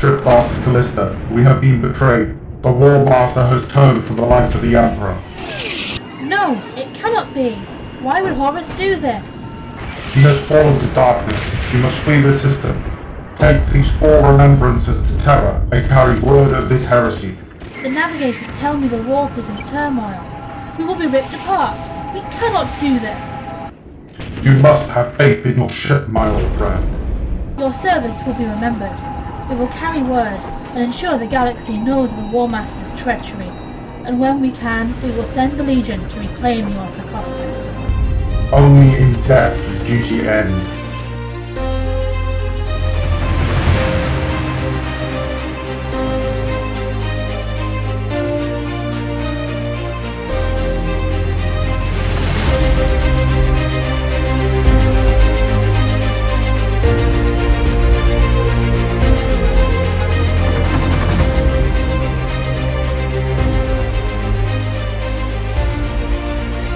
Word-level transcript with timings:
Shipmaster 0.00 0.64
Callista. 0.64 1.28
We 1.30 1.42
have 1.42 1.60
been 1.60 1.80
betrayed. 1.80 2.36
The 2.62 2.72
War 2.72 3.04
Master 3.04 3.46
has 3.46 3.66
turned 3.68 4.02
from 4.04 4.16
the 4.16 4.26
light 4.26 4.54
of 4.54 4.62
the 4.62 4.74
Emperor. 4.74 5.20
No, 6.22 6.60
it 6.76 6.92
cannot 6.94 7.32
be. 7.32 7.52
Why 8.00 8.20
would 8.20 8.32
Horus 8.32 8.66
do 8.76 8.96
this? 8.96 9.54
He 10.12 10.20
has 10.22 10.40
fallen 10.46 10.78
to 10.80 10.86
darkness. 10.94 11.40
We 11.72 11.80
must 11.80 11.96
flee 11.98 12.20
the 12.20 12.32
system. 12.32 12.82
Take 13.36 13.64
these 13.72 13.90
four 13.98 14.30
remembrances 14.30 15.00
to 15.06 15.24
Terra 15.24 15.66
and 15.72 15.86
carry 15.86 16.18
word 16.20 16.54
of 16.54 16.68
this 16.68 16.84
heresy. 16.84 17.36
The 17.82 17.90
navigators 17.90 18.48
tell 18.58 18.76
me 18.76 18.88
the 18.88 19.02
warp 19.02 19.36
is 19.38 19.48
in 19.48 19.56
turmoil. 19.68 20.20
We 20.78 20.84
will 20.84 20.96
be 20.96 21.06
ripped 21.06 21.34
apart. 21.34 21.78
We 22.14 22.20
cannot 22.30 22.68
do 22.80 22.98
this. 22.98 24.44
You 24.44 24.52
must 24.60 24.90
have 24.90 25.16
faith 25.16 25.46
in 25.46 25.58
your 25.58 25.68
ship, 25.68 26.08
my 26.08 26.28
old 26.28 26.56
friend. 26.56 27.58
Your 27.58 27.72
service 27.74 28.18
will 28.26 28.34
be 28.34 28.44
remembered. 28.44 28.98
We 29.48 29.56
will 29.56 29.68
carry 29.68 30.02
word 30.02 30.40
and 30.72 30.82
ensure 30.82 31.18
the 31.18 31.26
galaxy 31.26 31.76
knows 31.78 32.10
of 32.12 32.16
the 32.16 32.24
War 32.24 32.48
Master's 32.48 32.98
treachery. 32.98 33.50
And 34.04 34.18
when 34.18 34.40
we 34.40 34.50
can, 34.50 34.98
we 35.02 35.10
will 35.10 35.26
send 35.26 35.58
the 35.58 35.62
Legion 35.62 36.08
to 36.08 36.20
reclaim 36.20 36.70
your 36.70 36.90
sarcophagus. 36.90 38.52
Only 38.52 38.96
in 38.96 39.12
death 39.20 39.56
does 39.56 39.82
duty 39.86 40.26
end. 40.26 40.83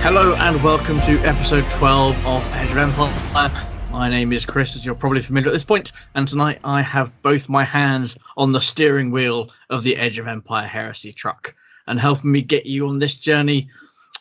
Hello 0.00 0.32
and 0.36 0.62
welcome 0.62 1.00
to 1.02 1.18
episode 1.24 1.68
12 1.72 2.24
of 2.24 2.42
Edge 2.54 2.70
of 2.70 2.78
Empire. 2.78 3.68
My 3.90 4.08
name 4.08 4.32
is 4.32 4.46
Chris, 4.46 4.76
as 4.76 4.86
you're 4.86 4.94
probably 4.94 5.20
familiar 5.20 5.48
at 5.48 5.52
this 5.52 5.64
point, 5.64 5.90
and 6.14 6.26
tonight 6.26 6.60
I 6.62 6.82
have 6.82 7.20
both 7.20 7.48
my 7.48 7.64
hands 7.64 8.16
on 8.36 8.52
the 8.52 8.60
steering 8.60 9.10
wheel 9.10 9.50
of 9.68 9.82
the 9.82 9.96
Edge 9.96 10.20
of 10.20 10.28
Empire 10.28 10.66
Heresy 10.66 11.12
truck. 11.12 11.54
And 11.88 11.98
helping 11.98 12.30
me 12.30 12.42
get 12.42 12.64
you 12.64 12.86
on 12.88 13.00
this 13.00 13.14
journey, 13.14 13.70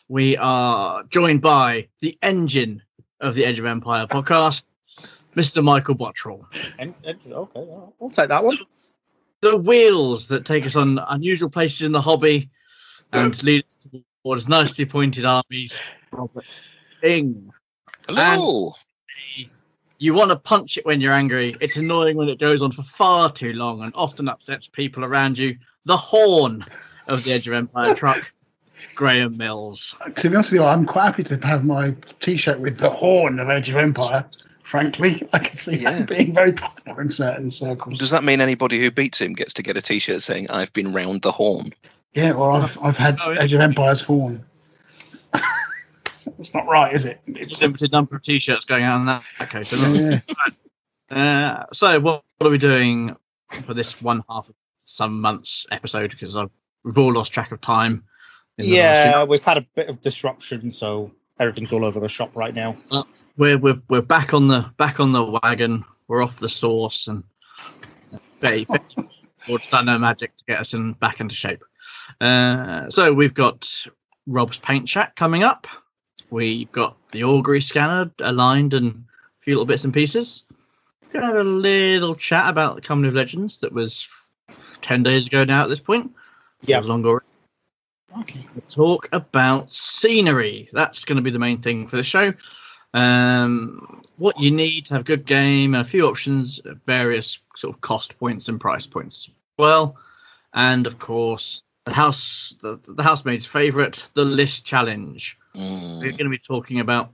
we 0.08 0.36
are 0.36 1.04
joined 1.04 1.42
by 1.42 1.86
the 2.00 2.18
engine 2.22 2.82
of 3.20 3.36
the 3.36 3.44
Edge 3.44 3.60
of 3.60 3.64
Empire 3.64 4.06
podcast, 4.08 4.64
Mr. 5.36 5.62
Michael 5.62 5.94
Bottrell. 5.94 6.44
Okay, 6.80 7.14
I'll 7.32 8.10
take 8.10 8.28
that 8.28 8.44
one. 8.44 8.58
The 9.42 9.56
wheels 9.56 10.26
that 10.28 10.44
take 10.44 10.66
us 10.66 10.74
on 10.74 10.98
unusual 10.98 11.50
places 11.50 11.82
in 11.82 11.92
the 11.92 12.00
hobby 12.00 12.50
and 13.12 13.40
lead 13.44 13.64
us 13.64 14.02
towards 14.28 14.46
nicely 14.46 14.84
pointed 14.84 15.24
armies, 15.24 15.80
Robert 16.12 16.44
King. 17.00 17.50
Hello. 18.06 18.74
You 19.98 20.12
want 20.12 20.28
to 20.32 20.36
punch 20.36 20.76
it 20.76 20.84
when 20.84 21.00
you're 21.00 21.14
angry. 21.14 21.56
It's 21.62 21.78
annoying 21.78 22.18
when 22.18 22.28
it 22.28 22.38
goes 22.38 22.60
on 22.60 22.72
for 22.72 22.82
far 22.82 23.32
too 23.32 23.54
long 23.54 23.82
and 23.82 23.90
often 23.94 24.28
upsets 24.28 24.68
people 24.68 25.02
around 25.02 25.38
you. 25.38 25.56
The 25.86 25.96
horn 25.96 26.62
of 27.06 27.24
the 27.24 27.32
Edge 27.32 27.48
of 27.48 27.54
Empire 27.54 27.94
truck, 27.94 28.30
Graham 28.94 29.38
Mills. 29.38 29.96
To 30.16 30.28
be 30.28 30.36
honest 30.36 30.52
with 30.52 30.60
you, 30.60 30.66
I'm 30.66 30.84
quite 30.84 31.06
happy 31.06 31.22
to 31.24 31.36
have 31.46 31.64
my 31.64 31.96
T-shirt 32.20 32.60
with 32.60 32.76
the 32.76 32.90
horn 32.90 33.38
of 33.40 33.48
Edge 33.48 33.70
of 33.70 33.76
Empire. 33.76 34.26
Frankly, 34.62 35.22
I 35.32 35.38
can 35.38 35.56
see 35.56 35.78
Yeah. 35.78 36.00
that 36.00 36.08
being 36.10 36.34
very 36.34 36.52
popular 36.52 37.00
in 37.00 37.08
certain 37.08 37.50
circles. 37.50 37.98
Does 37.98 38.10
that 38.10 38.24
mean 38.24 38.42
anybody 38.42 38.78
who 38.78 38.90
beats 38.90 39.22
him 39.22 39.32
gets 39.32 39.54
to 39.54 39.62
get 39.62 39.78
a 39.78 39.82
T-shirt 39.82 40.20
saying 40.20 40.50
"I've 40.50 40.74
been 40.74 40.92
round 40.92 41.22
the 41.22 41.32
horn"? 41.32 41.70
Yeah, 42.14 42.32
well, 42.32 42.56
I've 42.56 42.78
I've 42.82 42.96
had 42.96 43.18
Oh, 43.22 43.30
yeah. 43.30 43.42
Age 43.42 43.52
of 43.52 43.60
Empire's 43.60 44.00
horn. 44.00 44.44
It's 46.38 46.52
not 46.54 46.66
right, 46.68 46.92
is 46.94 47.04
it? 47.04 47.20
It's, 47.26 47.60
Limited 47.60 47.90
number 47.90 48.16
of 48.16 48.22
t-shirts 48.22 48.64
going 48.64 48.84
out 48.84 49.00
in 49.00 49.06
that 49.06 49.22
case. 49.50 49.72
isn't 49.72 49.94
yeah, 49.94 50.20
yeah. 50.28 50.34
Uh, 51.10 51.64
so 51.72 51.98
what, 52.00 52.22
what 52.36 52.46
are 52.46 52.50
we 52.50 52.58
doing 52.58 53.16
for 53.64 53.72
this 53.72 54.00
one 54.02 54.22
half 54.28 54.46
of 54.50 54.54
some 54.84 55.22
months 55.22 55.66
episode? 55.70 56.10
Because 56.10 56.36
I've, 56.36 56.50
we've 56.84 56.98
all 56.98 57.14
lost 57.14 57.32
track 57.32 57.50
of 57.50 57.62
time. 57.62 58.04
in 58.58 58.66
the 58.66 58.72
last 58.72 59.02
few 59.02 59.10
Yeah, 59.10 59.24
we've 59.24 59.42
had 59.42 59.56
a 59.56 59.66
bit 59.74 59.88
of 59.88 60.02
disruption, 60.02 60.70
so 60.70 61.10
everything's 61.40 61.72
all 61.72 61.84
over 61.84 61.98
the 61.98 62.10
shop 62.10 62.36
right 62.36 62.54
now. 62.54 62.76
we're 63.38 63.56
we're 63.56 63.80
we're 63.88 64.02
back 64.02 64.34
on 64.34 64.48
the 64.48 64.70
back 64.76 65.00
on 65.00 65.12
the 65.12 65.40
wagon. 65.42 65.84
We're 66.08 66.22
off 66.22 66.36
the 66.36 66.48
source 66.48 67.06
and 67.08 67.24
Betty 68.40 68.66
Ford's 69.38 69.68
done 69.70 69.86
no 69.86 69.98
magic 69.98 70.36
to 70.36 70.44
get 70.46 70.60
us 70.60 70.74
in 70.74 70.92
back 70.92 71.20
into 71.20 71.34
shape. 71.34 71.64
Uh, 72.20 72.88
so 72.90 73.12
we've 73.12 73.34
got 73.34 73.86
Rob's 74.26 74.58
paint 74.58 74.88
shack 74.88 75.16
coming 75.16 75.42
up. 75.42 75.66
We've 76.30 76.70
got 76.72 76.96
the 77.12 77.24
augury 77.24 77.60
scanner 77.60 78.10
aligned 78.20 78.74
and 78.74 79.04
a 79.40 79.42
few 79.42 79.54
little 79.54 79.66
bits 79.66 79.84
and 79.84 79.94
pieces. 79.94 80.44
We're 81.02 81.20
gonna 81.20 81.26
have 81.26 81.46
a 81.46 81.48
little 81.48 82.14
chat 82.14 82.48
about 82.50 82.74
the 82.74 82.82
Company 82.82 83.08
of 83.08 83.14
Legends 83.14 83.58
that 83.58 83.72
was 83.72 84.08
ten 84.80 85.02
days 85.02 85.26
ago 85.26 85.44
now 85.44 85.62
at 85.62 85.68
this 85.68 85.80
point. 85.80 86.12
Yeah. 86.62 86.76
Feels 86.76 86.88
long 86.88 87.04
already 87.06 87.26
Okay. 88.20 88.46
talk 88.68 89.08
about 89.12 89.70
scenery. 89.70 90.68
That's 90.72 91.04
going 91.04 91.16
to 91.16 91.22
be 91.22 91.30
the 91.30 91.38
main 91.38 91.60
thing 91.60 91.86
for 91.86 91.96
the 91.96 92.02
show. 92.02 92.32
Um, 92.94 94.02
what 94.16 94.40
you 94.40 94.50
need 94.50 94.86
to 94.86 94.94
have 94.94 95.02
a 95.02 95.04
good 95.04 95.26
game 95.26 95.74
a 95.74 95.84
few 95.84 96.06
options 96.06 96.60
various 96.86 97.38
sort 97.54 97.74
of 97.74 97.80
cost 97.82 98.18
points 98.18 98.48
and 98.48 98.58
price 98.60 98.86
points. 98.86 99.28
as 99.28 99.34
Well, 99.58 99.96
and 100.54 100.86
of 100.86 100.98
course 100.98 101.62
the 101.88 101.94
house, 101.94 102.54
the, 102.60 102.78
the 102.86 103.02
housemaid's 103.02 103.46
favourite, 103.46 104.04
the 104.14 104.24
list 104.24 104.64
challenge. 104.64 105.38
We're 105.54 105.60
Mm. 105.62 106.00
going 106.02 106.16
to 106.18 106.28
be 106.28 106.38
talking 106.38 106.80
about 106.80 107.10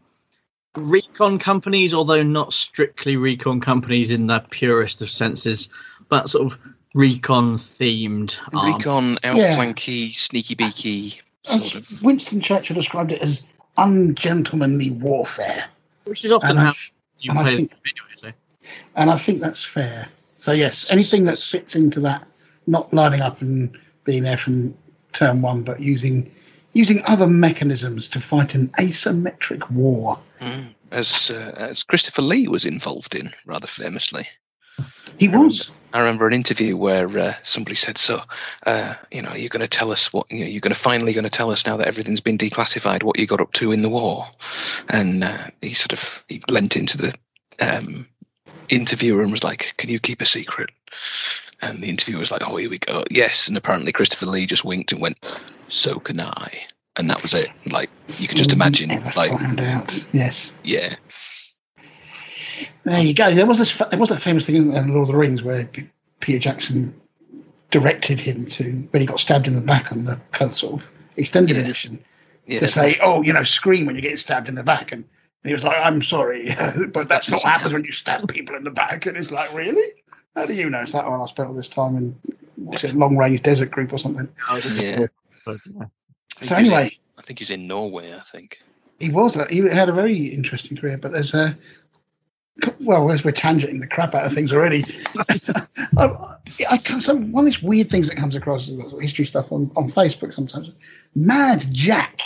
recon 0.77 1.39
companies, 1.39 1.95
although 1.95 2.23
not 2.23 2.53
strictly 2.53 3.17
recon 3.17 3.61
companies 3.61 4.11
in 4.11 4.27
the 4.27 4.41
purest 4.51 5.01
of 5.03 5.11
senses, 5.11 5.69
but 6.09 6.29
sort 6.29 6.53
of 6.53 6.59
recon 6.95 7.59
themed. 7.59 8.37
arms. 8.53 8.75
Recon, 8.77 9.19
Yeah. 9.23 9.57
outflanky, 9.57 10.15
sneaky 10.15 10.55
beaky, 10.57 11.21
As 11.49 11.75
of. 11.75 12.03
Winston 12.03 12.41
Churchill 12.41 12.75
described 12.77 13.13
it 13.13 13.23
as 13.23 13.45
ungentlemanly 13.77 14.91
warfare, 14.91 15.67
which 16.05 16.25
is 16.25 16.33
often 16.33 16.51
And 16.51 16.59
I- 16.61 16.65
how 16.65 16.73
you 17.21 17.31
and 17.31 17.39
I 17.39 17.43
play 17.43 17.57
think- 17.57 17.71
the 17.71 17.77
anyway. 18.23 18.35
So. 18.63 18.69
and 18.97 19.11
I 19.11 19.19
think 19.19 19.41
that's 19.41 19.63
fair. 19.65 20.09
So 20.39 20.53
yes, 20.53 20.91
anything 20.91 21.25
that 21.25 21.39
fits 21.39 21.77
into 21.77 22.01
that, 22.01 22.27
not 22.67 22.93
lining 22.93 23.21
up 23.21 23.41
and 23.43 23.79
being 24.05 24.23
there 24.23 24.37
from 24.37 24.77
turn 25.13 25.43
one, 25.43 25.63
but 25.63 25.81
using 25.81 26.31
using 26.73 27.03
other 27.07 27.27
mechanisms 27.27 28.09
to 28.09 28.21
fight 28.21 28.55
an 28.55 28.69
asymmetric 28.79 29.71
war. 29.71 30.19
Mm, 30.41 30.75
as 30.91 31.31
uh, 31.31 31.55
as 31.57 31.83
Christopher 31.83 32.23
Lee 32.23 32.49
was 32.49 32.67
involved 32.67 33.15
in 33.15 33.33
rather 33.47 33.67
famously. 33.67 34.29
He 35.19 35.29
was. 35.29 35.71
I 35.93 36.01
remember 36.01 36.27
an 36.27 36.35
interview 36.35 36.77
where 36.77 37.07
uh, 37.17 37.35
somebody 37.43 37.77
said, 37.77 37.99
"So, 37.99 38.23
uh, 38.67 38.95
you 39.13 39.23
know, 39.23 39.35
you're 39.35 39.49
going 39.49 39.61
to 39.61 39.69
tell 39.69 39.93
us 39.93 40.13
what 40.13 40.31
you 40.31 40.41
know, 40.41 40.47
you're 40.47 40.61
going 40.61 40.75
to 40.75 40.79
finally 40.79 41.13
going 41.13 41.25
to 41.25 41.31
tell 41.31 41.53
us 41.53 41.65
now 41.65 41.77
that 41.77 41.87
everything's 41.87 42.21
been 42.21 42.39
declassified 42.39 43.05
what 43.05 43.19
you 43.19 43.27
got 43.27 43.41
up 43.41 43.53
to 43.55 43.71
in 43.71 43.81
the 43.81 43.89
war," 43.89 44.27
and 44.89 45.23
uh, 45.23 45.47
he 45.63 45.75
sort 45.75 45.93
of 45.93 46.25
he 46.29 46.43
leant 46.49 46.77
into 46.77 46.99
the 46.99 47.15
um, 47.61 48.09
interviewer 48.69 49.23
and 49.23 49.31
was 49.31 49.45
like, 49.45 49.75
"Can 49.77 49.91
you 49.91 50.01
keep 50.01 50.21
a 50.21 50.27
secret?" 50.27 50.71
And 51.71 51.83
the 51.83 51.89
interviewer 51.89 52.19
was 52.21 52.31
like, 52.31 52.43
"Oh, 52.47 52.57
here 52.57 52.71
we 52.71 52.79
go, 52.79 53.05
yes." 53.11 53.49
And 53.49 53.57
apparently 53.57 53.93
Christopher 53.93 54.27
Lee 54.27 54.47
just 54.47 54.65
winked 54.65 54.93
and 54.93 55.01
went, 55.01 55.19
"So 55.69 55.99
can 55.99 56.21
I," 56.21 56.67
and 56.97 57.09
that 57.11 57.23
was 57.23 57.35
it. 57.35 57.49
Like 57.71 57.91
you 58.19 58.29
can 58.29 58.37
just 58.39 58.53
imagine, 58.53 58.89
Never 58.89 59.11
like, 59.17 59.33
found 59.33 59.61
out. 59.61 59.93
Yes. 60.13 60.57
yeah, 60.63 60.95
There 62.85 63.01
you 63.01 63.15
go. 63.15 63.35
There 63.35 63.47
was 63.47 63.59
this. 63.59 63.77
There 63.91 63.99
was 63.99 64.11
that 64.11 64.23
famous 64.23 64.47
thing 64.47 64.57
in 64.57 64.73
Lord 64.93 65.03
of 65.03 65.09
the 65.09 65.17
Rings 65.17 65.43
where 65.43 65.69
Peter 66.21 66.39
Jackson 66.39 67.01
directed 67.71 68.21
him 68.21 68.47
to 68.47 68.87
when 68.91 69.01
he 69.01 69.07
got 69.07 69.19
stabbed 69.21 69.47
in 69.49 69.55
the 69.55 69.61
back 69.61 69.91
on 69.91 70.05
the 70.05 70.21
sort 70.53 70.75
of 70.75 70.91
extended 71.17 71.57
Yeah. 71.57 71.63
edition 71.63 72.05
yeah. 72.47 72.61
to 72.61 72.69
say, 72.69 72.99
"Oh, 73.03 73.23
you 73.23 73.33
know, 73.33 73.43
scream 73.45 73.87
when 73.87 73.95
you're 73.95 74.03
getting 74.03 74.17
stabbed 74.19 74.49
in 74.49 74.55
the 74.55 74.63
back," 74.63 74.93
and 74.93 75.05
he 75.43 75.53
was 75.53 75.65
like, 75.65 75.85
"I'm 75.85 76.03
sorry, 76.03 76.55
but 76.93 77.09
that's 77.09 77.29
not 77.29 77.43
what 77.43 77.53
happens 77.53 77.73
when 77.73 77.85
you 77.85 77.93
stab 77.93 78.29
people 78.29 78.55
in 78.57 78.65
the 78.65 78.71
back." 78.71 79.07
And 79.07 79.17
it's 79.17 79.31
like, 79.31 79.53
really? 79.55 79.93
How 80.37 80.47
do 80.47 80.55
you 80.55 80.69
know? 80.71 80.81
It's 80.83 80.95
like, 80.95 81.07
oh, 81.07 81.23
I 81.23 81.27
spent 81.27 81.49
all 81.49 81.55
this 81.55 81.69
time 81.69 81.97
in 81.97 82.17
what's 82.57 82.85
it, 82.85 82.95
long 82.95 83.17
range 83.17 83.43
desert 83.43 83.71
group 83.71 83.93
or 83.93 83.99
something. 83.99 84.29
yeah. 84.75 85.07
But, 85.45 85.59
yeah. 85.67 85.87
So 86.41 86.57
anyway, 86.57 86.97
I 87.19 87.23
think 87.23 87.39
he's 87.39 87.51
in 87.51 87.67
Norway. 87.67 88.15
I 88.15 88.21
think. 88.21 88.61
he 88.99 89.11
was 89.11 89.35
he 89.51 89.59
had 89.59 89.91
a 89.91 89.93
very 89.93 90.17
interesting 90.29 90.75
career, 90.77 90.97
but 90.97 91.13
there's 91.13 91.35
a 91.35 91.57
well, 92.81 93.11
as 93.11 93.25
we're 93.25 93.33
tangenting 93.33 93.81
the 93.81 93.87
crap 93.87 94.15
out 94.15 94.25
of 94.27 94.33
things 94.33 94.53
already, 94.53 94.85
I, 95.99 96.37
I 96.71 96.79
come, 96.79 97.01
some 97.03 97.31
one 97.33 97.45
of 97.45 97.53
these 97.53 97.63
weird 97.63 97.91
things 97.91 98.09
that 98.09 98.17
comes 98.17 98.37
across 98.37 98.69
is 98.69 98.81
sort 98.89 99.03
history 99.03 99.27
stuff 99.27 99.53
on, 99.53 99.71
on 99.77 99.91
Facebook 99.91 100.33
sometimes. 100.33 100.71
Mad 101.15 101.67
Jack. 101.71 102.21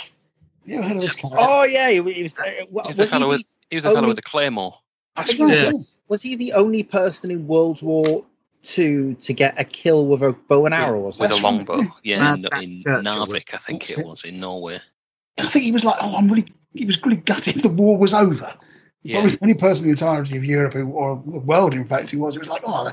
You 0.65 0.77
ever 0.77 0.87
heard 0.87 0.97
of 0.97 1.01
this 1.01 1.15
guy? 1.15 1.29
Oh 1.33 1.63
yeah, 1.63 1.89
he, 1.89 2.13
he 2.13 2.23
was. 2.23 2.37
Uh, 2.37 2.51
wa- 2.69 2.85
He's 2.85 2.95
the 2.95 3.01
was, 3.01 3.09
he 3.09 3.11
fellow 3.11 3.27
with 3.29 3.39
the, 3.41 3.45
he 3.69 3.75
was 3.75 3.83
the 3.83 3.91
fellow 3.91 4.07
with 4.07 4.15
the 4.17 4.21
claymore. 4.21 4.75
That's 5.15 5.37
right, 5.37 5.53
yeah. 5.53 5.71
Was 6.09 6.21
he 6.21 6.35
the 6.35 6.53
only 6.53 6.83
person 6.83 7.31
in 7.31 7.47
World 7.47 7.81
War 7.81 8.25
to 8.63 9.13
to 9.15 9.33
get 9.33 9.53
a 9.57 9.63
kill 9.63 10.07
with 10.07 10.21
a 10.21 10.33
bow 10.33 10.65
and 10.65 10.75
arrow 10.75 10.99
or 10.99 11.05
with 11.17 11.31
a 11.31 11.35
longbow. 11.37 11.83
Yeah, 12.03 12.33
in, 12.33 12.45
in 12.45 12.83
Narvik, 12.83 13.53
I 13.53 13.57
think 13.57 13.81
That's 13.87 13.91
it 13.91 13.99
it. 13.99 14.05
was 14.07 14.25
in 14.25 14.39
Norway. 14.41 14.79
I 15.37 15.43
think 15.47 15.63
he 15.63 15.71
was 15.71 15.85
like, 15.85 15.95
oh, 16.01 16.15
I'm 16.15 16.27
really, 16.27 16.51
he 16.73 16.83
was 16.85 17.01
really 17.03 17.15
gutted 17.17 17.55
the 17.61 17.69
war 17.69 17.97
was 17.97 18.13
over. 18.13 18.53
Yeah. 19.03 19.21
Probably 19.21 19.31
the 19.37 19.43
only 19.43 19.53
person 19.53 19.85
in 19.85 19.91
the 19.91 19.93
entirety 19.93 20.35
of 20.35 20.43
Europe 20.43 20.73
who, 20.73 20.89
or 20.89 21.21
the 21.23 21.39
world, 21.39 21.73
in 21.73 21.85
fact, 21.85 22.09
who 22.09 22.19
was. 22.19 22.35
It 22.35 22.39
was 22.39 22.49
like, 22.49 22.63
oh, 22.65 22.83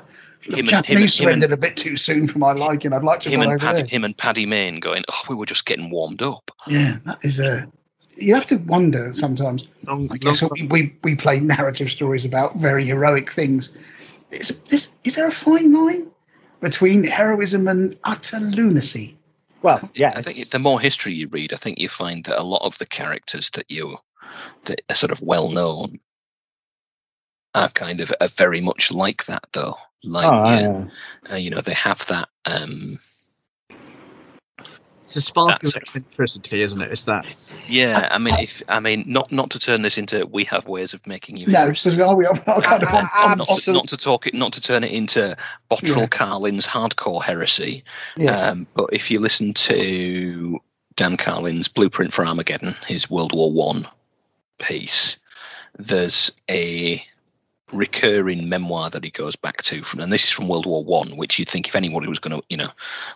the, 0.44 0.50
the 0.52 0.56
Him 0.58 0.66
Japanese 0.66 0.86
and- 0.86 0.88
him 0.96 1.02
and- 1.02 1.10
surrendered 1.10 1.52
a 1.52 1.56
bit 1.56 1.76
too 1.76 1.96
soon 1.96 2.28
for 2.28 2.38
my 2.38 2.52
liking. 2.52 2.92
I'd 2.92 3.02
like 3.02 3.18
to 3.22 3.28
Him 3.30 3.40
and 3.42 3.50
over 3.50 3.58
Paddy, 3.58 3.78
there. 3.78 3.86
him 3.88 4.04
and 4.04 4.16
Paddy 4.16 4.46
Mayne 4.46 4.78
going, 4.78 5.02
oh, 5.10 5.22
we 5.28 5.34
were 5.34 5.46
just 5.46 5.66
getting 5.66 5.90
warmed 5.90 6.22
up. 6.22 6.52
Yeah, 6.68 6.98
that 7.06 7.18
is 7.24 7.40
a. 7.40 7.68
You 8.16 8.34
have 8.34 8.46
to 8.46 8.56
wonder 8.56 9.12
sometimes. 9.12 9.68
Long, 9.84 10.08
I 10.10 10.16
guess 10.16 10.42
long- 10.42 10.50
we, 10.54 10.62
we, 10.66 10.96
we 11.04 11.16
play 11.16 11.40
narrative 11.40 11.90
stories 11.90 12.24
about 12.24 12.56
very 12.56 12.84
heroic 12.84 13.32
things. 13.32 13.76
Is, 14.30 14.58
is, 14.70 14.88
is 15.04 15.14
there 15.14 15.26
a 15.28 15.32
fine 15.32 15.72
line 15.72 16.10
between 16.60 17.04
heroism 17.04 17.68
and 17.68 17.96
utter 18.04 18.40
lunacy? 18.40 19.18
Well, 19.62 19.90
yeah, 19.94 20.12
I 20.14 20.22
think 20.22 20.50
the 20.50 20.58
more 20.58 20.80
history 20.80 21.14
you 21.14 21.28
read, 21.28 21.52
I 21.52 21.56
think 21.56 21.78
you 21.78 21.88
find 21.88 22.24
that 22.24 22.40
a 22.40 22.44
lot 22.44 22.62
of 22.64 22.76
the 22.78 22.86
characters 22.86 23.50
that 23.50 23.70
you 23.70 23.98
that 24.64 24.80
are 24.90 24.96
sort 24.96 25.12
of 25.12 25.20
well 25.20 25.50
known 25.50 25.98
are 27.54 27.68
kind 27.70 28.00
of 28.00 28.12
are 28.20 28.28
very 28.28 28.60
much 28.60 28.92
like 28.92 29.24
that, 29.26 29.44
though. 29.52 29.76
Like, 30.04 30.26
Oh, 30.30 30.44
yeah, 30.44 30.60
yeah. 30.60 31.32
uh, 31.32 31.36
you 31.36 31.50
know, 31.50 31.60
they 31.62 31.72
have 31.74 32.04
that. 32.08 32.28
Um, 32.44 32.98
it's 35.06 35.14
a 35.14 35.20
spark 35.22 35.62
That's 35.62 35.76
of 35.76 35.82
eccentricity, 35.82 36.62
isn't 36.62 36.82
it? 36.82 36.90
It's 36.90 37.04
that. 37.04 37.24
yeah, 37.68 38.08
I 38.10 38.18
mean, 38.18 38.34
if 38.40 38.60
I 38.68 38.80
mean, 38.80 39.04
not 39.06 39.30
not 39.30 39.50
to 39.50 39.60
turn 39.60 39.82
this 39.82 39.98
into 39.98 40.26
we 40.26 40.42
have 40.46 40.66
ways 40.66 40.94
of 40.94 41.06
making 41.06 41.36
you. 41.36 41.46
No, 41.46 41.60
heroes. 41.60 41.80
so 41.80 41.90
are 42.04 42.16
we 42.16 42.26
are 42.26 42.34
kind 42.36 42.82
of 42.82 42.88
on, 42.88 43.08
on, 43.16 43.38
not, 43.38 43.48
on, 43.48 43.60
to, 43.60 43.72
not 43.72 43.88
to 43.90 43.96
talk 43.96 44.26
it, 44.26 44.34
not 44.34 44.54
to 44.54 44.60
turn 44.60 44.82
it 44.82 44.90
into 44.90 45.36
Bottrell 45.70 45.96
Yeah. 45.96 46.06
Carlin's 46.08 46.66
hardcore 46.66 47.22
heresy. 47.22 47.84
yes. 48.16 48.42
Um, 48.42 48.66
but 48.74 48.90
if 48.92 49.12
you 49.12 49.20
listen 49.20 49.54
to 49.54 50.58
Dan 50.96 51.16
Carlin's 51.16 51.68
Blueprint 51.68 52.12
for 52.12 52.26
Armageddon, 52.26 52.74
his 52.84 53.08
World 53.08 53.32
War 53.32 53.52
One 53.52 53.86
piece, 54.58 55.18
there's 55.78 56.32
a 56.50 57.00
recurring 57.72 58.48
memoir 58.48 58.90
that 58.90 59.04
he 59.04 59.10
goes 59.10 59.36
back 59.36 59.62
to 59.62 59.82
from, 59.82 60.00
and 60.00 60.12
this 60.12 60.24
is 60.24 60.30
from 60.30 60.48
World 60.48 60.66
War 60.66 60.84
One, 60.84 61.16
which 61.16 61.38
you'd 61.38 61.48
think 61.48 61.66
if 61.68 61.76
anybody 61.76 62.06
was 62.06 62.18
going 62.18 62.38
to, 62.38 62.46
you 62.48 62.56
know, 62.56 62.68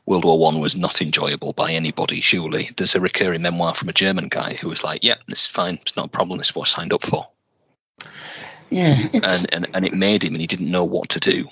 World 0.06 0.24
War 0.24 0.38
One 0.38 0.60
was 0.60 0.74
not 0.74 1.02
enjoyable 1.02 1.52
by 1.52 1.72
anybody. 1.72 2.20
Surely 2.20 2.70
there's 2.76 2.94
a 2.94 3.00
recurring 3.00 3.42
memoir 3.42 3.74
from 3.74 3.88
a 3.88 3.92
German 3.92 4.28
guy 4.28 4.54
who 4.54 4.68
was 4.68 4.82
like, 4.82 5.04
"Yeah, 5.04 5.16
this 5.28 5.42
is 5.42 5.46
fine. 5.46 5.78
It's 5.82 5.96
not 5.96 6.06
a 6.06 6.10
problem. 6.10 6.38
This 6.38 6.48
is 6.48 6.54
what 6.54 6.68
I 6.68 6.72
signed 6.72 6.92
up 6.92 7.02
for," 7.02 7.28
yeah, 8.70 9.08
and 9.12 9.46
and, 9.52 9.66
and 9.74 9.84
it 9.84 9.94
made 9.94 10.24
him, 10.24 10.34
and 10.34 10.40
he 10.40 10.46
didn't 10.46 10.70
know 10.70 10.84
what 10.84 11.10
to 11.10 11.20
do 11.20 11.46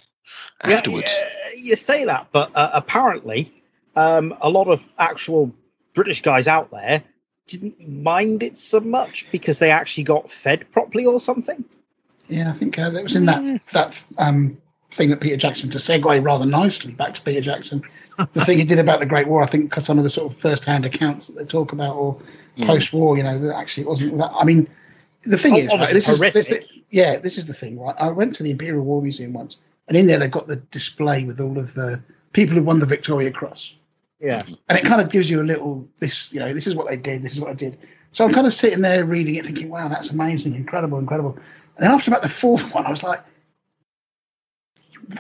afterwards. 0.61 1.11
yeah, 1.11 1.51
you 1.57 1.77
say 1.77 2.05
that, 2.07 2.29
but 2.33 2.51
uh, 2.55 2.71
apparently, 2.73 3.63
um, 3.95 4.35
a 4.41 4.51
lot 4.51 4.69
of 4.69 4.85
actual 4.99 5.53
British 5.95 6.23
guys 6.23 6.49
out 6.49 6.71
there 6.71 7.03
didn't 7.47 7.89
mind 7.89 8.43
it 8.43 8.59
so 8.59 8.81
much 8.81 9.27
because 9.33 9.59
they 9.59 9.71
actually 9.71 10.05
got 10.05 10.31
fed 10.31 10.71
properly 10.71 11.07
or 11.07 11.19
something. 11.19 11.65
Yeah, 12.29 12.51
I 12.51 12.53
think 12.55 12.79
uh, 12.79 12.91
that 12.91 13.03
was 13.03 13.17
in 13.17 13.27
that 13.27 13.65
that 13.73 13.99
um, 14.19 14.57
thing 14.93 15.11
that 15.11 15.21
Peter 15.21 15.37
Jackson 15.37 15.71
to 15.71 15.79
segue 15.79 16.25
rather 16.25 16.47
nicely 16.47 16.95
back 16.95 17.15
to 17.15 17.23
Peter 17.23 17.41
Jackson. 17.41 17.83
the 18.33 18.45
thing 18.45 18.59
he 18.59 18.65
did 18.65 18.79
about 18.79 19.01
the 19.01 19.07
Great 19.07 19.29
War, 19.29 19.43
I 19.43 19.47
think, 19.47 19.71
because 19.71 19.85
some 19.85 19.99
of 19.99 20.05
the 20.05 20.11
sort 20.11 20.33
of 20.33 20.39
first-hand 20.39 20.85
accounts 20.85 21.27
that 21.29 21.37
they 21.37 21.45
talk 21.45 21.73
about, 21.73 21.95
or 21.97 22.21
Mm. 22.57 22.67
post-war, 22.67 23.17
you 23.17 23.23
know, 23.23 23.39
that 23.39 23.55
actually 23.57 23.85
it 23.85 23.89
wasn't 23.89 24.19
that. 24.19 24.33
I 24.35 24.45
mean, 24.45 24.67
the 25.23 25.39
thing 25.39 25.53
Oh, 25.53 25.57
is, 25.59 25.67
right, 25.69 25.75
obviously 25.75 25.95
this 25.95 26.09
is 26.09 26.19
this, 26.19 26.49
horrific. 26.49 26.69
yeah, 26.91 27.17
this 27.19 27.39
is 27.39 27.47
the 27.47 27.55
thing, 27.55 27.79
right? 27.79 27.95
I 28.01 28.09
went 28.09 28.35
to 28.37 28.43
the 28.43 28.51
Imperial 28.51 28.83
War 28.85 29.01
Museum 29.01 29.33
once, 29.33 29.59
and 29.87 29.97
in 29.97 30.09
there 30.09 30.19
they've 30.19 30.29
got 30.31 30.49
the 30.49 30.57
display 30.57 31.25
with 31.25 31.41
all 31.41 31.57
of 31.59 31.75
the 31.75 32.03
people 32.33 32.57
who 32.57 32.63
won 32.65 32.81
the 32.81 32.87
Victoria 32.87 33.31
Cross. 33.31 33.75
Yeah. 34.21 34.41
and 34.69 34.77
it 34.77 34.85
kind 34.85 35.01
of 35.01 35.11
gives 35.11 35.31
you 35.31 35.41
a 35.41 35.45
little 35.45 35.87
this 35.99 36.33
you 36.35 36.41
know 36.41 36.53
this 36.53 36.67
is 36.67 36.75
what 36.75 36.89
they 36.89 36.97
did 36.97 37.23
this 37.23 37.35
is 37.35 37.41
what 37.41 37.51
i 37.51 37.55
did 37.55 37.79
so 38.11 38.25
i'm 38.25 38.33
kind 38.33 38.49
of 38.49 38.53
sitting 38.53 38.81
there 38.81 39.05
reading 39.05 39.37
it 39.37 39.45
thinking 39.47 39.69
wow 39.71 39.87
that's 39.87 40.11
amazing 40.11 40.57
incredible 40.57 40.99
incredible 40.99 41.37
and 41.37 41.41
then 41.79 41.91
after 41.91 42.11
about 42.11 42.23
the 42.23 42.29
fourth 42.29 42.75
one 42.75 42.87
i 42.87 42.91
was 42.91 43.03
like 43.03 43.23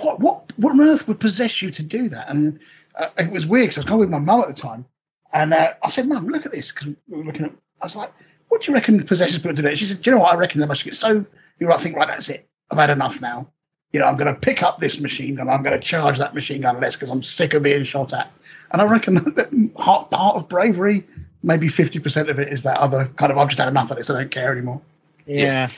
what 0.00 0.20
what 0.20 0.52
what 0.56 0.72
on 0.72 0.80
earth 0.80 1.08
would 1.08 1.20
possess 1.20 1.62
you 1.62 1.70
to 1.70 1.82
do 1.82 2.08
that 2.08 2.28
and 2.28 2.58
uh, 2.96 3.08
it 3.18 3.30
was 3.30 3.46
weird 3.46 3.68
because 3.68 3.78
i 3.78 3.80
was 3.80 3.88
going 3.88 4.00
with 4.00 4.10
my 4.10 4.18
mum 4.18 4.40
at 4.40 4.48
the 4.48 4.54
time 4.54 4.84
and 5.32 5.52
uh, 5.52 5.72
i 5.82 5.88
said 5.88 6.06
mum 6.06 6.26
look 6.26 6.46
at 6.46 6.52
this 6.52 6.72
because 6.72 6.88
we 7.08 7.18
were 7.18 7.24
looking 7.24 7.44
at 7.44 7.52
i 7.80 7.86
was 7.86 7.96
like 7.96 8.12
what 8.48 8.62
do 8.62 8.70
you 8.70 8.74
reckon 8.74 9.02
possesses 9.04 9.38
people 9.38 9.54
to 9.54 9.62
do 9.62 9.74
she 9.74 9.86
said 9.86 10.00
do 10.02 10.10
you 10.10 10.16
know 10.16 10.22
what 10.22 10.32
i 10.32 10.36
reckon 10.36 10.60
they 10.60 10.66
must 10.66 10.84
get 10.84 10.94
so 10.94 11.24
you 11.60 11.66
know, 11.66 11.74
I 11.74 11.78
think 11.78 11.96
right 11.96 12.08
that's 12.08 12.28
it 12.28 12.48
i've 12.70 12.78
had 12.78 12.90
enough 12.90 13.20
now 13.20 13.50
you 13.92 14.00
know, 14.00 14.06
I'm 14.06 14.16
going 14.16 14.32
to 14.32 14.38
pick 14.38 14.62
up 14.62 14.80
this 14.80 15.00
machine 15.00 15.36
gun. 15.36 15.48
I'm 15.48 15.62
going 15.62 15.78
to 15.78 15.84
charge 15.84 16.18
that 16.18 16.34
machine 16.34 16.60
gun 16.60 16.80
less 16.80 16.94
because 16.94 17.10
I'm 17.10 17.22
sick 17.22 17.54
of 17.54 17.62
being 17.62 17.84
shot 17.84 18.12
at. 18.12 18.30
And 18.70 18.82
I 18.82 18.84
reckon 18.84 19.14
that 19.34 19.72
part 19.74 20.36
of 20.36 20.48
bravery, 20.48 21.06
maybe 21.42 21.68
50% 21.68 22.28
of 22.28 22.38
it 22.38 22.48
is 22.48 22.62
that 22.62 22.78
other 22.78 23.06
kind 23.16 23.32
of, 23.32 23.38
I've 23.38 23.48
just 23.48 23.58
had 23.58 23.68
enough 23.68 23.90
of 23.90 23.96
this. 23.96 24.10
I 24.10 24.18
don't 24.18 24.30
care 24.30 24.52
anymore. 24.52 24.82
Yeah. 25.26 25.68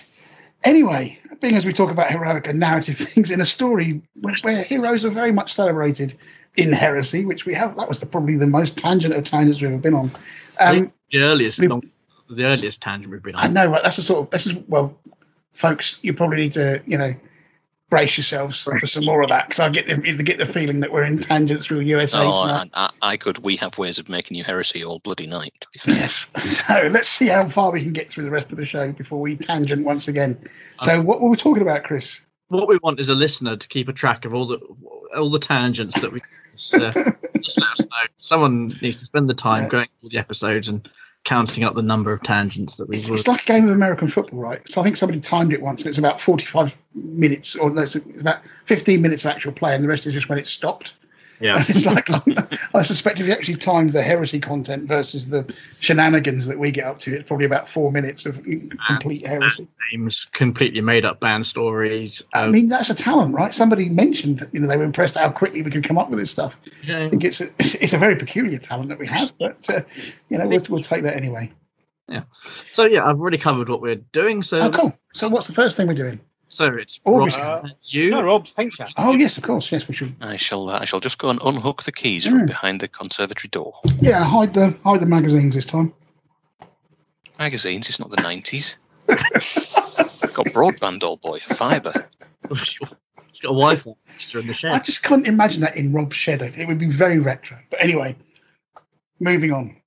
Anyway, 0.64 1.18
being 1.40 1.56
as 1.56 1.64
we 1.64 1.72
talk 1.72 1.90
about 1.90 2.10
heroic 2.10 2.46
and 2.46 2.58
narrative 2.60 2.96
things 2.98 3.30
in 3.30 3.40
a 3.40 3.44
story 3.44 4.02
where, 4.20 4.34
where 4.42 4.62
heroes 4.62 5.04
are 5.04 5.10
very 5.10 5.32
much 5.32 5.54
celebrated 5.54 6.16
in 6.56 6.72
heresy, 6.72 7.24
which 7.24 7.46
we 7.46 7.54
have, 7.54 7.76
that 7.76 7.88
was 7.88 8.00
the, 8.00 8.06
probably 8.06 8.36
the 8.36 8.46
most 8.46 8.76
tangent 8.76 9.14
of 9.14 9.24
tangents 9.24 9.60
we've 9.60 9.70
ever 9.70 9.78
been 9.80 9.94
on. 9.94 10.10
Um, 10.58 10.92
the 11.10 11.22
earliest, 11.22 11.58
we- 11.58 11.68
the 12.28 12.44
earliest 12.44 12.82
tangent 12.82 13.10
we've 13.10 13.22
been 13.22 13.34
on. 13.34 13.44
I 13.44 13.48
know, 13.48 13.70
right? 13.70 13.82
That's 13.82 13.96
the 13.96 14.02
sort 14.02 14.24
of, 14.26 14.30
this 14.30 14.46
is, 14.46 14.54
well, 14.68 14.98
folks, 15.52 15.98
you 16.02 16.12
probably 16.12 16.38
need 16.38 16.52
to, 16.52 16.82
you 16.86 16.98
know, 16.98 17.14
brace 17.90 18.16
yourselves 18.16 18.62
for 18.62 18.86
some 18.86 19.04
more 19.04 19.20
of 19.22 19.28
that 19.28 19.48
because 19.48 19.60
I 19.60 19.68
get 19.68 19.86
the, 19.88 20.22
get 20.22 20.38
the 20.38 20.46
feeling 20.46 20.80
that 20.80 20.92
we're 20.92 21.04
in 21.04 21.18
tangents 21.18 21.66
through 21.66 21.80
USA 21.80 22.18
Oh, 22.18 22.46
tonight. 22.46 22.70
I, 22.72 22.90
I, 23.02 23.12
I 23.12 23.16
could. 23.16 23.38
We 23.38 23.56
have 23.56 23.76
ways 23.78 23.98
of 23.98 24.08
making 24.08 24.36
you 24.36 24.44
heresy 24.44 24.84
all 24.84 25.00
bloody 25.00 25.26
night. 25.26 25.52
To 25.60 25.68
be 25.72 25.78
fair. 25.80 25.94
Yes. 25.96 26.30
So 26.70 26.88
let's 26.90 27.08
see 27.08 27.26
how 27.26 27.48
far 27.48 27.70
we 27.72 27.82
can 27.82 27.92
get 27.92 28.08
through 28.10 28.24
the 28.24 28.30
rest 28.30 28.52
of 28.52 28.58
the 28.58 28.64
show 28.64 28.92
before 28.92 29.20
we 29.20 29.36
tangent 29.36 29.84
once 29.84 30.08
again. 30.08 30.38
So 30.82 31.00
what 31.02 31.20
were 31.20 31.28
we 31.28 31.36
talking 31.36 31.62
about, 31.62 31.84
Chris? 31.84 32.20
What 32.48 32.68
we 32.68 32.78
want 32.82 33.00
is 33.00 33.08
a 33.08 33.14
listener 33.14 33.56
to 33.56 33.68
keep 33.68 33.88
a 33.88 33.92
track 33.92 34.24
of 34.24 34.34
all 34.34 34.46
the 34.46 34.58
all 35.16 35.30
the 35.30 35.38
tangents 35.38 36.00
that 36.00 36.12
we. 36.12 36.20
Just, 36.56 36.74
uh, 36.74 36.92
just 36.92 37.58
let 37.58 37.70
us 37.70 37.80
know. 37.80 37.86
Someone 38.20 38.68
needs 38.82 38.98
to 38.98 39.04
spend 39.06 39.30
the 39.30 39.34
time 39.34 39.62
Yeah. 39.62 39.68
going 39.70 39.88
through 40.00 40.10
the 40.10 40.18
episodes 40.18 40.68
and 40.68 40.86
counting 41.30 41.62
up 41.62 41.76
the 41.76 41.82
number 41.82 42.12
of 42.12 42.20
tangents 42.24 42.74
that 42.74 42.88
we 42.88 42.96
It's, 42.96 43.08
it's 43.08 43.28
like 43.28 43.42
a 43.42 43.44
game 43.44 43.68
of 43.68 43.70
American 43.70 44.08
football, 44.08 44.40
right? 44.40 44.68
So 44.68 44.80
I 44.80 44.84
think 44.84 44.96
somebody 44.96 45.20
timed 45.20 45.52
it 45.52 45.62
once, 45.62 45.80
and 45.82 45.88
it's 45.88 45.96
about 45.96 46.20
45 46.20 46.76
minutes, 46.92 47.54
or 47.54 47.70
no, 47.70 47.82
it's 47.82 47.94
it's 47.94 48.20
about 48.20 48.40
15 48.66 49.00
minutes 49.00 49.24
of 49.24 49.30
actual 49.30 49.52
play, 49.52 49.72
and 49.72 49.84
the 49.84 49.86
rest 49.86 50.08
is 50.08 50.12
just 50.12 50.28
when 50.28 50.40
it 50.40 50.48
stopped. 50.48 50.94
Yeah. 51.40 51.64
It's 51.68 51.84
like, 51.86 52.08
I 52.74 52.82
suspect 52.82 53.18
if 53.20 53.26
you 53.26 53.32
actually 53.32 53.56
timed 53.56 53.92
the 53.92 54.02
heresy 54.02 54.40
content 54.40 54.86
versus 54.88 55.28
the 55.28 55.52
shenanigans 55.80 56.46
that 56.46 56.58
we 56.58 56.70
get 56.70 56.84
up 56.84 56.98
to, 57.00 57.14
it's 57.14 57.26
probably 57.26 57.46
about 57.46 57.68
four 57.68 57.90
minutes 57.90 58.26
of 58.26 58.42
complete 58.86 59.26
heresy. 59.26 59.66
names, 59.92 60.26
completely 60.32 60.80
made 60.80 61.04
up 61.04 61.18
band 61.20 61.46
stories. 61.46 62.22
I 62.34 62.44
Uh, 62.44 62.50
mean, 62.50 62.68
that's 62.68 62.90
a 62.90 62.94
talent, 62.94 63.34
right? 63.34 63.54
Somebody 63.54 63.88
mentioned, 63.88 64.46
you 64.52 64.60
know, 64.60 64.68
they 64.68 64.76
were 64.76 64.84
impressed 64.84 65.16
how 65.16 65.30
quickly 65.30 65.62
we 65.62 65.70
could 65.70 65.84
come 65.84 65.98
up 65.98 66.10
with 66.10 66.18
this 66.18 66.30
stuff. 66.30 66.56
yeah. 66.84 67.04
I 67.04 67.08
think 67.08 67.24
it's 67.24 67.40
a, 67.40 67.48
it's, 67.58 67.74
it's 67.76 67.92
a 67.94 67.98
very 67.98 68.16
peculiar 68.16 68.58
talent 68.58 68.90
that 68.90 68.98
we 68.98 69.06
have, 69.06 69.32
but 69.38 69.68
uh, 69.70 69.80
you 70.28 70.38
know, 70.38 70.46
we'll, 70.46 70.64
we'll 70.68 70.82
take 70.82 71.02
that 71.04 71.16
anyway. 71.16 71.50
Yeah. 72.08 72.22
So 72.72 72.84
yeah, 72.86 73.04
I've 73.06 73.20
already 73.20 73.38
covered 73.38 73.68
what 73.68 73.80
we're 73.80 73.94
doing. 73.94 74.42
So 74.42 74.60
Oh, 74.62 74.70
cool. 74.70 74.98
So, 75.14 75.28
what's 75.28 75.46
the 75.46 75.52
first 75.54 75.76
thing 75.76 75.86
we're 75.86 75.94
doing? 75.94 76.18
So 76.50 76.66
it's 76.74 77.00
August. 77.04 77.38
Rob, 77.38 77.64
Uh, 77.64 77.68
you. 77.84 78.10
No, 78.10 78.22
Rob, 78.22 78.46
thanks, 78.48 78.76
Jack. 78.76 78.90
Oh, 78.96 79.14
yes, 79.14 79.38
of 79.38 79.44
course. 79.44 79.70
Yes, 79.72 79.88
we 79.88 79.94
should. 79.94 80.14
I 80.20 80.36
shall. 80.36 80.68
Uh, 80.68 80.80
I 80.80 80.84
shall 80.84 81.00
just 81.00 81.16
go 81.18 81.30
and 81.30 81.40
unhook 81.42 81.84
the 81.84 81.92
keys 81.92 82.26
Mm. 82.26 82.30
from 82.30 82.46
behind 82.46 82.80
the 82.80 82.88
conservatory 82.88 83.48
door. 83.48 83.80
Yeah, 84.00 84.22
hide 84.24 84.52
the 84.52 84.76
hide 84.84 85.00
the 85.00 85.06
magazines 85.06 85.54
this 85.54 85.64
time. 85.64 85.94
Magazines. 87.38 87.88
It's 87.88 87.98
not 88.00 88.10
the 88.10 88.20
nineties. 88.22 88.76
got 89.06 90.46
broadband, 90.52 91.02
old 91.02 91.20
boy. 91.22 91.40
Fibre. 91.40 91.92
It's 93.30 93.38
got 93.38 93.50
a 93.50 93.54
Wi-Fi 93.54 93.92
extra 94.12 94.40
in 94.40 94.48
the 94.48 94.52
shed. 94.54 94.72
I 94.72 94.80
just 94.80 95.04
couldn't 95.04 95.28
imagine 95.28 95.60
that 95.60 95.76
in 95.76 95.92
Rob's 95.92 96.16
shed. 96.16 96.42
It 96.42 96.66
would 96.66 96.78
be 96.80 96.90
very 96.90 97.20
retro. 97.20 97.58
But 97.70 97.80
anyway, 97.80 98.16
moving 99.20 99.52
on. 99.52 99.79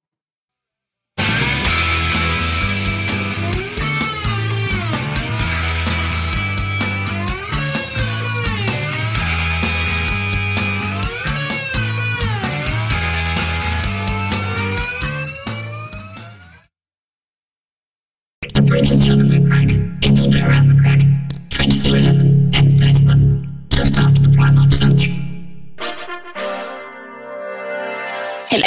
Hello, 18.85 19.15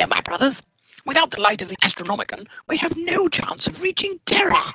my 0.06 0.20
brothers. 0.24 0.62
Without 1.04 1.32
the 1.32 1.42
light 1.42 1.60
of 1.60 1.68
the 1.68 1.76
Astronomicon, 1.82 2.46
we 2.66 2.78
have 2.78 2.96
no 2.96 3.28
chance 3.28 3.66
of 3.66 3.82
reaching 3.82 4.18
Terra. 4.24 4.74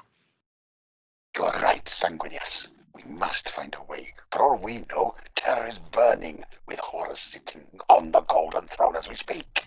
You're 1.35 1.47
right, 1.47 1.83
Sanguinius. 1.85 2.67
We 2.93 3.01
must 3.11 3.49
find 3.49 3.75
a 3.79 3.83
way. 3.91 4.13
For 4.31 4.43
all 4.43 4.57
we 4.57 4.85
know, 4.91 5.15
Terra 5.33 5.67
is 5.67 5.79
burning, 5.79 6.43
with 6.67 6.79
Horus 6.79 7.19
sitting 7.19 7.65
on 7.89 8.11
the 8.11 8.21
Golden 8.21 8.65
Throne 8.65 8.95
as 8.95 9.09
we 9.09 9.15
speak. 9.15 9.65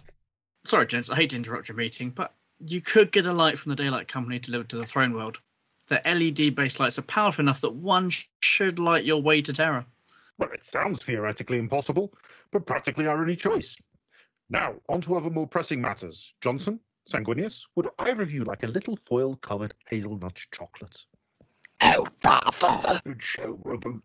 Sorry, 0.66 0.86
gents, 0.86 1.10
I 1.10 1.16
hate 1.16 1.30
to 1.30 1.36
interrupt 1.36 1.68
your 1.68 1.76
meeting, 1.76 2.10
but 2.10 2.32
you 2.60 2.80
could 2.80 3.10
get 3.10 3.26
a 3.26 3.32
light 3.32 3.58
from 3.58 3.70
the 3.70 3.76
Daylight 3.76 4.06
Company 4.06 4.38
delivered 4.38 4.68
to 4.68 4.76
the 4.76 4.86
Throne 4.86 5.14
World. 5.14 5.38
The 5.88 6.00
LED 6.04 6.54
based 6.54 6.80
lights 6.80 6.98
are 6.98 7.02
powerful 7.02 7.42
enough 7.42 7.60
that 7.60 7.74
one 7.74 8.10
sh- 8.10 8.24
should 8.40 8.78
light 8.78 9.04
your 9.04 9.20
way 9.20 9.42
to 9.42 9.52
Terra. 9.52 9.86
Well, 10.38 10.50
it 10.52 10.64
sounds 10.64 11.02
theoretically 11.02 11.58
impossible, 11.58 12.12
but 12.50 12.66
practically 12.66 13.06
our 13.06 13.20
only 13.20 13.36
choice. 13.36 13.76
Now, 14.50 14.74
on 14.88 15.00
to 15.02 15.16
other 15.16 15.30
more 15.30 15.46
pressing 15.46 15.80
matters. 15.80 16.32
Johnson, 16.40 16.80
Sanguinius, 17.10 17.66
would 17.76 17.88
either 17.98 18.22
of 18.22 18.32
you 18.32 18.44
like 18.44 18.62
a 18.62 18.68
little 18.68 18.98
foil 19.06 19.36
covered 19.36 19.74
hazelnut 19.88 20.40
chocolate? 20.52 21.04
Oh, 21.80 22.08
brother. 22.22 23.00
Good 23.04 23.22
show, 23.22 23.58
Roboute. 23.62 24.02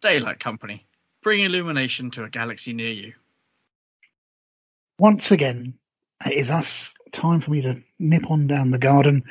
Daylight 0.00 0.38
Company, 0.38 0.86
bring 1.22 1.40
illumination 1.40 2.10
to 2.12 2.24
a 2.24 2.30
galaxy 2.30 2.72
near 2.72 2.90
you. 2.90 3.14
Once 4.98 5.30
again, 5.30 5.74
it 6.24 6.32
is 6.32 6.50
us 6.50 6.94
time 7.12 7.40
for 7.40 7.50
me 7.50 7.62
to 7.62 7.82
nip 7.98 8.30
on 8.30 8.46
down 8.46 8.70
the 8.70 8.78
garden, 8.78 9.24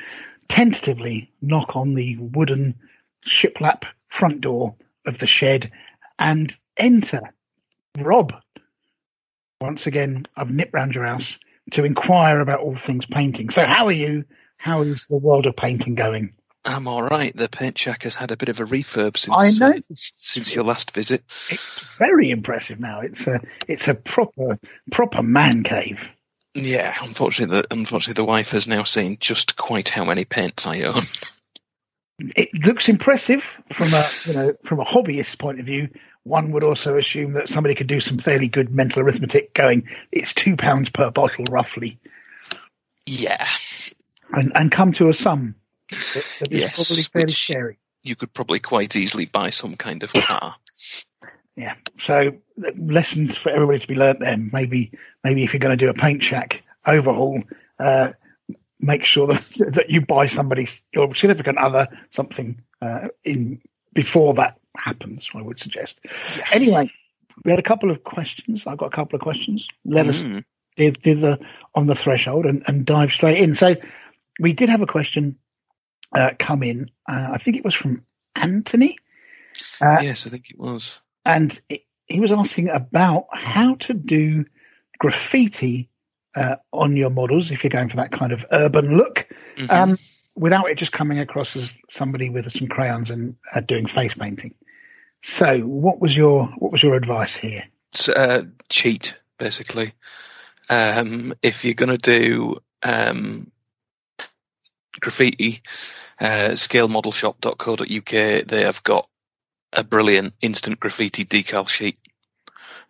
tentatively 0.48 1.32
knock 1.40 1.76
on 1.76 1.94
the 1.94 2.16
wooden 2.18 2.76
shiplap 3.24 3.84
front 4.08 4.40
door 4.40 4.76
of 5.04 5.18
the 5.18 5.26
shed, 5.26 5.70
and 6.18 6.54
enter. 6.76 7.20
Rob, 7.98 8.34
once 9.60 9.86
again, 9.86 10.26
I've 10.36 10.50
nipped 10.50 10.74
round 10.74 10.94
your 10.94 11.06
house 11.06 11.38
to 11.72 11.84
inquire 11.84 12.40
about 12.40 12.60
all 12.60 12.76
things 12.76 13.06
painting. 13.06 13.50
So, 13.50 13.64
how 13.64 13.86
are 13.86 13.92
you? 13.92 14.24
How 14.58 14.82
is 14.82 15.06
the 15.06 15.18
world 15.18 15.46
of 15.46 15.56
painting 15.56 15.94
going? 15.94 16.34
I'm 16.64 16.88
all 16.88 17.02
right. 17.02 17.34
The 17.34 17.48
paint 17.48 17.78
shack 17.78 18.02
has 18.02 18.16
had 18.16 18.32
a 18.32 18.36
bit 18.36 18.48
of 18.48 18.58
a 18.58 18.64
refurb 18.64 19.16
since 19.16 19.60
I 19.62 19.66
uh, 19.66 19.72
since 19.92 20.54
your 20.54 20.64
last 20.64 20.90
visit. 20.90 21.22
it's 21.48 21.96
very 21.96 22.30
impressive 22.30 22.80
now. 22.80 23.00
It's 23.00 23.26
a 23.28 23.40
it's 23.68 23.86
a 23.86 23.94
proper 23.94 24.58
proper 24.90 25.22
man 25.22 25.62
cave. 25.62 26.10
Yeah, 26.56 26.94
unfortunately, 27.02 27.60
the 27.60 27.66
unfortunately 27.74 28.20
the 28.22 28.26
wife 28.26 28.50
has 28.52 28.66
now 28.66 28.84
seen 28.84 29.18
just 29.20 29.56
quite 29.56 29.88
how 29.90 30.04
many 30.04 30.24
paints 30.24 30.66
I 30.66 30.82
own. 30.82 31.02
It 32.18 32.64
looks 32.64 32.88
impressive 32.88 33.42
from 33.70 33.88
a 33.92 34.08
you 34.24 34.32
know 34.32 34.54
from 34.64 34.80
a 34.80 34.84
hobbyist 34.86 35.38
point 35.38 35.60
of 35.60 35.66
view. 35.66 35.90
One 36.22 36.50
would 36.52 36.64
also 36.64 36.96
assume 36.96 37.34
that 37.34 37.50
somebody 37.50 37.74
could 37.74 37.88
do 37.88 38.00
some 38.00 38.16
fairly 38.16 38.48
good 38.48 38.74
mental 38.74 39.02
arithmetic, 39.02 39.52
going 39.52 39.88
it's 40.10 40.32
two 40.32 40.56
pounds 40.56 40.88
per 40.88 41.10
bottle 41.10 41.44
roughly, 41.50 41.98
Yeah, 43.04 43.46
and 44.32 44.50
and 44.54 44.72
come 44.72 44.92
to 44.94 45.10
a 45.10 45.12
sum 45.12 45.56
that, 45.90 46.48
Yes, 46.50 46.74
probably 46.88 47.02
fairly 47.02 47.32
scary. 47.34 47.78
you 48.02 48.16
could 48.16 48.32
probably 48.32 48.60
quite 48.60 48.96
easily 48.96 49.26
buy 49.26 49.50
some 49.50 49.76
kind 49.76 50.02
of 50.02 50.10
car. 50.14 50.56
Yeah. 51.56 51.74
So 51.98 52.36
lessons 52.76 53.36
for 53.36 53.50
everybody 53.50 53.78
to 53.78 53.88
be 53.88 53.94
learnt 53.94 54.20
then. 54.20 54.50
Maybe 54.52 54.92
maybe 55.24 55.42
if 55.42 55.52
you're 55.52 55.60
going 55.60 55.76
to 55.76 55.84
do 55.84 55.90
a 55.90 55.94
paint 55.94 56.22
shack 56.22 56.62
overhaul, 56.86 57.42
uh, 57.78 58.12
make 58.78 59.04
sure 59.04 59.26
that 59.28 59.42
that 59.74 59.90
you 59.90 60.02
buy 60.02 60.26
somebody 60.26 60.68
your 60.92 61.14
significant 61.14 61.58
other 61.58 61.88
something 62.10 62.62
uh, 62.82 63.08
in 63.24 63.62
before 63.94 64.34
that 64.34 64.58
happens. 64.76 65.30
I 65.34 65.40
would 65.42 65.58
suggest. 65.58 65.98
Anyway, 66.52 66.90
we 67.44 67.50
had 67.50 67.58
a 67.58 67.62
couple 67.62 67.90
of 67.90 68.04
questions. 68.04 68.66
I've 68.66 68.78
got 68.78 68.92
a 68.92 68.96
couple 68.96 69.16
of 69.16 69.22
questions. 69.22 69.68
Let 69.84 70.06
us 70.06 70.22
Mm. 70.22 70.44
did, 70.76 71.00
did 71.00 71.20
the 71.20 71.40
on 71.74 71.86
the 71.86 71.94
threshold 71.94 72.44
and, 72.44 72.62
and 72.66 72.84
dive 72.84 73.12
straight 73.12 73.38
in. 73.38 73.54
So 73.54 73.76
we 74.38 74.52
did 74.52 74.68
have 74.68 74.82
a 74.82 74.86
question 74.86 75.38
uh, 76.12 76.32
come 76.38 76.62
in. 76.62 76.90
Uh, 77.08 77.30
I 77.32 77.38
think 77.38 77.56
it 77.56 77.64
was 77.64 77.74
from 77.74 78.04
Anthony. 78.34 78.98
Uh, 79.80 80.00
yes, 80.02 80.26
I 80.26 80.30
think 80.30 80.50
it 80.50 80.58
was. 80.58 81.00
And 81.26 81.60
it, 81.68 81.82
he 82.06 82.20
was 82.20 82.32
asking 82.32 82.70
about 82.70 83.26
how 83.32 83.74
to 83.74 83.92
do 83.94 84.44
graffiti 84.98 85.90
uh, 86.36 86.56
on 86.72 86.96
your 86.96 87.10
models 87.10 87.50
if 87.50 87.64
you're 87.64 87.70
going 87.70 87.88
for 87.88 87.96
that 87.96 88.12
kind 88.12 88.32
of 88.32 88.46
urban 88.50 88.96
look, 88.96 89.26
Mhm. 89.56 89.70
um, 89.70 89.98
without 90.34 90.70
it 90.70 90.78
just 90.78 90.92
coming 90.92 91.18
across 91.18 91.56
as 91.56 91.76
somebody 91.90 92.30
with 92.30 92.50
some 92.52 92.68
crayons 92.68 93.10
and 93.10 93.36
uh, 93.52 93.60
doing 93.60 93.86
face 93.86 94.14
painting. 94.14 94.54
So, 95.20 95.60
what 95.60 96.00
was 96.00 96.16
your 96.16 96.46
what 96.58 96.72
was 96.72 96.82
your 96.82 96.94
advice 96.94 97.36
here? 97.36 97.64
Uh, 98.14 98.42
cheat 98.68 99.16
basically. 99.38 99.92
Um, 100.68 101.34
if 101.42 101.64
you're 101.64 101.74
gonna 101.74 101.98
do 101.98 102.60
um, 102.82 103.50
graffiti, 105.00 105.62
uh, 106.20 106.50
scalemodelsshop.co.uk, 106.50 108.46
they 108.46 108.62
have 108.62 108.82
got 108.82 109.08
a 109.76 109.84
brilliant 109.84 110.34
instant 110.42 110.80
graffiti 110.80 111.24
decal 111.24 111.68
sheet 111.68 111.98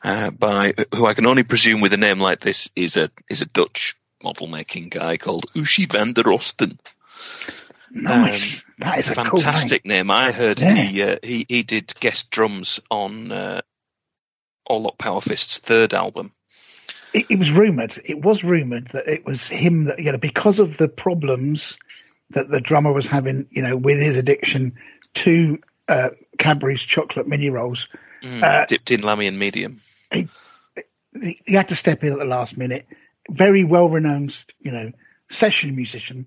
uh, 0.03 0.31
by 0.31 0.73
who 0.95 1.07
I 1.07 1.15
can 1.15 1.27
only 1.27 1.43
presume 1.43 1.81
with 1.81 1.93
a 1.93 1.97
name 1.99 2.21
like 2.21 2.41
this 2.41 2.71
is 2.77 2.97
a 2.97 3.11
is 3.29 3.43
a 3.43 3.47
Dutch 3.47 3.97
model 4.23 4.47
making 4.47 4.89
guy 4.89 5.17
called 5.19 5.47
Uschi 5.55 5.91
van 5.91 6.13
der 6.15 6.23
Rosten. 6.23 6.79
Nice, 7.91 8.63
that 8.79 8.99
is 8.99 9.11
a 9.11 9.15
cool 9.15 9.25
name. 9.25 9.33
fantastic 9.33 9.85
name. 9.87 10.11
I 10.11 10.33
heard 10.33 10.61
Yeah. 10.61 10.75
he, 10.75 11.03
uh, 11.03 11.17
he 11.23 11.47
he 11.49 11.63
did 11.63 11.95
guest 12.01 12.31
drums 12.31 12.81
on 12.91 13.33
uh, 13.33 13.61
Orlok 14.69 14.99
Power 14.99 15.21
Fist's 15.21 15.59
third 15.59 15.95
album. 15.95 16.33
it, 17.15 17.27
it 17.31 17.39
was 17.39 17.51
rumored. 17.51 17.99
It 18.05 18.21
was 18.21 18.45
rumored 18.45 18.89
that 18.89 19.09
it 19.09 19.25
was 19.25 19.47
him 19.47 19.85
that 19.85 19.99
you 19.99 20.13
know 20.13 20.19
because 20.19 20.59
of 20.59 20.77
the 20.77 20.89
problems 20.89 21.79
that 22.31 22.51
the 22.51 22.61
drummer 22.61 22.93
was 22.93 23.07
having, 23.07 23.47
you 23.51 23.63
know, 23.63 23.77
with 23.77 24.01
his 24.01 24.17
addiction 24.17 24.75
to 25.15 25.59
uh, 25.89 26.11
Cadbury's 26.39 26.83
chocolate 26.83 27.27
mini 27.27 27.51
rolls. 27.51 27.89
Mm, 28.23 28.43
Uh, 28.43 28.67
dipped 28.67 28.91
in 28.91 29.01
Lahmian 29.01 29.37
medium. 29.37 29.81
He, 30.11 30.29
he 31.47 31.55
had 31.55 31.69
to 31.69 31.77
step 31.77 32.05
in 32.05 32.13
at 32.13 32.19
the 32.19 32.25
last 32.25 32.57
minute. 32.57 32.87
Very 33.31 33.65
well 33.65 33.89
renowned, 33.89 34.45
you 34.61 34.71
know, 34.71 34.93
session 35.31 35.75
musician. 35.75 36.27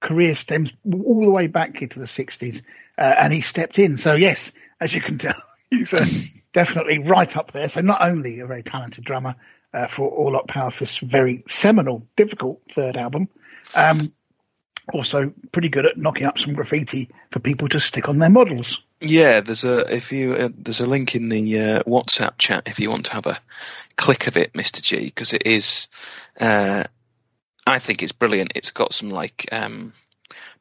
Career 0.00 0.34
stems 0.34 0.72
all 0.90 1.24
the 1.24 1.30
way 1.30 1.46
back 1.46 1.82
into 1.82 1.98
the 1.98 2.06
60s, 2.06 2.62
uh, 2.96 3.14
and 3.18 3.32
he 3.32 3.42
stepped 3.42 3.78
in. 3.78 3.96
So, 3.98 4.14
yes, 4.14 4.50
as 4.80 4.94
you 4.94 5.00
can 5.02 5.18
tell, 5.18 5.40
he's 5.70 5.92
uh, 5.92 6.06
definitely 6.52 6.98
right 6.98 7.36
up 7.36 7.52
there. 7.52 7.68
So, 7.68 7.80
not 7.82 8.00
only 8.02 8.40
a 8.40 8.46
very 8.46 8.62
talented 8.62 9.04
drummer 9.04 9.36
uh, 9.74 9.86
for 9.88 10.08
All 10.08 10.36
Up 10.36 10.48
Power 10.48 10.70
Fist's 10.70 10.98
very 10.98 11.44
seminal, 11.48 12.06
difficult 12.16 12.62
third 12.72 12.96
album, 12.96 13.28
um, 13.74 14.12
also 14.92 15.32
pretty 15.52 15.68
good 15.68 15.86
at 15.86 15.98
knocking 15.98 16.26
up 16.26 16.38
some 16.38 16.54
graffiti 16.54 17.10
for 17.30 17.40
people 17.40 17.68
to 17.68 17.78
stick 17.80 18.08
on 18.08 18.18
their 18.18 18.30
models. 18.30 18.80
Yeah, 19.00 19.40
there's 19.40 19.64
a 19.64 19.94
if 19.94 20.12
you 20.12 20.34
uh, 20.34 20.48
there's 20.56 20.80
a 20.80 20.86
link 20.86 21.14
in 21.14 21.28
the 21.30 21.58
uh, 21.58 21.82
WhatsApp 21.84 22.36
chat 22.38 22.64
if 22.66 22.80
you 22.80 22.90
want 22.90 23.06
to 23.06 23.12
have 23.12 23.26
a 23.26 23.40
click 23.96 24.26
of 24.26 24.36
it, 24.36 24.54
Mister 24.54 24.82
G, 24.82 25.04
because 25.06 25.32
it 25.32 25.46
is. 25.46 25.88
Uh, 26.38 26.84
I 27.66 27.78
think 27.78 28.02
it's 28.02 28.12
brilliant. 28.12 28.52
It's 28.54 28.72
got 28.72 28.92
some 28.92 29.10
like 29.10 29.48
um, 29.52 29.94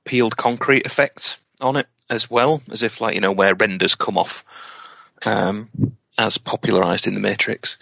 peeled 0.06 0.38
concrete 0.38 0.86
effects 0.86 1.38
on 1.60 1.76
it 1.76 1.88
as 2.10 2.30
well, 2.30 2.62
as 2.72 2.84
if 2.84 3.02
like 3.02 3.16
you 3.16 3.22
know 3.22 3.32
where 3.32 3.56
renders 3.56 3.96
come 3.96 4.18
off, 4.18 4.46
um, 5.26 5.70
as 6.18 6.38
popularized 6.38 7.08
in 7.08 7.14
the 7.16 7.20
Matrix. 7.20 7.78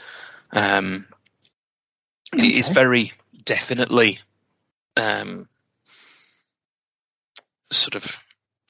Um, 0.51 1.05
It 2.33 2.55
is 2.55 2.69
very 2.69 3.11
definitely 3.45 4.19
um, 4.95 5.47
sort 7.71 7.95
of 7.95 8.19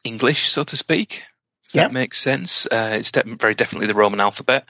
English, 0.04 0.50
so 0.50 0.64
to 0.64 0.78
speak. 0.78 1.24
If 1.68 1.76
Yep. 1.76 1.84
that 1.90 1.94
makes 1.94 2.20
sense. 2.22 2.66
Uh, 2.66 2.92
it's 2.94 3.12
de- 3.12 3.36
very 3.36 3.56
definitely 3.56 3.88
the 3.88 3.94
Roman 3.94 4.20
alphabet, 4.20 4.66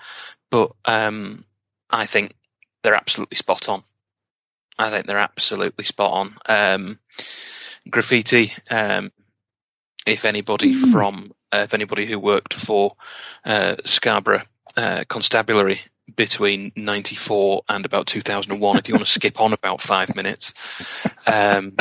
but 0.49 0.71
um, 0.85 1.45
I 1.89 2.05
think 2.05 2.33
they're 2.81 2.95
absolutely 2.95 3.35
spot 3.35 3.69
on. 3.69 3.83
I 4.79 4.89
think 4.89 5.05
they're 5.07 5.17
absolutely 5.17 5.85
spot 5.85 6.11
on. 6.11 6.37
Um, 6.45 6.99
graffiti. 7.89 8.53
Um, 8.69 9.11
if 10.05 10.23
anybody 10.25 10.73
Mm. 10.73 10.91
from, 10.91 11.31
uh, 11.51 11.57
if 11.59 11.73
anybody 11.73 12.05
who 12.05 12.17
worked 12.19 12.53
for 12.53 12.95
uh, 13.45 13.75
Scarborough 13.85 14.43
uh, 14.75 15.03
Constabulary 15.07 15.81
between 16.15 16.71
'94 16.75 17.63
and 17.67 17.85
about 17.85 18.07
2001, 18.07 18.77
if 18.77 18.87
you 18.87 18.95
want 18.95 19.05
to 19.05 19.11
skip 19.11 19.39
on 19.41 19.53
about 19.53 19.81
five 19.81 20.15
minutes, 20.15 20.53
um, 21.25 21.75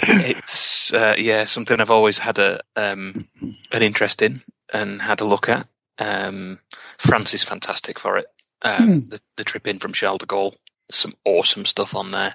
it's 0.00 0.92
uh, 0.92 1.14
yeah 1.18 1.44
something 1.44 1.80
I've 1.80 1.90
always 1.90 2.18
had 2.18 2.38
a 2.38 2.60
um, 2.76 3.28
an 3.72 3.82
interest 3.82 4.22
in 4.22 4.42
and 4.72 5.00
had 5.00 5.20
a 5.20 5.26
look 5.26 5.48
at. 5.48 5.66
Um, 5.98 6.60
France 6.98 7.34
is 7.34 7.42
fantastic 7.42 7.98
for 7.98 8.18
it. 8.18 8.26
Um, 8.62 8.86
Hmm. 8.86 8.98
the, 9.10 9.20
the 9.36 9.44
trip 9.44 9.66
in 9.66 9.78
from 9.78 9.92
Charles 9.92 10.18
de 10.18 10.26
Gaulle, 10.26 10.54
some 10.90 11.14
awesome 11.24 11.64
stuff 11.64 11.94
on 11.94 12.10
there. 12.10 12.34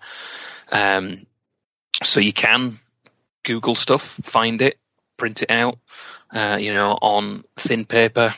Um, 0.72 1.25
so 2.01 2.20
you 2.20 2.34
can 2.34 2.79
Google 3.43 3.75
stuff, 3.75 4.01
find 4.01 4.62
it, 4.62 4.77
print 5.17 5.41
it 5.41 5.51
out, 5.51 5.79
uh, 6.32 6.58
you 6.60 6.74
know, 6.74 6.98
on 7.01 7.43
thin 7.58 7.86
paper, 7.86 8.34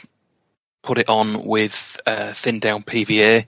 put 0.83 0.97
it 0.97 1.09
on 1.09 1.45
with 1.45 1.99
uh, 2.05 2.33
thin 2.33 2.59
down 2.59 2.83
PVA, 2.83 3.45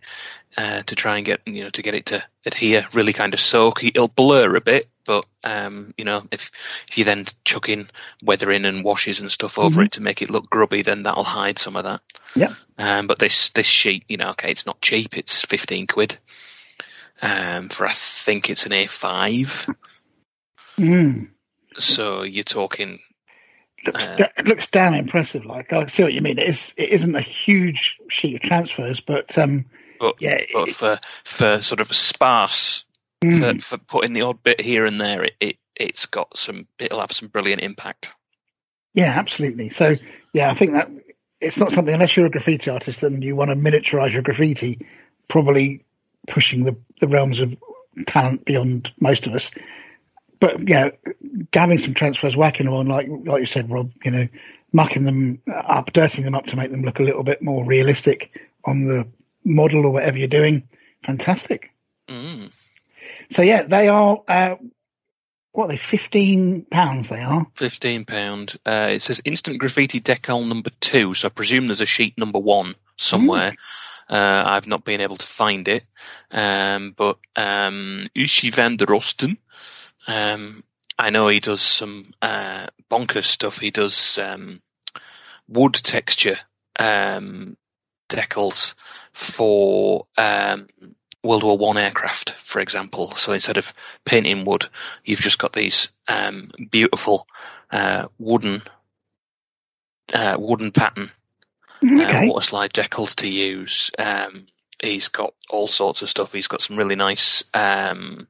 uh, 0.58 0.82
to 0.82 0.96
try 0.96 1.18
and 1.18 1.26
get 1.26 1.42
you 1.46 1.64
know 1.64 1.70
to 1.70 1.82
get 1.84 1.94
it 1.94 2.08
to 2.08 2.24
adhere, 2.46 2.88
really 2.94 3.14
kind 3.14 3.34
of 3.34 3.40
soak. 3.40 3.84
It'll 3.84 4.08
blur 4.08 4.56
a 4.56 4.62
bit, 4.62 4.88
but 5.06 5.26
um, 5.44 5.94
you 5.98 6.04
know 6.04 6.26
if 6.32 6.52
if 6.90 6.98
you 6.98 7.04
then 7.04 7.26
chuck 7.46 7.70
in 7.70 7.90
weathering 8.24 8.66
and 8.66 8.84
washes 8.84 9.20
and 9.20 9.32
stuff 9.32 9.60
over 9.60 9.82
Mhm. 9.82 9.86
it 9.86 9.92
to 9.94 10.02
make 10.02 10.22
it 10.22 10.30
look 10.32 10.50
grubby, 10.50 10.82
then 10.82 11.04
that'll 11.04 11.24
hide 11.24 11.60
some 11.60 11.76
of 11.76 11.84
that. 11.84 12.02
Yeah. 12.36 12.54
Um, 12.78 13.08
but 13.08 13.20
this 13.20 13.50
this 13.50 13.68
sheet, 13.68 14.06
you 14.08 14.18
know, 14.18 14.30
okay, 14.32 14.50
it's 14.52 14.66
not 14.66 14.82
cheap. 14.82 15.18
It's 15.18 15.44
fifteen 15.46 15.86
quid. 15.88 16.18
Um, 17.22 17.70
for 17.70 17.88
I 17.88 17.94
think 17.94 18.50
it's 18.50 18.66
an 18.66 18.72
A5. 18.74 19.74
Mm. 20.80 21.30
So 21.78 22.24
you're 22.24 22.44
talking 22.44 23.00
Looks, 23.86 24.08
Uh, 24.08 24.16
da- 24.16 24.28
it 24.38 24.48
looks 24.48 24.68
damn 24.68 24.96
impressive. 24.96 25.46
Like 25.46 25.72
I 25.72 25.86
see 25.86 26.02
what 26.02 26.12
you 26.14 26.22
mean. 26.22 26.40
It 26.40 26.50
is. 26.50 26.74
It 26.78 26.90
isn't 26.90 27.16
a 27.16 27.22
huge 27.22 27.98
sheet 28.10 28.36
of 28.36 28.42
transfers, 28.42 29.02
but 29.02 29.38
um, 29.38 29.66
But, 30.00 30.16
yeah, 30.20 30.42
but 30.54 30.70
it- 30.70 30.76
for 30.76 31.00
for 31.24 31.62
sort 31.62 31.82
of 31.82 31.94
sparse 31.96 32.86
mm, 33.24 33.62
for, 33.62 33.78
for 33.78 33.84
putting 33.84 34.14
the 34.14 34.22
odd 34.24 34.44
bit 34.44 34.62
here 34.62 34.86
and 34.86 35.00
there, 35.00 35.24
it, 35.26 35.34
it 35.40 35.58
it's 35.76 36.06
got 36.08 36.38
some 36.38 36.68
it'll 36.80 37.00
have 37.02 37.12
some 37.12 37.28
brilliant 37.30 37.62
impact. 37.62 38.10
yeah, 38.94 39.14
absolutely. 39.18 39.70
So 39.70 39.96
yeah, 40.34 40.50
I 40.50 40.54
think 40.54 40.74
that 40.74 40.90
it's 41.40 41.58
not 41.60 41.72
something 41.72 41.94
unless 41.94 42.16
you're 42.18 42.26
a 42.26 42.32
graffiti 42.32 42.72
artist 42.72 43.04
and 43.04 43.24
you 43.24 43.36
want 43.36 43.50
to 43.50 43.56
miniaturize 43.56 44.12
your 44.14 44.24
graffiti, 44.24 44.86
probably 45.28 45.86
pushing 46.28 46.64
the 46.64 46.76
the 47.00 47.08
realms 47.08 47.40
of 47.40 47.56
talent 48.06 48.46
beyond 48.46 48.92
most 49.00 49.28
of 49.28 49.34
us. 49.34 49.52
But 50.40 50.68
yeah, 50.70 50.90
having 51.54 51.80
some 51.80 51.94
transfers, 51.96 52.36
whacking 52.38 52.66
them 52.66 52.76
on, 52.76 52.88
like 52.88 53.08
like 53.10 53.40
you 53.40 53.46
said, 53.46 53.72
Rob, 53.72 53.92
you 54.04 54.12
know, 54.12 54.28
mucking 54.72 55.04
them 55.04 55.42
up, 55.52 55.92
dirtying 55.94 56.26
them 56.26 56.36
up 56.36 56.48
to 56.48 56.56
make 56.56 56.72
them 56.72 56.84
look 56.84 57.00
a 57.00 57.04
little 57.04 57.24
bit 57.24 57.42
more 57.42 57.66
realistic 57.66 58.32
on 58.64 58.86
the 58.86 59.08
model 59.48 59.86
or 59.86 59.92
whatever 59.92 60.18
you're 60.18 60.28
doing. 60.28 60.68
Fantastic. 61.04 61.72
Mm. 62.10 62.52
So 63.32 63.42
yeah, 63.42 63.64
they 63.64 63.88
are. 63.88 64.22
Uh, 64.28 64.56
what 65.52 65.66
are 65.66 65.70
they? 65.70 65.78
Fifteen 65.78 66.66
pounds. 66.66 67.10
They 67.10 67.22
are. 67.22 67.48
Fifteen 67.56 68.06
pound. 68.06 68.58
Uh, 68.66 68.90
it 68.92 69.02
says 69.02 69.22
instant 69.26 69.60
graffiti 69.60 70.00
decal 70.00 70.48
number 70.48 70.70
two, 70.80 71.14
so 71.14 71.28
I 71.28 71.30
presume 71.30 71.68
there's 71.68 71.82
a 71.82 71.86
sheet 71.86 72.18
number 72.18 72.40
one 72.40 72.76
somewhere. 72.98 73.56
Uh, 74.10 74.44
I've 74.46 74.68
not 74.68 74.86
been 74.86 75.02
able 75.02 75.18
to 75.18 75.28
find 75.28 75.68
it, 75.68 75.84
um, 76.32 76.94
but 76.96 77.18
um, 77.36 78.06
Uschi 78.16 78.54
van 78.54 78.78
der 78.78 78.86
Rosten. 78.86 79.38
Um, 80.08 80.64
I 80.98 81.10
know 81.10 81.28
he 81.28 81.42
does 81.42 81.62
some 81.62 82.14
uh, 82.22 82.68
bonkers 82.90 83.26
stuff. 83.26 83.60
He 83.60 83.72
does 83.72 84.18
um, 84.18 84.62
wood 85.48 85.74
texture 85.74 86.40
um, 86.80 87.58
decals 88.10 88.76
for 89.18 90.06
um, 90.16 90.68
World 91.24 91.44
War 91.44 91.58
One 91.58 91.78
aircraft, 91.78 92.32
for 92.34 92.60
example. 92.60 93.16
So 93.16 93.34
instead 93.34 93.58
of 93.58 93.74
painting 94.06 94.46
wood, 94.46 94.68
you've 95.04 95.20
just 95.20 95.40
got 95.40 95.54
these 95.54 95.90
um, 96.08 96.52
beautiful 96.70 97.28
uh, 97.72 98.08
wooden 98.20 98.62
uh, 100.14 100.38
wooden 100.40 100.72
pattern 100.72 101.12
uh, 101.82 102.14
Okay. 102.14 102.28
water 102.28 102.46
slide 102.46 102.74
decals 102.74 103.16
to 103.16 103.28
use. 103.28 103.92
Um, 103.98 104.46
he's 104.82 105.08
got 105.08 105.34
all 105.50 105.68
sorts 105.68 106.04
of 106.04 106.10
stuff. 106.10 106.32
He's 106.32 106.48
got 106.48 106.62
some 106.62 106.78
really 106.78 106.96
nice 106.96 107.44
um, 107.56 108.28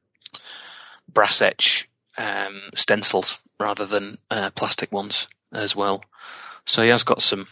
brass 1.12 1.42
etch 1.42 1.88
um, 2.16 2.60
stencils 2.74 3.38
rather 3.60 3.84
than 3.86 4.18
uh, 4.30 4.50
plastic 4.50 4.90
ones 4.90 5.28
as 5.52 5.76
well. 5.76 6.02
So 6.64 6.82
he 6.82 6.88
has 6.88 7.02
got 7.02 7.22
some 7.22 7.46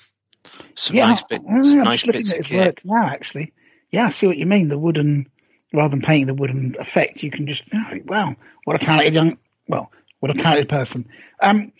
some 0.74 0.96
yeah, 0.96 1.06
nice 1.06 1.22
bits, 1.22 1.44
I'm 1.46 1.84
nice 1.84 2.06
looking 2.06 2.20
bits 2.20 2.32
at 2.32 2.40
of 2.40 2.46
his 2.46 2.56
kit. 2.56 2.66
work 2.66 2.84
now. 2.84 3.06
Actually, 3.06 3.52
yeah, 3.90 4.06
I 4.06 4.08
see 4.10 4.26
what 4.26 4.36
you 4.36 4.46
mean. 4.46 4.68
The 4.68 4.78
wooden, 4.78 5.28
rather 5.72 5.90
than 5.90 6.02
painting 6.02 6.26
the 6.26 6.34
wooden 6.34 6.76
effect, 6.78 7.22
you 7.22 7.30
can 7.30 7.46
just 7.46 7.64
oh, 7.72 7.90
wow, 8.04 8.34
what 8.64 8.80
a 8.80 8.84
talented 8.84 9.14
young, 9.14 9.38
well, 9.68 9.92
what 10.20 10.30
a 10.30 10.38
talented 10.38 10.68
person. 10.68 11.08
Um, 11.40 11.72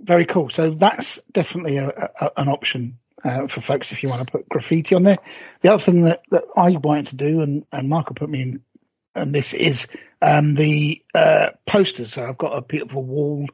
very 0.00 0.24
cool. 0.24 0.50
So 0.50 0.70
that's 0.70 1.20
definitely 1.32 1.78
a, 1.78 1.88
a, 1.88 2.30
an 2.36 2.48
option 2.48 2.98
uh, 3.24 3.46
for 3.48 3.60
folks 3.60 3.92
if 3.92 4.02
you 4.02 4.08
want 4.08 4.26
to 4.26 4.30
put 4.30 4.48
graffiti 4.48 4.94
on 4.94 5.02
there. 5.02 5.18
The 5.62 5.72
other 5.72 5.82
thing 5.82 6.02
that, 6.02 6.22
that 6.30 6.44
I 6.56 6.70
wanted 6.70 7.08
to 7.08 7.16
do, 7.16 7.40
and, 7.40 7.64
and 7.72 7.88
Michael 7.88 8.14
put 8.14 8.30
me 8.30 8.42
in, 8.42 8.62
and 9.14 9.34
this 9.34 9.54
is 9.54 9.88
um, 10.22 10.54
the 10.54 11.02
uh, 11.14 11.50
posters. 11.66 12.12
So 12.12 12.24
I've 12.24 12.38
got 12.38 12.56
a 12.56 12.62
beautiful 12.62 13.02
wall 13.02 13.46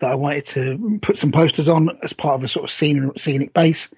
that 0.00 0.10
I 0.12 0.14
wanted 0.16 0.46
to 0.46 0.98
put 1.02 1.16
some 1.18 1.32
posters 1.32 1.68
on 1.68 1.98
as 2.02 2.12
part 2.12 2.34
of 2.34 2.44
a 2.44 2.48
sort 2.48 2.64
of 2.64 2.70
scenic, 2.70 3.18
scenic 3.20 3.52
base. 3.54 3.88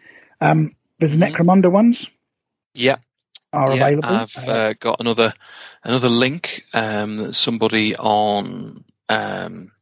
Um, 0.41 0.75
the 0.99 1.07
Mhm. 1.09 1.35
Necromunda 1.35 1.71
ones 1.71 2.09
Yeah, 2.75 2.97
are 3.53 3.75
yeah, 3.75 3.87
available. 3.87 4.09
I've 4.09 4.49
uh, 4.49 4.73
got 4.75 5.01
another 5.01 5.35
another 5.85 6.09
link. 6.09 6.65
Um, 6.73 7.17
that 7.19 7.35
somebody 7.35 7.97
on. 7.97 8.85
Um, 9.09 9.73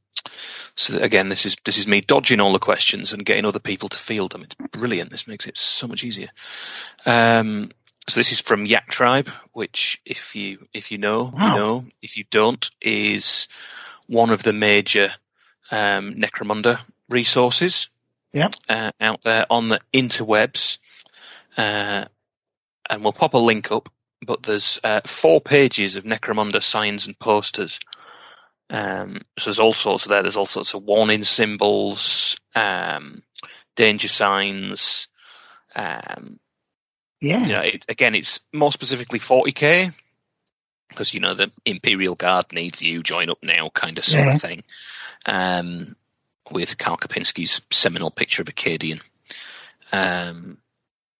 so 0.76 0.98
again, 0.98 1.28
this 1.28 1.46
is 1.46 1.56
this 1.64 1.78
is 1.78 1.86
me 1.86 2.00
dodging 2.00 2.40
all 2.40 2.52
the 2.52 2.58
questions 2.58 3.12
and 3.12 3.24
getting 3.24 3.44
other 3.44 3.58
people 3.58 3.88
to 3.90 3.98
field 3.98 4.32
them. 4.32 4.42
It's 4.42 4.54
brilliant. 4.72 5.10
This 5.10 5.26
makes 5.26 5.46
it 5.46 5.56
so 5.58 5.86
much 5.86 6.04
easier. 6.04 6.28
Um, 7.06 7.70
so 8.08 8.18
this 8.18 8.32
is 8.32 8.40
from 8.40 8.66
Yak 8.66 8.88
Tribe, 8.88 9.28
which 9.52 10.00
if 10.04 10.34
you 10.34 10.66
if 10.72 10.90
you 10.90 10.98
know, 10.98 11.30
Wow. 11.32 11.54
you 11.54 11.60
know. 11.60 11.84
If 12.02 12.16
you 12.16 12.24
don't, 12.30 12.68
is 12.80 13.46
one 14.06 14.30
of 14.30 14.42
the 14.42 14.52
major 14.52 15.12
um, 15.70 16.14
Necromunda 16.14 16.80
resources 17.08 17.88
Yep. 18.32 18.54
uh, 18.68 18.92
out 19.00 19.22
there 19.22 19.46
on 19.50 19.68
the 19.68 19.80
interwebs. 19.92 20.78
Uh, 21.56 22.04
and 22.88 23.02
we'll 23.02 23.12
pop 23.12 23.34
a 23.34 23.38
link 23.38 23.70
up, 23.72 23.88
but 24.24 24.42
there's 24.42 24.78
uh, 24.82 25.00
four 25.06 25.40
pages 25.40 25.96
of 25.96 26.04
Necromunda 26.04 26.62
signs 26.62 27.06
and 27.06 27.18
posters. 27.18 27.78
Um, 28.68 29.22
so 29.38 29.46
there's 29.50 29.58
all 29.58 29.72
sorts 29.72 30.04
of 30.06 30.10
there. 30.10 30.22
There's 30.22 30.36
all 30.36 30.46
sorts 30.46 30.74
of 30.74 30.84
warning 30.84 31.24
symbols, 31.24 32.36
um, 32.54 33.22
danger 33.76 34.08
signs. 34.08 35.08
Um, 35.74 36.38
yeah. 37.20 37.42
you 37.46 37.52
know, 37.52 37.60
it, 37.60 37.86
again, 37.88 38.14
it's 38.14 38.40
more 38.52 38.72
specifically 38.72 39.18
40k 39.18 39.92
because 40.90 41.14
you 41.14 41.20
know 41.20 41.34
the 41.34 41.50
Imperial 41.64 42.14
Guard 42.14 42.52
needs 42.52 42.82
you, 42.82 43.02
join 43.02 43.30
up 43.30 43.38
now, 43.42 43.70
kind 43.70 43.98
of 43.98 44.04
sort 44.04 44.26
Yeah. 44.26 44.34
of 44.34 44.40
thing. 44.42 44.64
Um, 45.26 45.96
with 46.50 46.76
Karl 46.78 46.96
Kopinski's 46.96 47.60
seminal 47.70 48.10
picture 48.10 48.42
of 48.42 48.48
a 48.48 48.52
Cadian. 48.52 49.00
Um, 49.92 50.58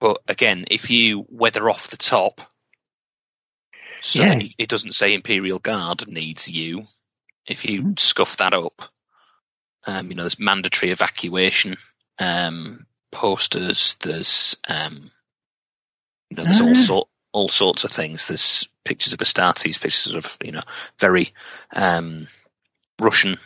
but 0.00 0.20
again, 0.28 0.64
if 0.70 0.90
you 0.90 1.24
weather 1.28 1.68
off 1.70 1.88
the 1.88 1.96
top, 1.96 2.40
so 4.00 4.22
Yeah. 4.22 4.40
it 4.59 4.68
doesn't 4.68 4.94
say 4.94 5.14
Imperial 5.14 5.59
Guard 5.59 6.09
needs 6.09 6.48
you. 6.48 6.87
If 7.46 7.64
you 7.64 7.83
Mm. 7.83 7.98
scuff 7.98 8.38
that 8.38 8.54
up, 8.54 8.83
um, 9.87 10.09
you 10.11 10.14
know, 10.16 10.22
there's 10.22 10.38
mandatory 10.38 10.90
evacuation 10.92 11.76
um, 12.18 12.87
posters. 13.11 13.96
There's 14.00 14.56
um, 14.68 15.11
you 16.30 16.37
know, 16.37 16.44
there's 16.44 16.61
all 16.61 16.70
Ah. 16.70 16.74
All 17.32 17.48
sorts 17.48 17.84
of 17.84 17.92
things. 17.92 18.26
There's 18.26 18.68
pictures 18.84 19.12
of 19.12 19.20
Astartes, 19.20 19.80
pictures 19.80 20.14
of 20.14 20.36
you 20.42 20.52
know 20.52 20.62
very 20.98 21.32
um, 21.72 22.28
Russian 22.98 23.38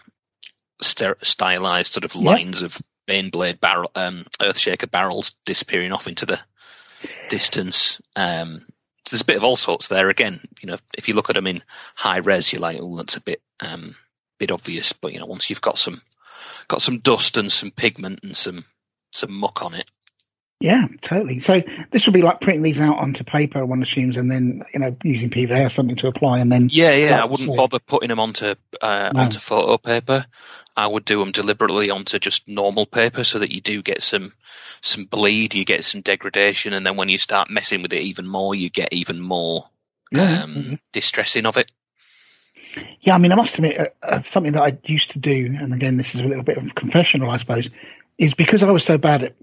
ster- 0.83 1.19
stylized 1.23 1.93
sort 1.93 2.05
of 2.05 2.15
Yep. 2.15 2.25
lines 2.25 2.63
of 2.63 2.81
Baneblade 3.09 3.61
barrel, 3.61 3.91
um, 3.95 4.25
Earthshaker 4.41 4.91
barrels 4.91 5.35
disappearing 5.45 5.93
off 5.93 6.09
into 6.09 6.25
the 6.27 6.41
distance. 7.29 8.01
Um, 8.17 8.67
there's 9.11 9.21
a 9.21 9.27
bit 9.27 9.37
of 9.37 9.45
all 9.45 9.57
sorts 9.57 9.89
there. 9.89 10.09
Again, 10.09 10.41
you 10.63 10.69
know, 10.69 10.77
if 10.97 11.09
you 11.09 11.15
look 11.15 11.29
at 11.29 11.35
them 11.35 11.47
in 11.47 11.63
high 11.95 12.19
res, 12.19 12.53
you're 12.53 12.63
like, 12.63 12.79
oh, 12.81 12.97
that's 12.97 13.17
a 13.17 13.21
bit 13.21 13.43
um, 13.61 13.95
bit 14.39 14.51
obvious. 14.51 14.93
But 14.93 15.13
you 15.13 15.21
know, 15.21 15.27
once 15.27 15.51
you've 15.51 15.61
got 15.61 15.79
some 15.79 16.01
got 16.69 16.83
some 16.83 17.01
dust 17.01 17.37
and 17.37 17.53
some 17.53 17.71
pigment 17.71 18.21
and 18.23 18.37
some 18.37 18.65
some 19.13 19.33
muck 19.33 19.63
on 19.63 19.75
it, 19.75 19.91
Yeah, 20.61 20.87
totally. 21.03 21.41
So 21.41 21.63
this 21.91 22.07
would 22.07 22.15
be 22.15 22.23
like 22.23 22.41
printing 22.41 22.63
these 22.63 22.81
out 22.81 22.99
onto 22.99 23.25
paper, 23.25 23.67
one 23.67 23.83
assumes, 23.83 24.17
and 24.17 24.31
then 24.31 24.63
you 24.73 24.81
know 24.81 24.97
using 25.03 25.29
PVA 25.31 25.67
or 25.67 25.69
something 25.69 25.97
to 25.97 26.07
apply, 26.07 26.39
and 26.41 26.51
then 26.51 26.69
Yeah, 26.73 26.95
yeah. 26.95 27.23
I 27.23 27.27
wouldn't 27.27 27.57
bother 27.57 27.79
putting 27.81 28.09
them 28.09 28.21
onto 28.21 28.55
uh, 28.81 29.11
No. 29.13 29.21
onto 29.21 29.41
photo 29.41 29.79
paper. 29.79 30.27
I 30.77 30.87
would 30.87 31.05
do 31.05 31.19
them 31.21 31.33
deliberately 31.33 31.91
onto 31.91 32.19
just 32.19 32.49
normal 32.49 32.87
paper, 32.87 33.25
so 33.25 33.41
that 33.41 33.53
you 33.53 33.61
do 33.61 33.83
get 33.83 34.03
some 34.03 34.33
some 34.81 35.05
bleed, 35.05 35.55
you 35.55 35.65
get 35.65 35.85
some 35.85 36.01
degradation, 36.01 36.73
and 36.73 36.87
then 36.87 36.97
when 36.97 37.09
you 37.09 37.19
start 37.19 37.51
messing 37.51 37.83
with 37.83 37.93
it 37.93 38.03
even 38.03 38.27
more, 38.27 38.55
you 38.55 38.71
get 38.71 38.93
even 38.93 39.21
more 39.21 39.69
Yeah, 40.13 40.45
um, 40.45 40.55
mhm. 40.55 40.79
distressing 40.93 41.47
of 41.47 41.57
it. 41.57 41.71
Yeah, 43.01 43.15
I 43.15 43.19
mean, 43.19 43.33
I 43.33 43.37
must 43.37 43.57
admit, 43.57 43.79
uh, 43.79 43.87
uh, 44.03 44.23
something 44.23 44.53
that 44.53 44.63
I 44.63 44.79
used 44.85 45.11
to 45.13 45.19
do, 45.19 45.47
and 45.47 45.73
again, 45.75 45.97
this 45.97 46.15
is 46.15 46.21
a 46.23 46.25
little 46.25 46.43
bit 46.43 46.57
of 46.59 46.75
confessional, 46.75 47.31
I 47.31 47.37
suppose, 47.37 47.71
is 48.19 48.35
because 48.35 48.63
I 48.63 48.71
was 48.71 48.85
so 48.85 48.99
bad 48.99 49.23
at 49.23 49.35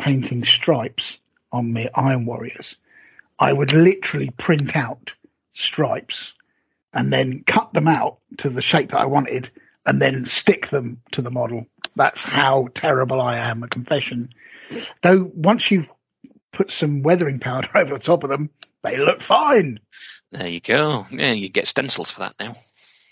painting 0.00 0.44
stripes 0.44 1.18
on 1.52 1.72
my 1.72 1.88
Iron 1.94 2.24
Warriors, 2.24 2.74
I 3.38 3.52
would 3.52 3.72
literally 3.72 4.30
print 4.30 4.74
out 4.74 5.14
stripes 5.52 6.32
and 6.92 7.12
then 7.12 7.44
cut 7.46 7.72
them 7.72 7.86
out 7.86 8.18
to 8.38 8.50
the 8.50 8.62
shape 8.62 8.90
that 8.90 9.00
I 9.00 9.06
wanted 9.06 9.50
and 9.86 10.00
then 10.00 10.24
stick 10.24 10.68
them 10.68 11.02
to 11.12 11.22
the 11.22 11.30
model. 11.30 11.66
That's 11.96 12.24
how 12.24 12.68
terrible 12.74 13.20
I 13.20 13.36
am, 13.36 13.62
a 13.62 13.68
confession. 13.68 14.30
Though 15.02 15.30
once 15.34 15.70
you've 15.70 15.88
put 16.52 16.70
some 16.70 17.02
weathering 17.02 17.38
powder 17.38 17.70
over 17.76 17.94
the 17.94 18.00
top 18.00 18.24
of 18.24 18.30
them, 18.30 18.50
they 18.82 18.96
look 18.96 19.20
fine. 19.22 19.80
There 20.32 20.46
you 20.48 20.60
go. 20.60 21.06
Yeah, 21.10 21.32
you 21.32 21.48
get 21.48 21.66
stencils 21.66 22.10
for 22.10 22.20
that 22.20 22.34
now. 22.40 22.56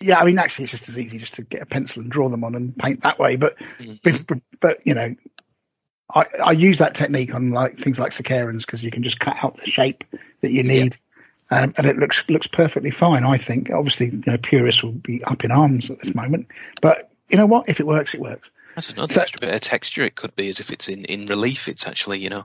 Yeah, 0.01 0.21
I 0.21 0.25
mean, 0.25 0.39
actually, 0.39 0.65
it's 0.65 0.73
just 0.73 0.89
as 0.89 0.97
easy 0.97 1.19
just 1.19 1.35
to 1.35 1.43
get 1.43 1.61
a 1.63 1.67
pencil 1.67 2.03
and 2.03 2.11
draw 2.11 2.29
them 2.29 2.45
on 2.45 2.55
and 2.55 2.77
paint 2.77 3.03
that 3.03 3.19
way. 3.19 3.35
But, 3.37 3.59
Mhm. 3.81 4.01
but, 4.03 4.27
but, 4.27 4.39
but, 4.61 4.87
you 4.87 4.95
know, 4.95 5.17
I, 6.15 6.27
I 6.45 6.53
use 6.53 6.79
that 6.79 6.95
technique 6.95 7.35
on 7.35 7.51
like 7.51 7.79
things 7.79 7.99
like 7.99 8.13
Sicarans 8.13 8.61
because 8.61 8.83
you 8.83 8.91
can 8.91 9.03
just 9.03 9.21
cut 9.21 9.43
out 9.45 9.57
the 9.57 9.67
shape 9.71 10.05
that 10.41 10.51
you 10.53 10.63
need, 10.63 10.97
um, 11.51 11.73
and 11.77 11.87
it 11.87 11.97
looks 11.99 12.25
looks 12.29 12.47
perfectly 12.47 12.91
fine. 12.91 13.25
I 13.25 13.37
think. 13.39 13.71
Obviously, 13.71 14.11
you 14.11 14.23
know, 14.27 14.39
purists 14.39 14.83
will 14.83 14.93
be 14.93 15.23
up 15.25 15.45
in 15.45 15.51
arms 15.51 15.91
at 15.91 15.99
this 15.99 16.15
moment, 16.15 16.49
but 16.81 17.11
you 17.29 17.37
know 17.37 17.47
what? 17.47 17.69
If 17.69 17.81
it 17.81 17.87
works, 17.87 18.15
it 18.15 18.21
works. 18.21 18.49
That's 18.75 18.93
another 18.93 19.13
So- 19.13 19.23
extra 19.23 19.41
bit 19.41 19.53
of 19.55 19.61
texture. 19.61 20.05
It 20.05 20.15
could 20.15 20.35
be 20.37 20.49
as 20.49 20.61
if 20.61 20.71
it's 20.71 20.89
in, 20.89 21.05
in 21.05 21.27
relief. 21.27 21.69
It's 21.69 21.87
actually, 21.87 22.21
you 22.21 22.31
know, 22.31 22.45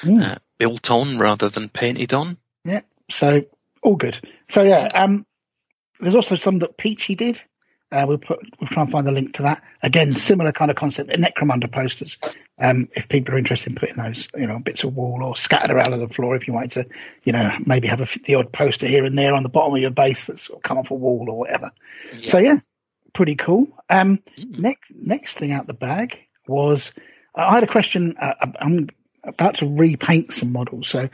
Mm. 0.00 0.22
uh, 0.22 0.38
built 0.58 0.90
on 0.90 1.18
rather 1.18 1.48
than 1.50 1.68
painted 1.68 2.12
on. 2.14 2.38
Yeah. 2.64 2.80
So 3.10 3.42
all 3.82 3.96
good. 3.96 4.18
So 4.48 4.62
yeah, 4.62 4.88
um, 4.94 5.26
there's 6.00 6.16
also 6.16 6.34
some 6.36 6.60
that 6.60 6.76
Peachy 6.78 7.14
did. 7.14 7.40
Uh, 7.94 8.06
we'll 8.08 8.18
put 8.18 8.40
we'll 8.60 8.66
try 8.68 8.82
and 8.82 8.90
find 8.90 9.06
the 9.06 9.12
link 9.12 9.34
to 9.34 9.42
that. 9.42 9.62
Again, 9.82 10.16
similar 10.16 10.50
kind 10.52 10.70
of 10.70 10.76
concept. 10.76 11.10
Necromunda 11.10 11.70
posters. 11.70 12.18
Um, 12.58 12.88
if 12.92 13.08
people 13.08 13.34
are 13.34 13.38
interested 13.38 13.70
in 13.70 13.76
putting 13.76 13.96
those, 13.96 14.28
you 14.36 14.46
know, 14.46 14.58
bits 14.58 14.84
of 14.84 14.94
wall 14.94 15.22
or 15.22 15.36
scattered 15.36 15.70
around 15.70 15.92
on 15.92 16.00
the 16.00 16.08
floor, 16.08 16.34
if 16.36 16.46
you 16.48 16.54
wanted 16.54 16.70
to, 16.72 16.86
you 17.22 17.32
know, 17.32 17.56
maybe 17.64 17.88
have 17.88 18.00
a, 18.00 18.06
the 18.24 18.34
odd 18.36 18.52
poster 18.52 18.86
here 18.86 19.04
and 19.04 19.16
there 19.16 19.34
on 19.34 19.42
the 19.44 19.48
bottom 19.48 19.74
of 19.74 19.80
your 19.80 19.90
base 19.90 20.24
that's 20.24 20.42
sort 20.42 20.58
of 20.58 20.62
come 20.62 20.78
off 20.78 20.90
a 20.90 20.94
wall 20.94 21.26
or 21.30 21.38
whatever. 21.38 21.70
So 22.22 22.38
yeah, 22.38 22.58
pretty 23.12 23.36
cool. 23.36 23.68
Um, 23.88 24.18
Mm. 24.38 24.58
next 24.58 24.92
next 24.94 25.34
thing 25.38 25.52
out 25.52 25.66
the 25.66 25.74
bag 25.74 26.18
was 26.48 26.92
I 27.34 27.52
had 27.54 27.62
a 27.62 27.68
question. 27.68 28.16
Uh, 28.20 28.34
I'm 28.60 28.88
about 29.24 29.56
to 29.56 29.66
repaint 29.66 30.32
some 30.32 30.52
models, 30.52 30.88
so 30.88 31.08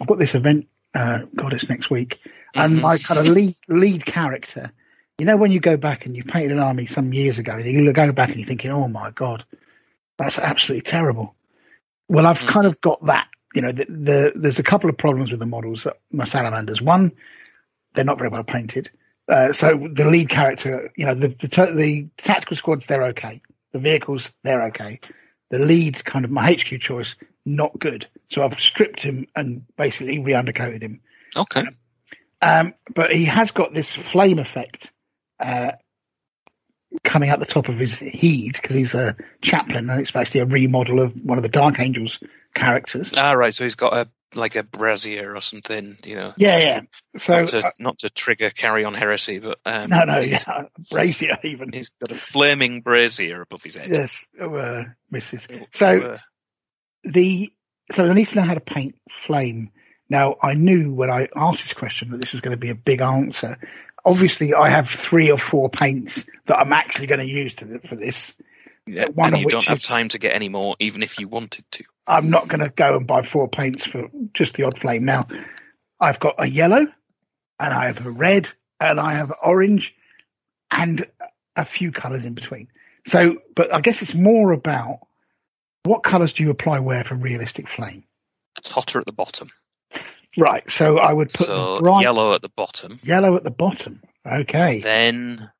I've 0.00 0.06
got 0.06 0.18
this 0.18 0.34
event. 0.34 0.68
Uh, 0.94 1.20
God, 1.34 1.52
it's 1.52 1.68
next 1.68 1.90
week, 1.90 2.18
and 2.54 2.78
Mhm. 2.78 2.80
my 2.82 2.98
kind 2.98 3.20
of 3.20 3.26
lead 3.26 3.54
lead 3.68 4.04
character. 4.06 4.72
You 5.18 5.26
know, 5.26 5.36
when 5.36 5.50
you 5.50 5.58
go 5.58 5.76
back 5.76 6.06
and 6.06 6.14
you 6.14 6.22
painted 6.22 6.52
an 6.52 6.60
army 6.60 6.86
some 6.86 7.12
years 7.12 7.38
ago, 7.38 7.56
you 7.56 7.92
go 7.92 8.12
back 8.12 8.28
and 8.28 8.38
you're 8.38 8.46
thinking, 8.46 8.70
"Oh 8.70 8.86
my 8.86 9.10
God, 9.10 9.44
that's 10.16 10.38
absolutely 10.38 10.82
terrible." 10.82 11.34
Well, 12.08 12.24
I've 12.24 12.38
Mhm. 12.38 12.48
kind 12.48 12.66
of 12.66 12.80
got 12.80 13.04
that. 13.06 13.28
You 13.52 13.62
know, 13.62 13.72
the, 13.72 13.84
the, 13.86 14.32
there's 14.36 14.60
a 14.60 14.62
couple 14.62 14.88
of 14.88 14.96
problems 14.96 15.32
with 15.32 15.40
the 15.40 15.46
models 15.46 15.84
that 15.84 15.96
my 16.12 16.24
salamanders. 16.24 16.80
One, 16.80 17.12
they're 17.94 18.04
not 18.04 18.18
very 18.18 18.30
well 18.30 18.44
painted. 18.44 18.90
Uh, 19.28 19.52
so 19.52 19.88
the 19.90 20.04
lead 20.04 20.28
character, 20.28 20.88
you 20.96 21.04
know, 21.04 21.14
the 21.14 21.28
the, 21.28 21.72
the 21.74 22.08
tactical 22.16 22.56
squads, 22.56 22.86
they're 22.86 23.08
okay. 23.08 23.42
The 23.72 23.80
vehicles, 23.80 24.30
they're 24.44 24.66
okay. 24.66 25.00
The 25.50 25.58
lead, 25.58 26.04
kind 26.04 26.24
of 26.24 26.30
my 26.30 26.52
HQ 26.52 26.80
choice, 26.80 27.16
not 27.44 27.76
good. 27.76 28.06
So 28.28 28.44
I've 28.44 28.60
stripped 28.60 29.02
him 29.02 29.26
and 29.34 29.64
basically 29.76 30.20
re-undercoated 30.20 30.82
him. 30.82 31.00
Okay. 31.34 31.64
Um, 32.40 32.74
but 32.94 33.10
he 33.10 33.24
has 33.24 33.50
got 33.50 33.74
this 33.74 33.92
flame 33.92 34.38
effect 34.38 34.92
uh, 35.40 35.72
coming 37.04 37.30
out 37.30 37.38
the 37.38 37.46
top 37.46 37.68
of 37.68 37.78
his 37.78 37.94
heed 37.98 38.52
because 38.54 38.74
he's 38.74 38.94
a 38.94 39.16
chaplain, 39.42 39.90
and 39.90 40.00
it's 40.00 40.14
actually 40.14 40.40
a 40.40 40.46
remodel 40.46 41.00
of 41.00 41.14
one 41.22 41.38
of 41.38 41.42
the 41.42 41.48
Dark 41.48 41.78
Angels 41.78 42.18
characters. 42.54 43.12
Ah, 43.16 43.32
right. 43.32 43.54
So 43.54 43.64
he's 43.64 43.74
got 43.74 43.92
a 43.92 44.08
like 44.34 44.56
a 44.56 44.62
brazier 44.62 45.34
or 45.34 45.40
something, 45.40 45.96
you 46.04 46.14
know. 46.14 46.32
Yeah, 46.36 46.58
yeah. 46.58 46.80
So 47.16 47.40
not 47.40 47.48
to, 47.48 47.66
uh, 47.66 47.70
not 47.78 47.98
to 48.00 48.10
trigger 48.10 48.50
carry 48.50 48.84
on 48.84 48.94
heresy, 48.94 49.38
but 49.38 49.58
um, 49.64 49.90
no, 49.90 50.04
no, 50.04 50.20
yeah, 50.20 50.64
brazier 50.90 51.38
even. 51.44 51.72
he's 51.72 51.90
got 52.00 52.10
a 52.10 52.14
flaming 52.14 52.82
brazier 52.82 53.42
above 53.42 53.62
his 53.62 53.76
head. 53.76 53.88
Yes, 53.90 54.26
uh, 54.40 54.84
Mrs. 55.12 55.46
Oh, 55.50 55.66
So 55.72 56.02
uh, 56.02 56.18
the 57.04 57.52
so 57.90 58.08
I 58.08 58.12
need 58.12 58.28
to 58.28 58.36
know 58.36 58.42
how 58.42 58.54
to 58.54 58.60
paint 58.60 58.96
flame. 59.10 59.70
Now 60.10 60.36
I 60.42 60.54
knew 60.54 60.92
when 60.92 61.10
I 61.10 61.28
asked 61.34 61.62
this 61.62 61.74
question 61.74 62.10
that 62.10 62.18
this 62.18 62.32
was 62.32 62.40
going 62.40 62.56
to 62.56 62.60
be 62.60 62.70
a 62.70 62.74
big 62.74 63.00
answer. 63.00 63.58
Obviously, 64.04 64.54
I 64.54 64.70
have 64.70 64.88
three 64.88 65.30
or 65.30 65.38
four 65.38 65.68
paints 65.68 66.24
that 66.46 66.58
I'm 66.58 66.72
actually 66.72 67.06
going 67.06 67.20
to 67.20 67.26
use 67.26 67.54
to, 67.56 67.80
for 67.80 67.96
this. 67.96 68.34
yeah, 68.86 69.08
one 69.08 69.34
and 69.34 69.42
you 69.42 69.48
don't 69.48 69.64
have 69.66 69.76
is- 69.76 69.86
time 69.86 70.08
to 70.10 70.18
get 70.18 70.34
any 70.34 70.48
more, 70.48 70.76
even 70.78 71.02
if 71.02 71.18
you 71.18 71.28
wanted 71.28 71.64
to. 71.72 71.84
I'm 72.06 72.30
not 72.30 72.48
going 72.48 72.60
to 72.60 72.70
go 72.70 72.96
and 72.96 73.06
buy 73.06 73.22
four 73.22 73.48
paints 73.48 73.84
for 73.84 74.08
just 74.32 74.54
the 74.54 74.64
odd 74.64 74.78
flame. 74.78 75.04
Now, 75.04 75.26
I've 76.00 76.18
got 76.18 76.36
a 76.38 76.48
yellow, 76.48 76.86
and 77.60 77.74
I 77.74 77.86
have 77.86 78.04
a 78.06 78.10
red, 78.10 78.50
and 78.80 78.98
I 78.98 79.14
have 79.14 79.32
orange, 79.42 79.94
and 80.70 81.06
a 81.54 81.64
few 81.64 81.92
colours 81.92 82.24
in 82.24 82.34
between. 82.34 82.68
So, 83.04 83.38
but 83.54 83.74
I 83.74 83.80
guess 83.80 84.00
it's 84.00 84.14
more 84.14 84.52
about 84.52 85.00
what 85.84 86.02
colours 86.02 86.32
do 86.32 86.42
you 86.42 86.50
apply 86.50 86.80
where 86.80 87.04
for 87.04 87.14
realistic 87.14 87.68
flame? 87.68 88.04
It's 88.58 88.70
hotter 88.70 89.00
at 89.00 89.06
the 89.06 89.12
bottom. 89.12 89.48
Right. 90.36 90.68
So 90.70 90.98
I 90.98 91.12
would 91.12 91.32
put 91.32 91.46
so 91.46 91.78
bright 91.80 92.02
yellow 92.02 92.34
at 92.34 92.42
the 92.42 92.50
bottom, 92.50 92.98
yellow 93.02 93.36
at 93.36 93.44
the 93.44 93.50
bottom. 93.50 94.00
Okay. 94.26 94.80
then, 94.80 95.50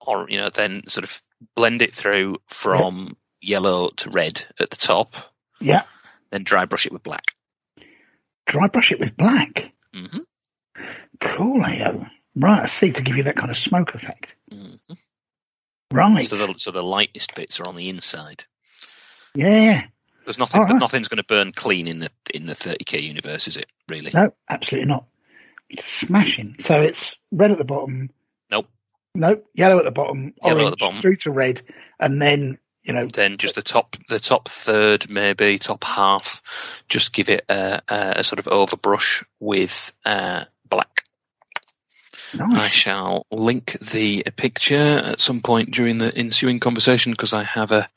or 0.00 0.28
you 0.28 0.38
know, 0.38 0.50
then 0.50 0.82
sort 0.88 1.04
of 1.04 1.22
blend 1.54 1.82
it 1.82 1.94
through 1.94 2.36
from 2.48 3.16
yellow 3.40 3.90
to 3.90 4.10
red 4.10 4.44
at 4.58 4.70
the 4.70 4.76
top, 4.76 5.14
Yeah. 5.60 5.82
then 6.30 6.42
dry 6.42 6.64
brush 6.64 6.86
it 6.86 6.92
with 6.92 7.02
black. 7.04 7.24
Dry 8.46 8.66
brush 8.66 8.90
it 8.92 8.98
with 8.98 9.16
black. 9.16 9.72
Mm-hmm. 9.94 10.82
Cool, 11.20 11.62
Leo. 11.62 12.06
Right. 12.34 12.62
I 12.62 12.66
see 12.66 12.90
to 12.92 13.02
give 13.02 13.16
you 13.16 13.24
that 13.24 13.36
kind 13.36 13.50
of 13.50 13.56
smoke 13.56 13.94
effect. 13.94 14.34
Mm-hmm. 14.52 14.94
Right. 15.92 16.28
So 16.28 16.36
the 16.36 16.54
so 16.58 16.70
the 16.70 16.82
lightest 16.82 17.34
bits 17.34 17.60
are 17.60 17.68
on 17.68 17.76
the 17.76 17.88
inside. 17.88 18.44
yeah. 19.34 19.84
There's 20.28 20.38
nothing, 20.38 20.60
right. 20.60 20.76
nothing's 20.78 21.08
going 21.08 21.16
to 21.16 21.24
burn 21.24 21.52
clean 21.52 21.88
in 21.88 22.00
the 22.00 22.10
in 22.34 22.44
the 22.44 22.52
30k 22.52 23.02
universe, 23.02 23.48
is 23.48 23.56
it? 23.56 23.64
Really? 23.88 24.10
No, 24.12 24.34
absolutely 24.46 24.90
not. 24.90 25.06
It's 25.70 25.86
smashing. 25.86 26.56
So 26.58 26.82
it's 26.82 27.16
red 27.32 27.50
at 27.50 27.56
the 27.56 27.64
bottom. 27.64 28.10
Nope. 28.50 28.68
Nope. 29.14 29.46
Yellow 29.54 29.78
at 29.78 29.86
the 29.86 29.90
bottom. 29.90 30.34
Yellow 30.44 30.50
at 30.50 30.58
the 30.58 30.64
orange 30.64 30.78
bottom. 30.80 31.00
through 31.00 31.16
to 31.16 31.30
red, 31.30 31.62
and 31.98 32.20
then 32.20 32.58
you 32.82 32.92
know. 32.92 33.06
Then 33.06 33.38
just 33.38 33.54
the 33.54 33.62
top, 33.62 33.96
the 34.10 34.20
top 34.20 34.50
third, 34.50 35.08
maybe 35.08 35.58
top 35.58 35.82
half. 35.82 36.42
Just 36.90 37.14
give 37.14 37.30
it 37.30 37.46
a, 37.48 37.80
a, 37.88 38.12
a 38.16 38.24
sort 38.24 38.38
of 38.38 38.44
overbrush 38.44 39.24
with 39.40 39.92
uh, 40.04 40.44
black. 40.68 41.04
I 42.36 42.66
shall 42.66 43.26
link 43.30 43.78
the 43.80 44.24
picture 44.36 44.76
at 44.76 45.20
some 45.20 45.40
point 45.40 45.70
during 45.70 45.98
the 45.98 46.14
ensuing 46.14 46.60
conversation 46.60 47.12
because 47.12 47.32
I 47.32 47.44
have 47.44 47.72
a 47.72 47.88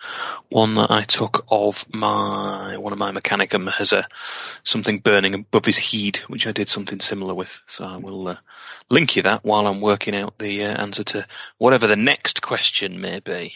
one 0.49 0.75
that 0.75 0.89
I 0.89 1.03
took 1.03 1.45
of 1.49 1.85
my 1.93 2.77
one 2.77 2.93
of 2.93 2.99
my 2.99 3.11
Mechanicum 3.11 3.69
has 3.71 3.93
a 3.93 4.07
something 4.63 4.99
burning 4.99 5.33
above 5.33 5.65
his 5.65 5.77
head, 5.77 6.17
which 6.27 6.47
I 6.47 6.51
did 6.51 6.69
something 6.69 6.99
similar 6.99 7.33
with. 7.33 7.61
So 7.67 7.83
I 7.83 7.97
will 7.97 8.29
uh, 8.29 8.37
link 8.89 9.15
you 9.15 9.23
that 9.23 9.43
while 9.43 9.67
I'm 9.67 9.81
working 9.81 10.15
out 10.15 10.37
the 10.37 10.65
uh, 10.65 10.81
answer 10.81 11.03
to 11.03 11.27
whatever 11.57 11.87
the 11.87 11.95
next 11.95 12.41
question 12.41 13.01
may 13.01 13.19
be. 13.19 13.53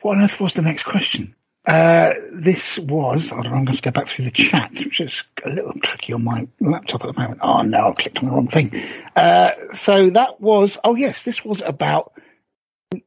What 0.00 0.16
on 0.16 0.22
earth 0.22 0.40
was 0.40 0.54
the 0.54 0.62
next 0.62 0.84
question? 0.84 1.34
Uh, 1.68 2.14
this 2.32 2.78
was. 2.78 3.30
On, 3.30 3.46
I'm 3.46 3.66
going 3.66 3.76
to 3.76 3.82
go 3.82 3.90
back 3.90 4.08
through 4.08 4.24
the 4.24 4.30
chat, 4.30 4.72
which 4.72 5.02
is 5.02 5.22
a 5.44 5.50
little 5.50 5.74
tricky 5.82 6.14
on 6.14 6.24
my 6.24 6.48
laptop 6.60 7.04
at 7.04 7.14
the 7.14 7.20
moment. 7.20 7.40
Oh 7.42 7.60
no, 7.60 7.90
I 7.90 7.92
clicked 7.92 8.20
on 8.20 8.30
the 8.30 8.34
wrong 8.34 8.48
thing. 8.48 8.82
Uh, 9.14 9.50
so 9.74 10.08
that 10.10 10.40
was. 10.40 10.78
Oh 10.82 10.94
yes, 10.94 11.24
this 11.24 11.44
was 11.44 11.60
about. 11.60 12.14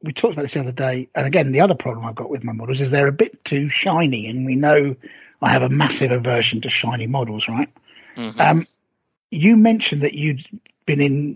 We 0.00 0.12
talked 0.12 0.34
about 0.34 0.42
this 0.42 0.54
the 0.54 0.60
other 0.60 0.70
day, 0.70 1.08
and 1.12 1.26
again, 1.26 1.50
the 1.50 1.62
other 1.62 1.74
problem 1.74 2.06
I've 2.06 2.14
got 2.14 2.30
with 2.30 2.44
my 2.44 2.52
models 2.52 2.80
is 2.80 2.92
they're 2.92 3.08
a 3.08 3.12
bit 3.12 3.44
too 3.44 3.68
shiny, 3.68 4.28
and 4.28 4.46
we 4.46 4.54
know 4.54 4.94
I 5.40 5.50
have 5.50 5.62
a 5.62 5.68
massive 5.68 6.12
aversion 6.12 6.60
to 6.60 6.68
shiny 6.68 7.08
models, 7.08 7.48
right? 7.48 7.68
Mhm. 8.16 8.40
Um, 8.40 8.66
you 9.32 9.56
mentioned 9.56 10.02
that 10.02 10.14
you'd 10.14 10.46
been 10.86 11.00
in 11.00 11.34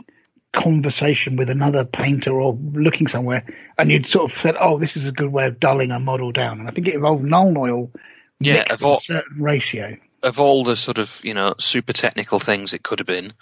conversation 0.56 1.36
with 1.36 1.50
another 1.50 1.84
painter 1.84 2.32
or 2.40 2.54
looking 2.72 3.06
somewhere, 3.06 3.44
and 3.78 3.90
you'd 3.90 4.06
sort 4.08 4.30
of 4.32 4.36
said, 4.36 4.56
"Oh, 4.58 4.78
this 4.78 4.96
is 4.96 5.06
a 5.06 5.12
good 5.12 5.30
way 5.30 5.46
of 5.46 5.60
dulling 5.60 5.92
a 5.92 6.00
model 6.00 6.32
down." 6.32 6.58
And 6.58 6.66
I 6.68 6.72
think 6.72 6.88
it 6.88 6.94
involved 6.94 7.24
Nuln 7.24 7.56
Oil 7.56 7.92
Yeah, 8.40 8.54
mixed 8.54 8.72
of 8.72 8.78
at 8.80 8.84
a 8.84 8.88
all- 8.88 9.00
certain 9.00 9.42
ratio. 9.42 9.96
of 10.22 10.40
all 10.40 10.64
the 10.64 10.74
sort 10.76 10.98
of 10.98 11.20
you 11.24 11.34
know 11.34 11.54
super 11.58 11.92
technical 11.92 12.40
things 12.40 12.72
it 12.72 12.82
could 12.82 12.98
have 12.98 13.06
been, 13.06 13.34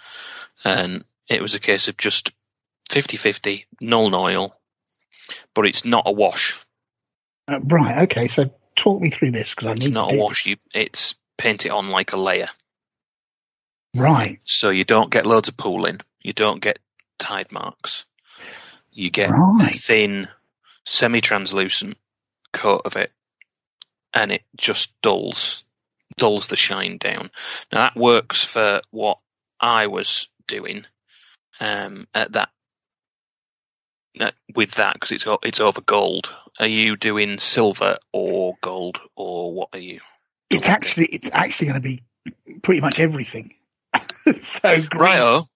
and 0.63 1.03
it 1.27 1.41
was 1.41 1.55
a 1.55 1.59
case 1.59 1.87
of 1.87 1.97
just 1.97 2.31
50-50 2.91 3.65
Nuln 3.81 4.13
Oil, 4.13 4.55
but 5.55 5.65
it's 5.65 5.85
not 5.85 6.03
a 6.05 6.11
wash. 6.11 6.59
Uh, 7.47 7.59
right. 7.63 8.03
Okay. 8.03 8.27
So 8.27 8.51
talk 8.75 9.01
me 9.01 9.09
through 9.09 9.31
this 9.31 9.49
because 9.51 9.67
I 9.67 9.71
It's 9.71 9.81
need 9.85 9.93
not 9.93 10.09
to 10.09 10.15
a 10.15 10.19
wash. 10.19 10.45
You 10.45 10.57
it's 10.73 11.15
paint 11.37 11.65
it 11.65 11.69
on 11.71 11.87
like 11.87 12.13
a 12.13 12.17
layer, 12.19 12.49
Right. 13.95 14.39
so 14.43 14.69
you 14.69 14.83
don't 14.83 15.09
get 15.11 15.25
loads 15.25 15.47
of 15.49 15.57
pooling. 15.57 15.99
You 16.21 16.33
don't 16.33 16.61
get 16.61 16.79
tide 17.17 17.51
marks. 17.51 18.05
You 18.91 19.09
get 19.09 19.29
a 19.29 19.69
thin, 19.73 20.27
semi-translucent 20.85 21.97
coat 22.53 22.83
of 22.85 22.95
it, 22.95 23.11
and 24.13 24.31
it 24.31 24.43
just 24.55 24.93
dulls 25.01 25.65
dulls 26.17 26.47
the 26.47 26.55
shine 26.55 26.97
down. 26.97 27.29
Now 27.71 27.79
that 27.79 27.95
works 27.95 28.43
for 28.43 28.81
what 28.91 29.19
I 29.59 29.87
was 29.87 30.29
doing 30.47 30.85
um, 31.59 32.07
at 32.13 32.33
that 32.33 32.49
uh, 34.19 34.31
with 34.55 34.71
that 34.75 34.93
because 34.93 35.11
it's 35.11 35.25
it's 35.43 35.59
over 35.59 35.81
gold. 35.81 36.33
Are 36.59 36.67
you 36.67 36.95
doing 36.95 37.39
silver 37.39 37.97
or 38.13 38.55
gold 38.61 38.99
or 39.15 39.53
what 39.53 39.69
are 39.73 39.79
you? 39.79 39.99
It's 40.49 40.69
actually 40.69 41.07
it's 41.07 41.29
actually 41.33 41.67
going 41.67 41.81
to 41.81 41.87
be 41.87 42.03
pretty 42.61 42.81
much 42.81 42.99
everything. 42.99 43.55
so 44.41 44.81
green. 44.81 44.89
Righto. 44.95 45.49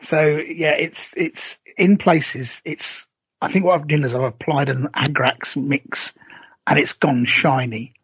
So 0.00 0.38
yeah, 0.38 0.72
it's 0.72 1.14
it's 1.16 1.58
in 1.76 1.98
places. 1.98 2.60
It's 2.64 3.06
I 3.40 3.48
think 3.48 3.64
what 3.64 3.80
I've 3.80 3.88
done 3.88 4.04
is 4.04 4.14
I've 4.14 4.22
applied 4.22 4.68
an 4.68 4.88
Agrax 4.88 5.56
mix, 5.56 6.12
and 6.66 6.78
it's 6.78 6.92
gone 6.94 7.24
shiny, 7.24 7.94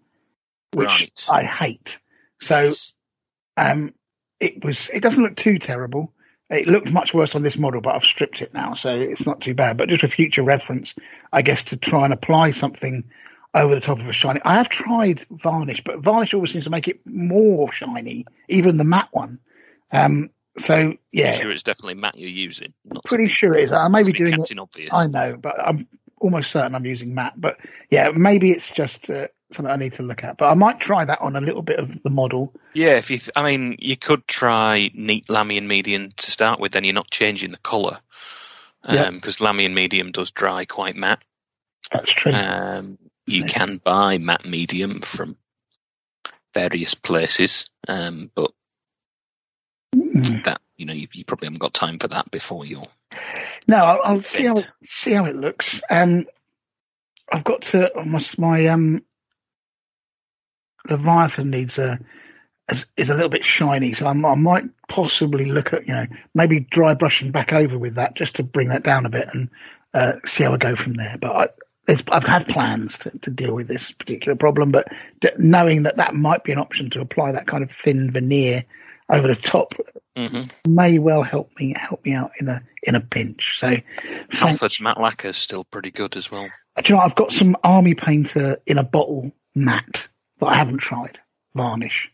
which 0.73 0.89
Right. 0.89 1.25
I 1.29 1.45
hate. 1.45 1.99
So 2.41 2.73
um, 3.57 3.95
it 4.41 4.65
was. 4.65 4.89
It 4.93 5.03
doesn't 5.03 5.23
look 5.23 5.37
too 5.37 5.59
terrible. 5.59 6.13
It 6.49 6.69
looked 6.69 6.93
much 6.93 7.13
worse 7.13 7.35
on 7.35 7.43
this 7.43 7.59
model, 7.59 7.81
but 7.81 7.97
I've 7.97 8.05
stripped 8.05 8.41
it 8.41 8.55
now, 8.55 8.75
so 8.75 8.91
it's 8.91 9.27
not 9.27 9.41
too 9.41 9.55
bad. 9.55 9.77
But 9.77 9.89
just 9.89 10.03
for 10.03 10.09
future 10.09 10.45
reference, 10.45 10.95
I 11.33 11.43
guess 11.43 11.65
to 11.65 11.77
try 11.77 12.05
and 12.05 12.13
apply 12.13 12.53
something 12.53 13.11
over 13.53 13.75
the 13.75 13.81
top 13.81 13.99
of 13.99 14.07
a 14.07 14.13
shiny. 14.13 14.41
I 14.45 14.55
have 14.55 14.69
tried 14.69 15.25
varnish, 15.29 15.83
but 15.83 16.01
varnish 16.01 16.35
always 16.35 16.53
seems 16.53 16.65
to 16.65 16.71
make 16.71 16.87
it 16.87 17.01
more 17.05 17.73
shiny, 17.73 18.27
even 18.49 18.77
the 18.77 18.85
matte 18.85 19.09
one. 19.11 19.41
Um, 19.91 20.31
so 20.59 20.95
yeah, 21.12 21.33
Sure, 21.33 21.51
it's 21.51 21.62
definitely 21.62 21.95
Matt 21.95 22.16
you're 22.16 22.29
using. 22.31 22.73
Not 22.85 23.05
pretty 23.05 23.29
sure 23.29 23.55
it 23.55 23.64
is. 23.64 23.73
I 23.73 23.88
may 23.88 24.03
be 24.03 24.12
doing 24.12 24.35
it. 24.35 24.59
Obvious. 24.59 24.90
I 24.92 25.07
know, 25.07 25.37
but 25.37 25.55
I'm 25.61 25.87
almost 26.19 26.51
certain 26.51 26.75
I'm 26.75 26.87
using 26.87 27.14
matte. 27.14 27.35
But 27.37 27.59
yeah, 27.90 28.11
maybe 28.11 28.51
it's 28.51 28.71
just 28.71 29.11
uh, 29.11 29.29
something 29.51 29.71
I 29.71 29.77
need 29.77 29.92
to 29.95 30.03
look 30.03 30.25
at. 30.25 30.38
But 30.38 30.51
I 30.51 30.55
might 30.55 30.81
try 30.81 31.05
that 31.05 31.21
on 31.21 31.37
a 31.37 31.40
little 31.40 31.62
bit 31.62 31.79
of 31.79 32.03
the 32.03 32.11
model. 32.11 32.55
Yeah, 32.75 32.97
if 32.97 33.11
you, 33.11 33.19
th- 33.19 33.31
I 33.37 33.42
mean, 33.42 33.77
you 33.81 33.97
could 33.97 34.27
try 34.27 34.90
neat 34.95 35.27
Lahmian 35.27 35.66
medium 35.66 36.11
to 36.16 36.31
start 36.31 36.59
with. 36.59 36.73
Then 36.73 36.85
you're 36.85 36.95
not 36.95 37.11
changing 37.11 37.51
the 37.51 37.59
colour, 37.59 37.99
because 38.83 39.37
Lahmian 39.37 39.75
medium 39.75 40.12
does 40.12 40.31
dry 40.31 40.64
quite 40.64 40.97
matte. 40.97 41.25
That's 41.90 42.11
true. 42.11 42.33
Um, 42.33 42.99
you 43.27 43.42
Nice. 43.42 43.53
can 43.53 43.81
buy 43.85 44.19
matte 44.19 44.47
medium 44.47 45.01
from 45.01 45.37
various 46.55 46.95
places, 46.95 47.66
um, 47.88 48.31
but. 48.35 48.53
That 50.45 50.61
you 50.77 50.87
know 50.87 50.93
you, 50.93 51.09
you 51.13 51.25
probably 51.25 51.47
haven't 51.47 51.61
got 51.61 51.75
time 51.75 51.99
for 51.99 52.09
that 52.09 52.31
before 52.31 52.65
you're. 52.65 52.83
No, 53.67 53.77
I'll, 53.77 54.01
I'll 54.05 54.21
see 54.21 54.45
how 54.45 54.59
it, 54.59 54.71
see 54.83 55.13
how 55.13 55.25
it 55.27 55.35
looks. 55.35 55.81
Um, 55.89 56.27
I've 57.33 57.45
got 57.45 57.63
to 57.63 57.91
my, 58.05 58.21
my 58.39 58.67
um 58.67 59.05
Leviathan 60.89 61.51
needs 61.51 61.79
a 61.79 61.99
is, 62.69 62.87
is 62.97 63.11
a 63.11 63.15
little 63.15 63.29
bit 63.29 63.45
shiny, 63.45 63.93
so 63.93 64.07
I'm, 64.07 64.25
I 64.25 64.35
might 64.35 64.65
possibly 64.89 65.47
look 65.47 65.73
at 65.73 65.87
you 65.87 65.95
know 65.95 66.07
maybe 66.35 66.61
dry 66.61 66.95
brushing 66.95 67.33
back 67.33 67.53
over 67.53 67.79
with 67.79 67.95
that 67.95 68.15
just 68.15 68.37
to 68.37 68.43
bring 68.43 68.69
that 68.69 68.83
down 68.83 69.07
a 69.07 69.11
bit 69.11 69.29
and 69.33 69.51
uh, 69.95 70.15
see 70.25 70.45
how 70.45 70.53
I 70.53 70.59
go 70.59 70.77
from 70.77 70.95
there. 70.95 71.17
But 71.19 71.57
I, 71.89 71.97
I've 72.11 72.25
had 72.25 72.49
plans 72.49 72.99
to, 72.99 73.19
to 73.21 73.31
deal 73.31 73.55
with 73.55 73.69
this 73.69 73.93
particular 73.93 74.37
problem, 74.37 74.73
but 74.73 74.89
d- 75.21 75.31
knowing 75.39 75.85
that 75.85 75.99
that 75.99 76.15
might 76.15 76.45
be 76.45 76.53
an 76.53 76.59
option 76.59 76.91
to 76.91 77.01
apply 77.01 77.33
that 77.33 77.47
kind 77.47 77.63
of 77.63 77.71
thin 77.71 78.11
veneer 78.11 78.65
over 79.09 79.29
the 79.29 79.37
top 79.37 79.73
hmm 80.16 80.42
may 80.66 80.99
well 80.99 81.23
help 81.23 81.51
me 81.61 81.75
help 81.77 82.05
me 82.05 82.14
out 82.14 82.33
in 82.40 82.49
a 82.49 82.62
in 82.83 82.95
a 82.95 83.01
pinch. 83.01 83.59
So. 83.59 83.77
Alfred's 84.40 84.81
matte 84.81 85.01
lacquer 85.01 85.29
is 85.29 85.37
still 85.37 85.64
pretty 85.64 85.90
good 85.90 86.16
as 86.16 86.31
well. 86.31 86.49
Do 86.83 86.92
you 86.92 86.97
know, 86.97 87.03
I've 87.03 87.14
got 87.14 87.33
some 87.33 87.57
army 87.62 87.95
painter 87.95 88.59
in 88.66 88.79
a 88.79 88.83
bottle 88.83 89.33
matte 89.55 90.09
that 90.40 90.47
I 90.47 90.55
haven't 90.55 90.79
tried 90.79 91.19
varnish. 91.55 92.11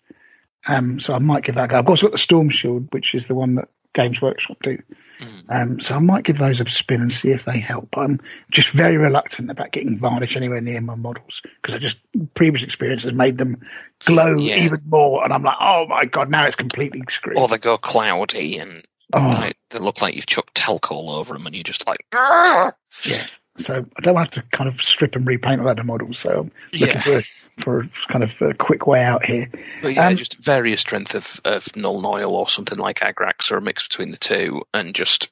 Um, 0.66 1.00
so 1.00 1.14
I 1.14 1.18
might 1.18 1.44
give 1.44 1.56
that 1.56 1.64
a 1.64 1.68
go. 1.68 1.78
I've 1.78 1.88
also 1.88 2.06
got 2.06 2.12
the 2.12 2.18
Storm 2.18 2.48
Shield, 2.48 2.88
which 2.92 3.14
is 3.14 3.26
the 3.26 3.34
one 3.34 3.56
that 3.56 3.68
Games 3.94 4.22
Workshop 4.22 4.58
do. 4.62 4.78
Mm. 5.22 5.44
Um, 5.48 5.80
so 5.80 5.94
I 5.94 5.98
might 5.98 6.24
give 6.24 6.38
those 6.38 6.60
a 6.60 6.68
spin 6.68 7.00
and 7.00 7.12
see 7.12 7.30
if 7.30 7.44
they 7.44 7.58
help. 7.58 7.88
But 7.92 8.00
I'm 8.00 8.20
just 8.50 8.68
very 8.70 8.96
reluctant 8.96 9.50
about 9.50 9.70
getting 9.72 9.98
varnish 9.98 10.36
anywhere 10.36 10.60
near 10.60 10.80
my 10.80 10.94
models 10.96 11.42
because 11.60 11.74
I 11.74 11.78
just 11.78 11.98
previous 12.34 12.62
experience 12.64 13.04
has 13.04 13.12
made 13.12 13.38
them 13.38 13.62
glow 14.04 14.36
Yeah. 14.38 14.64
even 14.64 14.80
more, 14.88 15.22
and 15.24 15.32
I'm 15.32 15.42
like, 15.42 15.56
oh 15.60 15.86
my 15.88 16.04
god, 16.06 16.30
now 16.30 16.44
it's 16.46 16.56
completely 16.56 17.02
screwed. 17.08 17.38
Or 17.38 17.48
they 17.48 17.58
go 17.58 17.78
cloudy 17.78 18.58
and 18.58 18.84
Oh. 19.14 19.18
like, 19.28 19.56
they 19.70 19.78
look 19.78 20.00
like 20.00 20.14
you've 20.14 20.26
chucked 20.26 20.54
talc 20.54 20.90
all 20.90 21.10
over 21.10 21.34
them, 21.34 21.46
and 21.46 21.54
you're 21.54 21.62
just 21.62 21.86
like, 21.86 22.06
"Grr!" 22.10 22.72
Yeah. 23.04 23.26
So 23.56 23.84
I 23.96 24.00
don't 24.00 24.16
have 24.16 24.30
to 24.32 24.42
kind 24.50 24.68
of 24.68 24.80
strip 24.80 25.14
and 25.14 25.26
repaint 25.26 25.60
a 25.60 25.64
lot 25.64 25.78
of 25.78 25.86
models. 25.86 26.18
So 26.18 26.40
I'm 26.40 26.52
looking 26.72 26.96
yeah. 26.96 27.00
for 27.00 27.22
for 27.58 27.88
kind 28.08 28.24
of 28.24 28.40
a 28.40 28.54
quick 28.54 28.86
way 28.86 29.02
out 29.02 29.24
here. 29.24 29.46
But 29.82 29.94
yeah, 29.94 30.06
Um, 30.06 30.16
just 30.16 30.38
various 30.38 30.80
strength 30.80 31.14
of, 31.14 31.40
of 31.44 31.64
Nuln 31.74 32.06
Oil 32.06 32.34
or 32.34 32.48
something 32.48 32.78
like 32.78 33.00
Agrax 33.00 33.52
or 33.52 33.58
a 33.58 33.60
mix 33.60 33.86
between 33.86 34.10
the 34.10 34.16
two, 34.16 34.62
and 34.72 34.94
just 34.94 35.30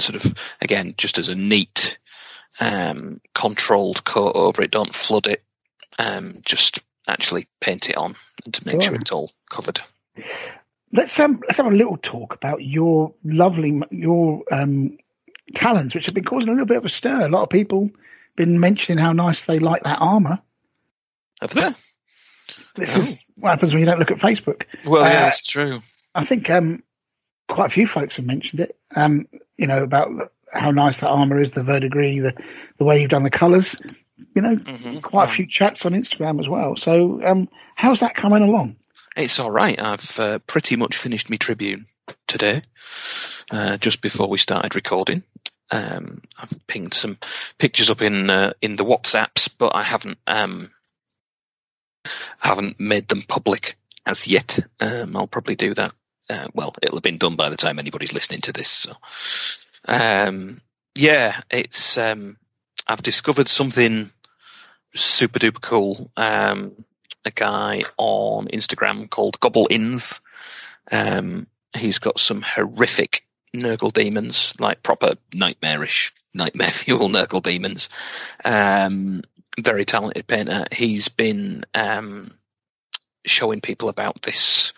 sort 0.00 0.16
of 0.16 0.34
again, 0.60 0.94
just 0.98 1.18
as 1.18 1.28
a 1.28 1.36
neat, 1.36 1.98
um, 2.58 3.20
controlled 3.34 4.02
coat 4.04 4.32
over 4.34 4.62
it. 4.62 4.72
Don't 4.72 4.94
flood 4.94 5.28
it. 5.28 5.44
Um, 5.98 6.40
just 6.44 6.80
actually 7.08 7.46
paint 7.60 7.88
it 7.88 7.96
on 7.96 8.16
and 8.44 8.52
to 8.54 8.66
make 8.66 8.82
sure 8.82 8.92
Sure. 8.92 9.00
it's 9.00 9.12
all 9.12 9.30
covered. 9.48 9.80
Let's 10.92 11.18
um 11.20 11.40
let's 11.42 11.58
have 11.58 11.66
a 11.66 11.70
little 11.70 11.96
talk 11.96 12.34
about 12.34 12.62
your 12.62 13.14
lovely 13.24 13.80
your 13.90 14.42
um 14.50 14.98
talons, 15.54 15.94
which 15.94 16.06
have 16.06 16.14
been 16.14 16.24
causing 16.24 16.48
a 16.48 16.52
little 16.52 16.66
bit 16.66 16.78
of 16.78 16.84
a 16.84 16.88
stir. 16.88 17.22
A 17.22 17.28
lot 17.28 17.42
of 17.42 17.50
people 17.50 17.90
been 18.36 18.60
mentioning 18.60 18.98
how 19.02 19.12
nice 19.12 19.44
they 19.44 19.58
like 19.58 19.82
that 19.84 19.98
armor. 20.00 20.40
That's 21.40 21.54
they? 21.54 21.74
This 22.74 22.96
Oh. 22.96 23.00
is 23.00 23.24
what 23.36 23.50
happens 23.50 23.72
when 23.74 23.80
you 23.80 23.86
don't 23.86 23.98
look 23.98 24.10
at 24.10 24.18
Facebook. 24.18 24.64
Well, 24.84 25.02
yeah, 25.02 25.18
Uh, 25.18 25.24
that's 25.24 25.42
true. 25.42 25.80
I 26.14 26.24
think 26.24 26.48
um 26.50 26.82
quite 27.48 27.66
a 27.66 27.70
few 27.70 27.86
folks 27.86 28.16
have 28.16 28.26
mentioned 28.26 28.60
it. 28.60 28.76
Um, 28.94 29.26
you 29.56 29.66
know 29.66 29.82
about 29.82 30.10
how 30.52 30.70
nice 30.70 30.98
that 30.98 31.08
armor 31.08 31.38
is, 31.38 31.52
the 31.52 31.62
verdigris, 31.62 32.22
the 32.22 32.34
the 32.78 32.84
way 32.84 33.00
you've 33.00 33.10
done 33.10 33.22
the 33.22 33.30
colours. 33.30 33.76
You 34.34 34.42
know, 34.42 34.54
hmm 34.56 34.98
quite 35.00 35.24
a 35.24 35.32
few 35.32 35.46
chats 35.46 35.84
on 35.86 35.92
Instagram 35.92 36.40
as 36.40 36.48
well. 36.48 36.76
So 36.76 37.22
um, 37.24 37.48
how's 37.74 38.00
that 38.00 38.14
coming 38.14 38.42
along? 38.42 38.76
It's 39.16 39.40
all 39.40 39.50
right. 39.50 39.80
I've 39.80 40.20
uh, 40.20 40.38
pretty 40.40 40.76
much 40.76 40.98
finished 40.98 41.30
my 41.30 41.36
Tribune 41.36 41.86
today, 42.26 42.62
uh, 43.50 43.78
just 43.78 44.02
before 44.02 44.28
we 44.28 44.36
started 44.36 44.74
recording. 44.74 45.22
Um, 45.70 46.20
I've 46.38 46.52
pinged 46.66 46.92
some 46.92 47.16
pictures 47.58 47.88
up 47.88 48.02
in 48.02 48.28
uh, 48.28 48.52
in 48.60 48.76
the 48.76 48.84
WhatsApps, 48.84 49.48
but 49.56 49.74
I 49.74 49.82
haven't 49.82 50.18
um, 50.26 50.70
haven't 52.38 52.78
made 52.78 53.08
them 53.08 53.22
public 53.22 53.78
as 54.04 54.26
yet. 54.26 54.58
Um, 54.80 55.16
I'll 55.16 55.26
probably 55.26 55.56
do 55.56 55.72
that. 55.74 55.94
Uh, 56.28 56.48
well, 56.52 56.74
it'll 56.82 56.96
have 56.96 57.02
been 57.02 57.18
done 57.18 57.36
by 57.36 57.48
the 57.48 57.56
time 57.56 57.78
anybody's 57.78 58.12
listening 58.12 58.42
to 58.42 58.52
this. 58.52 58.68
So, 58.68 58.92
um, 59.86 60.60
yeah, 60.94 61.40
it's 61.50 61.96
um, 61.96 62.36
I've 62.86 63.02
discovered 63.02 63.48
something 63.48 64.10
super 64.94 65.38
duper 65.38 65.60
cool. 65.62 66.10
Um, 66.18 66.84
a 67.26 67.30
guy 67.30 67.82
on 67.98 68.48
Instagram 68.48 69.10
called 69.10 69.40
Gobble 69.40 69.66
Inns. 69.70 70.20
Um, 70.90 71.46
he's 71.76 71.98
got 71.98 72.18
some 72.18 72.42
horrific 72.42 73.26
Nurgle 73.54 73.92
demons, 73.92 74.54
like 74.58 74.82
proper 74.82 75.14
nightmarish, 75.34 76.12
nightmare 76.32 76.70
fuel 76.70 77.08
Nurgle 77.10 77.42
demons. 77.42 77.88
Um, 78.44 79.22
very 79.58 79.84
talented 79.84 80.26
painter. 80.26 80.66
He's 80.70 81.08
been 81.08 81.64
um, 81.74 82.30
showing 83.24 83.60
people 83.60 83.88
about 83.88 84.22
this. 84.22 84.72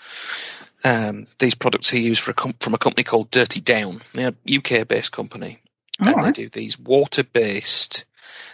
Um, 0.84 1.26
these 1.40 1.56
products 1.56 1.90
he 1.90 2.00
used 2.00 2.20
for 2.20 2.30
a 2.30 2.34
com- 2.34 2.54
from 2.60 2.74
a 2.74 2.78
company 2.78 3.02
called 3.02 3.30
Dirty 3.30 3.60
Down, 3.60 4.00
they're 4.14 4.32
a 4.46 4.56
UK 4.56 4.86
based 4.86 5.10
company, 5.10 5.60
All 6.00 6.06
and 6.08 6.16
right. 6.16 6.34
they 6.34 6.44
do 6.44 6.48
these 6.48 6.78
water 6.78 7.24
based. 7.24 8.04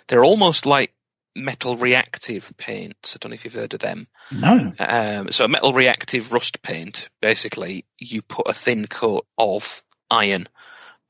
They're 0.08 0.24
almost 0.24 0.64
like 0.64 0.93
metal 1.34 1.76
reactive 1.76 2.52
paints. 2.56 3.14
I 3.14 3.18
don't 3.20 3.30
know 3.30 3.34
if 3.34 3.44
you've 3.44 3.54
heard 3.54 3.74
of 3.74 3.80
them. 3.80 4.06
No. 4.30 4.72
Um, 4.78 5.30
so 5.32 5.44
a 5.44 5.48
metal 5.48 5.72
reactive 5.72 6.32
rust 6.32 6.62
paint, 6.62 7.08
basically, 7.20 7.84
you 7.98 8.22
put 8.22 8.48
a 8.48 8.54
thin 8.54 8.86
coat 8.86 9.26
of 9.36 9.82
iron 10.10 10.48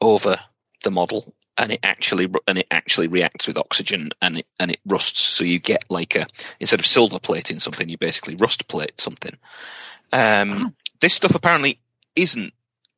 over 0.00 0.38
the 0.82 0.90
model, 0.90 1.34
and 1.56 1.72
it 1.72 1.80
actually 1.82 2.28
and 2.46 2.58
it 2.58 2.66
actually 2.70 3.08
reacts 3.08 3.46
with 3.46 3.56
oxygen, 3.56 4.10
and 4.20 4.38
it 4.38 4.46
and 4.58 4.70
it 4.70 4.80
rusts. 4.86 5.20
So 5.20 5.44
you 5.44 5.58
get 5.58 5.84
like 5.90 6.16
a 6.16 6.26
instead 6.58 6.80
of 6.80 6.86
silver 6.86 7.18
plating 7.18 7.58
something, 7.58 7.88
you 7.88 7.98
basically 7.98 8.36
rust 8.36 8.66
plate 8.68 9.00
something. 9.00 9.36
Um, 10.12 10.72
this 11.00 11.14
stuff 11.14 11.34
apparently 11.34 11.80
isn't 12.16 12.52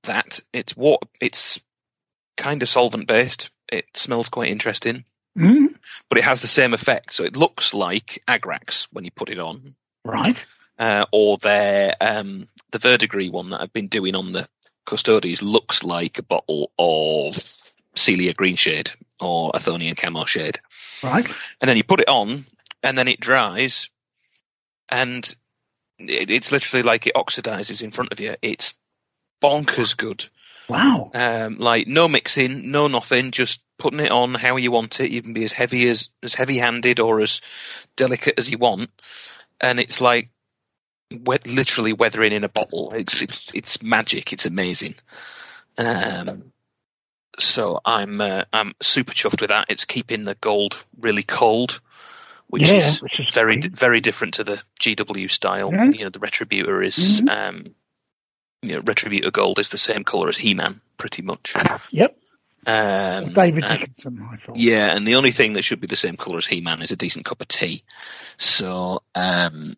that. 0.04 0.40
It's 0.52 0.76
water. 0.76 1.06
It's 1.20 1.60
kind 2.36 2.62
of 2.62 2.68
solvent 2.68 3.08
based. 3.08 3.50
It 3.68 3.86
smells 3.94 4.28
quite 4.28 4.50
interesting 4.50 5.04
Mm, 5.36 5.75
but 6.08 6.18
it 6.18 6.24
has 6.24 6.40
the 6.40 6.46
same 6.46 6.74
effect. 6.74 7.12
So 7.12 7.24
it 7.24 7.36
looks 7.36 7.74
like 7.74 8.22
Agrax 8.28 8.88
when 8.92 9.04
you 9.04 9.10
put 9.10 9.30
it 9.30 9.38
on, 9.38 9.74
right. 10.04 10.44
uh, 10.78 11.06
or 11.12 11.38
their 11.38 11.94
um, 12.00 12.48
the 12.70 12.78
verdigris 12.78 13.30
one 13.30 13.50
that 13.50 13.60
I've 13.60 13.72
been 13.72 13.88
doing 13.88 14.14
on 14.14 14.32
the 14.32 14.48
Custodes 14.84 15.42
looks 15.42 15.82
like 15.82 16.18
a 16.18 16.22
bottle 16.22 16.70
of 16.78 17.34
Coelia 17.94 18.34
Greenshade 18.34 18.92
or 19.20 19.50
Athonian 19.52 19.96
Camoshade, 19.96 20.58
Right. 21.02 21.26
and 21.60 21.68
then 21.68 21.76
you 21.76 21.84
put 21.84 22.00
it 22.00 22.08
on, 22.08 22.46
and 22.82 22.96
then 22.96 23.08
it 23.08 23.18
dries, 23.18 23.88
and 24.88 25.24
it, 25.98 26.30
it's 26.30 26.52
literally 26.52 26.82
like 26.82 27.06
it 27.06 27.14
oxidizes 27.14 27.82
in 27.82 27.90
front 27.90 28.12
of 28.12 28.20
you. 28.20 28.36
It's 28.42 28.74
bonkers 29.42 29.96
good. 29.96 30.26
Wow. 30.68 31.10
Um, 31.14 31.58
like 31.58 31.86
no 31.86 32.08
mixing, 32.08 32.70
no 32.70 32.88
nothing, 32.88 33.30
just 33.30 33.62
putting 33.78 34.00
it 34.00 34.10
on 34.10 34.34
how 34.34 34.56
you 34.56 34.70
want 34.72 35.00
it. 35.00 35.10
You 35.10 35.22
can 35.22 35.32
be 35.32 35.44
as 35.44 35.52
heavy 35.52 35.88
as 35.88 36.08
as 36.22 36.34
heavy 36.34 36.58
handed 36.58 37.00
or 37.00 37.20
as 37.20 37.40
delicate 37.96 38.34
as 38.38 38.50
you 38.50 38.58
want, 38.58 38.90
and 39.60 39.78
it's 39.78 40.00
like 40.00 40.28
literally 41.46 41.92
weathering 41.92 42.32
in 42.32 42.44
a 42.44 42.48
bottle. 42.48 42.92
It's 42.94 43.22
it's 43.22 43.54
it's 43.54 43.82
magic. 43.82 44.32
It's 44.32 44.46
amazing. 44.46 44.94
Um, 45.78 46.52
so 47.38 47.80
I'm 47.84 48.20
uh, 48.20 48.44
I'm 48.52 48.74
super 48.82 49.12
chuffed 49.12 49.40
with 49.42 49.50
that. 49.50 49.66
It's 49.68 49.84
keeping 49.84 50.24
the 50.24 50.34
gold 50.34 50.84
really 50.98 51.22
cold, 51.22 51.80
which 52.48 52.62
Yeah, 52.62 52.78
is 52.78 53.02
which 53.02 53.20
is 53.20 53.30
very 53.30 53.60
great. 53.60 53.72
very 53.76 54.00
different 54.00 54.34
to 54.34 54.44
the 54.44 54.60
GW 54.80 55.30
style. 55.30 55.70
Yeah. 55.72 55.90
You 55.90 56.04
know, 56.04 56.10
the 56.10 56.18
Retributor 56.18 56.84
is 56.84 57.20
Mhm. 57.20 57.28
um, 57.30 57.74
you 58.62 58.72
know, 58.72 58.82
Retributor 58.82 59.32
gold 59.32 59.58
is 59.58 59.68
the 59.68 59.78
same 59.78 60.04
color 60.04 60.28
as 60.28 60.36
He-Man, 60.36 60.80
pretty 60.96 61.22
much. 61.22 61.54
Yep. 61.90 62.16
Um, 62.68 63.32
David 63.32 63.62
and- 63.62 63.78
Dickinson, 63.78 64.18
I 64.32 64.36
thought. 64.36 64.56
yeah, 64.56 64.94
and 64.94 65.06
the 65.06 65.14
only 65.14 65.30
thing 65.30 65.52
that 65.52 65.62
should 65.62 65.80
be 65.80 65.86
the 65.86 65.94
same 65.94 66.16
colour 66.16 66.38
as 66.38 66.46
He-Man 66.46 66.82
is 66.82 66.90
a 66.90 66.96
decent 66.96 67.24
cup 67.24 67.40
of 67.40 67.46
tea. 67.46 67.84
So, 68.38 69.02
um, 69.14 69.74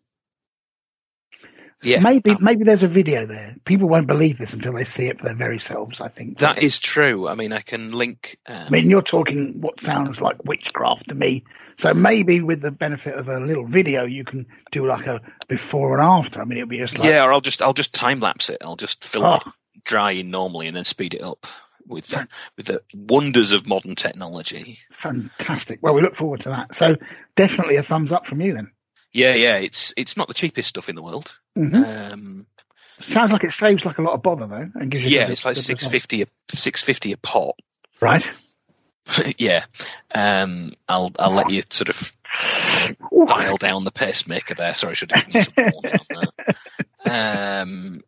yeah, 1.83 1.99
maybe 1.99 2.31
um, 2.31 2.37
maybe 2.41 2.63
there's 2.63 2.83
a 2.83 2.87
video 2.87 3.25
there. 3.25 3.55
People 3.63 3.87
won't 3.87 4.07
believe 4.07 4.37
this 4.37 4.53
until 4.53 4.73
they 4.73 4.83
see 4.83 5.05
it 5.05 5.19
for 5.19 5.25
their 5.25 5.35
very 5.35 5.59
selves. 5.59 6.01
I 6.01 6.09
think 6.09 6.39
that 6.39 6.61
is 6.61 6.79
true. 6.79 7.27
I 7.27 7.35
mean, 7.35 7.53
I 7.53 7.61
can 7.61 7.91
link. 7.91 8.37
Um, 8.47 8.65
I 8.67 8.69
mean, 8.69 8.89
you're 8.89 9.01
talking 9.01 9.61
what 9.61 9.81
sounds 9.81 10.19
like 10.19 10.43
witchcraft 10.43 11.09
to 11.09 11.15
me. 11.15 11.45
So 11.79 11.93
maybe 11.93 12.41
with 12.41 12.61
the 12.61 12.71
benefit 12.71 13.15
of 13.15 13.29
a 13.29 13.39
little 13.39 13.65
video, 13.65 14.03
you 14.03 14.25
can 14.25 14.45
do 14.69 14.85
like 14.85 15.07
a 15.07 15.21
before 15.47 15.93
and 15.93 16.01
after. 16.01 16.41
I 16.41 16.43
mean, 16.43 16.57
it'll 16.57 16.67
be 16.67 16.77
just 16.77 16.99
like 16.99 17.07
yeah, 17.09 17.23
or 17.23 17.31
I'll 17.31 17.39
just 17.39 17.61
I'll 17.61 17.73
just 17.73 17.93
time 17.93 18.19
lapse 18.19 18.49
it. 18.49 18.57
I'll 18.59 18.75
just 18.75 19.01
film 19.05 19.23
Oh. 19.25 19.35
it 19.35 19.43
drying 19.85 20.29
normally 20.29 20.67
and 20.67 20.75
then 20.75 20.83
speed 20.83 21.13
it 21.13 21.21
up 21.23 21.47
with 21.87 22.07
the, 22.07 22.27
with 22.57 22.65
the 22.65 22.81
wonders 22.93 23.53
of 23.53 23.65
modern 23.65 23.95
technology. 23.95 24.79
fantastic. 24.91 25.79
Well, 25.81 25.93
we 25.93 26.01
look 26.01 26.17
forward 26.17 26.41
to 26.41 26.49
that. 26.49 26.75
So 26.75 26.97
definitely 27.35 27.77
a 27.77 27.83
thumbs 27.83 28.11
up 28.11 28.25
from 28.27 28.41
you 28.41 28.53
then. 28.55 28.71
Yeah, 29.13 29.35
yeah, 29.35 29.55
it's 29.55 29.93
it's 29.95 30.17
not 30.17 30.27
the 30.27 30.33
cheapest 30.33 30.67
stuff 30.67 30.89
in 30.89 30.95
the 30.97 31.01
world. 31.01 31.33
hmm 31.55 31.75
Um, 31.75 32.45
Sounds 32.99 33.31
like 33.31 33.45
it 33.45 33.53
saves 33.53 33.85
like 33.85 33.99
a 33.99 34.01
lot 34.01 34.15
of 34.15 34.21
bother 34.21 34.47
though, 34.47 34.69
and 34.75 34.91
gives 34.91 35.05
you 35.05 35.11
yeah, 35.17 35.29
it's 35.29 35.45
like 35.45 35.55
six 35.55 35.85
fifty 35.85 36.23
a 36.23 36.27
six 36.49 36.83
fifty 36.83 37.13
a 37.13 37.17
pot. 37.17 37.55
Right. 38.01 38.29
yeah. 39.37 39.65
Um, 40.13 40.71
I'll 40.87 41.11
I'll 41.19 41.33
let 41.33 41.49
you 41.49 41.63
sort 41.69 41.89
of 41.89 42.11
dial 43.27 43.57
down 43.59 43.83
the 43.83 43.91
pacemaker 43.91 44.55
there. 44.55 44.75
Sorry, 44.75 44.91
I 44.91 44.93
should 44.95 45.11
have 45.11 45.25
given 45.25 45.41
you 45.41 45.63
some 45.63 45.71
on 45.73 46.25
that. 47.05 47.61
Um, 47.61 48.03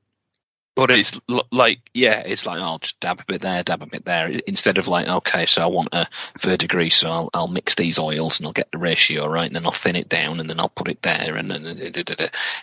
but 0.73 0.89
it's 0.89 1.19
like, 1.51 1.79
yeah, 1.93 2.21
it's 2.21 2.45
like 2.45 2.59
I'll 2.59 2.79
just 2.79 2.99
dab 3.01 3.19
a 3.19 3.25
bit 3.25 3.41
there, 3.41 3.61
dab 3.61 3.81
a 3.81 3.85
bit 3.85 4.05
there, 4.05 4.27
instead 4.47 4.77
of 4.77 4.87
like, 4.87 5.07
okay, 5.07 5.45
so 5.45 5.61
I 5.61 5.65
want 5.65 5.89
a 5.91 6.07
third 6.37 6.61
degree, 6.61 6.89
so 6.89 7.09
I'll 7.09 7.29
I'll 7.33 7.47
mix 7.49 7.75
these 7.75 7.99
oils 7.99 8.39
and 8.39 8.47
I'll 8.47 8.53
get 8.53 8.71
the 8.71 8.77
ratio 8.77 9.27
right, 9.27 9.47
and 9.47 9.55
then 9.55 9.65
I'll 9.65 9.73
thin 9.73 9.97
it 9.97 10.07
down, 10.07 10.39
and 10.39 10.49
then 10.49 10.59
I'll 10.59 10.69
put 10.69 10.87
it 10.87 11.01
there, 11.01 11.35
and 11.35 11.51
then 11.51 11.65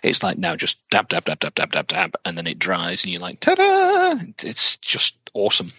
it's 0.02 0.22
like 0.22 0.38
now 0.38 0.56
just 0.56 0.78
dab, 0.90 1.08
dab, 1.08 1.26
dab, 1.26 1.38
dab, 1.38 1.54
dab, 1.54 1.70
dab, 1.70 1.86
dab, 1.86 2.14
and 2.24 2.36
then 2.36 2.46
it 2.46 2.58
dries, 2.58 3.04
and 3.04 3.12
you're 3.12 3.20
like, 3.20 3.40
ta-da! 3.40 4.14
It's 4.42 4.78
just 4.78 5.14
awesome. 5.34 5.72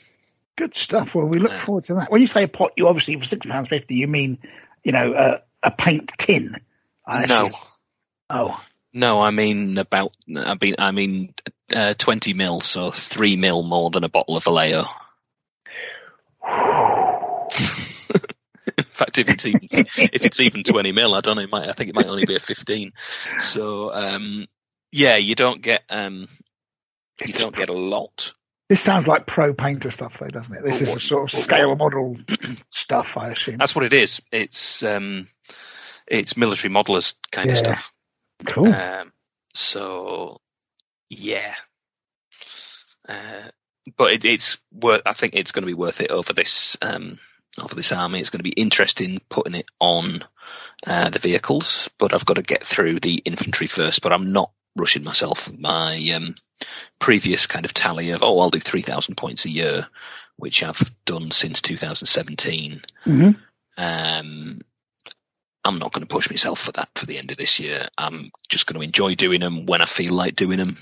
Good 0.59 0.75
stuff. 0.75 1.15
Well, 1.15 1.25
we 1.25 1.39
look 1.39 1.53
forward 1.53 1.85
to 1.85 1.93
that. 1.93 2.11
When 2.11 2.19
you 2.19 2.27
say 2.27 2.43
a 2.43 2.47
pot, 2.49 2.73
you 2.75 2.89
obviously 2.89 3.17
for 3.17 3.23
six 3.23 3.45
pounds 3.45 3.69
fifty, 3.69 3.95
you 3.95 4.07
mean, 4.07 4.39
you 4.83 4.91
know, 4.91 5.13
uh, 5.13 5.37
a 5.63 5.71
paint 5.71 6.11
tin. 6.17 6.53
I 7.07 7.25
No. 7.25 7.45
assume. 7.45 7.53
Oh, 8.29 8.61
No, 8.91 9.21
I 9.21 9.31
mean 9.31 9.77
about. 9.77 10.17
I 10.35 10.57
mean, 10.59 10.75
I 10.77 10.91
mean, 10.91 11.33
uh, 11.73 11.93
twenty 11.97 12.33
mil, 12.33 12.59
so 12.59 12.91
three 12.91 13.37
mil 13.37 13.63
more 13.63 13.89
than 13.89 14.03
a 14.03 14.09
bottle 14.09 14.35
of 14.35 14.43
Vallejo. 14.43 14.83
In 18.77 18.83
fact, 18.83 19.17
if 19.17 19.29
it's 19.29 19.45
even 19.45 19.69
if 19.71 20.25
it's 20.25 20.41
even 20.41 20.63
twenty 20.63 20.91
mil, 20.91 21.15
I 21.15 21.21
don't 21.21 21.37
know. 21.37 21.43
It 21.43 21.51
might, 21.51 21.69
I 21.69 21.71
think 21.71 21.89
it 21.89 21.95
might 21.95 22.07
only 22.07 22.25
be 22.25 22.35
a 22.35 22.39
fifteen. 22.39 22.91
So, 23.39 23.93
um, 23.93 24.45
yeah, 24.91 25.15
you 25.15 25.35
don't 25.35 25.61
get 25.61 25.83
um, 25.89 26.27
you 27.25 27.31
don't 27.31 27.55
get 27.55 27.69
a 27.69 27.73
lot. 27.73 28.33
This 28.69 28.79
sounds 28.81 29.07
like 29.07 29.25
pro 29.25 29.53
painter 29.53 29.89
stuff, 29.91 30.19
though, 30.19 30.27
doesn't 30.27 30.55
it? 30.55 30.63
This 30.63 30.81
is 30.81 30.89
what- 30.91 31.01
sort 31.01 31.33
of 31.33 31.39
scale 31.39 31.69
what- 31.69 31.77
model 31.79 32.15
stuff, 32.69 33.17
I 33.17 33.29
assume. 33.29 33.57
That's 33.57 33.75
what 33.75 33.83
it 33.83 33.93
is. 33.93 34.21
It's 34.31 34.83
um, 34.83 35.27
it's 36.07 36.37
military 36.37 36.73
modelers 36.73 37.15
kind 37.31 37.49
of 37.49 37.57
stuff. 37.57 37.91
Cool. 38.47 38.73
Um, 38.73 39.11
so 39.53 40.39
yeah, 41.09 41.55
uh, 43.07 43.49
but 43.97 44.13
it, 44.13 44.25
it's 44.25 44.57
worth. 44.71 45.01
I 45.05 45.13
think 45.13 45.33
it's 45.35 45.51
going 45.51 45.63
to 45.63 45.67
be 45.67 45.73
worth 45.73 46.01
it 46.01 46.11
over 46.11 46.33
this 46.33 46.77
um, 46.81 47.19
over 47.61 47.73
this 47.75 47.91
army. 47.91 48.19
It's 48.19 48.29
going 48.29 48.39
to 48.39 48.43
be 48.43 48.51
interesting 48.51 49.19
putting 49.29 49.55
it 49.55 49.65
on 49.79 50.23
uh, 50.85 51.09
the 51.09 51.19
vehicles, 51.19 51.89
but 51.97 52.13
I've 52.13 52.25
got 52.25 52.35
to 52.35 52.43
get 52.43 52.63
through 52.63 52.99
the 52.99 53.15
infantry 53.15 53.67
first. 53.67 54.01
But 54.01 54.13
I'm 54.13 54.31
not 54.31 54.51
rushing 54.79 55.03
myself. 55.03 55.51
My 55.51 55.97
um, 56.15 56.35
previous 56.99 57.47
kind 57.47 57.65
of 57.65 57.73
tally 57.73 58.11
of 58.11 58.23
oh, 58.23 58.39
I'll 58.39 58.49
do 58.49 58.59
three 58.59 58.81
thousand 58.81 59.15
points 59.15 59.45
a 59.45 59.49
year, 59.49 59.87
which 60.37 60.63
I've 60.63 60.91
done 61.05 61.31
since 61.31 61.61
2017. 61.61 62.81
Mhm. 63.05 63.37
Um, 63.77 64.61
I'm 65.63 65.79
not 65.79 65.91
going 65.93 66.05
to 66.05 66.13
push 66.13 66.29
myself 66.29 66.59
for 66.59 66.71
that 66.73 66.89
for 66.95 67.05
the 67.05 67.17
end 67.17 67.31
of 67.31 67.37
this 67.37 67.59
year. 67.59 67.87
I'm 67.97 68.31
just 68.47 68.65
going 68.65 68.79
to 68.79 68.85
enjoy 68.85 69.15
doing 69.15 69.41
them 69.41 69.65
when 69.65 69.81
I 69.81 69.85
feel 69.85 70.13
like 70.13 70.35
doing 70.35 70.57
them. 70.57 70.77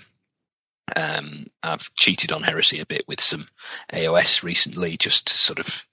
Um, 0.96 1.48
I've 1.62 1.94
cheated 1.96 2.32
on 2.32 2.44
heresy 2.44 2.80
a 2.80 2.86
bit 2.86 3.06
with 3.08 3.20
some 3.20 3.46
AOS 3.92 4.44
recently, 4.44 4.98
just 4.98 5.28
to 5.28 5.34
sort 5.34 5.60
of 5.60 5.86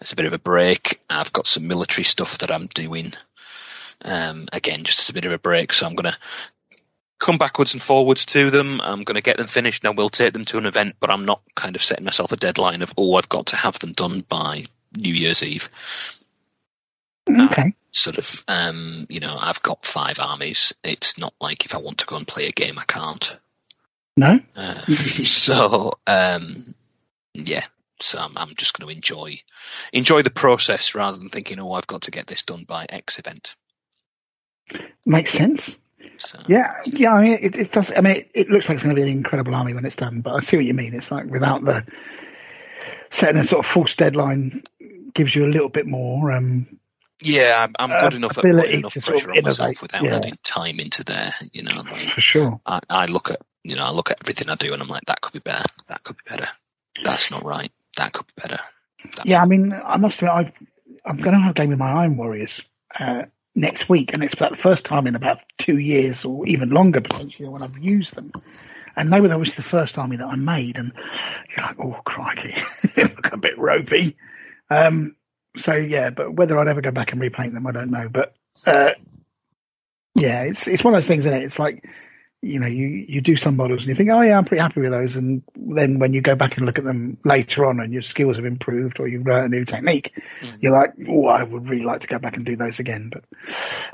as 0.00 0.12
a 0.12 0.16
bit 0.16 0.26
of 0.26 0.32
a 0.32 0.38
break. 0.38 1.00
I've 1.08 1.32
got 1.32 1.46
some 1.46 1.66
military 1.66 2.04
stuff 2.04 2.38
that 2.38 2.52
I'm 2.52 2.66
doing. 2.66 3.14
Um, 4.02 4.48
again, 4.52 4.84
just 4.84 5.00
as 5.00 5.08
a 5.08 5.14
bit 5.14 5.24
of 5.24 5.32
a 5.32 5.38
break. 5.38 5.72
So 5.72 5.86
I'm 5.86 5.94
going 5.94 6.12
to 6.12 6.18
come 7.24 7.38
backwards 7.38 7.72
and 7.72 7.82
forwards 7.82 8.26
to 8.26 8.50
them. 8.50 8.82
I'm 8.82 9.02
going 9.02 9.16
to 9.16 9.22
get 9.22 9.38
them 9.38 9.46
finished. 9.46 9.82
Now 9.82 9.92
we'll 9.92 10.10
take 10.10 10.34
them 10.34 10.44
to 10.44 10.58
an 10.58 10.66
event, 10.66 10.96
but 11.00 11.10
I'm 11.10 11.24
not 11.24 11.40
kind 11.54 11.74
of 11.74 11.82
setting 11.82 12.04
myself 12.04 12.32
a 12.32 12.36
deadline 12.36 12.82
of 12.82 12.92
oh, 12.98 13.14
I've 13.14 13.30
got 13.30 13.46
to 13.46 13.56
have 13.56 13.78
them 13.78 13.92
done 13.94 14.24
by 14.28 14.66
New 14.94 15.14
Year's 15.14 15.42
Eve 15.42 15.70
Okay. 17.30 17.72
sort 17.90 18.18
of 18.18 18.44
um 18.48 19.06
you 19.08 19.20
know 19.20 19.34
i've 19.34 19.62
got 19.62 19.86
five 19.86 20.18
armies 20.20 20.74
it's 20.84 21.16
not 21.16 21.32
like 21.40 21.64
if 21.64 21.74
i 21.74 21.78
want 21.78 21.98
to 21.98 22.06
go 22.06 22.16
and 22.16 22.28
play 22.28 22.48
a 22.48 22.52
game 22.52 22.78
i 22.78 22.84
can't 22.84 23.38
No. 24.18 24.38
uh, 24.54 24.82
so 24.86 25.94
um 26.06 26.74
yeah 27.32 27.64
so 28.00 28.18
I'm, 28.18 28.36
I'm 28.36 28.54
just 28.56 28.78
going 28.78 28.90
to 28.90 28.94
enjoy 28.94 29.40
enjoy 29.92 30.20
the 30.20 30.28
process 30.30 30.94
rather 30.94 31.16
than 31.16 31.30
thinking 31.30 31.58
oh 31.60 31.72
i've 31.72 31.86
got 31.86 32.02
to 32.02 32.10
get 32.10 32.26
this 32.26 32.42
done 32.42 32.64
by 32.68 32.84
x 32.90 33.18
event 33.18 33.56
Makes 35.06 35.32
sense. 35.32 35.78
So, 36.18 36.38
Yeah, 36.48 36.72
yeah. 36.86 37.14
I 37.14 37.22
mean, 37.22 37.38
it, 37.40 37.56
it 37.56 37.72
does. 37.72 37.92
I 37.96 38.00
mean, 38.00 38.16
it, 38.16 38.30
it 38.34 38.48
looks 38.48 38.68
like 38.68 38.76
it's 38.76 38.84
going 38.84 38.94
to 38.94 39.00
be 39.00 39.08
an 39.08 39.16
incredible 39.16 39.54
army 39.54 39.74
when 39.74 39.84
it's 39.84 39.96
done. 39.96 40.20
But 40.20 40.34
I 40.34 40.40
see 40.40 40.56
what 40.56 40.66
you 40.66 40.74
mean. 40.74 40.94
It's 40.94 41.10
like 41.10 41.26
without 41.26 41.64
the 41.64 41.84
setting 43.10 43.40
a 43.40 43.44
sort 43.44 43.64
of 43.64 43.70
false 43.70 43.94
deadline 43.94 44.62
gives 45.12 45.34
you 45.34 45.44
a 45.44 45.52
little 45.52 45.68
bit 45.68 45.86
more. 45.86 46.32
Um, 46.32 46.78
yeah 47.22 47.64
i'm, 47.64 47.74
I'm 47.78 47.88
good 47.90 48.14
Uh, 48.14 48.16
enough 48.16 48.38
at 48.38 48.42
putting 48.42 48.78
enough 48.80 48.92
to 48.92 49.00
sort 49.00 49.18
of 49.18 49.24
pressure 49.24 49.38
on 49.38 49.44
myself 49.44 49.82
without 49.82 50.02
yeah. 50.02 50.16
adding 50.16 50.36
time 50.42 50.80
into 50.80 51.04
there 51.04 51.32
you 51.52 51.62
know 51.62 51.76
like 51.76 51.86
for 51.86 52.20
sure. 52.20 52.60
I, 52.66 52.80
I 52.90 53.06
look 53.06 53.30
at 53.30 53.40
you 53.62 53.76
know 53.76 53.84
i 53.84 53.90
look 53.90 54.10
at 54.10 54.18
everything 54.20 54.48
i 54.50 54.56
do 54.56 54.72
and 54.72 54.82
i'm 54.82 54.88
like 54.88 55.04
that 55.06 55.20
could 55.20 55.32
be 55.32 55.38
better 55.38 55.62
that 55.86 56.02
could 56.02 56.16
be 56.16 56.28
better 56.28 56.48
that's 57.04 57.30
not 57.30 57.44
right 57.44 57.70
that 57.96 58.12
could 58.12 58.26
be 58.26 58.42
better 58.42 58.58
That's 59.16 59.24
Yeah, 59.28 59.42
I 59.42 59.46
mean, 59.46 59.72
I 59.72 59.96
must 59.96 60.18
admit, 60.20 60.34
I've, 60.34 60.52
I'm 61.04 61.16
going 61.18 61.32
to 61.32 61.38
have 61.38 61.50
a 61.50 61.54
game 61.54 61.70
with 61.70 61.78
my 61.78 61.92
Iron 61.92 62.16
Warriors 62.16 62.62
uh, 62.98 63.24
next 63.54 63.88
week, 63.88 64.12
and 64.12 64.22
it's 64.22 64.34
about 64.34 64.50
the 64.50 64.56
first 64.56 64.84
time 64.84 65.06
in 65.06 65.14
about 65.14 65.40
two 65.58 65.78
years 65.78 66.24
or 66.24 66.46
even 66.46 66.70
longer 66.70 67.00
potentially 67.00 67.48
when 67.48 67.62
I've 67.62 67.78
used 67.78 68.14
them. 68.14 68.32
And 68.96 69.12
they 69.12 69.20
were 69.20 69.32
obviously 69.32 69.56
the 69.56 69.68
first 69.68 69.98
army 69.98 70.16
that 70.16 70.26
I 70.26 70.36
made, 70.36 70.78
and 70.78 70.92
you're 71.48 71.66
like, 71.66 71.78
oh 71.80 72.00
crikey, 72.04 72.54
they 72.94 73.02
look 73.04 73.32
a 73.32 73.36
bit 73.36 73.58
ropey. 73.58 74.16
Um, 74.70 75.16
so 75.56 75.74
yeah, 75.74 76.10
but 76.10 76.34
whether 76.34 76.58
I'd 76.58 76.68
ever 76.68 76.80
go 76.80 76.90
back 76.90 77.12
and 77.12 77.20
repaint 77.20 77.54
them, 77.54 77.66
I 77.66 77.72
don't 77.72 77.90
know. 77.90 78.08
But 78.08 78.34
uh, 78.66 78.92
yeah, 80.14 80.42
it's 80.42 80.68
it's 80.68 80.84
one 80.84 80.94
of 80.94 80.96
those 80.96 81.08
things, 81.08 81.26
isn't 81.26 81.38
it? 81.38 81.44
It's 81.44 81.58
like 81.58 81.84
you 82.44 82.60
know, 82.60 82.66
you 82.66 82.86
you 83.08 83.20
do 83.20 83.36
some 83.36 83.56
models 83.56 83.80
and 83.80 83.88
you 83.88 83.94
think, 83.94 84.10
oh 84.10 84.20
yeah, 84.20 84.36
I'm 84.36 84.44
pretty 84.44 84.60
happy 84.60 84.80
with 84.80 84.92
those, 84.92 85.16
and 85.16 85.42
then 85.56 85.98
when 85.98 86.12
you 86.12 86.20
go 86.20 86.36
back 86.36 86.56
and 86.56 86.66
look 86.66 86.78
at 86.78 86.84
them 86.84 87.16
later 87.24 87.64
on, 87.64 87.80
and 87.80 87.92
your 87.92 88.02
skills 88.02 88.36
have 88.36 88.44
improved 88.44 89.00
or 89.00 89.08
you've 89.08 89.26
learned 89.26 89.52
a 89.52 89.56
new 89.56 89.64
technique, 89.64 90.12
Mm. 90.40 90.62
you're 90.62 90.72
like, 90.72 90.92
oh, 91.08 91.26
I 91.26 91.42
would 91.42 91.68
really 91.68 91.84
like 91.84 92.00
to 92.00 92.06
go 92.06 92.18
back 92.18 92.36
and 92.36 92.44
do 92.44 92.56
those 92.56 92.78
again. 92.78 93.10
But 93.12 93.24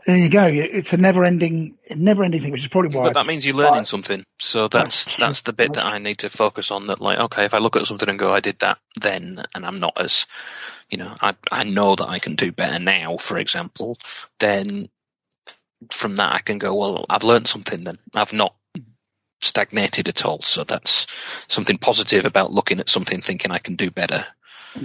there 0.07 0.17
you 0.17 0.29
go. 0.31 0.45
It's 0.47 0.93
a 0.93 0.97
never-ending, 0.97 1.77
never-ending 1.95 2.41
thing, 2.41 2.51
which 2.51 2.62
is 2.62 2.68
probably 2.68 2.97
why. 2.97 3.05
But 3.05 3.14
that 3.14 3.27
means 3.27 3.47
you're 3.47 3.55
learning 3.55 3.74
Right. 3.74 3.87
something. 3.87 4.24
So 4.39 4.68
That's 4.68 5.16
that's, 5.16 5.43
the 5.43 5.53
bit 5.53 5.74
that 5.74 5.85
I 5.85 5.99
need 5.99 6.18
to 6.18 6.31
focus 6.31 6.70
on. 6.70 6.87
That 6.87 7.01
like, 7.01 7.20
okay, 7.20 7.45
if 7.45 7.55
I 7.55 7.59
look 7.59 7.77
at 7.77 7.87
something 7.87 8.09
and 8.09 8.18
go, 8.18 8.33
I 8.33 8.41
did 8.41 8.59
that 8.61 8.79
then, 9.01 9.45
and 9.55 9.64
I'm 9.66 9.81
not 9.81 10.01
as, 10.01 10.27
you 10.89 10.99
know, 10.99 11.14
I 11.20 11.35
I 11.51 11.64
know 11.64 11.95
that 11.95 12.09
I 12.09 12.18
can 12.18 12.35
do 12.37 12.53
better 12.53 12.83
now. 12.83 13.16
For 13.16 13.39
example, 13.39 13.99
then 14.39 14.89
from 15.93 16.16
that 16.16 16.35
I 16.35 16.39
can 16.39 16.59
go, 16.59 16.74
well, 16.74 17.07
I've 17.09 17.24
learned 17.24 17.49
something. 17.49 17.85
Then 17.85 17.99
I've 18.14 18.33
not 18.33 18.55
stagnated 19.41 20.09
at 20.09 20.24
all. 20.24 20.43
So 20.43 20.64
that's 20.64 21.07
something 21.49 21.78
positive 21.78 22.24
about 22.24 22.53
looking 22.53 22.81
at 22.81 22.89
something, 22.89 23.22
thinking 23.22 23.51
I 23.51 23.59
can 23.59 23.76
do 23.76 23.91
better. 23.91 24.26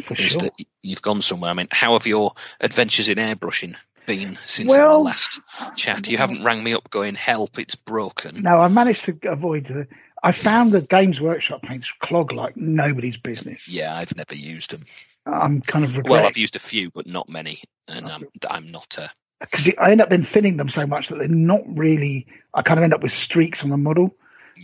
for 0.04 0.14
Is 0.14 0.20
sure. 0.32 0.42
that 0.44 0.54
you've 0.82 1.02
gone 1.02 1.22
somewhere. 1.22 1.52
I 1.52 1.54
mean, 1.54 1.68
how 1.72 1.94
have 1.94 2.08
your 2.08 2.34
adventures 2.60 3.10
in 3.10 3.18
airbrushing 3.18 3.76
been 4.06 4.38
since 4.46 4.74
our 4.74 4.98
last 4.98 5.40
chat? 5.76 6.08
You 6.08 6.18
haven't 6.18 6.44
rang 6.44 6.64
me 6.64 6.74
up 6.74 6.90
going, 6.90 7.16
help, 7.16 7.60
it's 7.60 7.76
broken. 7.76 8.42
No, 8.42 8.60
I 8.60 8.68
managed 8.68 9.06
to 9.06 9.18
avoid 9.26 9.66
the. 9.66 9.88
I 10.24 10.32
found 10.32 10.72
the 10.72 10.82
Games 10.82 11.22
Workshop 11.22 11.62
paints 11.62 11.92
clog 12.00 12.32
like 12.32 12.58
nobody's 12.58 13.18
business. 13.18 13.68
Yeah, 13.68 13.96
I've 13.96 14.16
never 14.16 14.34
used 14.34 14.72
them. 14.72 14.86
I'm 15.28 15.62
kind 15.62 15.86
of 15.86 16.00
Well, 16.04 16.26
I've 16.26 16.38
used 16.38 16.56
a 16.56 16.60
few, 16.60 16.90
but 16.90 17.06
not 17.06 17.30
many, 17.30 17.62
and 17.88 18.08
I'm 18.08 18.28
I'm 18.50 18.72
not 18.72 18.98
a 18.98 19.12
because 19.40 19.70
I 19.78 19.92
end 19.92 20.02
up 20.02 20.10
then 20.10 20.24
thinning 20.24 20.58
them 20.58 20.70
so 20.70 20.86
much 20.86 21.10
that 21.10 21.18
they're 21.18 21.28
not 21.28 21.62
really. 21.68 22.28
I 22.54 22.62
kind 22.62 22.80
of 22.80 22.84
end 22.84 22.94
up 22.94 23.04
with 23.04 23.12
streaks 23.12 23.64
on 23.64 23.70
the 23.70 23.78
model, 23.78 24.16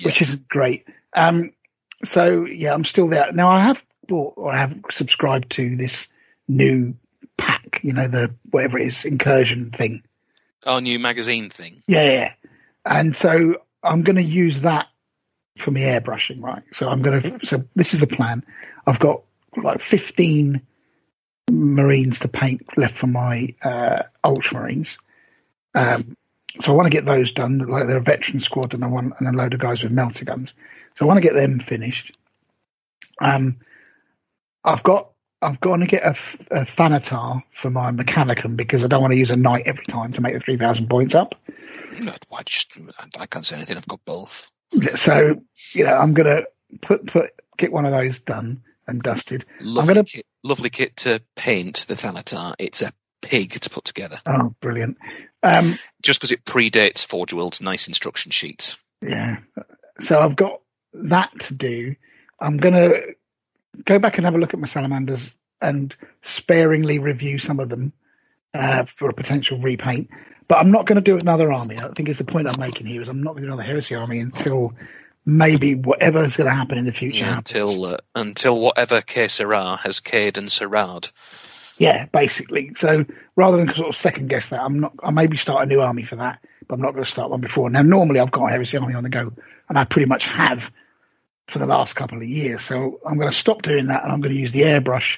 which 0.03 0.21
isn't 0.21 0.47
great. 0.47 0.87
Um, 1.13 1.51
so 2.03 2.45
yeah, 2.45 2.73
I'm 2.73 2.85
still 2.85 3.07
there 3.07 3.31
now. 3.31 3.49
I 3.51 3.61
have 3.61 3.83
bought 4.07 4.33
or 4.37 4.53
I 4.53 4.57
have 4.57 4.77
subscribed 4.91 5.51
to 5.51 5.75
this 5.75 6.07
new 6.47 6.95
pack. 7.37 7.81
You 7.83 7.93
know 7.93 8.07
the 8.07 8.35
whatever 8.49 8.79
it 8.79 8.87
is 8.87 9.05
incursion 9.05 9.71
thing. 9.71 10.03
oh 10.65 10.79
new 10.79 10.99
magazine 10.99 11.49
thing. 11.49 11.83
Yeah, 11.87 12.03
yeah. 12.03 12.11
yeah. 12.11 12.33
And 12.83 13.15
so 13.15 13.57
I'm 13.83 14.01
going 14.03 14.15
to 14.15 14.23
use 14.23 14.61
that 14.61 14.87
for 15.57 15.71
my 15.71 15.81
airbrushing, 15.81 16.41
right? 16.41 16.63
So 16.73 16.89
I'm 16.89 17.01
going 17.01 17.21
to. 17.21 17.45
So 17.45 17.65
this 17.75 17.93
is 17.93 17.99
the 17.99 18.07
plan. 18.07 18.43
I've 18.87 18.99
got 18.99 19.23
like 19.55 19.81
15 19.81 20.61
Marines 21.49 22.19
to 22.19 22.27
paint 22.27 22.77
left 22.77 22.95
for 22.95 23.07
my 23.07 23.55
uh, 23.63 24.03
Ultramarines. 24.23 24.97
Um, 25.73 26.15
so 26.59 26.71
I 26.71 26.75
want 26.75 26.85
to 26.85 26.91
get 26.91 27.05
those 27.05 27.31
done. 27.31 27.59
Like 27.59 27.87
they're 27.87 27.97
a 27.97 28.01
veteran 28.01 28.39
squad, 28.39 28.73
and 28.73 28.83
I 28.83 28.87
want 28.87 29.13
and 29.19 29.27
a 29.27 29.31
load 29.31 29.53
of 29.53 29.59
guys 29.59 29.83
with 29.83 29.91
melter 29.91 30.25
guns. 30.25 30.53
So 30.95 31.05
I 31.05 31.07
want 31.07 31.17
to 31.17 31.21
get 31.21 31.33
them 31.33 31.59
finished. 31.59 32.17
Um, 33.21 33.59
I've 34.63 34.83
got 34.83 35.11
I've 35.41 35.59
got 35.59 35.77
to 35.77 35.87
get 35.87 36.05
a 36.05 36.11
Thanatar 36.11 37.43
for 37.51 37.69
my 37.69 37.91
Mechanicum 37.91 38.55
because 38.55 38.83
I 38.83 38.87
don't 38.87 39.01
want 39.01 39.11
to 39.11 39.17
use 39.17 39.31
a 39.31 39.35
knight 39.35 39.63
every 39.65 39.85
time 39.85 40.13
to 40.13 40.21
make 40.21 40.33
the 40.33 40.39
three 40.39 40.57
thousand 40.57 40.89
points 40.89 41.15
up. 41.15 41.35
I 42.31 42.43
just 42.43 42.77
I 43.17 43.25
can't 43.25 43.45
say 43.45 43.55
anything. 43.55 43.77
I've 43.77 43.87
got 43.87 44.03
both. 44.05 44.49
So 44.95 45.39
you 45.71 45.85
know 45.85 45.93
I'm 45.93 46.13
gonna 46.13 46.43
put 46.81 47.07
put 47.07 47.31
get 47.57 47.71
one 47.71 47.85
of 47.85 47.91
those 47.91 48.19
done 48.19 48.63
and 48.87 49.01
dusted. 49.01 49.45
Lovely 49.59 49.93
gonna 49.93 50.05
kit, 50.05 50.25
lovely 50.43 50.69
kit 50.69 50.97
to 50.97 51.21
paint 51.35 51.85
the 51.87 51.95
Thanatar. 51.95 52.55
It's 52.59 52.81
a 52.81 52.91
pig 53.21 53.59
to 53.61 53.69
put 53.69 53.85
together. 53.85 54.19
oh 54.25 54.55
brilliant. 54.59 54.97
Um, 55.43 55.77
Just 56.01 56.19
because 56.19 56.31
it 56.31 56.45
predates 56.45 57.05
Forge 57.05 57.33
World's 57.33 57.61
nice 57.61 57.87
instruction 57.87 58.31
sheet. 58.31 58.75
Yeah. 59.01 59.37
So 59.99 60.19
I've 60.19 60.35
got 60.35 60.61
that 60.93 61.31
to 61.41 61.53
do. 61.53 61.95
I'm 62.39 62.57
going 62.57 62.73
to 62.73 63.15
go 63.85 63.99
back 63.99 64.17
and 64.17 64.25
have 64.25 64.35
a 64.35 64.37
look 64.37 64.53
at 64.53 64.59
my 64.59 64.67
salamanders 64.67 65.33
and 65.61 65.95
sparingly 66.21 66.99
review 66.99 67.39
some 67.39 67.59
of 67.59 67.69
them 67.69 67.93
uh, 68.53 68.85
for 68.85 69.09
a 69.09 69.13
potential 69.13 69.59
repaint. 69.59 70.09
But 70.47 70.57
I'm 70.59 70.71
not 70.71 70.85
going 70.85 70.97
to 70.97 71.01
do 71.01 71.17
another 71.17 71.51
army. 71.51 71.77
I 71.79 71.89
think 71.89 72.09
is 72.09 72.17
the 72.17 72.25
point 72.25 72.47
I'm 72.47 72.59
making 72.59 72.87
here 72.87 73.01
is 73.01 73.07
I'm 73.07 73.23
not 73.23 73.31
going 73.31 73.43
to 73.43 73.47
do 73.47 73.53
another 73.53 73.63
heresy 73.63 73.95
army 73.95 74.19
until 74.19 74.73
maybe 75.25 75.75
whatever 75.75 76.23
is 76.23 76.35
going 76.35 76.49
to 76.49 76.55
happen 76.55 76.77
in 76.77 76.85
the 76.85 76.91
future 76.91 77.25
Yeah, 77.25 77.37
until 77.37 77.85
uh, 77.85 77.97
until 78.15 78.59
whatever 78.59 79.01
K 79.01 79.27
Sarah 79.27 79.77
has 79.77 79.99
Cade 79.99 80.37
and 80.37 80.47
Sarad. 80.47 81.11
Yeah, 81.77 82.05
basically. 82.05 82.73
So 82.75 83.05
rather 83.35 83.57
than 83.57 83.73
sort 83.73 83.89
of 83.89 83.95
second 83.95 84.29
guess 84.29 84.49
that, 84.49 84.61
I'm 84.61 84.79
not. 84.79 84.93
I 85.01 85.11
maybe 85.11 85.37
start 85.37 85.63
a 85.63 85.65
new 85.65 85.81
army 85.81 86.03
for 86.03 86.17
that, 86.17 86.43
but 86.67 86.75
I'm 86.75 86.81
not 86.81 86.93
going 86.93 87.03
to 87.03 87.09
start 87.09 87.31
one 87.31 87.41
before. 87.41 87.69
Now, 87.69 87.81
normally 87.81 88.19
I've 88.19 88.31
got 88.31 88.47
a 88.47 88.51
heresy 88.51 88.77
army 88.77 88.93
on 88.93 89.03
the 89.03 89.09
go, 89.09 89.33
and 89.67 89.77
I 89.77 89.85
pretty 89.85 90.07
much 90.07 90.25
have 90.25 90.71
for 91.47 91.59
the 91.59 91.65
last 91.65 91.95
couple 91.95 92.17
of 92.19 92.23
years. 92.23 92.61
So 92.61 92.99
I'm 93.05 93.17
going 93.17 93.31
to 93.31 93.37
stop 93.37 93.61
doing 93.61 93.87
that, 93.87 94.03
and 94.03 94.11
I'm 94.11 94.21
going 94.21 94.33
to 94.33 94.39
use 94.39 94.51
the 94.51 94.61
airbrush, 94.61 95.17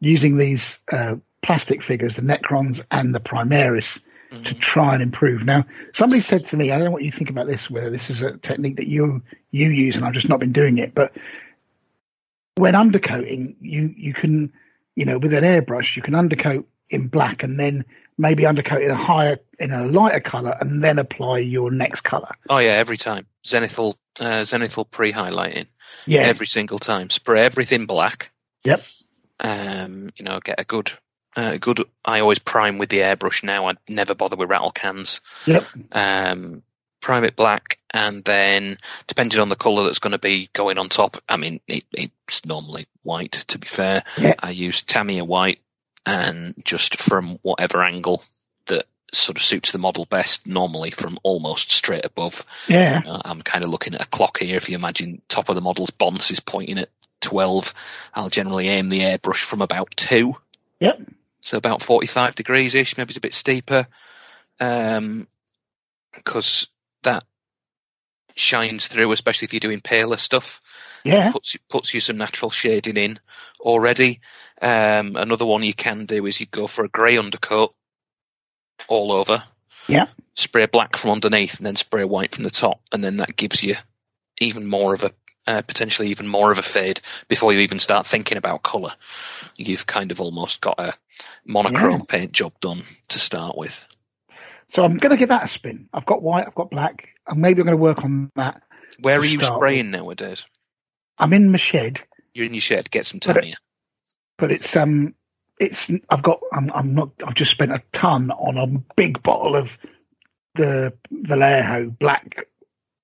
using 0.00 0.36
these 0.36 0.78
uh, 0.90 1.16
plastic 1.42 1.82
figures, 1.82 2.16
the 2.16 2.22
Necrons 2.22 2.84
and 2.90 3.14
the 3.14 3.20
Primaris, 3.20 4.00
to 4.30 4.54
try 4.54 4.94
and 4.94 5.02
improve. 5.02 5.44
Now, 5.44 5.64
somebody 5.94 6.20
said 6.20 6.46
to 6.46 6.56
me, 6.56 6.70
I 6.70 6.76
don't 6.76 6.86
know 6.86 6.90
what 6.90 7.02
you 7.02 7.12
think 7.12 7.30
about 7.30 7.46
this, 7.46 7.70
whether 7.70 7.90
this 7.90 8.10
is 8.10 8.22
a 8.22 8.36
technique 8.36 8.76
that 8.76 8.88
you 8.88 9.22
you 9.50 9.70
use, 9.70 9.96
and 9.96 10.04
I've 10.04 10.12
just 10.12 10.28
not 10.28 10.40
been 10.40 10.52
doing 10.52 10.78
it, 10.78 10.94
but 10.94 11.16
when 12.56 12.74
undercoating, 12.74 13.56
you 13.60 13.94
you 13.96 14.12
can, 14.12 14.52
you 14.94 15.06
know, 15.06 15.18
with 15.18 15.32
an 15.32 15.44
airbrush, 15.44 15.96
you 15.96 16.02
can 16.02 16.14
undercoat 16.14 16.68
in 16.90 17.08
black 17.08 17.42
and 17.42 17.58
then 17.58 17.84
maybe 18.16 18.46
undercoat 18.46 18.82
in 18.82 18.90
a 18.90 18.96
higher, 18.96 19.38
in 19.58 19.72
a 19.72 19.86
lighter 19.86 20.20
color, 20.20 20.56
and 20.60 20.82
then 20.82 20.98
apply 20.98 21.38
your 21.38 21.70
next 21.70 22.02
color. 22.02 22.30
Oh 22.50 22.58
yeah, 22.58 22.72
every 22.72 22.96
time 22.96 23.26
Zenithal 23.44 23.94
uh, 24.20 24.42
Zenithal 24.42 24.90
pre-highlighting. 24.90 25.66
Yeah. 26.06 26.22
every 26.22 26.46
single 26.46 26.78
time. 26.78 27.10
Spray 27.10 27.42
everything 27.42 27.86
black. 27.86 28.32
Yep. 28.64 28.82
Um, 29.40 30.10
you 30.16 30.24
know, 30.24 30.40
get 30.40 30.60
a 30.60 30.64
good, 30.64 30.92
uh, 31.36 31.56
good. 31.58 31.84
I 32.04 32.20
always 32.20 32.38
prime 32.38 32.78
with 32.78 32.88
the 32.88 32.98
airbrush 33.00 33.42
now. 33.42 33.68
I 33.68 33.74
never 33.88 34.14
bother 34.14 34.36
with 34.36 34.50
rattle 34.50 34.70
cans. 34.70 35.20
Yep. 35.46 35.64
Um, 35.92 36.62
prime 37.00 37.24
it 37.24 37.36
black, 37.36 37.78
and 37.92 38.24
then 38.24 38.78
depending 39.06 39.40
on 39.40 39.48
the 39.48 39.56
color 39.56 39.84
that's 39.84 40.00
going 40.00 40.12
to 40.12 40.18
be 40.18 40.50
going 40.52 40.78
on 40.78 40.88
top. 40.88 41.16
I 41.28 41.36
mean, 41.36 41.60
it, 41.68 41.84
it's 41.92 42.44
normally 42.44 42.86
white. 43.02 43.32
To 43.48 43.58
be 43.58 43.66
fair, 43.68 44.02
Yeah. 44.18 44.34
I 44.38 44.50
use 44.50 44.82
Tamiya 44.82 45.24
white, 45.24 45.60
and 46.06 46.54
just 46.64 47.00
from 47.00 47.38
whatever 47.42 47.82
angle 47.82 48.24
that 48.66 48.86
sort 49.12 49.38
of 49.38 49.44
suits 49.44 49.70
the 49.70 49.78
model 49.78 50.06
best. 50.06 50.46
Normally 50.46 50.90
from 50.90 51.18
almost 51.22 51.70
straight 51.70 52.04
above. 52.04 52.44
Yeah. 52.68 53.00
Uh, 53.06 53.20
I'm 53.24 53.42
kind 53.42 53.64
of 53.64 53.70
looking 53.70 53.94
at 53.94 54.02
a 54.04 54.08
clock 54.08 54.38
here. 54.38 54.56
If 54.56 54.68
you 54.68 54.74
imagine 54.76 55.22
top 55.28 55.48
of 55.48 55.54
the 55.54 55.60
model's 55.62 55.90
bonce 55.90 56.30
is 56.32 56.40
pointing 56.40 56.78
at 56.78 56.90
12, 57.20 57.74
I'll 58.14 58.28
generally 58.30 58.68
aim 58.68 58.88
the 58.88 59.00
airbrush 59.00 59.42
from 59.42 59.62
about 59.62 59.90
2. 59.96 60.34
Yep. 60.80 61.00
So 61.40 61.56
about 61.56 61.82
45 61.82 62.34
degrees 62.34 62.74
ish, 62.74 62.96
maybe 62.96 63.10
it's 63.10 63.18
a 63.18 63.22
bit 63.22 63.34
steeper. 63.34 63.86
Um, 64.60 65.28
because 66.14 66.68
that 67.04 67.24
shines 68.34 68.86
through, 68.86 69.12
especially 69.12 69.46
if 69.46 69.52
you're 69.52 69.60
doing 69.60 69.80
paler 69.80 70.16
stuff. 70.16 70.60
Yeah. 71.04 71.30
Puts, 71.32 71.56
puts 71.68 71.94
you 71.94 72.00
some 72.00 72.16
natural 72.16 72.50
shading 72.50 72.96
in 72.96 73.20
already. 73.60 74.20
Um, 74.60 75.16
another 75.16 75.46
one 75.46 75.62
you 75.62 75.74
can 75.74 76.06
do 76.06 76.26
is 76.26 76.40
you 76.40 76.46
go 76.46 76.66
for 76.66 76.84
a 76.84 76.88
grey 76.88 77.18
undercoat 77.18 77.74
all 78.88 79.12
over 79.12 79.42
Yeah. 79.88 80.06
spray 80.34 80.66
black 80.66 80.96
from 80.96 81.10
underneath 81.10 81.58
and 81.58 81.66
then 81.66 81.76
spray 81.76 82.04
white 82.04 82.34
from 82.34 82.44
the 82.44 82.50
top, 82.50 82.80
and 82.92 83.02
then 83.02 83.18
that 83.18 83.36
gives 83.36 83.62
you 83.62 83.76
even 84.40 84.66
more 84.66 84.94
of 84.94 85.04
a 85.04 85.12
uh, 85.48 85.62
potentially 85.62 86.08
even 86.10 86.28
more 86.28 86.52
of 86.52 86.58
a 86.58 86.62
fade 86.62 87.00
before 87.26 87.52
you 87.52 87.60
even 87.60 87.78
start 87.78 88.06
thinking 88.06 88.36
about 88.36 88.62
color. 88.62 88.92
You've 89.56 89.86
kind 89.86 90.12
of 90.12 90.20
almost 90.20 90.60
got 90.60 90.78
a 90.78 90.94
monochrome 91.46 92.04
paint 92.06 92.32
job 92.32 92.52
done 92.60 92.84
to 93.08 93.18
start 93.18 93.56
with. 93.56 93.84
So 94.68 94.84
I'm 94.84 94.98
going 94.98 95.10
to 95.10 95.16
give 95.16 95.30
that 95.30 95.44
a 95.44 95.48
spin. 95.48 95.88
I've 95.92 96.04
got 96.04 96.22
white, 96.22 96.46
I've 96.46 96.54
got 96.54 96.70
black, 96.70 97.08
and 97.26 97.40
maybe 97.40 97.60
I'm 97.62 97.66
going 97.66 97.76
to 97.78 97.82
work 97.82 98.04
on 98.04 98.30
that. 98.34 98.62
Where 99.00 99.18
are 99.18 99.24
you 99.24 99.40
spraying 99.40 99.90
nowadays? 99.90 100.44
I'm 101.16 101.32
in 101.32 101.50
my 101.50 101.56
shed, 101.58 102.02
You're 102.34 102.46
in 102.46 102.54
your 102.54 102.60
shed. 102.60 102.90
Get 102.90 103.06
some 103.06 103.20
But 103.24 103.38
it- 103.44 103.56
but 104.36 104.52
it's 104.52 104.76
um, 104.76 105.14
it's 105.58 105.90
I've 106.08 106.22
got 106.22 106.40
I'm 106.52 106.70
I'm 106.72 106.94
not 106.94 107.10
I've 107.26 107.34
just 107.34 107.50
spent 107.50 107.72
a 107.72 107.82
ton 107.90 108.30
on 108.30 108.56
a 108.56 108.78
big 108.94 109.20
bottle 109.22 109.56
of 109.56 109.76
the 110.54 110.92
Vallejo 111.10 111.90
black. 111.90 112.44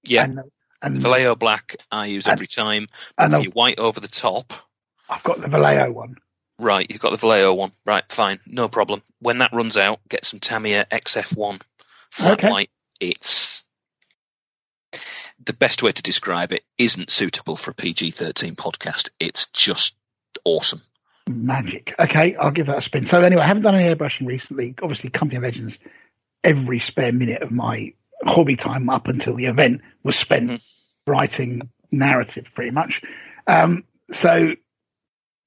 Yeah, 0.05 0.25
and, 0.25 0.41
and 0.85 0.97
Vallejo 0.99 1.35
black 1.35 1.77
I 1.91 2.07
use 2.07 2.27
every 2.27 2.47
time. 2.47 2.89
and 3.19 3.33
With 3.33 3.55
white 3.55 3.79
over 3.79 4.01
the 4.01 4.09
top. 4.09 4.53
I've 5.09 5.23
got 5.23 5.41
the 5.41 5.49
Vallejo 5.49 5.91
one. 5.93 6.17
Right, 6.59 6.89
you've 6.89 7.01
got 7.01 7.11
the 7.11 7.19
Vallejo 7.19 7.55
one. 7.55 7.73
Right, 7.85 8.05
fine, 8.11 8.39
no 8.47 8.69
problem. 8.69 9.03
When 9.21 9.39
that 9.39 9.53
runs 9.53 9.77
out, 9.77 10.01
get 10.09 10.25
some 10.25 10.41
Tamiya 10.41 10.87
XF1 10.91 11.61
flat 12.11 12.33
Okay. 12.39 12.51
white. 12.51 12.71
It's 13.01 13.65
the 15.45 15.53
best 15.53 15.83
way 15.83 15.93
to 15.93 16.03
describe 16.03 16.53
it. 16.53 16.63
Isn't 16.79 17.11
suitable 17.11 17.57
for 17.57 17.73
a 17.73 17.75
PG-13 17.75 18.55
podcast. 18.55 19.11
It's 19.19 19.47
just 19.47 19.95
awesome. 20.45 20.81
Magic. 21.29 21.95
Okay, 21.99 22.37
I'll 22.37 22.51
give 22.51 22.67
that 22.67 22.79
a 22.79 22.83
spin. 22.83 23.07
So 23.07 23.21
anyway, 23.21 23.43
I 23.43 23.47
haven't 23.47 23.63
done 23.63 23.75
any 23.75 23.93
airbrushing 23.93 24.27
recently. 24.27 24.75
Obviously, 24.81 25.11
Company 25.11 25.39
of 25.39 25.43
Legends, 25.43 25.79
every 26.43 26.79
spare 26.79 27.13
minute 27.13 27.43
of 27.43 27.51
my 27.51 27.95
hobby 28.25 28.57
time 28.57 28.89
up 28.91 29.09
until 29.09 29.35
the 29.35 29.47
event 29.47 29.81
was 30.03 30.17
spent 30.17 30.45
mm-hmm. 30.51 30.57
Writing 31.07 31.69
narrative, 31.91 32.53
pretty 32.55 32.71
much. 32.71 33.03
Um, 33.47 33.85
so 34.11 34.55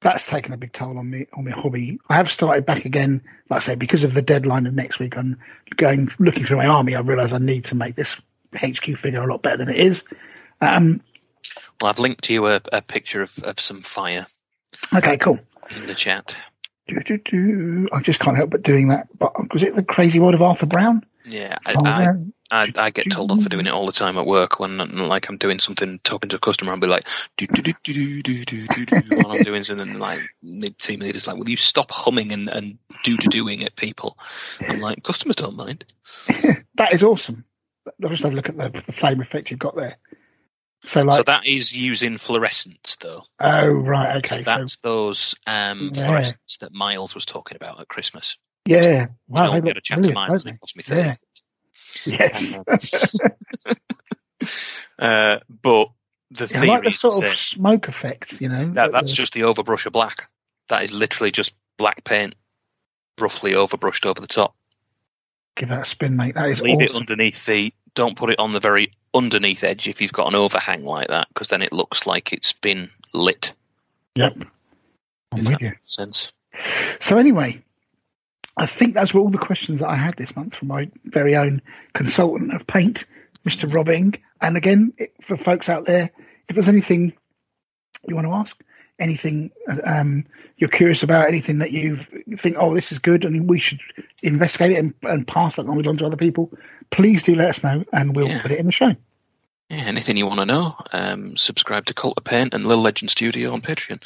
that's 0.02 0.26
taken 0.28 0.54
a 0.54 0.58
big 0.58 0.72
toll 0.74 0.98
on 0.98 1.10
me 1.10 1.28
on 1.34 1.46
my 1.46 1.52
hobby. 1.52 2.00
I 2.08 2.16
have 2.16 2.32
started 2.32 2.66
back 2.66 2.86
again, 2.86 3.24
like 3.50 3.62
I 3.62 3.66
say, 3.66 3.76
because 3.76 4.04
of 4.04 4.14
the 4.14 4.22
deadline 4.22 4.68
of 4.68 4.74
next 4.74 5.00
week. 5.00 5.18
I'm 5.18 5.40
going 5.76 6.10
looking 6.20 6.44
through 6.44 6.58
my 6.58 6.68
army. 6.68 6.96
I 6.96 7.00
realise 7.00 7.34
I 7.34 7.40
need 7.40 7.66
to 7.66 7.76
make 7.76 7.96
this 7.96 8.16
HQ 8.54 8.98
figure 8.98 9.22
a 9.24 9.28
lot 9.28 9.42
better 9.42 9.58
than 9.58 9.70
it 9.70 9.78
is. 9.78 10.04
Um, 10.62 11.02
Well, 11.82 11.90
I've 11.90 12.00
linked 12.00 12.26
to 12.26 12.34
you 12.34 12.48
a, 12.48 12.62
a 12.72 12.82
picture 12.82 13.22
of, 13.22 13.38
of 13.40 13.60
some 13.60 13.82
fire 13.82 14.28
okay, 14.94 15.18
cool. 15.18 15.40
in 15.76 15.88
the 15.88 15.96
chat. 15.96 16.38
Do, 16.88 17.00
do, 17.02 17.18
do. 17.18 17.90
I 17.92 18.02
just 18.02 18.20
can't 18.20 18.38
help 18.38 18.50
but 18.50 18.62
doing 18.62 18.90
that. 18.90 19.08
But 19.18 19.54
was 19.54 19.64
it 19.64 19.76
the 19.76 19.84
crazy 19.84 20.20
world 20.20 20.36
of 20.36 20.42
Arthur 20.42 20.68
Brown? 20.68 21.04
Yeah, 21.26 21.58
I, 21.66 21.76
I. 21.86 22.14
I, 22.52 22.72
I 22.78 22.90
get 22.92 23.10
told 23.12 23.32
off 23.32 23.42
for 23.44 23.50
doing 23.50 23.68
it 23.68 23.74
all 23.74 23.86
the 23.86 23.92
time 23.92 24.18
at 24.18 24.26
work 24.26 24.60
when 24.60 24.78
like 24.78 25.28
I'm 25.30 25.38
doing 25.38 25.60
something, 25.60 26.00
talking 26.04 26.30
to 26.30 26.38
a 26.38 26.40
customer, 26.40 26.72
I'll 26.72 26.80
be 26.80 26.88
like, 26.88 27.08
do 27.38 27.48
do 27.48 27.62
do 27.62 27.74
do 27.84 28.24
do 28.24 28.46
do 28.46 28.68
do 28.68 28.86
do 28.86 29.02
do 29.02 29.18
while 29.18 29.32
I'm 29.32 29.42
doing 29.42 29.64
something. 29.64 29.90
and, 29.90 30.00
Like 30.00 30.20
the 30.42 30.70
team 30.72 31.02
leader's 31.02 31.28
like, 31.28 31.38
will 31.38 31.50
you 31.50 31.58
stop 31.58 31.92
humming 31.92 32.32
and 32.32 32.50
and 32.50 32.78
do 33.04 33.18
do 33.18 33.28
doing 33.28 33.64
at 33.64 33.76
people? 33.76 34.18
I'm 34.70 34.80
like, 34.80 35.04
customers 35.04 35.36
don't 35.36 35.56
mind. 35.58 35.86
that 36.76 36.94
is 36.94 37.04
awesome. 37.04 37.44
I'll 38.04 38.10
just 38.10 38.24
have 38.24 38.34
a 38.34 38.36
look 38.36 38.50
at 38.50 38.58
the, 38.58 38.70
the 38.70 38.94
flame 38.94 39.22
effect 39.22 39.52
you've 39.52 39.60
got 39.60 39.76
there. 39.76 39.98
So 40.84 41.04
like, 41.04 41.18
so 41.18 41.24
that 41.24 41.46
is 41.46 41.74
using 41.74 42.18
fluorescence 42.18 42.98
though. 43.02 43.24
oh 43.40 43.72
right, 43.72 44.18
okay, 44.18 44.44
so 44.44 44.44
That's 44.44 44.78
those 44.78 45.36
um, 45.48 45.92
Yeah. 45.94 46.08
fluorescents 46.08 46.60
that 46.60 46.72
Miles 46.74 47.16
was 47.16 47.26
talking 47.26 47.56
about 47.56 47.80
at 47.82 47.88
Christmas. 47.88 48.38
yeah, 48.66 49.08
wow, 49.28 49.46
you 49.46 49.52
they 49.52 49.56
don't 49.58 49.66
get 49.66 49.70
look 49.70 49.78
a 49.78 49.82
chance 49.82 50.08
to 50.08 50.14
brilliant, 50.14 50.30
Miles, 50.30 50.44
don't 50.44 50.46
and 50.46 50.52
it 50.52 50.54
they? 50.54 50.58
cost 50.60 50.76
me 50.78 50.84
30 50.84 51.02
Yeah. 51.02 51.16
Yes. 52.08 53.16
Uh, 55.00 55.38
but 55.62 55.90
the 56.32 56.46
I 56.46 56.48
theory 56.48 56.68
like 56.68 56.84
the 56.84 56.92
sort 56.92 57.24
of 57.24 57.34
smoke 57.36 57.88
effect, 57.88 58.42
you 58.42 58.50
know. 58.50 58.66
That, 58.72 58.92
that's 58.92 59.10
the- 59.10 59.16
just 59.16 59.34
the 59.34 59.42
overbrush 59.42 59.86
of 59.86 59.94
black. 59.94 60.30
That 60.70 60.84
is 60.84 60.92
literally 60.92 61.32
just 61.32 61.56
black 61.78 62.04
paint, 62.04 62.36
roughly 63.20 63.52
overbrushed 63.54 64.06
over 64.06 64.20
the 64.20 64.28
top. 64.28 64.56
give 65.56 65.70
that 65.70 65.82
a 65.82 65.86
spin, 65.86 66.16
mate. 66.18 66.36
That 66.36 66.50
is 66.50 66.62
Leave 66.62 66.82
it 66.82 66.96
underneath 66.96 67.46
the. 67.46 67.74
Don't 67.94 68.18
put 68.18 68.30
it 68.32 68.40
on 68.40 68.52
the 68.52 68.60
very 68.60 68.92
underneath 69.14 69.64
edge 69.64 69.88
if 69.88 70.02
you've 70.02 70.14
got 70.14 70.28
an 70.28 70.36
overhang 70.36 70.84
like 70.84 71.08
that, 71.10 71.28
because 71.30 71.48
then 71.48 71.62
it 71.62 71.72
looks 71.74 72.06
like 72.06 72.34
it's 72.34 72.54
been 72.54 72.90
lit. 73.14 73.54
Yep. 74.16 74.44
I'm 75.32 75.40
If 75.40 75.48
with 75.50 75.62
you. 75.62 75.70
makes 75.70 75.96
sense. 75.96 76.32
So 77.00 77.18
anyway, 77.18 77.64
I 78.58 78.66
think 78.66 78.96
those 78.96 79.14
were 79.14 79.22
all 79.22 79.30
the 79.30 79.38
questions 79.38 79.82
that 79.82 79.90
I 79.90 79.96
had 79.96 80.16
this 80.18 80.36
month 80.36 80.56
from 80.56 80.70
my 80.70 80.90
very 81.06 81.36
own 81.36 81.62
consultant 81.94 82.54
of 82.54 82.66
paint, 82.66 83.06
Mr. 83.46 83.72
Robbing. 83.72 84.16
And 84.42 84.58
again, 84.58 84.94
for 85.22 85.38
folks 85.38 85.70
out 85.70 85.86
there, 85.86 86.10
if 86.50 86.56
there's 86.56 86.68
anything 86.68 87.14
you 88.08 88.16
want 88.16 88.28
to 88.28 88.34
ask, 88.34 88.60
anything 89.00 89.52
um, 89.86 90.26
you're 90.58 90.70
curious 90.70 91.04
about, 91.04 91.28
anything 91.28 91.60
that 91.60 91.72
you 91.72 91.98
think, 91.98 92.56
oh, 92.58 92.74
this 92.74 92.92
is 92.92 92.98
good, 93.00 93.26
and 93.26 93.48
we 93.48 93.60
should 93.60 93.80
investigate 94.24 94.72
it 94.72 94.80
and, 94.80 94.94
and 95.04 95.28
pass 95.28 95.56
that 95.56 95.66
knowledge 95.68 95.86
on 95.88 95.98
to 95.98 96.06
other 96.06 96.18
people, 96.18 96.52
please 96.90 97.22
do 97.22 97.36
let 97.36 97.50
us 97.50 97.64
know, 97.64 97.84
and 97.94 98.16
we'll 98.16 98.28
Yeah. 98.28 98.42
put 98.42 98.52
it 98.52 98.60
in 98.60 98.66
the 98.66 98.72
show. 98.72 98.96
Yeah, 99.70 99.84
anything 99.84 100.16
you 100.16 100.26
want 100.26 100.40
to 100.40 100.46
know, 100.46 100.76
um, 100.94 101.36
subscribe 101.36 101.86
to 101.88 101.94
Cult 101.94 102.14
of 102.18 102.24
Paint 102.24 102.54
and 102.54 102.66
Little 102.66 102.84
Legend 102.84 103.10
Studio 103.10 103.52
on 103.52 103.62
Patreon. 103.62 104.02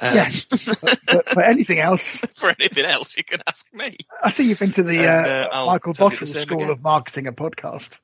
Um, 0.00 0.14
Yes. 0.14 0.46
but 1.06 1.28
for 1.30 1.42
anything 1.42 1.80
else, 1.80 2.18
for 2.36 2.54
anything 2.60 2.84
else, 2.84 3.16
you 3.16 3.24
can 3.24 3.40
ask 3.48 3.66
me. 3.74 3.96
I 4.22 4.30
see 4.30 4.44
you've 4.48 4.60
been 4.60 4.70
to 4.72 4.84
the 4.84 4.98
And, 4.98 5.26
uh, 5.26 5.48
uh, 5.50 5.66
Michael 5.66 5.94
tell 5.94 6.12
you 6.12 6.18
the 6.18 6.26
Bottle 6.26 6.26
same 6.26 6.42
School 6.42 6.58
again. 6.58 6.70
of 6.70 6.82
Marketing 6.82 7.26
and 7.26 7.36
Podcast. 7.36 7.98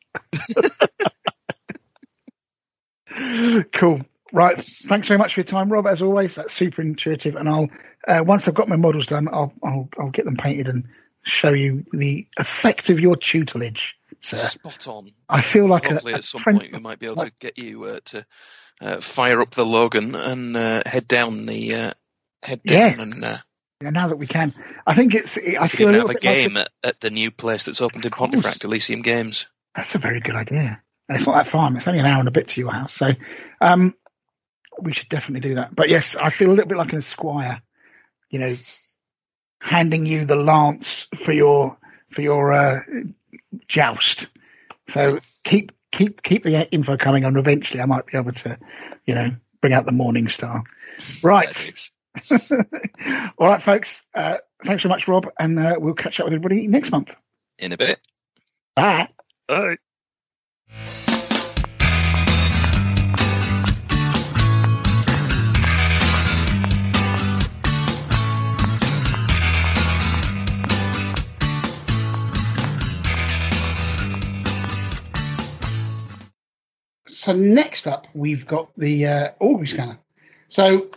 cool. 3.72 4.00
Right. 4.32 4.60
Thanks 4.60 5.06
very 5.06 5.18
much 5.18 5.34
for 5.34 5.40
your 5.40 5.44
time, 5.46 5.70
Rob. 5.70 5.86
As 5.86 6.02
always, 6.02 6.34
that's 6.34 6.52
super 6.52 6.82
intuitive. 6.82 7.36
And 7.36 7.48
I'll 7.48 7.68
uh, 8.08 8.24
once 8.26 8.48
I've 8.48 8.54
got 8.54 8.68
my 8.68 8.76
models 8.76 9.06
done, 9.06 9.28
I'll, 9.30 9.52
I'll 9.62 9.88
I'll 9.98 10.10
get 10.10 10.24
them 10.24 10.36
painted 10.36 10.66
and 10.66 10.88
show 11.22 11.52
you 11.52 11.84
the 11.92 12.26
effect 12.36 12.90
of 12.90 13.00
your 13.00 13.16
tutelage, 13.16 13.95
sir. 14.20 14.36
Spot 14.36 14.88
on. 14.88 15.10
I 15.28 15.40
feel 15.40 15.66
like 15.68 15.84
Hopefully, 15.86 16.12
a 16.14 16.16
at 16.16 16.24
some 16.24 16.40
friend- 16.40 16.60
point, 16.60 16.72
we 16.72 16.78
might 16.80 16.98
be 16.98 17.06
able 17.06 17.24
to 17.24 17.32
get 17.38 17.58
you 17.58 17.84
uh, 17.84 18.00
to 18.06 18.26
uh, 18.80 19.00
fire 19.00 19.40
up 19.40 19.52
the 19.52 19.64
Logan 19.64 20.14
and 20.14 20.56
uh, 20.56 20.82
head 20.86 21.08
down 21.08 21.46
the 21.46 21.74
uh, 21.74 21.92
head 22.42 22.62
down 22.62 22.76
Yes. 22.78 23.00
and 23.00 23.24
uh, 23.24 23.38
Yeah, 23.82 23.90
now 23.90 24.08
that 24.08 24.16
we 24.16 24.26
can, 24.26 24.54
I 24.86 24.94
think 24.94 25.14
it's. 25.14 25.36
I 25.38 25.62
we 25.62 25.68
feel 25.68 25.88
a 25.88 25.92
have 25.92 26.04
a 26.04 26.06
bit 26.08 26.14
like 26.14 26.20
game 26.20 26.56
at, 26.56 26.70
at 26.84 27.00
the 27.00 27.10
new 27.10 27.30
place 27.30 27.64
that's 27.64 27.80
opened 27.80 28.04
in. 28.04 28.10
Pontefract, 28.10 28.64
Elysium 28.64 29.02
Games. 29.02 29.48
That's 29.74 29.94
a 29.94 29.98
very 29.98 30.20
good 30.20 30.34
idea. 30.34 30.82
And 31.08 31.16
it's 31.16 31.26
not 31.26 31.36
that 31.36 31.46
far. 31.46 31.74
It's 31.76 31.86
only 31.86 32.00
an 32.00 32.06
hour 32.06 32.18
and 32.18 32.28
a 32.28 32.32
bit 32.32 32.48
to 32.48 32.60
your 32.60 32.72
house. 32.72 32.92
So 32.94 33.12
um, 33.60 33.94
we 34.80 34.92
should 34.92 35.08
definitely 35.08 35.48
do 35.48 35.54
that. 35.56 35.74
But 35.74 35.88
yes, 35.88 36.16
I 36.16 36.30
feel 36.30 36.48
a 36.48 36.52
little 36.52 36.66
bit 36.66 36.78
like 36.78 36.92
an 36.92 36.98
esquire, 36.98 37.62
you 38.30 38.40
know, 38.40 38.52
handing 39.60 40.06
you 40.06 40.24
the 40.24 40.36
lance 40.36 41.06
for 41.14 41.32
your 41.32 41.78
for 42.10 42.22
your 42.22 42.52
uh, 42.52 42.80
joust. 43.68 44.28
So 44.88 45.20
keep 45.44 45.72
keep 45.92 46.22
keep 46.22 46.42
the 46.42 46.68
info 46.72 46.96
coming 46.96 47.24
on. 47.24 47.36
Eventually, 47.36 47.80
I 47.80 47.86
might 47.86 48.06
be 48.06 48.16
able 48.16 48.32
to, 48.32 48.58
you 49.06 49.14
know, 49.14 49.30
bring 49.60 49.72
out 49.72 49.86
the 49.86 49.92
morning 49.92 50.28
star. 50.28 50.62
Right. 51.22 51.90
All 52.30 53.48
right, 53.48 53.62
folks. 53.62 54.02
Uh, 54.14 54.38
thanks 54.64 54.82
so 54.82 54.88
much, 54.88 55.06
Rob, 55.08 55.28
and 55.38 55.58
uh, 55.58 55.76
we'll 55.78 55.94
catch 55.94 56.20
up 56.20 56.24
with 56.24 56.34
everybody 56.34 56.66
next 56.66 56.90
month. 56.90 57.14
In 57.58 57.72
a 57.72 57.76
bit. 57.76 58.00
Bye. 58.74 59.08
Bye. 59.48 59.76
So 77.26 77.32
next 77.32 77.88
up, 77.88 78.06
we've 78.14 78.46
got 78.46 78.70
the 78.76 79.04
uh, 79.04 79.28
Augury 79.40 79.66
scanner. 79.66 79.98
So 80.46 80.92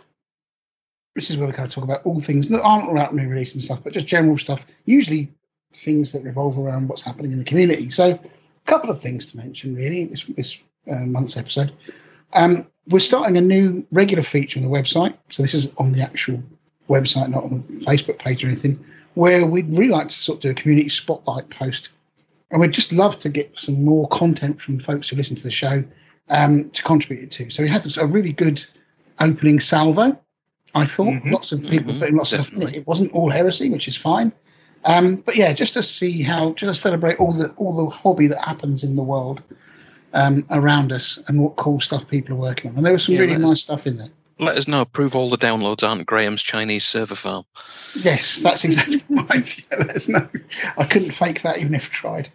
this 1.16 1.28
is 1.28 1.36
where 1.36 1.48
we 1.48 1.52
kind 1.52 1.66
of 1.66 1.74
talk 1.74 1.82
about 1.82 2.06
all 2.06 2.20
things 2.20 2.48
that 2.50 2.62
aren't 2.62 2.88
about 2.88 3.12
new 3.12 3.28
release 3.28 3.54
and 3.54 3.64
stuff, 3.64 3.82
but 3.82 3.94
just 3.94 4.06
general 4.06 4.38
stuff. 4.38 4.64
Usually 4.84 5.32
things 5.74 6.12
that 6.12 6.22
revolve 6.22 6.56
around 6.56 6.86
what's 6.86 7.02
happening 7.02 7.32
in 7.32 7.38
the 7.38 7.44
community. 7.44 7.90
So 7.90 8.10
a 8.10 8.20
couple 8.66 8.90
of 8.90 9.02
things 9.02 9.26
to 9.32 9.38
mention 9.38 9.74
really 9.74 10.04
this 10.04 10.24
this 10.36 10.56
uh, 10.88 11.00
month's 11.00 11.36
episode. 11.36 11.72
Um, 12.32 12.64
we're 12.86 13.00
starting 13.00 13.36
a 13.36 13.40
new 13.40 13.84
regular 13.90 14.22
feature 14.22 14.60
on 14.60 14.64
the 14.64 14.70
website. 14.70 15.16
So 15.30 15.42
this 15.42 15.52
is 15.52 15.72
on 15.78 15.90
the 15.90 16.00
actual 16.00 16.40
website, 16.88 17.30
not 17.30 17.42
on 17.42 17.64
the 17.66 17.84
Facebook 17.84 18.20
page 18.20 18.44
or 18.44 18.46
anything, 18.46 18.78
where 19.14 19.44
we'd 19.44 19.68
really 19.76 19.90
like 19.90 20.10
to 20.10 20.14
sort 20.14 20.36
of 20.36 20.42
do 20.42 20.50
a 20.50 20.54
community 20.54 20.90
spotlight 20.90 21.50
post 21.50 21.88
and 22.52 22.60
we'd 22.60 22.72
just 22.72 22.92
love 22.92 23.18
to 23.18 23.28
get 23.28 23.58
some 23.58 23.84
more 23.84 24.06
content 24.08 24.60
from 24.60 24.78
folks 24.78 25.08
who 25.08 25.16
listen 25.16 25.36
to 25.36 25.42
the 25.42 25.50
show 25.50 25.84
um, 26.30 26.70
to 26.70 26.82
contribute 26.82 27.24
it 27.24 27.30
to. 27.32 27.50
So 27.50 27.62
we 27.62 27.68
had 27.68 27.96
a 27.98 28.06
really 28.06 28.32
good 28.32 28.64
opening 29.20 29.60
salvo. 29.60 30.18
I 30.74 30.84
thought 30.86 31.14
lots 31.26 31.52
of 31.52 31.62
people 31.62 31.92
mhm, 31.94 31.98
putting 31.98 32.16
lots 32.16 32.32
of 32.32 32.44
stuff 32.46 32.54
in 32.56 32.62
it. 32.62 32.74
It 32.74 32.86
wasn't 32.86 33.12
all 33.12 33.28
heresy, 33.30 33.68
which 33.70 33.88
is 33.88 33.96
fine. 33.96 34.32
Um, 34.84 35.16
but 35.16 35.36
yeah, 35.36 35.52
just 35.52 35.74
to 35.74 35.82
see 35.82 36.22
how, 36.22 36.52
just 36.54 36.74
to 36.74 36.80
celebrate 36.80 37.18
all 37.18 37.32
the 37.32 37.48
all 37.56 37.72
the 37.72 37.90
hobby 37.90 38.28
that 38.28 38.42
happens 38.42 38.82
in 38.82 38.96
the 38.96 39.02
world 39.02 39.42
um, 40.14 40.46
around 40.50 40.92
us 40.92 41.18
and 41.26 41.42
what 41.42 41.56
cool 41.56 41.80
stuff 41.80 42.06
people 42.08 42.34
are 42.36 42.40
working 42.40 42.70
on. 42.70 42.76
And 42.78 42.86
there 42.86 42.92
was 42.92 43.04
some 43.04 43.14
Yeah, 43.16 43.22
really 43.22 43.32
let 43.34 43.42
us- 43.42 43.48
nice 43.50 43.60
stuff 43.60 43.86
in 43.86 43.96
there. 43.98 44.08
Let 44.38 44.56
us 44.56 44.66
know. 44.66 44.86
Prove 44.86 45.14
all 45.14 45.28
the 45.28 45.36
downloads 45.36 45.86
aren't 45.86 46.06
Graham's 46.06 46.42
Chinese 46.42 46.86
server 46.86 47.14
farm. 47.14 47.44
Yes, 47.94 48.36
that's 48.36 48.64
exactly 48.64 49.04
right. 49.10 49.58
Yeah, 49.70 49.78
let 49.80 49.90
us 49.90 50.08
know. 50.08 50.26
I 50.78 50.84
couldn't 50.84 51.10
fake 51.10 51.42
that 51.42 51.58
even 51.58 51.74
if 51.74 51.84
I 51.86 51.92
tried. 51.92 52.28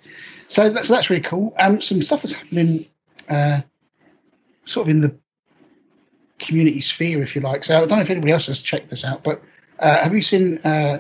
So 0.48 0.70
that's 0.70 0.88
that's 0.88 1.10
really 1.10 1.24
cool. 1.24 1.56
Um, 1.58 1.82
some 1.82 2.04
stuff 2.04 2.22
that's 2.22 2.34
happening, 2.34 2.86
uh, 3.28 3.62
sort 4.66 4.88
of 4.88 4.90
in 4.90 5.02
the 5.02 5.16
community 6.40 6.82
sphere, 6.82 7.22
if 7.22 7.36
you 7.36 7.42
like. 7.42 7.64
So 7.64 7.76
I 7.76 7.80
don't 7.80 7.98
know 7.98 8.02
if 8.02 8.10
anybody 8.10 8.32
else 8.32 8.48
has 8.48 8.62
checked 8.62 8.90
this 8.90 9.04
out, 9.06 9.24
but 9.24 9.42
uh, 9.80 10.04
have 10.04 10.14
you 10.14 10.22
seen 10.22 10.60
uh, 10.60 11.00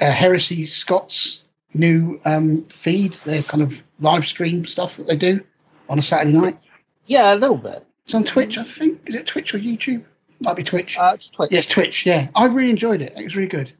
uh, 0.00 0.10
Heresy 0.10 0.66
Scott's 0.66 1.42
new 1.74 2.20
um, 2.24 2.64
feed? 2.64 3.14
Their 3.14 3.42
kind 3.42 3.62
of 3.62 3.80
live 4.00 4.26
stream 4.26 4.66
stuff 4.66 4.96
that 4.96 5.06
they 5.06 5.16
do 5.16 5.42
on 5.88 5.98
a 5.98 6.02
Saturday 6.02 6.36
night. 6.36 6.58
Yeah, 7.06 7.34
a 7.34 7.36
little 7.36 7.56
bit. 7.56 7.86
It's 8.04 8.14
on 8.14 8.24
Twitch, 8.24 8.58
I 8.58 8.62
think. 8.62 9.08
Is 9.08 9.14
it 9.14 9.26
Twitch 9.26 9.54
or 9.54 9.58
YouTube? 9.58 10.04
Might 10.40 10.56
be 10.56 10.62
Twitch. 10.62 10.96
Uh, 10.98 11.12
it's 11.14 11.30
Twitch. 11.30 11.50
Yes, 11.50 11.66
Twitch. 11.66 12.06
Yeah, 12.06 12.28
I 12.34 12.46
really 12.46 12.70
enjoyed 12.70 13.02
it. 13.02 13.14
It 13.16 13.24
was 13.24 13.36
really 13.36 13.48
good. 13.48 13.72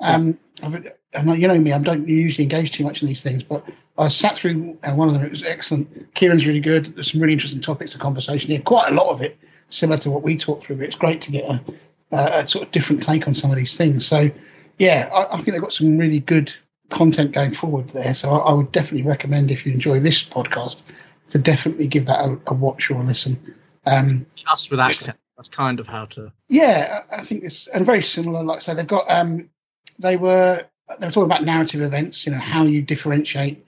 Um, 0.00 0.38
I've, 0.62 0.92
and 1.14 1.40
you 1.40 1.48
know 1.48 1.58
me, 1.58 1.72
I 1.72 1.78
don't 1.78 2.08
usually 2.08 2.44
engage 2.44 2.72
too 2.72 2.84
much 2.84 3.02
in 3.02 3.08
these 3.08 3.22
things, 3.22 3.42
but 3.42 3.64
I 3.96 4.08
sat 4.08 4.36
through 4.36 4.78
uh, 4.82 4.92
one 4.92 5.08
of 5.08 5.14
them. 5.14 5.24
It 5.24 5.30
was 5.30 5.44
excellent. 5.44 6.14
Kieran's 6.14 6.46
really 6.46 6.60
good. 6.60 6.86
There's 6.86 7.12
some 7.12 7.20
really 7.20 7.32
interesting 7.32 7.60
topics 7.60 7.94
of 7.94 8.00
conversation 8.00 8.50
here. 8.50 8.60
Quite 8.60 8.90
a 8.90 8.94
lot 8.94 9.10
of 9.10 9.22
it 9.22 9.38
similar 9.70 9.98
to 10.00 10.10
what 10.10 10.22
we 10.22 10.36
talked 10.36 10.66
through. 10.66 10.76
But 10.76 10.86
it's 10.86 10.96
great 10.96 11.20
to 11.22 11.32
get 11.32 11.44
a, 11.44 11.64
a, 12.12 12.40
a 12.40 12.48
sort 12.48 12.66
of 12.66 12.72
different 12.72 13.02
take 13.02 13.26
on 13.26 13.34
some 13.34 13.50
of 13.50 13.56
these 13.56 13.76
things. 13.76 14.06
So, 14.06 14.30
yeah, 14.78 15.08
I, 15.12 15.34
I 15.34 15.36
think 15.36 15.52
they've 15.52 15.60
got 15.60 15.72
some 15.72 15.96
really 15.96 16.20
good 16.20 16.52
content 16.90 17.32
going 17.32 17.54
forward 17.54 17.88
there. 17.90 18.14
So 18.14 18.30
I, 18.30 18.50
I 18.50 18.52
would 18.52 18.72
definitely 18.72 19.02
recommend 19.02 19.50
if 19.50 19.64
you 19.64 19.72
enjoy 19.72 20.00
this 20.00 20.22
podcast 20.22 20.82
to 21.30 21.38
definitely 21.38 21.86
give 21.86 22.06
that 22.06 22.20
a, 22.20 22.38
a 22.48 22.54
watch 22.54 22.90
or 22.90 23.00
a 23.00 23.04
listen. 23.04 23.54
Um, 23.86 24.26
Us 24.50 24.70
with 24.70 24.80
accent. 24.80 25.18
That's 25.36 25.48
kind 25.48 25.80
of 25.80 25.86
how 25.88 26.04
to. 26.06 26.32
yeah, 26.48 27.00
I 27.10 27.16
I 27.16 27.20
think 27.22 27.42
it's 27.42 27.66
and 27.68 27.84
very 27.84 28.02
similar. 28.02 28.44
Like 28.44 28.58
I 28.58 28.60
say, 28.60 28.74
they've 28.74 28.86
got 28.86 29.10
um, 29.10 29.50
they 29.98 30.16
were 30.16 30.64
they 30.98 31.06
were 31.06 31.12
talking 31.12 31.30
about 31.30 31.44
narrative 31.44 31.80
events. 31.80 32.26
You 32.26 32.32
know 32.32 32.38
how 32.38 32.64
you 32.64 32.82
differentiate. 32.82 33.64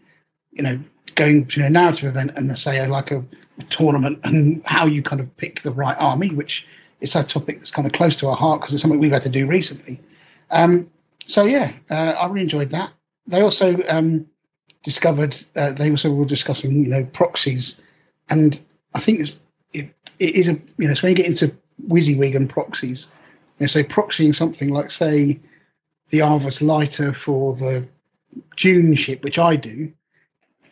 You 0.52 0.62
know, 0.62 0.80
going 1.16 1.46
to 1.46 1.64
a 1.64 1.70
narrative 1.70 2.08
event 2.08 2.32
and 2.36 2.48
they 2.48 2.54
say 2.54 2.86
like 2.86 3.10
a, 3.10 3.24
tournament 3.70 4.20
and 4.22 4.62
how 4.66 4.84
you 4.84 5.02
kind 5.02 5.18
of 5.18 5.36
pick 5.38 5.62
the 5.62 5.70
right 5.70 5.96
army, 5.98 6.28
which 6.28 6.66
is 7.00 7.14
a 7.14 7.24
topic 7.24 7.58
that's 7.58 7.70
kind 7.70 7.86
of 7.86 7.92
close 7.92 8.16
to 8.16 8.28
our 8.28 8.36
heart 8.36 8.60
because 8.60 8.74
it's 8.74 8.82
something 8.82 9.00
we've 9.00 9.12
had 9.12 9.22
to 9.22 9.28
do 9.28 9.46
recently. 9.46 9.98
Um, 10.50 10.90
so 11.26 11.44
yeah, 11.44 11.72
uh, 11.90 11.94
I 11.94 12.26
really 12.26 12.42
enjoyed 12.42 12.70
that. 12.70 12.92
They 13.26 13.40
also 13.40 13.82
um, 13.88 14.26
discovered 14.82 15.36
uh, 15.56 15.72
they 15.72 15.90
also 15.90 16.12
were 16.12 16.24
discussing 16.24 16.84
you 16.84 16.88
know 16.88 17.04
proxies, 17.04 17.80
and 18.28 18.60
I 18.94 19.00
think 19.00 19.20
it's, 19.20 19.34
it 19.72 19.88
it 20.18 20.34
is 20.34 20.48
a 20.48 20.60
you 20.78 20.88
know 20.88 20.94
so 20.94 21.02
when 21.02 21.16
you 21.16 21.22
get 21.22 21.26
into 21.26 21.54
WYSIWYG 21.88 22.36
and 22.36 22.48
proxies, 22.48 23.08
you 23.58 23.64
know, 23.64 23.68
so 23.68 23.82
proxying 23.82 24.34
something 24.34 24.68
like 24.68 24.90
say 24.90 25.40
the 26.10 26.18
Arvus 26.18 26.62
lighter 26.62 27.12
for 27.12 27.54
the 27.54 27.86
June 28.56 28.94
ship, 28.94 29.24
which 29.24 29.38
I 29.38 29.56
do. 29.56 29.92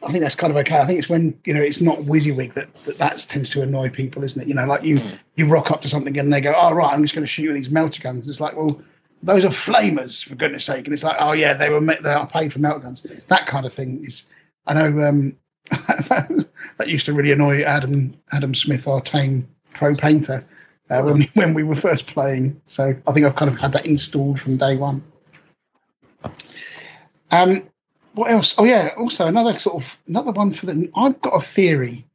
I 0.02 0.08
think 0.08 0.20
that's 0.22 0.34
kind 0.34 0.50
of 0.50 0.56
okay. 0.58 0.78
I 0.78 0.86
think 0.86 0.98
it's 0.98 1.08
when 1.08 1.38
you 1.44 1.54
know 1.54 1.62
it's 1.62 1.80
not 1.80 1.98
WYSIWYG 1.98 2.54
that 2.54 2.84
that 2.84 2.98
that 2.98 3.26
tends 3.28 3.50
to 3.50 3.62
annoy 3.62 3.88
people, 3.88 4.22
isn't 4.22 4.40
it? 4.40 4.48
You 4.48 4.54
know, 4.54 4.66
like 4.66 4.82
you 4.82 5.00
you 5.36 5.46
rock 5.46 5.70
up 5.70 5.80
to 5.82 5.88
something 5.88 6.18
and 6.18 6.32
they 6.32 6.40
go, 6.40 6.54
"Oh 6.56 6.72
right, 6.72 6.92
I'm 6.92 7.02
just 7.02 7.14
going 7.14 7.24
to 7.24 7.30
shoot 7.30 7.44
you 7.44 7.52
with 7.52 7.62
these 7.62 7.70
melter 7.70 8.02
guns." 8.02 8.28
It's 8.28 8.40
like, 8.40 8.54
well, 8.54 8.80
those 9.22 9.44
are 9.44 9.50
flamers 9.50 10.22
for 10.22 10.34
goodness 10.34 10.66
sake, 10.66 10.84
and 10.84 10.92
it's 10.92 11.02
like, 11.02 11.16
oh 11.18 11.32
yeah, 11.32 11.54
they 11.54 11.70
were 11.70 11.80
they 11.80 12.12
are 12.12 12.26
paid 12.26 12.52
for 12.52 12.58
melter 12.58 12.80
guns. 12.80 13.06
That 13.28 13.46
kind 13.46 13.66
of 13.66 13.72
thing 13.72 14.04
is. 14.04 14.24
I 14.66 14.74
know 14.74 15.06
um, 15.06 15.36
that, 15.70 16.46
that 16.78 16.88
used 16.88 17.06
to 17.06 17.12
really 17.12 17.32
annoy 17.32 17.62
Adam 17.62 18.14
Adam 18.32 18.54
Smith, 18.54 18.86
our 18.86 19.00
tame 19.00 19.48
pro 19.72 19.94
painter, 19.94 20.44
uh, 20.90 21.02
when 21.02 21.22
when 21.34 21.54
we 21.54 21.62
were 21.62 21.76
first 21.76 22.06
playing. 22.06 22.60
So 22.66 22.94
I 23.06 23.12
think 23.12 23.24
I've 23.24 23.36
kind 23.36 23.50
of 23.50 23.58
had 23.58 23.72
that 23.72 23.86
installed 23.86 24.40
from 24.40 24.56
day 24.58 24.76
one. 24.76 25.02
Um, 27.30 27.64
what 28.14 28.30
else? 28.30 28.54
Oh 28.58 28.64
yeah, 28.64 28.90
also 28.96 29.26
another 29.26 29.58
sort 29.58 29.82
of 29.82 29.98
another 30.06 30.32
one 30.32 30.52
for 30.52 30.66
the. 30.66 30.90
I've 30.96 31.20
got 31.20 31.30
a 31.30 31.40
theory 31.40 32.06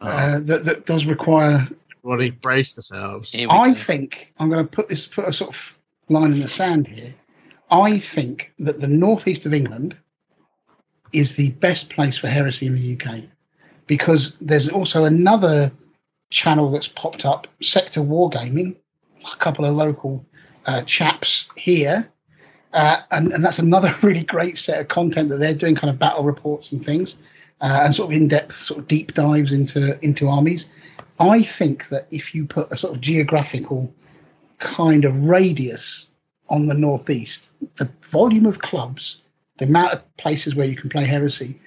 uh, 0.00 0.40
that 0.40 0.64
that 0.64 0.86
does 0.86 1.06
require. 1.06 1.68
Everybody 2.04 2.30
brace 2.30 2.76
yourselves. 2.76 3.34
I 3.48 3.74
think 3.74 4.32
I'm 4.38 4.50
going 4.50 4.64
to 4.64 4.70
put 4.70 4.88
this 4.88 5.06
put 5.06 5.26
a 5.26 5.32
sort 5.32 5.50
of 5.50 5.78
line 6.08 6.32
in 6.32 6.40
the 6.40 6.48
sand 6.48 6.88
here. 6.88 7.14
I 7.70 7.98
think 7.98 8.52
that 8.58 8.80
the 8.80 8.88
northeast 8.88 9.46
of 9.46 9.54
England 9.54 9.96
is 11.12 11.36
the 11.36 11.50
best 11.50 11.90
place 11.90 12.18
for 12.18 12.28
heresy 12.28 12.66
in 12.66 12.74
the 12.74 12.98
UK 12.98 13.24
because 13.86 14.36
there's 14.40 14.68
also 14.68 15.04
another 15.04 15.72
channel 16.30 16.70
that's 16.70 16.88
popped 16.88 17.24
up, 17.24 17.46
Sector 17.62 18.00
Wargaming, 18.00 18.76
a 19.32 19.36
couple 19.36 19.64
of 19.64 19.74
local 19.74 20.26
uh, 20.66 20.82
chaps 20.82 21.48
here. 21.56 22.10
Uh, 22.72 22.98
and, 23.10 23.32
and 23.32 23.44
that's 23.44 23.58
another 23.58 23.94
really 24.02 24.22
great 24.22 24.58
set 24.58 24.80
of 24.80 24.88
content 24.88 25.28
that 25.28 25.36
they're 25.36 25.54
doing, 25.54 25.74
kind 25.74 25.90
of 25.90 25.98
battle 25.98 26.24
reports 26.24 26.72
and 26.72 26.84
things, 26.84 27.16
uh, 27.60 27.80
and 27.84 27.94
sort 27.94 28.10
of 28.10 28.16
in-depth, 28.16 28.52
sort 28.52 28.80
of 28.80 28.88
deep 28.88 29.14
dives 29.14 29.52
into 29.52 29.98
into 30.04 30.28
armies. 30.28 30.66
I 31.20 31.42
think 31.42 31.88
that 31.90 32.08
if 32.10 32.34
you 32.34 32.46
put 32.46 32.72
a 32.72 32.76
sort 32.76 32.94
of 32.94 33.00
geographical 33.00 33.94
kind 34.58 35.04
of 35.04 35.28
radius 35.28 36.08
on 36.48 36.66
the 36.66 36.74
northeast, 36.74 37.50
the 37.76 37.90
volume 38.10 38.46
of 38.46 38.58
clubs, 38.58 39.18
the 39.58 39.66
amount 39.66 39.92
of 39.92 40.16
places 40.16 40.54
where 40.54 40.66
you 40.66 40.76
can 40.76 40.90
play 40.90 41.04
heresy, 41.04 41.58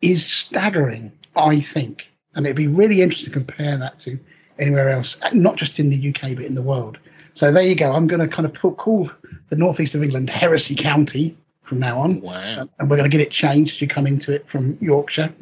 is 0.00 0.24
staggering. 0.24 1.12
I 1.36 1.60
think, 1.60 2.08
and 2.34 2.44
it'd 2.44 2.56
be 2.56 2.66
really 2.66 3.02
interesting 3.02 3.32
to 3.32 3.38
compare 3.38 3.76
that 3.78 4.00
to 4.00 4.18
anywhere 4.58 4.90
else, 4.90 5.16
not 5.32 5.56
just 5.56 5.78
in 5.78 5.90
the 5.90 6.08
UK 6.08 6.36
but 6.36 6.44
in 6.44 6.54
the 6.54 6.62
world. 6.62 6.98
So 7.40 7.50
there 7.50 7.62
you 7.62 7.74
go. 7.74 7.90
I'm 7.90 8.06
going 8.06 8.20
to 8.20 8.28
kind 8.28 8.44
of 8.44 8.52
put, 8.52 8.76
call 8.76 9.10
the 9.48 9.56
northeast 9.56 9.94
of 9.94 10.02
England 10.02 10.28
Heresy 10.28 10.74
County 10.74 11.38
from 11.62 11.78
now 11.78 11.98
on. 11.98 12.20
Wow. 12.20 12.68
And 12.78 12.90
we're 12.90 12.98
going 12.98 13.10
to 13.10 13.16
get 13.16 13.26
it 13.26 13.30
changed 13.30 13.76
as 13.76 13.80
you 13.80 13.88
come 13.88 14.06
into 14.06 14.30
it 14.30 14.46
from 14.46 14.76
Yorkshire. 14.82 15.32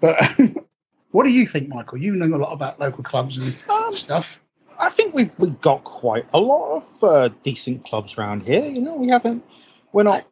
But 0.00 0.18
what 1.10 1.24
do 1.24 1.28
you 1.28 1.46
think, 1.46 1.68
Michael? 1.68 1.98
You 1.98 2.14
know 2.14 2.34
a 2.34 2.38
lot 2.38 2.54
about 2.54 2.80
local 2.80 3.04
clubs 3.04 3.36
and 3.36 3.52
stuff. 3.94 4.40
I 4.78 4.88
think 4.88 5.12
we've 5.12 5.30
we've 5.36 5.60
got 5.60 5.84
quite 5.84 6.24
a 6.32 6.40
lot 6.40 6.76
of 6.78 7.04
uh, 7.04 7.28
decent 7.42 7.84
clubs 7.84 8.16
around 8.16 8.44
here. 8.44 8.64
You 8.64 8.80
know, 8.80 8.96
we 8.96 9.08
haven't. 9.08 9.44
We're 9.92 10.04
not. 10.04 10.26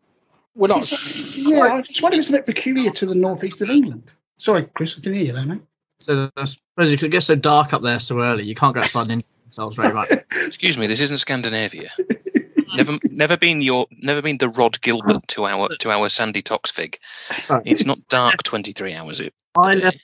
We're 0.55 0.69
not. 0.69 0.91
Yeah, 1.37 1.75
I 1.75 1.83
just 1.83 2.01
wonder 2.01 2.17
if 2.17 2.21
it's 2.21 2.31
a 2.31 2.33
bit 2.33 2.47
peculiar 2.47 2.93
to 2.93 3.05
the 3.05 3.15
northeast 3.15 3.61
of 3.61 3.69
England. 3.69 4.15
Sorry, 4.39 4.63
Chris, 4.75 4.95
I 4.97 5.03
didn't 5.03 5.19
hear 5.19 5.27
you 5.27 5.33
there, 5.35 5.45
mate. 5.45 5.61
So 5.99 6.31
I 6.35 6.45
suppose 6.45 6.91
you 6.91 6.97
could 6.97 7.11
get 7.11 7.25
so 7.25 7.35
dark 7.35 7.75
up 7.75 7.83
there 7.83 7.99
so 7.99 8.21
early. 8.21 8.45
You 8.45 8.55
can't 8.55 8.75
go 8.75 8.81
outside 8.81 9.11
and 9.11 9.23
themselves 9.51 9.77
very 9.77 9.93
much. 9.93 10.11
Excuse 10.47 10.79
me, 10.79 10.87
this 10.87 11.01
isn't 11.01 11.19
Scandinavia. 11.19 11.91
never, 12.77 12.99
never 13.11 13.37
been 13.37 13.61
your, 13.61 13.87
never 13.91 14.23
been 14.23 14.39
the 14.39 14.49
Rhod 14.49 14.81
Gilbert 14.81 15.27
to 15.29 15.47
our 15.47 15.69
to 15.77 15.91
our 15.91 16.09
Sandi 16.09 16.43
Toksvig. 16.43 16.97
It's 17.65 17.85
not 17.85 17.99
dark 18.09 18.43
twenty 18.43 18.73
three 18.73 18.95
hours. 18.95 19.21
It 19.21 19.35
I 19.57 19.75
left 19.75 20.03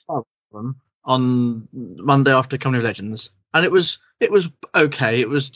them 0.51 0.75
on 1.05 1.67
Monday 1.73 2.33
after 2.33 2.57
Company 2.57 2.79
of 2.79 2.83
Legends, 2.83 3.31
and 3.53 3.65
it 3.65 3.71
was 3.71 3.99
it 4.19 4.31
was 4.31 4.49
okay. 4.75 5.21
It 5.21 5.29
was, 5.29 5.49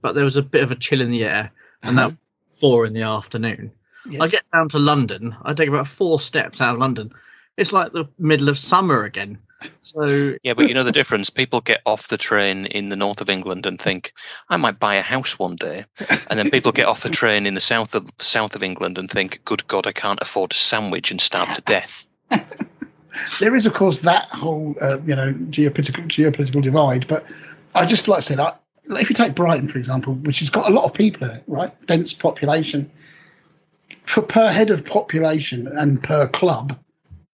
but 0.00 0.14
there 0.14 0.24
was 0.24 0.36
a 0.36 0.42
bit 0.42 0.62
of 0.62 0.70
a 0.70 0.76
chill 0.76 1.00
in 1.00 1.10
the 1.10 1.24
air, 1.24 1.50
and 1.82 1.98
that 1.98 2.06
uh-huh. 2.06 2.16
was 2.48 2.58
four 2.58 2.86
in 2.86 2.92
the 2.92 3.02
afternoon. 3.02 3.72
I 4.20 4.28
get 4.28 4.44
down 4.52 4.68
to 4.70 4.78
London. 4.78 5.34
I 5.42 5.52
take 5.52 5.68
about 5.68 5.88
four 5.88 6.20
steps 6.20 6.60
out 6.60 6.74
of 6.74 6.80
London. 6.80 7.12
It's 7.56 7.72
like 7.72 7.92
the 7.92 8.06
middle 8.18 8.48
of 8.48 8.58
summer 8.58 9.04
again. 9.04 9.38
So 9.82 10.34
Yeah, 10.42 10.54
but 10.54 10.68
you 10.68 10.74
know 10.74 10.84
the 10.84 10.92
difference. 10.92 11.30
People 11.30 11.60
get 11.60 11.80
off 11.86 12.08
the 12.08 12.18
train 12.18 12.66
in 12.66 12.88
the 12.90 12.96
north 12.96 13.20
of 13.20 13.30
England 13.30 13.66
and 13.66 13.80
think, 13.80 14.12
"I 14.48 14.56
might 14.56 14.78
buy 14.78 14.96
a 14.96 15.02
house 15.02 15.38
one 15.38 15.56
day," 15.56 15.86
and 16.28 16.38
then 16.38 16.50
people 16.50 16.72
get 16.72 16.86
off 16.86 17.02
the 17.02 17.10
train 17.10 17.46
in 17.46 17.54
the 17.54 17.60
south 17.60 17.94
of 17.94 18.10
south 18.18 18.54
of 18.54 18.62
England 18.62 18.98
and 18.98 19.10
think, 19.10 19.40
"Good 19.44 19.66
God, 19.66 19.86
I 19.86 19.92
can't 19.92 20.20
afford 20.20 20.52
a 20.52 20.56
sandwich 20.56 21.10
and 21.10 21.20
starve 21.20 21.52
to 21.54 21.62
death." 21.62 22.06
there 23.40 23.56
is, 23.56 23.66
of 23.66 23.74
course, 23.74 24.00
that 24.00 24.28
whole 24.28 24.74
uh, 24.80 24.98
you 25.06 25.16
know 25.16 25.32
geopolitical 25.32 26.06
geopolitical 26.06 26.62
divide. 26.62 27.06
But 27.06 27.24
I 27.74 27.86
just 27.86 28.08
like 28.08 28.18
I 28.18 28.20
said, 28.20 28.40
I, 28.40 28.52
if 28.90 29.08
you 29.08 29.14
take 29.14 29.34
Brighton 29.34 29.68
for 29.68 29.78
example, 29.78 30.14
which 30.14 30.40
has 30.40 30.50
got 30.50 30.70
a 30.70 30.74
lot 30.74 30.84
of 30.84 30.92
people 30.92 31.28
in 31.28 31.36
it, 31.36 31.44
right, 31.46 31.86
dense 31.86 32.12
population, 32.12 32.90
for 34.02 34.20
per 34.20 34.50
head 34.50 34.70
of 34.70 34.84
population 34.84 35.66
and 35.66 36.02
per 36.02 36.28
club, 36.28 36.78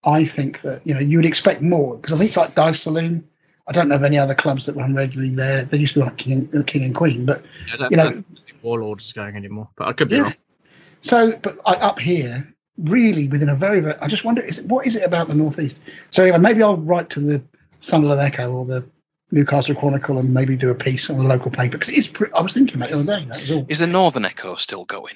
I 0.04 0.24
think 0.24 0.62
that 0.62 0.86
you 0.86 0.94
know 0.94 1.00
you 1.00 1.18
would 1.18 1.26
expect 1.26 1.62
more 1.62 1.96
because 1.96 2.12
I 2.12 2.18
think 2.18 2.28
it's 2.28 2.36
like 2.36 2.54
Dive 2.54 2.78
Saloon. 2.78 3.26
I 3.68 3.72
don't 3.72 3.88
know 3.88 3.94
of 3.94 4.02
any 4.02 4.18
other 4.18 4.34
clubs 4.34 4.66
that 4.66 4.74
run 4.74 4.94
regularly 4.94 5.34
there. 5.34 5.64
They 5.64 5.78
used 5.78 5.94
to 5.94 6.00
be 6.00 6.04
like 6.04 6.16
King 6.18 6.32
and, 6.32 6.54
uh, 6.56 6.64
King 6.64 6.82
and 6.82 6.94
Queen, 6.94 7.24
but 7.24 7.44
I 7.72 7.76
don't 7.76 7.90
you 7.92 7.96
know, 7.96 8.22
Warlords 8.62 9.06
is 9.06 9.12
going 9.12 9.36
anymore. 9.36 9.68
But 9.76 9.88
I 9.88 9.92
could 9.92 10.08
be 10.08 10.16
Yeah. 10.16 10.22
wrong. 10.22 10.34
So, 11.00 11.32
but 11.42 11.56
I, 11.64 11.74
up 11.74 11.98
here, 12.00 12.52
really 12.78 13.28
within 13.28 13.48
a 13.48 13.54
very, 13.54 13.80
very, 13.80 13.94
I 14.00 14.08
just 14.08 14.24
wonder, 14.24 14.42
is 14.42 14.58
it, 14.58 14.66
what 14.66 14.86
is 14.86 14.96
it 14.96 15.04
about 15.04 15.28
the 15.28 15.34
northeast? 15.34 15.78
So 16.10 16.22
anyway, 16.22 16.38
maybe 16.38 16.62
I'll 16.62 16.76
write 16.76 17.08
to 17.10 17.20
the 17.20 17.42
Sunderland 17.80 18.20
Echo 18.20 18.52
or 18.52 18.64
the 18.64 18.84
Newcastle 19.30 19.74
Chronicle 19.74 20.18
and 20.18 20.32
maybe 20.34 20.56
do 20.56 20.70
a 20.70 20.74
piece 20.74 21.08
on 21.08 21.18
the 21.18 21.24
local 21.24 21.50
paper 21.50 21.78
because 21.78 21.96
it's. 21.96 22.08
Pre- 22.08 22.32
I 22.36 22.40
was 22.40 22.52
thinking 22.52 22.76
about 22.76 22.90
it 22.90 22.92
the 22.94 23.00
other 23.00 23.20
day. 23.20 23.26
That 23.28 23.40
was 23.40 23.50
all. 23.50 23.66
Is 23.68 23.78
the 23.78 23.86
Northern 23.86 24.24
Echo 24.24 24.56
still 24.56 24.84
going? 24.84 25.14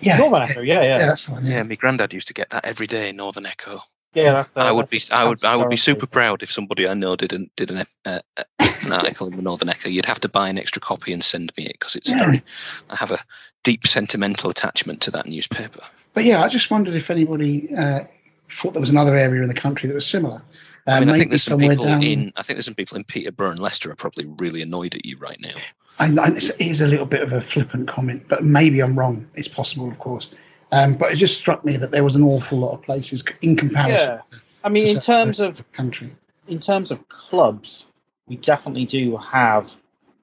Yeah, 0.00 0.18
Northern 0.18 0.42
Echo, 0.42 0.60
yeah, 0.60 0.82
yeah. 0.82 0.98
yeah, 0.98 1.06
that's 1.06 1.26
the 1.26 1.32
one. 1.32 1.46
Yeah, 1.46 1.62
my 1.62 1.76
granddad 1.76 2.12
used 2.12 2.26
to 2.28 2.34
get 2.34 2.50
that 2.50 2.64
every 2.64 2.86
day. 2.86 3.12
Northern 3.12 3.46
Echo. 3.46 3.80
Yeah, 4.14 4.32
that's 4.32 4.50
the. 4.50 4.60
I 4.60 4.72
would 4.72 4.88
that's 4.88 5.08
be, 5.08 5.14
I 5.14 5.24
would, 5.24 5.44
I 5.44 5.56
would 5.56 5.68
be 5.70 5.76
transparency. 5.76 6.00
super 6.00 6.06
proud 6.06 6.42
if 6.42 6.52
somebody 6.52 6.88
I 6.88 6.94
know 6.94 7.16
did 7.16 7.32
an, 7.32 7.50
did 7.56 7.70
an, 7.70 7.84
uh, 8.04 8.20
uh, 8.36 8.42
an 8.58 8.92
article 8.92 9.26
in 9.26 9.36
the 9.36 9.42
Northern 9.42 9.68
Echo. 9.68 9.88
You'd 9.88 10.06
have 10.06 10.20
to 10.20 10.28
buy 10.28 10.48
an 10.48 10.58
extra 10.58 10.80
copy 10.80 11.12
and 11.12 11.24
send 11.24 11.52
me 11.56 11.66
it 11.66 11.76
because 11.78 11.96
it's 11.96 12.10
Yeah. 12.10 12.24
very. 12.24 12.42
I 12.88 12.96
have 12.96 13.10
a 13.10 13.20
deep 13.64 13.86
sentimental 13.86 14.50
attachment 14.50 15.00
to 15.02 15.10
that 15.12 15.26
newspaper. 15.26 15.80
But 16.12 16.24
yeah, 16.24 16.42
I 16.42 16.48
just 16.48 16.70
wondered 16.70 16.94
if 16.94 17.10
anybody 17.10 17.74
uh, 17.74 18.04
thought 18.50 18.72
there 18.72 18.80
was 18.80 18.90
another 18.90 19.16
area 19.16 19.42
in 19.42 19.48
the 19.48 19.54
country 19.54 19.88
that 19.88 19.94
was 19.94 20.06
similar. 20.06 20.42
Uh, 20.86 20.90
I 20.92 21.00
mean, 21.00 21.08
I 21.08 21.12
maybe 21.12 21.18
think 21.20 21.30
there's 21.30 21.42
some 21.42 21.58
somewhere 21.60 21.70
people 21.70 21.86
down. 21.86 22.02
in. 22.02 22.32
I 22.36 22.42
think 22.42 22.56
there's 22.56 22.66
some 22.66 22.74
people 22.74 22.96
in 22.96 23.04
Peterborough 23.04 23.50
and 23.50 23.58
Leicester 23.58 23.90
are 23.90 23.96
probably 23.96 24.26
really 24.26 24.62
annoyed 24.62 24.94
at 24.94 25.04
you 25.04 25.16
right 25.16 25.38
now. 25.40 25.54
I, 25.98 26.06
I, 26.06 26.28
it 26.36 26.60
is 26.60 26.80
a 26.80 26.86
little 26.86 27.06
bit 27.06 27.22
of 27.22 27.32
a 27.32 27.40
flippant 27.40 27.88
comment, 27.88 28.24
but 28.28 28.44
maybe 28.44 28.80
I'm 28.80 28.98
wrong. 28.98 29.28
It's 29.34 29.48
possible, 29.48 29.88
of 29.88 29.98
course. 29.98 30.28
Um, 30.72 30.94
but 30.94 31.12
it 31.12 31.16
just 31.16 31.38
struck 31.38 31.64
me 31.64 31.76
that 31.76 31.90
there 31.90 32.04
was 32.04 32.16
an 32.16 32.22
awful 32.22 32.58
lot 32.58 32.72
of 32.72 32.82
places 32.82 33.22
in 33.42 33.56
comparison. 33.56 34.08
Yeah, 34.32 34.38
I 34.64 34.68
mean, 34.68 34.86
in 34.96 35.00
terms 35.00 35.40
of 35.40 35.62
country. 35.72 36.14
in 36.48 36.58
terms 36.60 36.90
of 36.90 37.08
clubs, 37.08 37.86
we 38.26 38.36
definitely 38.36 38.84
do 38.84 39.16
have 39.16 39.72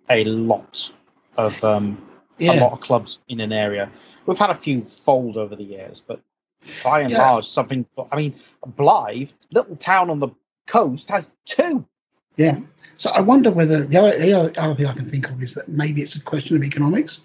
a 0.10 0.24
lot 0.26 0.92
of 1.38 1.64
um, 1.64 2.02
Yeah. 2.38 2.54
a 2.54 2.60
lot 2.60 2.74
of 2.74 2.82
clubs 2.82 3.20
in 3.30 3.40
an 3.40 3.52
area. 3.54 3.90
We've 4.26 4.38
had 4.38 4.50
a 4.50 4.56
few 4.56 4.82
fold 4.82 5.38
over 5.38 5.56
the 5.56 5.64
years, 5.64 6.02
but 6.06 6.20
by 6.84 7.02
and 7.02 7.12
Yeah. 7.12 7.20
large, 7.20 7.48
something. 7.48 7.86
I 8.12 8.16
mean, 8.16 8.36
Blyth, 8.78 9.30
little 9.52 9.76
town 9.78 10.10
on 10.10 10.20
the 10.20 10.30
coast, 10.68 11.10
has 11.10 11.32
two. 11.46 11.86
Yeah. 12.38 12.60
So 12.98 13.10
I 13.12 13.22
wonder 13.22 13.50
whether 13.52 13.86
the 13.86 13.98
other, 13.98 14.18
the 14.20 14.34
other, 14.34 14.52
other 14.58 14.76
thing 14.76 14.86
I 14.86 14.94
can 14.94 15.06
think 15.06 15.30
of 15.30 15.42
is 15.42 15.54
that 15.56 15.68
maybe 15.70 16.02
it's 16.02 16.16
a 16.16 16.22
question 16.22 16.56
of 16.56 16.64
economics, 16.64 17.20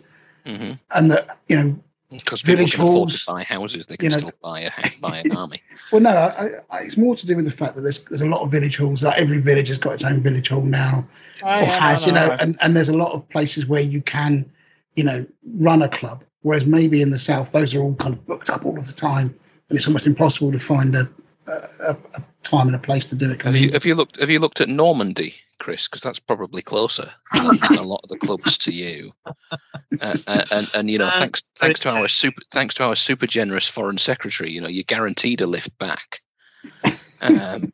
hmm 0.47 0.73
and 0.93 1.11
that 1.11 1.39
you 1.49 1.57
know, 1.57 1.79
Because 2.11 2.43
people 2.43 2.57
Village 2.59 2.73
can 2.75 2.83
afford 2.83 2.97
halls, 2.97 3.25
to 3.25 3.33
buy 3.33 3.43
houses, 3.43 3.87
they 3.87 3.95
you 3.95 3.99
can 3.99 4.11
know- 4.11 4.19
still 4.19 4.33
buy 4.41 4.61
a 4.61 4.71
buy 5.01 5.23
an 5.25 5.37
army. 5.37 5.61
well, 5.93 6.01
no, 6.01 6.11
I, 6.11 6.51
I, 6.71 6.83
it's 6.83 6.97
more 6.97 7.17
to 7.17 7.27
do 7.27 7.35
with 7.35 7.47
the 7.47 7.51
fact 7.51 7.75
that 7.75 7.83
there's 7.83 7.99
there's 8.05 8.21
a 8.21 8.27
lot 8.27 8.43
of 8.43 8.51
village 8.51 8.77
halls. 8.77 9.03
Like 9.03 9.19
every 9.19 9.41
village 9.41 9.69
has 9.69 9.79
got 9.79 9.95
its 9.95 10.05
own 10.05 10.21
village 10.21 10.49
hall 10.49 10.63
now, 10.63 11.07
oh, 11.43 11.63
or 11.63 11.67
has, 11.67 12.07
you 12.07 12.13
know, 12.13 12.37
and, 12.41 12.57
and 12.61 12.77
there's 12.77 12.89
a 12.89 12.97
lot 12.97 13.13
of 13.13 13.29
places 13.29 13.67
where 13.67 13.81
you 13.81 14.01
can, 14.03 14.49
you 14.95 15.03
know, 15.03 15.27
run 15.55 15.83
a 15.83 15.89
club. 15.89 16.23
Whereas 16.43 16.65
maybe 16.65 17.03
in 17.03 17.11
the 17.11 17.19
south, 17.19 17.51
those 17.51 17.75
are 17.75 17.83
all 17.83 17.95
kind 17.97 18.15
of 18.15 18.25
booked 18.25 18.51
up 18.51 18.65
all 18.65 18.79
of 18.79 18.87
the 18.87 18.93
time, 18.93 19.35
and 19.69 19.77
it's 19.77 19.89
almost 19.89 20.07
impossible 20.07 20.53
to 20.53 20.61
find 20.61 20.95
a 20.95 21.09
a, 21.47 21.53
a, 21.91 21.91
a 22.15 22.25
time 22.43 22.67
and 22.69 22.77
a 22.77 22.79
place 22.79 23.05
to 23.07 23.15
do 23.15 23.31
it. 23.31 23.43
Have 23.43 23.57
you 23.57 23.73
have 23.73 23.85
you 23.85 23.95
looked 23.95 24.19
have 24.21 24.31
you 24.31 24.39
looked 24.39 24.61
at 24.61 24.69
Normandy, 24.69 25.35
Chris? 25.59 25.89
Because 25.89 26.03
that's 26.03 26.19
probably 26.19 26.63
closer 26.63 27.11
than 27.33 27.79
a 27.79 27.83
lot 27.83 28.01
of 28.03 28.09
the 28.09 28.19
clubs 28.19 28.59
to 28.59 28.73
you. 28.73 29.13
Uh, 30.01 30.17
uh, 30.27 30.45
and 30.51 30.71
and 30.75 30.91
you 30.91 30.99
know, 30.99 31.07
Uh, 31.07 31.19
thanks 31.19 31.43
thanks 31.57 31.79
to 31.81 31.89
our 31.91 32.09
super 32.09 32.43
thanks 32.53 32.75
to 32.75 32.85
our 32.85 32.97
super 32.97 33.27
generous 33.27 33.67
foreign 33.67 33.97
secretary, 33.99 34.51
you 34.51 34.61
know, 34.61 34.69
you're 34.69 34.83
guaranteed 34.85 35.41
a 35.41 35.47
lift 35.47 35.77
back. 35.79 36.21
Um, 37.23 37.73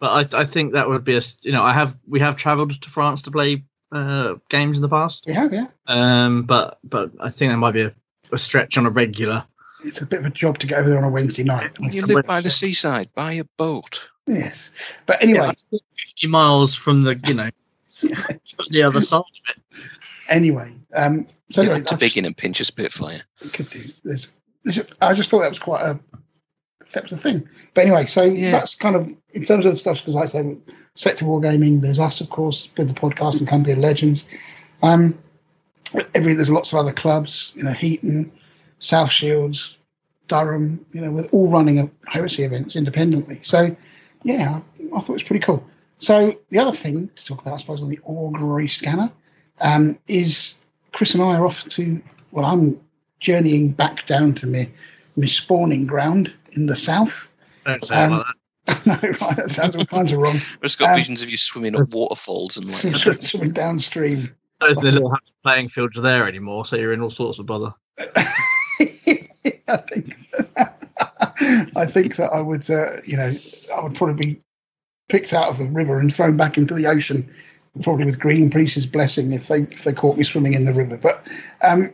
But 0.00 0.34
I, 0.34 0.40
I 0.40 0.44
think 0.44 0.74
that 0.74 0.88
would 0.88 1.04
be 1.04 1.14
a 1.14 1.18
s- 1.18 1.36
you 1.42 1.52
know 1.52 1.62
I 1.64 1.72
have 1.72 1.96
we 2.06 2.20
have 2.20 2.36
travelled 2.36 2.80
to 2.82 2.90
France 2.90 3.22
to 3.22 3.30
play 3.30 3.64
uh, 3.92 4.34
games 4.48 4.78
in 4.78 4.82
the 4.82 4.88
past. 4.88 5.24
We 5.26 5.32
have, 5.34 5.52
yeah. 5.52 5.66
Um, 5.86 6.42
but 6.42 6.78
but 6.84 7.12
I 7.20 7.30
think 7.30 7.50
that 7.52 7.58
might 7.58 7.72
be 7.72 7.82
a, 7.82 7.94
a 8.32 8.38
stretch 8.38 8.76
on 8.78 8.86
a 8.86 8.90
regular. 8.90 9.44
It's 9.84 10.00
a 10.00 10.06
bit 10.06 10.20
of 10.20 10.26
a 10.26 10.30
job 10.30 10.58
to 10.58 10.66
get 10.66 10.78
over 10.78 10.88
there 10.88 10.98
on 10.98 11.04
a 11.04 11.08
Wednesday 11.08 11.44
night. 11.44 11.76
you 11.80 12.02
live 12.04 12.26
by 12.26 12.40
the 12.40 12.50
seaside. 12.50 13.08
by 13.14 13.34
a 13.34 13.44
boat. 13.56 14.08
Yes. 14.26 14.70
But 15.06 15.22
anyway, 15.22 15.40
Yeah, 15.40 15.46
that's 15.46 15.64
50 15.98 16.26
miles 16.26 16.74
from 16.74 17.04
the 17.04 17.14
you 17.26 17.34
know 17.34 17.50
the 18.70 18.82
other 18.82 19.00
side 19.00 19.18
of 19.18 19.56
it. 19.56 19.80
anyway. 20.28 20.74
Um, 20.94 21.26
so 21.50 21.62
You 21.62 21.68
anyway, 21.70 21.78
to 21.80 21.84
that's- 21.84 22.00
begin 22.00 22.24
and 22.26 22.36
pinch 22.36 22.60
a 22.60 22.64
Spitfire. 22.64 23.22
could 23.52 23.70
do. 23.70 23.82
There's, 24.04 24.28
there's, 24.64 24.80
I 25.00 25.14
just 25.14 25.30
thought 25.30 25.40
that 25.40 25.48
was 25.48 25.58
quite 25.58 25.82
a 25.82 25.98
that 26.92 27.02
was 27.04 27.12
a 27.12 27.16
thing. 27.18 27.48
But 27.74 27.82
anyway, 27.86 28.06
so 28.06 28.24
Yeah. 28.24 28.50
that's 28.52 28.74
kind 28.74 28.96
of 28.96 29.12
in 29.32 29.44
terms 29.44 29.64
of 29.66 29.72
the 29.72 29.78
stuff 29.78 29.98
because 29.98 30.14
like 30.14 30.24
I 30.24 30.28
say, 30.28 30.56
Sector 30.94 31.26
War 31.26 31.40
Gaming. 31.40 31.80
There's 31.80 32.00
us, 32.00 32.20
of 32.20 32.28
course, 32.30 32.68
with 32.76 32.88
the 32.88 32.94
podcast 32.94 33.38
and 33.38 33.46
Company 33.48 33.72
of 33.74 33.78
Legends. 33.78 34.24
Um, 34.82 35.16
every 36.14 36.34
there's 36.34 36.50
lots 36.50 36.72
of 36.72 36.78
other 36.80 36.92
clubs. 36.92 37.52
You 37.54 37.62
know, 37.62 37.72
Heaton, 37.72 38.32
South 38.78 39.10
Shields, 39.10 39.76
Durham. 40.28 40.84
You 40.92 41.00
know, 41.00 41.10
with 41.10 41.28
all 41.32 41.48
running 41.50 41.78
a 41.78 41.90
heresy 42.06 42.44
events 42.44 42.76
independently. 42.76 43.40
So 43.42 43.74
yeah, 44.22 44.60
I 44.78 45.00
thought 45.00 45.08
it 45.10 45.12
was 45.12 45.22
pretty 45.22 45.44
cool. 45.44 45.64
So 45.98 46.36
the 46.50 46.58
other 46.58 46.76
thing 46.76 47.08
to 47.14 47.24
talk 47.24 47.40
about, 47.42 47.54
I 47.54 47.56
suppose, 47.58 47.82
on 47.82 47.88
the 47.88 48.00
augury 48.04 48.68
scanner 48.68 49.10
um, 49.60 49.98
is 50.06 50.54
Chris 50.92 51.14
and 51.14 51.22
I 51.22 51.36
are 51.36 51.46
off 51.46 51.64
to. 51.70 52.00
Well, 52.30 52.44
I'm 52.44 52.80
journeying 53.20 53.72
back 53.72 54.06
down 54.06 54.34
to 54.34 54.46
my 54.46 54.68
my 55.16 55.26
spawning 55.26 55.86
ground 55.86 56.34
in 56.52 56.66
the 56.66 56.76
south. 56.76 57.28
Don't 57.64 57.84
say 57.84 57.96
Um, 57.96 58.12
like 58.12 58.26
that. 58.26 58.34
no, 58.86 58.94
right, 59.26 59.36
that 59.36 59.50
sounds 59.50 59.74
all 59.74 59.84
kinds 59.86 60.12
of 60.12 60.18
wrong. 60.18 60.36
I've 60.36 60.62
just 60.62 60.78
got 60.78 60.90
Um, 60.90 60.96
visions 60.96 61.22
of 61.22 61.30
you 61.30 61.36
swimming 61.36 61.74
up 61.74 61.88
waterfalls 61.90 62.56
and 62.56 62.66
like. 62.66 62.76
Swimming 62.96 63.22
swimming 63.22 63.50
downstream. 63.52 64.34
Those 64.60 64.82
little 64.82 65.12
playing 65.42 65.68
fields 65.68 65.96
are 65.98 66.02
there 66.02 66.28
anymore, 66.28 66.64
so 66.66 66.76
you're 66.76 66.92
in 66.92 67.00
all 67.00 67.10
sorts 67.10 67.38
of 67.38 67.46
bother. 67.46 67.72
I 69.72 69.76
think 69.76 70.16
I 71.76 71.86
think 71.86 72.16
that 72.16 72.30
I 72.32 72.40
would, 72.40 72.68
uh, 72.70 73.00
you 73.04 73.16
know, 73.16 73.32
I 73.74 73.80
would 73.80 73.94
probably 73.94 74.34
be 74.34 74.40
picked 75.08 75.32
out 75.32 75.48
of 75.48 75.58
the 75.58 75.64
river 75.66 75.98
and 75.98 76.14
thrown 76.14 76.36
back 76.36 76.58
into 76.58 76.74
the 76.74 76.86
ocean, 76.86 77.32
probably 77.82 78.04
with 78.04 78.18
Greenpeace's 78.18 78.86
blessing 78.86 79.32
if 79.32 79.48
they 79.48 79.62
if 79.62 79.84
they 79.84 79.92
caught 79.92 80.16
me 80.16 80.24
swimming 80.24 80.54
in 80.54 80.64
the 80.64 80.72
river. 80.72 80.96
But 80.96 81.26
um, 81.62 81.88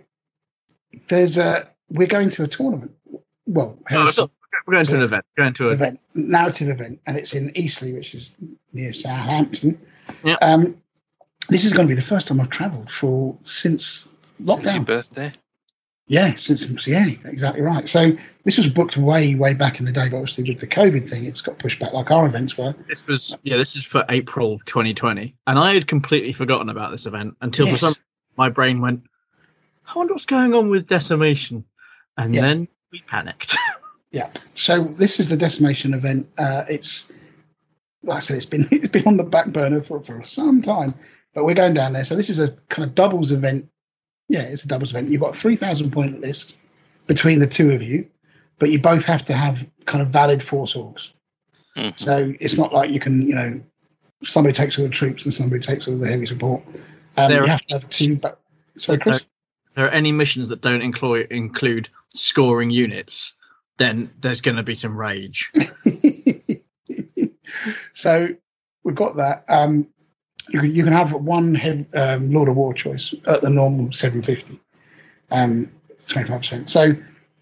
there's 1.09 1.37
a 1.39 1.68
we're 1.91 2.07
going 2.07 2.31
to 2.31 2.43
a 2.45 2.49
tournament. 2.49 2.93
Well, 3.47 3.79
No, 3.91 4.05
not- 4.05 4.31
we're 4.66 4.75
going 4.75 4.87
to 4.87 4.97
an 4.97 5.03
event. 5.03 5.25
We're 5.37 5.45
going 5.45 5.55
to 5.55 5.68
a 5.68 5.72
event, 5.72 6.01
narrative 6.14 6.68
event, 6.68 7.01
and 7.07 7.16
it's 7.18 7.35
in 7.35 7.51
Eastleigh, 7.57 7.93
which 7.93 8.14
is 8.14 8.33
near 8.72 8.93
Southampton. 8.95 9.79
Yeah. 10.22 10.37
Um, 10.41 10.81
this 11.49 11.64
is 11.66 11.72
going 11.75 11.87
to 11.87 11.95
be 11.95 12.01
the 12.01 12.07
first 12.07 12.29
time 12.29 12.41
I've 12.41 12.49
travelled 12.51 12.91
for 12.91 13.37
since 13.45 14.09
It's 14.39 14.47
your 14.49 14.57
lockdown. 14.59 14.87
birthday. 14.87 15.33
Yeah, 16.07 16.35
since 16.35 16.87
yeah, 16.87 17.07
exactly 17.25 17.63
right. 17.63 17.89
So 17.89 18.13
this 18.45 18.59
was 18.59 18.69
booked 18.69 18.99
way, 18.99 19.35
way 19.35 19.55
back 19.55 19.79
in 19.81 19.87
the 19.87 19.93
day, 19.93 20.11
but 20.11 20.19
obviously 20.19 20.45
with 20.45 20.61
the 20.61 20.67
COVID 20.67 21.09
thing, 21.09 21.25
it's 21.25 21.41
got 21.41 21.59
pushed 21.59 21.81
back 21.81 21.95
like 21.95 22.11
our 22.11 22.27
events 22.27 22.59
were. 22.59 22.75
This 22.89 23.07
was 23.07 23.35
yeah, 23.43 23.57
this 23.57 23.75
is 23.75 23.85
for 23.87 24.05
April 24.11 24.59
2020, 24.67 25.35
and 25.47 25.59
I 25.59 25.73
had 25.73 25.87
completely 25.87 26.33
forgotten 26.33 26.69
about 26.69 26.91
this 26.91 27.07
event 27.07 27.37
until 27.41 27.67
Yes. 27.67 27.75
for 27.75 27.79
some 27.79 27.95
my 28.37 28.51
brain 28.51 28.81
went, 28.83 29.05
I 29.87 29.97
wonder 29.99 30.13
what's 30.13 30.27
going 30.27 30.53
on 30.55 30.69
with 30.69 30.87
decimation, 30.87 31.65
and 32.19 32.35
Yeah. 32.35 32.43
then 32.43 32.69
we 32.93 33.01
panicked. 33.07 33.57
Yeah. 34.11 34.31
So 34.55 34.85
this 34.85 35.19
is 35.19 35.29
the 35.29 35.37
decimation 35.37 35.93
event. 35.93 36.29
Uh, 36.39 36.65
it's 36.69 37.11
like 38.05 38.19
I 38.19 38.21
said, 38.21 38.37
it's 38.37 38.47
been 38.47 38.69
it's 38.71 38.87
been 38.87 39.09
on 39.09 39.17
the 39.17 39.25
back 39.25 39.49
burner 39.49 39.81
for, 39.83 40.01
for 40.05 40.23
some 40.23 40.63
time, 40.63 40.95
but 41.35 41.45
we're 41.45 41.55
going 41.55 41.75
down 41.75 41.95
there. 41.95 42.05
So 42.05 42.15
this 42.15 42.31
is 42.31 42.39
a 42.39 42.53
kind 42.69 42.89
of 42.89 42.95
doubles 42.95 43.33
event. 43.33 43.71
Yeah, 44.29 44.43
it's 44.43 44.64
a 44.64 44.68
doubles 44.68 44.91
event. 44.91 45.11
You've 45.11 45.20
got 45.20 45.35
a 45.35 45.39
three 45.39 45.57
thousand 45.57 45.91
point 45.91 46.20
list 46.20 46.57
between 47.07 47.39
the 47.39 47.47
two 47.47 47.70
of 47.72 47.83
you, 47.83 48.07
but 48.59 48.70
you 48.70 48.79
both 48.79 49.05
have 49.05 49.25
to 49.27 49.35
have 49.35 49.66
kind 49.87 50.03
of 50.03 50.09
valid 50.09 50.43
force 50.43 50.75
orgs. 50.75 51.11
Mhm. 51.77 51.99
So 51.99 52.33
it's 52.41 52.57
not 52.57 52.72
like 52.72 52.91
you 52.91 53.01
can, 53.01 53.22
you 53.22 53.35
know, 53.35 53.61
somebody 54.22 54.55
takes 54.55 54.79
all 54.79 54.85
the 54.85 54.91
troops 54.91 55.25
and 55.25 55.35
somebody 55.35 55.62
takes 55.62 55.87
all 55.89 55.99
the 55.99 56.09
heavy 56.09 56.27
support. 56.27 56.62
Um, 57.16 57.31
There 57.31 57.39
you 57.41 57.45
are- 57.45 57.49
have 57.49 57.62
to 57.64 57.75
have 57.75 57.89
two. 57.91 58.16
But 58.16 58.41
sorry, 58.79 58.99
Chris. 58.99 59.18
if 59.18 59.27
there 59.75 59.85
are 59.87 59.91
any 59.91 60.12
missions 60.12 60.49
that 60.49 60.61
don't 60.62 60.83
include 60.83 61.31
include 61.31 61.89
scoring 62.11 62.70
units, 62.70 63.35
then 63.77 64.11
there's 64.20 64.41
going 64.41 64.57
to 64.57 64.62
be 64.62 64.75
some 64.75 64.97
rage. 64.97 65.53
so 67.95 68.29
we've 68.85 68.95
got 68.95 69.16
that. 69.16 69.45
Um, 69.49 69.89
you 70.49 70.61
can 70.61 70.75
you 70.75 70.85
can 70.85 70.93
have 70.93 71.13
one 71.13 71.55
hev- 71.55 71.87
um, 71.95 72.31
Lord 72.31 72.49
of 72.49 72.57
War 72.57 72.75
choice 72.75 73.15
at 73.27 73.41
the 73.41 73.51
normal 73.51 73.93
750, 73.93 74.61
um, 75.31 75.71
25%. 76.09 76.69
So 76.69 76.93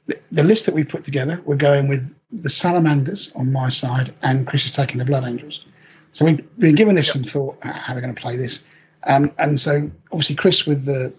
the, 0.06 0.18
the 0.30 0.44
list 0.44 0.66
that 0.66 0.74
we've 0.74 0.88
put 0.88 1.04
together, 1.04 1.40
we're 1.44 1.56
going 1.56 1.88
with 1.88 2.14
the 2.30 2.50
Salamanders 2.50 3.32
on 3.34 3.52
my 3.52 3.68
side, 3.68 4.14
and 4.22 4.46
Chris 4.46 4.64
is 4.64 4.72
taking 4.72 4.98
the 4.98 5.04
Blood 5.04 5.24
Angels. 5.24 5.64
So 6.12 6.24
we've 6.24 6.58
been 6.58 6.74
giving 6.74 6.94
this 6.94 7.12
some 7.12 7.22
thought 7.22 7.56
how 7.62 7.94
we're 7.94 8.00
going 8.00 8.14
to 8.14 8.20
play 8.20 8.36
this, 8.36 8.60
um, 9.06 9.32
and 9.38 9.58
so 9.58 9.90
obviously 10.12 10.36
Chris 10.36 10.66
with 10.66 10.84
the 10.84 11.12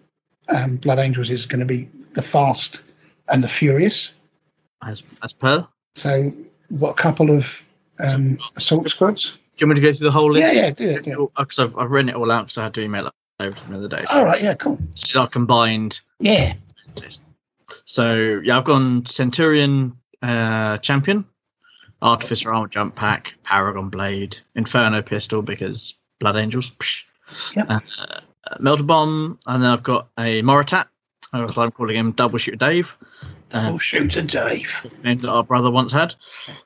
um, 0.50 0.78
Blood 0.78 1.00
Angels 1.00 1.30
is 1.30 1.46
going 1.46 1.60
to 1.60 1.66
be 1.66 1.90
the 2.14 2.22
fast 2.22 2.84
and 3.30 3.44
the 3.44 3.48
furious. 3.48 4.14
As 4.86 5.04
as 5.22 5.34
per. 5.34 5.68
So 5.96 6.32
we've 6.70 6.80
got 6.80 6.92
a 6.92 7.02
couple 7.02 7.32
of 7.32 7.64
um, 8.00 8.38
assault 8.56 8.90
squads. 8.90 9.38
Do 9.56 9.64
you 9.64 9.68
want 9.68 9.78
me 9.80 9.86
to 9.86 9.91
go 9.91 9.97
through 9.97 10.06
the 10.06 10.12
whole 10.12 10.32
list? 10.32 10.56
Yeah, 10.56 10.62
yeah, 10.64 10.72
do 10.72 10.89
it. 10.89 11.04
Because 11.38 11.60
I've, 11.60 11.78
I've 11.78 11.91
written 11.91 12.10
it 12.10 12.16
all 12.16 12.32
out 12.32 12.45
because 12.45 12.58
I 12.58 12.64
had 12.64 12.74
to 12.76 12.82
email 12.82 13.08
it 13.08 13.14
over 13.39 13.56
from 13.56 13.74
the 13.74 13.78
other 13.80 13.88
day. 13.88 14.04
So 14.06 14.18
All 14.18 14.26
right, 14.26 14.41
yeah, 14.41 14.56
cool. 14.56 14.80
This 14.91 15.10
is 15.10 15.16
our 15.16 15.28
combined 15.28 16.01
Yeah. 16.20 16.54
So 17.86 18.41
yeah, 18.43 18.58
I've 18.58 18.64
gone 18.64 19.06
Centurion 19.06 19.97
uh, 20.22 20.78
Champion, 20.80 21.26
Artificer 22.01 22.54
Armor 22.54 22.68
Jump 22.68 22.95
Pack, 22.95 23.36
Paragon 23.43 23.89
Blade, 23.89 24.39
Inferno 24.56 25.01
Pistol 25.01 25.41
because 25.41 25.95
Blood 26.20 26.36
Angels. 26.36 26.72
Yep. 27.56 27.68
uh, 27.70 27.80
Melter 28.60 28.84
Bomb, 28.84 29.39
and 29.47 29.64
then 29.64 29.70
I've 29.70 29.84
got 29.84 30.10
a 30.18 30.41
Moritat. 30.41 30.88
so 31.32 31.62
I'm 31.62 31.72
calling 31.72 31.95
him 31.95 32.12
Double 32.12 32.38
Shooter 32.38 32.58
Dave, 32.58 32.97
Double 33.49 33.78
shooter 33.78 34.22
Dave. 34.22 34.86
name 35.04 35.18
that 35.20 35.30
our 35.30 35.43
brother 35.43 35.70
once 35.72 35.91
had, 35.91 36.16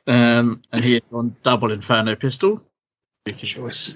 um, 0.07 0.61
and 0.71 0.83
he 0.83 0.97
is 0.97 1.03
on 1.11 1.35
Double 1.43 1.71
Inferno 1.71 2.15
Pistol. 2.15 2.61
Because 3.34 3.49
Choice. 3.49 3.95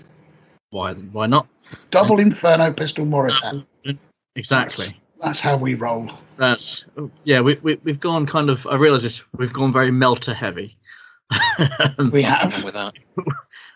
why? 0.69 0.93
Why 0.93 1.27
not? 1.27 1.47
Double 1.89 2.19
Inferno 2.19 2.71
Pistol 2.73 3.05
Moritat. 3.05 3.65
Exactly. 4.35 4.99
That's 5.21 5.39
how 5.39 5.57
we 5.57 5.75
roll. 5.75 6.09
That's 6.37 6.85
yeah. 7.23 7.41
We, 7.41 7.55
we 7.61 7.75
we've 7.83 7.99
gone 7.99 8.25
kind 8.25 8.49
of. 8.49 8.65
I 8.67 8.75
realise 8.75 9.03
this. 9.03 9.23
We've 9.37 9.53
gone 9.53 9.71
very 9.71 9.91
melter 9.91 10.33
heavy. 10.33 10.77
We 12.11 12.21
have. 12.23 12.63
with 12.63 12.73
that. 12.73 12.93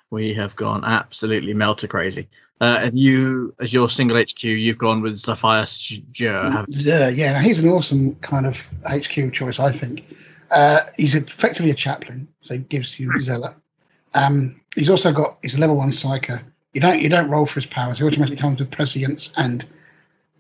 we 0.10 0.34
have 0.34 0.56
gone 0.56 0.84
absolutely 0.84 1.54
melter 1.54 1.88
crazy. 1.88 2.28
Uh, 2.62 2.80
and 2.84 2.98
you, 2.98 3.54
as 3.60 3.74
your 3.74 3.90
single 3.90 4.18
HQ, 4.18 4.44
you've 4.44 4.78
gone 4.78 5.02
with 5.02 5.16
Xiaphas 5.16 6.02
Jurr. 6.12 6.66
Yeah, 6.70 7.10
yeah. 7.10 7.34
Now 7.34 7.40
he's 7.40 7.60
an 7.60 7.68
awesome 7.68 8.16
kind 8.16 8.46
of 8.46 8.58
HQ 8.86 9.34
choice, 9.34 9.60
I 9.60 9.72
think. 9.72 10.06
Uh, 10.52 10.82
he's 10.98 11.16
effectively 11.16 11.72
a 11.72 11.76
chaplain, 11.76 12.28
so 12.42 12.54
he 12.54 12.62
gives 12.62 12.98
you 12.98 13.12
zealot. 13.22 13.56
Um, 14.16 14.62
he's 14.76 14.90
also 14.90 15.12
got 15.12 15.38
he's 15.44 15.54
a 15.54 15.60
level 15.60 15.76
one 15.76 15.92
psyker. 15.92 16.42
You 16.74 16.82
don't 16.82 17.02
you 17.02 17.10
don't 17.10 17.30
roll 17.30 17.46
for 17.46 17.60
his 17.60 17.68
powers. 17.68 18.00
He 18.00 18.06
automatically 18.06 18.38
comes 18.38 18.60
with 18.60 18.72
prescience 18.72 19.32
and 19.38 19.64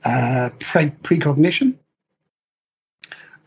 uh, 0.03 0.49
pre- 0.59 0.91
precognition. 1.03 1.77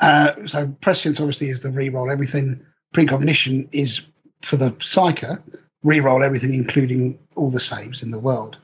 Uh, 0.01 0.47
so 0.47 0.69
prescience 0.81 1.19
obviously 1.19 1.49
is 1.49 1.61
the 1.63 1.71
re-roll 1.71 2.11
everything. 2.11 2.65
Precognition 2.93 3.69
is 3.73 4.03
for 4.43 4.57
the 4.57 4.71
psyker 4.73 5.43
re-roll 5.83 6.23
everything, 6.23 6.55
including 6.55 7.19
all 7.35 7.51
the 7.51 7.61
saves 7.61 8.03
in 8.03 8.11
the 8.11 8.19
world. 8.19 8.59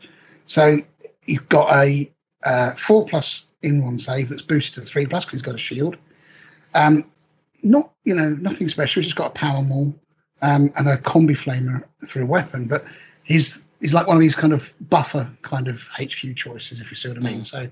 So 0.46 0.80
you've 1.26 1.48
got 1.48 1.74
a 1.74 2.10
uh, 2.44 2.74
four 2.74 3.06
plus 3.06 3.46
in 3.62 3.82
one 3.84 3.98
save 3.98 4.28
that's 4.28 4.42
boosted 4.42 4.84
to 4.84 4.90
three 4.90 5.06
plus 5.06 5.24
because 5.24 5.40
he's 5.40 5.46
got 5.46 5.54
a 5.54 5.58
shield. 5.58 5.96
Um, 6.74 7.10
not 7.62 7.92
you 8.04 8.14
know 8.14 8.30
nothing 8.30 8.68
special. 8.68 9.00
He's 9.00 9.06
just 9.06 9.16
got 9.16 9.28
a 9.28 9.30
power 9.30 9.62
maul 9.62 9.94
um, 10.42 10.72
and 10.76 10.88
a 10.88 10.96
combi 10.96 11.36
flamer 11.36 11.84
for 12.06 12.20
a 12.20 12.26
weapon, 12.26 12.66
but 12.66 12.84
he's 13.22 13.64
he's 13.80 13.94
like 13.94 14.06
one 14.06 14.16
of 14.16 14.20
these 14.20 14.36
kind 14.36 14.52
of 14.52 14.72
buffer 14.80 15.30
kind 15.42 15.68
of 15.68 15.88
HQ 15.88 16.36
choices, 16.36 16.80
if 16.80 16.90
you 16.90 16.96
see 16.96 17.08
what 17.08 17.18
I 17.18 17.20
mean. 17.20 17.44
So 17.44 17.60
um, 17.60 17.70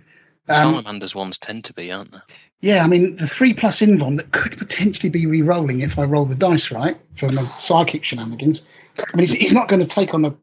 Salamanders 0.48 1.14
ones 1.14 1.38
tend 1.38 1.64
to 1.66 1.74
be, 1.74 1.90
aren't 1.90 2.12
they? 2.12 2.18
yeah, 2.62 2.84
I 2.84 2.86
mean 2.86 3.16
the 3.16 3.26
three 3.26 3.52
plus 3.52 3.80
invuln 3.80 4.16
that 4.16 4.30
could 4.30 4.56
potentially 4.56 5.10
be 5.10 5.26
re-rolling 5.26 5.80
if 5.80 5.98
I 5.98 6.04
roll 6.04 6.24
the 6.24 6.36
dice 6.36 6.70
right 6.70 6.96
from 7.16 7.34
the 7.34 7.44
psychic 7.58 8.04
shenanigans. 8.04 8.64
I 8.98 9.16
mean, 9.16 9.26
he's, 9.26 9.32
he's 9.32 9.52
not 9.52 9.68
going 9.68 9.80
to 9.80 9.86
take 9.86 10.14
on 10.14 10.24
a 10.24 10.34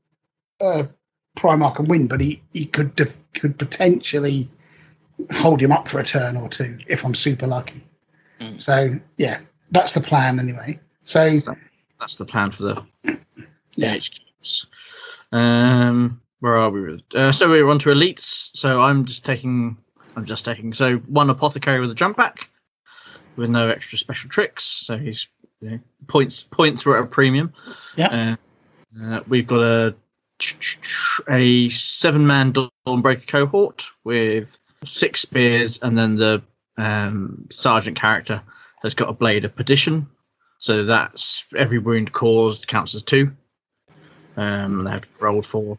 uh, 0.61 0.83
Primarch 1.37 1.79
and 1.79 1.87
win, 1.87 2.07
but 2.07 2.19
he 2.19 2.41
he 2.51 2.65
could 2.65 2.93
def- 2.95 3.17
could 3.35 3.57
potentially 3.57 4.49
hold 5.31 5.61
him 5.61 5.71
up 5.71 5.87
for 5.87 5.99
a 5.99 6.03
turn 6.03 6.35
or 6.35 6.49
two 6.49 6.77
if 6.87 7.05
I'm 7.05 7.15
super 7.15 7.47
lucky. 7.47 7.81
Mm. 8.41 8.61
So 8.61 8.99
yeah, 9.17 9.39
that's 9.71 9.93
the 9.93 10.01
plan 10.01 10.39
anyway. 10.39 10.79
So 11.05 11.39
that's 11.99 12.15
the 12.15 12.25
plan 12.25 12.51
for 12.51 12.63
the 12.63 13.17
Yeah. 13.75 13.95
HQs. 13.95 14.65
Um, 15.31 16.21
where 16.39 16.57
are 16.57 16.69
we? 16.69 17.03
Uh, 17.13 17.31
so 17.31 17.49
we're 17.49 17.69
on 17.69 17.79
to 17.79 17.89
elites. 17.89 18.49
So 18.55 18.81
I'm 18.81 19.05
just 19.05 19.25
taking. 19.25 19.77
I'm 20.15 20.25
just 20.25 20.45
taking. 20.45 20.73
So 20.73 20.97
one 20.97 21.29
apothecary 21.29 21.79
with 21.79 21.91
a 21.91 21.95
jump 21.95 22.17
pack, 22.17 22.49
with 23.35 23.49
no 23.49 23.67
extra 23.69 23.97
special 23.97 24.29
tricks. 24.29 24.63
So 24.65 24.97
he's 24.97 25.27
you 25.61 25.71
know, 25.71 25.79
points 26.07 26.43
points 26.43 26.85
were 26.85 26.97
at 26.97 27.03
a 27.03 27.07
premium. 27.07 27.53
Yeah. 27.95 28.35
Uh, 28.99 29.03
uh, 29.03 29.19
we've 29.27 29.47
got 29.47 29.61
a 29.61 29.95
a 31.29 31.69
seven 31.69 32.25
man 32.25 32.53
Dawnbreaker 32.53 33.27
cohort 33.27 33.91
with 34.03 34.57
six 34.85 35.21
spears, 35.21 35.79
and 35.81 35.97
then 35.97 36.15
the 36.15 36.41
um, 36.77 37.47
sergeant 37.51 37.97
character 37.99 38.41
has 38.81 38.93
got 38.93 39.09
a 39.09 39.13
blade 39.13 39.43
of 39.45 39.55
perdition. 39.55 40.07
So 40.59 40.83
that's 40.83 41.45
every 41.55 41.79
wound 41.79 42.11
caused 42.11 42.67
counts 42.67 42.93
as 42.93 43.01
two. 43.01 43.31
Um, 44.37 44.83
they 44.83 44.91
have 44.91 45.01
to 45.01 45.09
roll 45.19 45.41
for 45.41 45.77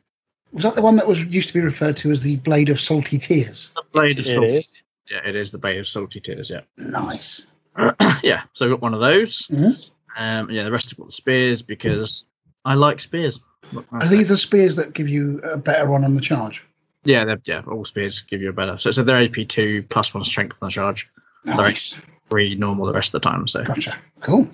Was 0.53 0.65
that 0.65 0.75
the 0.75 0.83
one 0.83 0.97
that 0.97 1.07
was 1.07 1.23
used 1.25 1.49
to 1.49 1.55
be 1.55 1.61
referred 1.61 1.97
to 1.99 2.11
as 2.11 2.21
the 2.21 2.37
Blade 2.37 2.71
of 2.71 2.81
Salty 2.81 3.19
Tears? 3.19 3.71
the 3.77 3.83
blade 3.93 4.19
of 4.19 4.27
It 4.27 4.35
salty. 4.35 4.57
is. 4.57 4.75
Yeah, 5.11 5.21
it 5.27 5.35
is 5.35 5.51
the 5.51 5.59
blade 5.59 5.79
of 5.79 5.87
salty 5.89 6.21
tears. 6.21 6.51
Yeah, 6.51 6.61
Nice. 6.77 7.47
yeah. 8.23 8.43
So 8.53 8.67
we 8.67 8.71
got 8.73 8.81
one 8.81 8.95
of 8.95 9.01
those. 9.01 9.47
Mhm. 9.49 9.91
Um, 10.17 10.51
yeah, 10.51 10.63
the 10.65 10.71
rest 10.73 10.91
have 10.91 10.99
got 10.99 11.07
the 11.07 11.13
spears 11.13 11.63
because 11.63 12.25
I 12.65 12.75
like 12.75 13.01
spears. 13.01 13.41
What 13.73 13.85
I 13.93 13.99
Are 13.99 14.07
say? 14.07 14.17
these 14.19 14.29
the 14.29 14.37
spears 14.37 14.77
that 14.77 14.93
give 14.93 15.09
you 15.09 15.39
a 15.41 15.57
better 15.57 15.87
run 15.87 16.05
on 16.05 16.15
the 16.15 16.21
charge? 16.21 16.63
Yeah, 17.05 17.25
they're, 17.25 17.41
yeah. 17.45 17.63
All 17.67 17.85
spears 17.85 18.21
give 18.21 18.41
you 18.41 18.51
a 18.51 18.53
better. 18.53 18.77
So, 18.79 18.91
so 18.93 19.03
they're 19.03 19.23
AP 19.25 19.49
two 19.49 19.83
plus 19.89 20.13
one 20.15 20.23
strength 20.25 20.57
on 20.61 20.69
the 20.69 20.73
charge. 20.73 21.09
Nice. 21.45 22.01
Three 22.29 22.55
normal 22.55 22.87
the 22.87 22.93
rest 22.93 23.13
of 23.15 23.21
the 23.21 23.29
time. 23.29 23.49
So 23.49 23.65
Gotcha. 23.65 23.97
Cool. 24.21 24.49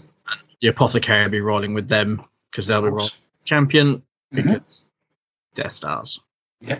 The 0.61 0.69
apothecary 0.69 1.23
will 1.25 1.31
be 1.31 1.41
rolling 1.41 1.75
with 1.75 1.89
them 1.89 2.23
because 2.51 2.67
they'll 2.67 2.83
be 2.83 2.89
rolling 2.89 3.11
champion 3.45 4.03
Mhm. 4.35 4.45
because 4.55 4.83
Death 5.55 5.73
Stars. 5.73 6.21
Yeah. 6.61 6.79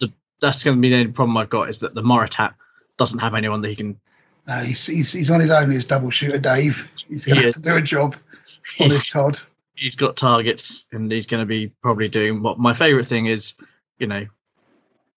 The, 0.00 0.12
that's 0.40 0.64
going 0.64 0.76
to 0.76 0.80
be 0.80 0.90
the 0.90 0.96
only 0.96 1.12
problem 1.12 1.36
I've 1.36 1.50
got 1.50 1.68
is 1.70 1.78
that 1.80 1.94
the 1.94 2.02
Moritat 2.02 2.54
doesn't 2.98 3.20
have 3.20 3.34
anyone 3.34 3.62
that 3.62 3.68
he 3.68 3.76
can. 3.76 3.98
No, 4.46 4.58
he's, 4.58 4.84
he's, 4.86 5.12
he's 5.12 5.30
on 5.30 5.40
his 5.40 5.50
own. 5.50 5.70
He's 5.70 5.84
double 5.84 6.10
shooter, 6.10 6.38
Dave. 6.38 6.92
He's 7.08 7.24
going 7.24 7.38
to 7.38 7.44
have 7.46 7.54
to 7.54 7.62
do 7.62 7.76
a 7.76 7.80
job 7.82 8.16
on 8.80 8.90
his 8.90 9.06
Todd. 9.06 9.38
He's 9.76 9.94
got 9.94 10.16
targets 10.16 10.84
and 10.92 11.10
he's 11.10 11.26
going 11.26 11.40
to 11.42 11.46
be 11.46 11.68
probably 11.82 12.08
doing 12.08 12.42
what 12.42 12.58
my 12.58 12.74
favourite 12.74 13.06
thing 13.06 13.26
is, 13.26 13.54
you 13.98 14.06
know, 14.08 14.26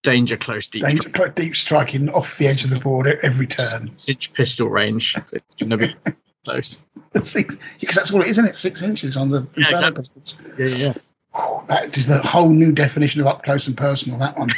danger 0.03 0.37
close 0.37 0.67
deep 0.67 0.83
Danger, 0.83 1.09
like 1.17 1.33
deep 1.35 1.55
striking 1.55 2.09
off 2.09 2.37
the 2.37 2.47
edge 2.47 2.63
of 2.63 2.69
the 2.69 2.79
board 2.79 3.07
at 3.07 3.19
every 3.19 3.47
turn. 3.47 3.89
six 3.97 4.09
inch 4.09 4.33
pistol 4.33 4.69
range. 4.69 5.15
It's 5.31 5.55
going 5.59 5.71
to 5.71 5.77
be 5.77 5.95
close. 6.45 6.77
Six, 7.23 7.57
because 7.79 7.95
that's 7.95 8.11
all 8.11 8.21
it 8.21 8.25
is, 8.25 8.31
isn't 8.31 8.45
it? 8.49 8.55
Six 8.55 8.81
inches 8.81 9.15
on 9.17 9.29
the 9.29 9.47
Yeah, 9.57 9.69
exactly. 9.69 10.03
pistols. 10.03 10.35
Yeah, 10.57 10.65
yeah. 10.67 10.93
Whew, 11.33 11.63
That 11.67 11.97
is 11.97 12.07
the 12.07 12.19
whole 12.21 12.49
new 12.49 12.71
definition 12.71 13.21
of 13.21 13.27
up 13.27 13.43
close 13.43 13.67
and 13.67 13.77
personal. 13.77 14.19
That 14.19 14.37
one. 14.37 14.49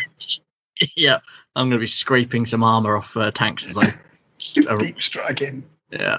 yeah, 0.95 1.19
I'm 1.55 1.69
going 1.69 1.79
to 1.79 1.83
be 1.83 1.87
scraping 1.87 2.45
some 2.45 2.63
armor 2.63 2.97
off 2.97 3.15
uh, 3.17 3.31
tanks 3.31 3.69
as 3.69 3.77
I. 3.77 3.93
deep 4.77 5.01
striking. 5.01 5.63
yeah. 5.91 6.17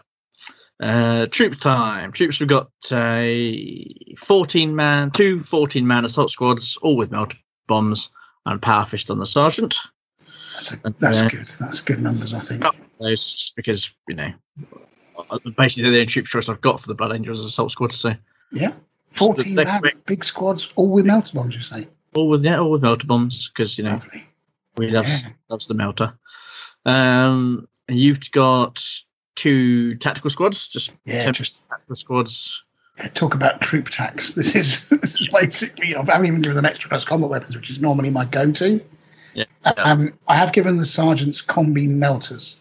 Uh, 0.80 1.26
troop 1.26 1.59
time. 1.59 2.12
Troops. 2.12 2.39
We've 2.39 2.49
got 2.49 2.70
a 2.93 3.86
14 4.18 4.76
man, 4.76 5.11
two 5.11 5.41
14 5.41 5.86
man 5.86 6.05
assault 6.05 6.30
squads, 6.30 6.76
all 6.82 6.97
with 6.97 7.11
melt 7.11 7.34
bombs 7.66 8.11
and 8.47 8.62
power 8.62 8.84
fist 8.84 9.11
on 9.11 9.18
the 9.18 9.26
sergeant. 9.26 9.76
That's, 10.55 10.72
a, 10.72 10.95
that's 10.99 11.20
uh, 11.22 11.28
good. 11.28 11.47
That's 11.61 11.80
good 11.80 12.01
numbers, 12.01 12.32
I 12.32 12.41
think. 12.41 12.64
Those 13.01 13.53
because 13.57 13.93
you 14.09 14.16
know, 14.16 14.32
basically 15.57 15.91
the 15.91 15.97
only 15.97 16.07
troop 16.07 16.27
choice 16.27 16.49
I've 16.49 16.61
got 16.61 16.81
for 16.81 16.87
the 16.89 16.95
Blood 16.95 17.14
Angels 17.14 17.45
assault 17.45 17.71
squad. 17.71 17.93
So 17.93 18.14
Yeah. 18.53 18.73
14 19.12 19.55
They're 19.55 19.64
man, 19.64 19.83
big 20.07 20.25
squads, 20.25 20.69
all 20.77 20.89
with 20.89 21.07
melter 21.07 21.33
bombs, 21.35 21.55
you 21.55 21.62
say? 21.62 21.89
all 22.14 22.29
with 22.29 22.45
yeah, 22.45 22.59
all 22.59 22.71
with 22.71 22.83
melter 22.83 23.07
bombs 23.07 23.49
because 23.49 23.77
you 23.79 23.85
know 23.85 23.93
Lovely. 23.93 24.27
we 24.77 24.91
loves 24.91 25.23
Yeah. 25.23 25.31
loves 25.49 25.66
the 25.66 25.75
melter. 25.75 26.14
Um, 26.87 27.69
and 27.89 27.99
you've 27.99 28.31
got 28.31 28.85
two 29.35 29.95
tactical 29.97 30.31
squads, 30.31 30.69
just 30.69 30.93
Yeah, 31.05 31.31
just 31.33 31.57
tactical 31.69 31.97
squads. 31.97 32.64
yeah, 32.99 33.09
talk 33.09 33.35
about 33.35 33.61
troop 33.61 33.89
tax. 33.89 34.33
This 34.37 34.55
is, 34.57 34.89
this 34.89 35.21
is 35.21 35.29
basically, 35.29 35.95
I 35.95 36.05
haven't 36.05 36.27
even 36.27 36.41
given 36.43 36.57
them 36.57 36.64
extra 36.64 36.89
class 36.89 37.05
combat 37.05 37.31
weapons, 37.31 37.55
which 37.57 37.71
is 37.71 37.81
normally 37.81 38.11
my 38.11 38.25
go 38.25 38.51
to. 38.53 38.81
Yeah. 39.35 39.45
Um, 39.77 40.12
I 40.27 40.35
have 40.37 40.53
given 40.53 40.77
the 40.77 40.87
sergeants 40.87 41.41
combi 41.43 41.89
melters. 41.89 42.57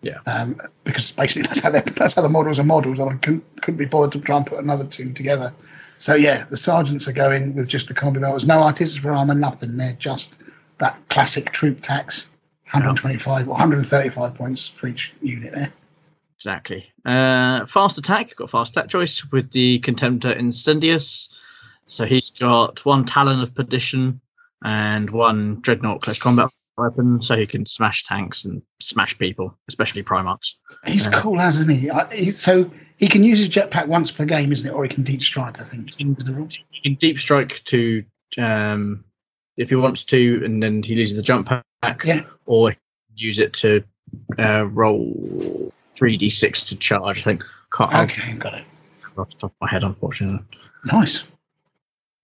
Yeah. 0.00 0.18
Um, 0.26 0.60
because 0.84 1.10
basically 1.12 1.42
that's 1.42 1.60
how 1.60 1.70
that's 1.70 2.14
how 2.14 2.22
the 2.22 2.28
models 2.28 2.58
are 2.58 2.64
models, 2.64 2.98
and 2.98 3.10
I 3.10 3.14
couldn't 3.16 3.44
couldn't 3.62 3.78
be 3.78 3.84
bothered 3.84 4.12
to 4.12 4.20
try 4.20 4.36
and 4.36 4.46
put 4.46 4.62
another 4.62 4.84
two 4.84 5.12
together. 5.12 5.52
So 5.96 6.14
yeah, 6.14 6.44
the 6.48 6.56
sergeants 6.56 7.08
are 7.08 7.12
going 7.12 7.56
with 7.56 7.66
just 7.66 7.88
the 7.88 7.94
combi 7.94 8.20
models, 8.20 8.46
No 8.46 8.62
artificer 8.62 9.12
armor, 9.12 9.34
nothing. 9.34 9.76
They're 9.76 9.96
just 9.98 10.36
that 10.78 10.96
classic 11.08 11.50
troop 11.52 11.80
tax, 11.82 12.26
125 12.66 13.48
or 13.48 13.50
135 13.50 14.34
points 14.34 14.68
for 14.68 14.86
each 14.86 15.12
unit 15.20 15.52
there. 15.52 15.72
Exactly. 16.36 16.92
Uh, 17.04 17.66
fast 17.66 17.98
attack. 17.98 18.36
Got 18.36 18.50
fast 18.50 18.76
attack 18.76 18.88
choice 18.88 19.24
with 19.32 19.50
the 19.50 19.80
Contemptor 19.80 20.38
Incendius. 20.38 21.28
So 21.88 22.04
he's 22.04 22.30
got 22.30 22.84
one 22.84 23.04
Talon 23.04 23.40
of 23.40 23.54
Perdition 23.56 24.20
and 24.62 25.10
one 25.10 25.60
Dreadnought 25.60 26.02
close 26.02 26.20
combat 26.20 26.50
weapon, 26.78 27.20
so 27.20 27.36
he 27.36 27.46
can 27.46 27.66
smash 27.66 28.04
tanks 28.04 28.44
and 28.44 28.62
smash 28.80 29.18
people, 29.18 29.58
especially 29.68 30.02
Primarchs. 30.02 30.54
He's 30.86 31.06
Yeah. 31.06 31.20
cool, 31.20 31.38
hasn't 31.38 31.70
he? 31.70 31.90
I, 31.90 32.06
he? 32.14 32.30
So 32.30 32.70
he 32.96 33.08
can 33.08 33.24
use 33.24 33.38
his 33.38 33.48
jetpack 33.48 33.86
once 33.88 34.10
per 34.10 34.24
game, 34.24 34.52
isn't 34.52 34.68
it? 34.68 34.72
Or 34.72 34.84
he 34.84 34.88
can 34.88 35.02
deep 35.04 35.22
strike, 35.22 35.60
I 35.60 35.64
think. 35.64 35.94
He 35.94 36.04
can 36.82 36.94
deep 36.94 37.18
strike 37.18 37.62
to 37.64 38.04
um, 38.38 39.04
if 39.56 39.70
he 39.70 39.76
wants 39.76 40.04
to, 40.04 40.42
and 40.44 40.62
then 40.62 40.82
he 40.82 40.94
loses 40.94 41.16
the 41.16 41.22
jump 41.22 41.48
pack, 41.48 42.04
Yeah. 42.04 42.22
or 42.46 42.70
he 42.70 42.74
can 42.76 43.16
use 43.16 43.38
it 43.40 43.52
to 43.54 43.82
uh, 44.38 44.64
roll 44.66 45.72
3d6 45.96 46.68
to 46.68 46.76
charge. 46.76 47.18
I 47.20 47.22
think. 47.22 47.44
Can't, 47.72 47.92
I'll- 47.92 48.04
Okay, 48.04 48.32
got 48.34 48.54
it. 48.54 48.64
off 49.16 49.28
the 49.30 49.36
top 49.36 49.50
of 49.50 49.56
my 49.60 49.68
head, 49.68 49.82
unfortunately. 49.84 50.38
Nice. 50.84 51.24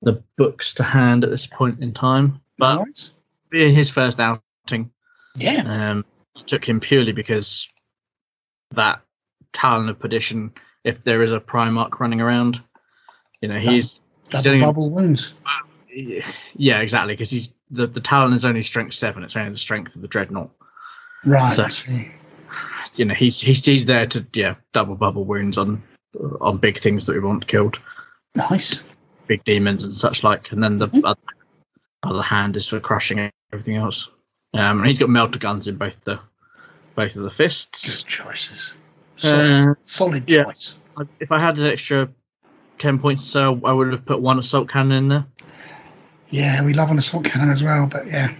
The 0.02 0.22
books 0.36 0.74
to 0.74 0.82
hand 0.84 1.24
at 1.24 1.30
this 1.30 1.46
point 1.46 1.80
in 1.80 1.92
time, 1.92 2.40
but 2.58 2.84
Nice. 2.84 3.10
being 3.50 3.74
his 3.74 3.90
first 3.90 4.20
outing, 4.20 4.42
Yeah. 5.36 5.90
um, 5.90 6.04
took 6.46 6.64
him 6.68 6.80
purely 6.80 7.12
because 7.12 7.68
that 8.72 9.00
Talon 9.52 9.88
of 9.88 9.98
Perdition. 9.98 10.52
If 10.84 11.02
there 11.02 11.22
is 11.22 11.32
a 11.32 11.40
Primarch 11.40 11.98
running 11.98 12.20
around, 12.20 12.62
you 13.40 13.48
know 13.48 13.58
he's 13.58 14.00
Double 14.30 14.42
doing- 14.42 14.60
bubble 14.60 14.90
wounds. 14.90 15.34
yeah 16.54 16.80
exactly 16.80 17.14
because 17.14 17.30
he's 17.30 17.52
the 17.70 17.86
the 17.86 18.00
Talon 18.00 18.32
is 18.32 18.44
only 18.44 18.62
strength 18.62 18.94
seven. 18.94 19.22
It's 19.24 19.36
only 19.36 19.50
the 19.50 19.58
strength 19.58 19.96
of 19.96 20.02
the 20.02 20.08
Dreadnought. 20.08 20.50
Right. 21.24 21.52
So-. 21.72 21.98
You 22.96 23.06
know 23.06 23.14
he's 23.14 23.40
he's 23.40 23.64
he's 23.64 23.86
there 23.86 24.04
to 24.04 24.26
yeah 24.34 24.54
double 24.72 24.94
bubble 24.94 25.24
wounds 25.24 25.56
on 25.58 25.82
on 26.40 26.58
big 26.58 26.78
things 26.78 27.06
that 27.06 27.14
we 27.14 27.20
want 27.20 27.46
killed, 27.46 27.80
Nice. 28.36 28.84
big 29.26 29.42
demons 29.42 29.82
and 29.82 29.92
such 29.92 30.22
like, 30.22 30.52
and 30.52 30.62
then 30.62 30.78
the 30.78 30.86
Mhm. 30.88 31.00
other, 31.04 31.20
other 32.04 32.22
hand 32.22 32.54
is 32.56 32.68
for 32.68 32.78
crushing 32.78 33.30
everything 33.52 33.74
else. 33.76 34.08
Um, 34.54 34.78
and 34.78 34.86
he's 34.86 34.98
got 34.98 35.10
melter 35.10 35.38
guns 35.38 35.68
in 35.68 35.76
both 35.76 36.00
the 36.04 36.20
both 36.94 37.16
of 37.16 37.24
the 37.24 37.30
fists. 37.30 38.02
Good 38.02 38.08
choices. 38.08 38.72
Solid, 39.16 39.68
Uh, 39.68 39.74
solid 39.84 40.24
yeah. 40.28 40.44
choice. 40.44 40.76
If 41.20 41.32
I 41.32 41.38
had 41.40 41.58
an 41.58 41.66
extra 41.66 42.08
ten 42.78 42.98
points, 42.98 43.24
so 43.24 43.60
I 43.64 43.72
would 43.72 43.90
have 43.92 44.06
put 44.06 44.20
one 44.20 44.38
assault 44.38 44.68
cannon 44.68 44.92
in 44.92 45.08
there. 45.08 45.26
Yeah, 46.28 46.64
we 46.64 46.72
love 46.72 46.90
an 46.90 46.98
assault 46.98 47.24
cannon 47.24 47.50
as 47.50 47.62
well, 47.62 47.86
but 47.86 48.06
yeah. 48.06 48.32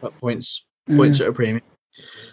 But 0.00 0.18
points 0.20 0.64
Mm. 0.88 0.96
points 0.98 1.20
at 1.22 1.28
a 1.28 1.32
premium. 1.32 1.62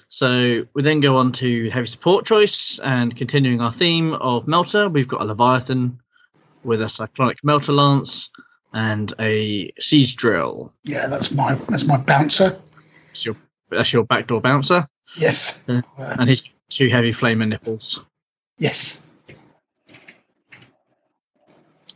So 0.10 0.66
we 0.74 0.84
then 0.84 1.00
go 1.00 1.16
on 1.16 1.32
to 1.34 1.70
heavy 1.70 1.86
support 1.86 2.26
choice 2.26 2.80
and 2.84 3.16
continuing 3.16 3.62
our 3.62 3.72
theme 3.72 4.14
of 4.14 4.46
melter, 4.46 4.90
we've 4.90 5.08
got 5.08 5.22
a 5.22 5.26
Leviathan 5.26 5.98
with 6.66 6.82
a 6.82 6.90
cyclonic 6.90 7.38
melter 7.44 7.72
lance 7.72 8.30
and 8.74 9.14
a 9.22 9.72
siege 9.80 10.18
drill. 10.18 10.74
Yeah, 10.84 11.08
that's 11.08 11.32
my 11.32 11.56
that's 11.56 11.86
my 11.86 11.96
bouncer. 11.98 12.60
That's 13.12 13.26
your 13.26 13.36
that's 13.70 13.92
your 13.94 14.04
backdoor 14.06 14.42
bouncer, 14.42 14.88
Yes. 15.18 15.62
Uh, 15.68 15.82
and 15.98 16.30
he's 16.30 16.44
two 16.70 16.90
heavy 16.90 17.12
flamer 17.12 17.48
nipples. 17.48 18.00
yes. 18.58 19.02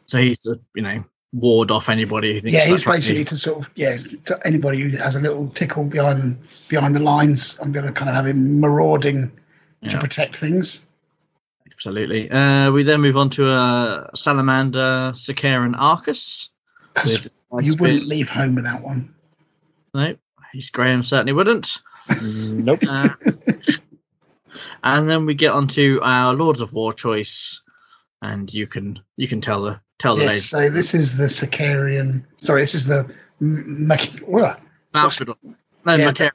So 0.08 0.20
he's 0.20 0.38
to, 0.40 0.60
you 0.76 0.84
know 0.84 1.04
ward 1.34 1.70
off 1.70 1.90
anybody 1.90 2.34
who 2.34 2.40
thinks 2.40 2.54
Yeah, 2.54 2.66
he's 2.66 2.86
right. 2.86 2.98
basically 2.98 3.26
to 3.26 3.38
sort 3.38 3.60
of 3.66 3.70
yeah, 3.76 3.98
to 4.26 4.40
anybody 4.46 4.80
who 4.82 4.98
has 4.98 5.16
a 5.16 5.20
little 5.20 5.50
tickle 5.50 5.84
behind 5.84 6.38
behind 6.70 6.96
the 6.96 7.02
lines, 7.02 7.58
I'm 7.62 7.72
gonna 7.72 7.92
kind 7.92 8.10
of 8.10 8.16
have 8.16 8.26
him 8.26 8.60
marauding 8.60 9.32
to 9.90 10.00
protect 10.00 10.38
things. 10.38 10.82
Absolutely. 11.72 12.32
Uh, 12.32 12.72
we 12.72 12.84
then 12.84 13.02
move 13.02 13.18
on 13.18 13.30
to 13.32 13.50
a 13.50 14.10
salamander, 14.16 15.12
Sicaran 15.14 15.76
Arcus. 15.78 16.50
You 17.06 17.76
wouldn't 17.78 18.08
leave 18.08 18.30
home 18.30 18.56
without 18.56 18.82
one. 18.82 19.14
No, 19.94 20.16
he's 20.56 20.70
Graham 20.70 21.04
certainly 21.04 21.34
wouldn't. 21.34 21.78
Nope. 22.22 22.80
Uh, 22.88 23.10
and 24.84 25.10
then 25.10 25.26
we 25.26 25.34
get 25.34 25.52
onto 25.52 26.00
our 26.02 26.34
Lords 26.34 26.62
of 26.62 26.72
War 26.74 26.94
choice, 26.94 27.62
and 28.22 28.52
you 28.54 28.68
can 28.68 29.00
you 29.18 29.28
can 29.28 29.42
tell 29.42 29.64
the 29.64 29.80
tell 30.00 30.16
the 30.16 30.24
Yes, 30.24 30.54
lady. 30.54 30.68
so 30.70 30.74
this 30.74 30.94
is 30.94 31.18
the 31.18 31.26
Sicaran. 31.26 32.24
Sorry, 32.38 32.62
this 32.62 32.76
is 32.76 32.86
the 32.86 33.00
M- 33.42 33.88
Mac- 33.88 34.22
well, 34.26 34.58
Malcador. 34.94 35.36
No, 35.86 35.96
Yeah. 35.96 36.12
Macar- 36.12 36.32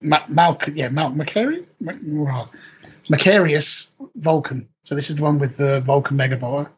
Ma- 0.00 0.24
Mal- 0.28 0.58
yeah, 0.74 0.88
Mal- 0.88 1.12
Macarian? 1.12 1.64
Ma- 1.80 2.46
Macharius 3.08 3.88
Vulcan. 4.16 4.68
So 4.84 4.94
this 4.94 5.10
is 5.10 5.16
the 5.16 5.22
one 5.22 5.38
with 5.38 5.56
the 5.56 5.80
Vulcan 5.80 6.16
mega-bolter. 6.16 6.70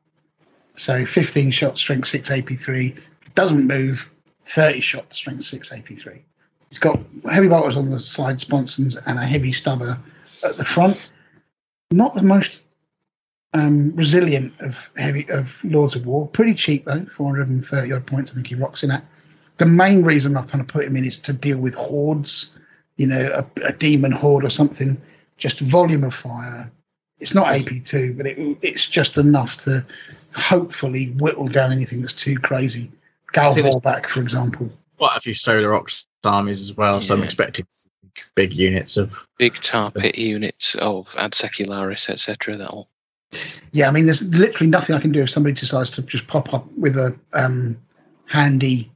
So 0.76 1.04
15 1.06 1.50
shot, 1.50 1.78
strength 1.78 2.08
6 2.08 2.30
AP3. 2.30 2.96
Doesn't 3.34 3.66
move, 3.66 4.10
30 4.46 4.80
shot, 4.80 5.12
strength 5.14 5.42
6 5.44 5.70
AP3. 5.70 6.22
It's 6.75 6.81
got 6.81 6.99
heavy 7.31 7.47
bolters 7.47 7.77
on 7.77 7.89
the 7.89 8.01
side 8.01 8.41
sponsons 8.41 8.97
and 8.97 9.16
a 9.16 9.25
heavy 9.25 9.53
stubber 9.53 9.97
at 10.43 10.57
the 10.57 10.64
front. 10.64 11.09
Not 11.93 12.14
the 12.14 12.25
most 12.25 12.62
um, 13.53 13.95
resilient 13.95 14.55
of 14.59 14.91
heavy 14.97 15.25
of 15.31 15.62
Lords 15.62 15.95
of 15.95 16.05
War. 16.05 16.27
Pretty 16.27 16.53
cheap 16.53 16.85
though, 16.85 17.05
430 17.05 17.93
odd 17.93 18.07
points. 18.07 18.33
I 18.33 18.35
think 18.35 18.49
he 18.49 18.57
rocks 18.57 18.83
in 18.83 18.91
at. 18.91 19.05
The 19.59 19.66
main 19.66 20.03
reason 20.03 20.37
I'm 20.37 20.49
trying 20.49 20.66
to 20.66 20.72
put 20.72 20.85
him 20.85 20.97
in 20.97 21.05
is 21.05 21.16
to 21.18 21.33
deal 21.33 21.59
with 21.59 21.77
hordes. 21.77 22.51
You 22.97 23.07
know, 23.07 23.31
a, 23.33 23.66
a 23.66 23.72
demon 23.72 24.11
horde 24.11 24.45
or 24.45 24.51
something. 24.51 25.01
Just 25.37 25.61
volume 25.61 26.03
of 26.03 26.12
fire. 26.12 26.72
It's 27.20 27.35
not 27.35 27.47
AP2, 27.47 28.16
but 28.16 28.27
it, 28.27 28.59
it's 28.62 28.89
just 28.89 29.16
enough 29.16 29.59
to 29.59 29.87
hopefully 30.35 31.11
whittle 31.18 31.47
down 31.47 31.70
anything 31.70 32.01
that's 32.01 32.14
too 32.14 32.37
crazy. 32.37 32.91
Gal 33.33 33.55
Vorbak, 33.55 34.07
for 34.07 34.20
example. 34.20 34.72
Quite 35.05 35.18
a 35.18 35.20
few 35.20 35.34
Solar 35.34 35.74
Aux 35.74 35.84
armies 36.24 36.62
as 36.62 36.74
well, 36.74 37.02
so 37.02 37.14
I'm 37.14 37.22
expecting 37.22 37.66
big 38.34 38.55
units 38.55 38.96
of. 38.96 39.26
Big 39.36 39.55
tar 39.57 39.90
pit 39.90 40.16
units 40.16 40.74
of 40.76 41.14
Ad 41.18 41.32
Secularis, 41.32 42.09
etc. 42.09 42.57
That'll 42.57 42.88
Yeah, 43.72 43.88
I 43.88 43.90
mean, 43.90 44.07
there's 44.07 44.22
literally 44.22 44.70
nothing 44.70 44.96
I 44.96 45.00
can 45.00 45.12
do 45.12 45.20
if 45.20 45.28
somebody 45.28 45.55
decides 45.55 45.90
to 45.90 46.02
just 46.02 46.26
pop 46.26 46.55
up 46.55 46.66
with 46.78 46.96
a 46.96 47.14
um, 47.34 47.76
handy, 48.24 48.90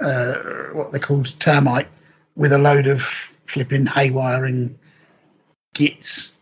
uh, 0.00 0.36
what 0.72 0.92
they 0.92 0.98
called 0.98 1.38
termite, 1.40 1.88
with 2.36 2.54
a 2.54 2.58
load 2.58 2.86
of 2.86 3.02
flipping 3.44 3.84
haywire 3.84 4.46
and 4.46 4.78
gits. 5.74 6.32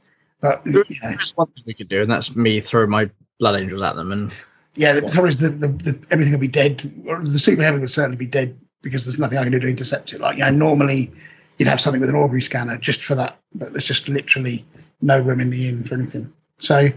But 0.41 0.65
you 0.65 0.75
know, 0.75 0.85
There's 1.03 1.37
one 1.37 1.49
thing 1.49 1.65
we 1.67 1.75
could 1.75 1.89
do, 1.89 2.03
and 2.03 2.11
that's 2.13 2.37
me 2.37 2.61
throw 2.61 2.87
my 2.87 3.11
Blood 3.41 3.59
Angels 3.59 3.83
at 3.83 3.97
them, 3.97 4.13
and 4.13 4.33
yeah, 4.77 4.93
the 4.93 5.03
trouble 5.03 5.29
is 5.29 5.41
the, 5.41 5.49
the, 5.49 5.67
the 5.67 5.99
everything 6.13 6.35
will 6.35 6.39
be 6.39 6.47
dead. 6.47 7.03
Or 7.05 7.21
the 7.21 7.41
super 7.41 7.65
heavy 7.65 7.81
would 7.81 7.91
certainly 7.91 8.17
be 8.17 8.27
dead 8.27 8.57
because 8.83 9.05
there's 9.05 9.19
nothing 9.19 9.39
I 9.39 9.43
can 9.43 9.53
do 9.53 9.61
to 9.61 9.69
intercept 9.69 10.13
it. 10.13 10.21
Like 10.21 10.39
you 10.39 10.45
know, 10.45 10.51
normally 10.51 11.13
you'd 11.59 11.69
have 11.69 11.81
something 11.81 12.01
with 12.01 12.11
an 12.11 12.17
augury 12.17 12.43
scanner 12.43 12.77
just 12.79 13.03
for 13.05 13.15
that, 13.17 13.39
but 13.55 13.73
there's 13.73 13.85
just 13.85 14.09
literally 14.09 14.65
no 15.01 15.19
room 15.19 15.41
in 15.41 15.51
the 15.51 15.69
inn 15.69 15.85
for 15.85 15.95
anything. 15.95 16.33
So 16.59 16.91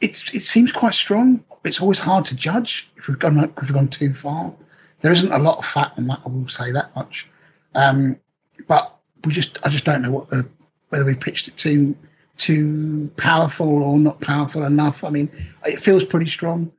it's 0.00 0.34
it 0.34 0.42
seems 0.42 0.72
quite 0.72 0.94
strong. 0.94 1.44
It's 1.64 1.80
always 1.80 1.98
hard 1.98 2.24
to 2.26 2.34
judge 2.34 2.90
if 2.96 3.08
we've 3.08 3.18
gone 3.18 3.38
if 3.38 3.62
we've 3.62 3.72
gone 3.72 3.88
too 3.88 4.14
far. 4.14 4.54
There 5.00 5.12
isn't 5.12 5.32
a 5.32 5.38
lot 5.38 5.58
of 5.58 5.64
fat 5.64 5.92
on 5.96 6.06
that. 6.08 6.20
I 6.24 6.28
will 6.28 6.48
say 6.48 6.72
that 6.72 6.94
much. 6.94 7.26
Um, 7.74 8.18
but 8.66 8.94
we 9.24 9.32
just 9.32 9.58
I 9.64 9.68
just 9.68 9.84
don't 9.84 10.02
know 10.02 10.10
what 10.10 10.28
the 10.28 10.48
whether 10.88 11.04
we 11.04 11.14
pitched 11.14 11.48
it 11.48 11.56
too 11.56 11.96
too 12.38 13.10
powerful 13.16 13.82
or 13.82 13.98
not 13.98 14.20
powerful 14.20 14.64
enough. 14.64 15.04
I 15.04 15.10
mean, 15.10 15.30
it 15.64 15.80
feels 15.80 16.04
pretty 16.04 16.30
strong. 16.30 16.72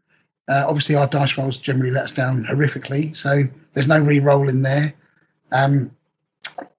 Uh, 0.51 0.65
obviously, 0.67 0.95
our 0.95 1.07
dice 1.07 1.37
rolls 1.37 1.57
generally 1.57 1.91
let 1.91 2.03
us 2.03 2.11
down 2.11 2.43
horrifically, 2.45 3.15
so 3.15 3.43
there's 3.73 3.87
no 3.87 3.99
re-roll 3.99 4.49
in 4.49 4.61
there. 4.61 4.93
Um, 5.53 5.91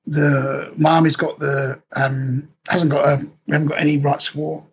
the 0.07 0.73
my 0.79 0.91
army's 0.97 1.17
got 1.17 1.39
the 1.39 1.81
um, 1.97 2.49
hasn't 2.69 2.91
got 2.91 3.07
a 3.07 3.17
we 3.47 3.53
haven't 3.53 3.69
got 3.69 3.81
any 3.81 3.97
rites 3.99 4.29
of 4.31 4.37
war 4.37 4.65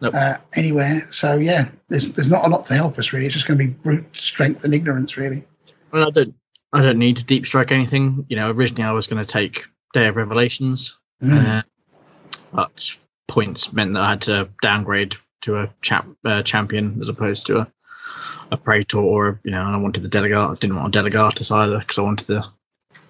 Nope. 0.00 0.14
uh, 0.14 0.36
anywhere. 0.54 1.06
So 1.10 1.36
yeah, 1.36 1.68
there's 1.88 2.10
there's 2.12 2.30
not 2.30 2.46
a 2.46 2.48
lot 2.48 2.64
to 2.66 2.74
help 2.74 2.98
us 2.98 3.12
really. 3.12 3.26
It's 3.26 3.34
just 3.34 3.46
going 3.46 3.58
to 3.58 3.64
be 3.64 3.70
brute 3.70 4.06
strength 4.14 4.64
and 4.64 4.72
ignorance 4.72 5.16
really. 5.16 5.44
well, 5.92 6.06
I 6.06 6.10
don't 6.10 6.34
I 6.72 6.80
don't 6.82 6.98
need 6.98 7.16
to 7.18 7.24
deep 7.24 7.44
strike 7.44 7.72
anything. 7.72 8.24
You 8.28 8.36
know, 8.36 8.50
originally 8.52 8.84
I 8.88 8.92
was 8.92 9.06
going 9.06 9.24
to 9.24 9.30
take 9.30 9.64
Day 9.92 10.06
of 10.06 10.16
Revelations, 10.16 10.96
Mm. 11.22 11.58
uh, 11.58 11.62
but 12.52 12.96
points 13.26 13.72
meant 13.72 13.94
that 13.94 14.02
I 14.02 14.10
had 14.10 14.22
to 14.22 14.48
downgrade 14.62 15.16
to 15.40 15.58
a 15.58 15.74
chap, 15.82 16.06
uh, 16.24 16.42
champion 16.44 16.98
as 17.00 17.08
opposed 17.08 17.46
to 17.46 17.58
a 17.58 17.72
a 18.50 18.56
praetor 18.56 18.98
or 18.98 19.28
a, 19.28 19.40
you 19.44 19.50
know, 19.50 19.64
and 19.64 19.76
I 19.76 19.78
wanted 19.78 20.02
the 20.02 20.08
delegatus. 20.08 20.60
Didn't 20.60 20.76
want 20.76 20.94
a 20.94 20.98
delegatus 20.98 21.50
either 21.50 21.78
because 21.78 21.98
I 21.98 22.02
wanted 22.02 22.26
the 22.26 22.46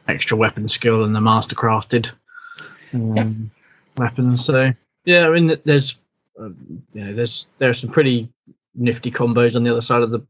extra 0.06 0.36
weapon 0.36 0.68
skill 0.68 1.04
and 1.04 1.14
the 1.14 1.20
master 1.20 1.54
crafted 1.54 2.10
um, 2.92 3.50
weapons. 3.96 4.44
So 4.44 4.72
yeah, 5.04 5.28
I 5.28 5.30
mean, 5.30 5.58
there's 5.64 5.96
um, 6.38 6.82
you 6.94 7.04
know, 7.04 7.14
there's 7.14 7.46
there 7.58 7.70
are 7.70 7.74
some 7.74 7.90
pretty 7.90 8.28
nifty 8.74 9.10
combos 9.10 9.56
on 9.56 9.64
the 9.64 9.70
other 9.70 9.80
side 9.80 10.02
of 10.02 10.10
the 10.10 10.20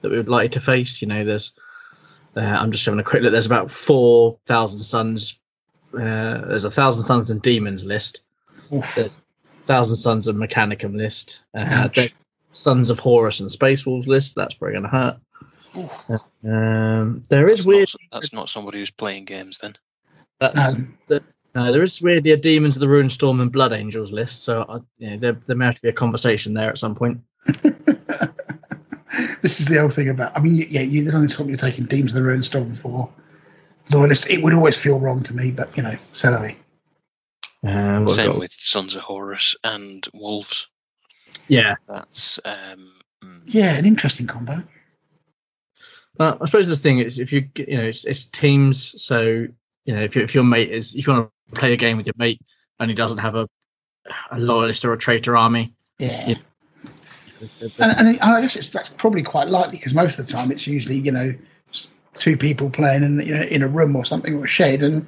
that 0.00 0.10
we 0.10 0.16
would 0.16 0.28
like 0.28 0.52
to 0.52 0.60
face. 0.60 1.02
You 1.02 1.08
know, 1.08 1.24
there's 1.24 1.52
uh, 2.36 2.40
I'm 2.40 2.72
just 2.72 2.84
having 2.84 3.00
a 3.00 3.04
quick 3.04 3.22
look. 3.22 3.32
There's 3.32 3.46
about 3.46 3.70
four 3.70 4.38
thousand 4.46 4.78
sons. 4.78 5.38
Uh, 5.94 6.46
there's 6.46 6.64
a 6.64 6.70
thousand 6.70 7.04
sons 7.04 7.30
and 7.30 7.40
demons 7.40 7.84
list. 7.84 8.22
Oof. 8.72 8.94
There's 8.94 9.18
thousand 9.66 9.96
sons 9.96 10.28
and 10.28 10.38
mechanicum 10.38 10.96
list. 10.96 11.40
Uh, 11.54 11.88
Sons 12.50 12.90
of 12.90 12.98
Horus 12.98 13.40
and 13.40 13.50
Space 13.50 13.84
Wolves 13.86 14.06
list. 14.08 14.34
That's 14.34 14.54
probably 14.54 14.72
going 14.80 14.84
to 14.84 14.88
hurt. 14.90 15.16
Um, 16.44 17.22
there 17.28 17.48
is 17.48 17.58
that's 17.58 17.66
weird. 17.66 17.88
Not, 18.12 18.20
that's 18.20 18.32
not 18.32 18.48
somebody 18.48 18.78
who's 18.78 18.90
playing 18.90 19.24
games 19.26 19.58
then. 19.60 19.76
That's 20.40 20.78
No. 20.78 20.86
the, 21.08 21.22
no, 21.54 21.72
there 21.72 21.82
is 21.82 22.00
weirdly 22.00 22.32
a 22.32 22.36
Demons 22.36 22.76
of 22.76 22.80
the 22.80 22.88
Ruinstorm 22.88 23.40
and 23.40 23.50
Blood 23.52 23.72
Angels 23.72 24.12
list. 24.12 24.44
So 24.44 24.64
I, 24.68 24.78
you 24.98 25.10
know, 25.10 25.16
there, 25.16 25.32
there 25.46 25.56
may 25.56 25.66
have 25.66 25.74
to 25.76 25.82
be 25.82 25.88
a 25.88 25.92
conversation 25.92 26.54
there 26.54 26.70
at 26.70 26.78
some 26.78 26.94
point. 26.94 27.20
this 29.42 29.60
is 29.60 29.66
the 29.66 29.80
old 29.80 29.94
thing 29.94 30.08
about. 30.08 30.36
I 30.36 30.40
mean, 30.40 30.66
yeah, 30.70 30.82
you, 30.82 31.02
there's 31.02 31.14
only 31.14 31.28
something 31.28 31.48
you're 31.48 31.58
taking 31.58 31.84
Demons 31.86 32.12
of 32.12 32.16
the 32.16 32.28
Ruinstorm 32.28 32.74
for. 32.76 33.10
Loyalists, 33.90 34.26
it 34.26 34.42
would 34.42 34.52
always 34.52 34.76
feel 34.76 34.98
wrong 34.98 35.22
to 35.24 35.34
me, 35.34 35.50
but 35.50 35.74
you 35.76 35.82
know, 35.82 35.96
so 36.12 36.36
do 36.36 36.42
we. 36.42 36.56
Um, 37.68 38.04
what 38.04 38.08
have 38.08 38.08
we 38.08 38.14
Same 38.14 38.30
got? 38.32 38.38
with 38.38 38.52
Sons 38.52 38.94
of 38.94 39.00
Horus 39.02 39.56
and 39.64 40.06
Wolves. 40.14 40.68
Yeah, 41.48 41.76
That's 41.88 42.38
um, 42.44 42.92
mm, 43.22 43.42
Yeah, 43.46 43.74
an 43.74 43.84
interesting 43.86 44.26
combo. 44.26 44.62
But 46.16 46.38
I 46.40 46.44
suppose 46.46 46.66
the 46.66 46.76
thing 46.76 46.98
is, 46.98 47.20
if 47.20 47.32
you 47.32 47.48
you 47.56 47.76
know, 47.76 47.84
it's, 47.84 48.04
it's 48.04 48.24
teams. 48.24 49.00
So 49.02 49.46
you 49.84 49.94
know, 49.94 50.02
if, 50.02 50.16
you, 50.16 50.22
if 50.22 50.34
your 50.34 50.44
mate 50.44 50.70
is, 50.70 50.94
if 50.94 51.06
you 51.06 51.12
want 51.12 51.30
to 51.52 51.58
play 51.60 51.72
a 51.72 51.76
game 51.76 51.96
with 51.96 52.06
your 52.06 52.14
mate 52.18 52.40
and 52.80 52.90
he 52.90 52.94
doesn't 52.94 53.18
have 53.18 53.34
a 53.34 53.48
a 54.30 54.38
loyalist 54.38 54.84
or 54.84 54.92
a 54.92 54.98
traitor 54.98 55.36
army, 55.36 55.74
Yeah. 55.98 56.28
Yeah. 56.28 56.34
And, 57.78 58.08
and 58.08 58.18
I 58.20 58.40
guess 58.40 58.56
it's 58.56 58.70
that's 58.70 58.88
probably 58.88 59.22
quite 59.22 59.48
likely 59.48 59.78
because 59.78 59.94
most 59.94 60.18
of 60.18 60.26
the 60.26 60.32
time 60.32 60.50
it's 60.50 60.66
usually 60.66 60.98
you 60.98 61.12
know 61.12 61.34
two 62.14 62.36
people 62.36 62.68
playing 62.68 63.04
in 63.04 63.20
you 63.20 63.34
know 63.34 63.42
in 63.42 63.62
a 63.62 63.68
room 63.68 63.94
or 63.94 64.04
something 64.04 64.34
or 64.34 64.44
a 64.44 64.48
shed, 64.48 64.82
and 64.82 65.06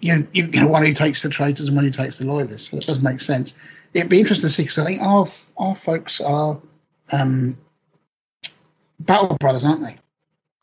you 0.00 0.26
you, 0.32 0.50
you 0.52 0.60
know 0.60 0.66
one 0.66 0.84
who 0.84 0.92
takes 0.92 1.22
the 1.22 1.28
traitors 1.28 1.68
and 1.68 1.76
one 1.76 1.84
who 1.84 1.90
takes 1.92 2.18
the 2.18 2.24
loyalists. 2.24 2.70
So 2.70 2.78
it 2.78 2.86
does 2.86 3.00
make 3.00 3.20
sense. 3.20 3.54
It'd 3.94 4.08
be 4.08 4.20
interesting 4.20 4.48
to 4.48 4.54
see 4.54 4.62
because 4.62 4.78
I 4.78 4.84
think 4.84 5.02
our 5.02 5.26
our 5.58 5.74
folks 5.74 6.20
are 6.20 6.60
um, 7.12 7.56
battle 9.00 9.36
brothers, 9.40 9.64
aren't 9.64 9.82
they? 9.82 9.98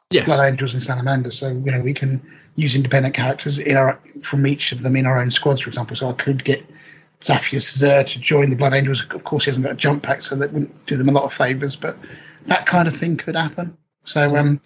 yes, 0.10 0.26
Blood 0.26 0.46
Angels 0.46 0.74
and 0.74 0.82
Salamander. 0.82 1.32
So 1.32 1.50
you 1.50 1.72
know 1.72 1.82
we 1.82 1.94
can 1.94 2.22
use 2.56 2.76
independent 2.76 3.16
characters 3.16 3.60
in 3.60 3.76
our 3.78 4.00
from 4.22 4.48
each 4.48 4.72
of 4.72 4.82
them 4.82 4.96
in 4.96 5.06
our 5.06 5.20
own 5.20 5.32
squads, 5.32 5.62
for 5.62 5.70
example. 5.70 5.96
So 5.96 6.10
I 6.10 6.14
could 6.14 6.44
get 6.44 6.64
Xiaphas 7.22 7.78
Jurr 7.80 8.04
to 8.04 8.20
join 8.20 8.50
the 8.50 8.56
Blood 8.56 8.74
Angels. 8.74 9.04
Of 9.10 9.24
course, 9.24 9.46
he 9.46 9.50
hasn't 9.50 9.66
got 9.66 9.74
a 9.74 9.78
jump 9.78 10.04
pack, 10.04 10.22
so 10.22 10.36
that 10.36 10.54
wouldn't 10.54 10.86
do 10.86 10.96
them 10.96 11.10
a 11.10 11.12
lot 11.12 11.24
of 11.24 11.34
favours. 11.34 11.76
But 11.76 11.98
that 12.46 12.66
kind 12.66 12.88
of 12.88 12.96
thing 12.96 13.18
could 13.18 13.36
happen. 13.36 13.78
So 14.04 14.36
um, 14.38 14.62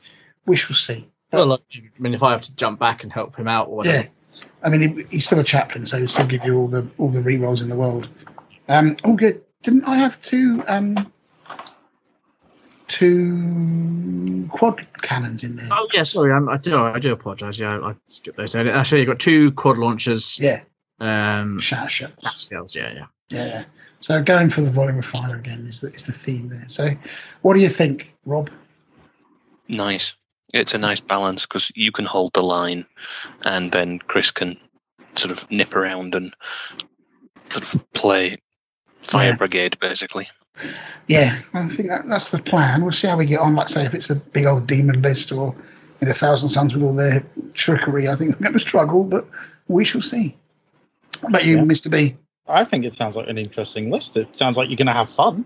we 0.45 0.55
shall 0.55 0.75
see. 0.75 1.09
well, 1.31 1.47
like, 1.47 1.61
I 1.73 1.81
mean, 1.99 2.13
if 2.13 2.21
I 2.21 2.31
have 2.31 2.43
to 2.43 2.55
jump 2.55 2.79
back 2.79 3.03
and 3.03 3.11
help 3.11 3.35
him 3.35 3.47
out 3.47 3.69
or 3.69 3.77
whatever, 3.77 4.03
Yeah. 4.03 4.09
I 4.63 4.69
mean, 4.69 4.95
he, 4.97 5.03
he's 5.09 5.25
still 5.25 5.39
a 5.39 5.43
chaplain, 5.43 5.85
so 5.85 5.97
he'll 5.97 6.07
still 6.07 6.27
give 6.27 6.45
you 6.45 6.55
all 6.57 6.67
the 6.67 6.87
all 6.97 7.09
the 7.09 7.19
rerolls 7.19 7.61
in 7.61 7.67
the 7.69 7.75
world. 7.75 8.07
Um, 8.67 8.97
all 9.03 9.15
good. 9.15 9.43
Didn't 9.63 9.87
I 9.87 9.97
have 9.97 10.19
two 10.21 10.63
um, 10.67 11.11
two 12.87 14.47
quad 14.51 14.85
cannons 15.01 15.43
in 15.43 15.55
there? 15.55 15.67
Oh 15.71 15.87
yeah, 15.93 16.03
sorry, 16.03 16.31
I'm, 16.33 16.49
I 16.49 16.57
do 16.57 16.77
I 16.77 16.99
do 16.99 17.11
apologise. 17.11 17.59
Yeah, 17.59 17.79
I 17.79 17.95
skipped 18.09 18.37
those. 18.37 18.55
Actually, 18.55 19.01
you've 19.01 19.07
got 19.09 19.19
two 19.19 19.51
quad 19.51 19.77
launchers. 19.77 20.39
Yeah, 20.39 20.61
Um, 20.99 21.59
shatter 21.59 21.89
shells. 21.89 22.75
Yeah, 22.75 22.93
yeah. 22.93 23.05
Yeah, 23.29 23.45
yeah. 23.45 23.63
So 24.01 24.21
going 24.21 24.49
for 24.49 24.61
the 24.61 24.71
volume 24.71 24.97
of 24.97 25.05
fire 25.05 25.35
again 25.35 25.65
is 25.67 25.79
the, 25.79 25.87
is 25.87 26.05
the 26.05 26.11
theme 26.11 26.49
there. 26.49 26.65
So, 26.67 26.89
what 27.43 27.53
do 27.53 27.59
you 27.59 27.69
think, 27.69 28.15
Rob? 28.25 28.49
nice. 29.67 30.13
It's 30.53 30.73
a 30.73 30.77
nice 30.77 30.99
balance 30.99 31.43
because 31.43 31.71
you 31.75 31.93
can 31.93 32.03
hold 32.05 32.33
the 32.33 32.43
line, 32.43 32.85
and 33.43 33.71
then 33.71 33.99
Chris 33.99 34.31
can 34.31 34.57
sort 35.15 35.31
of 35.31 35.49
nip 35.49 35.73
around 35.75 36.13
and 36.13 36.35
sort 37.49 37.73
of 37.73 37.93
play 37.93 38.37
fire 39.03 39.29
Yeah. 39.29 39.35
brigade 39.35 39.77
basically. 39.79 40.27
Yeah, 41.07 41.39
I 41.53 41.67
think 41.69 41.89
that, 41.89 42.07
that's 42.07 42.29
the 42.29 42.41
plan. 42.41 42.83
We'll 42.83 42.91
see 42.91 43.07
how 43.07 43.17
we 43.17 43.25
get 43.25 43.39
on. 43.39 43.55
Like, 43.55 43.69
say, 43.69 43.85
if 43.85 43.93
it's 43.93 44.09
a 44.09 44.15
big 44.15 44.45
old 44.45 44.67
demon 44.67 45.01
list 45.01 45.31
or 45.31 45.55
in 46.01 46.07
a 46.09 46.13
thousand 46.13 46.49
sons 46.49 46.73
with 46.73 46.83
all 46.83 46.95
their 46.95 47.23
trickery, 47.53 48.09
I 48.09 48.15
think 48.15 48.31
we're 48.31 48.43
going 48.43 48.53
to 48.53 48.59
struggle, 48.59 49.03
but 49.03 49.25
we 49.67 49.85
shall 49.85 50.01
see. 50.01 50.35
How 51.21 51.29
about 51.29 51.45
you, 51.45 51.57
Yeah. 51.57 51.63
Mr. 51.63 51.89
B? 51.89 52.15
I 52.47 52.63
think 52.63 52.85
it 52.85 52.93
sounds 52.93 53.15
like 53.15 53.29
an 53.29 53.37
interesting 53.37 53.89
list. 53.91 54.17
It 54.17 54.37
sounds 54.37 54.57
like 54.57 54.69
you're 54.69 54.77
going 54.77 54.87
to 54.87 54.93
have 54.93 55.09
fun. 55.09 55.45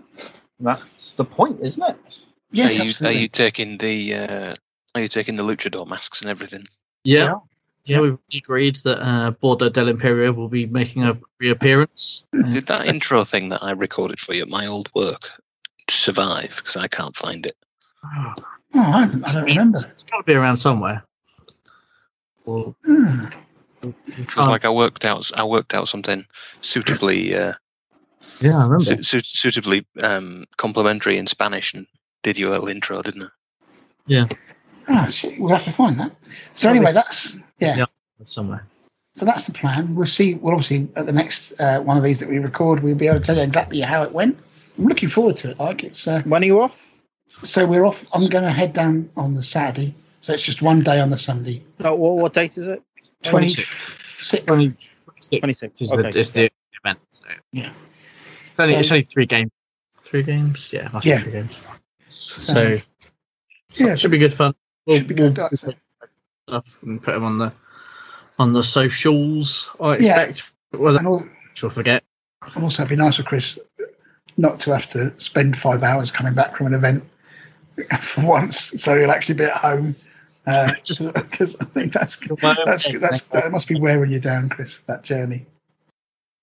That's 0.58 1.12
the 1.12 1.24
point, 1.24 1.60
isn't 1.60 1.82
it? 1.82 1.96
Yes, 2.50 2.78
are 2.80 2.84
you 2.84 3.06
are 3.06 3.12
you 3.12 3.28
taking 3.28 3.76
the 3.78 4.14
uh, 4.14 4.54
are 4.94 5.00
you 5.00 5.08
taking 5.08 5.36
the 5.36 5.42
luchador 5.42 5.86
masks 5.86 6.20
and 6.22 6.30
everything? 6.30 6.64
Yeah. 7.04 7.34
Yeah, 7.86 8.00
we've 8.00 8.18
agreed 8.34 8.76
that 8.84 9.00
uh, 9.00 9.30
Border 9.30 9.70
del 9.70 9.88
Imperio 9.88 10.32
will 10.32 10.48
be 10.48 10.66
making 10.66 11.04
a 11.04 11.18
reappearance. 11.38 12.24
Did 12.32 12.66
that 12.66 12.86
intro 12.86 13.22
thing 13.22 13.50
that 13.50 13.62
I 13.62 13.70
recorded 13.70 14.18
for 14.18 14.34
you 14.34 14.42
at 14.42 14.48
my 14.48 14.66
old 14.66 14.90
work 14.92 15.30
survive? 15.88 16.56
Because 16.56 16.76
I 16.76 16.88
can't 16.88 17.14
find 17.14 17.46
it. 17.46 17.56
Oh, 18.04 18.34
I, 18.74 19.02
I 19.24 19.32
don't 19.32 19.44
remember. 19.44 19.78
It's 19.78 20.02
got 20.02 20.18
to 20.18 20.22
be 20.24 20.34
around 20.34 20.56
somewhere. 20.56 21.04
Well. 22.44 22.74
It 23.82 24.36
was 24.36 24.48
like 24.48 24.64
I 24.64 24.70
worked 24.70 25.04
out 25.04 25.30
I 25.34 25.44
worked 25.44 25.72
out 25.72 25.86
something 25.86 26.26
suitably 26.60 27.36
uh, 27.36 27.52
yeah, 28.40 28.58
I 28.58 28.64
remember. 28.64 28.84
su- 28.84 29.02
su- 29.02 29.20
suitably 29.22 29.86
um, 30.02 30.44
complimentary 30.56 31.18
in 31.18 31.26
Spanish 31.28 31.72
and 31.72 31.86
did 32.22 32.36
you 32.36 32.48
a 32.48 32.50
little 32.50 32.68
intro, 32.68 33.00
didn't 33.02 33.24
I? 33.24 33.28
yeah, 34.06 34.26
Ah, 34.88 35.06
shit, 35.08 35.38
we'll 35.40 35.52
have 35.52 35.64
to 35.64 35.72
find 35.72 35.98
that. 36.00 36.12
So 36.54 36.70
anyway, 36.70 36.92
that's 36.92 37.36
yeah. 37.58 37.76
Yeah. 37.76 37.84
somewhere. 38.24 38.66
So 39.16 39.24
that's 39.24 39.46
the 39.46 39.52
plan. 39.52 39.94
We'll 39.94 40.06
see. 40.06 40.34
Well, 40.34 40.54
obviously, 40.54 40.88
at 40.94 41.06
the 41.06 41.12
next 41.12 41.52
uh, 41.58 41.80
one 41.80 41.96
of 41.96 42.02
these 42.02 42.18
that 42.20 42.28
we 42.28 42.38
record, 42.38 42.80
we'll 42.80 42.94
be 42.94 43.06
able 43.06 43.18
to 43.18 43.24
tell 43.24 43.36
you 43.36 43.42
exactly 43.42 43.80
how 43.80 44.02
it 44.02 44.12
went. 44.12 44.38
I'm 44.78 44.84
looking 44.86 45.08
forward 45.08 45.36
to 45.36 45.50
it. 45.50 45.58
Like 45.58 45.82
it's. 45.84 46.06
Uh, 46.06 46.22
When 46.22 46.42
are 46.42 46.46
you 46.46 46.60
off? 46.60 46.92
so 47.42 47.66
we're 47.66 47.84
off. 47.84 48.04
I'm 48.14 48.28
going 48.28 48.44
to 48.44 48.52
head 48.52 48.72
down 48.72 49.10
on 49.16 49.34
the 49.34 49.42
Saturday. 49.42 49.94
So 50.20 50.32
it's 50.32 50.42
just 50.42 50.62
one 50.62 50.82
day 50.82 51.00
on 51.00 51.10
the 51.10 51.18
Sunday. 51.18 51.62
Oh, 51.80 51.94
what, 51.94 52.16
what 52.16 52.34
date 52.34 52.56
is 52.58 52.66
it? 52.66 52.82
Twenty 53.22 53.46
26th. 53.48 54.22
six. 54.22 54.44
26th. 54.44 55.82
Is 55.82 55.92
Okay. 55.92 56.10
the, 56.10 56.18
is 56.18 56.32
the 56.32 56.50
event. 56.84 56.98
So. 57.12 57.24
Yeah. 57.52 57.70
It's 58.50 58.60
only, 58.60 58.72
So- 58.74 58.78
it's 58.80 58.90
only 58.92 59.02
three 59.04 59.26
games. 59.26 59.50
Three 60.04 60.22
games? 60.22 60.68
Yeah, 60.70 60.88
must 60.92 61.04
Yeah. 61.06 61.20
three 61.20 61.32
games. 61.32 61.56
So, 62.08 62.78
Yeah, 63.74 63.96
should 63.96 64.10
be 64.12 64.18
good 64.18 64.32
fun. 64.32 64.54
We'll, 64.86 64.98
should 64.98 65.08
be 65.08 65.14
good. 65.14 65.38
I'd 65.38 65.58
say. 65.58 65.76
stuff 66.48 66.82
and 66.82 67.02
put 67.02 67.12
them 67.12 67.24
on 67.24 67.38
the 67.38 67.52
on 68.38 68.52
the 68.52 68.62
socials. 68.62 69.70
I 69.80 69.94
expect. 69.94 70.02
Yeah. 70.02 70.22
expect. 70.22 70.52
Well, 70.72 70.96
And, 70.96 71.06
al- 71.06 71.28
she'll 71.54 71.70
forget. 71.70 72.04
and 72.54 72.62
also, 72.64 72.82
it'd 72.82 72.90
be 72.90 73.02
nice 73.02 73.16
for 73.16 73.22
Chris 73.22 73.58
not 74.36 74.60
to 74.60 74.72
have 74.72 74.88
to 74.90 75.18
spend 75.18 75.56
five 75.56 75.82
hours 75.82 76.10
coming 76.10 76.34
back 76.34 76.56
from 76.56 76.66
an 76.66 76.74
event 76.74 77.04
for 78.00 78.24
once. 78.26 78.72
So 78.82 78.98
he'll 78.98 79.10
actually 79.10 79.36
be 79.36 79.44
at 79.44 79.52
home. 79.56 79.96
Because 80.46 81.56
I 81.60 81.64
think 81.64 81.92
that's 81.92 82.16
that's 82.16 82.98
that's 83.00 83.20
that 83.22 83.50
must 83.50 83.66
be 83.66 83.80
wearing 83.80 84.12
you 84.12 84.20
down, 84.20 84.48
Chris. 84.48 84.78
That 84.86 85.02
journey. 85.02 85.44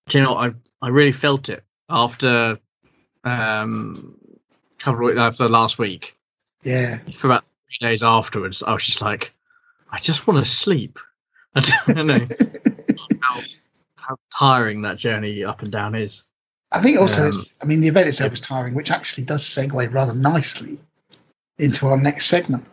Do 0.08 0.18
you 0.18 0.24
know? 0.24 0.34
I 0.36 0.52
I 0.82 0.88
really 0.88 1.10
felt 1.12 1.48
it 1.48 1.64
after 1.88 2.58
um 3.24 4.14
couple 4.78 5.08
of, 5.08 5.16
after 5.16 5.48
last 5.48 5.78
week. 5.78 6.18
Yeah. 6.62 6.98
For 7.14 7.28
about 7.28 7.44
three 7.78 7.88
days 7.88 8.02
afterwards, 8.02 8.62
I 8.62 8.72
was 8.72 8.84
just 8.84 9.00
like, 9.02 9.32
I 9.90 9.98
just 9.98 10.26
want 10.26 10.42
to 10.44 10.50
sleep. 10.50 10.98
I 11.54 11.60
don't 11.86 12.06
know 12.06 12.28
how, 13.22 13.40
how 13.96 14.16
tiring 14.36 14.82
that 14.82 14.98
journey 14.98 15.44
up 15.44 15.62
and 15.62 15.70
down 15.70 15.94
is. 15.94 16.24
I 16.72 16.82
think 16.82 16.98
also, 16.98 17.22
Um, 17.22 17.28
it's, 17.28 17.54
I 17.62 17.66
mean, 17.66 17.80
the 17.80 17.88
event 17.88 18.08
itself 18.08 18.32
is 18.32 18.40
tiring, 18.40 18.74
which 18.74 18.90
actually 18.90 19.24
does 19.24 19.42
segue 19.44 19.92
rather 19.92 20.14
nicely 20.14 20.78
into 21.58 21.86
our 21.86 21.96
next 21.96 22.26
segment. 22.26 22.66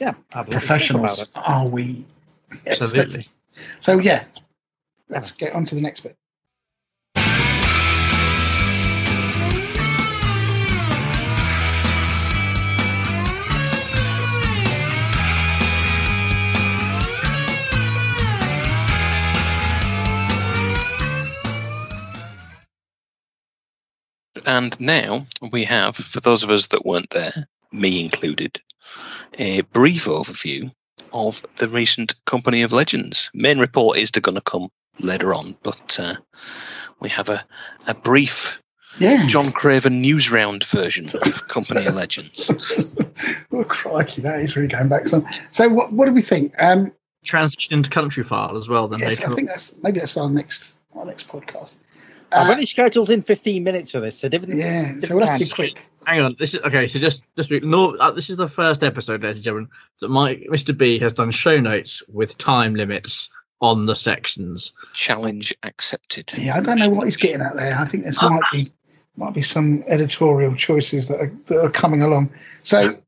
Yeah. 0.00 0.14
I'd 0.34 0.36
love 0.36 0.46
to 0.46 0.50
think 0.50 0.60
Professionals, 0.60 1.04
about 1.14 1.28
it. 1.28 1.28
are 1.48 1.68
we? 1.68 2.04
Yes, 2.66 2.82
Absolutely. 2.82 3.26
So 3.80 3.98
yeah, 3.98 4.24
let's 5.08 5.30
get 5.30 5.54
on 5.54 5.64
to 5.66 5.74
the 5.74 5.80
next 5.80 6.00
bit. 6.00 6.16
And 24.46 24.78
now 24.80 25.26
we 25.52 25.64
have, 25.64 25.96
for 25.96 26.20
those 26.20 26.42
of 26.44 26.50
us 26.50 26.68
that 26.68 26.86
weren't 26.86 27.10
there, 27.10 27.48
me 27.72 28.02
included, 28.02 28.60
a 29.38 29.62
brief 29.62 30.04
overview 30.04 30.72
of 31.12 31.44
the 31.56 31.68
recent 31.68 32.14
Company 32.24 32.62
of 32.62 32.72
Legends. 32.72 33.30
Main 33.34 33.58
report 33.58 33.98
is 33.98 34.10
going 34.10 34.36
to 34.36 34.40
come 34.40 34.70
later 35.00 35.34
on, 35.34 35.56
but 35.62 35.98
uh, 35.98 36.14
we 37.00 37.08
have 37.08 37.28
a, 37.28 37.44
a 37.86 37.94
brief 37.94 38.62
Yeah. 38.98 39.26
John 39.26 39.52
Craven 39.52 40.02
Newsround 40.02 40.64
version 40.64 41.06
of 41.06 41.48
Company 41.48 41.84
of 41.84 41.94
Legends. 41.94 42.96
oh 43.52 43.64
crikey, 43.64 44.22
that 44.22 44.40
is 44.40 44.56
really 44.56 44.68
going 44.68 44.88
back 44.88 45.08
some. 45.08 45.26
So 45.50 45.68
what 45.68 45.92
what 45.92 46.06
do 46.06 46.12
we 46.12 46.22
think? 46.22 46.54
Um, 46.58 46.92
Transition 47.24 47.74
into 47.74 47.90
Countryfile 47.90 48.56
as 48.56 48.68
well. 48.68 48.88
Then 48.88 49.00
yes, 49.00 49.20
I 49.20 49.34
think 49.34 49.48
that's 49.48 49.74
maybe 49.82 49.98
that's 49.98 50.16
our 50.16 50.30
next 50.30 50.74
our 50.94 51.04
next 51.04 51.28
podcast. 51.28 51.74
I've 52.32 52.48
Uh, 52.48 52.52
only 52.52 52.66
scheduled 52.66 53.10
in 53.10 53.22
15 53.22 53.62
minutes 53.62 53.90
for 53.90 54.00
this, 54.00 54.18
so 54.18 54.28
different. 54.28 54.56
yeah, 54.56 54.98
so 55.00 55.16
we'll 55.16 55.26
have 55.26 55.38
to 55.38 55.44
be 55.44 55.50
quick. 55.50 55.86
Hang 56.06 56.20
on. 56.20 56.36
This 56.38 56.54
is 56.54 56.60
okay. 56.60 56.86
So 56.88 56.98
just 56.98 57.22
just 57.36 57.48
be, 57.48 57.60
no. 57.60 57.96
Uh, 57.96 58.10
this 58.10 58.30
is 58.30 58.36
the 58.36 58.48
first 58.48 58.82
episode, 58.82 59.22
ladies 59.22 59.36
and 59.36 59.44
gentlemen, 59.44 59.70
that 60.00 60.08
my 60.08 60.34
Mr. 60.50 60.76
B 60.76 60.98
has 60.98 61.12
done 61.12 61.30
show 61.30 61.60
notes 61.60 62.02
with 62.08 62.36
time 62.36 62.74
limits 62.74 63.30
on 63.60 63.86
the 63.86 63.94
sections. 63.94 64.72
Challenge 64.92 65.54
accepted. 65.62 66.32
Yeah, 66.36 66.56
I 66.56 66.60
don't 66.60 66.78
know 66.78 66.88
what 66.88 67.04
he's 67.06 67.16
getting 67.16 67.40
at 67.40 67.56
there. 67.56 67.76
I 67.78 67.84
think 67.86 68.04
there 68.04 68.12
might 68.30 68.42
be 68.52 68.68
might 69.16 69.32
be 69.34 69.42
some 69.42 69.82
editorial 69.86 70.54
choices 70.56 71.06
that 71.08 71.20
are, 71.20 71.32
that 71.46 71.64
are 71.64 71.70
coming 71.70 72.02
along. 72.02 72.30
So, 72.62 72.98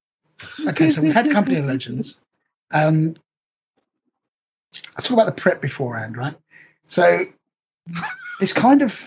okay, 0.67 0.91
so 0.91 1.03
we've 1.03 1.13
had 1.13 1.31
Company 1.31 1.59
of 1.59 1.67
Legends. 1.67 2.19
Um, 2.71 3.15
I 4.97 5.03
talk 5.03 5.11
about 5.13 5.27
the 5.27 5.41
prep 5.41 5.61
beforehand, 5.61 6.17
right? 6.17 6.35
So 6.87 7.27
it's 8.41 8.53
kind 8.53 8.83
of, 8.83 9.01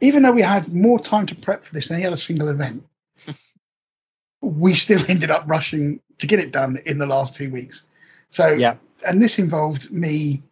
even 0.00 0.22
though 0.22 0.32
we 0.32 0.42
had 0.42 0.72
more 0.72 0.98
time 0.98 1.26
to 1.26 1.34
prep 1.34 1.64
for 1.64 1.74
this 1.74 1.88
than 1.88 1.96
any 1.96 2.06
other 2.06 2.16
single 2.16 2.48
event, 2.48 2.84
we 4.40 4.74
still 4.74 5.02
ended 5.08 5.30
up 5.30 5.44
rushing 5.46 6.00
to 6.18 6.26
get 6.26 6.38
it 6.38 6.52
done 6.52 6.78
in 6.86 6.98
the 6.98 7.06
last 7.06 7.34
two 7.34 7.50
weeks. 7.50 7.82
So, 8.30 8.48
Yeah. 8.48 8.76
and 9.06 9.20
this 9.20 9.38
involved 9.38 9.90
me 9.90 10.42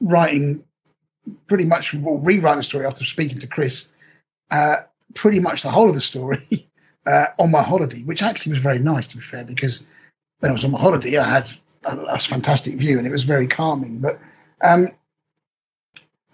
writing 0.00 0.64
pretty 1.46 1.64
much 1.64 1.94
well, 1.94 2.18
rewriting 2.18 2.58
the 2.58 2.62
story 2.62 2.86
after 2.86 3.04
speaking 3.04 3.38
to 3.38 3.46
Chris, 3.46 3.86
uh, 4.50 4.76
pretty 5.14 5.40
much 5.40 5.62
the 5.62 5.70
whole 5.70 5.88
of 5.88 5.94
the 5.94 6.00
story 6.00 6.46
uh, 7.06 7.26
on 7.38 7.50
my 7.50 7.62
holiday, 7.62 8.02
which 8.02 8.22
actually 8.22 8.50
was 8.50 8.60
very 8.60 8.78
nice 8.78 9.06
to 9.08 9.16
be 9.16 9.22
fair, 9.22 9.44
because 9.44 9.80
when 10.40 10.50
I 10.50 10.52
was 10.52 10.64
on 10.64 10.70
my 10.70 10.80
holiday, 10.80 11.18
I 11.18 11.28
had 11.28 11.48
a, 11.84 11.96
a 11.98 12.18
fantastic 12.18 12.76
view 12.76 12.98
and 12.98 13.06
it 13.06 13.10
was 13.10 13.24
very 13.24 13.46
calming. 13.46 13.98
But 13.98 14.18
um, 14.62 14.88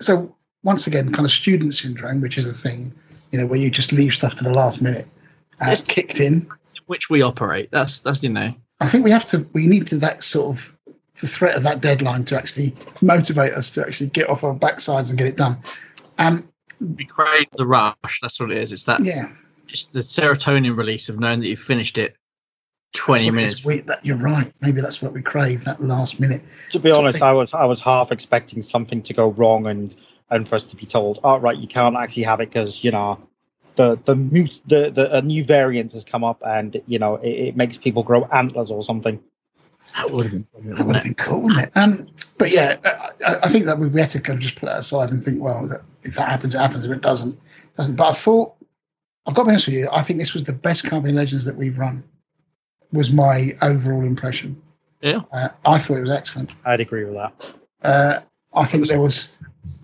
so 0.01 0.35
once 0.65 0.87
again, 0.89 1.13
kind 1.13 1.25
of 1.25 1.31
student 1.31 1.75
syndrome, 1.75 2.21
which 2.21 2.37
is 2.39 2.47
a 2.47 2.55
thing, 2.55 2.93
you 3.31 3.39
know, 3.39 3.47
where 3.47 3.59
you 3.59 3.71
just 3.71 3.93
leave 3.93 4.13
stuff 4.13 4.35
to 4.37 4.45
the 4.45 4.51
last 4.51 4.83
minute, 4.83 5.07
uh, 5.61 5.67
Yes. 5.69 5.83
kicked 5.83 6.19
in. 6.21 6.47
Which 6.87 7.09
we 7.09 7.23
operate. 7.23 7.71
That's 7.71 8.01
that's 8.01 8.23
you 8.23 8.29
know. 8.29 8.53
I 8.81 8.89
think 8.89 9.05
we 9.05 9.11
have 9.11 9.25
to. 9.27 9.47
We 9.53 9.67
need 9.67 9.87
to 9.89 9.97
that 9.99 10.23
sort 10.25 10.57
of 10.57 10.73
the 11.21 11.29
threat 11.29 11.55
of 11.57 11.63
that 11.63 11.81
deadline 11.81 12.25
to 12.27 12.37
actually 12.37 12.75
motivate 13.01 13.53
us 13.55 13.71
to 13.71 13.83
actually 13.87 14.09
get 14.11 14.29
off 14.29 14.43
our 14.45 14.55
backsides 14.55 15.09
and 15.09 15.17
get 15.17 15.27
it 15.29 15.37
done. 15.37 15.59
Um, 16.19 16.49
We 16.81 17.05
crave 17.07 17.47
the 17.53 17.65
rush. 17.67 18.19
That's 18.21 18.39
what 18.41 18.51
it 18.51 18.59
is. 18.59 18.73
It's 18.73 18.85
that. 18.85 19.03
yeah, 19.05 19.29
It's 19.69 19.87
the 19.87 20.01
serotonin 20.01 20.77
release 20.77 21.09
of 21.09 21.19
knowing 21.21 21.41
that 21.41 21.47
you've 21.47 21.61
finished 21.61 21.97
it. 21.99 22.17
Twenty 22.93 23.31
That's 23.31 23.33
what 23.33 23.39
it 23.39 23.43
minutes. 23.45 23.65
We, 23.65 23.81
that, 23.81 24.05
you're 24.05 24.17
right. 24.17 24.53
Maybe 24.61 24.81
that's 24.81 25.01
what 25.01 25.13
we 25.13 25.23
crave. 25.23 25.65
That 25.65 25.83
last 25.83 26.21
minute. 26.21 26.43
To 26.73 26.79
be 26.79 26.91
honest, 26.91 27.19
Something- 27.19 27.29
I 27.29 27.33
was 27.33 27.55
I 27.55 27.65
was 27.65 27.81
half 27.81 28.13
expecting 28.13 28.61
something 28.61 29.01
to 29.03 29.15
go 29.15 29.29
wrong 29.31 29.67
and 29.69 29.95
and 30.31 30.49
for 30.49 30.55
us 30.57 30.67
to 30.67 30.77
be 30.77 30.87
told, 30.87 31.21
oh 31.25 31.39
right, 31.39 31.57
you 31.57 31.69
can't 31.69 31.97
actually 31.97 32.23
have 32.25 32.41
it 32.41 32.49
because 32.51 32.83
you 32.85 32.91
know 32.91 33.19
the 33.77 33.99
the 34.05 34.15
mute 34.17 34.61
the, 34.67 34.91
the 34.91 35.17
a 35.17 35.23
new 35.23 35.45
variant 35.45 35.93
has 35.93 36.05
come 36.05 36.25
up 36.25 36.43
and 36.47 36.81
you 36.87 36.99
know 36.99 37.17
it, 37.17 37.29
it 37.31 37.57
makes 37.57 37.77
people 37.77 38.03
grow 38.03 38.25
antlers 38.27 38.71
or 38.71 38.83
something. 38.85 39.21
That 39.97 40.11
would 40.11 40.27
have 40.27 40.33
been. 40.33 40.75
That 40.75 40.87
would 40.87 40.97
have 40.97 41.05
been 41.05 41.15
cool, 41.15 41.41
wouldn't 41.43 41.67
it? 41.67 41.73
Um, 41.77 42.07
but 42.39 42.51
yeah, 42.51 42.77
I, 42.85 42.89
I- 43.27 43.41
I 43.45 43.49
think 43.49 43.67
that 43.67 43.79
we've 43.79 43.93
had 43.93 44.11
to 44.11 44.21
kind 44.21 44.39
of 44.39 44.43
just 44.43 44.57
put 44.57 44.67
that 44.67 44.81
aside 44.81 45.11
and 45.11 45.23
think, 45.25 45.41
well, 45.41 45.69
that, 45.69 45.83
if 46.03 46.15
that 46.17 46.29
happens, 46.29 46.55
it 46.55 46.59
happens. 46.59 46.85
If 46.85 46.91
it 46.91 47.01
doesn't, 47.01 47.33
it 47.35 47.77
doesn't. 47.77 47.95
But 47.95 48.09
I 48.11 48.13
thought, 48.13 48.55
I've 49.27 49.35
got 49.35 49.43
to 49.43 49.47
be 49.47 49.51
honest 49.51 49.67
with 49.67 49.77
you, 49.77 49.89
I 49.93 50.03
think 50.03 50.19
this 50.19 50.35
was 50.35 50.45
the 50.45 50.53
best 50.53 50.83
Company 50.85 51.13
Legends 51.13 51.45
that 51.45 51.55
we've 51.55 51.79
run. 51.79 52.03
Was 52.93 53.13
my 53.13 53.53
overall 53.63 54.03
impression. 54.05 54.61
Yeah. 55.01 55.21
Uh, 55.33 55.49
I 55.65 55.79
thought 55.79 55.99
it 55.99 56.03
was 56.03 56.11
excellent. 56.11 56.55
I'd 56.65 56.81
agree 56.81 57.05
with 57.05 57.15
that. 57.15 57.53
Uh, 57.83 58.19
I 58.53 58.65
think 58.65 58.89
there 58.89 59.01
was. 59.01 59.29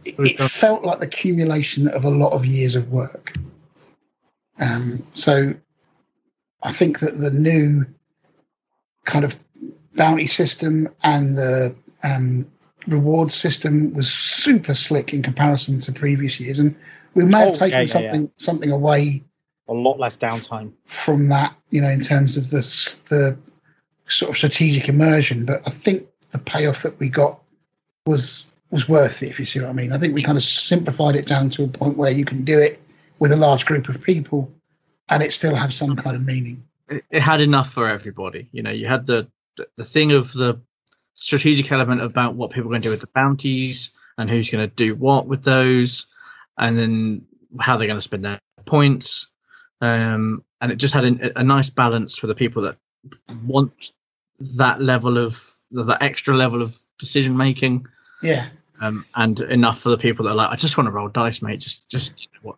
It, 0.05 0.16
was 0.19 0.31
it 0.31 0.39
done. 0.39 0.48
felt 0.48 0.85
like 0.85 0.98
the 1.01 1.07
accumulation 1.07 1.89
of 1.89 2.05
a 2.05 2.11
lot 2.11 2.32
of 2.32 2.44
years 2.47 2.74
of 2.74 2.90
work. 2.90 3.35
Um, 4.59 5.07
so, 5.15 5.55
I 6.62 6.73
think 6.73 7.01
that 7.01 7.19
the 7.19 7.31
new 7.31 7.86
kind 9.05 9.24
of 9.24 9.39
bounty 9.94 10.27
system 10.27 10.89
and 11.02 11.36
the 11.36 11.74
um, 12.02 12.47
reward 12.86 13.32
system 13.32 13.93
was 13.94 14.11
super 14.12 14.74
slick 14.74 15.12
in 15.15 15.23
comparison 15.23 15.81
to 15.81 15.93
previous 15.93 16.39
years, 16.40 16.59
and 16.59 16.74
we 17.15 17.24
may 17.24 17.39
have 17.40 17.48
Oh, 17.48 17.52
taken 17.52 17.70
yeah, 17.70 17.78
yeah, 17.81 17.85
something 17.86 18.31
something 18.36 18.70
away 18.70 19.24
a 19.69 19.73
lot 19.73 19.98
less 19.98 20.16
downtime. 20.16 20.73
from 20.86 21.28
that, 21.28 21.55
you 21.70 21.81
know, 21.81 21.89
in 21.90 22.01
terms 22.01 22.36
of 22.36 22.51
the 22.51 22.61
the 23.09 23.39
sort 24.09 24.31
of 24.31 24.36
strategic 24.36 24.89
immersion. 24.89 25.44
But 25.44 25.62
I 25.66 25.70
think 25.70 26.07
the 26.32 26.39
payoff 26.39 26.82
that 26.82 26.98
we 26.98 27.09
got 27.09 27.40
was 28.07 28.47
was 28.70 28.88
worth 28.88 29.22
it, 29.22 29.30
if 29.30 29.38
you 29.38 29.47
see 29.47 29.60
what 29.60 29.68
I 29.68 29.72
mean. 29.72 29.92
I 29.92 29.98
think 29.98 30.14
we 30.14 30.22
kind 30.22 30.38
of 30.38 30.44
simplified 30.44 31.16
it 31.16 31.26
down 31.26 31.51
to 31.51 31.64
a 31.64 31.68
point 31.68 31.97
where 31.97 32.10
you 32.10 32.24
can 32.24 32.44
do 32.44 32.59
it 32.59 32.80
with 33.18 33.32
a 33.32 33.36
large 33.36 33.66
group 33.66 33.88
of 33.88 34.02
people, 34.02 34.52
and 35.09 35.22
it 35.22 35.32
still 35.32 35.55
have 35.55 35.74
some 35.74 35.97
kind 35.97 36.16
of 36.16 36.24
meaning. 36.24 36.62
it, 36.88 37.05
it 37.10 37.22
had 37.22 37.40
enough 37.40 37.70
for 37.72 37.88
everybody. 37.88 38.48
You 38.52 38.62
know, 38.62 38.70
you 38.70 38.86
had 38.86 39.06
the 39.06 39.28
the, 39.56 39.66
the 39.76 39.84
thing 39.84 40.12
of 40.12 40.32
the 40.32 40.60
strategic 41.14 41.70
element 41.70 42.01
about 42.01 42.34
what 42.34 42.51
people 42.51 42.68
are 42.68 42.72
going 42.72 42.82
to 42.82 42.86
do 42.86 42.90
with 42.90 43.01
the 43.01 43.09
bounties 43.14 43.90
and 44.16 44.30
who's 44.30 44.51
going 44.51 44.66
to 44.68 44.74
do 44.74 44.94
what 44.94 45.26
with 45.26 45.42
those, 45.42 46.06
and 46.59 46.78
then 46.78 47.26
how 47.59 47.76
they're 47.76 47.86
going 47.86 47.98
to 47.98 48.02
spend 48.02 48.24
their 48.24 48.40
points. 48.64 49.28
Um, 49.80 50.44
and 50.60 50.70
it 50.70 50.76
just 50.76 50.94
had 50.94 51.05
a, 51.05 51.40
a 51.40 51.42
nice 51.42 51.70
balance 51.70 52.16
for 52.16 52.26
the 52.26 52.34
people 52.34 52.62
that 52.62 52.76
want 53.44 53.92
that 54.40 54.80
level 54.80 55.18
of 55.18 55.42
that 55.70 56.02
extra 56.02 56.36
level 56.36 56.62
of 56.62 56.76
decision 56.98 57.36
making, 57.36 57.86
Yeah, 58.22 58.48
um, 58.81 59.05
and 59.15 59.40
enough 59.40 59.81
for 59.81 59.90
the 59.90 59.98
people 59.98 60.24
that 60.24 60.32
are 60.32 60.36
like, 60.36 60.51
I 60.51 60.57
just 60.57 60.77
want 60.77 60.86
to 60.86 60.93
roll 60.93 61.09
dice, 61.09 61.43
mate. 61.43 61.61
Just 61.61 61.89
just 61.89 62.19
you 62.19 62.27
know, 62.35 62.51
what, 62.51 62.57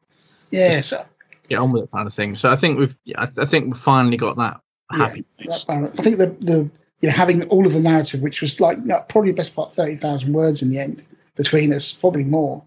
yeah. 0.51 0.81
So 0.81 1.05
get 1.49 1.59
on 1.59 1.73
with 1.73 1.85
it, 1.85 1.91
kind 1.91 2.07
of 2.07 2.15
thing. 2.15 2.37
So 2.37 2.51
I 2.51 2.57
think 2.57 2.79
we've, 2.79 2.97
yeah, 3.05 3.21
I, 3.21 3.43
I 3.43 3.47
think 3.47 3.67
we've 3.67 3.83
finally 3.83 4.17
got 4.17 4.37
that 4.37 4.61
happy. 4.91 5.25
Yeah, 5.39 5.57
that. 5.67 5.95
I 5.99 6.03
think 6.03 6.19
the 6.19 6.29
the 6.41 6.71
you 7.01 7.09
know 7.09 7.11
having 7.11 7.43
all 7.49 7.67
of 7.67 7.73
the 7.73 7.81
narrative, 7.81 8.21
which 8.21 8.41
was 8.41 8.61
like 8.61 8.79
you 8.79 8.85
know, 8.85 9.05
probably 9.09 9.31
the 9.31 9.37
best 9.37 9.55
part 9.55 9.73
thirty 9.73 9.97
thousand 9.97 10.33
words 10.33 10.63
in 10.63 10.71
the 10.71 10.79
end 10.79 11.05
between 11.35 11.73
us, 11.73 11.93
probably 11.93 12.25
more. 12.25 12.63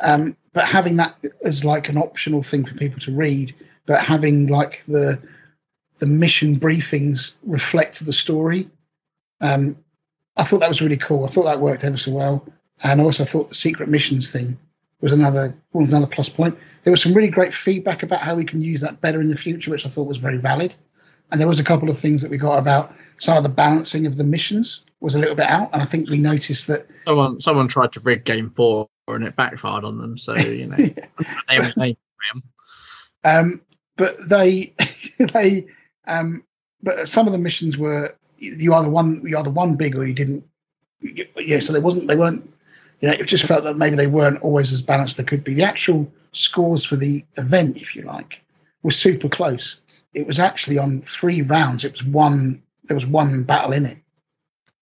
Um, 0.00 0.36
but 0.52 0.66
having 0.66 0.96
that 0.96 1.16
as 1.44 1.64
like 1.64 1.88
an 1.88 1.96
optional 1.96 2.42
thing 2.42 2.64
for 2.64 2.74
people 2.74 3.00
to 3.00 3.12
read, 3.12 3.54
but 3.86 4.00
having 4.00 4.48
like 4.48 4.84
the 4.86 5.20
the 5.98 6.06
mission 6.06 6.58
briefings 6.58 7.34
reflect 7.42 8.04
the 8.04 8.12
story. 8.12 8.68
Um, 9.40 9.76
I 10.36 10.44
thought 10.44 10.60
that 10.60 10.68
was 10.68 10.80
really 10.80 10.96
cool. 10.96 11.24
I 11.24 11.28
thought 11.28 11.44
that 11.44 11.60
worked 11.60 11.84
ever 11.84 11.96
so 11.96 12.12
well, 12.12 12.46
and 12.84 13.00
I 13.00 13.04
also 13.04 13.24
thought 13.24 13.48
the 13.48 13.54
secret 13.54 13.88
missions 13.88 14.30
thing 14.30 14.58
was 15.00 15.12
another 15.12 15.56
was 15.72 15.90
another 15.90 16.06
plus 16.06 16.28
point. 16.28 16.56
There 16.82 16.90
was 16.90 17.02
some 17.02 17.14
really 17.14 17.28
great 17.28 17.54
feedback 17.54 18.02
about 18.02 18.20
how 18.22 18.34
we 18.34 18.44
can 18.44 18.60
use 18.62 18.80
that 18.80 19.00
better 19.00 19.20
in 19.20 19.28
the 19.28 19.36
future, 19.36 19.70
which 19.70 19.86
I 19.86 19.88
thought 19.88 20.06
was 20.08 20.16
very 20.18 20.38
valid. 20.38 20.74
And 21.30 21.40
there 21.40 21.48
was 21.48 21.60
a 21.60 21.64
couple 21.64 21.90
of 21.90 21.98
things 21.98 22.22
that 22.22 22.30
we 22.30 22.38
got 22.38 22.58
about 22.58 22.94
some 23.18 23.36
of 23.36 23.42
the 23.42 23.48
balancing 23.50 24.06
of 24.06 24.16
the 24.16 24.24
missions 24.24 24.82
was 25.00 25.14
a 25.14 25.18
little 25.18 25.34
bit 25.34 25.46
out, 25.46 25.70
and 25.72 25.82
I 25.82 25.84
think 25.84 26.08
we 26.08 26.18
noticed 26.18 26.66
that 26.68 26.86
Someone 27.06 27.40
someone 27.40 27.68
tried 27.68 27.92
to 27.92 28.00
rig 28.00 28.24
game 28.24 28.50
four 28.50 28.88
and 29.06 29.24
it 29.24 29.36
backfired 29.36 29.84
on 29.84 29.98
them. 29.98 30.18
So 30.18 30.34
you 30.36 30.66
know, 30.66 30.76
they 31.48 31.70
they- 31.76 31.96
Um, 33.24 33.60
but 33.96 34.16
they, 34.28 34.74
they, 35.18 35.66
um, 36.06 36.44
but 36.82 37.08
some 37.08 37.26
of 37.26 37.32
the 37.32 37.38
missions 37.38 37.76
were 37.76 38.16
you 38.38 38.72
either 38.74 38.88
won, 38.88 39.20
you 39.24 39.36
either 39.36 39.50
won 39.50 39.74
big 39.74 39.96
or 39.96 40.06
you 40.06 40.14
didn't. 40.14 40.44
Yeah, 41.00 41.60
so 41.60 41.72
they 41.72 41.80
wasn't, 41.80 42.06
they 42.08 42.16
weren't. 42.16 42.48
You 43.00 43.08
know, 43.08 43.14
it 43.14 43.26
just 43.26 43.44
felt 43.44 43.64
that 43.64 43.76
maybe 43.76 43.96
they 43.96 44.06
weren't 44.06 44.42
always 44.42 44.72
as 44.72 44.82
balanced 44.82 45.12
as 45.12 45.16
they 45.16 45.28
could 45.28 45.44
be. 45.44 45.54
The 45.54 45.64
actual 45.64 46.10
scores 46.32 46.84
for 46.84 46.96
the 46.96 47.24
event, 47.36 47.80
if 47.80 47.94
you 47.94 48.02
like, 48.02 48.40
were 48.82 48.90
super 48.90 49.28
close. 49.28 49.78
It 50.14 50.26
was 50.26 50.38
actually 50.38 50.78
on 50.78 51.02
three 51.02 51.42
rounds. 51.42 51.84
It 51.84 51.92
was 51.92 52.04
one. 52.04 52.62
There 52.84 52.96
was 52.96 53.06
one 53.06 53.42
battle 53.42 53.72
in 53.72 53.84
it, 53.86 53.98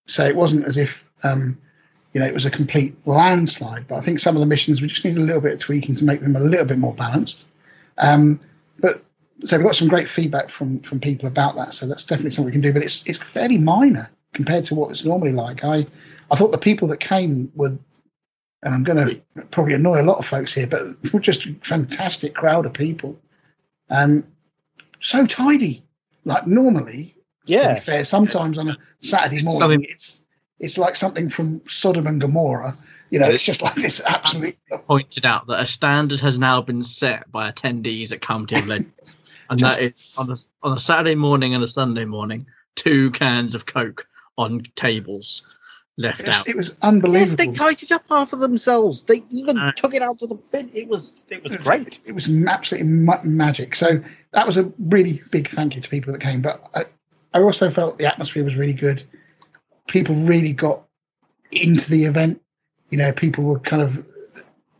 so 0.07 0.25
it 0.25 0.37
wasn't 0.37 0.65
as 0.65 0.77
if 0.77 1.05
um, 1.25 1.59
you 2.13 2.21
know 2.21 2.27
it 2.27 2.35
was 2.35 2.47
a 2.47 2.51
complete 2.51 2.95
landslide. 3.07 3.89
But 3.89 3.97
I 3.97 4.01
think 4.01 4.21
some 4.21 4.37
of 4.37 4.41
the 4.41 4.47
missions 4.47 4.81
we 4.81 4.89
just 4.89 5.05
need 5.05 5.17
a 5.17 5.21
little 5.21 5.41
bit 5.41 5.55
of 5.55 5.59
tweaking 5.59 5.97
to 5.97 6.05
make 6.05 6.21
them 6.21 6.37
a 6.37 6.41
little 6.41 6.65
bit 6.65 6.79
more 6.79 6.95
balanced. 6.95 7.45
Um, 7.99 8.41
but 8.79 9.03
so 9.45 9.57
we've 9.57 9.67
got 9.67 9.77
some 9.77 9.89
great 9.89 10.09
feedback 10.09 10.49
from 10.49 10.81
from 10.81 11.01
people 11.01 11.27
about 11.27 11.57
that. 11.57 11.75
So 11.75 11.87
that's 11.87 12.05
definitely 12.05 12.31
something 12.31 12.47
we 12.47 12.53
can 12.53 12.61
do. 12.61 12.73
But 12.73 12.83
it's 12.83 13.03
it's 13.07 13.19
fairly 13.19 13.59
minor 13.59 14.09
compared 14.33 14.65
to 14.67 14.75
what 14.75 14.91
it's 14.91 15.05
normally 15.05 15.33
like. 15.33 15.65
I 15.65 15.87
I 16.31 16.37
thought 16.37 16.53
the 16.53 16.59
people 16.59 16.89
that 16.89 17.01
came 17.01 17.51
were, 17.55 17.77
and 18.67 18.75
I'm 18.75 18.83
going 18.83 19.23
to 19.35 19.43
probably 19.47 19.75
annoy 19.75 20.03
a 20.03 20.05
lot 20.05 20.19
of 20.19 20.27
folks 20.27 20.53
here, 20.53 20.67
but 20.67 20.83
were 21.13 21.21
just 21.31 21.47
a 21.47 21.55
fantastic 21.63 22.35
crowd 22.35 22.67
of 22.67 22.73
people. 22.73 23.17
Um, 23.91 24.27
so 25.01 25.25
tidy. 25.25 25.85
Like 26.25 26.49
normally, 26.49 27.15
to 27.47 27.53
Yeah. 27.53 27.75
be 27.75 27.81
fair, 27.81 28.03
sometimes 28.05 28.59
on 28.59 28.71
a 28.71 28.77
Saturday 28.99 29.37
It's 29.37 29.47
morning, 29.47 29.61
something- 29.61 29.87
it's 29.89 30.23
it's 30.59 30.79
like 30.79 30.97
something 30.97 31.29
from 31.29 31.61
Sodom 31.69 32.07
and 32.09 32.21
Gomorrah. 32.21 32.77
You 33.11 33.21
know, 33.21 33.29
it's 33.29 33.45
just 33.45 33.63
like 33.63 33.75
this 33.77 34.01
absolute. 34.05 34.57
pointed 34.87 35.25
out 35.25 35.47
that 35.47 35.61
a 35.61 35.67
standard 35.67 36.19
has 36.21 36.39
now 36.39 36.61
been 36.63 36.83
set 36.83 37.31
by 37.31 37.53
attendees 37.53 38.11
at 38.11 38.21
Company 38.21 38.59
of 38.61 38.67
Legends, 38.67 38.91
and 39.51 39.61
that 39.61 39.79
is 39.81 40.13
on 40.19 40.31
a 40.33 40.37
on 40.65 40.77
a 40.77 40.81
Saturday 40.81 41.15
morning 41.15 41.55
and 41.55 41.63
a 41.63 41.69
Sunday 41.69 42.05
morning, 42.07 42.45
two 42.75 43.13
cans 43.13 43.55
of 43.55 43.67
Coke 43.67 44.09
on 44.37 44.65
tables 44.75 45.45
left 45.99 46.21
It 46.21 46.27
was, 46.27 46.37
out. 46.37 46.49
it 46.49 46.57
was 46.57 46.77
unbelievable. 46.83 47.19
Yes, 47.21 47.31
unbelievable. 47.33 47.53
they 47.53 47.75
tidied 47.75 47.93
up 47.93 48.03
half 48.09 48.33
of 48.33 48.41
themselves. 48.41 49.03
They 49.05 49.25
even 49.31 49.59
Uh, 49.59 49.73
took 49.73 49.95
it 49.95 50.03
out 50.03 50.19
to 50.19 50.27
the 50.27 50.35
bin. 50.35 50.71
It 50.75 50.89
was 50.89 51.21
it 51.31 51.43
was 51.43 51.53
It 51.53 51.59
was- 51.59 51.67
great. 51.67 52.01
It 52.05 52.13
was 52.15 52.29
absolutely 52.47 52.89
ma- 52.89 53.23
magic. 53.25 53.75
So 53.75 54.01
that 54.33 54.47
was 54.47 54.57
a 54.59 54.71
really 54.79 55.23
big 55.31 55.49
thank 55.49 55.75
you 55.75 55.81
to 55.81 55.89
people 55.89 56.13
that 56.13 56.21
came. 56.21 56.43
But 56.43 56.63
I, 56.75 56.85
I 57.35 57.43
also 57.43 57.71
felt 57.71 57.99
the 57.99 58.07
atmosphere 58.07 58.45
was 58.45 58.57
really 58.57 58.73
good. 58.75 59.03
People 59.89 60.15
really 60.17 60.53
got 60.53 60.83
into 61.53 61.91
the 61.91 62.05
event. 62.05 62.41
You 62.91 62.99
know, 62.99 63.13
people 63.13 63.45
were 63.45 63.59
kind 63.61 63.83
of 63.83 64.05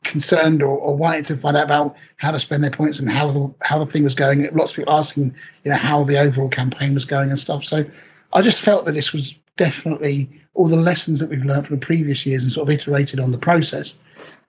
concerned 0.05 0.63
or, 0.63 0.77
or 0.79 0.97
wanted 0.97 1.25
to 1.27 1.37
find 1.37 1.57
out 1.57 1.65
about 1.65 1.97
how 2.17 2.31
to 2.31 2.39
spend 2.39 2.63
their 2.63 2.71
points 2.71 2.99
and 2.99 3.11
how 3.11 3.31
the 3.31 3.55
how 3.63 3.79
the 3.79 3.87
thing 3.91 4.05
was 4.05 4.15
going. 4.15 4.49
Lots 4.55 4.71
of 4.73 4.77
people 4.77 4.93
asking, 4.93 5.35
you 5.65 5.71
know, 5.71 5.77
how 5.77 6.05
the 6.05 6.19
overall 6.19 6.49
campaign 6.49 6.95
was 6.95 7.05
going 7.05 7.31
and 7.31 7.39
stuff. 7.39 7.65
So 7.65 7.85
I 8.33 8.43
just 8.43 8.61
felt 8.61 8.85
that 8.87 8.93
this 8.93 9.13
was 9.13 9.35
definitely 9.57 10.29
all 10.55 10.67
the 10.67 10.77
lessons 10.77 11.21
that 11.21 11.29
we've 11.29 11.45
learned 11.45 11.67
from 11.67 11.79
the 11.79 11.87
previous 11.87 12.25
years 12.25 12.45
and 12.45 12.53
sort 12.53 12.69
of 12.69 12.75
iterated 12.75 13.21
on 13.21 13.33
the 13.33 13.39
process. 13.39 13.95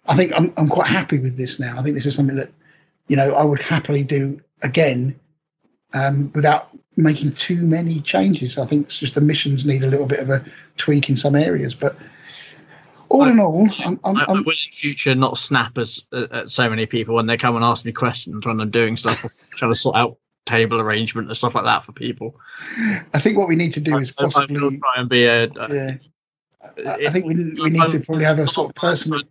I 0.06 0.16
think 0.16 0.32
I'm 0.36 0.54
I'm 0.58 0.70
quite 0.70 0.88
happy 0.88 1.18
with 1.18 1.38
this 1.38 1.60
now. 1.60 1.78
I 1.78 1.84
think 1.84 1.96
this 1.96 2.06
is 2.06 2.16
something 2.16 2.38
that, 2.38 2.52
you 3.08 3.16
know, 3.16 3.34
I 3.34 3.44
would 3.44 3.62
happily 3.62 4.04
do 4.04 4.42
again, 4.62 5.20
um, 5.94 6.32
without 6.34 6.70
making 6.96 7.34
too 7.34 7.62
many 7.62 8.02
changes. 8.02 8.58
I 8.58 8.66
think 8.66 8.88
it's 8.88 9.00
just 9.00 9.16
the 9.16 9.22
missions 9.22 9.66
need 9.66 9.84
a 9.84 9.88
little 9.88 10.06
bit 10.06 10.20
of 10.20 10.30
a 10.30 10.44
tweak 10.78 11.10
in 11.10 11.16
some 11.16 11.36
areas, 11.36 11.76
but 11.76 11.96
all 13.10 13.28
in 13.28 13.40
all, 13.40 13.70
I'm, 13.80 14.00
I'm, 14.04 14.18
I, 14.18 14.26
I 14.26 14.32
will 14.32 14.40
in 14.40 14.72
future 14.74 15.16
not 15.16 15.38
snap 15.38 15.78
as 15.78 16.04
at 16.12 16.32
at 16.32 16.50
so 16.50 16.70
many 16.70 16.86
people 16.86 17.16
when 17.16 17.26
they 17.26 17.38
come 17.38 17.56
and 17.56 17.64
ask 17.64 17.86
me 17.86 17.92
questions 17.92 18.46
when 18.46 18.60
I'm 18.60 18.70
doing 18.70 18.98
stuff, 18.98 19.24
trying 19.52 19.72
to 19.72 19.76
sort 19.76 19.96
out 19.96 20.18
table 20.48 20.80
arrangement 20.80 21.28
and 21.28 21.38
stuff 21.38 21.56
like 21.56 21.65
that 21.65 21.84
for 21.84 21.91
people. 21.91 22.36
I 23.14 23.19
think 23.19 23.38
what 23.38 23.48
we 23.48 23.56
need 23.56 23.74
to 23.74 23.80
do 23.80 23.98
is 23.98 24.14
I, 24.18 24.24
I 24.24 24.26
possibly, 24.26 24.78
try 24.78 24.94
and 24.98 25.10
be 25.10 25.26
a. 25.26 25.44
a 25.44 25.74
yeah. 25.74 25.91
I, 26.86 27.07
I 27.07 27.10
think 27.11 27.26
we 27.26 27.36
we 27.61 27.69
need 27.69 27.88
to 27.88 27.99
probably 27.99 28.26
have 28.26 28.40
a 28.40 28.48
sort 28.48 28.69
of 28.69 28.76
personal 28.76 29.22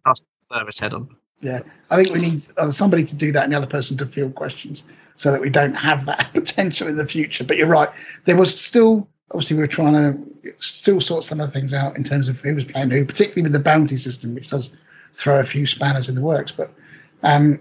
service 0.52 0.78
head 0.78 0.94
on. 0.94 1.09
Yeah, 1.40 1.60
I 1.90 1.97
think 1.97 2.14
we 2.14 2.20
need 2.20 2.44
uh, 2.56 2.70
somebody 2.70 3.05
to 3.05 3.14
do 3.14 3.30
that 3.32 3.44
and 3.44 3.52
the 3.52 3.56
other 3.56 3.66
person 3.66 3.97
to 3.98 4.06
field 4.06 4.34
questions 4.34 4.84
so 5.16 5.30
that 5.32 5.40
we 5.40 5.51
don't 5.51 5.74
have 5.74 6.06
that 6.06 6.30
potential 6.34 6.88
in 6.88 6.97
the 6.97 7.06
future. 7.06 7.44
But 7.44 7.56
you're 7.56 7.66
right. 7.66 7.88
There 8.24 8.36
was 8.36 8.59
still, 8.59 9.09
obviously, 9.30 9.56
we 9.56 9.62
were 9.62 9.66
trying 9.66 9.93
to 9.93 10.55
still 10.59 11.01
sort 11.01 11.24
some 11.24 11.40
of 11.40 11.52
the 11.52 11.59
things 11.59 11.74
out 11.74 11.97
in 11.97 12.05
terms 12.05 12.28
of 12.28 12.40
who 12.40 12.55
was 12.55 12.64
playing 12.64 12.90
who, 12.90 13.05
particularly 13.05 13.43
with 13.43 13.52
the 13.52 13.59
bounty 13.59 13.97
system, 13.97 14.34
which 14.34 14.48
does 14.48 14.70
throw 15.14 15.40
a 15.40 15.44
few 15.44 15.66
spanners 15.66 16.09
in 16.09 16.14
the 16.14 16.20
works. 16.20 16.52
But 16.52 16.70
um, 17.22 17.59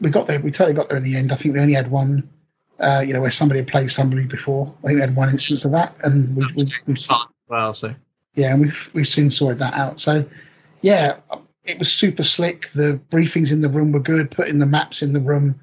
we 0.00 0.10
got 0.10 0.26
there. 0.26 0.40
We 0.40 0.50
totally 0.50 0.74
got 0.74 0.88
there 0.88 0.96
in 0.96 1.04
the 1.04 1.16
end. 1.16 1.32
I 1.32 1.36
think 1.36 1.54
we 1.54 1.60
only 1.60 1.74
had 1.74 1.90
one, 1.90 2.28
uh, 2.80 3.04
you 3.06 3.12
know, 3.12 3.20
where 3.20 3.30
somebody 3.30 3.60
had 3.60 3.68
played 3.68 3.90
somebody 3.90 4.26
before. 4.26 4.74
I 4.82 4.88
think 4.88 4.96
we 4.96 5.00
had 5.00 5.16
one 5.16 5.30
instance 5.30 5.64
of 5.64 5.72
that, 5.72 5.96
and 6.04 6.36
we, 6.36 6.46
we, 6.56 6.72
we've 6.86 6.98
Fun 6.98 7.28
well, 7.48 7.74
so 7.74 7.94
yeah, 8.34 8.52
and 8.52 8.62
we've 8.62 8.90
we've 8.92 9.08
soon 9.08 9.30
sorted 9.30 9.58
that 9.60 9.74
out. 9.74 10.00
So, 10.00 10.24
yeah, 10.82 11.16
it 11.64 11.78
was 11.78 11.92
super 11.92 12.22
slick. 12.22 12.70
The 12.70 13.00
briefings 13.10 13.52
in 13.52 13.60
the 13.60 13.68
room 13.68 13.92
were 13.92 14.00
good. 14.00 14.30
Putting 14.30 14.58
the 14.58 14.66
maps 14.66 15.02
in 15.02 15.12
the 15.12 15.20
room, 15.20 15.60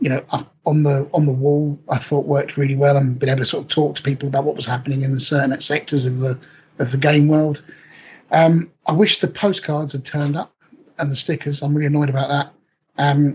you 0.00 0.08
know, 0.08 0.22
up 0.32 0.54
on 0.66 0.82
the 0.82 1.08
on 1.14 1.26
the 1.26 1.32
wall, 1.32 1.78
I 1.90 1.98
thought 1.98 2.26
worked 2.26 2.56
really 2.56 2.76
well. 2.76 2.96
And 2.96 3.18
been 3.18 3.28
able 3.28 3.38
to 3.38 3.46
sort 3.46 3.64
of 3.64 3.68
talk 3.68 3.96
to 3.96 4.02
people 4.02 4.28
about 4.28 4.44
what 4.44 4.56
was 4.56 4.66
happening 4.66 5.02
in 5.02 5.12
the 5.12 5.20
certain 5.20 5.58
sectors 5.60 6.04
of 6.04 6.18
the 6.18 6.38
of 6.78 6.90
the 6.92 6.98
game 6.98 7.28
world. 7.28 7.62
Um, 8.32 8.70
I 8.86 8.92
wish 8.92 9.20
the 9.20 9.28
postcards 9.28 9.92
had 9.92 10.04
turned 10.04 10.36
up 10.36 10.54
and 10.98 11.10
the 11.10 11.16
stickers. 11.16 11.62
I'm 11.62 11.74
really 11.74 11.86
annoyed 11.86 12.10
about 12.10 12.52
that 12.96 13.26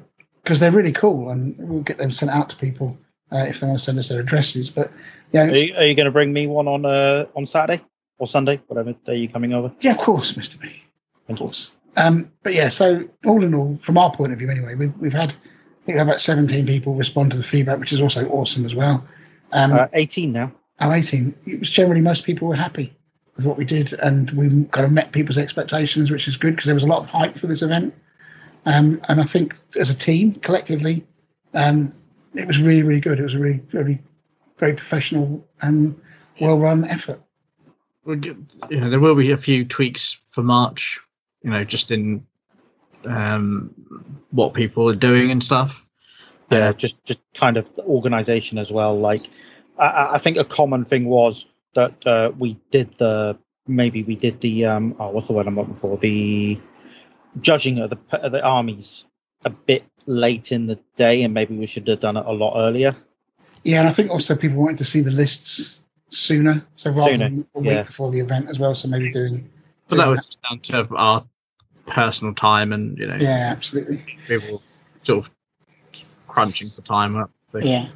because 0.43 0.59
they're 0.59 0.71
really 0.71 0.91
cool, 0.91 1.29
and 1.29 1.55
we'll 1.57 1.81
get 1.81 1.97
them 1.97 2.11
sent 2.11 2.31
out 2.31 2.49
to 2.49 2.55
people 2.55 2.97
uh, 3.35 3.45
if 3.45 3.59
they 3.59 3.67
want 3.67 3.79
to 3.79 3.83
send 3.85 3.99
us 3.99 4.09
their 4.09 4.19
addresses. 4.21 4.69
But 4.69 4.91
yeah, 5.31 5.45
Are 5.45 5.55
you, 5.55 5.75
are 5.75 5.85
you 5.85 5.95
going 5.95 6.05
to 6.05 6.11
bring 6.11 6.31
me 6.33 6.47
one 6.47 6.67
on 6.67 6.85
uh, 6.85 7.25
on 7.35 7.45
Saturday 7.45 7.83
or 8.17 8.27
Sunday, 8.27 8.61
whatever 8.67 8.93
day 9.05 9.17
you're 9.17 9.31
coming 9.31 9.53
over? 9.53 9.71
Yeah, 9.81 9.91
of 9.91 9.97
course, 9.97 10.33
Mr. 10.33 10.59
B. 10.59 10.81
Thank 11.27 11.39
you. 11.39 11.51
Um, 11.97 12.31
but 12.43 12.53
yeah, 12.53 12.69
so 12.69 13.07
all 13.25 13.43
in 13.43 13.53
all, 13.53 13.77
from 13.81 13.97
our 13.97 14.11
point 14.11 14.31
of 14.33 14.39
view, 14.39 14.49
anyway, 14.49 14.75
we've, 14.75 14.93
we've 14.99 15.13
had 15.13 15.31
I 15.31 15.85
think 15.85 15.99
about 15.99 16.19
17 16.19 16.65
people 16.65 16.95
respond 16.95 17.31
to 17.31 17.37
the 17.37 17.43
feedback, 17.43 17.79
which 17.79 17.93
is 17.93 18.01
also 18.01 18.27
awesome 18.29 18.65
as 18.65 18.73
well. 18.75 19.05
Um, 19.51 19.71
Uh, 19.73 19.87
18 19.93 20.31
now. 20.31 20.51
oh, 20.81 20.91
18. 20.91 21.33
It 21.45 21.59
was 21.59 21.69
generally 21.69 22.01
most 22.01 22.23
people 22.23 22.47
were 22.47 22.55
happy 22.55 22.93
with 23.35 23.45
what 23.45 23.57
we 23.57 23.65
did, 23.65 23.93
and 23.93 24.31
we 24.31 24.49
kind 24.65 24.85
of 24.85 24.91
met 24.91 25.11
people's 25.11 25.37
expectations, 25.37 26.09
which 26.11 26.27
is 26.27 26.37
good 26.37 26.55
because 26.55 26.65
there 26.65 26.73
was 26.73 26.83
a 26.83 26.87
lot 26.87 26.99
of 27.03 27.09
hype 27.09 27.37
for 27.37 27.47
this 27.47 27.61
event. 27.61 27.93
Um, 28.65 28.99
and 29.07 29.21
I 29.21 29.25
think 29.25 29.57
as 29.79 29.89
a 29.89 29.93
team, 29.93 30.33
collectively, 30.33 31.05
um, 31.53 31.93
it 32.35 32.47
was 32.47 32.59
really, 32.61 32.83
really 32.83 33.01
good. 33.01 33.19
It 33.19 33.23
was 33.23 33.33
a 33.35 33.39
really, 33.39 33.61
very, 33.69 34.01
very 34.57 34.73
professional 34.73 35.45
and 35.61 35.99
well-run 36.39 36.85
effort. 36.85 37.21
We'll 38.03 38.23
you 38.23 38.79
know, 38.79 38.89
there 38.89 38.99
will 38.99 39.15
be 39.15 39.31
a 39.31 39.37
few 39.37 39.65
tweaks 39.65 40.17
for 40.29 40.43
March. 40.43 40.99
You 41.43 41.51
know, 41.51 41.63
just 41.63 41.91
in 41.91 42.25
um, 43.05 43.73
what 44.31 44.53
people 44.53 44.89
are 44.89 44.95
doing 44.95 45.31
and 45.31 45.41
stuff. 45.41 45.85
yeah, 46.51 46.71
just 46.73 47.03
just 47.05 47.19
kind 47.33 47.57
of 47.57 47.73
the 47.75 47.83
organization 47.83 48.57
as 48.57 48.71
well. 48.71 48.97
Like, 48.99 49.21
I- 49.77 49.85
I, 49.85 50.13
I 50.15 50.17
think 50.17 50.37
a 50.37 50.45
common 50.45 50.85
thing 50.85 51.05
was 51.05 51.45
that 51.75 52.05
uh, 52.05 52.31
we 52.37 52.59
did 52.71 52.97
the 52.97 53.37
maybe 53.67 54.03
we 54.03 54.15
did 54.15 54.39
the 54.41 54.65
um 54.65 54.95
oh 54.99 55.09
what's 55.09 55.27
the 55.27 55.33
word 55.33 55.47
I'm 55.47 55.55
looking 55.55 55.75
for 55.75 55.97
the 55.97 56.59
judging 57.41 57.79
of 57.79 57.89
the 57.89 57.97
of 58.23 58.31
the 58.31 58.43
armies 58.43 59.05
a 59.43 59.49
bit 59.49 59.83
late 60.05 60.51
in 60.51 60.67
the 60.67 60.79
day, 60.95 61.23
and 61.23 61.33
maybe 61.33 61.55
we 61.55 61.65
should 61.65 61.87
have 61.87 61.99
done 61.99 62.17
it 62.17 62.25
a 62.25 62.31
lot 62.33 62.53
earlier. 62.57 62.95
Yeah, 63.63 63.79
and 63.79 63.89
I 63.89 63.93
think 63.93 64.11
also 64.11 64.35
people 64.35 64.57
wanted 64.57 64.77
to 64.79 64.85
see 64.85 65.01
the 65.01 65.11
lists 65.11 65.79
sooner, 66.09 66.65
so 66.75 66.91
rather 66.91 67.13
Sooner, 67.17 67.29
than 67.29 67.47
a 67.55 67.59
week 67.59 67.71
yeah. 67.71 67.83
before 67.83 68.11
the 68.11 68.19
event 68.19 68.49
as 68.49 68.59
well. 68.59 68.75
So 68.75 68.87
maybe 68.87 69.11
doing. 69.11 69.49
But 69.89 69.97
that 69.97 70.07
was 70.07 70.25
just 70.25 70.39
down 70.43 70.59
to 70.61 70.95
our 70.95 71.25
personal 71.87 72.33
time 72.33 72.73
and 72.73 72.97
you 72.97 73.05
know 73.07 73.15
Yeah, 73.15 73.49
absolutely. 73.51 74.03
people 74.27 74.61
sort 75.03 75.19
of 75.25 75.31
crunching 76.27 76.69
for 76.69 76.81
time. 76.81 77.15
up. 77.15 77.31
So- 77.51 77.59
Yeah. 77.59 77.89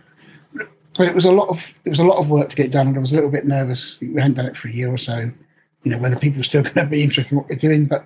But 0.97 1.07
it 1.07 1.15
was 1.15 1.25
a 1.25 1.31
lot 1.31 1.47
of 1.49 1.73
it 1.85 1.89
was 1.89 1.99
a 1.99 2.03
lot 2.03 2.17
of 2.17 2.29
work 2.29 2.49
to 2.49 2.55
get 2.55 2.71
done, 2.71 2.87
and 2.87 2.97
I 2.97 2.99
was 2.99 3.11
a 3.11 3.15
little 3.15 3.29
bit 3.31 3.45
nervous. 3.45 3.97
We 4.01 4.13
hadn't 4.15 4.33
done 4.33 4.47
it 4.47 4.57
for 4.57 4.67
a 4.67 4.71
year 4.71 4.91
or 4.91 4.97
so, 4.97 5.31
you 5.83 5.91
know, 5.91 5.97
whether 5.97 6.17
people 6.17 6.39
were 6.39 6.43
still 6.43 6.61
going 6.63 6.73
to 6.73 6.85
be 6.87 7.03
interested 7.03 7.31
in 7.31 7.37
what 7.37 7.47
we're 7.49 7.55
doing. 7.55 7.85
But 7.85 8.05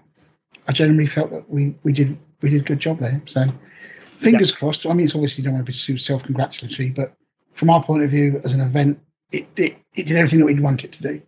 I 0.68 0.74
generally 0.74 1.08
felt 1.08 1.32
that 1.32 1.50
we 1.50 1.76
we 1.84 1.92
did 1.94 2.18
we 2.42 2.50
did 2.50 2.62
a 2.62 2.66
good 2.66 2.80
job 2.80 3.00
there. 3.00 3.20
So 3.26 3.46
fingers 4.24 4.52
crossed. 4.52 4.86
I 4.86 4.94
mean, 4.94 5.06
it's 5.06 5.16
obviously 5.16 5.42
you 5.42 5.46
don't 5.46 5.54
want 5.56 5.66
to 5.66 5.72
be 5.72 5.78
too 5.78 5.98
self 5.98 6.24
congratulatory, 6.24 6.90
but 6.90 7.14
from 7.54 7.70
our 7.70 7.84
point 7.84 8.04
of 8.04 8.10
view 8.10 8.42
as 8.44 8.54
an 8.54 8.62
event, 8.62 9.00
it, 9.32 9.48
it 9.56 9.78
it 9.96 10.06
did 10.08 10.16
everything 10.16 10.40
that 10.40 10.46
we'd 10.46 10.60
want 10.60 10.84
it 10.84 10.92
to 10.94 11.04
do. 11.04 11.22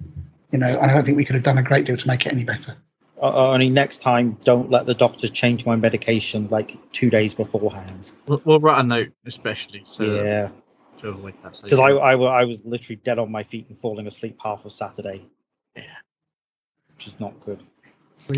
You 0.51 0.59
know, 0.59 0.67
and 0.67 0.91
I 0.91 0.93
don't 0.93 1.03
think 1.03 1.17
we 1.17 1.25
could 1.25 1.35
have 1.35 1.43
done 1.43 1.57
a 1.57 1.63
great 1.63 1.85
deal 1.85 1.97
to 1.97 2.07
make 2.07 2.25
it 2.25 2.31
any 2.31 2.43
better. 2.43 2.75
Uh, 3.21 3.51
only 3.51 3.69
next 3.69 4.01
time, 4.01 4.37
don't 4.43 4.69
let 4.69 4.85
the 4.85 4.93
doctors 4.93 5.31
change 5.31 5.65
my 5.65 5.75
medication 5.75 6.47
like 6.49 6.77
two 6.91 7.09
days 7.09 7.33
beforehand. 7.33 8.11
We'll, 8.27 8.41
we'll 8.45 8.59
write 8.59 8.79
a 8.79 8.83
note, 8.83 9.11
especially 9.25 9.83
so 9.85 10.03
Yeah, 10.03 10.49
to 10.97 11.09
avoid 11.09 11.33
that. 11.43 11.59
Because 11.63 11.79
I, 11.79 11.89
I 11.91 12.15
I 12.15 12.43
was 12.43 12.59
literally 12.63 12.97
dead 12.97 13.19
on 13.19 13.31
my 13.31 13.43
feet 13.43 13.67
and 13.69 13.77
falling 13.77 14.07
asleep 14.07 14.37
half 14.43 14.65
of 14.65 14.71
Saturday. 14.71 15.25
Yeah. 15.75 15.83
which 16.95 17.07
is 17.07 17.19
not 17.19 17.33
good. 17.45 17.61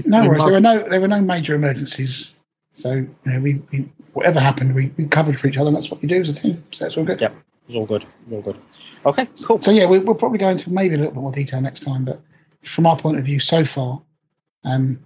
No 0.06 0.22
we 0.22 0.28
worries. 0.30 0.44
There 0.44 0.54
were 0.54 0.60
no 0.60 0.84
there 0.88 1.02
were 1.02 1.08
no 1.08 1.22
major 1.22 1.56
emergencies. 1.56 2.37
So 2.78 2.94
you 2.94 3.16
know, 3.26 3.40
we, 3.40 3.56
we 3.72 3.90
whatever 4.14 4.40
happened, 4.40 4.74
we, 4.76 4.94
we 4.98 5.06
covered 5.08 5.40
for 5.40 5.48
each 5.48 5.58
other. 5.58 5.68
and 5.68 5.76
That's 5.76 5.92
what 5.92 6.02
you 6.02 6.08
do 6.08 6.22
as 6.22 6.30
a 6.30 6.34
team. 6.34 6.64
So 6.72 6.86
it's 6.86 6.96
all 6.98 7.04
good. 7.04 7.20
Yeah, 7.20 7.32
it's 7.68 7.76
all 7.76 7.86
good. 7.86 8.04
It's 8.04 8.34
all 8.34 8.42
good. 8.42 8.58
Okay, 9.06 9.28
cool. 9.44 9.62
So 9.62 9.72
yeah, 9.72 9.88
we, 9.88 10.00
we'll 10.00 10.16
probably 10.16 10.38
go 10.38 10.50
into 10.50 10.72
maybe 10.72 10.96
a 10.96 10.98
little 10.98 11.14
bit 11.14 11.22
more 11.22 11.32
detail 11.32 11.60
next 11.60 11.82
time. 11.82 12.06
But 12.06 12.22
from 12.64 12.88
our 12.88 12.98
point 12.98 13.18
of 13.20 13.26
view, 13.26 13.40
so 13.40 13.66
far, 13.66 14.02
um, 14.64 15.00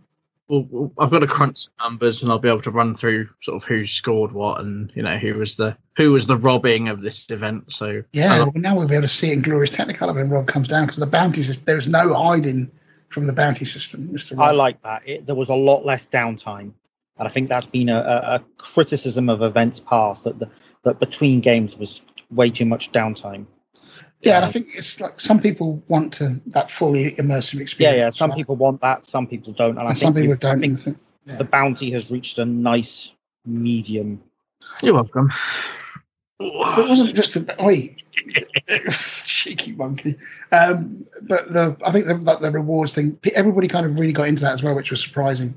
Well, 0.47 0.67
well, 0.69 0.91
I've 0.99 1.11
got 1.11 1.19
to 1.19 1.27
crunch 1.27 1.59
some 1.59 1.73
numbers, 1.79 2.21
and 2.21 2.31
I'll 2.31 2.39
be 2.39 2.49
able 2.49 2.61
to 2.63 2.71
run 2.71 2.95
through 2.95 3.29
sort 3.41 3.55
of 3.61 3.67
who 3.67 3.85
scored 3.85 4.33
what, 4.33 4.59
and 4.59 4.91
you 4.95 5.03
know 5.03 5.17
who 5.17 5.35
was 5.35 5.55
the 5.55 5.77
who 5.95 6.11
was 6.11 6.25
the 6.25 6.35
robbing 6.37 6.89
of 6.89 7.01
this 7.01 7.29
event. 7.31 7.71
So 7.71 8.03
yeah, 8.11 8.39
well, 8.39 8.51
now 8.55 8.75
we'll 8.75 8.87
be 8.87 8.95
able 8.95 9.03
to 9.03 9.07
see 9.07 9.29
it 9.29 9.33
in 9.33 9.41
glorious 9.43 9.73
technicolor 9.75 10.13
when 10.15 10.29
Rob 10.29 10.47
comes 10.47 10.67
down 10.67 10.87
because 10.87 10.99
the 10.99 11.05
bounty 11.07 11.43
system. 11.43 11.63
There 11.65 11.77
is 11.77 11.87
no 11.87 12.13
hiding 12.13 12.69
from 13.09 13.27
the 13.27 13.33
bounty 13.33 13.65
system, 13.65 14.11
Mister. 14.11 14.39
I 14.41 14.51
like 14.51 14.81
that. 14.83 15.07
It, 15.07 15.25
there 15.25 15.35
was 15.35 15.49
a 15.49 15.55
lot 15.55 15.85
less 15.85 16.05
downtime, 16.07 16.73
and 17.21 17.27
I 17.27 17.31
think 17.31 17.49
that's 17.49 17.67
been 17.67 17.87
a, 17.87 17.97
a, 17.97 18.35
a 18.35 18.43
criticism 18.57 19.29
of 19.29 19.43
events 19.43 19.79
past 19.79 20.23
that 20.23 20.39
the 20.39 20.49
that 20.83 20.99
between 20.99 21.39
games 21.39 21.77
was 21.77 22.01
way 22.31 22.49
too 22.49 22.65
much 22.65 22.91
downtime. 22.91 23.45
Yeah, 24.21 24.37
and 24.37 24.45
I 24.45 24.47
um, 24.47 24.53
think 24.53 24.69
it's 24.73 24.99
like 24.99 25.19
some 25.19 25.39
people 25.39 25.83
want 25.87 26.13
to 26.13 26.41
that 26.47 26.71
fully 26.71 27.11
immersive 27.13 27.59
experience. 27.59 27.95
yeah. 27.97 28.05
Yeah. 28.05 28.09
Some 28.09 28.31
right? 28.31 28.37
people 28.37 28.55
want 28.55 28.81
that, 28.81 29.05
some 29.05 29.27
people 29.27 29.53
don't, 29.53 29.77
and, 29.77 29.79
I 29.79 29.81
and 29.81 29.89
think 29.89 29.97
some 29.97 30.13
people 30.15 30.35
don't. 30.35 30.57
I 30.57 30.61
think 30.61 30.79
think- 30.79 30.97
yeah. 31.27 31.35
the 31.35 31.43
bounty 31.43 31.91
has 31.91 32.09
reached 32.09 32.39
a 32.39 32.45
nice 32.45 33.11
medium. 33.45 34.23
you're 34.81 34.95
welcome. 34.95 35.31
It 36.43 36.89
wasn't 36.89 37.15
just 37.15 37.33
the 37.33 37.63
oi, 37.63 37.95
cheeky 39.25 39.73
monkey. 39.73 40.15
Um, 40.51 41.05
but 41.23 41.51
the 41.51 41.77
I 41.85 41.91
think 41.91 42.05
the, 42.05 42.15
like 42.15 42.41
the 42.41 42.51
rewards 42.51 42.93
thing, 42.93 43.19
everybody 43.33 43.67
kind 43.67 43.85
of 43.85 43.99
really 43.99 44.13
got 44.13 44.27
into 44.27 44.43
that 44.43 44.53
as 44.53 44.63
well, 44.63 44.75
which 44.75 44.91
was 44.91 45.01
surprising. 45.01 45.53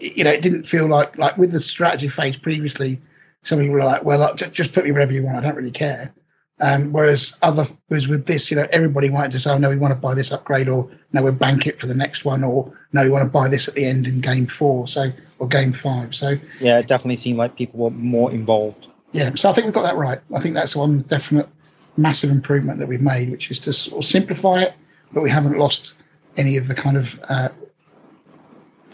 Yeah. 0.00 0.10
You 0.14 0.24
know, 0.24 0.30
it 0.30 0.42
didn't 0.42 0.64
feel 0.64 0.86
like 0.86 1.18
like 1.18 1.36
with 1.36 1.52
the 1.52 1.60
strategy 1.60 2.08
phase 2.08 2.36
previously, 2.36 3.00
some 3.42 3.58
people 3.58 3.74
were 3.74 3.84
like, 3.84 4.04
well, 4.04 4.34
just, 4.34 4.52
just 4.52 4.72
put 4.72 4.84
me 4.84 4.92
wherever 4.92 5.12
you 5.12 5.22
want, 5.22 5.38
I 5.38 5.40
don't 5.40 5.56
really 5.56 5.70
care. 5.70 6.12
Um, 6.60 6.92
whereas 6.92 7.36
other 7.42 7.66
whereas 7.88 8.06
with 8.06 8.26
this, 8.26 8.50
you 8.50 8.56
know, 8.56 8.68
everybody 8.70 9.10
wanted 9.10 9.32
to 9.32 9.40
say, 9.40 9.50
oh, 9.50 9.58
no, 9.58 9.68
we 9.68 9.76
want 9.76 9.92
to 9.92 10.00
buy 10.00 10.14
this 10.14 10.30
upgrade, 10.30 10.68
or 10.68 10.88
no, 11.12 11.22
we'll 11.22 11.32
bank 11.32 11.66
it 11.66 11.80
for 11.80 11.86
the 11.86 11.94
next 11.94 12.24
one, 12.24 12.44
or 12.44 12.72
no, 12.92 13.02
we 13.02 13.10
want 13.10 13.24
to 13.24 13.28
buy 13.28 13.48
this 13.48 13.66
at 13.66 13.74
the 13.74 13.84
end 13.84 14.06
in 14.06 14.20
game 14.20 14.46
four, 14.46 14.86
so 14.86 15.10
or 15.40 15.48
game 15.48 15.72
five. 15.72 16.14
So 16.14 16.36
Yeah, 16.60 16.78
it 16.78 16.86
definitely 16.86 17.16
seemed 17.16 17.38
like 17.38 17.56
people 17.56 17.80
were 17.80 17.90
more 17.90 18.30
involved. 18.30 18.86
Yeah, 19.12 19.34
so 19.34 19.50
I 19.50 19.52
think 19.52 19.66
we've 19.66 19.74
got 19.74 19.82
that 19.82 19.96
right. 19.96 20.20
I 20.34 20.40
think 20.40 20.54
that's 20.54 20.74
one 20.74 21.02
definite 21.02 21.48
massive 21.96 22.30
improvement 22.30 22.78
that 22.78 22.88
we've 22.88 23.02
made, 23.02 23.30
which 23.30 23.50
is 23.50 23.60
to 23.60 23.72
sort 23.72 24.04
of 24.04 24.08
simplify 24.08 24.62
it, 24.62 24.74
but 25.12 25.22
we 25.22 25.30
haven't 25.30 25.58
lost 25.58 25.94
any 26.36 26.56
of 26.56 26.66
the 26.68 26.74
kind 26.74 26.96
of. 26.96 27.20
Uh, 27.28 27.48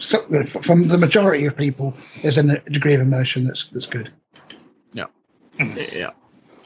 so, 0.01 0.21
from 0.63 0.87
the 0.87 0.99
majority 0.99 1.47
of 1.47 1.57
people, 1.57 1.95
there's 2.23 2.39
a 2.39 2.59
degree 2.71 2.95
of 2.95 3.01
immersion 3.01 3.45
that's 3.45 3.67
that's 3.73 3.87
good. 3.87 4.13
Yeah. 4.93 5.07
Yeah. 5.59 6.11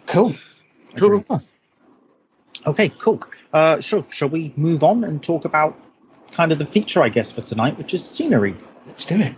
Cool. 0.07 0.35
Cool. 0.97 1.25
Okay, 2.67 2.91
cool. 2.91 3.21
Uh, 3.53 3.81
so 3.81 4.07
shall 4.11 4.29
we 4.29 4.53
move 4.57 4.85
on 4.85 5.05
and 5.05 5.23
talk 5.23 5.45
about 5.45 5.79
kind 6.31 6.53
of 6.53 6.59
the 6.59 6.67
feature, 6.67 7.03
I 7.03 7.09
guess, 7.09 7.31
for 7.31 7.43
tonight, 7.43 7.77
which 7.79 7.95
is 7.95 8.05
scenery? 8.05 8.55
Let's 8.87 9.05
do 9.05 9.19
it. 9.19 9.35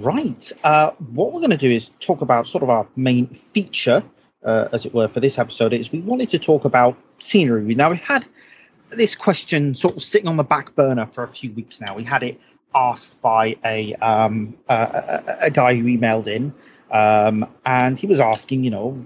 Right. 0.00 0.50
Uh, 0.64 0.92
what 1.12 1.32
we're 1.32 1.40
going 1.40 1.50
to 1.50 1.58
do 1.58 1.70
is 1.70 1.90
talk 2.00 2.22
about 2.22 2.46
sort 2.46 2.62
of 2.62 2.70
our 2.70 2.88
main 2.96 3.26
feature, 3.26 4.02
uh, 4.42 4.68
as 4.72 4.86
it 4.86 4.94
were, 4.94 5.08
for 5.08 5.20
this 5.20 5.38
episode. 5.38 5.74
Is 5.74 5.92
we 5.92 6.00
wanted 6.00 6.30
to 6.30 6.38
talk 6.38 6.64
about 6.64 6.96
scenery. 7.18 7.74
Now 7.74 7.90
we 7.90 7.98
had 7.98 8.24
this 8.88 9.14
question 9.14 9.74
sort 9.74 9.96
of 9.96 10.02
sitting 10.02 10.26
on 10.26 10.38
the 10.38 10.44
back 10.44 10.74
burner 10.74 11.06
for 11.06 11.22
a 11.22 11.28
few 11.28 11.52
weeks 11.52 11.82
now. 11.82 11.94
We 11.94 12.04
had 12.04 12.22
it 12.22 12.40
asked 12.74 13.20
by 13.20 13.56
a 13.62 13.94
um, 13.96 14.56
a, 14.68 15.38
a, 15.42 15.50
guy 15.50 15.74
who 15.74 15.84
emailed 15.84 16.28
in, 16.28 16.54
um, 16.90 17.46
and 17.66 17.98
he 17.98 18.06
was 18.06 18.20
asking, 18.20 18.64
you 18.64 18.70
know, 18.70 19.04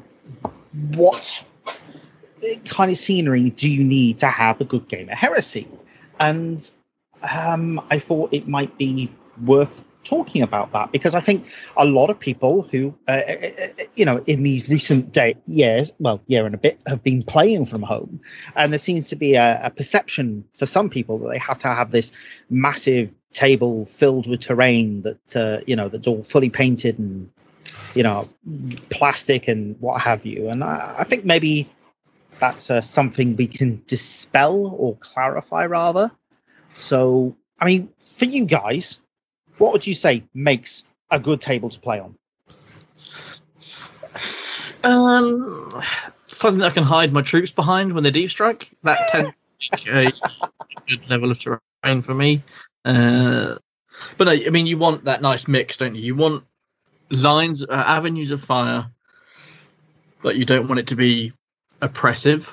what 0.94 1.44
kind 2.66 2.92
of 2.92 2.96
scenery 2.96 3.50
do 3.50 3.68
you 3.68 3.82
need 3.82 4.18
to 4.18 4.26
have 4.26 4.60
a 4.60 4.64
good 4.64 4.86
game 4.86 5.08
of 5.08 5.18
Heresy? 5.18 5.66
And 6.20 6.70
um, 7.28 7.84
I 7.90 7.98
thought 7.98 8.32
it 8.32 8.46
might 8.46 8.78
be 8.78 9.10
worth 9.42 9.82
talking 10.04 10.42
about 10.42 10.72
that 10.72 10.92
because 10.92 11.14
I 11.14 11.20
think 11.20 11.48
a 11.76 11.84
lot 11.84 12.10
of 12.10 12.18
people 12.18 12.62
who, 12.62 12.94
uh, 13.08 13.10
uh, 13.10 13.32
uh, 13.32 13.66
you 13.94 14.04
know, 14.04 14.22
in 14.26 14.42
these 14.42 14.68
recent 14.68 15.12
day 15.12 15.36
years, 15.46 15.92
well, 15.98 16.22
year 16.26 16.46
and 16.46 16.54
a 16.54 16.58
bit, 16.58 16.80
have 16.86 17.02
been 17.02 17.22
playing 17.22 17.66
from 17.66 17.82
home, 17.82 18.20
and 18.54 18.72
there 18.72 18.78
seems 18.78 19.08
to 19.08 19.16
be 19.16 19.34
a, 19.34 19.60
a 19.64 19.70
perception 19.70 20.44
for 20.56 20.66
some 20.66 20.90
people 20.90 21.18
that 21.18 21.30
they 21.30 21.38
have 21.38 21.58
to 21.58 21.68
have 21.68 21.90
this 21.90 22.12
massive 22.50 23.10
table 23.32 23.86
filled 23.86 24.28
with 24.28 24.40
terrain 24.40 25.02
that 25.02 25.36
uh, 25.36 25.60
you 25.66 25.76
know 25.76 25.88
that's 25.88 26.06
all 26.06 26.22
fully 26.22 26.50
painted 26.50 26.98
and 26.98 27.30
you 27.94 28.02
know 28.02 28.28
plastic 28.90 29.48
and 29.48 29.76
what 29.80 30.00
have 30.00 30.24
you. 30.24 30.48
And 30.48 30.62
I, 30.62 30.96
I 30.98 31.04
think 31.04 31.24
maybe 31.24 31.68
that's 32.38 32.70
uh, 32.70 32.80
something 32.80 33.36
we 33.36 33.46
can 33.46 33.82
dispel 33.86 34.74
or 34.78 34.96
clarify 34.96 35.66
rather. 35.66 36.10
So, 36.74 37.36
I 37.58 37.66
mean, 37.66 37.90
for 38.16 38.24
you 38.24 38.44
guys, 38.44 38.98
what 39.58 39.72
would 39.72 39.86
you 39.86 39.94
say 39.94 40.24
makes 40.34 40.84
a 41.10 41.18
good 41.18 41.40
table 41.40 41.70
to 41.70 41.80
play 41.80 42.00
on? 42.00 42.16
Um, 44.82 45.82
something 46.26 46.60
that 46.60 46.72
I 46.72 46.74
can 46.74 46.84
hide 46.84 47.12
my 47.12 47.22
troops 47.22 47.50
behind 47.50 47.92
when 47.92 48.04
they 48.04 48.10
deep 48.10 48.30
strike. 48.30 48.68
That 48.82 48.98
tends 49.10 49.32
to 49.72 49.84
be 49.84 49.90
a 49.90 50.12
good 50.88 51.08
level 51.08 51.30
of 51.30 51.38
terrain 51.38 52.02
for 52.02 52.14
me. 52.14 52.42
Uh, 52.84 53.56
but 54.18 54.24
no, 54.24 54.32
I 54.32 54.50
mean, 54.50 54.66
you 54.66 54.76
want 54.76 55.04
that 55.04 55.22
nice 55.22 55.48
mix, 55.48 55.76
don't 55.76 55.94
you? 55.94 56.02
You 56.02 56.14
want 56.14 56.44
lines, 57.10 57.64
uh, 57.64 57.72
avenues 57.72 58.30
of 58.30 58.42
fire, 58.42 58.90
but 60.22 60.36
you 60.36 60.44
don't 60.44 60.68
want 60.68 60.80
it 60.80 60.88
to 60.88 60.96
be 60.96 61.32
oppressive. 61.80 62.52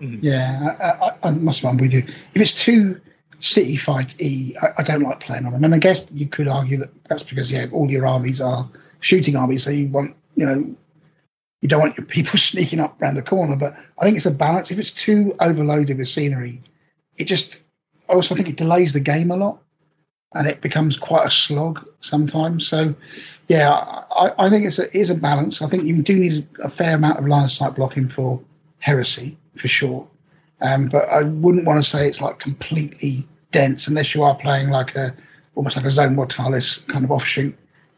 Yeah, 0.00 0.76
I, 0.80 1.06
I, 1.06 1.28
I 1.28 1.30
must 1.32 1.62
be 1.62 1.68
with 1.68 1.92
you. 1.92 2.04
If 2.34 2.42
it's 2.42 2.64
too 2.64 3.00
City 3.40 3.76
Fight 3.76 4.20
E, 4.20 4.54
I, 4.62 4.68
I 4.78 4.82
don't 4.82 5.02
like 5.02 5.20
playing 5.20 5.46
on 5.46 5.52
them. 5.52 5.64
And 5.64 5.74
I 5.74 5.78
guess 5.78 6.06
you 6.12 6.26
could 6.26 6.46
argue 6.46 6.76
that 6.78 6.90
that's 7.08 7.22
because 7.22 7.50
yeah, 7.50 7.66
all 7.72 7.90
your 7.90 8.06
armies 8.06 8.40
are 8.40 8.68
shooting 9.00 9.34
armies, 9.36 9.64
so 9.64 9.70
you 9.70 9.88
want 9.88 10.14
you 10.36 10.46
know 10.46 10.74
you 11.60 11.68
don't 11.68 11.80
want 11.80 11.96
your 11.96 12.06
people 12.06 12.38
sneaking 12.38 12.80
up 12.80 13.00
around 13.00 13.14
the 13.14 13.22
corner. 13.22 13.56
But 13.56 13.76
I 13.98 14.04
think 14.04 14.16
it's 14.16 14.26
a 14.26 14.30
balance. 14.30 14.70
If 14.70 14.78
it's 14.78 14.90
too 14.90 15.34
overloaded 15.40 15.98
with 15.98 16.08
scenery, 16.08 16.60
it 17.16 17.24
just 17.24 17.60
also 18.08 18.34
I 18.34 18.36
think 18.36 18.50
it 18.50 18.56
delays 18.56 18.92
the 18.92 19.00
game 19.00 19.30
a 19.30 19.36
lot, 19.36 19.62
and 20.34 20.46
it 20.46 20.60
becomes 20.60 20.96
quite 20.96 21.26
a 21.26 21.30
slog 21.30 21.88
sometimes. 22.00 22.66
So 22.66 22.94
yeah, 23.48 23.72
I, 23.72 24.32
I 24.38 24.50
think 24.50 24.66
it's 24.66 24.78
a, 24.78 24.84
it 24.84 24.94
is 24.94 25.10
a 25.10 25.14
balance. 25.14 25.62
I 25.62 25.68
think 25.68 25.84
you 25.84 26.02
do 26.02 26.14
need 26.14 26.46
a 26.62 26.68
fair 26.68 26.96
amount 26.96 27.18
of 27.18 27.26
line 27.26 27.44
of 27.44 27.50
sight 27.50 27.74
blocking 27.74 28.08
for 28.08 28.40
heresy 28.78 29.38
for 29.56 29.68
sure. 29.68 30.06
Um, 30.62 30.88
but 30.88 31.08
I 31.08 31.22
wouldn't 31.22 31.66
want 31.66 31.82
to 31.82 31.88
say 31.88 32.06
it's 32.06 32.20
like 32.20 32.38
completely 32.38 33.26
dense 33.50 33.88
unless 33.88 34.14
you 34.14 34.22
are 34.22 34.34
playing 34.34 34.70
like 34.70 34.94
a 34.94 35.14
almost 35.54 35.76
like 35.76 35.86
a 35.86 35.90
zone 35.90 36.14
mortalis 36.14 36.76
kind 36.88 37.04
of 37.04 37.10
offshoot 37.10 37.56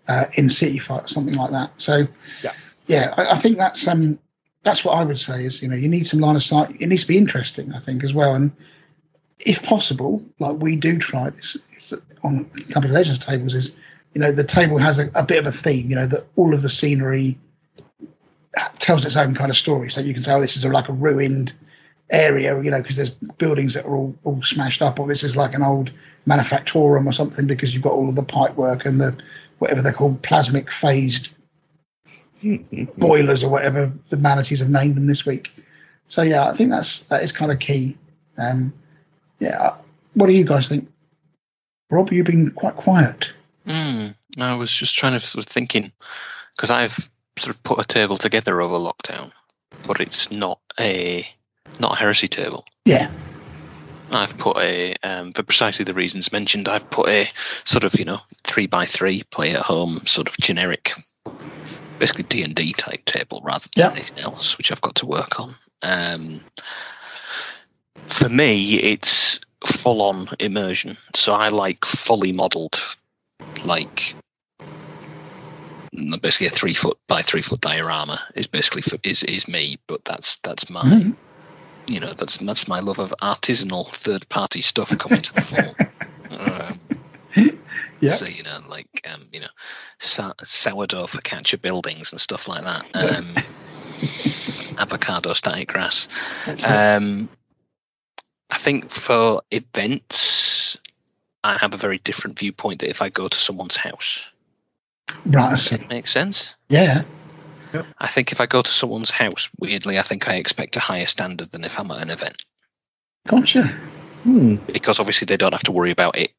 uh, 0.09 0.27
in 0.35 0.49
city 0.49 0.79
fight 0.79 1.05
or 1.05 1.09
something 1.09 1.35
like 1.35 1.51
that. 1.51 1.73
So 1.77 2.07
Yeah. 2.43 2.53
yeah, 2.87 3.15
I, 3.17 3.33
I 3.33 3.39
think 3.39 3.57
that's 3.57 3.87
um 3.87 4.19
that's 4.63 4.85
what 4.85 4.93
I 4.97 5.05
would 5.05 5.19
say 5.19 5.45
is 5.45 5.63
you 5.63 5.69
know 5.69 5.77
you 5.77 5.89
need 5.89 6.07
some 6.07 6.21
line 6.21 6.37
of 6.37 6.43
sight. 6.43 6.77
It 6.81 6.87
needs 6.87 7.03
to 7.03 7.09
be 7.09 7.19
interesting, 7.19 7.73
I 7.73 7.79
think, 7.79 8.05
as 8.05 8.15
well. 8.15 8.35
And 8.35 8.53
if 9.41 9.63
possible, 9.63 10.23
like 10.39 10.57
we 10.57 10.77
do 10.77 10.99
try 10.99 11.31
this 11.31 11.57
on 12.23 12.45
Company 12.71 12.95
Legends 12.95 13.25
tables, 13.25 13.55
is 13.55 13.73
you 14.15 14.21
know 14.21 14.31
the 14.33 14.45
table 14.45 14.79
has 14.79 14.99
a, 14.99 15.11
a 15.15 15.25
bit 15.25 15.39
of 15.39 15.47
a 15.47 15.53
theme. 15.53 15.91
You 15.91 15.97
know 15.97 16.07
that 16.07 16.27
all 16.37 16.55
of 16.55 16.63
the 16.63 16.69
scenery 16.69 17.39
tells 18.79 19.05
its 19.05 19.17
own 19.17 19.35
kind 19.35 19.51
of 19.51 19.57
story. 19.57 19.91
So 19.91 20.01
you 20.01 20.15
can 20.15 20.23
say, 20.23 20.33
oh, 20.33 20.41
this 20.41 20.57
is 20.57 20.65
like 20.65 20.89
a 20.89 20.93
ruined 20.93 21.53
area, 22.13 22.61
you 22.63 22.71
know, 22.71 22.81
because 22.81 22.97
there's 22.97 23.11
buildings 23.11 23.75
that 23.75 23.85
are 23.87 23.97
all, 23.97 24.15
all 24.25 24.43
smashed 24.43 24.83
up, 24.83 25.01
or 25.01 25.09
this 25.09 25.25
is 25.25 25.37
like 25.37 25.55
an 25.55 25.63
old 25.63 25.91
manufactorum 26.27 27.07
or 27.07 27.13
something 27.13 27.47
because 27.47 27.75
you've 27.75 27.83
got 27.83 27.93
all 27.93 28.09
of 28.09 28.15
the 28.15 28.23
pipe 28.23 28.55
work 28.55 28.85
and 28.85 29.01
the 29.01 29.17
whatever 29.59 29.83
they're 29.83 29.93
called 29.93 30.23
plasmic 30.23 30.71
phased 30.71 31.31
boilers 32.99 33.43
or 33.43 33.51
whatever 33.51 33.93
the 34.11 34.17
manatees 34.17 34.61
have 34.61 34.69
named 34.69 34.95
them 34.95 35.07
this 35.07 35.25
week. 35.25 35.51
So 36.09 36.23
yeah, 36.23 36.49
I 36.49 36.53
think 36.53 36.71
that's 36.71 37.01
that 37.05 37.23
is 37.23 37.33
kind 37.33 37.51
of 37.51 37.59
key. 37.59 37.97
Um, 38.37 38.73
yeah, 39.41 39.77
what 40.15 40.27
do 40.27 40.33
you 40.33 40.45
guys 40.45 40.69
think? 40.69 40.89
Rob, 41.91 42.13
you've 42.13 42.27
been 42.27 42.51
quite 42.53 42.77
quiet. 42.77 43.33
Hmm. 43.67 44.09
I 44.39 44.55
was 44.55 44.73
just 44.73 44.97
trying 44.97 45.13
to 45.13 45.21
sort 45.21 45.45
of 45.45 45.53
thinking 45.53 45.93
because 46.57 46.71
I've 46.71 47.11
sort 47.39 47.55
of 47.55 47.63
put 47.63 47.81
a 47.81 47.85
table 47.85 48.17
together 48.17 48.61
over 48.61 48.77
lockdown, 48.77 49.33
but 49.87 50.01
it's 50.01 50.31
not 50.31 50.59
a 50.79 51.27
not 51.81 51.93
a 51.95 51.97
heresy 51.97 52.29
table. 52.29 52.65
Yeah, 52.85 53.11
I've 54.11 54.37
put 54.39 54.57
a 54.59 54.95
um, 55.03 55.33
for 55.33 55.43
precisely 55.43 55.85
the 55.85 55.95
reasons 55.95 56.33
mentioned. 56.33 56.69
I've 56.69 56.89
put 56.91 57.09
a 57.09 57.29
sort 57.65 57.85
of 57.85 57.99
you 57.99 58.05
know 58.05 58.21
three 58.45 58.67
by 58.67 58.87
three 58.87 59.23
play 59.25 59.53
at 59.53 59.63
home 59.63 60.01
sort 60.07 60.29
of 60.29 60.37
generic, 60.39 60.93
basically 61.99 62.25
D 62.25 62.43
and 62.43 62.55
D 62.55 62.73
type 62.73 63.05
table 63.05 63.41
rather 63.45 63.67
than 63.75 63.85
Yeah. 63.87 63.93
anything 63.93 64.19
else, 64.19 64.59
which 64.59 64.71
I've 64.73 64.81
got 64.81 64.97
to 64.97 65.07
work 65.07 65.41
on. 65.41 65.55
Um, 65.83 66.41
for 68.09 68.29
me, 68.29 68.75
it's 68.79 69.41
full 69.67 70.03
on 70.03 70.29
immersion. 70.39 70.99
So 71.15 71.33
I 71.33 71.49
like 71.49 71.85
fully 71.85 72.33
modelled, 72.33 72.79
like 73.65 74.15
basically 76.21 76.47
a 76.47 76.51
three 76.51 76.75
foot 76.75 76.99
by 77.09 77.23
three 77.23 77.43
foot 77.43 77.61
diorama 77.61 78.21
is 78.35 78.47
basically 78.47 78.83
for, 78.83 78.99
is 79.03 79.25
is 79.25 79.49
me, 79.49 79.79
but 79.87 80.05
that's 80.05 80.37
that's 80.39 80.71
my 80.71 80.83
Mhm. 80.83 81.17
You 81.87 82.01
know 82.01 82.13
that's 82.15 82.39
that's 82.39 82.69
my 82.69 82.81
love 82.81 82.99
of 82.99 83.15
artisanal 83.23 83.93
third 83.95 84.29
party 84.29 84.63
stuff 84.63 84.97
coming 84.99 85.23
to 85.23 85.35
the 85.35 85.41
fore. 85.43 85.75
Um, 86.31 86.81
Yeah. 88.03 88.11
So 88.11 88.27
you 88.27 88.43
know, 88.43 88.59
like 88.69 88.89
um, 89.13 89.29
you 89.33 89.39
know, 89.39 89.49
sa- 90.01 90.35
sourdough 90.43 91.07
focaccia 91.07 91.61
buildings 91.63 92.11
and 92.11 92.21
stuff 92.21 92.49
like 92.49 92.65
that. 92.65 92.85
Um, 92.95 93.35
avocado 94.79 95.33
static 95.35 95.69
grass. 95.69 96.09
Um, 96.67 97.29
I 98.51 98.59
think 98.59 98.91
for 98.91 99.43
events, 99.53 100.77
I 101.45 101.59
have 101.59 101.75
a 101.75 101.77
very 101.77 101.99
different 101.99 102.41
viewpoint 102.41 102.81
that 102.81 102.91
if 102.91 103.01
I 103.01 103.09
go 103.09 103.29
to 103.29 103.39
someone's 103.39 103.77
house, 103.77 104.27
right. 105.25 105.89
Makes 105.89 106.11
sense. 106.11 106.57
Yeah, 106.69 107.05
I 107.99 108.09
think 108.09 108.33
if 108.33 108.41
I 108.41 108.47
go 108.47 108.63
to 108.63 108.71
someone's 108.71 109.11
house, 109.11 109.49
weirdly, 109.59 109.99
I 109.99 110.03
think 110.03 110.29
I 110.29 110.37
expect 110.37 110.77
a 110.77 110.81
higher 110.81 111.07
standard 111.07 111.51
than 111.51 111.65
if 111.65 111.79
I'm 111.79 111.91
at 111.91 112.03
an 112.03 112.11
event 112.11 112.45
gotcha. 113.27 113.75
Hmm. 114.23 114.57
because 114.67 114.99
obviously 115.01 115.27
they 115.27 115.37
don't 115.37 115.53
have 115.53 115.65
to 115.65 115.73
worry 115.73 115.91
about 115.91 116.17
it 116.17 116.33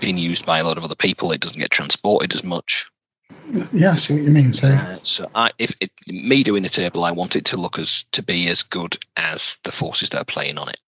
being 0.00 0.18
used 0.18 0.44
by 0.44 0.58
a 0.58 0.64
lot 0.64 0.78
of 0.78 0.84
other 0.84 0.94
people. 0.94 1.32
It 1.32 1.40
doesn't 1.40 1.60
get 1.60 1.70
transported 1.70 2.34
as 2.34 2.42
much. 2.42 2.86
Yeah, 3.72 3.92
I 3.92 3.94
see 3.94 4.14
what 4.14 4.24
you 4.24 4.30
mean. 4.30 4.52
So 4.52 4.68
Uh, 4.68 4.98
so 5.02 5.30
I, 5.34 5.52
if 5.58 5.74
it, 5.80 5.90
me 6.08 6.42
doing 6.42 6.64
a 6.64 6.68
table, 6.68 7.04
I 7.04 7.12
want 7.12 7.36
it 7.36 7.46
to 7.46 7.56
look 7.56 7.78
as 7.78 8.04
to 8.12 8.22
be 8.22 8.48
as 8.48 8.62
good 8.62 8.98
as 9.16 9.58
the 9.64 9.72
forces 9.72 10.10
that 10.10 10.20
are 10.20 10.24
playing 10.24 10.58
on 10.58 10.68
it. 10.68 10.78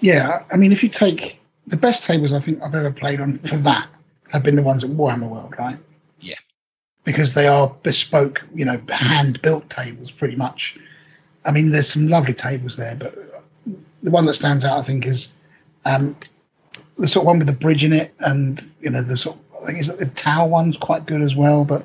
yeah, 0.00 0.44
I 0.52 0.56
mean, 0.56 0.70
if 0.70 0.82
you 0.82 0.88
take 0.88 1.40
the 1.66 1.76
best 1.76 2.04
tables 2.04 2.32
I 2.32 2.40
think 2.40 2.62
I've 2.62 2.74
ever 2.74 2.92
played 2.92 3.20
on 3.20 3.38
for 3.38 3.56
that 3.56 3.88
have 4.28 4.42
been 4.42 4.56
the 4.56 4.62
ones 4.62 4.84
at 4.84 4.90
Warhammer 4.90 5.28
World, 5.28 5.54
right? 5.58 5.78
Because 7.04 7.34
they 7.34 7.46
are 7.46 7.74
bespoke, 7.82 8.42
you 8.54 8.64
know, 8.64 8.80
hand 8.88 9.42
built 9.42 9.68
tables 9.68 10.10
pretty 10.10 10.36
much. 10.36 10.78
I 11.44 11.52
mean, 11.52 11.70
there's 11.70 11.92
some 11.92 12.08
lovely 12.08 12.32
tables 12.32 12.76
there, 12.76 12.96
but 12.96 13.14
the 14.02 14.10
one 14.10 14.24
that 14.26 14.34
stands 14.34 14.64
out, 14.64 14.78
I 14.78 14.82
think, 14.82 15.06
is 15.06 15.32
um, 15.84 16.16
the 16.96 17.06
sort 17.06 17.24
of 17.24 17.26
one 17.26 17.38
with 17.38 17.46
the 17.46 17.52
bridge 17.52 17.84
in 17.84 17.92
it, 17.92 18.14
and 18.20 18.62
you 18.80 18.90
know, 18.90 19.02
the 19.02 19.16
sort. 19.16 19.36
Of, 19.36 19.62
I 19.62 19.66
think 19.66 19.78
it's, 19.78 19.88
the 19.88 20.14
tower 20.14 20.48
one's 20.48 20.76
quite 20.76 21.06
good 21.06 21.22
as 21.22 21.36
well. 21.36 21.64
But 21.64 21.84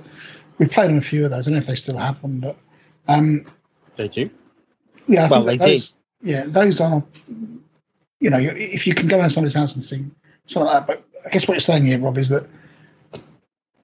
we've 0.57 0.71
played 0.71 0.89
on 0.89 0.97
a 0.97 1.01
few 1.01 1.25
of 1.25 1.31
those. 1.31 1.47
I 1.47 1.51
don't 1.51 1.59
know 1.59 1.61
if 1.61 1.67
they 1.67 1.75
still 1.75 1.97
have 1.97 2.21
them, 2.21 2.39
but 2.39 2.57
um, 3.07 3.45
They 3.95 4.07
do. 4.07 4.29
yeah, 5.07 5.25
I 5.25 5.27
Well, 5.29 5.43
they 5.43 5.57
those, 5.57 5.97
Yeah, 6.21 6.43
those 6.47 6.79
are. 6.79 7.03
You 8.21 8.29
know, 8.29 8.37
if 8.37 8.85
you 8.85 8.93
can 8.93 9.07
go 9.07 9.17
around 9.17 9.29
somebody's 9.29 9.55
house 9.55 9.75
and 9.75 9.83
see 9.83 10.05
something 10.45 10.67
like 10.67 10.85
that, 10.85 10.87
but 10.87 11.25
I 11.25 11.29
guess 11.29 11.47
what 11.47 11.53
you're 11.53 11.61
saying 11.61 11.85
here, 11.85 11.99
Rob, 11.99 12.17
is 12.17 12.29
that 12.29 12.47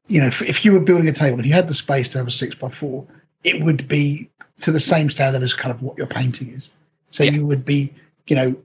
you 0.07 0.21
know, 0.21 0.27
if, 0.27 0.41
if 0.41 0.65
you 0.65 0.71
were 0.73 0.79
building 0.79 1.07
a 1.07 1.13
table 1.13 1.37
and 1.37 1.45
you 1.45 1.53
had 1.53 1.67
the 1.67 1.73
space 1.73 2.09
to 2.09 2.17
have 2.19 2.27
a 2.27 2.31
six 2.31 2.55
by 2.55 2.69
four, 2.69 3.05
it 3.43 3.63
would 3.63 3.87
be 3.87 4.29
to 4.61 4.71
the 4.71 4.79
same 4.79 5.09
standard 5.09 5.43
as 5.43 5.53
kind 5.53 5.73
of 5.73 5.81
what 5.81 5.97
your 5.97 6.07
painting 6.07 6.49
is. 6.49 6.71
So 7.11 7.23
Yeah. 7.23 7.31
you 7.31 7.45
would 7.45 7.65
be, 7.65 7.93
you 8.27 8.35
know, 8.35 8.55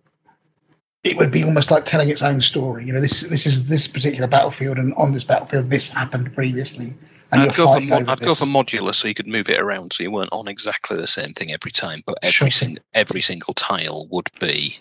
it 1.03 1.17
would 1.17 1.31
be 1.31 1.45
almost 1.45 1.71
like 1.71 1.85
telling 1.87 2.11
its 2.11 2.21
own 2.23 2.43
story. 2.43 2.85
You 2.85 2.93
know, 2.93 3.01
this 3.01 3.23
this 3.23 3.47
is 3.47 3.67
this 3.69 3.89
particular 3.89 4.27
battlefield, 4.29 4.79
and 4.79 4.93
on 4.95 5.13
this 5.13 5.25
battlefield, 5.25 5.71
this 5.71 5.89
happened 5.89 6.35
previously, 6.35 6.95
and 7.33 7.41
I'd 7.41 7.55
go, 7.55 7.73
for, 7.73 7.81
mo- 7.81 8.05
I'd 8.07 8.21
go 8.21 8.35
for 8.35 8.45
modular 8.45 8.95
so 8.95 9.09
you 9.09 9.15
could 9.15 9.27
move 9.27 9.49
it 9.49 9.59
around 9.59 9.95
so 9.95 10.03
you 10.03 10.11
weren't 10.11 10.33
on 10.33 10.47
exactly 10.47 10.99
the 10.99 11.07
same 11.07 11.33
thing 11.33 11.53
every 11.53 11.71
time, 11.71 12.03
but 12.05 12.19
every 12.23 12.33
Sure. 12.33 12.51
sing- 12.51 12.79
every 12.93 13.23
single 13.23 13.55
tile 13.55 14.09
would 14.11 14.29
be 14.41 14.79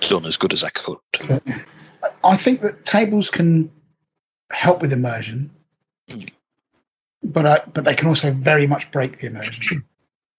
done 0.00 0.26
as 0.26 0.36
good 0.36 0.52
as 0.52 0.64
I 0.64 0.70
could. 0.70 0.98
I 2.24 2.36
think 2.36 2.62
that 2.62 2.84
tables 2.84 3.30
can 3.30 3.70
help 4.52 4.80
with 4.80 4.92
immersion, 4.92 5.50
Mm. 6.10 6.28
but 7.22 7.46
I, 7.46 7.60
but 7.72 7.84
they 7.84 7.94
can 7.94 8.08
also 8.08 8.32
very 8.32 8.66
much 8.66 8.90
break 8.90 9.20
the 9.20 9.28
immersion. 9.28 9.82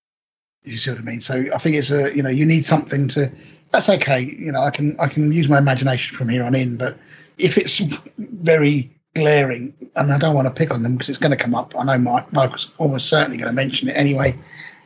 you 0.63 0.77
see 0.77 0.91
what 0.91 0.99
I 0.99 1.03
mean? 1.03 1.21
So 1.21 1.45
I 1.53 1.57
think 1.57 1.75
it's 1.75 1.91
a 1.91 2.15
you 2.15 2.23
know 2.23 2.29
you 2.29 2.45
need 2.45 2.65
something 2.65 3.07
to. 3.09 3.31
That's 3.71 3.89
okay. 3.89 4.21
You 4.21 4.51
know 4.51 4.61
I 4.61 4.71
can 4.71 4.99
I 4.99 5.07
can 5.07 5.31
use 5.31 5.49
my 5.49 5.57
imagination 5.57 6.15
from 6.17 6.29
here 6.29 6.43
on 6.43 6.53
in, 6.55 6.77
but 6.77 6.97
if 7.37 7.57
it's 7.57 7.81
very 8.17 8.91
glaring, 9.15 9.73
and 9.95 10.11
I 10.11 10.17
don't 10.17 10.35
want 10.35 10.47
to 10.47 10.53
pick 10.53 10.71
on 10.71 10.83
them 10.83 10.93
because 10.93 11.09
it's 11.09 11.17
going 11.19 11.31
to 11.31 11.43
come 11.43 11.55
up. 11.55 11.73
I 11.77 11.83
know 11.83 11.97
Mike, 11.97 12.33
Mike's 12.33 12.71
almost 12.77 13.07
certainly 13.07 13.37
going 13.37 13.47
to 13.47 13.53
mention 13.53 13.87
it 13.87 13.93
anyway. 13.93 14.37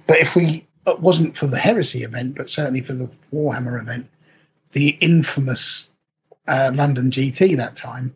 But 0.05 0.19
if 0.19 0.35
we 0.35 0.65
it 0.85 0.99
wasn't 0.99 1.35
for 1.35 1.47
the 1.47 1.57
heresy 1.57 2.03
event, 2.03 2.35
but 2.35 2.49
certainly 2.49 2.81
for 2.81 2.93
the 2.93 3.09
Warhammer 3.33 3.81
event, 3.81 4.07
the 4.71 4.89
infamous 5.01 5.87
uh, 6.47 6.71
London 6.73 7.11
GT 7.11 7.57
that 7.57 7.75
time, 7.75 8.15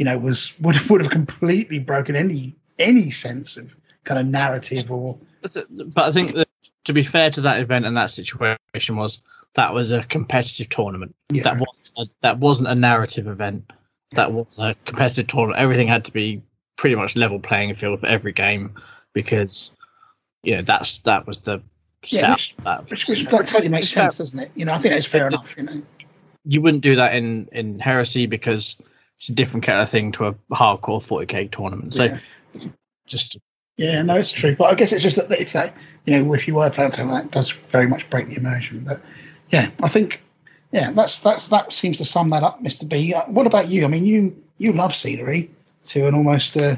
you 0.00 0.06
know, 0.06 0.16
was 0.16 0.58
would 0.60 0.76
would 0.90 1.02
have 1.02 1.10
completely 1.10 1.78
broken 1.78 2.16
any 2.16 2.56
any 2.78 3.10
sense 3.10 3.58
of 3.58 3.76
kind 4.04 4.18
of 4.18 4.26
narrative 4.26 4.90
or 4.90 5.18
uh, 5.44 5.60
But, 5.68 6.08
I 6.08 6.12
think 6.12 6.32
that 6.34 6.48
to 6.84 6.94
be 6.94 7.02
fair 7.02 7.30
to 7.30 7.42
that 7.42 7.60
event 7.60 7.84
and 7.84 7.94
that 7.98 8.08
situation 8.08 8.96
was 8.96 9.20
that 9.54 9.74
was 9.74 9.90
a 9.90 10.02
competitive 10.04 10.70
tournament. 10.70 11.14
Yeah. 11.30 11.42
That 11.42 11.58
wasn't 11.60 11.90
a, 11.98 12.06
that 12.22 12.38
wasn't 12.38 12.70
a 12.70 12.74
narrative 12.74 13.26
event. 13.26 13.70
That 14.12 14.32
was 14.32 14.58
a 14.58 14.74
competitive 14.86 15.26
tournament. 15.26 15.60
Everything 15.60 15.86
had 15.86 16.06
to 16.06 16.12
be 16.12 16.40
pretty 16.76 16.96
much 16.96 17.14
level 17.14 17.38
playing 17.38 17.74
field 17.74 18.00
for 18.00 18.06
every 18.06 18.32
game 18.32 18.76
because 19.12 19.70
you 20.42 20.56
know 20.56 20.62
that's 20.62 21.00
that 21.00 21.26
was 21.26 21.40
the 21.40 21.62
Yeah, 22.06 22.30
which- 22.30 22.56
that. 22.64 22.90
which, 22.90 23.06
which 23.06 23.26
totally 23.26 23.68
makes 23.68 23.90
sense, 23.90 24.16
doesn't 24.16 24.38
it? 24.38 24.50
You 24.54 24.64
know, 24.64 24.72
I 24.72 24.78
think 24.78 24.94
that's 24.94 25.04
fair 25.04 25.26
enough. 25.26 25.54
You 25.58 25.64
know, 25.64 25.82
You 26.46 26.62
wouldn't 26.62 26.82
do 26.82 26.96
that 26.96 27.14
in 27.14 27.50
in 27.52 27.78
heresy 27.78 28.24
because 28.24 28.78
it's 29.20 29.28
a 29.28 29.32
different 29.34 29.64
kind 29.66 29.80
of 29.82 29.90
thing 29.90 30.12
to 30.12 30.26
a 30.28 30.32
hardcore 30.50 31.00
40k 31.00 31.50
tournament. 31.52 31.92
So 31.94 32.04
Yeah. 32.04 32.18
just 33.06 33.38
yeah, 33.76 34.02
no, 34.02 34.16
it's 34.16 34.30
true. 34.32 34.54
But 34.56 34.70
I 34.72 34.74
guess 34.74 34.92
it's 34.92 35.02
just 35.02 35.16
that 35.16 35.30
if 35.40 35.52
that, 35.54 35.74
you 36.04 36.18
know, 36.22 36.34
if 36.34 36.46
you 36.48 36.54
were 36.54 36.68
playing 36.70 36.92
something 36.92 37.14
that 37.14 37.30
does 37.30 37.50
very 37.70 37.86
much 37.86 38.08
break 38.10 38.28
the 38.28 38.36
immersion. 38.36 38.80
But 38.84 39.00
yeah, 39.50 39.70
I 39.82 39.88
think 39.88 40.20
Yeah, 40.72 40.92
that's 40.92 41.18
that's 41.18 41.48
that 41.48 41.72
seems 41.72 41.98
to 41.98 42.04
sum 42.04 42.30
that 42.30 42.42
up, 42.42 42.60
Mr. 42.62 42.88
B. 42.88 43.12
Uh, 43.14 43.22
what 43.26 43.46
about 43.46 43.68
you? 43.68 43.84
I 43.84 43.88
mean, 43.88 44.06
you 44.06 44.42
you 44.58 44.72
love 44.72 44.94
scenery 44.94 45.50
to 45.88 46.06
an 46.06 46.14
almost 46.14 46.56
uh, 46.56 46.76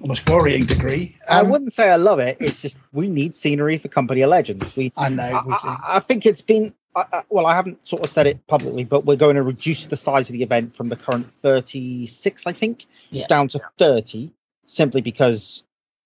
almost 0.00 0.28
worrying 0.28 0.64
degree. 0.66 1.16
I 1.28 1.40
Um, 1.40 1.50
wouldn't 1.50 1.72
say 1.72 1.88
I 1.90 1.96
love 1.96 2.20
it. 2.20 2.36
It's 2.40 2.60
just 2.62 2.78
we 2.92 3.08
need 3.08 3.34
scenery 3.34 3.78
for 3.78 3.88
Company 3.88 4.22
of 4.22 4.30
Legends. 4.30 4.76
We 4.76 4.92
I 4.96 5.08
know. 5.08 5.24
I, 5.24 5.42
we. 5.46 5.52
I, 5.52 5.78
I 5.96 6.00
think 6.00 6.24
it's 6.26 6.42
been 6.42 6.72
I, 6.94 7.04
I, 7.12 7.22
well. 7.30 7.46
I 7.46 7.54
haven't 7.54 7.86
sort 7.86 8.02
of 8.04 8.10
said 8.10 8.26
it 8.26 8.46
publicly, 8.46 8.84
but 8.84 9.04
we're 9.04 9.16
going 9.16 9.36
to 9.36 9.42
reduce 9.42 9.86
the 9.86 9.96
size 9.96 10.28
of 10.28 10.34
the 10.34 10.42
event 10.42 10.74
from 10.74 10.88
the 10.88 10.96
current 10.96 11.30
36, 11.42 12.46
I 12.46 12.52
think, 12.52 12.86
Yeah. 13.10 13.26
down 13.26 13.48
to 13.48 13.60
30, 13.78 14.30
simply 14.66 15.00
because 15.00 15.62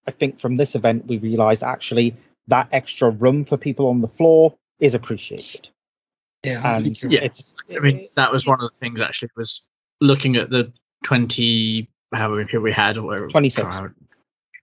I 0.06 0.10
think 0.12 0.38
from 0.38 0.56
this 0.56 0.74
event 0.74 1.06
we 1.06 1.18
realised 1.18 1.62
actually 1.62 2.14
that 2.48 2.68
extra 2.72 3.10
room 3.10 3.44
for 3.44 3.56
people 3.56 3.88
on 3.88 4.00
the 4.00 4.08
floor 4.08 4.56
is 4.78 4.94
appreciated. 4.94 5.68
yeah, 6.44 6.60
I 6.62 6.76
And 6.76 6.84
think 6.84 7.12
Yeah. 7.12 7.24
it's 7.24 7.56
I 7.74 7.80
mean, 7.80 8.06
that 8.14 8.30
was 8.30 8.46
one 8.46 8.60
of 8.60 8.70
the 8.70 8.76
things 8.78 9.00
actually 9.00 9.30
was 9.36 9.64
looking 10.00 10.36
at 10.36 10.50
the 10.50 10.72
20, 11.02 11.88
however 12.12 12.36
many 12.36 12.46
people 12.46 12.60
we 12.62 12.72
had, 12.72 12.96
or 12.98 13.02
whatever. 13.02 13.28
26. 13.28 13.76
It 13.76 13.90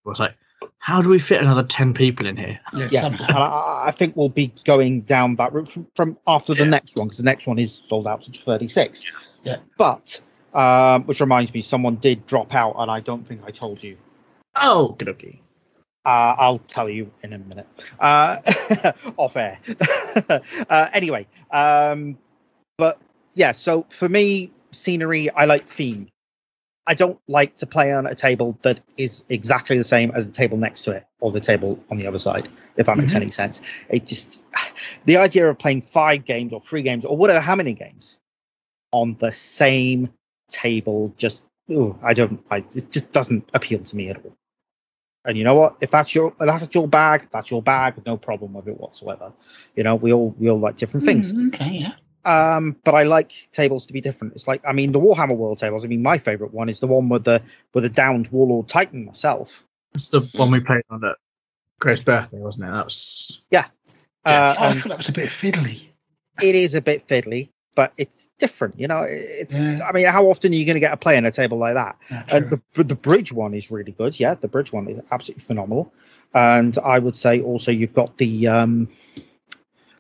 was 0.06 0.20
like, 0.20 0.36
how 0.80 1.02
do 1.02 1.10
we 1.10 1.20
fit 1.20 1.42
another 1.42 1.64
10 1.64 1.94
people 1.94 2.26
in 2.28 2.38
here? 2.38 2.60
yeah, 2.74 2.88
yeah, 2.92 3.06
and 3.06 3.20
I, 3.22 3.84
I 3.88 3.92
think 3.96 4.16
we'll 4.16 4.30
be 4.30 4.52
going 4.66 5.02
down 5.02 5.36
that 5.36 5.54
route 5.54 5.70
from, 5.70 5.88
from 5.96 6.18
after 6.28 6.54
the 6.54 6.64
Yeah. 6.64 6.70
next 6.70 6.98
one 6.98 7.08
because 7.08 7.18
the 7.18 7.24
next 7.24 7.48
one 7.48 7.60
is 7.60 7.84
sold 7.88 8.08
out 8.08 8.24
to 8.24 8.32
36. 8.42 9.06
Yeah. 9.44 9.58
But 9.78 10.20
um, 10.54 11.04
which 11.06 11.20
reminds 11.20 11.54
me, 11.54 11.62
someone 11.62 11.96
did 11.96 12.26
drop 12.28 12.54
out, 12.54 12.76
and 12.78 12.90
I 12.92 13.00
don't 13.00 13.28
think 13.28 13.42
I 13.46 13.52
told 13.52 13.82
you. 13.84 13.98
Oh, 14.56 14.96
good 14.98 15.10
okay. 15.10 15.40
Uh, 16.06 16.36
I'll 16.38 16.60
tell 16.60 16.90
you 16.90 17.12
in 17.24 17.34
a 17.34 17.38
minute. 17.38 17.68
Uh, 18.00 18.40
off 19.18 19.36
air. 19.38 19.58
uh, 20.70 20.90
anyway, 20.94 21.26
um, 21.50 22.18
but 22.78 23.00
yeah, 23.34 23.54
so 23.54 23.86
for 23.90 24.08
me, 24.10 24.52
scenery, 24.72 25.30
I 25.30 25.46
like 25.46 25.68
theme. 25.68 26.10
I 26.86 26.94
don't 26.96 27.20
like 27.28 27.56
to 27.58 27.66
play 27.66 27.94
on 27.94 28.06
a 28.06 28.16
table 28.16 28.58
that 28.64 28.82
is 28.98 29.24
exactly 29.30 29.78
the 29.78 29.84
same 29.86 30.12
as 30.12 30.26
the 30.26 30.34
table 30.34 30.58
next 30.58 30.82
to 30.84 30.92
it 30.92 31.06
or 31.22 31.32
the 31.32 31.40
table 31.40 31.82
on 31.90 31.98
the 31.98 32.08
other 32.08 32.20
side, 32.20 32.50
if 32.76 32.86
that 32.88 32.98
makes 32.98 33.14
Mhm. 33.14 33.18
any 33.18 33.32
sense. 33.32 33.62
It 33.90 34.06
just, 34.06 34.42
the 35.06 35.18
idea 35.18 35.50
of 35.50 35.58
playing 35.58 35.82
five 35.82 36.26
games 36.26 36.52
or 36.52 36.60
three 36.60 36.82
games 36.82 37.06
or 37.06 37.16
whatever, 37.16 37.40
how 37.40 37.56
many 37.56 37.74
games 37.74 38.18
on 38.92 39.16
the 39.20 39.32
same 39.32 40.12
table, 40.50 41.14
just, 41.18 41.44
ooh, 41.72 41.98
I 42.04 42.14
don't, 42.14 42.44
I, 42.52 42.58
it 42.76 42.92
just 42.92 43.12
doesn't 43.12 43.50
appeal 43.54 43.80
to 43.80 43.96
me 43.96 44.10
at 44.10 44.18
all. 44.18 44.36
And 45.26 45.38
you 45.38 45.46
know 45.46 45.56
what? 45.56 45.78
If 45.80 45.90
that's 45.90 46.14
your 46.14 46.34
if 46.38 46.38
that's 46.40 46.76
your 46.76 46.86
bag, 46.86 47.30
that's 47.32 47.50
your 47.50 47.62
bag. 47.64 48.06
No 48.06 48.18
problem 48.18 48.54
with 48.54 48.68
it 48.68 48.78
whatsoever. 48.78 49.32
You 49.74 49.84
know, 49.84 49.96
we 49.96 50.12
all 50.12 50.36
we 50.38 50.50
all 50.50 50.60
like 50.60 50.76
different 50.76 51.06
things. 51.06 51.32
Mm, 51.32 51.48
okay, 51.48 51.70
yeah. 51.78 51.94
Um, 52.26 52.76
but 52.84 52.96
I 52.96 53.04
like 53.04 53.32
tables 53.52 53.86
to 53.88 53.94
be 53.94 54.02
different. 54.02 54.34
It's 54.34 54.48
like 54.48 54.62
I 54.68 54.74
mean 54.74 54.92
the 54.92 55.00
Warhammer 55.00 55.36
World 55.36 55.60
tables. 55.60 55.84
I 55.84 55.88
mean 55.88 56.02
my 56.02 56.18
favorite 56.18 56.54
one 56.54 56.70
is 56.70 56.80
the 56.80 56.88
one 56.88 57.10
with 57.10 57.24
the 57.26 57.42
with 57.74 57.84
the 57.84 57.90
downed 57.90 58.28
Warlord 58.30 58.68
Titan 58.70 59.06
myself. 59.06 59.64
It's 59.94 60.10
the 60.10 60.22
one 60.36 60.52
we 60.52 60.60
played 60.62 60.84
on 60.90 61.04
at 61.06 61.18
Grace's 61.80 62.04
birthday, 62.04 62.40
wasn't 62.40 62.68
it? 62.68 62.72
That 62.72 62.86
was. 62.86 63.42
Uh, 63.52 63.64
Oh, 64.26 64.64
I 64.68 64.74
thought 64.74 64.88
that 64.90 64.98
was 64.98 65.10
a 65.10 65.14
bit 65.14 65.28
fiddly. 65.30 65.84
it 66.42 66.56
is 66.56 66.76
a 66.76 66.82
bit 66.82 67.06
fiddly, 67.06 67.50
but 67.76 67.92
it's 67.98 68.30
different. 68.40 68.80
You 68.80 68.88
know, 68.88 69.06
it's. 69.08 69.54
Yeah. 69.54 69.80
I 69.86 69.92
mean, 69.92 70.06
how 70.06 70.28
often 70.28 70.54
are 70.54 70.56
you 70.56 70.66
going 70.66 70.76
to 70.76 70.80
get 70.80 70.94
a 70.94 70.98
play 70.98 71.18
on 71.18 71.26
a 71.26 71.32
table 71.32 71.58
like 71.58 71.74
that? 71.74 71.98
Yeah, 72.10 72.24
Uh, 72.32 72.40
the 72.76 72.84
the 72.86 72.96
bridge 72.96 73.34
one 73.34 73.54
is 73.54 73.70
really 73.70 73.92
good. 73.92 74.18
Yeah, 74.18 74.36
the 74.36 74.48
bridge 74.48 74.72
one 74.72 74.88
is 74.88 75.02
absolutely 75.12 75.44
phenomenal. 75.44 75.94
And 76.34 76.78
I 76.80 77.00
would 77.00 77.18
say 77.18 77.42
also 77.42 77.72
you've 77.72 77.94
got 77.94 78.18
the 78.18 78.48
um, 78.48 78.88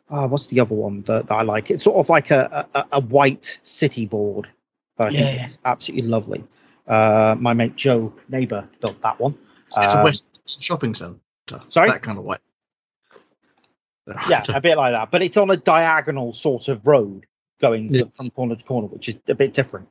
oh, 0.09 0.27
what's 0.27 0.47
the 0.47 0.59
other 0.59 0.75
one 0.75 1.01
that, 1.03 1.27
that 1.27 1.33
I 1.33 1.41
like? 1.43 1.71
It's 1.71 1.83
sort 1.83 1.97
of 1.97 2.09
like 2.09 2.31
a 2.31 2.67
a, 2.73 2.85
a 2.93 3.01
white 3.01 3.59
city 3.63 4.05
board 4.05 4.47
that 4.97 5.07
I 5.07 5.09
Yeah, 5.11 5.25
think 5.25 5.37
yeah. 5.39 5.47
is 5.49 5.57
absolutely 5.65 6.07
lovely. 6.07 6.43
Uh, 6.87 7.35
my 7.39 7.53
mate 7.53 7.75
Joe 7.75 8.13
neighbor 8.29 8.67
built 8.81 9.01
that 9.01 9.19
one. 9.19 9.37
It's 9.67 9.77
a 9.77 9.97
Um, 9.97 10.03
West 10.03 10.29
shopping 10.59 10.93
centre. 10.93 11.19
Sorry? 11.69 11.89
That 11.91 12.01
kind 12.03 12.17
of 12.17 12.25
white. 12.25 12.39
yeah, 14.29 14.43
a 14.49 14.59
bit 14.59 14.77
like 14.77 14.91
that, 14.91 15.11
but 15.11 15.21
it's 15.21 15.37
on 15.37 15.49
a 15.49 15.55
diagonal 15.57 16.33
sort 16.33 16.67
of 16.67 16.85
road 16.85 17.25
going 17.61 17.87
to, 17.89 17.99
Yeah. 17.99 18.03
from 18.13 18.29
corner 18.31 18.55
to 18.57 18.63
corner, 18.65 18.87
which 18.87 19.07
is 19.07 19.17
a 19.29 19.35
bit 19.35 19.53
different. 19.53 19.87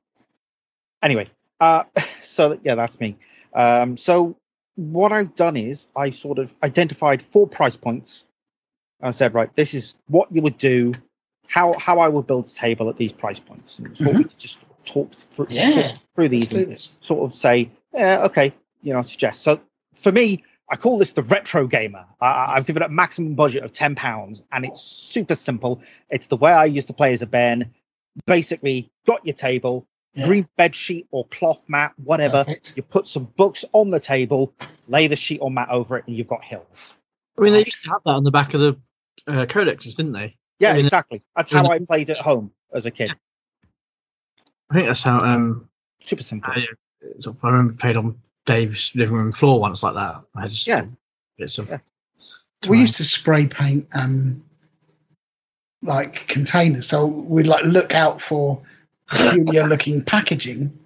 Anyway, 1.02 1.30
uh, 1.60 1.84
so 2.22 2.59
yeah, 2.62 2.74
that's 2.74 3.01
me. 3.01 3.16
Um, 3.55 3.97
so 3.97 4.36
what 4.76 5.12
I've 5.12 5.34
done 5.34 5.56
is 5.56 5.86
I 5.97 6.10
sort 6.10 6.39
of 6.39 6.55
identified 6.62 7.22
four 7.22 7.47
price 7.48 7.76
points. 7.76 8.26
I 9.03 9.11
said, 9.11 9.35
right, 9.35 9.55
this 9.55 9.74
is 9.74 9.97
what 10.07 10.31
you 10.33 10.43
would 10.43 10.59
do, 10.59 10.93
how 11.49 11.74
how 11.74 11.99
I 12.01 12.09
would 12.09 12.27
build 12.27 12.47
a 12.47 12.49
table 12.49 12.89
at 12.89 12.97
these 12.97 13.12
price 13.12 13.41
points, 13.41 13.79
and 13.79 13.89
thought 13.89 13.99
we 13.99 14.12
mm-hmm. 14.12 14.23
could 14.23 14.39
just 14.39 14.61
talk 14.85 15.12
through, 15.33 15.49
Yeah, 15.51 15.70
talk 15.70 15.99
through 16.15 16.29
these 16.29 16.53
and 16.55 16.91
sort 17.01 17.29
of 17.29 17.35
say, 17.35 17.70
yeah, 17.93 18.24
okay, 18.24 18.53
you 18.81 18.93
know, 18.93 19.03
suggest. 19.03 19.43
So 19.43 19.61
for 19.97 20.12
me, 20.12 20.45
I 20.70 20.77
call 20.77 20.99
this 20.99 21.12
the 21.12 21.23
retro 21.23 21.66
gamer. 21.66 22.07
I, 22.20 22.55
I've 22.55 22.66
given 22.66 22.83
it 22.83 22.87
a 22.87 22.89
maximum 22.89 23.35
budget 23.35 23.65
of 23.65 23.73
ten 23.73 23.95
pounds, 23.95 24.43
and 24.53 24.65
it's 24.65 24.81
super 24.81 25.35
simple. 25.35 25.83
It's 26.09 26.27
the 26.27 26.37
way 26.37 26.53
I 26.53 26.65
used 26.65 26.87
to 26.89 26.95
play 26.95 27.12
as 27.12 27.23
a 27.23 27.27
Ben. 27.27 27.73
Basically, 28.27 28.91
got 29.07 29.24
your 29.27 29.35
table, 29.35 29.87
Yeah. 30.15 30.27
green 30.27 30.49
bed 30.57 30.74
sheet 30.74 31.09
or 31.11 31.27
cloth 31.27 31.62
mat, 31.69 31.93
whatever. 31.97 32.45
Perfect. 32.45 32.73
You 32.77 32.83
put 32.83 33.09
some 33.09 33.24
books 33.24 33.65
on 33.73 33.91
the 33.91 34.01
table, 34.01 34.55
lay 34.87 35.07
the 35.07 35.16
sheet 35.16 35.41
or 35.41 35.51
mat 35.51 35.69
over 35.70 35.97
it, 35.99 36.07
and 36.07 36.16
you've 36.16 36.29
got 36.29 36.45
hills. 36.45 36.95
I 37.39 37.43
mean, 37.43 37.53
they 37.55 37.61
used 37.61 37.85
to 37.85 37.91
have 37.91 38.03
that 38.05 38.11
on 38.11 38.24
the 38.24 38.31
back 38.31 38.55
of 38.55 38.61
the 38.61 38.77
uh, 39.27 39.47
codexes, 39.47 39.97
didn't 39.97 40.12
they? 40.12 40.36
Yeah, 40.59 40.70
I 40.70 40.77
mean, 40.77 40.85
exactly. 40.85 41.23
That's 41.36 41.51
how 41.51 41.66
I 41.66 41.78
played 41.81 42.11
at 42.11 42.19
home 42.19 42.53
as 42.73 42.86
a 42.86 42.90
kid. 42.90 43.11
I 44.70 44.74
think 44.74 44.86
that's 44.86 45.03
how. 45.03 45.19
Um, 45.19 45.69
Super 46.05 46.23
simple. 46.23 46.53
I, 46.55 46.66
I 47.43 47.49
remember 47.49 47.74
played 47.74 47.97
on 47.97 48.19
Dave's 48.47 48.93
living 48.94 49.16
room 49.16 49.32
floor 49.32 49.61
once 49.61 49.82
like 49.82 49.94
that. 49.94 50.23
I 50.35 50.47
just 50.47 50.66
Yeah. 50.66 50.86
bits 51.39 51.59
of. 51.59 51.69
Yeah. 51.69 51.78
We 52.69 52.78
used 52.78 52.94
to 52.97 53.05
spray 53.05 53.47
paint 53.47 53.89
um 53.93 54.44
like 55.82 56.28
containers, 56.28 56.86
so 56.86 57.07
we'd 57.07 57.49
like 57.49 57.65
look 57.65 57.93
out 57.93 58.23
for 58.23 58.62
peculiar 59.07 59.66
looking 59.66 60.03
packaging, 60.03 60.78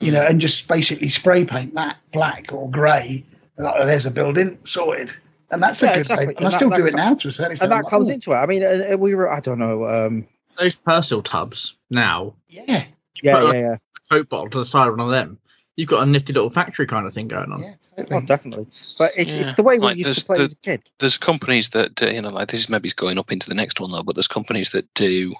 you 0.00 0.10
know, 0.10 0.22
and 0.22 0.40
just 0.40 0.66
basically 0.68 1.10
spray 1.10 1.44
paint 1.44 1.74
that 1.74 1.98
black 2.12 2.52
or 2.52 2.70
grey. 2.70 3.24
Like, 3.58 3.74
oh, 3.76 3.86
there's 3.86 4.06
a 4.06 4.10
building 4.10 4.58
sorted, 4.64 5.14
and 5.52 5.62
that's 5.62 5.82
a 5.82 5.86
good. 5.88 5.98
exactly. 5.98 6.26
And, 6.26 6.36
And 6.38 6.46
I 6.46 6.50
still 6.50 6.70
that 6.70 6.76
do 6.76 6.86
it 6.86 6.94
now 6.94 7.14
to 7.14 7.28
a 7.28 7.30
certain 7.30 7.52
extent. 7.52 7.72
And 7.72 7.72
that 7.72 7.84
like, 7.84 7.90
comes 7.90 8.08
oh, 8.08 8.12
into 8.12 8.32
it. 8.32 8.36
I 8.36 8.46
mean, 8.46 8.62
uh, 8.64 8.96
we 8.96 9.14
were, 9.14 9.30
I 9.30 9.40
don't 9.40 9.58
know. 9.58 9.86
Um, 9.86 10.26
Those 10.58 10.76
Persil 10.76 11.22
tubs 11.22 11.76
now, 11.90 12.34
yeah, 12.48 12.64
yeah, 12.66 12.84
But, 12.84 13.22
yeah, 13.22 13.38
like, 13.38 13.54
yeah. 13.54 13.76
Coke 14.10 14.28
bottle 14.28 14.50
to 14.50 14.58
the 14.58 14.64
side 14.64 14.88
of 14.88 14.96
one 14.96 15.06
of 15.06 15.12
them. 15.12 15.38
You've 15.76 15.88
got 15.88 16.02
a 16.02 16.06
nifty 16.06 16.32
little 16.32 16.50
factory 16.50 16.86
kind 16.86 17.06
of 17.06 17.14
thing 17.14 17.28
going 17.28 17.50
on. 17.50 17.62
yeah, 17.62 17.74
Oh, 18.10 18.20
definitely. 18.20 18.66
But 18.98 19.12
it's, 19.16 19.30
Yeah, 19.34 19.48
it's 19.48 19.54
the 19.54 19.62
way 19.62 19.78
we 19.78 19.86
like 19.86 19.96
used 19.96 20.06
there's 20.08 20.18
to 20.18 20.24
play 20.24 20.38
the- 20.38 20.44
as 20.44 20.52
a 20.52 20.56
kid. 20.56 20.82
There's 20.98 21.18
companies 21.18 21.70
that 21.70 22.02
uh, 22.02 22.06
you 22.06 22.20
know, 22.20 22.28
like 22.28 22.48
this 22.48 22.60
is 22.60 22.68
maybe 22.68 22.90
going 22.90 23.18
up 23.18 23.32
into 23.32 23.48
the 23.48 23.54
next 23.54 23.80
one 23.80 23.90
though, 23.90 24.02
but 24.02 24.14
there's 24.14 24.28
companies 24.28 24.70
that 24.70 24.92
do 24.94 25.34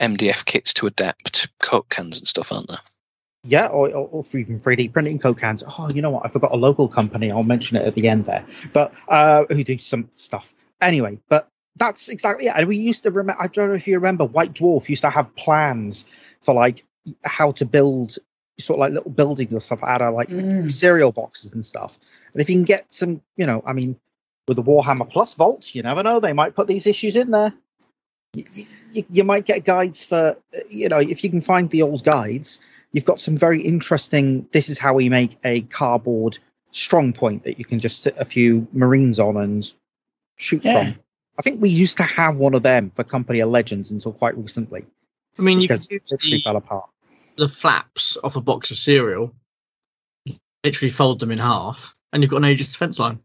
MDF 0.00 0.44
kits 0.44 0.74
to 0.74 0.86
adapt 0.86 1.48
Coke 1.58 1.88
cans 1.88 2.18
and 2.18 2.28
stuff, 2.28 2.52
aren't 2.52 2.68
there? 2.68 2.78
Yeah, 3.44 3.66
or, 3.66 3.88
or, 3.88 4.08
or 4.08 4.24
for 4.24 4.38
even 4.38 4.60
3D 4.60 4.92
printing 4.92 5.18
Coke 5.18 5.40
cans. 5.40 5.64
Oh, 5.66 5.90
you 5.92 6.00
know 6.00 6.10
what? 6.10 6.24
I 6.24 6.28
forgot 6.28 6.52
a 6.52 6.56
local 6.56 6.88
company. 6.88 7.30
I'll 7.30 7.42
mention 7.42 7.76
it 7.76 7.84
at 7.84 7.94
the 7.94 8.08
end 8.08 8.26
there. 8.26 8.46
But 8.72 8.92
uh, 9.08 9.44
who 9.50 9.64
do 9.64 9.78
some 9.78 10.10
stuff. 10.14 10.54
Anyway, 10.80 11.18
but 11.28 11.48
that's 11.76 12.08
exactly 12.08 12.46
it. 12.46 12.52
And 12.54 12.68
we 12.68 12.76
used 12.76 13.02
to 13.02 13.10
remember, 13.10 13.42
I 13.42 13.48
don't 13.48 13.68
know 13.68 13.74
if 13.74 13.86
you 13.86 13.94
remember, 13.96 14.24
White 14.26 14.52
Dwarf 14.52 14.88
used 14.88 15.02
to 15.02 15.10
have 15.10 15.34
plans 15.34 16.04
for 16.40 16.54
like 16.54 16.84
how 17.24 17.50
to 17.52 17.64
build 17.64 18.16
sort 18.60 18.76
of 18.76 18.80
like 18.80 18.92
little 18.92 19.10
buildings 19.10 19.54
or 19.54 19.60
stuff 19.60 19.82
out 19.82 20.02
of 20.02 20.14
like 20.14 20.28
Mm. 20.28 20.70
cereal 20.70 21.10
boxes 21.10 21.52
and 21.52 21.66
stuff. 21.66 21.98
And 22.32 22.40
if 22.40 22.48
you 22.48 22.54
can 22.56 22.64
get 22.64 22.92
some, 22.92 23.22
you 23.36 23.46
know, 23.46 23.62
I 23.66 23.72
mean, 23.72 23.98
with 24.46 24.56
the 24.56 24.62
Warhammer 24.62 25.10
Plus 25.10 25.34
vaults, 25.34 25.74
you 25.74 25.82
never 25.82 26.02
know, 26.02 26.20
they 26.20 26.32
might 26.32 26.54
put 26.54 26.68
these 26.68 26.86
issues 26.86 27.16
in 27.16 27.30
there. 27.30 27.52
You, 28.34 28.44
you, 28.92 29.04
you 29.10 29.24
might 29.24 29.44
get 29.46 29.64
guides 29.64 30.04
for, 30.04 30.36
uh, 30.56 30.60
you 30.68 30.88
know, 30.88 30.98
if 30.98 31.24
you 31.24 31.30
can 31.30 31.40
find 31.40 31.68
the 31.70 31.82
old 31.82 32.04
guides, 32.04 32.60
you've 32.92 33.04
got 33.04 33.20
some 33.20 33.36
very 33.36 33.62
interesting. 33.62 34.46
This 34.52 34.68
is 34.68 34.78
how 34.78 34.94
we 34.94 35.08
make 35.08 35.38
a 35.44 35.62
cardboard 35.62 36.38
strong 36.70 37.12
point 37.12 37.44
that 37.44 37.58
you 37.58 37.64
can 37.64 37.80
just 37.80 38.02
sit 38.02 38.14
a 38.18 38.24
few 38.24 38.66
Marines 38.72 39.18
on 39.18 39.36
and 39.36 39.70
shoot 40.36 40.64
Yeah. 40.64 40.92
from. 40.92 41.00
I 41.38 41.42
think 41.42 41.60
we 41.60 41.70
used 41.70 41.96
to 41.96 42.02
have 42.02 42.36
one 42.36 42.54
of 42.54 42.62
them 42.62 42.90
for 42.94 43.04
Company 43.04 43.40
of 43.40 43.48
Legends 43.48 43.90
until 43.90 44.12
quite 44.12 44.36
recently 44.36 44.84
I 45.38 45.42
mean, 45.42 45.60
you 45.60 45.68
because 45.68 45.86
can 45.86 45.94
use 45.94 46.02
literally 46.10 46.36
the, 46.36 46.42
fell 46.42 46.56
apart. 46.56 46.90
the 47.36 47.48
flaps 47.48 48.16
off 48.22 48.36
a 48.36 48.40
box 48.40 48.70
of 48.70 48.78
cereal, 48.78 49.34
literally 50.64 50.90
fold 50.90 51.20
them 51.20 51.30
in 51.30 51.38
half, 51.38 51.94
and 52.12 52.22
you've 52.22 52.30
got 52.30 52.38
an 52.38 52.44
Aegis 52.46 52.72
defense 52.72 52.98
line. 52.98 53.18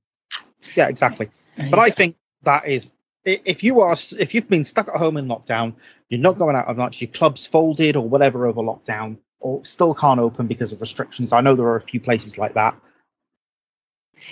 Yeah, 0.75 0.87
exactly. 0.87 1.29
But 1.69 1.79
I 1.79 1.89
think 1.89 2.15
that 2.43 2.67
is 2.67 2.89
if 3.25 3.63
you 3.63 3.81
are 3.81 3.95
if 4.17 4.33
you've 4.33 4.47
been 4.49 4.63
stuck 4.63 4.87
at 4.87 4.95
home 4.95 5.17
in 5.17 5.27
lockdown, 5.27 5.73
you're 6.09 6.19
not 6.21 6.37
going 6.37 6.55
out 6.55 6.69
as 6.69 6.77
much, 6.77 7.01
your 7.01 7.09
club's 7.11 7.45
folded 7.45 7.95
or 7.97 8.07
whatever 8.07 8.47
over 8.47 8.61
lockdown, 8.61 9.17
or 9.39 9.63
still 9.65 9.93
can't 9.93 10.19
open 10.19 10.47
because 10.47 10.73
of 10.73 10.81
restrictions. 10.81 11.33
I 11.33 11.41
know 11.41 11.55
there 11.55 11.67
are 11.67 11.75
a 11.75 11.81
few 11.81 11.99
places 11.99 12.37
like 12.37 12.53
that. 12.55 12.75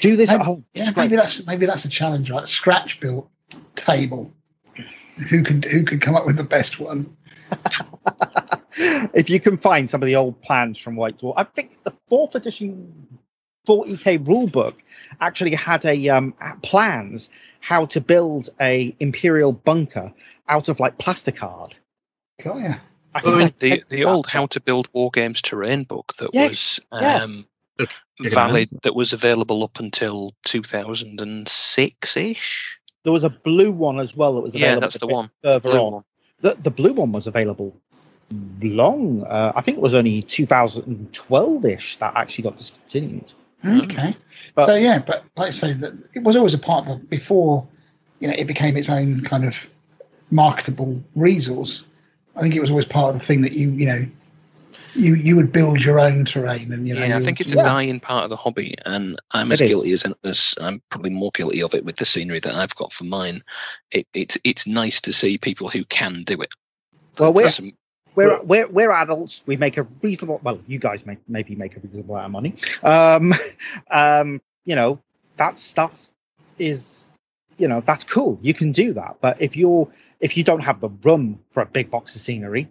Do 0.01 0.15
this 0.15 0.29
Maybe- 0.29 0.39
at 0.39 0.45
home. 0.45 0.65
Yeah, 0.73 0.91
maybe 0.95 1.15
that's 1.15 1.45
maybe 1.45 1.65
that's 1.65 1.85
a 1.85 1.89
challenge, 1.89 2.31
right? 2.31 2.47
Scratch 2.47 2.99
built 2.99 3.29
table. 3.75 4.33
Who 5.29 5.43
could 5.43 5.63
who 5.65 5.83
could 5.83 6.01
come 6.01 6.15
up 6.15 6.25
with 6.25 6.37
the 6.37 6.43
best 6.43 6.79
one? 6.79 7.15
if 8.77 9.29
you 9.29 9.39
can 9.39 9.57
find 9.57 9.89
some 9.89 10.01
of 10.01 10.07
the 10.07 10.15
old 10.15 10.41
plans 10.41 10.79
from 10.79 10.95
White 10.95 11.19
Dwarf, 11.19 11.35
I 11.37 11.43
think 11.43 11.77
the 11.83 11.93
fourth 12.07 12.35
edition 12.35 13.19
40k 13.67 14.25
rulebook 14.25 14.75
actually 15.21 15.55
had 15.55 15.85
a 15.85 16.09
um, 16.09 16.33
plans 16.61 17.29
how 17.59 17.85
to 17.87 18.01
build 18.01 18.49
a 18.61 18.95
imperial 18.99 19.51
bunker 19.51 20.13
out 20.47 20.69
of 20.69 20.79
like 20.79 20.97
plasticard. 20.97 21.73
Got 22.43 22.59
ya. 22.59 22.75
I 23.15 23.21
think 23.21 23.35
Oh, 23.35 23.39
that's 23.39 23.53
the 23.61 23.69
technically 23.69 23.97
the 23.97 24.05
old 24.05 24.25
that. 24.25 24.31
How 24.31 24.45
to 24.47 24.59
Build 24.59 24.89
War 24.93 25.09
Games 25.09 25.41
terrain 25.41 25.83
book 25.83 26.13
that 26.19 26.31
Yes, 26.33 26.79
was 26.91 27.01
um, 27.03 27.47
Good. 27.77 27.89
Good 28.19 28.33
valid 28.33 28.69
that 28.83 28.95
was 28.95 29.13
available 29.13 29.63
up 29.63 29.79
until 29.79 30.33
2006 30.45 32.17
ish. 32.17 32.77
There 33.03 33.13
was 33.13 33.23
a 33.23 33.29
blue 33.29 33.71
one 33.71 33.99
as 33.99 34.15
well 34.15 34.35
that 34.35 34.41
was 34.41 34.55
available. 34.55 34.75
Yeah, 34.75 34.79
that's 34.79 34.97
the 34.97 35.07
one. 35.07 35.29
Further 35.43 35.69
Blue 35.69 35.79
on. 35.79 35.93
one. 35.93 36.03
The, 36.41 36.57
the 36.61 36.71
blue 36.71 36.93
one 36.93 37.11
was 37.11 37.27
available 37.27 37.75
long. 38.61 39.23
Uh, 39.23 39.53
I 39.55 39.61
think 39.61 39.77
it 39.77 39.81
was 39.81 39.93
only 39.93 40.21
2012 40.21 41.65
ish 41.65 41.97
that 41.97 42.13
actually 42.15 42.43
got 42.43 42.57
discontinued. 42.57 43.33
Okay. 43.65 44.15
But- 44.55 44.65
so 44.65 44.75
yeah, 44.75 44.99
but 44.99 45.23
like 45.37 45.49
I 45.49 45.51
say, 45.51 45.73
that 45.73 45.93
it 46.13 46.23
was 46.23 46.35
always 46.35 46.53
a 46.53 46.59
part 46.59 46.87
of 46.87 46.99
the, 46.99 47.05
before, 47.05 47.67
you 48.19 48.27
know, 48.27 48.33
it 48.37 48.45
became 48.47 48.77
its 48.77 48.89
own 48.89 49.21
kind 49.21 49.45
of 49.45 49.55
marketable 50.31 51.03
resource. 51.15 51.83
I 52.35 52.41
think 52.41 52.55
it 52.55 52.59
was 52.59 52.69
always 52.69 52.85
part 52.85 53.13
of 53.13 53.19
the 53.19 53.25
thing 53.25 53.41
that 53.41 53.53
you, 53.53 53.69
you 53.71 53.85
know, 53.85 54.05
you 54.93 55.15
you 55.15 55.35
would 55.35 55.51
build 55.51 55.83
your 55.83 55.99
own 55.99 56.25
terrain 56.25 56.71
and 56.71 56.87
you 56.87 56.93
know. 56.93 57.03
yeah, 57.05 57.17
I 57.17 57.19
think 57.21 57.39
would- 57.39 57.47
it's 57.47 57.53
a 57.53 57.57
Yeah. 57.57 57.63
dying 57.63 57.99
part 57.99 58.23
of 58.23 58.29
the 58.29 58.35
hobby, 58.37 58.75
and 58.85 59.19
I'm 59.31 59.51
as 59.51 59.61
It 59.61 59.65
is. 59.65 59.69
guilty 59.69 59.91
as, 59.93 60.05
as 60.23 60.55
I'm 60.59 60.81
probably 60.89 61.11
more 61.11 61.31
guilty 61.33 61.61
of 61.61 61.73
it 61.73 61.83
with 61.85 61.97
the 61.97 62.05
scenery 62.05 62.39
that 62.41 62.53
I've 62.55 62.75
got 62.75 62.93
for 62.93 63.03
mine. 63.03 63.43
It, 63.91 64.07
it's 64.13 64.37
it's 64.43 64.67
nice 64.67 65.01
to 65.01 65.13
see 65.13 65.37
people 65.37 65.69
who 65.69 65.83
can 65.85 66.23
do 66.23 66.41
it. 66.41 66.49
Well, 67.19 67.33
we're, 67.33 67.49
Some- 67.49 67.73
we're, 68.15 68.41
we're, 68.43 68.67
we're 68.67 68.91
adults. 68.91 69.43
We 69.45 69.55
make 69.57 69.77
a 69.77 69.83
reasonable, 70.01 70.39
well, 70.43 70.59
you 70.67 70.79
guys 70.79 71.05
may 71.05 71.17
maybe 71.27 71.55
make 71.55 71.75
a 71.77 71.79
reasonable 71.81 72.15
amount 72.15 72.25
of 72.25 72.31
money. 72.31 72.55
Um, 72.83 73.33
um, 73.91 74.41
you 74.65 74.75
know, 74.75 74.99
that 75.37 75.59
stuff 75.59 76.07
is, 76.57 77.07
you 77.57 77.67
know, 77.69 77.81
that's 77.81 78.03
cool. 78.03 78.37
You 78.41 78.53
can 78.53 78.71
do 78.73 78.93
that. 78.93 79.17
But 79.21 79.41
if 79.41 79.55
you're, 79.55 79.87
if 80.25 80.35
you 80.35 80.43
don't 80.43 80.61
have 80.61 80.79
the 80.79 80.89
room 81.03 81.39
for 81.51 81.61
a 81.61 81.67
big 81.67 81.91
box 81.91 82.15
of 82.15 82.21
scenery, 82.21 82.67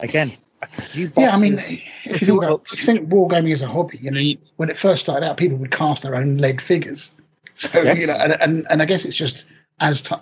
again, 0.00 0.30
a 0.60 0.66
few 0.66 1.08
boxes. 1.08 1.22
Yeah, 1.22 1.30
I 1.34 1.38
mean, 1.40 1.54
if 1.54 2.20
you 2.20 2.26
think, 2.26 2.42
about, 2.42 2.50
books. 2.50 2.74
if 2.74 2.80
you 2.80 2.84
think 2.84 3.08
wargaming 3.08 3.50
as 3.54 3.62
a 3.62 3.66
hobby, 3.66 3.98
you 3.98 4.10
know, 4.10 4.20
mm. 4.20 4.52
when 4.56 4.68
it 4.68 4.76
first 4.76 5.00
started 5.00 5.26
out, 5.26 5.38
people 5.38 5.56
would 5.56 5.70
cast 5.70 6.02
their 6.02 6.14
own 6.14 6.36
lead 6.36 6.60
figures. 6.60 7.12
So 7.54 7.82
Yes. 7.82 8.00
you 8.00 8.06
know, 8.06 8.14
and, 8.14 8.32
and 8.40 8.66
and 8.70 8.80
I 8.80 8.86
guess 8.86 9.04
it's 9.04 9.14
just 9.14 9.44
as 9.78 10.00
ti 10.00 10.14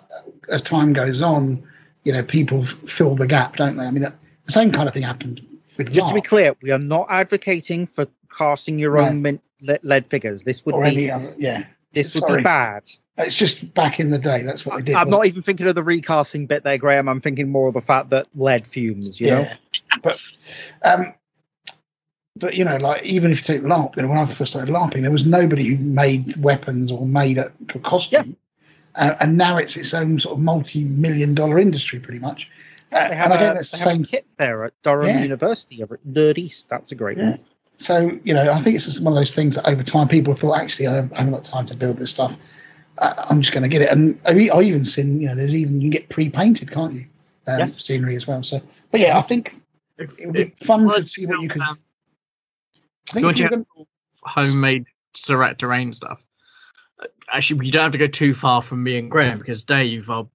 as 0.48 0.62
time 0.62 0.92
goes 0.92 1.22
on, 1.22 1.62
you 2.02 2.12
know, 2.12 2.24
people 2.24 2.62
f- 2.62 2.76
fill 2.86 3.14
the 3.14 3.26
gap, 3.26 3.54
don't 3.54 3.76
they? 3.76 3.84
I 3.84 3.90
mean, 3.92 4.02
that, 4.02 4.16
the 4.46 4.52
same 4.52 4.72
kind 4.72 4.88
of 4.88 4.94
thing 4.94 5.04
happened 5.04 5.40
with 5.76 5.92
just 5.92 6.08
to 6.08 6.14
be 6.14 6.20
clear, 6.20 6.56
we 6.60 6.72
are 6.72 6.78
not 6.78 7.06
advocating 7.08 7.86
for 7.86 8.08
casting 8.36 8.80
your 8.80 8.96
No. 8.96 9.06
own 9.06 9.22
mint, 9.22 9.40
lead 9.60 10.06
figures. 10.08 10.42
This 10.42 10.66
would 10.66 10.74
or 10.74 10.82
be, 10.82 10.88
any 10.88 11.10
other. 11.10 11.32
Yeah, 11.38 11.66
this 11.92 12.14
would 12.20 12.36
be 12.38 12.42
bad. 12.42 12.90
it's 13.18 13.36
just 13.36 13.74
back 13.74 14.00
in 14.00 14.10
the 14.10 14.18
day. 14.18 14.42
That's 14.42 14.64
what 14.64 14.76
they 14.76 14.82
did. 14.82 14.94
I'm 14.94 15.10
not 15.10 15.26
even 15.26 15.42
thinking 15.42 15.66
of 15.66 15.74
the 15.74 15.82
recasting 15.82 16.46
bit 16.46 16.62
there, 16.64 16.78
Graham. 16.78 17.08
I'm 17.08 17.20
thinking 17.20 17.48
more 17.50 17.68
of 17.68 17.74
the 17.74 17.80
fact 17.80 18.10
that 18.10 18.26
lead 18.34 18.66
fumes, 18.66 19.20
you 19.20 19.30
know? 19.30 19.48
But 20.02 20.20
um, 20.84 21.14
but 22.36 22.54
you 22.54 22.64
know, 22.64 22.76
like 22.76 23.02
even 23.04 23.32
if 23.32 23.38
you 23.38 23.44
take 23.54 23.62
LARP, 23.66 23.96
know, 23.96 24.08
when 24.08 24.18
I 24.18 24.24
first 24.26 24.52
started 24.52 24.72
LARPing, 24.72 25.02
there 25.02 25.10
was 25.10 25.26
nobody 25.26 25.64
who 25.66 25.76
made 25.84 26.36
weapons 26.36 26.90
or 26.92 27.06
made 27.06 27.38
a 27.38 27.52
costume. 27.82 28.36
Uh, 28.94 29.14
and 29.20 29.36
now 29.36 29.56
it's 29.56 29.76
its 29.76 29.94
own 29.94 30.18
sort 30.18 30.36
of 30.36 30.42
multi-million 30.42 31.34
dollar 31.34 31.58
industry, 31.60 32.00
pretty 32.00 32.18
much. 32.18 32.50
Uh, 32.92 33.08
They 33.08 33.14
have, 33.14 33.30
and 33.30 33.34
I 33.34 33.36
a, 33.36 33.38
think 33.38 33.54
that's 33.56 33.70
they 33.70 33.78
the 33.78 33.84
same. 33.84 34.04
kit 34.04 34.26
there 34.36 34.64
at 34.64 34.72
Durham 34.82 35.06
Yeah. 35.08 35.22
University 35.22 35.82
over 35.82 35.94
at 35.94 36.04
Nerd 36.04 36.38
East. 36.38 36.68
That's 36.68 36.90
a 36.90 36.96
great 36.96 37.16
Yeah. 37.18 37.30
one. 37.30 37.40
So 37.80 38.18
you 38.24 38.34
know, 38.34 38.52
I 38.52 38.60
think 38.60 38.76
it's 38.76 38.84
just 38.84 39.02
one 39.02 39.14
of 39.14 39.18
those 39.18 39.34
things 39.34 39.54
that 39.56 39.66
over 39.66 39.82
time 39.82 40.06
people 40.06 40.34
thought, 40.34 40.58
actually, 40.60 40.86
I 40.86 40.94
haven't 40.96 41.30
got 41.30 41.44
time 41.46 41.64
to 41.66 41.76
build 41.76 41.96
this 41.96 42.10
stuff. 42.10 42.36
I, 42.98 43.14
I'm 43.30 43.40
just 43.40 43.54
going 43.54 43.62
to 43.62 43.68
get 43.70 43.80
it. 43.80 43.88
And 43.90 44.20
I, 44.26 44.48
I 44.54 44.60
even 44.62 44.84
seen, 44.84 45.18
you 45.20 45.28
know, 45.28 45.34
there's 45.34 45.54
even 45.54 45.76
you 45.80 45.84
can 45.88 45.90
get 45.90 46.08
pre-painted, 46.10 46.70
can't 46.70 46.92
you? 46.92 47.06
Um, 47.46 47.58
Yes. 47.60 47.82
Scenery 47.82 48.16
as 48.16 48.26
well. 48.26 48.42
So, 48.42 48.60
but 48.90 49.00
yeah, 49.00 49.16
I 49.18 49.22
think 49.22 49.56
If, 49.96 50.18
it 50.20 50.26
would 50.26 50.34
be 50.34 50.42
if 50.42 50.58
fun 50.58 50.90
to 50.92 51.06
see 51.06 51.24
what 51.24 51.40
you 51.40 51.48
could. 51.48 51.62
um, 51.62 51.76
I 53.08 53.12
think 53.14 53.24
you 53.24 53.30
if 53.30 53.38
you 53.38 53.44
want 53.44 53.56
were 53.56 53.64
to 53.64 53.64
gonna- 53.74 53.86
homemade 54.24 54.84
Surratt 55.14 55.58
terrain 55.58 55.94
stuff. 55.94 56.22
Uh, 57.02 57.06
Actually, 57.32 57.64
you 57.64 57.72
don't 57.72 57.82
have 57.84 57.92
to 57.92 57.98
go 57.98 58.06
too 58.06 58.34
far 58.34 58.60
from 58.60 58.82
me 58.82 58.98
and 58.98 59.10
Graham 59.10 59.38
because 59.38 59.64
Dave, 59.64 60.10
our, 60.10 60.28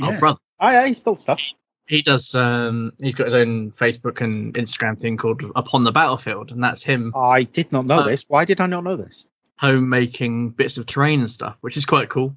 our 0.00 0.12
Yeah. 0.12 0.18
brother, 0.18 0.38
Oh, 0.60 0.70
yeah, 0.70 0.86
he's 0.86 0.98
built 1.00 1.20
stuff. 1.20 1.40
He 1.86 2.02
does. 2.02 2.34
Um, 2.34 2.92
he's 3.00 3.14
got 3.14 3.24
his 3.26 3.34
own 3.34 3.70
Facebook 3.72 4.20
and 4.20 4.54
Instagram 4.54 4.98
thing 5.00 5.16
called 5.16 5.42
Upon 5.54 5.82
the 5.82 5.92
Battlefield, 5.92 6.50
and 6.50 6.62
that's 6.62 6.82
him 6.82 7.12
I 7.16 7.42
did 7.44 7.70
not 7.72 7.86
know 7.86 7.98
Uh, 8.00 8.06
this. 8.06 8.24
Why 8.28 8.44
did 8.44 8.60
I 8.60 8.66
not 8.66 8.84
know 8.84 8.96
this? 8.96 9.26
home 9.56 9.88
making 9.88 10.50
bits 10.50 10.78
of 10.78 10.84
terrain 10.86 11.20
and 11.20 11.30
stuff, 11.30 11.56
which 11.60 11.76
is 11.76 11.86
quite 11.86 12.08
cool. 12.08 12.34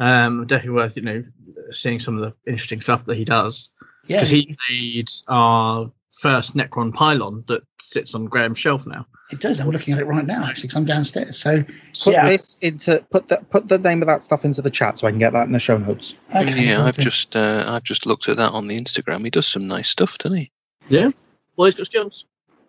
Um, 0.00 0.46
definitely 0.46 0.74
worth 0.76 0.96
you 0.96 1.02
know 1.02 1.24
seeing 1.70 1.98
some 2.00 2.18
of 2.18 2.22
the 2.22 2.50
interesting 2.50 2.80
stuff 2.80 3.04
that 3.06 3.16
he 3.16 3.24
does 3.24 3.68
yeah, 4.06 4.16
because 4.18 4.30
he 4.30 4.56
made 4.70 5.08
our 5.28 5.90
first 6.20 6.56
Necron 6.56 6.92
pylon 6.92 7.44
that 7.48 7.62
sits 7.80 8.14
on 8.14 8.24
Graham's 8.26 8.58
shelf 8.58 8.86
now. 8.86 9.06
It 9.30 9.40
does. 9.40 9.60
I'm 9.60 9.68
looking 9.68 9.92
at 9.92 10.00
it 10.00 10.06
right 10.06 10.24
now, 10.24 10.44
actually, 10.44 10.68
because 10.68 10.76
I'm 10.76 10.84
downstairs. 10.84 11.38
So, 11.38 11.62
Put 12.02 12.12
yeah, 12.14 12.28
this 12.28 12.58
into 12.60 13.04
put 13.10 13.28
the 13.28 13.44
put 13.50 13.68
the 13.68 13.78
name 13.78 14.02
of 14.02 14.06
that 14.06 14.24
stuff 14.24 14.44
into 14.44 14.62
the 14.62 14.70
chat 14.70 14.98
so 14.98 15.06
I 15.06 15.10
can 15.10 15.18
get 15.18 15.32
that 15.34 15.46
in 15.46 15.52
the 15.52 15.58
show 15.58 15.76
notes. 15.76 16.14
okay, 16.34 16.66
yeah, 16.66 16.82
I've 16.82 16.94
okay. 16.94 17.04
just 17.04 17.36
uh, 17.36 17.64
I've 17.66 17.82
just 17.82 18.06
looked 18.06 18.28
at 18.28 18.36
that 18.36 18.52
on 18.52 18.68
the 18.68 18.80
Instagram. 18.80 19.24
He 19.24 19.30
does 19.30 19.46
some 19.46 19.66
nice 19.66 19.88
stuff, 19.88 20.16
doesn't 20.18 20.38
he? 20.38 20.50
Yeah, 20.88 21.10
well, 21.56 21.70
he's 21.70 21.88
got. 21.88 22.12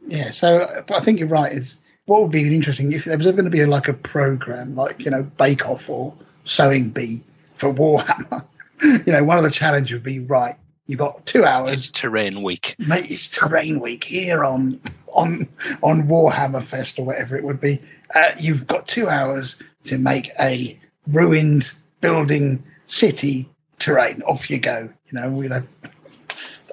Yeah, 0.08 0.32
so 0.32 0.84
but 0.88 1.02
I 1.02 1.04
think 1.04 1.20
you're 1.20 1.30
right. 1.30 1.52
Is 1.52 1.78
what 2.06 2.22
would 2.22 2.32
be 2.32 2.54
interesting 2.54 2.92
if 2.92 3.06
there 3.06 3.18
was 3.18 3.28
ever 3.28 3.36
going 3.36 3.46
to 3.46 3.52
be 3.52 3.64
like 3.66 3.88
a 3.88 3.94
program 3.94 4.76
like 4.76 5.06
you 5.06 5.12
know 5.12 5.24
Bake 5.24 5.66
Off 5.66 5.90
or 5.90 6.14
Sewing 6.44 6.90
Bee 6.90 7.24
for 7.56 7.74
Warhammer. 7.74 8.46
you 8.82 9.14
know, 9.14 9.24
one 9.24 9.38
of 9.38 9.44
the 9.44 9.52
challenges 9.52 9.94
would 9.94 10.04
be 10.04 10.20
right. 10.20 10.56
You've 10.90 10.98
got 10.98 11.24
two 11.28 11.46
hours. 11.46 11.74
It's 11.74 11.90
hours. 11.90 11.92
terrain 11.92 12.42
week. 12.42 12.76
Mate, 12.80 13.12
it's 13.12 13.28
terrain 13.28 13.80
week 13.80 14.04
here 14.04 14.44
on 14.44 14.82
on 15.14 15.48
on 15.84 16.08
Warhammer 16.08 16.64
Fest 16.64 16.98
or 16.98 17.06
whatever 17.06 17.38
it 17.38 17.44
would 17.44 17.62
be. 17.62 17.80
Uh, 18.16 18.32
you've 18.40 18.66
got 18.66 18.88
two 18.88 19.08
hours 19.08 19.58
to 19.84 20.00
make 20.00 20.32
a 20.40 20.80
ruined 21.06 21.72
building 22.02 22.64
city 22.88 23.48
terrain. 23.78 24.24
Off 24.24 24.50
you 24.50 24.58
go. 24.58 24.90
You 25.12 25.22
know, 25.22 25.42
you 25.42 25.50
know. 25.50 25.62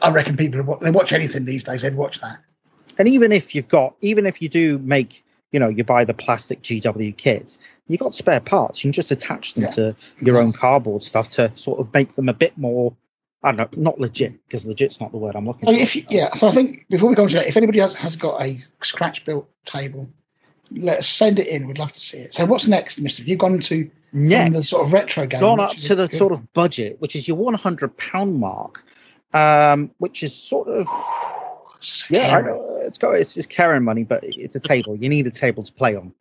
I 0.02 0.10
reckon 0.10 0.34
people 0.38 0.62
would 0.62 0.80
they 0.80 0.90
watch 0.90 1.12
anything 1.12 1.44
these 1.44 1.64
days. 1.64 1.82
They'd 1.82 1.94
watch 1.94 2.22
that. 2.22 2.38
And 2.98 3.08
even 3.08 3.32
if 3.32 3.54
you've 3.54 3.68
got, 3.68 3.96
even 4.00 4.24
if 4.24 4.40
you 4.40 4.48
do 4.48 4.78
make, 4.78 5.26
you 5.52 5.60
know, 5.60 5.68
you 5.68 5.84
buy 5.84 6.06
the 6.06 6.14
plastic 6.14 6.62
GW 6.62 7.14
kits, 7.18 7.58
you've 7.86 8.00
got 8.00 8.14
spare 8.14 8.40
parts. 8.40 8.82
You 8.82 8.88
can 8.88 8.92
just 8.92 9.10
attach 9.10 9.52
them 9.52 9.64
Yeah, 9.64 9.70
to 9.72 9.96
your 10.22 10.38
own 10.38 10.54
cardboard 10.54 11.04
stuff 11.04 11.28
to 11.30 11.52
sort 11.56 11.80
of 11.80 11.92
make 11.92 12.16
them 12.16 12.30
a 12.30 12.34
bit 12.34 12.56
more, 12.56 12.96
I 13.46 13.52
don't 13.52 13.76
know, 13.76 13.82
not 13.82 14.00
legit 14.00 14.44
because 14.46 14.66
legit's 14.66 15.00
not 15.00 15.12
the 15.12 15.18
word 15.18 15.36
I'm 15.36 15.46
looking 15.46 15.68
Oh, 15.68 15.72
for. 15.72 15.78
if 15.78 15.94
you, 15.96 16.04
yeah, 16.10 16.34
so 16.34 16.48
I 16.48 16.50
think 16.52 16.86
before 16.90 17.08
we 17.08 17.14
go 17.14 17.22
on 17.22 17.28
to 17.28 17.34
that, 17.36 17.46
if 17.46 17.56
anybody 17.56 17.80
else 17.80 17.94
has 17.94 18.16
got 18.16 18.42
a 18.42 18.60
scratch 18.82 19.24
built 19.24 19.48
table, 19.64 20.08
let 20.72 20.98
us 20.98 21.08
send 21.08 21.38
it 21.38 21.46
in. 21.46 21.68
We'd 21.68 21.78
love 21.78 21.92
to 21.92 22.00
see 22.00 22.18
it. 22.18 22.34
So 22.34 22.44
what's 22.44 22.66
next, 22.66 22.98
Mister? 23.00 23.22
You've 23.22 23.38
gone 23.38 23.60
to 23.60 23.90
Next, 24.12 24.52
the 24.54 24.62
sort 24.64 24.86
of 24.86 24.92
retro 24.92 25.26
game. 25.26 25.40
gone 25.40 25.60
up 25.60 25.76
to 25.76 25.94
the 25.94 26.08
good 26.08 26.18
sort 26.18 26.32
of 26.32 26.52
budget, 26.54 27.00
which 27.00 27.14
is 27.14 27.28
your 27.28 27.36
100 27.36 27.96
pound 27.96 28.40
mark, 28.40 28.82
um, 29.32 29.90
which 29.98 30.22
is 30.22 30.34
sort 30.34 30.66
of 30.68 30.86
yeah, 32.10 32.36
I 32.36 32.86
it's 32.86 32.98
got 32.98 33.12
it's 33.12 33.34
just 33.34 33.48
Karen 33.48 33.84
money, 33.84 34.02
but 34.04 34.24
it's 34.24 34.56
a 34.56 34.60
table. 34.60 34.96
You 34.96 35.08
need 35.08 35.26
a 35.26 35.30
table 35.30 35.62
to 35.62 35.72
play 35.72 35.94
on. 35.94 36.12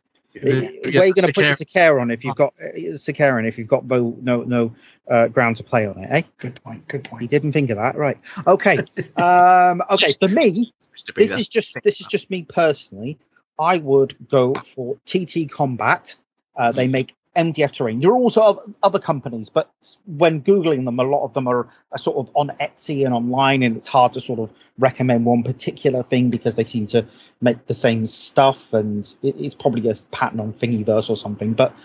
Yeah, 0.43 0.69
Where 0.93 1.03
are 1.03 1.05
you 1.05 1.13
going 1.13 1.27
to 1.27 1.33
put 1.33 1.45
your 1.45 1.55
Sicaran 1.55 2.13
if 2.13 2.25
you've 2.25 2.35
got 2.35 2.53
uh, 2.61 2.77
Sicaran 2.93 3.47
if 3.47 3.57
you've 3.57 3.67
got 3.67 3.85
no 3.85 4.17
no 4.21 4.43
no 4.43 4.75
uh, 5.09 5.27
ground 5.29 5.57
to 5.57 5.63
play 5.63 5.85
on 5.85 5.97
it? 5.97 6.09
Eh? 6.11 6.21
Good 6.39 6.61
point. 6.61 6.87
Good 6.87 7.05
point. 7.05 7.21
He 7.21 7.27
didn't 7.27 7.53
think 7.53 7.69
of 7.69 7.77
that, 7.77 7.95
right? 7.97 8.19
Okay. 8.45 8.77
Um, 9.17 9.81
okay. 9.89 10.11
For 10.19 10.27
me, 10.27 10.73
this 10.91 11.03
that's 11.15 11.37
is 11.37 11.47
just 11.47 11.77
this 11.83 12.01
is 12.01 12.07
just 12.07 12.29
me 12.29 12.43
personally. 12.43 13.17
I 13.57 13.77
would 13.77 14.15
go 14.29 14.53
for 14.53 14.97
TT 15.05 15.49
Combat. 15.49 16.15
Uh, 16.57 16.71
they 16.71 16.87
make 16.87 17.15
MDF 17.35 17.71
terrain. 17.71 17.99
There 17.99 18.11
are 18.11 18.15
also 18.15 18.59
other 18.81 18.99
companies, 18.99 19.49
but 19.49 19.69
when 20.05 20.41
googling 20.41 20.85
them, 20.85 20.99
a 20.99 21.03
lot 21.03 21.25
of 21.25 21.33
them 21.33 21.47
are, 21.47 21.67
are 21.91 21.97
sort 21.97 22.17
of 22.17 22.35
on 22.35 22.51
Etsy 22.59 23.05
and 23.05 23.13
online, 23.13 23.63
and 23.63 23.77
it's 23.77 23.87
hard 23.87 24.13
to 24.13 24.21
sort 24.21 24.39
of 24.39 24.53
recommend 24.79 25.25
one 25.25 25.43
particular 25.43 26.03
thing 26.03 26.29
because 26.29 26.55
they 26.55 26.65
seem 26.65 26.87
to 26.87 27.05
make 27.41 27.67
the 27.67 27.73
same 27.73 28.07
stuff, 28.07 28.73
and 28.73 29.13
it, 29.21 29.35
it's 29.37 29.55
probably 29.55 29.89
a 29.89 29.95
pattern 30.11 30.39
on 30.39 30.53
Thingiverse 30.53 31.09
or 31.09 31.17
something. 31.17 31.53
But 31.53 31.75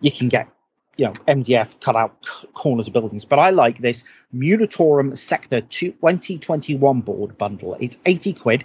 you 0.00 0.10
can 0.10 0.28
get 0.28 0.48
you 0.96 1.06
know 1.06 1.12
MDF 1.26 1.80
cut 1.80 1.96
out 1.96 2.14
corners 2.54 2.88
of 2.88 2.92
buildings. 2.92 3.24
But 3.24 3.38
I 3.38 3.50
like 3.50 3.78
this 3.78 4.04
Munitorum 4.34 5.16
Sector 5.16 5.62
2021 5.62 7.00
board 7.00 7.38
bundle. 7.38 7.76
It's 7.80 7.96
80 8.04 8.32
quid. 8.34 8.64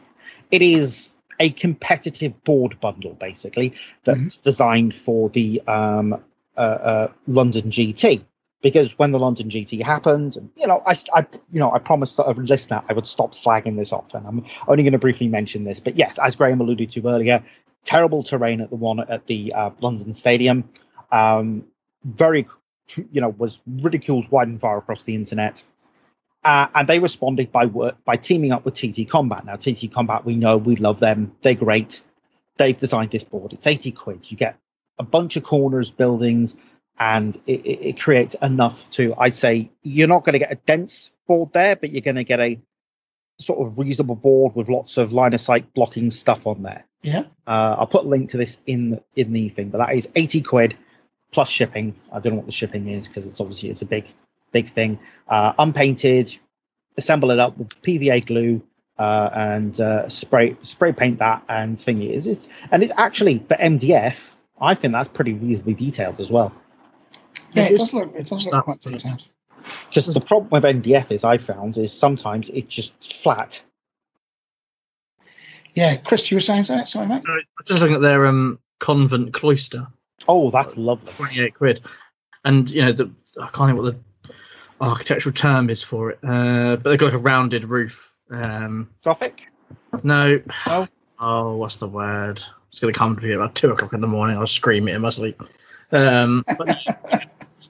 It 0.51 0.61
is 0.61 1.11
a 1.39 1.49
competitive 1.49 2.43
board 2.43 2.79
bundle 2.79 3.13
basically 3.13 3.73
that's 4.03 4.37
designed 4.37 4.93
for 4.93 5.29
the 5.29 5.61
um, 5.67 6.13
uh, 6.57 6.59
uh, 6.59 7.07
London 7.27 7.71
GT. 7.71 8.23
because 8.61 8.97
when 8.97 9.11
the 9.11 9.19
London 9.19 9.49
GT 9.49 9.83
happened, 9.83 10.51
you 10.55 10.67
know, 10.67 10.81
I, 10.85 10.95
I 11.13 11.27
you 11.51 11.59
know, 11.59 11.71
I 11.71 11.79
promised 11.79 12.19
a 12.19 12.31
listener 12.31 12.81
I 12.87 12.93
would 12.93 13.07
stop 13.07 13.33
slagging 13.33 13.77
this 13.77 13.91
off, 13.91 14.13
and 14.13 14.25
I'm 14.25 14.45
only 14.67 14.83
going 14.83 14.93
to 14.93 14.99
briefly 14.99 15.27
mention 15.27 15.63
this. 15.63 15.79
But 15.79 15.97
yes, 15.97 16.17
as 16.17 16.35
Graham 16.35 16.61
alluded 16.61 16.89
to 16.91 17.07
earlier, 17.07 17.43
terrible 17.83 18.23
terrain 18.23 18.61
at 18.61 18.69
the 18.69 18.75
one 18.75 18.99
at 18.99 19.27
the 19.27 19.53
uh, 19.53 19.71
London 19.81 20.13
Stadium. 20.13 20.69
Um, 21.11 21.65
very, 22.03 22.47
you 22.95 23.21
know, 23.21 23.29
was 23.29 23.59
ridiculed 23.67 24.29
wide 24.31 24.47
and 24.47 24.59
far 24.59 24.77
across 24.77 25.03
the 25.03 25.15
internet. 25.15 25.63
Uh, 26.43 26.67
and 26.75 26.87
they 26.87 26.99
responded 26.99 27.51
by 27.51 27.65
work 27.65 28.03
by 28.03 28.17
teaming 28.17 28.51
up 28.51 28.65
with 28.65 28.73
TT 28.73 29.09
Combat. 29.09 29.45
Now, 29.45 29.55
TT 29.55 29.91
Combat, 29.93 30.25
we 30.25 30.35
know 30.35 30.57
we 30.57 30.75
love 30.75 30.99
them. 30.99 31.35
They're 31.41 31.55
great. 31.55 32.01
They've 32.57 32.77
designed 32.77 33.11
this 33.11 33.23
board. 33.23 33.53
It's 33.53 33.65
80 33.65 33.91
quid. 33.91 34.29
You 34.29 34.37
get 34.37 34.57
a 34.99 35.03
bunch 35.03 35.37
of 35.37 35.43
corners, 35.43 35.89
buildings, 35.89 36.55
and 36.99 37.35
it, 37.47 37.65
it, 37.65 37.87
it 37.87 37.99
creates 37.99 38.35
enough 38.41 38.89
to, 38.91 39.15
I'd 39.17 39.35
say, 39.35 39.71
you're 39.81 40.07
not 40.07 40.25
going 40.25 40.33
to 40.33 40.39
get 40.39 40.51
a 40.51 40.55
dense 40.55 41.11
board 41.27 41.53
there, 41.53 41.75
but 41.75 41.91
you're 41.91 42.01
going 42.01 42.17
to 42.17 42.23
get 42.23 42.39
a 42.39 42.59
sort 43.39 43.65
of 43.65 43.79
reasonable 43.79 44.15
board 44.15 44.55
with 44.55 44.69
lots 44.69 44.97
of 44.97 45.13
line 45.13 45.33
of 45.33 45.41
sight 45.41 45.73
blocking 45.73 46.11
stuff 46.11 46.45
on 46.45 46.63
there. 46.63 46.85
Yeah. 47.01 47.23
Uh, 47.47 47.75
I'll 47.79 47.87
put 47.87 48.05
a 48.05 48.07
link 48.07 48.29
to 48.29 48.37
this 48.37 48.57
in 48.65 49.01
in 49.15 49.33
the 49.33 49.49
thing, 49.49 49.69
but 49.69 49.79
that 49.79 49.95
is 49.95 50.07
80 50.15 50.41
quid 50.41 50.77
plus 51.31 51.49
shipping. 51.49 51.95
I 52.11 52.19
don't 52.19 52.33
know 52.33 52.37
what 52.37 52.45
the 52.45 52.51
shipping 52.51 52.87
is 52.87 53.07
because 53.07 53.25
it's 53.25 53.41
obviously 53.41 53.69
it's 53.69 53.81
a 53.81 53.85
big 53.85 54.05
big 54.53 54.69
thing. 54.69 54.99
Uh, 55.27 55.53
unpainted, 55.57 56.37
assemble 56.97 57.31
it 57.31 57.39
up 57.39 57.57
with 57.57 57.69
PVA 57.81 58.25
glue 58.25 58.61
uh, 58.97 59.29
and 59.33 59.79
uh, 59.79 60.07
spray 60.07 60.55
spray 60.61 60.93
paint 60.93 61.19
that 61.19 61.43
and 61.49 61.77
thingy. 61.77 62.11
Is 62.11 62.27
it's 62.27 62.47
and 62.71 62.81
it's 62.81 62.93
actually 62.95 63.39
for 63.39 63.55
MDF. 63.55 64.29
I 64.61 64.75
think 64.75 64.93
that's 64.93 65.09
pretty 65.09 65.33
reasonably 65.33 65.73
detailed 65.73 66.19
as 66.19 66.31
well. 66.31 66.53
Yeah, 67.51 67.65
it 67.65 67.77
does 67.77 67.93
look 67.93 68.13
it 68.15 68.27
does 68.27 68.45
look 68.45 68.63
quite 68.63 68.81
detailed. 68.81 69.25
Just 69.89 70.13
the 70.13 70.21
problem 70.21 70.49
with 70.51 70.63
MDF 70.63 71.11
is 71.11 71.23
I 71.23 71.37
found 71.37 71.77
is 71.77 71.93
sometimes 71.93 72.49
it's 72.49 72.73
just 72.73 72.93
flat. 73.21 73.61
Yeah, 75.73 75.95
Chris, 75.95 76.29
you 76.29 76.37
were 76.37 76.41
saying 76.41 76.65
something, 76.65 76.85
sorry, 76.85 77.07
mate. 77.07 77.23
I 77.27 77.31
was 77.31 77.65
just 77.65 77.81
looking 77.81 77.95
at 77.95 78.01
their 78.01 78.27
um, 78.27 78.59
convent 78.79 79.33
cloister. 79.33 79.87
Oh, 80.27 80.51
that's 80.51 80.77
lovely. 80.77 81.11
28 81.13 81.55
quid. 81.55 81.81
And, 82.45 82.69
you 82.69 82.83
know, 82.83 82.91
the 82.91 83.11
I 83.41 83.47
can't 83.47 83.69
think 83.69 83.81
what 83.81 83.93
the 83.93 83.99
architectural 84.83 85.33
term 85.33 85.69
is 85.69 85.83
for 85.83 86.11
it, 86.11 86.19
uh, 86.23 86.75
but 86.75 86.89
they've 86.89 86.99
got 86.99 87.07
like 87.07 87.15
a 87.15 87.19
rounded 87.19 87.65
roof. 87.65 88.13
Um, 88.29 88.89
Gothic? 89.03 89.47
no. 90.03 90.41
No. 90.67 90.87
Oh, 91.19 91.55
what's 91.55 91.77
the 91.77 91.87
word? 91.87 92.41
It's 92.69 92.79
going 92.79 92.93
to 92.93 92.97
come 92.97 93.15
to 93.15 93.21
me 93.21 93.33
about 93.33 93.55
2 93.55 93.71
o'clock 93.71 93.93
in 93.93 94.01
the 94.01 94.07
morning. 94.07 94.37
I'll 94.37 94.47
scream 94.47 94.87
it 94.87 94.95
in 94.95 95.01
my 95.01 95.09
sleep. 95.11 95.41
Um, 95.91 96.43
but, 96.57 96.79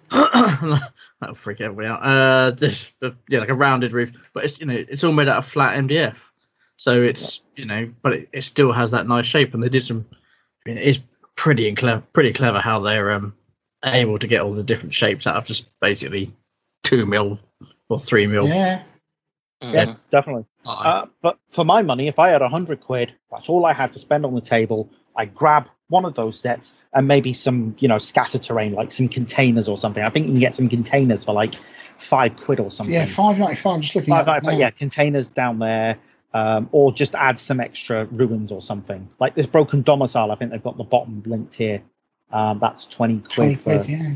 that'll 1.20 1.36
freak 1.36 1.62
everybody 1.62 1.88
out. 1.88 2.02
Uh, 2.02 2.52
this, 2.52 2.92
yeah, 3.28 3.40
like 3.40 3.50
a 3.50 3.54
rounded 3.54 3.92
roof, 3.92 4.14
but 4.34 4.46
it's, 4.46 4.60
you 4.60 4.66
know, 4.66 4.74
it's 4.74 5.04
all 5.04 5.12
made 5.12 5.28
out 5.28 5.38
of 5.38 5.46
flat 5.46 5.78
MDF. 5.78 6.18
So 6.78 7.02
it's, 7.02 7.42
you 7.56 7.66
know, 7.66 7.92
but 8.02 8.14
it, 8.14 8.30
it 8.32 8.42
still 8.44 8.72
has 8.72 8.92
that 8.92 9.08
nice 9.08 9.26
shape. 9.26 9.54
And 9.54 9.62
they 9.62 9.70
did 9.70 9.84
some, 9.84 10.06
I 10.66 10.70
mean, 10.70 10.78
it 10.78 10.88
is 10.88 11.00
pretty 11.36 11.68
and 11.68 11.78
clever, 11.78 12.02
pretty 12.14 12.34
clever 12.34 12.60
how 12.60 12.80
they're 12.80 13.12
um, 13.12 13.36
able 13.84 14.18
to 14.18 14.28
get 14.28 14.42
all 14.42 14.54
the 14.54 14.64
different 14.64 14.96
shapes 14.96 15.28
out 15.28 15.36
of 15.36 15.46
just 15.46 15.68
basically 15.80 16.34
two 16.84 17.06
mil 17.06 17.40
or 17.90 18.00
three 18.00 18.28
mil. 18.28 18.48
Yeah. 18.48 18.84
Yeah, 19.62 19.94
definitely. 20.10 20.46
Uh, 20.66 21.06
but 21.22 21.40
for 21.48 21.64
my 21.64 21.82
money, 21.82 22.08
if 22.10 22.20
I 22.20 22.30
had 22.30 22.42
a 22.42 22.50
hundred 22.50 22.82
quid, 22.82 23.14
that's 23.32 23.48
all 23.48 23.66
I 23.66 23.72
had 23.72 23.94
to 23.94 24.00
spend 24.00 24.26
on 24.26 24.36
the 24.36 24.42
table. 24.42 24.90
I 25.16 25.26
grab 25.26 25.70
one 25.88 26.04
of 26.04 26.16
those 26.16 26.40
sets 26.40 26.74
and 26.94 27.08
maybe 27.08 27.34
some, 27.34 27.76
you 27.80 27.88
know, 27.88 27.98
scatter 27.98 28.40
terrain, 28.40 28.74
like 28.74 28.92
some 28.92 29.08
containers 29.08 29.70
or 29.70 29.78
something. 29.78 30.04
I 30.04 30.10
think 30.10 30.26
you 30.26 30.34
can 30.34 30.40
get 30.40 30.56
some 30.56 30.68
containers 30.68 31.24
for 31.24 31.34
like 31.34 31.56
five 31.98 32.36
quid 32.36 32.60
or 32.60 32.72
something. 32.72 32.94
Yeah, 32.94 33.06
five 33.06 33.40
ninety 33.40 33.56
five. 33.56 33.80
Just 33.80 33.96
looking 33.96 34.14
Five 34.14 34.28
at 34.28 34.44
five, 34.44 34.60
yeah, 34.60 34.70
containers 34.70 35.30
down 35.30 35.60
there, 35.60 35.98
um, 36.34 36.68
or 36.74 36.92
just 36.92 37.16
add 37.16 37.40
some 37.40 37.62
extra 37.62 38.06
ruins 38.06 38.52
or 38.52 38.62
something. 38.62 39.08
Like 39.20 39.36
this 39.36 39.46
broken 39.46 39.82
domicile, 39.82 40.32
I 40.32 40.36
think 40.36 40.52
they've 40.52 40.64
got 40.64 40.78
the 40.78 40.84
bottom 40.84 41.24
linked 41.26 41.54
here. 41.54 41.82
Um, 42.32 42.60
that's 42.60 42.86
twenty 42.86 43.20
quid. 43.20 43.32
Twenty 43.32 43.56
for, 43.56 43.78
quid, 43.78 43.88
yeah. 43.88 44.12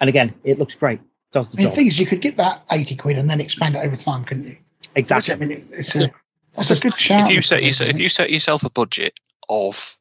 And 0.00 0.08
again, 0.08 0.34
it 0.42 0.58
looks 0.58 0.74
great. 0.74 1.00
Does 1.32 1.48
the 1.48 1.56
I 1.56 1.58
mean, 1.58 1.64
job 1.66 1.72
the 1.72 1.76
thing 1.76 1.86
is, 1.88 1.98
you 1.98 2.06
could 2.06 2.20
get 2.20 2.36
that 2.36 2.62
eighty 2.70 2.94
quid 2.96 3.18
and 3.18 3.28
then 3.28 3.40
expand 3.40 3.74
it 3.74 3.78
over 3.84 3.96
time, 3.96 4.24
couldn't 4.24 4.44
you? 4.44 4.56
exactly. 4.94 5.32
I 5.34 5.36
mean, 5.36 5.68
it's 5.72 5.94
a 5.96 6.10
that's 6.54 6.70
a 6.70 6.80
good 6.80 6.96
shout. 6.98 7.30
If 7.30 7.34
you 7.34 7.42
set 7.42 7.62
yourself, 7.62 7.90
if 7.90 7.98
you 7.98 8.08
set 8.08 8.30
yourself 8.30 8.62
a 8.64 8.70
budget 8.70 9.18
of 9.48 9.96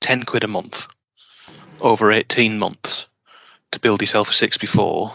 ten 0.00 0.22
quid 0.24 0.44
a 0.44 0.48
month 0.48 0.86
over 1.80 2.12
eighteen 2.12 2.58
months 2.58 3.06
to 3.72 3.80
build 3.80 4.00
yourself 4.00 4.30
a 4.30 4.32
sixty 4.32 4.66
four, 4.66 5.14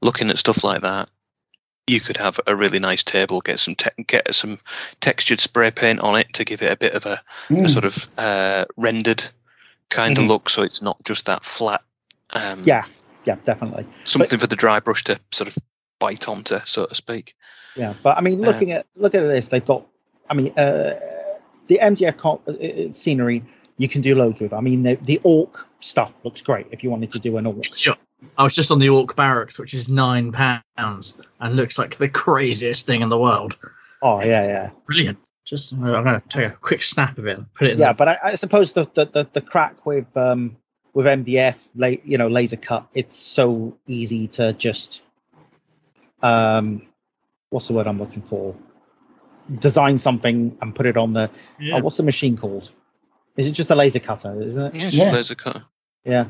looking 0.00 0.30
at 0.30 0.38
stuff 0.38 0.62
like 0.62 0.82
that, 0.82 1.10
you 1.88 2.00
could 2.00 2.16
have 2.18 2.38
a 2.46 2.54
really 2.54 2.78
nice 2.78 3.02
table. 3.02 3.40
Get 3.40 3.58
some 3.58 3.74
te- 3.74 4.04
get 4.06 4.32
some 4.34 4.58
textured 5.00 5.40
spray 5.40 5.72
paint 5.72 6.00
on 6.00 6.16
it 6.16 6.32
to 6.34 6.44
give 6.44 6.62
it 6.62 6.70
a 6.72 6.76
bit 6.76 6.94
of 6.94 7.06
a, 7.06 7.20
a 7.50 7.52
Mm. 7.52 7.70
sort 7.70 7.84
of 7.84 8.08
uh, 8.16 8.64
rendered 8.76 9.24
kind 9.90 10.16
Mhm. 10.16 10.20
of 10.22 10.24
look, 10.26 10.50
so 10.50 10.62
it's 10.62 10.80
not 10.82 11.02
just 11.04 11.26
that 11.26 11.44
flat. 11.44 11.82
Um, 12.30 12.62
Yeah, 12.64 12.84
yeah, 13.26 13.36
definitely. 13.44 13.86
something 14.04 14.38
for 14.38 14.46
the 14.46 14.56
dry 14.56 14.80
brush 14.80 15.04
to 15.04 15.18
sort 15.32 15.48
of 15.48 15.58
bite 15.98 16.28
onto, 16.28 16.58
so 16.64 16.86
to 16.86 16.94
speak. 16.94 17.34
Yeah, 17.76 17.94
but 18.02 18.16
I 18.16 18.20
mean, 18.20 18.42
Uh, 18.44 18.48
looking 18.48 18.72
at 18.72 18.86
look 18.94 19.14
at 19.14 19.20
this, 19.22 19.48
they've 19.48 19.64
got. 19.64 19.86
I 20.28 20.34
mean, 20.34 20.52
uh, 20.56 20.98
the 21.66 21.78
MDF 21.82 22.16
co- 22.16 22.40
uh, 22.48 22.52
uh, 22.52 22.92
scenery 22.92 23.44
you 23.76 23.88
can 23.88 24.00
do 24.02 24.14
loads 24.14 24.40
with. 24.40 24.52
I 24.52 24.60
mean, 24.60 24.82
the 24.82 24.94
the 25.02 25.20
orc 25.22 25.66
stuff 25.80 26.12
looks 26.24 26.40
great 26.40 26.66
if 26.70 26.82
you 26.82 26.90
wanted 26.90 27.12
to 27.12 27.18
do 27.18 27.36
an 27.36 27.46
orc. 27.46 27.64
Sure. 27.64 27.96
I 28.38 28.42
was 28.44 28.54
just 28.54 28.70
on 28.70 28.78
the 28.78 28.88
Orc 28.88 29.14
Barracks, 29.14 29.58
which 29.58 29.74
is 29.74 29.90
nine 29.90 30.32
pounds 30.32 31.14
and 31.38 31.54
looks 31.54 31.78
like 31.78 31.98
the 31.98 32.08
craziest 32.08 32.86
thing 32.86 33.02
in 33.02 33.10
the 33.10 33.18
world. 33.18 33.58
Oh 34.00 34.20
yeah, 34.22 34.42
yeah, 34.44 34.70
Brilliant. 34.86 35.18
Just 35.44 35.72
I'm 35.72 35.80
going 35.80 36.20
to 36.20 36.22
take 36.28 36.46
a 36.46 36.56
quick 36.56 36.82
snap 36.82 37.18
of 37.18 37.26
it 37.26 37.36
and 37.36 37.52
put 37.54 37.68
it 37.68 37.72
in. 37.74 37.78
yeah. 37.78 37.92
the, 37.92 37.94
But 37.96 38.08
I, 38.08 38.18
I 38.24 38.34
suppose 38.36 38.72
the, 38.72 38.86
the 38.94 39.04
the 39.04 39.28
the 39.34 39.40
crack 39.42 39.84
with 39.84 40.06
um 40.16 40.56
with 40.96 41.04
MDF, 41.04 41.68
la- 41.74 41.88
you 42.04 42.16
know, 42.16 42.26
laser 42.26 42.56
cut, 42.56 42.88
it's 42.94 43.14
so 43.14 43.76
easy 43.86 44.28
to 44.28 44.54
just 44.54 45.02
um, 46.22 46.80
what's 47.50 47.68
the 47.68 47.74
word 47.74 47.86
I'm 47.86 47.98
looking 47.98 48.22
for? 48.22 48.58
Design 49.58 49.98
something 49.98 50.56
and 50.62 50.74
put 50.74 50.86
it 50.86 50.96
on 50.96 51.12
the. 51.12 51.30
Yeah. 51.60 51.76
Oh, 51.76 51.80
what's 51.82 51.98
the 51.98 52.02
machine 52.02 52.38
called? 52.38 52.72
Is 53.36 53.46
it 53.46 53.52
just 53.52 53.70
a 53.70 53.74
laser 53.74 53.98
cutter? 53.98 54.40
Isn't 54.40 54.62
it? 54.62 54.74
Yeah, 54.74 54.86
it's 54.86 54.96
Yeah. 54.96 55.04
just 55.04 55.14
laser 55.14 55.34
cutter. 55.34 55.64
Yeah. 56.04 56.28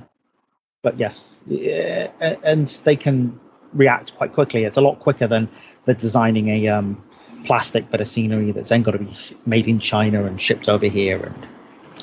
But 0.82 0.98
yes, 0.98 1.30
yeah, 1.46 2.10
and 2.42 2.66
they 2.84 2.96
can 2.96 3.38
react 3.72 4.16
quite 4.16 4.32
quickly. 4.32 4.64
It's 4.64 4.76
a 4.76 4.80
lot 4.80 4.98
quicker 4.98 5.28
than 5.28 5.48
the 5.84 5.94
designing 5.94 6.48
a 6.48 6.66
um, 6.68 7.04
plastic 7.44 7.88
bit 7.88 8.00
of 8.00 8.08
scenery 8.08 8.50
that's 8.50 8.70
then 8.70 8.82
got 8.82 8.92
to 8.92 8.98
be 8.98 9.12
made 9.46 9.68
in 9.68 9.78
China 9.78 10.24
and 10.24 10.40
shipped 10.40 10.68
over 10.68 10.86
here. 10.86 11.22
And 11.22 11.46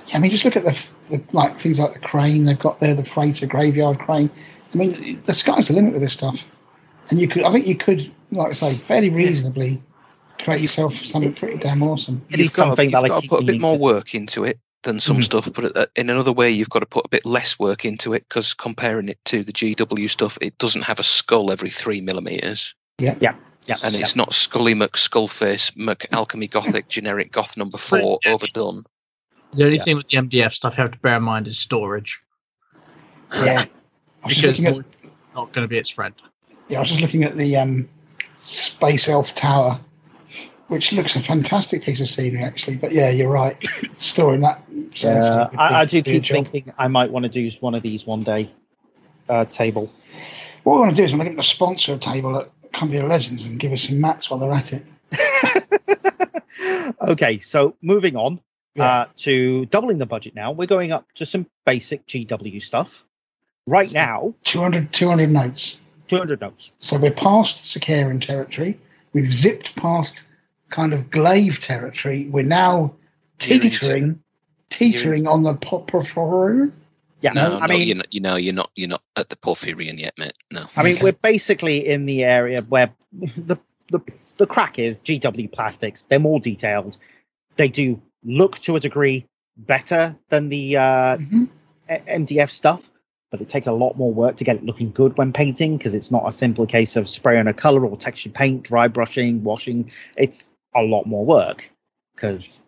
Yeah, 0.07 0.15
I 0.15 0.19
mean, 0.19 0.31
just 0.31 0.45
look 0.45 0.56
at 0.56 0.64
the, 0.64 0.81
the 1.09 1.23
like 1.31 1.59
things 1.59 1.80
like 1.80 1.93
the 1.93 1.99
crane 1.99 2.45
they've 2.45 2.59
got 2.59 2.80
there, 2.80 2.93
the 2.93 3.05
freighter 3.05 3.45
graveyard 3.47 3.99
crane. 3.99 4.30
I 4.73 4.77
mean, 4.77 5.21
the 5.25 5.34
sky's 5.34 5.67
the 5.67 5.73
limit 5.73 5.93
with 5.93 6.01
this 6.01 6.13
stuff, 6.13 6.47
and 7.09 7.19
you 7.19 7.27
could, 7.27 7.43
I 7.43 7.51
think, 7.51 7.67
you 7.67 7.75
could, 7.75 8.11
like 8.31 8.49
I 8.51 8.53
say, 8.53 8.73
fairly 8.75 9.09
reasonably 9.09 9.81
create 10.39 10.61
yourself 10.61 10.95
something 10.95 11.34
pretty 11.34 11.59
damn 11.59 11.84
awesome. 11.84 12.21
it 12.30 12.39
You've 12.39 12.53
got, 12.53 12.67
something 12.67 12.85
you've 12.85 12.91
that 12.93 13.05
I 13.05 13.07
got 13.07 13.21
to 13.23 13.30
put 13.30 13.43
a 13.43 13.45
bit 13.45 13.61
more 13.61 13.77
to- 13.77 13.81
work 13.84 14.15
into 14.15 14.43
it 14.43 14.59
than 14.81 14.99
some 14.99 15.19
Mhm. 15.19 15.23
stuff, 15.23 15.53
but 15.53 15.77
uh, 15.77 15.85
in 15.95 16.09
another 16.09 16.34
way, 16.34 16.51
you've 16.51 16.69
got 16.69 16.80
to 16.80 16.85
put 16.85 17.05
a 17.05 17.09
bit 17.09 17.25
less 17.25 17.57
work 17.57 17.85
into 17.85 18.13
it 18.13 18.25
because 18.27 18.53
comparing 18.53 19.07
it 19.07 19.17
to 19.25 19.43
the 19.43 19.53
GW 19.53 20.09
stuff, 20.09 20.38
it 20.41 20.57
doesn't 20.57 20.81
have 20.81 20.99
a 20.99 21.03
skull 21.03 21.51
every 21.51 21.69
three 21.69 22.01
millimeters, 22.01 22.73
Yeah, 22.99 23.15
Yeah, 23.21 23.35
yeah, 23.65 23.75
and 23.85 23.93
yeah. 23.95 24.01
it's 24.01 24.15
not 24.17 24.34
Scully 24.34 24.73
McSkullface 24.75 25.71
McAlchemy 25.77 26.49
Gothic 26.49 26.89
generic 26.89 27.31
Goth 27.31 27.55
number 27.55 27.77
four 27.77 28.19
overdone. 28.25 28.84
The 29.55 29.65
only 29.65 29.77
yeah. 29.77 29.84
thing 29.84 29.97
with 29.97 30.07
the 30.09 30.17
MDF 30.17 30.51
stuff 30.53 30.77
you 30.77 30.81
have 30.84 30.91
to 30.91 30.99
bear 30.99 31.17
in 31.17 31.23
mind 31.23 31.47
is 31.47 31.57
storage. 31.57 32.21
yeah. 33.35 33.65
I 34.23 34.27
was 34.27 34.38
just 34.38 34.57
Because 34.57 34.59
looking 34.59 34.67
at 34.67 34.85
it's 35.03 35.35
not 35.35 35.51
going 35.53 35.65
to 35.65 35.67
be 35.69 35.77
its 35.77 35.89
friend. 35.89 36.13
yeah, 36.69 36.77
I 36.77 36.80
was 36.81 36.89
just 36.89 37.01
looking 37.01 37.23
at 37.25 37.35
the 37.35 37.57
um, 37.57 37.89
Space 38.38 39.09
Elf 39.09 39.35
Tower, 39.35 39.80
which 40.69 40.93
looks 40.93 41.15
a 41.17 41.19
fantastic 41.21 41.84
piece 41.84 41.99
of 41.99 42.07
scenery 42.07 42.43
actually. 42.43 42.77
But 42.77 42.93
yeah, 42.93 43.09
you're 43.09 43.30
right. 43.30 43.57
Storing 43.97 44.41
that. 44.41 44.63
sounds 44.95 45.03
Yeah, 45.25 45.35
like 45.35 45.53
a 45.53 45.59
I, 45.61 45.80
I 45.81 45.85
big- 45.85 46.05
do 46.05 46.19
keep 46.21 46.25
thinking 46.25 46.73
I 46.77 46.88
might 46.88 47.11
want 47.11 47.23
to 47.23 47.30
do 47.30 47.49
one 47.59 47.75
of 47.75 47.81
these 47.84 48.05
one 48.05 48.21
day. 48.21 48.49
Uh, 49.30 49.45
table. 49.45 49.89
What 50.63 50.73
we 50.75 50.80
want 50.81 50.91
to 50.91 50.97
do 50.97 51.03
is 51.03 51.13
we're 51.13 51.23
going 51.23 51.38
to 51.38 51.43
sponsor 51.43 51.93
a 51.93 51.97
table 51.97 52.38
at 52.39 52.49
Company 52.73 52.99
of 52.99 53.07
Legends 53.09 53.45
and 53.45 53.57
give 53.59 53.71
us 53.71 53.84
some 53.84 54.01
mats 54.01 54.30
while 54.30 54.38
they're 54.39 54.51
at 54.51 54.73
it. 54.73 54.84
okay, 57.01 57.39
so 57.39 57.75
moving 57.81 58.15
on 58.15 58.39
Yeah. 58.75 58.85
uh, 58.85 59.05
to 59.17 59.65
doubling 59.67 59.99
the 59.99 60.05
budget 60.05 60.35
now. 60.35 60.51
We're 60.51 60.65
going 60.67 60.91
up 60.91 61.11
to 61.15 61.25
some 61.25 61.47
basic 61.65 62.05
GW 62.07 62.61
stuff. 62.61 63.03
Right 63.67 63.91
now, 63.91 64.33
200, 64.43 64.91
200 64.91 65.31
notes. 65.31 65.79
200 66.07 66.41
notes. 66.41 66.71
So 66.79 66.97
we're 66.97 67.11
past 67.11 67.57
Sicaran 67.57 68.19
territory. 68.19 68.79
We've 69.13 69.33
zipped 69.33 69.75
past 69.75 70.23
kind 70.69 70.91
of 70.93 71.09
glaive 71.11 71.59
territory. 71.59 72.27
We're 72.29 72.43
now 72.43 72.95
teetering, 73.37 74.21
teetering 74.69 75.27
on 75.27 75.43
the 75.43 75.53
popper. 75.55 76.03
Yeah, 77.21 77.31
No, 77.33 77.57
I 77.59 77.67
no, 77.67 77.73
mean, 77.73 77.87
you're 77.87 77.97
not, 77.97 78.13
you 78.13 78.19
know, 78.19 78.35
you're 78.35 78.53
not, 78.53 78.71
you're 78.75 78.89
not 78.89 79.01
at 79.15 79.29
the 79.29 79.37
Porphyrion 79.37 79.97
yet, 79.97 80.13
mate. 80.17 80.33
No. 80.51 80.65
I 80.75 80.83
mean, 80.83 80.97
we're 81.01 81.13
basically 81.13 81.87
in 81.87 82.05
the 82.05 82.23
area 82.25 82.61
where 82.63 82.93
the 83.37 83.57
the 83.89 84.01
the 84.37 84.47
crack 84.47 84.79
is 84.79 84.99
GW 84.99 85.51
plastics. 85.51 86.01
They're 86.03 86.19
more 86.19 86.39
detailed. 86.39 86.97
They 87.55 87.69
do 87.69 88.01
look 88.23 88.59
to 88.59 88.75
a 88.75 88.79
degree 88.79 89.25
better 89.57 90.15
than 90.29 90.49
the 90.49 90.77
uh, 90.77 91.17
Mhm. 91.17 91.49
MDF 91.89 92.49
stuff, 92.49 92.89
but 93.29 93.41
it 93.41 93.49
takes 93.49 93.67
a 93.67 93.71
lot 93.71 93.97
more 93.97 94.13
work 94.13 94.37
to 94.37 94.43
get 94.43 94.55
it 94.55 94.63
looking 94.63 94.91
good 94.91 95.17
when 95.17 95.33
painting 95.33 95.77
because 95.77 95.93
it's 95.93 96.11
not 96.11 96.23
a 96.27 96.31
simple 96.31 96.65
case 96.65 96.95
of 96.95 97.07
spraying 97.09 97.47
a 97.47 97.53
color 97.53 97.85
or 97.85 97.97
texture 97.97 98.29
paint, 98.29 98.63
dry 98.63 98.87
brushing, 98.87 99.43
washing. 99.43 99.91
It's 100.17 100.49
a 100.75 100.81
lot 100.81 101.05
more 101.05 101.25
work 101.25 101.69
because 102.15 102.61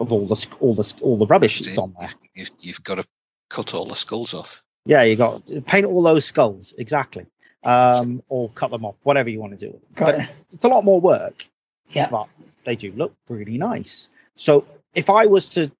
of 0.00 0.10
all 0.12 0.26
the 0.26 0.46
all 0.60 0.74
the 0.74 0.94
all 1.02 1.16
the 1.18 1.26
rubbish 1.26 1.60
that's 1.60 1.78
on 1.78 1.94
there. 1.98 2.10
You've, 2.34 2.50
you've 2.60 2.82
got 2.82 2.96
to 2.96 3.04
cut 3.48 3.74
all 3.74 3.86
the 3.86 3.96
skulls 3.96 4.34
off. 4.34 4.62
Yeah, 4.84 5.02
you 5.02 5.16
got 5.16 5.42
paint 5.66 5.84
all 5.86 6.02
those 6.02 6.24
skulls 6.24 6.72
exactly, 6.78 7.26
um, 7.64 8.22
or 8.28 8.50
cut 8.50 8.70
them 8.70 8.84
off, 8.84 8.94
whatever 9.02 9.28
you 9.30 9.40
want 9.40 9.58
to 9.58 9.66
do. 9.66 9.72
with 9.72 9.82
them. 9.82 9.90
Got 9.94 10.06
But 10.06 10.20
it. 10.20 10.42
it's 10.52 10.64
a 10.64 10.68
lot 10.68 10.84
more 10.84 11.00
work. 11.00 11.46
Yeah. 11.90 12.08
but 12.10 12.26
they 12.64 12.74
do 12.74 12.92
look 12.96 13.14
really 13.28 13.58
nice. 13.58 14.08
So 14.34 14.64
if 14.96 15.10
I 15.10 15.26
was 15.26 15.50
to 15.50 15.70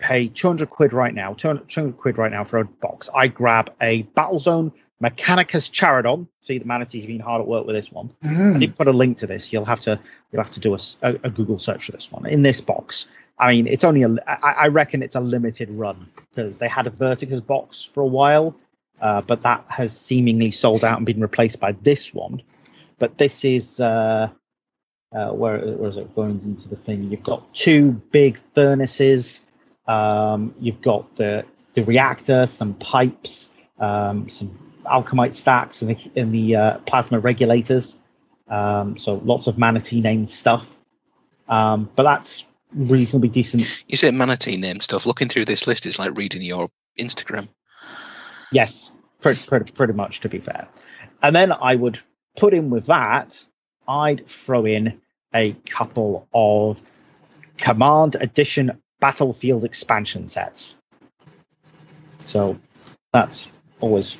pay 0.00 0.26
200 0.28 0.68
quid 0.70 0.92
right 0.92 1.14
now, 1.14 1.34
200, 1.34 1.68
200 1.68 1.96
quid 1.96 2.18
right 2.18 2.32
now 2.32 2.42
for 2.42 2.58
a 2.58 2.64
box, 2.64 3.08
I 3.14 3.28
grab 3.28 3.72
a 3.80 4.02
Battlezone 4.16 4.72
Mechanicus 5.02 5.70
Charadon. 5.70 6.26
See, 6.42 6.58
the 6.58 6.64
manatees 6.64 7.02
have 7.02 7.08
been 7.08 7.20
hard 7.20 7.40
at 7.42 7.46
work 7.46 7.66
with 7.66 7.76
this 7.76 7.92
one. 7.92 8.12
I 8.22 8.26
Mm. 8.26 8.60
didn't 8.60 8.76
put 8.76 8.88
a 8.88 8.92
link 8.92 9.18
to 9.18 9.26
this. 9.26 9.52
You'll 9.52 9.64
have 9.66 9.80
to 9.80 10.00
you'll 10.32 10.42
have 10.42 10.52
to 10.52 10.60
do 10.60 10.76
a 11.02 11.30
Google 11.30 11.58
search 11.58 11.86
for 11.86 11.92
this 11.92 12.10
one. 12.10 12.26
In 12.26 12.42
this 12.42 12.60
box, 12.60 13.06
I 13.38 13.52
mean, 13.52 13.66
it's 13.66 13.84
only 13.84 14.02
a 14.02 14.08
I, 14.26 14.52
I 14.64 14.66
reckon 14.68 15.02
it's 15.02 15.14
a 15.14 15.20
limited 15.20 15.70
run 15.70 16.08
because 16.16 16.58
they 16.58 16.68
had 16.68 16.86
a 16.86 16.90
Verticus 16.90 17.40
box 17.46 17.84
for 17.92 18.00
a 18.02 18.06
while, 18.06 18.56
uh, 19.00 19.20
but 19.20 19.42
that 19.42 19.64
has 19.68 19.96
seemingly 19.96 20.50
sold 20.50 20.84
out 20.84 20.96
and 20.96 21.06
been 21.06 21.20
replaced 21.20 21.60
by 21.60 21.72
this 21.72 22.12
one. 22.14 22.42
But 22.98 23.18
this 23.18 23.44
is 23.44 23.80
uh, 23.80 24.30
uh, 25.14 25.32
where, 25.32 25.58
where 25.58 25.90
is 25.90 25.96
it 25.96 26.14
going 26.14 26.40
into 26.44 26.68
the 26.68 26.76
thing? 26.76 27.04
You've 27.04 27.22
got 27.22 27.54
two 27.54 27.92
big 27.92 28.38
furnaces. 28.54 29.42
Um, 29.86 30.54
you've 30.58 30.80
got 30.82 31.14
the 31.16 31.44
the 31.74 31.84
reactor, 31.84 32.46
some 32.46 32.74
pipes, 32.74 33.48
um, 33.78 34.28
some 34.28 34.58
Alchomite 34.84 35.34
stacks, 35.34 35.82
and 35.82 35.90
the, 35.90 36.20
and 36.20 36.32
the 36.32 36.56
uh, 36.56 36.78
plasma 36.78 37.18
regulators. 37.18 37.98
Um, 38.48 38.96
so 38.96 39.14
lots 39.24 39.46
of 39.46 39.58
manatee 39.58 40.00
named 40.00 40.30
stuff. 40.30 40.76
Um, 41.48 41.90
but 41.96 42.04
that's 42.04 42.44
reasonably 42.72 43.28
decent. 43.28 43.64
You 43.88 43.96
say 43.96 44.10
manatee 44.10 44.56
named 44.56 44.82
stuff. 44.82 45.06
Looking 45.06 45.28
through 45.28 45.46
this 45.46 45.66
list 45.66 45.86
is 45.86 45.98
like 45.98 46.16
reading 46.16 46.42
your 46.42 46.68
Instagram. 46.98 47.48
Yes, 48.52 48.92
pretty, 49.20 49.44
pretty, 49.46 49.72
pretty 49.72 49.92
much 49.94 50.20
to 50.20 50.28
be 50.28 50.38
fair. 50.38 50.68
And 51.22 51.34
then 51.34 51.52
I 51.52 51.74
would 51.74 51.98
put 52.36 52.54
in 52.54 52.70
with 52.70 52.86
that, 52.86 53.44
I'd 53.88 54.26
throw 54.28 54.64
in 54.64 55.00
a 55.34 55.52
couple 55.66 56.28
of 56.32 56.80
Command 57.58 58.16
Edition 58.20 58.80
Battlefield 59.00 59.64
expansion 59.64 60.28
sets. 60.28 60.74
So 62.24 62.58
that's 63.12 63.50
always 63.80 64.16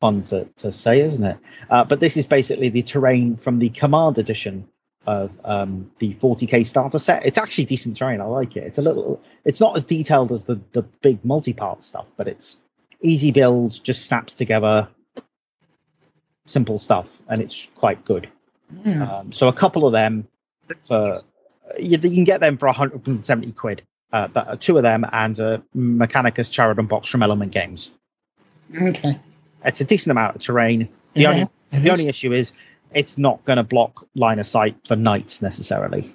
fun 0.00 0.24
to, 0.24 0.48
to 0.58 0.72
say, 0.72 1.00
isn't 1.00 1.24
it? 1.24 1.38
Uh, 1.70 1.84
but 1.84 2.00
this 2.00 2.16
is 2.16 2.26
basically 2.26 2.68
the 2.68 2.82
terrain 2.82 3.36
from 3.36 3.58
the 3.58 3.70
Command 3.70 4.18
Edition 4.18 4.68
of 5.06 5.38
um, 5.44 5.90
the 5.98 6.14
40k 6.14 6.66
starter 6.66 6.98
set. 6.98 7.24
It's 7.24 7.38
actually 7.38 7.64
decent 7.64 7.96
terrain. 7.96 8.20
I 8.20 8.24
like 8.24 8.56
it. 8.56 8.64
It's 8.64 8.78
a 8.78 8.82
little. 8.82 9.22
It's 9.44 9.60
not 9.60 9.76
as 9.76 9.84
detailed 9.84 10.32
as 10.32 10.44
the 10.44 10.60
the 10.72 10.82
big 10.82 11.24
multi-part 11.24 11.82
stuff, 11.82 12.12
but 12.16 12.28
it's 12.28 12.58
easy 13.00 13.30
builds, 13.30 13.78
just 13.78 14.04
snaps 14.06 14.34
together, 14.34 14.88
simple 16.46 16.78
stuff, 16.78 17.18
and 17.28 17.40
it's 17.40 17.68
quite 17.74 18.04
good. 18.04 18.28
Mm. 18.84 19.08
Um, 19.08 19.32
so 19.32 19.48
a 19.48 19.52
couple 19.52 19.86
of 19.86 19.92
them 19.92 20.28
for 20.86 21.18
you, 21.78 21.98
you 21.98 22.14
can 22.14 22.24
get 22.24 22.40
them 22.40 22.58
for 22.58 22.66
170 22.66 23.52
quid. 23.52 23.82
Uh, 24.12 24.26
but 24.28 24.48
uh, 24.48 24.56
two 24.58 24.76
of 24.76 24.82
them 24.82 25.04
and 25.12 25.38
a 25.38 25.62
Mechanicus 25.76 26.50
Charadon 26.50 26.88
box 26.88 27.10
from 27.10 27.22
Element 27.22 27.52
Games. 27.52 27.90
Okay. 28.74 29.20
It's 29.64 29.80
a 29.82 29.84
decent 29.84 30.10
amount 30.12 30.36
of 30.36 30.40
terrain. 30.42 30.88
The 31.14 31.22
Yeah, 31.22 31.28
only 31.30 31.48
the 31.70 31.78
is. 31.78 31.90
only 31.90 32.08
issue 32.08 32.32
is 32.32 32.52
it's 32.94 33.18
not 33.18 33.44
going 33.44 33.58
to 33.58 33.64
block 33.64 34.06
line 34.14 34.38
of 34.38 34.46
sight 34.46 34.76
for 34.86 34.96
knights 34.96 35.42
necessarily. 35.42 36.14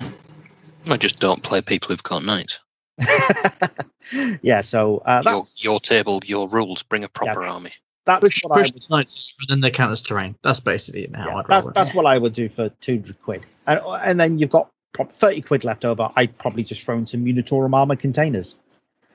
I 0.00 0.96
just 0.96 1.18
don't 1.18 1.42
play 1.42 1.60
people 1.60 1.88
who've 1.88 2.02
got 2.02 2.24
knights. 2.24 2.58
yeah, 4.40 4.62
so 4.62 4.98
uh, 4.98 5.22
Your, 5.26 5.42
your 5.58 5.80
table, 5.80 6.22
your 6.24 6.48
rules. 6.48 6.82
Bring 6.84 7.04
a 7.04 7.08
proper 7.08 7.42
Yes. 7.42 7.52
army. 7.52 7.72
That's 8.06 8.20
Push, 8.20 8.44
what 8.44 8.56
I 8.56 8.62
would 8.62 8.74
the 8.74 8.80
knights 8.88 9.32
over, 9.40 9.46
then 9.48 9.60
they 9.60 9.70
count 9.70 9.90
as 9.92 10.00
terrain. 10.00 10.36
That's 10.42 10.60
basically 10.60 11.10
how 11.12 11.26
Yeah, 11.26 11.30
I'd 11.30 11.34
roll 11.34 11.44
that's, 11.48 11.66
it. 11.66 11.74
that's 11.74 11.94
what 11.94 12.06
I 12.06 12.16
would 12.16 12.32
do 12.32 12.48
for 12.48 12.68
200 12.68 13.20
quid. 13.20 13.44
And, 13.66 13.80
and 13.84 14.20
then 14.20 14.38
you've 14.38 14.50
got 14.50 14.70
30 14.96 15.42
quid 15.42 15.64
left 15.64 15.84
over. 15.84 16.10
I'd 16.14 16.38
probably 16.38 16.62
just 16.62 16.82
throw 16.82 16.96
in 16.96 17.06
some 17.06 17.24
Munitorum 17.24 17.74
armor 17.74 17.96
containers. 17.96 18.54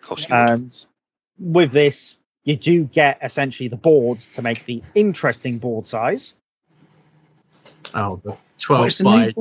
Of 0.01 0.07
course 0.07 0.27
you 0.27 0.35
would. 0.35 0.49
And 0.49 0.85
with 1.39 1.71
this, 1.71 2.17
you 2.43 2.57
do 2.57 2.83
get 2.83 3.19
essentially 3.23 3.69
the 3.69 3.77
boards 3.77 4.25
to 4.33 4.41
make 4.41 4.65
the 4.65 4.83
interesting 4.93 5.57
board 5.57 5.87
size. 5.87 6.35
Oh, 7.93 8.19
the 8.23 8.37
12 8.59 8.97
by? 9.03 9.33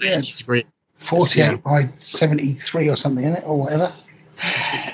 Yes. 0.00 0.28
83. 0.28 0.66
48 0.96 1.62
by 1.62 1.88
73 1.96 2.88
or 2.88 2.96
something 2.96 3.24
in 3.24 3.32
it, 3.32 3.42
or 3.44 3.58
whatever. 3.58 3.92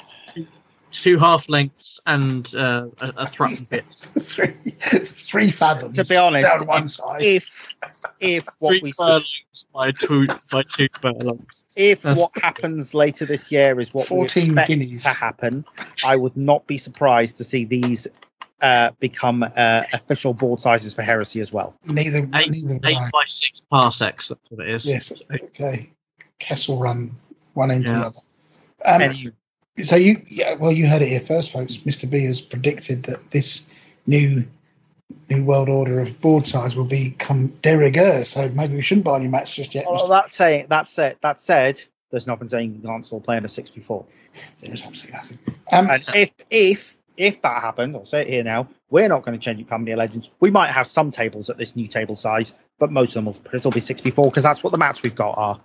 Two 0.90 1.18
half 1.18 1.48
lengths 1.48 2.00
and 2.06 2.52
uh, 2.54 2.86
a, 3.00 3.12
a 3.18 3.26
thrust 3.26 3.68
bit. 3.70 3.84
three, 4.20 4.54
three 4.72 5.50
fathoms. 5.50 5.96
To 5.96 6.04
be 6.04 6.16
honest, 6.16 6.46
down 6.58 6.66
one 6.66 6.84
if- 6.84 6.90
side. 6.90 7.22
If 7.22 7.74
if 8.20 8.46
what 8.58 8.70
Three 8.70 8.80
we 8.82 8.92
furlongs 8.92 9.28
by 9.72 9.92
two 9.92 10.26
by 10.50 10.62
two 10.62 10.88
furlongs. 11.00 11.64
if 11.76 12.02
That's- 12.02 12.18
what 12.18 12.30
happens 12.42 12.94
later 12.94 13.26
this 13.26 13.52
year 13.52 13.78
is 13.80 13.92
what 13.94 14.10
we 14.10 14.16
14 14.16 14.44
expect 14.46 14.68
guineas. 14.68 15.02
to 15.04 15.10
happen, 15.10 15.64
I 16.04 16.16
would 16.16 16.36
not 16.36 16.66
be 16.66 16.78
surprised 16.78 17.36
to 17.38 17.44
see 17.44 17.64
these 17.64 18.08
uh, 18.60 18.90
become 18.98 19.44
uh, 19.44 19.82
official 19.92 20.34
board 20.34 20.60
sizes 20.60 20.92
for 20.94 21.02
Heresy 21.02 21.40
as 21.40 21.52
well. 21.52 21.76
neither, 21.84 22.28
Eight, 22.34 22.50
neither 22.50 22.80
eight 22.86 22.98
by 23.12 23.22
six 23.26 23.62
parsecs. 23.70 24.28
That's 24.28 24.40
what 24.50 24.66
it 24.66 24.74
is. 24.74 24.84
Yes. 24.84 25.12
Okay. 25.30 25.90
Kessel 26.40 26.78
run 26.78 27.14
one 27.54 27.70
end 27.70 27.86
to 27.86 27.92
the 27.92 27.98
other. 27.98 28.18
Um, 28.84 29.02
Any- 29.02 29.30
so 29.84 29.96
you, 29.96 30.22
yeah, 30.28 30.54
well, 30.54 30.72
you 30.72 30.86
heard 30.86 31.02
it 31.02 31.08
here 31.08 31.20
first, 31.20 31.52
folks. 31.52 31.76
Mr. 31.78 32.08
B 32.08 32.24
has 32.24 32.40
predicted 32.40 33.04
that 33.04 33.30
this 33.30 33.66
new 34.06 34.44
new 35.30 35.44
world 35.44 35.68
order 35.68 36.00
of 36.00 36.20
board 36.20 36.46
size 36.46 36.76
will 36.76 36.84
become 36.84 37.48
de 37.62 37.76
rigueur. 37.76 38.24
So 38.24 38.48
maybe 38.50 38.74
we 38.76 38.82
shouldn't 38.82 39.04
buy 39.04 39.16
any 39.16 39.28
mats 39.28 39.50
just 39.50 39.74
yet. 39.74 39.86
Well, 39.88 40.08
that 40.08 40.32
saying 40.32 40.66
that's 40.68 40.98
it. 40.98 41.18
that 41.22 41.40
said, 41.40 41.82
there's 42.10 42.26
nothing 42.26 42.48
saying 42.48 42.74
you 42.74 42.88
can't 42.88 43.04
still 43.04 43.20
play 43.20 43.36
in 43.36 43.44
a 43.44 43.48
six 43.48 43.70
before. 43.70 44.04
there 44.60 44.72
is 44.72 44.84
absolutely 44.84 45.16
nothing. 45.16 45.38
Um, 45.72 45.90
And 45.90 46.08
if 46.14 46.30
if 46.50 46.98
if 47.16 47.42
that 47.42 47.62
happened, 47.62 47.96
I'll 47.96 48.04
say 48.04 48.22
it 48.22 48.28
here 48.28 48.44
now, 48.44 48.68
we're 48.90 49.08
not 49.08 49.24
going 49.24 49.38
to 49.38 49.44
change 49.44 49.60
it 49.60 49.68
Company 49.68 49.92
of 49.92 49.98
Legends. 49.98 50.30
We 50.40 50.50
might 50.50 50.70
have 50.70 50.86
some 50.86 51.10
tables 51.10 51.50
at 51.50 51.58
this 51.58 51.74
new 51.74 51.88
table 51.88 52.16
size, 52.16 52.52
but 52.78 52.92
most 52.92 53.10
of 53.10 53.24
them 53.24 53.26
will 53.26 53.58
still 53.58 53.70
be 53.70 53.80
six 53.80 54.00
before 54.00 54.30
because 54.30 54.44
that's 54.44 54.62
what 54.62 54.70
the 54.70 54.78
mats 54.78 55.02
we've 55.02 55.14
got 55.14 55.36
are. 55.36 55.60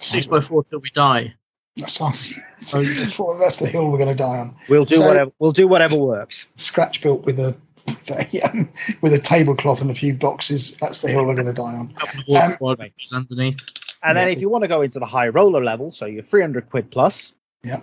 Six 0.00 0.26
by 0.26 0.40
four 0.40 0.64
till 0.64 0.80
we 0.80 0.90
die. 0.90 1.34
That's 1.78 2.00
us. 2.00 2.34
So 2.58 2.82
that's 2.82 3.56
the 3.58 3.68
hill 3.70 3.90
we're 3.90 3.98
going 3.98 4.08
to 4.08 4.14
die 4.14 4.38
on. 4.38 4.56
We'll 4.68 4.84
do 4.84 4.96
So- 4.96 5.06
whatever 5.08 5.30
we'll 5.38 5.52
do 5.52 5.68
whatever 5.68 5.96
works. 5.96 6.46
Scratch 6.56 7.00
built 7.00 7.24
with 7.24 7.38
a 7.40 7.56
um, 8.44 8.68
with 9.00 9.14
a 9.14 9.18
tablecloth 9.18 9.80
and 9.80 9.90
a 9.90 9.94
few 9.94 10.12
boxes. 10.14 10.72
That's 10.80 10.98
the 10.98 11.08
hill 11.08 11.24
we're 11.24 11.34
going 11.34 11.46
to 11.46 11.52
die 11.54 11.74
on. 11.74 11.88
Couple 11.94 12.20
of 12.20 12.60
water 12.60 12.82
Um, 12.82 12.90
underneath. 13.14 13.60
And 14.02 14.16
then 14.16 14.28
Yeah. 14.28 14.34
if 14.34 14.40
you 14.40 14.48
want 14.50 14.62
to 14.64 14.68
go 14.68 14.82
into 14.82 14.98
the 14.98 15.06
high 15.06 15.28
roller 15.28 15.62
level, 15.64 15.90
so 15.92 16.04
you're 16.06 16.22
300 16.22 16.68
quid 16.70 16.90
plus, 16.90 17.32
Yeah. 17.64 17.80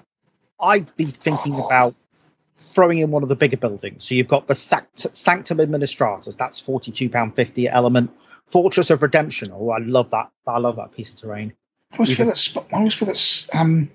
I'd 0.60 0.96
be 0.96 1.06
thinking 1.08 1.56
about 1.56 1.96
throwing 2.58 3.00
in 3.00 3.12
one 3.12 3.24
of 3.24 3.30
the 3.30 3.36
bigger 3.36 3.58
buildings. 3.58 4.04
So 4.06 4.16
you've 4.16 4.28
got 4.28 4.48
the 4.48 4.56
Sact- 4.56 5.08
Sanctum 5.18 5.58
Administratum, 5.58 6.36
that's 6.38 6.60
42 6.60 7.10
pound 7.10 7.36
50 7.36 7.68
element. 7.68 8.12
Fortress 8.48 8.90
of 8.92 9.02
Redemption. 9.02 9.50
Oh, 9.52 9.72
I 9.72 9.80
love 9.80 10.12
that. 10.12 10.30
I 10.48 10.60
love 10.60 10.76
that 10.78 10.92
piece 10.92 11.10
of 11.10 11.16
terrain. 11.18 11.54
I 11.92 11.98
always 11.98 12.16
feel 12.16 12.26
that 12.26 12.66
I 12.74 12.78
always 12.78 12.94
feel 12.94 13.08
that 13.08 13.48
um, 13.54 13.90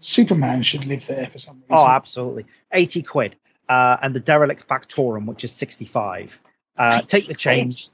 Superman 0.00 0.62
should 0.62 0.84
live 0.84 1.06
there 1.06 1.26
for 1.26 1.38
some 1.38 1.56
reason. 1.56 1.66
Oh, 1.70 1.86
absolutely. 1.86 2.46
80 2.72 3.02
quid. 3.02 3.36
Uh, 3.68 3.96
and 4.02 4.14
the 4.14 4.20
Derelict 4.20 4.66
Factorum, 4.68 5.26
which 5.26 5.44
is 5.44 5.52
65. 5.52 6.38
Uh, 6.76 7.02
take 7.02 7.26
the 7.26 7.34
change. 7.34 7.90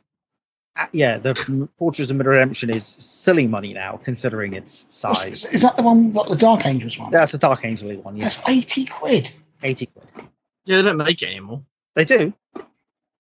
Uh, 0.77 0.87
yeah, 0.93 1.19
the 1.19 1.69
Fortress 1.79 2.11
of 2.11 2.19
Redemption 2.19 2.71
is 2.71 2.97
silly 2.99 3.47
money 3.47 3.75
now, 3.75 4.01
considering 4.03 4.55
its 4.55 4.87
size. 4.89 5.27
is, 5.27 5.45
is 5.47 5.63
that 5.63 5.77
the 5.77 5.83
one, 5.83 6.13
like 6.13 6.29
the 6.29 6.37
Dark 6.37 6.65
Angels 6.65 6.99
one? 6.99 7.11
That's 7.11 7.33
the 7.33 7.39
Dark 7.39 7.65
Angel 7.65 7.95
one, 7.97 8.17
yeah. 8.17 8.25
That's 8.25 8.41
eighty 8.49 8.87
quid. 8.87 9.31
80 9.63 9.87
quid. 9.87 10.29
Yeah, 10.65 10.77
they 10.77 10.83
don't 10.83 10.97
make 10.97 11.21
it 11.23 11.27
anymore. 11.27 11.63
They 11.95 12.05
do. 12.05 12.33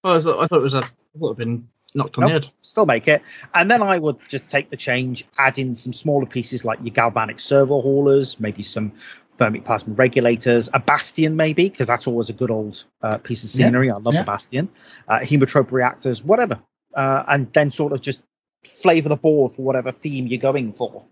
Oh, 0.04 0.16
I 0.16 0.18
thought, 0.20 0.42
I 0.42 0.46
thought 0.46 0.58
it 0.58 0.62
was 0.62 0.74
a. 0.74 0.78
I 0.78 1.18
thought 1.18 1.26
it 1.26 1.28
had 1.28 1.36
been 1.36 1.68
knocked 1.94 2.18
on 2.18 2.24
the 2.24 2.30
Nope. 2.30 2.42
head. 2.44 2.52
Still 2.62 2.86
make 2.86 3.08
it. 3.08 3.22
And 3.54 3.70
then 3.70 3.82
I 3.82 3.98
would 3.98 4.16
just 4.28 4.48
take 4.48 4.70
the 4.70 4.76
change, 4.76 5.24
add 5.38 5.58
in 5.58 5.74
some 5.74 5.92
smaller 5.92 6.26
pieces 6.26 6.64
like 6.64 6.78
your 6.82 6.92
galvanic 6.94 7.38
servo 7.40 7.80
haulers, 7.80 8.38
maybe 8.40 8.62
some 8.62 8.92
thermic 9.38 9.64
plasma 9.64 9.94
regulators, 9.94 10.68
a 10.74 10.80
bastion 10.80 11.36
maybe, 11.36 11.68
because 11.68 11.86
that's 11.88 12.06
always 12.06 12.30
a 12.30 12.32
good 12.34 12.50
old 12.50 12.84
uh, 13.02 13.18
piece 13.18 13.44
of 13.44 13.50
Yeah, 13.58 13.66
scenery. 13.66 13.90
I 13.90 13.96
love 13.96 14.14
yeah. 14.14 14.22
the 14.22 14.26
bastion. 14.26 14.68
Uh, 15.08 15.18
Haemotrope 15.20 15.72
reactors, 15.72 16.22
whatever, 16.22 16.60
uh, 16.94 17.24
and 17.28 17.52
then 17.52 17.70
sort 17.70 17.92
of 17.92 18.00
just 18.00 18.22
flavor 18.64 19.08
the 19.08 19.16
board 19.16 19.52
for 19.52 19.62
whatever 19.62 19.90
theme 19.90 20.26
you're 20.26 20.38
going 20.40 20.72
for. 20.72 21.06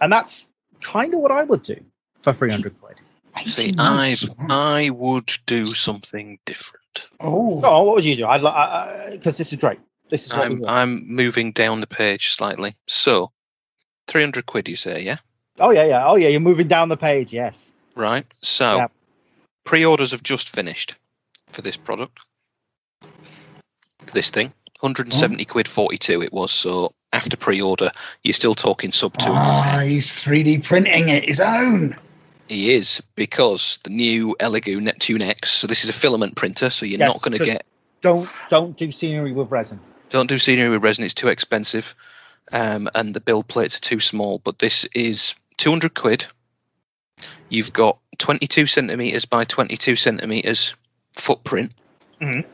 And 0.00 0.12
that's 0.12 0.46
kind 0.82 1.14
of 1.14 1.20
what 1.20 1.30
I 1.32 1.44
would 1.44 1.62
do 1.62 1.76
for 2.20 2.32
300 2.32 2.78
quid. 2.80 2.96
See, 3.44 3.72
I 3.78 4.08
months. 4.08 4.28
I 4.48 4.90
would 4.90 5.32
do 5.46 5.64
something 5.66 6.38
different. 6.46 7.08
Oh, 7.20 7.60
Oh, 7.62 7.82
what 7.84 7.96
would 7.96 8.04
you 8.04 8.16
do? 8.16 8.26
I'd 8.26 9.12
because 9.12 9.36
this 9.36 9.52
is 9.52 9.58
great. 9.58 9.78
This 10.08 10.26
is 10.26 10.32
what 10.32 10.42
I'm 10.46 10.60
want. 10.60 10.70
I'm 10.70 11.08
moving 11.14 11.52
down 11.52 11.80
the 11.80 11.86
page 11.86 12.32
slightly. 12.32 12.76
So, 12.86 13.32
three 14.06 14.22
hundred 14.22 14.46
quid, 14.46 14.68
you 14.68 14.76
say, 14.76 15.02
yeah? 15.02 15.18
Oh 15.58 15.70
yeah, 15.70 15.84
yeah. 15.84 16.06
Oh 16.06 16.16
yeah, 16.16 16.28
you're 16.28 16.40
moving 16.40 16.68
down 16.68 16.88
the 16.88 16.96
page. 16.96 17.32
Yes. 17.32 17.72
Right. 17.94 18.26
So, 18.42 18.76
Yeah. 18.76 18.88
pre-orders 19.64 20.10
have 20.12 20.22
just 20.22 20.48
finished 20.50 20.96
for 21.50 21.62
this 21.62 21.76
product. 21.76 22.18
This 24.12 24.30
thing, 24.30 24.52
170 24.80 25.44
quid 25.46 25.66
42 25.68 26.22
it 26.22 26.32
was. 26.32 26.52
So 26.52 26.92
after 27.12 27.36
pre-order, 27.36 27.90
you're 28.22 28.34
still 28.34 28.54
talking 28.54 28.92
sub 28.92 29.16
two. 29.16 29.26
ah, 29.28 29.80
he's 29.84 30.12
3D 30.12 30.64
printing 30.64 31.08
it 31.08 31.24
his 31.24 31.40
own. 31.40 31.96
He 32.48 32.72
is 32.72 33.02
because 33.14 33.78
the 33.82 33.90
new 33.90 34.36
Elegoo 34.38 34.80
Neptune 34.80 35.22
X. 35.22 35.50
So 35.50 35.66
this 35.66 35.84
is 35.84 35.90
a 35.90 35.92
filament 35.92 36.36
printer, 36.36 36.70
so 36.70 36.86
you're 36.86 37.00
Yes, 37.00 37.08
not 37.14 37.22
going 37.22 37.38
to 37.38 37.44
get. 37.44 37.66
Don't 38.02 38.28
don't 38.48 38.76
do 38.76 38.90
scenery 38.92 39.32
with 39.32 39.50
resin. 39.50 39.80
Don't 40.10 40.28
do 40.28 40.38
scenery 40.38 40.68
with 40.68 40.82
resin; 40.84 41.04
it's 41.04 41.14
too 41.14 41.28
expensive, 41.28 41.94
um, 42.52 42.88
and 42.94 43.14
the 43.14 43.20
build 43.20 43.48
plates 43.48 43.78
are 43.78 43.80
too 43.80 44.00
small. 44.00 44.38
But 44.38 44.58
this 44.60 44.84
is 44.94 45.34
200 45.56 45.94
quid. 45.94 46.26
You've 47.48 47.72
got 47.72 47.98
22 48.18 48.66
centimeters 48.66 49.24
by 49.24 49.44
22 49.44 49.96
centimeters 49.96 50.74
footprint. 51.16 51.74
Mhm. 52.20 52.44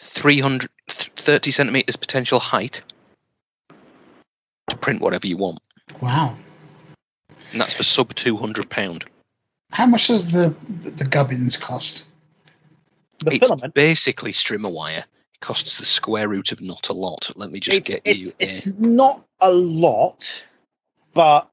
300, 0.00 0.70
30 0.88 1.50
centimeters 1.50 1.96
potential 1.96 2.38
height 2.40 2.82
to 4.68 4.76
print 4.76 5.00
whatever 5.00 5.26
you 5.26 5.36
want, 5.36 5.60
Wow. 6.00 6.36
And 7.54 7.60
that's 7.60 7.74
for 7.74 7.84
sub 7.84 8.12
200 8.14 8.68
pound. 8.68 9.04
How 9.70 9.86
much 9.86 10.08
does 10.08 10.30
the 10.32 10.54
the, 10.68 10.90
the 10.90 11.04
gubbins 11.04 11.56
cost? 11.56 12.04
The 13.20 13.30
it's 13.34 13.38
filament. 13.38 13.72
basically 13.74 14.32
strimmer 14.32 14.72
wire. 14.72 15.04
It 15.34 15.40
costs 15.40 15.78
the 15.78 15.84
square 15.84 16.28
root 16.28 16.50
of 16.52 16.60
not 16.60 16.88
a 16.88 16.92
lot. 16.92 17.30
Let 17.36 17.50
me 17.52 17.60
just 17.60 17.78
It's 17.78 17.88
get 17.88 18.02
it's 18.04 18.24
you. 18.26 18.32
it's 18.40 18.66
a- 18.66 18.82
not 18.82 19.24
a 19.40 19.50
lot, 19.52 20.44
but 21.14 21.48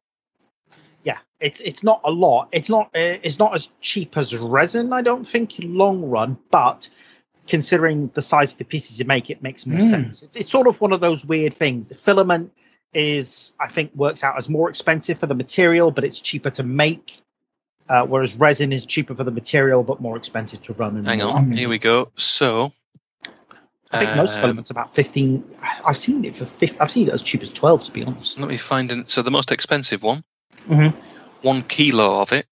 yeah, 1.04 1.20
it's 1.40 1.60
it's 1.60 1.84
not 1.84 2.02
a 2.04 2.12
lot. 2.12 2.50
It's 2.52 2.68
not 2.70 2.88
uh, 2.88 3.22
it's 3.24 3.38
not 3.40 3.54
as 3.56 3.70
cheap 3.80 4.18
as 4.18 4.36
resin. 4.36 4.92
I 4.94 5.04
don't 5.04 5.24
think 5.26 5.54
long 5.60 6.02
run, 6.10 6.38
but 6.50 6.90
considering 7.48 8.08
the 8.14 8.22
size 8.22 8.54
of 8.54 8.58
the 8.60 8.66
pieces 8.66 8.98
you 9.00 9.06
make, 9.06 9.30
it 9.30 9.42
makes 9.44 9.66
more 9.68 9.80
Mm. 9.80 9.90
sense. 9.90 10.24
It's, 10.24 10.36
it's 10.36 10.52
sort 10.52 10.68
of 10.68 10.82
one 10.82 10.94
of 10.94 11.00
those 11.02 11.24
weird 11.24 11.54
things. 11.54 11.90
The 11.90 11.96
filament 11.96 12.54
is, 12.94 13.54
I 13.60 13.70
think, 13.70 13.94
works 13.96 14.24
out 14.24 14.38
as 14.38 14.50
more 14.50 14.70
expensive 14.70 15.20
for 15.20 15.28
the 15.28 15.36
material, 15.36 15.92
but 15.92 16.04
it's 16.04 16.20
cheaper 16.20 16.50
to 16.52 16.64
make. 16.64 17.22
Uh, 17.90 18.06
whereas 18.06 18.36
resin 18.36 18.72
is 18.72 18.86
cheaper 18.86 19.14
for 19.16 19.24
the 19.24 19.32
material, 19.32 19.84
but 19.84 20.00
more 20.00 20.16
expensive 20.16 20.62
to 20.64 20.74
run. 20.74 20.96
And 20.98 21.06
Hang 21.06 21.22
on, 21.22 21.52
here 21.52 21.68
we 21.68 21.78
go. 21.78 22.12
So, 22.16 22.72
I 23.92 24.00
think 24.00 24.16
most 24.16 24.36
um, 24.36 24.42
filaments 24.42 24.70
about 24.70 24.94
fifteen. 24.94 25.44
I've 25.86 25.98
seen 25.98 26.24
it 26.24 26.36
for 26.36 26.46
50, 26.46 26.80
I've 26.80 26.92
seen 26.92 27.10
it 27.10 27.14
as 27.14 27.22
cheap 27.22 27.44
as 27.44 27.52
twelve, 27.52 27.84
to 27.84 27.92
be 27.92 28.04
honest. 28.04 28.40
Let 28.40 28.48
me 28.48 28.56
find 28.58 28.92
it. 28.92 29.12
So 29.12 29.22
the 29.22 29.32
most 29.32 29.52
expensive 29.52 30.04
one, 30.04 30.24
Mhm. 30.70 30.96
one 31.42 31.64
kilo 31.64 32.22
of 32.22 32.32
it. 32.32 32.46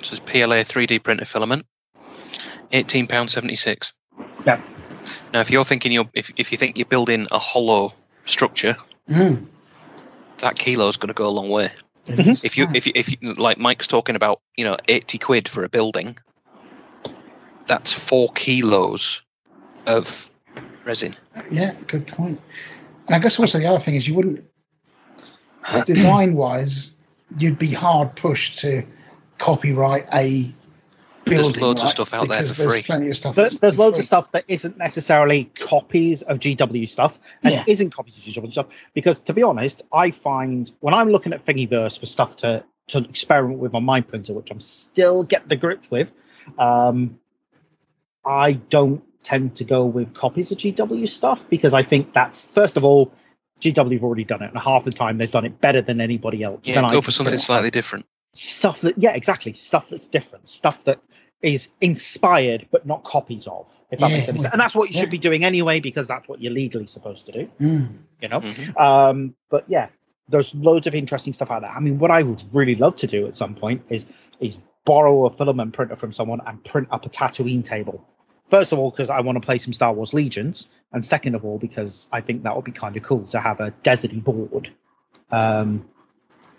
This 0.00 0.12
is 0.12 0.20
PLA 0.20 0.64
3D 0.64 0.98
printer 1.02 1.24
filament, 1.24 1.64
eighteen 2.72 3.06
pound 3.06 3.30
seventy 3.30 3.56
six. 3.56 3.94
Yeah. 4.44 4.60
Now, 5.32 5.40
if 5.40 5.50
you're 5.50 5.64
thinking 5.64 5.92
you're 5.92 6.10
if 6.12 6.30
if 6.36 6.52
you 6.52 6.58
think 6.58 6.76
you're 6.76 6.84
building 6.84 7.26
a 7.30 7.38
hollow 7.38 7.94
structure, 8.26 8.76
Mm. 9.08 9.46
that 10.38 10.58
kilo 10.58 10.88
is 10.88 10.96
going 10.96 11.08
to 11.08 11.14
go 11.14 11.26
a 11.26 11.30
long 11.30 11.48
way. 11.48 11.70
Mhm. 12.06 12.40
If 12.42 12.56
you 12.56 12.68
if 12.74 12.86
you 12.86 12.92
if 12.94 13.10
you 13.10 13.34
like 13.34 13.58
Mike's 13.58 13.86
talking 13.86 14.14
about 14.16 14.40
you 14.56 14.64
know 14.64 14.76
eighty 14.88 15.18
quid 15.18 15.48
for 15.48 15.64
a 15.64 15.68
building, 15.68 16.16
that's 17.66 17.92
four 17.92 18.28
kilos 18.32 19.22
of 19.86 20.30
resin. 20.84 21.14
Yeah, 21.50 21.74
good 21.86 22.06
point. 22.06 22.40
And 23.06 23.16
I 23.16 23.18
guess 23.18 23.38
also 23.38 23.58
the 23.58 23.66
other 23.66 23.80
thing 23.80 23.94
is 23.96 24.06
you 24.06 24.14
wouldn't, 24.14 24.44
design 25.84 26.34
wise, 26.34 26.92
you'd 27.38 27.58
be 27.58 27.72
hard 27.72 28.14
pushed 28.16 28.60
to 28.60 28.84
copyright 29.38 30.06
a 30.12 30.52
building. 31.26 31.62
loads 31.62 31.82
of 31.82 31.90
stuff 31.90 32.14
out 32.14 32.28
there 32.28 32.42
for 32.44 32.52
there's 32.54 32.72
free. 32.72 32.82
plenty 32.82 33.10
of 33.10 33.16
stuff. 33.16 33.34
There's, 33.34 33.50
that's 33.50 33.60
there's 33.60 33.78
loads 33.78 33.94
free. 33.96 34.00
of 34.00 34.06
stuff 34.06 34.32
that 34.32 34.44
isn't 34.48 34.78
necessarily 34.78 35.44
copies 35.54 36.22
of 36.22 36.38
GW 36.38 36.88
stuff 36.88 37.18
and 37.42 37.52
Yeah. 37.54 37.64
isn't 37.66 37.90
copies 37.90 38.16
of 38.18 38.22
GW 38.24 38.52
stuff 38.52 38.66
because, 38.94 39.20
to 39.20 39.32
be 39.34 39.42
honest, 39.42 39.82
I 39.92 40.10
find 40.10 40.70
when 40.80 40.94
I'm 40.94 41.10
looking 41.10 41.32
at 41.32 41.44
Thingiverse 41.44 41.98
for 41.98 42.06
stuff 42.06 42.36
to 42.36 42.64
to 42.88 42.98
experiment 42.98 43.58
with 43.58 43.74
on 43.74 43.84
my 43.84 44.00
printer, 44.00 44.32
which 44.32 44.50
I'm 44.50 44.60
still 44.60 45.24
getting 45.24 45.48
the 45.48 45.56
grips 45.56 45.90
with, 45.90 46.12
um, 46.56 47.18
I 48.24 48.52
don't 48.52 49.02
tend 49.24 49.56
to 49.56 49.64
go 49.64 49.86
with 49.86 50.14
copies 50.14 50.52
of 50.52 50.58
GW 50.58 51.08
stuff 51.08 51.44
because 51.50 51.74
I 51.74 51.82
think 51.82 52.12
that's 52.12 52.44
first 52.46 52.76
of 52.76 52.84
all, 52.84 53.12
GW 53.60 53.92
have 53.94 54.04
already 54.04 54.24
done 54.24 54.42
it, 54.42 54.50
and 54.52 54.58
half 54.60 54.84
the 54.84 54.92
time 54.92 55.18
they've 55.18 55.30
done 55.30 55.44
it 55.44 55.60
better 55.60 55.80
than 55.80 56.00
anybody 56.00 56.42
else. 56.42 56.60
Yeah, 56.62 56.80
than 56.80 56.90
go 56.92 56.98
I 56.98 57.00
for 57.00 57.10
something 57.10 57.38
slightly 57.38 57.70
different. 57.70 58.06
Stuff 58.36 58.80
that 58.82 58.98
yeah 58.98 59.12
exactly. 59.12 59.52
Stuff 59.52 59.88
that's 59.90 60.06
different. 60.06 60.48
Stuff 60.48 60.84
that 60.84 61.00
is 61.42 61.68
inspired 61.82 62.66
but 62.70 62.86
not 62.86 63.04
copies 63.04 63.46
of 63.46 63.70
if 63.90 63.98
that 64.00 64.10
Yeah, 64.10 64.16
makes 64.16 64.28
any 64.28 64.38
sense. 64.38 64.52
And 64.52 64.60
that's 64.60 64.74
what 64.74 64.88
you 64.90 64.94
yeah. 64.96 65.02
should 65.02 65.10
be 65.10 65.18
doing 65.18 65.44
anyway 65.44 65.80
because 65.80 66.08
that's 66.08 66.26
what 66.28 66.40
you're 66.40 66.52
legally 66.52 66.86
supposed 66.86 67.26
to 67.26 67.32
do 67.32 67.50
Mm. 67.60 67.88
you 68.22 68.28
know? 68.28 68.40
Mhm. 68.40 68.80
um 68.80 69.34
but 69.50 69.64
yeah 69.68 69.88
there's 70.28 70.54
loads 70.54 70.86
of 70.86 70.94
interesting 70.94 71.32
stuff 71.34 71.50
out 71.50 71.60
there. 71.60 71.70
I 71.70 71.78
mean 71.80 71.98
what 71.98 72.10
i 72.10 72.22
would 72.22 72.42
really 72.52 72.74
love 72.74 72.96
to 72.96 73.06
do 73.06 73.26
at 73.26 73.36
some 73.36 73.54
point 73.54 73.82
is 73.90 74.06
is 74.40 74.60
borrow 74.86 75.26
a 75.26 75.30
filament 75.30 75.74
printer 75.74 75.94
from 75.96 76.12
someone 76.12 76.40
and 76.46 76.64
print 76.64 76.88
up 76.90 77.04
a 77.04 77.10
tatooine 77.10 77.62
table. 77.64 78.02
First 78.48 78.72
of 78.72 78.78
all 78.78 78.90
because 78.90 79.10
i 79.10 79.20
want 79.20 79.36
to 79.36 79.44
play 79.44 79.58
some 79.58 79.74
star 79.74 79.92
wars 79.92 80.14
legions 80.14 80.68
and 80.92 81.04
second 81.04 81.34
of 81.34 81.44
all 81.44 81.58
because 81.58 82.06
i 82.12 82.22
think 82.22 82.44
that 82.44 82.56
would 82.56 82.64
be 82.64 82.72
kind 82.72 82.96
of 82.96 83.02
cool 83.02 83.24
to 83.28 83.38
have 83.40 83.60
a 83.60 83.72
deserty 83.84 84.24
board. 84.24 84.70
Um 85.30 85.84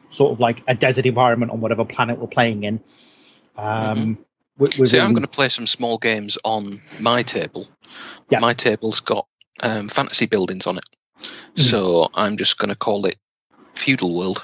sort 0.09 0.31
of 0.34 0.39
like 0.39 0.63
a 0.67 0.75
desert 0.75 1.05
environment 1.05 1.51
on 1.51 1.61
whatever 1.61 1.85
planet 1.85 2.17
we're 2.19 2.27
playing 2.27 2.63
in 2.63 2.79
um 3.57 4.17
with 4.57 4.73
See, 4.89 4.99
I'm 4.99 5.13
going 5.13 5.21
to 5.25 5.27
play 5.31 5.49
some 5.49 5.67
small 5.67 5.99
games 5.99 6.35
on 6.43 6.81
my 6.99 7.21
table. 7.21 7.67
Yeah. 8.29 8.39
My 8.39 8.55
table's 8.55 9.01
got 9.01 9.27
um, 9.59 9.88
fantasy 9.88 10.25
buildings 10.25 10.65
on 10.65 10.79
it, 10.79 10.85
Mhm. 11.19 11.61
so 11.61 12.09
I'm 12.15 12.38
just 12.38 12.57
going 12.57 12.69
to 12.69 12.75
call 12.75 13.05
it 13.05 13.17
Feudal 13.75 14.15
World. 14.15 14.41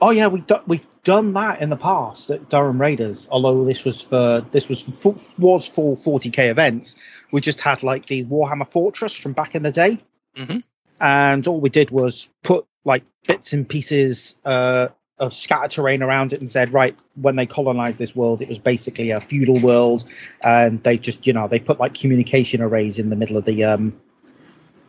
Oh 0.00 0.10
yeah, 0.10 0.28
we 0.28 0.40
do, 0.40 0.56
we've 0.66 0.86
done 1.04 1.34
that 1.34 1.60
in 1.60 1.68
the 1.68 1.76
past 1.76 2.30
at 2.30 2.48
Durham 2.48 2.80
Raiders. 2.80 3.28
Although 3.30 3.64
this 3.64 3.84
was 3.84 4.00
for 4.00 4.44
this 4.52 4.68
was 4.70 4.82
for, 4.82 5.14
was 5.38 5.68
for 5.68 5.96
40k 5.96 6.50
events, 6.50 6.96
we 7.30 7.40
just 7.42 7.60
had 7.60 7.82
like 7.82 8.06
the 8.06 8.24
Warhammer 8.24 8.68
Fortress 8.70 9.14
from 9.14 9.34
back 9.34 9.54
in 9.54 9.62
the 9.62 9.70
day, 9.70 9.98
Mhm. 10.36 10.62
and 10.98 11.46
all 11.46 11.60
we 11.60 11.68
did 11.68 11.90
was 11.90 12.26
put 12.42 12.66
like 12.84 13.04
bits 13.26 13.52
and 13.52 13.68
pieces 13.68 14.36
uh, 14.44 14.88
of 15.18 15.32
scattered 15.32 15.70
terrain 15.70 16.02
around 16.02 16.32
it, 16.32 16.40
and 16.40 16.50
said, 16.50 16.72
right, 16.72 17.00
when 17.14 17.36
they 17.36 17.46
colonized 17.46 17.98
this 17.98 18.14
world, 18.14 18.42
it 18.42 18.48
was 18.48 18.58
basically 18.58 19.10
a 19.10 19.20
feudal 19.20 19.60
world, 19.60 20.04
and 20.42 20.82
they 20.82 20.98
just 20.98 21.26
you 21.26 21.32
know 21.32 21.48
they 21.48 21.58
put 21.58 21.78
like 21.78 21.94
communication 21.94 22.60
arrays 22.60 22.98
in 22.98 23.10
the 23.10 23.16
middle 23.16 23.36
of 23.36 23.44
the 23.44 23.64
um 23.64 24.00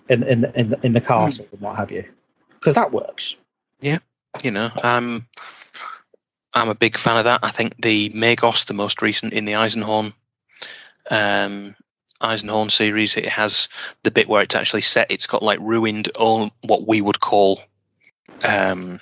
in 0.10 0.24
in 0.24 0.42
the, 0.42 0.60
in 0.60 0.76
in 0.84 0.94
the 0.94 1.02
castle 1.02 1.48
and 1.52 1.62
what 1.62 1.76
have 1.76 1.92
you, 1.92 2.04
because 2.60 2.76
that 2.76 2.92
works. 2.92 3.36
Yeah, 3.80 4.00
you 4.42 4.52
know, 4.52 4.70
I'm 4.84 5.28
I'm 6.54 6.70
a 6.70 6.76
big 6.76 6.98
fan 6.98 7.18
of 7.18 7.26
that. 7.26 7.42
I 7.44 7.52
think 7.52 7.76
the 7.82 8.10
Magos, 8.10 8.66
the 8.66 8.74
most 8.74 9.02
recent 9.02 9.34
in 9.34 9.46
the 9.46 9.54
Eisenhorn 9.54 10.14
um, 11.10 11.76
Eisenhorn 12.22 12.72
series, 12.72 13.18
it 13.18 13.28
has 13.28 13.70
the 14.04 14.12
bit 14.12 14.28
where 14.28 14.42
it's 14.42 14.56
actually 14.56 14.82
set. 14.82 15.12
It's 15.12 15.28
got 15.28 15.44
like 15.44 15.60
ruined, 15.60 16.10
all 16.10 16.52
what 16.62 16.88
we 16.88 17.02
would 17.02 17.20
call 17.20 17.62
um, 18.44 19.00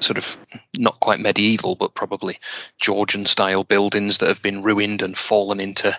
sort 0.00 0.18
of 0.18 0.36
not 0.76 1.00
quite 1.00 1.20
medieval, 1.20 1.74
but 1.74 1.94
probably 1.94 2.38
Georgian 2.78 3.26
style 3.26 3.64
buildings 3.64 4.18
that 4.18 4.28
have 4.28 4.42
been 4.42 4.62
ruined 4.62 5.02
and 5.02 5.16
fallen 5.16 5.60
into 5.60 5.96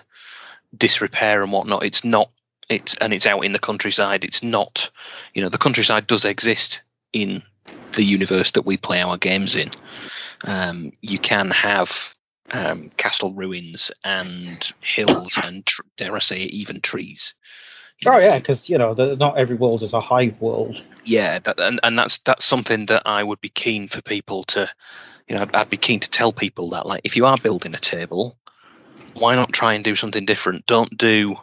disrepair 0.76 1.42
and 1.42 1.52
whatnot. 1.52 1.84
It's 1.84 2.04
not 2.04 2.30
it, 2.68 2.94
and 3.00 3.12
it's 3.12 3.26
out 3.26 3.44
in 3.44 3.52
the 3.52 3.58
countryside. 3.58 4.24
It's 4.24 4.42
not, 4.42 4.90
you 5.34 5.42
know, 5.42 5.48
the 5.48 5.58
countryside 5.58 6.06
does 6.06 6.24
exist 6.24 6.80
in 7.12 7.42
the 7.92 8.04
universe 8.04 8.52
that 8.52 8.66
we 8.66 8.76
play 8.76 9.00
our 9.00 9.16
games 9.16 9.56
in. 9.56 9.70
Um, 10.44 10.92
you 11.00 11.18
can 11.18 11.50
have 11.50 12.14
um, 12.52 12.90
castle 12.96 13.32
ruins 13.32 13.90
and 14.04 14.72
hills 14.80 15.38
and 15.42 15.68
dare 15.96 16.14
I 16.14 16.20
say 16.20 16.38
even 16.38 16.80
trees. 16.80 17.34
Oh 18.06 18.18
yeah, 18.18 18.38
because 18.38 18.68
you 18.68 18.78
know 18.78 18.94
the, 18.94 19.16
not 19.16 19.36
every 19.36 19.56
world 19.56 19.82
is 19.82 19.92
a 19.92 20.00
hive 20.00 20.40
world. 20.40 20.84
yeah, 21.04 21.38
that, 21.40 21.60
and 21.60 21.80
and 21.82 21.98
that's 21.98 22.18
that's 22.18 22.44
something 22.44 22.86
that 22.86 23.02
I 23.04 23.22
would 23.22 23.40
be 23.40 23.50
keen 23.50 23.88
for 23.88 24.00
people 24.00 24.44
to, 24.44 24.70
you 25.28 25.36
know, 25.36 25.42
I'd, 25.42 25.54
I'd 25.54 25.70
be 25.70 25.76
keen 25.76 26.00
to 26.00 26.10
tell 26.10 26.32
people 26.32 26.70
that, 26.70 26.86
like, 26.86 27.02
if 27.04 27.16
you 27.16 27.26
are 27.26 27.36
building 27.36 27.74
a 27.74 27.78
table, 27.78 28.38
why 29.14 29.34
not 29.34 29.52
try 29.52 29.74
and 29.74 29.84
do 29.84 29.94
something 29.94 30.24
different? 30.24 30.66
Don't 30.66 30.96
do 30.96 31.36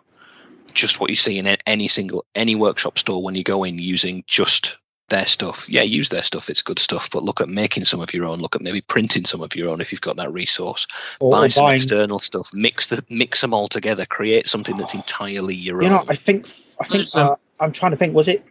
just 0.74 1.00
what 1.00 1.10
you 1.10 1.16
see 1.16 1.38
in 1.38 1.48
any 1.66 1.88
single 1.88 2.26
any 2.36 2.56
workshop 2.56 2.98
store 2.98 3.24
when 3.24 3.36
you 3.36 3.44
go 3.44 3.64
in 3.64 3.80
using 3.80 4.24
just 4.28 4.78
their 5.10 5.26
stuff. 5.26 5.70
Yeah, 5.70 5.84
use 5.84 6.10
their 6.10 6.24
stuff; 6.24 6.50
it's 6.50 6.62
good 6.62 6.80
stuff. 6.80 7.10
But 7.10 7.24
look 7.24 7.42
at 7.42 7.48
making 7.48 7.86
some 7.86 8.02
of 8.02 8.14
your 8.14 8.26
own. 8.26 8.40
Look 8.40 8.56
at 8.56 8.62
maybe 8.62 8.82
printing 8.82 9.26
some 9.26 9.42
of 9.42 9.56
your 9.56 9.70
own 9.70 9.82
if 9.82 9.92
you've 9.92 10.02
got 10.02 10.18
that 10.18 10.32
resource. 10.34 10.86
Or- 11.20 11.32
Buy 11.32 11.46
or 11.46 11.50
some 11.50 11.66
buying- 11.66 11.76
external 11.78 12.20
stuff. 12.20 12.50
Mix 12.54 12.88
the 12.88 13.04
mix 13.10 13.42
them 13.42 13.54
all 13.54 13.68
together. 13.68 14.06
Create 14.06 14.48
something 14.48 14.78
that's 14.78 14.94
entirely 15.02 15.56
your 15.56 15.82
You 15.82 15.88
own. 15.90 15.94
You 15.94 15.98
know, 16.00 16.06
I 16.10 16.16
think 16.16 16.48
I 16.80 16.86
think 16.86 17.10
uh, 17.16 17.36
I'm 17.60 17.72
trying 17.72 17.92
to 17.92 17.98
think. 17.98 18.14
Was 18.14 18.28
it 18.28 18.44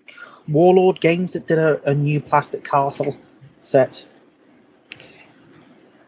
Warlord 0.49 1.01
Games 1.01 1.33
that 1.33 1.47
did 1.47 1.59
a, 1.59 1.81
a 1.89 1.95
new 1.95 2.20
plastic 2.20 2.65
castle 2.65 3.16
set? 3.62 4.05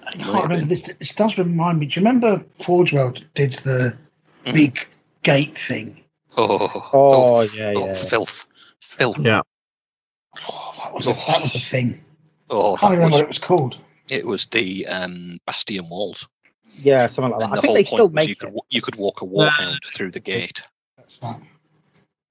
I 0.07 0.13
can't 0.13 0.43
remember 0.45 0.67
this. 0.67 0.83
This 0.99 1.13
does 1.13 1.37
remind 1.37 1.79
me. 1.81 1.87
Do 1.87 2.01
you 2.01 2.07
remember 2.07 2.43
Forge 2.65 2.93
World 2.95 3.25
did 3.35 3.53
the 3.65 3.95
Mhm. 4.47 4.53
big 4.55 4.87
gate 5.23 5.59
thing? 5.59 6.03
oh, 6.37 6.89
Oh, 6.95 7.41
yeah, 7.43 7.73
oh, 7.77 7.87
yeah. 7.89 7.93
filth, 7.95 8.47
filth. 8.81 9.19
Yeah. 9.19 9.43
Oh, 10.37 10.75
that 10.83 10.95
was 10.95 11.07
a, 11.07 11.13
that 11.13 11.43
was 11.43 11.55
a 11.55 11.61
thing. 11.61 12.01
Oh, 12.51 12.75
I 12.77 12.79
can't 12.79 12.91
that 12.93 12.97
remember 12.97 13.17
what 13.17 13.23
it 13.23 13.29
was 13.29 13.39
called. 13.39 13.79
It 14.11 14.25
was 14.25 14.47
the 14.47 14.87
um, 14.87 15.39
Bastion 15.47 15.89
walls. 15.91 16.27
Yeah, 16.81 17.07
something 17.09 17.33
like 17.33 17.43
And 17.43 17.53
that. 17.53 17.57
the 17.57 17.59
I 17.59 17.61
think 17.61 17.75
they 17.75 17.85
still 17.85 18.07
was 18.07 18.13
make 18.15 18.29
you 18.29 18.33
it. 18.33 18.39
could 18.39 18.53
wa- 18.53 18.63
you 18.71 18.81
could 18.81 18.97
walk 18.97 19.23
a 19.23 19.27
warhound 19.27 19.79
through 19.95 20.13
the 20.13 20.21
gate. 20.21 20.63
That's 20.97 21.19
right. 21.23 21.41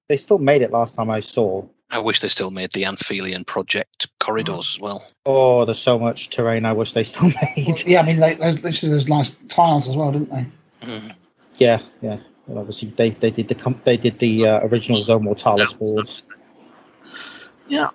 They 0.08 0.16
still 0.16 0.38
made 0.38 0.62
it 0.62 0.72
last 0.72 0.94
time 0.96 1.10
I 1.10 1.20
saw. 1.20 1.66
I 1.90 1.98
wish 1.98 2.20
they 2.20 2.28
still 2.28 2.50
made 2.50 2.72
the 2.72 2.82
Anphelion 2.84 3.46
project 3.46 4.08
corridors 4.20 4.72
as 4.74 4.80
well. 4.80 5.06
Oh, 5.24 5.64
there's 5.64 5.78
so 5.78 5.98
much 5.98 6.30
terrain. 6.30 6.64
I 6.64 6.72
wish 6.72 6.92
they 6.92 7.04
still 7.04 7.28
Well, 7.28 7.34
made. 7.56 7.86
yeah, 7.86 8.00
I 8.00 8.06
mean, 8.06 8.18
they, 8.20 8.34
those, 8.34 8.60
those, 8.60 8.80
those 8.80 9.08
nice 9.08 9.34
tiles 9.48 9.88
as 9.88 9.96
well, 9.96 10.12
didn't 10.12 10.30
they? 10.30 10.46
Mm. 10.86 11.14
Yeah, 11.56 11.80
yeah. 12.02 12.18
Well, 12.46 12.58
obviously 12.58 12.90
they, 12.90 13.10
they 13.10 13.30
did 13.30 13.48
the 13.48 13.74
they 13.84 13.96
did 13.96 14.18
the 14.18 14.46
uh, 14.46 14.60
original 14.66 15.02
Zone 15.02 15.24
Mortalis 15.24 15.72
Yeah. 15.72 15.78
boards. 15.78 16.22
Yeah. 17.68 17.90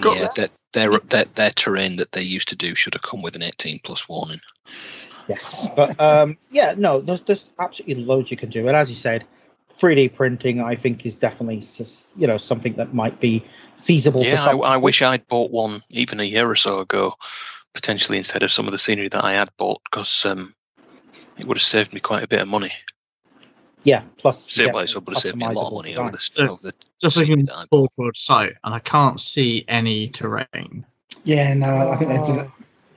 Got 0.00 0.16
Yeah, 0.16 0.28
that. 0.34 0.34
their, 0.72 0.88
their 0.88 1.00
their 1.00 1.24
their 1.34 1.50
terrain 1.50 1.96
that 1.96 2.12
they 2.12 2.22
used 2.22 2.48
to 2.48 2.56
do 2.56 2.74
should 2.74 2.94
have 2.94 3.02
come 3.02 3.22
with 3.22 3.34
an 3.36 3.42
18 3.42 3.80
plus 3.82 4.08
warning. 4.08 4.40
Yes, 5.28 5.68
but 5.76 5.98
um, 6.00 6.38
yeah, 6.50 6.74
no, 6.76 7.00
there's, 7.00 7.22
there's 7.22 7.48
absolutely 7.58 8.04
loads 8.04 8.30
you 8.30 8.36
can 8.36 8.50
do, 8.50 8.66
and 8.66 8.76
as 8.76 8.90
you 8.90 8.96
said, 8.96 9.24
3D 9.78 10.14
printing 10.14 10.60
I 10.60 10.76
think 10.76 11.06
is 11.06 11.16
definitely 11.16 11.62
you 12.16 12.26
know 12.26 12.36
something 12.36 12.74
that 12.74 12.94
might 12.94 13.20
be 13.20 13.44
feasible. 13.78 14.22
Yeah, 14.22 14.36
for 14.36 14.36
I, 14.36 14.44
some 14.50 14.62
I 14.62 14.76
wish 14.76 15.02
I'd 15.02 15.26
bought 15.26 15.50
one 15.50 15.82
even 15.90 16.20
a 16.20 16.24
year 16.24 16.48
or 16.48 16.56
so 16.56 16.80
ago, 16.80 17.14
potentially 17.74 18.18
instead 18.18 18.42
of 18.42 18.52
some 18.52 18.66
of 18.66 18.72
the 18.72 18.78
scenery 18.78 19.08
that 19.08 19.24
I 19.24 19.34
had 19.34 19.50
bought, 19.56 19.80
because 19.84 20.24
um, 20.26 20.54
it 21.38 21.46
would 21.46 21.56
have 21.56 21.62
saved 21.62 21.92
me 21.92 22.00
quite 22.00 22.22
a 22.22 22.28
bit 22.28 22.42
of 22.42 22.48
money. 22.48 22.72
Yeah, 23.82 24.02
plus 24.18 24.46
you 24.48 24.54
Save 24.54 24.66
get 24.66 24.74
wise, 24.74 24.90
it 24.90 24.96
would 24.96 25.14
have 25.14 25.22
saved 25.22 25.36
me 25.36 25.46
a 25.46 25.52
lot 25.52 25.68
of 25.68 25.72
money 25.72 25.96
over 25.96 26.10
design. 26.10 26.46
the, 26.46 26.52
over 26.52 26.62
the 26.62 26.72
Just 27.00 27.16
looking 27.16 27.44
that 27.46 27.54
I 27.54 27.62
at 27.62 27.70
the 27.70 27.88
Forge 27.96 28.18
site, 28.18 28.52
and 28.62 28.74
I 28.74 28.78
can't 28.78 29.18
see 29.18 29.64
any 29.68 30.08
terrain. 30.08 30.84
Yeah, 31.24 31.54
no, 31.54 31.90
I 31.90 31.96
think 31.96 32.10
they 32.10 32.32
did 32.32 32.42
it. 32.42 32.50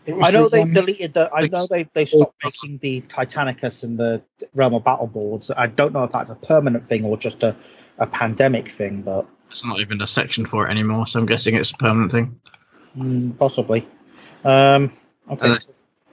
it 0.05 0.23
I 0.23 0.31
know 0.31 0.43
the, 0.43 0.49
they 0.49 0.61
um, 0.63 0.73
deleted 0.73 1.13
the. 1.13 1.31
I 1.33 1.47
know 1.47 1.65
they 1.69 1.87
they 1.93 2.05
stopped 2.05 2.35
making 2.43 2.79
the 2.79 3.01
Titanicus 3.01 3.83
and 3.83 3.97
the 3.97 4.21
Realm 4.55 4.73
of 4.73 4.83
Battle 4.83 5.07
boards. 5.07 5.51
I 5.55 5.67
don't 5.67 5.93
know 5.93 6.03
if 6.03 6.11
that's 6.11 6.31
a 6.31 6.35
permanent 6.35 6.85
thing 6.85 7.05
or 7.05 7.17
just 7.17 7.43
a, 7.43 7.55
a 7.99 8.07
pandemic 8.07 8.69
thing, 8.69 9.03
but 9.03 9.25
it's 9.51 9.65
not 9.65 9.79
even 9.79 10.01
a 10.01 10.07
section 10.07 10.45
for 10.45 10.67
it 10.67 10.71
anymore, 10.71 11.07
so 11.07 11.19
I'm 11.19 11.25
guessing 11.25 11.55
it's 11.55 11.71
a 11.71 11.77
permanent 11.77 12.11
thing. 12.11 12.39
mm, 12.97 13.37
possibly. 13.37 13.87
Um, 14.43 14.91
okay. 15.31 15.51
Uh, 15.51 15.59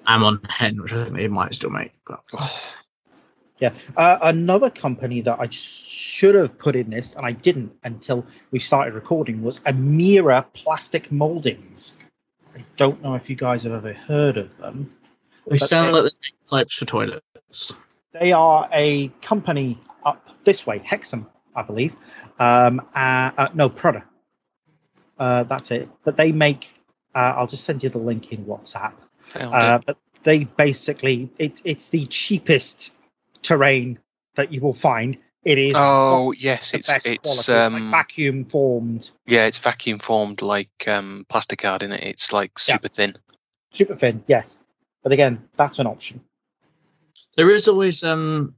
Amon 0.07 0.41
Hen, 0.49 0.81
which 0.81 0.93
I 0.93 1.05
think 1.05 1.17
they 1.17 1.27
might 1.27 1.55
still 1.55 1.71
make. 1.71 1.93
But 2.07 2.23
Yeah. 3.61 3.75
Uh, 3.97 4.19
another 4.23 4.71
company 4.71 5.21
that 5.21 5.39
I 5.39 5.49
should 5.51 6.35
have 6.35 6.59
put 6.59 6.75
in 6.75 6.91
this 6.91 7.13
and 7.13 7.27
I 7.27 7.33
didn't 7.33 7.73
until 7.85 8.27
we 8.51 8.59
started 8.59 8.95
recording 8.95 9.43
was 9.43 9.61
Amera 9.61 10.47
Plastic 10.55 11.13
Moldings. 11.13 11.93
I 12.57 12.65
don't 12.77 13.03
know 13.03 13.15
if 13.15 13.29
you 13.29 13.37
guys 13.37 13.65
have 13.65 13.73
ever 13.73 13.93
heard 13.93 14.39
of 14.39 14.57
them. 14.57 14.93
they 15.47 15.59
sound 15.59 15.93
like 15.93 16.05
they 16.05 16.17
make 16.23 16.47
pipes 16.49 16.75
for 16.75 16.87
toilets. 16.87 17.73
They 18.19 18.33
are 18.33 18.69
a 18.73 19.09
company 19.23 19.79
up 20.05 20.27
this 20.45 20.67
way, 20.67 20.79
Hexham, 20.79 21.27
I 21.55 21.63
believe. 21.63 21.95
Um, 22.39 22.81
uh, 22.95 23.31
uh, 23.37 23.49
no, 23.55 23.69
Prudhoe. 23.69 24.03
Uh, 25.19 25.45
that's 25.45 25.71
it. 25.71 25.89
But 26.03 26.17
they 26.17 26.33
make. 26.33 26.69
Uh, 27.15 27.35
I'll 27.37 27.47
just 27.47 27.65
send 27.65 27.83
you 27.83 27.91
the 27.91 27.99
link 27.99 28.33
in 28.33 28.47
WhatsApp. 28.47 28.95
Uh, 29.35 29.79
but 29.85 29.99
they 30.23 30.45
basically, 30.45 31.31
it's 31.39 31.63
it's 31.65 31.89
the 31.91 32.07
cheapest 32.07 32.91
terrain 33.43 33.99
that 34.37 34.53
you 34.53 34.61
will 34.61 34.75
find. 34.75 35.19
It 35.43 35.57
is. 35.57 35.75
Oh 35.77 36.33
yes, 36.33 36.75
it's 36.75 36.91
it's. 36.93 37.07
It's 37.07 37.49
um 37.49 37.73
like 37.91 37.91
vacuum 37.91 38.45
formed, 38.45 39.11
yeah, 39.27 39.47
it's 39.47 39.59
vacuum 39.59 39.99
formed 39.99 40.43
like 40.43 40.87
um 40.87 41.25
plastic 41.29 41.61
card 41.61 41.83
in 41.83 41.93
it. 41.93 42.03
It's 42.05 42.33
like 42.33 42.53
Yeah. 42.69 42.75
super 42.75 42.89
thin. 42.89 43.15
super 43.73 43.97
thin. 43.97 44.23
Yes, 44.27 44.59
but 45.03 45.13
again, 45.13 45.49
that's 45.57 45.79
an 45.79 45.87
option. 45.87 46.21
There 47.37 47.49
is 47.51 47.69
always 47.69 48.05
um, 48.05 48.55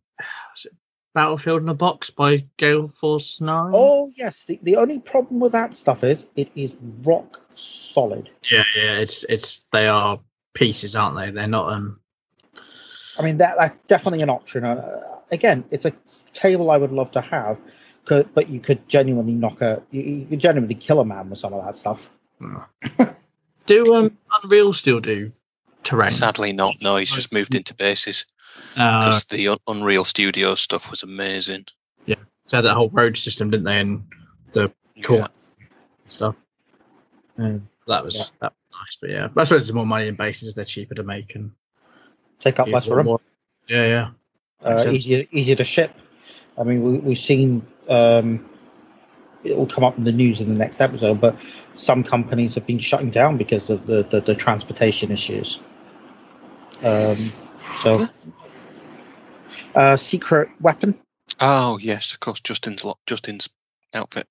is 0.56 0.66
Battlefield 1.14 1.62
in 1.62 1.68
a 1.68 1.74
Box 1.74 2.10
by 2.10 2.46
Gale 2.56 2.88
Force 2.88 3.40
Nine. 3.40 3.70
Oh 3.74 4.10
yes, 4.16 4.46
the, 4.46 4.58
the 4.62 4.76
only 4.76 4.98
problem 4.98 5.38
with 5.38 5.52
that 5.52 5.74
stuff 5.74 6.02
is 6.02 6.26
it 6.34 6.50
is 6.56 6.74
rock 7.04 7.40
solid. 7.54 8.28
yeah, 8.50 8.64
yeah. 8.74 8.98
It's 8.98 9.22
it's 9.24 9.62
they 9.70 9.86
are 9.86 10.18
pieces, 10.54 10.96
aren't 10.96 11.16
they? 11.16 11.30
They're 11.30 11.46
not 11.46 11.72
um. 11.72 12.00
I 13.18 13.22
mean, 13.22 13.38
that 13.38 13.56
that's 13.58 13.78
definitely 13.78 14.22
an 14.22 14.30
option. 14.30 14.64
Uh, 14.64 15.20
again, 15.30 15.64
it's 15.70 15.84
a 15.84 15.92
table 16.32 16.70
I 16.70 16.76
would 16.78 16.92
love 16.92 17.10
to 17.12 17.20
have, 17.20 17.60
could, 18.04 18.32
but 18.34 18.48
you 18.48 18.58
could 18.60 18.88
genuinely 18.88 19.34
knock 19.34 19.60
a, 19.60 19.82
you, 19.90 20.02
you 20.02 20.26
could 20.26 20.38
genuinely 20.40 20.74
kill 20.74 21.00
a 21.00 21.04
man 21.04 21.28
with 21.30 21.38
some 21.38 21.52
of 21.52 21.64
that 21.64 21.76
stuff. 21.76 22.10
do 23.66 23.94
um 23.94 24.16
Unreal 24.42 24.72
still 24.72 25.00
do 25.00 25.30
terrain? 25.84 26.10
Sadly 26.10 26.52
not. 26.52 26.76
No, 26.82 26.96
he's 26.96 27.10
just 27.12 27.32
moved 27.32 27.54
into 27.54 27.74
bases 27.74 28.24
Uh, 28.76 29.20
the 29.30 29.48
Un- 29.48 29.58
Unreal 29.68 30.04
Studio 30.04 30.54
stuff 30.54 30.90
was 30.90 31.02
amazing. 31.02 31.66
Yeah, 32.06 32.16
they 32.48 32.56
had 32.58 32.64
that 32.64 32.74
whole 32.74 32.90
road 32.90 33.16
system, 33.16 33.50
didn't 33.50 33.64
they? 33.64 33.78
And 33.80 34.04
the 34.52 34.72
cool 35.02 35.18
Yeah. 35.18 35.26
stuff. 36.06 36.34
And 37.36 37.66
that 37.86 38.04
was 38.04 38.14
Yeah. 38.16 38.24
that 38.40 38.52
was 38.52 38.80
nice, 38.80 38.96
but 39.00 39.10
yeah, 39.10 39.28
I 39.36 39.44
suppose 39.44 39.62
there's 39.62 39.72
more 39.72 39.86
money 39.86 40.08
in 40.08 40.16
bases. 40.16 40.54
They're 40.54 40.64
cheaper 40.64 40.94
to 40.94 41.02
make 41.02 41.34
and 41.34 41.52
Take 42.42 42.58
up 42.60 42.66
yeah, 42.66 42.74
less 42.74 42.88
room, 42.88 43.06
more- 43.06 43.20
Yeah, 43.68 43.86
yeah. 43.86 44.10
uh, 44.68 44.90
easier 44.90 45.24
easier 45.32 45.54
to 45.56 45.64
ship. 45.64 45.94
I 46.58 46.64
mean, 46.64 46.82
we, 46.82 46.98
we've 46.98 47.18
seen 47.18 47.66
um, 47.88 48.48
it 49.44 49.56
will 49.56 49.66
come 49.66 49.84
up 49.84 49.96
in 49.96 50.04
the 50.04 50.12
news 50.12 50.40
in 50.40 50.48
the 50.48 50.54
next 50.54 50.80
episode, 50.80 51.20
but 51.20 51.36
some 51.74 52.04
companies 52.04 52.54
have 52.56 52.66
been 52.66 52.78
shutting 52.78 53.10
down 53.10 53.38
because 53.38 53.70
of 53.70 53.86
the 53.86 54.02
the, 54.02 54.20
the 54.20 54.34
transportation 54.34 55.10
issues. 55.10 55.60
Um, 56.82 57.32
so, 57.76 58.08
uh, 59.74 59.96
secret 59.96 60.48
weapon. 60.60 60.98
Oh 61.40 61.78
yes, 61.78 62.12
of 62.12 62.20
course. 62.20 62.40
Justin's 62.40 62.84
lo- 62.84 62.98
Justin's 63.06 63.48
outfit. 63.94 64.26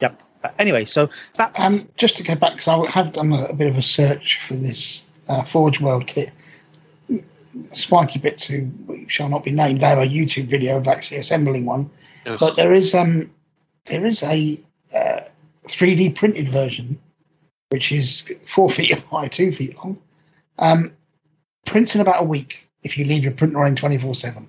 Yep. 0.00 0.20
Uh, 0.44 0.50
anyway, 0.58 0.84
so 0.84 1.08
that 1.36 1.58
Um, 1.60 1.88
just 1.96 2.16
to 2.16 2.24
go 2.24 2.34
back, 2.34 2.52
because 2.54 2.66
I 2.68 2.90
have 2.90 3.12
done 3.12 3.32
a, 3.32 3.44
a 3.44 3.54
bit 3.54 3.68
of 3.68 3.78
a 3.78 3.82
search 3.82 4.40
for 4.40 4.54
this 4.54 5.06
uh, 5.28 5.44
Forge 5.44 5.80
World 5.80 6.06
kit. 6.08 6.32
Spiky 7.72 8.18
Bits, 8.18 8.46
who 8.46 8.70
shall 9.08 9.28
not 9.28 9.44
be 9.44 9.50
named, 9.50 9.80
they 9.80 9.86
have 9.86 9.98
a 9.98 10.06
YouTube 10.06 10.48
video 10.48 10.78
of 10.78 10.88
actually 10.88 11.18
assembling 11.18 11.66
one. 11.66 11.90
Ugh. 12.26 12.38
But 12.38 12.56
there 12.56 12.72
is 12.72 12.94
um 12.94 13.30
there 13.86 14.04
is 14.04 14.22
a 14.22 14.60
uh, 14.94 15.20
3D 15.66 16.14
printed 16.14 16.48
version, 16.48 16.98
which 17.70 17.92
is 17.92 18.24
four 18.46 18.70
feet 18.70 18.98
high, 19.10 19.28
two 19.28 19.52
feet 19.52 19.76
long. 19.76 20.00
Um, 20.58 20.92
prints 21.64 21.94
in 21.94 22.00
about 22.00 22.22
a 22.22 22.24
week 22.24 22.68
if 22.82 22.98
you 22.98 23.04
leave 23.04 23.24
your 23.24 23.32
printer 23.32 23.58
running 23.58 23.76
24 23.76 24.14
seven. 24.14 24.48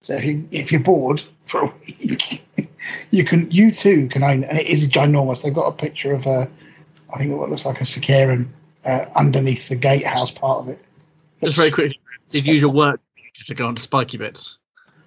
So 0.00 0.14
if 0.14 0.24
you 0.24 0.46
if 0.50 0.70
you're 0.70 0.82
bored 0.82 1.22
for 1.46 1.62
a 1.62 1.74
week, 1.86 2.44
you 3.10 3.24
can 3.24 3.50
you 3.50 3.70
too 3.70 4.08
can 4.08 4.22
own, 4.22 4.44
and 4.44 4.58
it 4.58 4.66
is 4.66 4.86
ginormous. 4.88 5.42
They've 5.42 5.54
got 5.54 5.66
a 5.66 5.72
picture 5.72 6.14
of 6.14 6.26
a, 6.26 6.48
I 7.12 7.18
think 7.18 7.36
what 7.36 7.50
looks 7.50 7.64
like 7.64 7.80
a 7.80 7.84
Sicaran 7.84 8.48
uh, 8.84 9.06
underneath 9.14 9.68
the 9.68 9.76
gatehouse 9.76 10.30
part 10.30 10.60
of 10.60 10.68
it. 10.68 10.78
Just 11.42 11.56
very 11.56 11.70
quickly, 11.70 11.98
did 12.34 12.46
you 12.46 12.52
use 12.54 12.62
your 12.62 12.72
work 12.72 13.00
to 13.46 13.54
go 13.54 13.66
onto 13.66 13.80
spiky 13.80 14.18
bits? 14.18 14.58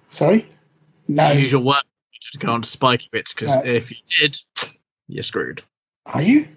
Sorry, 0.08 0.48
no, 1.06 1.28
Did 1.28 1.36
you 1.36 1.40
use 1.42 1.52
your 1.52 1.60
work 1.62 1.84
to 2.32 2.38
go 2.38 2.52
onto 2.52 2.66
spiky 2.66 3.08
bits? 3.12 3.32
Because 3.34 3.48
No. 3.64 3.70
if 3.70 3.90
you 3.90 3.96
did, 4.20 4.38
you're 5.08 5.22
screwed. 5.22 5.62
are 6.06 6.22
you? 6.22 6.48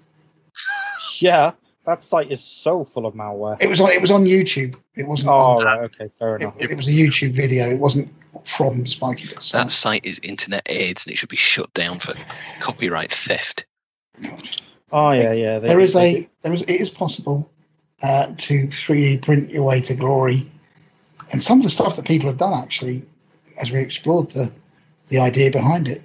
yeah, 1.19 1.51
that 1.85 2.03
site 2.03 2.31
is 2.31 2.43
so 2.43 2.83
full 2.83 3.05
of 3.05 3.13
malware. 3.13 3.57
It 3.61 3.67
was 3.67 3.81
on 3.81 3.91
it 3.91 4.01
was 4.01 4.11
on 4.11 4.23
YouTube. 4.25 4.75
It 4.95 5.07
wasn't. 5.07 5.29
Oh, 5.29 5.59
on, 5.59 5.63
right, 5.65 5.79
okay, 5.81 6.07
fair 6.17 6.35
it, 6.35 6.41
enough. 6.41 6.55
it 6.59 6.75
was 6.75 6.87
a 6.87 6.91
YouTube 6.91 7.33
video. 7.33 7.69
It 7.69 7.79
wasn't 7.79 8.13
from 8.45 8.85
Spiky 8.87 9.27
Bits. 9.27 9.51
That 9.51 9.71
site 9.71 10.05
is 10.05 10.19
internet 10.23 10.63
AIDS 10.67 11.05
and 11.05 11.13
it 11.13 11.17
should 11.17 11.29
be 11.29 11.35
shut 11.37 11.73
down 11.73 11.99
for 11.99 12.13
copyright 12.59 13.11
theft. 13.11 13.65
Oh 14.91 15.11
yeah, 15.11 15.33
yeah. 15.33 15.59
they 15.59 15.67
there 15.69 15.77
did- 15.77 15.83
is 15.83 15.93
they 15.93 16.15
a 16.17 16.29
there 16.43 16.53
is 16.53 16.61
it 16.63 16.69
is 16.69 16.89
possible 16.89 17.49
uh, 18.03 18.27
to 18.37 18.67
3D 18.67 19.21
print 19.21 19.49
your 19.49 19.63
way 19.63 19.81
to 19.81 19.93
glory. 19.95 20.49
And 21.31 21.41
some 21.41 21.59
of 21.59 21.63
the 21.63 21.69
stuff 21.69 21.95
that 21.95 22.05
people 22.05 22.27
have 22.29 22.37
done 22.37 22.53
actually, 22.53 23.03
as 23.57 23.71
we 23.71 23.79
explored 23.79 24.31
the 24.31 24.51
the 25.07 25.19
idea 25.19 25.51
behind 25.51 25.87
it, 25.87 26.01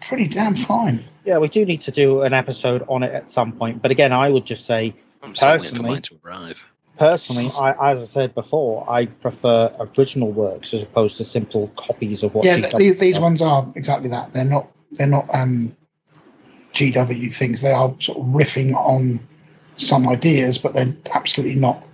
pretty 0.00 0.28
damn 0.28 0.54
fine. 0.54 1.02
Yeah, 1.24 1.38
we 1.38 1.48
do 1.48 1.64
need 1.64 1.82
to 1.82 1.90
do 1.90 2.22
an 2.22 2.32
episode 2.32 2.84
on 2.88 3.02
it 3.02 3.12
at 3.12 3.30
some 3.30 3.52
point. 3.52 3.82
But 3.82 3.90
again, 3.90 4.12
I 4.12 4.28
would 4.28 4.44
just 4.44 4.66
say 4.66 4.94
I'm 5.22 5.34
still 5.34 5.48
waiting 5.48 5.62
for 5.62 5.82
personally, 5.82 6.00
to 6.00 6.18
arrive. 6.24 6.64
personally, 6.98 7.52
I, 7.56 7.92
as 7.92 8.02
I 8.02 8.04
said 8.04 8.34
before, 8.34 8.90
I 8.90 9.06
prefer 9.06 9.74
original 9.96 10.32
works 10.32 10.74
as 10.74 10.82
opposed 10.82 11.18
to 11.18 11.24
simple 11.24 11.68
copies 11.76 12.22
of 12.22 12.34
what. 12.34 12.44
yeah, 12.44 12.58
GW 12.58 12.62
th- 12.62 12.74
these, 12.76 12.98
these 12.98 13.18
ones 13.18 13.42
are 13.42 13.70
exactly 13.76 14.10
that. 14.10 14.32
They're 14.32 14.44
not 14.44 14.70
they're 14.92 15.06
not 15.06 15.32
um, 15.34 15.76
GW 16.74 17.34
things. 17.34 17.60
They 17.60 17.72
are 17.72 17.94
sort 18.00 18.18
of 18.18 18.24
riffing 18.26 18.74
on 18.74 19.20
some 19.76 20.08
ideas, 20.08 20.58
but 20.58 20.74
they're 20.74 20.94
absolutely 21.14 21.60
not. 21.60 21.84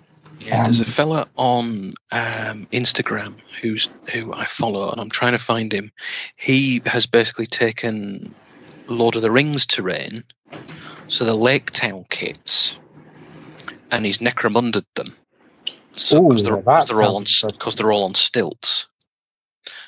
Yeah, 0.40 0.64
there's 0.64 0.80
a 0.80 0.84
Um, 0.84 0.90
fella 0.90 1.28
on 1.36 1.94
um, 2.12 2.68
Instagram 2.72 3.36
who's 3.60 3.88
who 4.12 4.32
I 4.34 4.46
follow, 4.46 4.90
and 4.90 5.00
I'm 5.00 5.10
trying 5.10 5.32
to 5.32 5.38
find 5.38 5.72
him. 5.72 5.92
He 6.36 6.82
has 6.86 7.06
basically 7.06 7.46
taken 7.46 8.34
Lord 8.88 9.16
of 9.16 9.22
the 9.22 9.30
Rings 9.30 9.66
terrain, 9.66 10.24
so 11.08 11.24
the 11.24 11.34
Lake 11.34 11.70
Town 11.70 12.04
kits, 12.10 12.76
and 13.90 14.04
he's 14.04 14.18
necromunded 14.18 14.84
them. 14.94 15.16
So 15.96 16.22
because 16.28 16.42
they're, 16.42 16.62
they're 16.86 17.02
all 17.02 17.16
on 17.16 17.26
because 17.58 17.76
they're 17.76 17.92
all 17.92 18.04
on 18.04 18.14
stilts. 18.14 18.86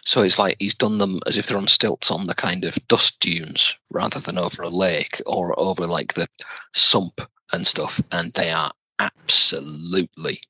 So 0.04 0.22
it's 0.22 0.38
like 0.38 0.56
he's 0.58 0.74
done 0.74 0.98
them 0.98 1.20
as 1.26 1.36
if 1.36 1.46
they're 1.46 1.58
on 1.58 1.68
stilts 1.68 2.10
on 2.10 2.26
the 2.26 2.34
kind 2.34 2.64
of 2.64 2.76
dust 2.88 3.20
dunes 3.20 3.76
rather 3.92 4.20
than 4.20 4.38
over 4.38 4.62
a 4.62 4.68
lake 4.70 5.20
or 5.26 5.58
over 5.60 5.86
like 5.86 6.14
the 6.14 6.28
sump 6.74 7.20
and 7.52 7.66
stuff, 7.66 8.02
and 8.12 8.32
they 8.32 8.50
are 8.50 8.72
absolutely 8.98 10.40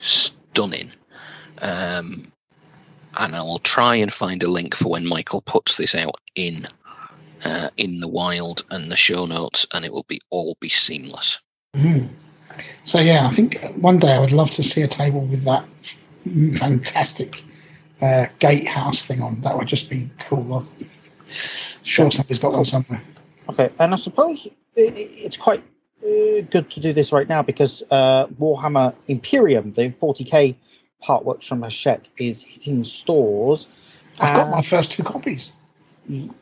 stunning. 0.00 0.92
Um, 1.58 2.32
and 3.16 3.34
I 3.34 3.42
will 3.42 3.58
try 3.60 3.96
and 3.96 4.12
find 4.12 4.42
a 4.42 4.50
link 4.50 4.74
for 4.74 4.90
when 4.90 5.06
Michael 5.06 5.40
puts 5.42 5.76
this 5.76 5.94
out 5.94 6.16
in 6.34 6.66
uh, 7.44 7.70
in 7.76 8.00
the 8.00 8.08
wild 8.08 8.64
and 8.70 8.90
the 8.90 8.96
show 8.96 9.24
notes, 9.26 9.66
and 9.72 9.84
it 9.84 9.92
will 9.92 10.06
be 10.08 10.20
all 10.30 10.56
be 10.60 10.68
seamless. 10.68 11.38
Mm. 11.74 12.08
So 12.84 12.98
yeah, 12.98 13.26
I 13.26 13.30
think 13.34 13.60
one 13.76 13.98
day 13.98 14.12
I 14.12 14.18
would 14.18 14.32
love 14.32 14.50
to 14.52 14.62
see 14.62 14.82
a 14.82 14.88
table 14.88 15.20
with 15.20 15.44
that 15.44 15.64
fantastic 16.58 17.42
uh, 18.02 18.26
gatehouse 18.38 19.04
thing 19.04 19.22
on. 19.22 19.40
That 19.42 19.56
would 19.56 19.68
just 19.68 19.88
be 19.90 20.10
cool. 20.20 20.54
I'm 20.54 20.88
sure 21.82 22.10
somebody's 22.10 22.38
got 22.38 22.52
one 22.52 22.64
somewhere. 22.64 23.02
Okay, 23.48 23.70
and 23.78 23.92
I 23.94 23.96
suppose 23.96 24.46
i- 24.76 24.80
i- 24.80 24.92
it's 25.24 25.36
quite 25.36 25.62
good 26.00 26.70
to 26.70 26.80
do 26.80 26.92
this 26.92 27.12
right 27.12 27.28
now 27.28 27.42
because 27.42 27.82
uh, 27.90 28.26
Warhammer 28.26 28.94
Imperium, 29.08 29.72
the 29.72 29.88
40k 29.88 30.56
part 31.00 31.24
works 31.24 31.46
from 31.46 31.62
Hachette, 31.62 32.08
is 32.18 32.42
hitting 32.42 32.84
stores. 32.84 33.66
I've 34.18 34.34
got 34.34 34.50
my 34.50 34.62
first 34.62 34.92
two 34.92 35.02
copies. 35.02 35.52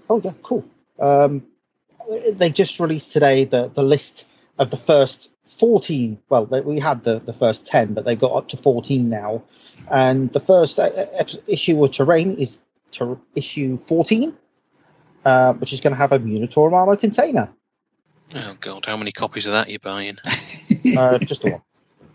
Oh 0.09 0.21
yeah, 0.23 0.33
cool. 0.43 0.65
Um, 1.01 1.45
they 2.33 2.51
just 2.51 2.79
released 2.79 3.13
today 3.13 3.45
the 3.45 3.71
the 3.75 3.83
list 3.83 4.27
of 4.59 4.71
the 4.71 4.77
first 4.77 5.31
14. 5.59 6.19
Well, 6.29 6.47
they, 6.47 6.61
we 6.61 6.79
had 6.79 7.05
the 7.05 7.21
the 7.21 7.33
first 7.33 7.67
10, 7.67 7.95
but 7.95 8.05
they 8.05 8.17
got 8.17 8.33
up 8.33 8.49
to 8.49 8.57
14 8.57 9.09
now. 9.09 9.43
And 9.91 10.33
the 10.33 10.41
first 10.41 10.79
uh, 10.79 10.91
issue 11.47 11.85
of 11.85 11.91
Terrain 11.91 12.37
is 12.37 12.59
to 12.93 13.21
issue 13.35 13.77
14, 13.77 14.37
uh, 15.25 15.53
which 15.55 15.73
is 15.73 15.81
going 15.81 15.93
to 15.93 15.99
have 15.99 16.13
a 16.13 16.19
Munitorum 16.19 16.73
armor 16.73 16.97
container. 16.97 17.53
Oh 18.35 18.57
god, 18.61 18.85
how 18.87 18.97
many 18.97 19.13
copies 19.13 19.47
of 19.47 19.53
that 19.53 19.69
are 19.69 19.71
you 19.71 19.79
buying? 19.79 20.19
Uh, 20.97 21.19
just 21.19 21.43
the 21.43 21.51
one. 21.53 21.63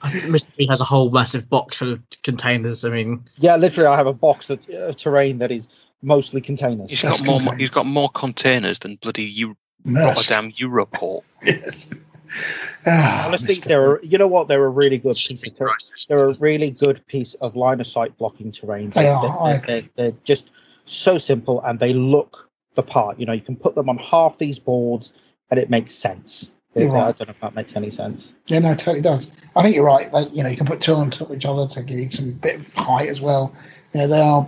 Mr. 0.04 0.56
B 0.56 0.68
has 0.68 0.80
a 0.80 0.86
whole 0.86 1.10
massive 1.10 1.50
box 1.50 1.78
full 1.78 1.94
of 1.94 2.02
containers. 2.24 2.86
I 2.86 2.90
mean, 2.90 3.26
Yeah, 3.38 3.56
literally, 3.58 3.88
I 3.88 3.98
have 3.98 4.08
a 4.08 4.14
box 4.14 4.50
of 4.50 4.60
uh, 4.70 4.94
terrain 4.94 5.40
that 5.40 5.52
is 5.52 5.68
mostly 6.02 6.40
containers. 6.40 6.90
He's 6.90 7.02
Just 7.02 7.20
got 7.20 7.26
more. 7.28 7.40
containers. 7.40 7.60
He's 7.60 7.70
got 7.72 7.86
more 7.88 8.10
containers 8.12 8.80
than 8.80 8.96
bloody 8.98 9.24
Eu- 9.26 9.56
Maersk. 9.86 10.06
Rotterdam 10.16 10.52
Europort. 10.54 11.24
Yes. 11.44 11.88
Ah, 12.86 13.26
Honestly, 13.28 13.56
Mr. 13.56 13.64
they're 13.66 13.96
a- 13.96 14.06
you 14.06 14.18
know 14.20 14.28
what? 14.28 14.48
They're 14.48 14.64
a 14.66 14.70
really 14.70 15.00
good 15.00 15.16
piece 15.18 15.46
of 15.46 15.58
ter- 15.58 15.74
they're 16.08 16.30
a 16.30 16.34
really 16.36 16.70
good 16.70 17.06
piece 17.08 17.34
of 17.36 17.56
line 17.56 17.82
of 17.82 17.88
sight 17.88 18.16
blocking 18.18 18.52
terrain. 18.52 18.92
They 18.92 19.02
They're- 19.04 19.12
are, 19.14 19.54
They're, 19.58 19.62
they're, 19.68 19.90
they're 19.96 20.18
just 20.24 20.52
so 20.86 21.18
simple 21.18 21.62
and 21.64 21.80
they 21.80 21.94
look 21.94 22.50
the 22.76 22.84
part. 22.84 23.20
You 23.20 23.26
know, 23.26 23.34
you 23.34 23.42
can 23.42 23.56
put 23.56 23.74
them 23.76 23.90
on 23.90 23.98
half 23.98 24.38
these 24.38 24.60
boards 24.60 25.12
and 25.52 25.60
it 25.60 25.70
makes 25.70 25.94
sense. 25.94 26.52
You're 26.76 26.96
I 26.96 27.12
don't 27.12 27.22
know 27.28 27.32
if 27.32 27.40
that 27.40 27.56
makes 27.56 27.76
any 27.76 27.90
sense. 27.90 28.34
Yeah, 28.46 28.60
no, 28.60 28.72
it 28.72 28.80
totally 28.80 29.02
does. 29.02 29.32
I 29.56 29.64
think 29.64 29.76
you're 29.76 29.84
right. 29.86 30.12
They, 30.12 30.28
you 30.30 30.44
know, 30.44 30.50
you 30.50 30.58
can 30.58 30.68
put 30.68 30.82
two 30.82 30.94
on 30.94 31.10
top 31.10 31.30
of 31.30 31.36
each 31.36 31.46
other 31.46 31.68
to 31.68 31.84
give 31.84 31.98
you 32.00 32.12
some 32.12 32.32
bit 32.32 32.60
of 32.60 32.74
height 32.74 33.10
as 33.10 33.20
well. 33.20 33.54
You 33.94 34.02
know, 34.02 34.08
they 34.08 34.22
are 34.22 34.48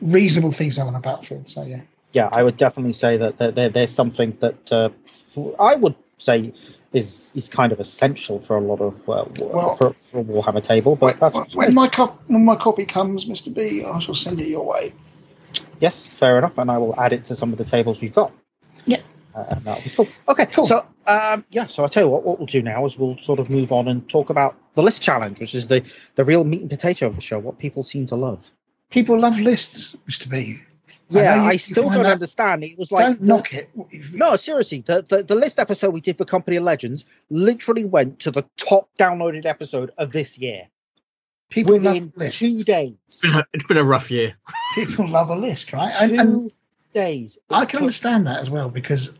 reasonable 0.00 0.52
things 0.52 0.78
on 0.78 0.94
a 0.94 1.00
battlefield. 1.00 1.48
So 1.48 1.64
yeah. 1.64 1.80
Yeah, 2.12 2.28
I 2.30 2.44
would 2.44 2.56
definitely 2.56 2.92
say 2.92 3.16
that 3.16 3.38
there, 3.38 3.50
there, 3.50 3.68
there's 3.68 3.92
something 3.92 4.36
that 4.38 4.72
uh, 4.72 4.90
I 5.58 5.74
would 5.74 5.96
say 6.18 6.54
is 6.92 7.32
is 7.34 7.48
kind 7.48 7.72
of 7.72 7.80
essential 7.80 8.38
for 8.38 8.56
a 8.56 8.60
lot 8.60 8.80
of 8.80 9.08
uh, 9.08 9.24
Well- 9.40 9.76
for, 9.76 9.96
for 10.10 10.20
a 10.20 10.24
Warhammer 10.24 10.62
table. 10.62 10.94
But 10.94 11.18
that's 11.18 11.56
when 11.56 11.74
my 11.74 11.88
when 12.28 12.44
my 12.44 12.54
copy 12.54 12.84
comes, 12.86 13.24
Mr. 13.24 13.52
B, 13.52 13.84
I 13.84 13.98
shall 13.98 14.14
send 14.14 14.40
it 14.40 14.46
your 14.46 14.64
way. 14.64 14.92
Yes, 15.80 16.06
fair 16.06 16.38
enough, 16.38 16.58
and 16.58 16.70
I 16.70 16.78
will 16.78 16.98
add 16.98 17.12
it 17.12 17.24
to 17.24 17.34
some 17.34 17.50
of 17.52 17.58
the 17.58 17.64
tables 17.64 18.00
we've 18.00 18.14
got. 18.14 18.32
Yeah. 18.86 19.00
Uh, 19.34 19.44
and 19.48 19.64
that'll 19.64 19.82
be 19.82 19.90
cool. 19.90 20.08
Okay, 20.28 20.46
Cool. 20.46 20.64
So, 20.64 20.86
um, 21.06 21.44
yeah, 21.50 21.66
so 21.66 21.84
I 21.84 21.88
tell 21.88 22.04
you 22.04 22.08
what, 22.08 22.22
what 22.24 22.38
we'll 22.38 22.46
do 22.46 22.62
now 22.62 22.86
is 22.86 22.96
we'll 22.98 23.18
sort 23.18 23.40
of 23.40 23.50
move 23.50 23.72
on 23.72 23.88
and 23.88 24.08
talk 24.08 24.30
about 24.30 24.56
the 24.74 24.82
list 24.82 25.02
challenge, 25.02 25.40
which 25.40 25.54
is 25.54 25.66
the 25.66 25.82
the 26.14 26.24
real 26.24 26.44
meat 26.44 26.60
and 26.60 26.70
potato 26.70 27.06
of 27.08 27.16
the 27.16 27.20
show, 27.20 27.38
what 27.40 27.58
people 27.58 27.82
seem 27.82 28.06
to 28.06 28.14
love. 28.16 28.48
People 28.90 29.18
love 29.18 29.38
lists, 29.40 29.96
Mr. 30.08 30.28
B. 30.30 30.60
Yeah, 31.10 31.34
know 31.36 31.42
you- 31.42 31.48
I, 31.50 31.56
still 31.56 31.90
don't 31.90 32.04
that- 32.04 32.12
understand. 32.12 32.62
It 32.64 32.78
was 32.78 32.90
like 32.92 33.06
Don't 33.06 33.20
the- 33.20 33.26
knock 33.26 33.52
it. 33.54 33.70
No, 34.14 34.36
seriously, 34.36 34.80
the, 34.82 35.02
the 35.02 35.22
the 35.24 35.34
list 35.34 35.58
episode 35.58 35.90
we 35.90 36.00
did 36.00 36.16
for 36.16 36.24
Company 36.24 36.56
of 36.56 36.62
Legends 36.62 37.04
literally 37.28 37.84
went 37.84 38.20
to 38.20 38.30
the 38.30 38.44
top 38.56 38.88
downloaded 38.98 39.46
episode 39.46 39.90
of 39.98 40.12
this 40.12 40.38
year 40.38 40.68
People 41.50 41.74
within 41.74 42.04
love 42.06 42.12
lists. 42.16 42.38
two 42.38 42.62
days. 42.62 42.94
It's 43.08 43.16
been 43.18 43.32
a, 43.34 43.44
it's 43.52 43.64
been 43.66 43.76
a 43.78 43.84
rough 43.84 44.10
year. 44.10 44.34
People 44.76 45.08
love 45.08 45.28
a 45.30 45.36
list, 45.36 45.72
right? 45.72 45.92
And, 46.00 46.10
Two 46.12 46.18
and 46.20 46.52
days. 46.94 47.36
I 47.50 47.64
can 47.66 47.80
understand 47.80 48.26
that 48.28 48.38
as 48.40 48.48
well 48.48 48.68
because 48.70 49.14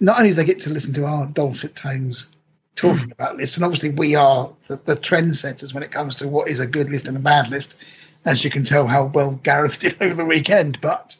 not 0.00 0.18
only 0.18 0.30
do 0.30 0.36
they 0.36 0.44
get 0.44 0.60
to 0.62 0.70
listen 0.70 0.92
to 0.94 1.04
our 1.06 1.26
dulcet 1.26 1.74
tones 1.74 2.28
talking 2.74 3.10
about 3.10 3.36
lists, 3.36 3.56
and 3.56 3.64
obviously 3.64 3.90
we 3.90 4.14
are 4.14 4.50
the, 4.68 4.76
the 4.84 4.96
trendsetters 4.96 5.74
when 5.74 5.82
it 5.82 5.90
comes 5.90 6.14
to 6.16 6.28
what 6.28 6.48
is 6.48 6.60
a 6.60 6.66
good 6.66 6.90
list 6.90 7.08
and 7.08 7.16
a 7.16 7.20
bad 7.20 7.48
list, 7.48 7.76
as 8.24 8.44
you 8.44 8.50
can 8.50 8.64
tell 8.64 8.86
how 8.86 9.06
well 9.06 9.32
Gareth 9.42 9.80
did 9.80 9.96
over 10.00 10.14
the 10.14 10.24
weekend. 10.24 10.80
But 10.80 11.16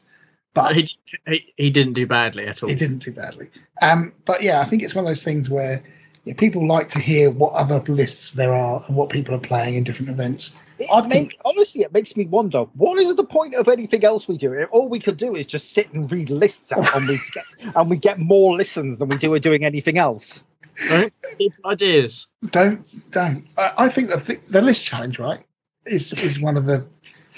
but 0.54 0.74
He, 0.76 0.88
he, 1.26 1.52
he 1.56 1.70
didn't 1.70 1.92
do 1.94 2.06
badly 2.06 2.46
at 2.46 2.62
all. 2.62 2.68
he 2.68 2.74
didn't 2.74 2.98
do 2.98 3.12
badly. 3.12 3.50
Um, 3.82 4.12
but 4.24 4.42
yeah, 4.42 4.60
I 4.60 4.64
think 4.64 4.82
it's 4.82 4.94
one 4.94 5.04
of 5.04 5.08
those 5.08 5.22
things 5.22 5.50
where 5.50 5.82
yeah, 6.28 6.34
people 6.34 6.66
like 6.68 6.88
to 6.90 6.98
hear 6.98 7.30
what 7.30 7.54
other 7.54 7.80
lists 7.90 8.32
there 8.32 8.52
are 8.52 8.84
and 8.86 8.94
what 8.94 9.08
people 9.08 9.34
are 9.34 9.40
playing 9.40 9.76
in 9.76 9.84
different 9.84 10.10
events. 10.10 10.52
It 10.78 10.88
make, 11.06 11.10
think- 11.10 11.36
honestly, 11.42 11.80
it 11.82 11.92
makes 11.92 12.16
me 12.16 12.26
wonder 12.26 12.64
what 12.74 12.98
is 12.98 13.16
the 13.16 13.24
point 13.24 13.54
of 13.54 13.66
anything 13.66 14.04
else 14.04 14.28
we 14.28 14.36
do? 14.36 14.62
All 14.64 14.90
we 14.90 15.00
could 15.00 15.16
do 15.16 15.34
is 15.34 15.46
just 15.46 15.72
sit 15.72 15.90
and 15.94 16.10
read 16.12 16.28
lists 16.28 16.70
out, 16.70 16.94
and 16.94 17.08
we 17.08 17.18
get 17.34 17.76
and 17.76 17.88
we 17.88 17.96
get 17.96 18.18
more 18.18 18.54
listens 18.54 18.98
than 18.98 19.08
we 19.08 19.16
do 19.16 19.38
doing 19.38 19.64
anything 19.64 19.96
else. 19.96 20.44
Right? 20.90 21.10
Give 21.38 21.52
ideas. 21.64 22.26
Don't 22.50 22.86
don't. 23.10 23.46
I, 23.56 23.72
I 23.78 23.88
think 23.88 24.10
the 24.10 24.20
th- 24.20 24.40
the 24.50 24.60
list 24.60 24.84
challenge 24.84 25.18
right 25.18 25.44
is 25.86 26.12
is 26.12 26.38
one 26.38 26.58
of 26.58 26.66
the 26.66 26.84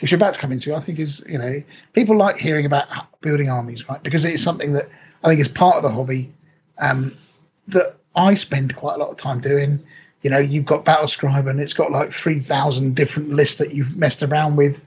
which 0.01 0.11
you're 0.11 0.19
about 0.19 0.35
to 0.35 0.41
come 0.41 0.51
into. 0.51 0.75
I 0.75 0.81
think 0.81 0.99
is 0.99 1.25
you 1.29 1.39
know 1.39 1.63
people 1.93 2.17
like 2.19 2.39
hearing 2.39 2.67
about 2.67 2.89
building 3.21 3.49
armies 3.51 3.89
right 3.89 4.03
because 4.03 4.25
it's 4.25 4.43
something 4.43 4.73
that 4.73 4.89
I 5.23 5.29
think 5.29 5.41
is 5.41 5.49
part 5.49 5.77
of 5.77 5.85
the 5.85 5.91
hobby 5.91 6.33
um, 6.79 7.17
that 7.69 8.00
I 8.21 8.35
spend 8.35 8.77
quite 8.77 8.95
a 8.95 8.99
lot 8.99 9.11
of 9.11 9.17
time 9.17 9.41
doing. 9.41 9.81
You 10.23 10.31
know, 10.31 10.39
you've 10.39 10.67
got 10.67 10.85
Battlescribe 10.85 11.49
and 11.49 11.61
it's 11.61 11.73
got 11.73 11.91
like 11.91 12.13
three 12.13 12.41
thousand 12.41 12.95
different 12.95 13.31
lists 13.31 13.59
that 13.59 13.75
you've 13.75 13.97
messed 13.97 14.23
around 14.23 14.57
with. 14.57 14.85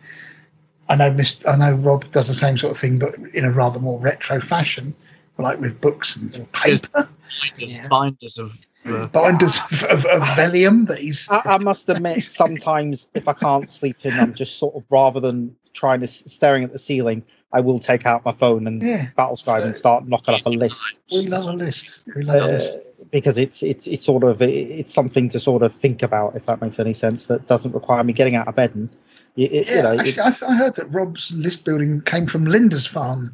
I 0.90 0.96
know, 0.96 1.12
Mist, 1.12 1.48
I 1.48 1.56
know 1.56 1.74
Rob 1.74 2.10
does 2.12 2.28
the 2.28 2.34
same 2.34 2.58
sort 2.58 2.72
of 2.72 2.78
thing, 2.78 3.00
but 3.00 3.16
in 3.34 3.46
a 3.46 3.52
rather 3.52 3.80
more 3.80 4.00
retro 4.00 4.40
fashion, 4.42 4.94
like 5.38 5.60
with 5.60 5.80
books 5.82 6.16
and 6.16 6.32
paper, 6.54 7.10
Yeah. 7.58 7.88
Binders 7.88 8.38
of 8.38 8.58
uh, 8.86 9.08
binders 9.08 9.58
of, 9.72 9.84
of, 9.84 10.06
of 10.06 10.36
vellum 10.36 10.86
that 10.86 11.00
he's. 11.00 11.28
I, 11.30 11.42
I 11.46 11.58
must 11.58 11.88
admit, 11.90 12.24
sometimes 12.24 13.08
if 13.14 13.28
I 13.28 13.34
can't 13.34 13.70
sleep 13.70 13.98
in, 14.04 14.14
I'm 14.14 14.34
just 14.34 14.60
sort 14.60 14.76
of 14.76 14.84
rather 14.90 15.20
than 15.20 15.56
trying 15.74 16.02
to 16.02 16.08
staring 16.08 16.64
at 16.64 16.72
the 16.72 16.80
ceiling, 16.80 17.24
I 17.54 17.60
will 17.62 17.80
take 17.80 18.06
out 18.06 18.26
my 18.26 18.32
phone 18.32 18.66
and 18.68 18.82
Yeah. 18.82 19.08
Battlescribe 19.18 19.64
and 19.64 19.76
start 19.76 20.08
knocking 20.08 20.34
up 20.34 20.46
a 20.46 20.50
list. 20.50 21.00
We 21.12 21.28
love 21.28 21.46
a 21.46 21.54
list. 21.54 22.02
We 22.16 22.24
love 22.24 22.36
a 22.42 22.44
Uh, 22.46 22.48
list. 22.54 22.80
because 23.12 23.38
it's 23.38 23.62
it's 23.62 23.86
it's 23.88 24.06
sort 24.06 24.24
of 24.24 24.42
it's 24.42 24.92
something 24.94 25.30
to 25.30 25.40
sort 25.40 25.62
of 25.62 25.74
think 25.74 26.02
about 26.02 26.36
if 26.36 26.46
that 26.48 26.62
makes 26.62 26.80
any 26.80 26.94
sense 26.94 27.26
that 27.26 27.46
doesn't 27.48 27.74
require 27.74 28.04
me 28.04 28.12
getting 28.14 28.36
out 28.36 28.48
of 28.48 28.56
bed 28.56 28.74
and 28.74 28.90
you, 29.36 29.48
you 29.52 29.64
Yeah, 29.68 29.82
know 29.84 30.00
actually, 30.00 30.20
I, 30.22 30.36
I 30.48 30.56
heard 30.56 30.76
that 30.76 30.92
Rob's 30.92 31.32
list 31.32 31.64
building 31.64 32.02
came 32.02 32.26
from 32.26 32.46
Lindisfarne 32.46 33.32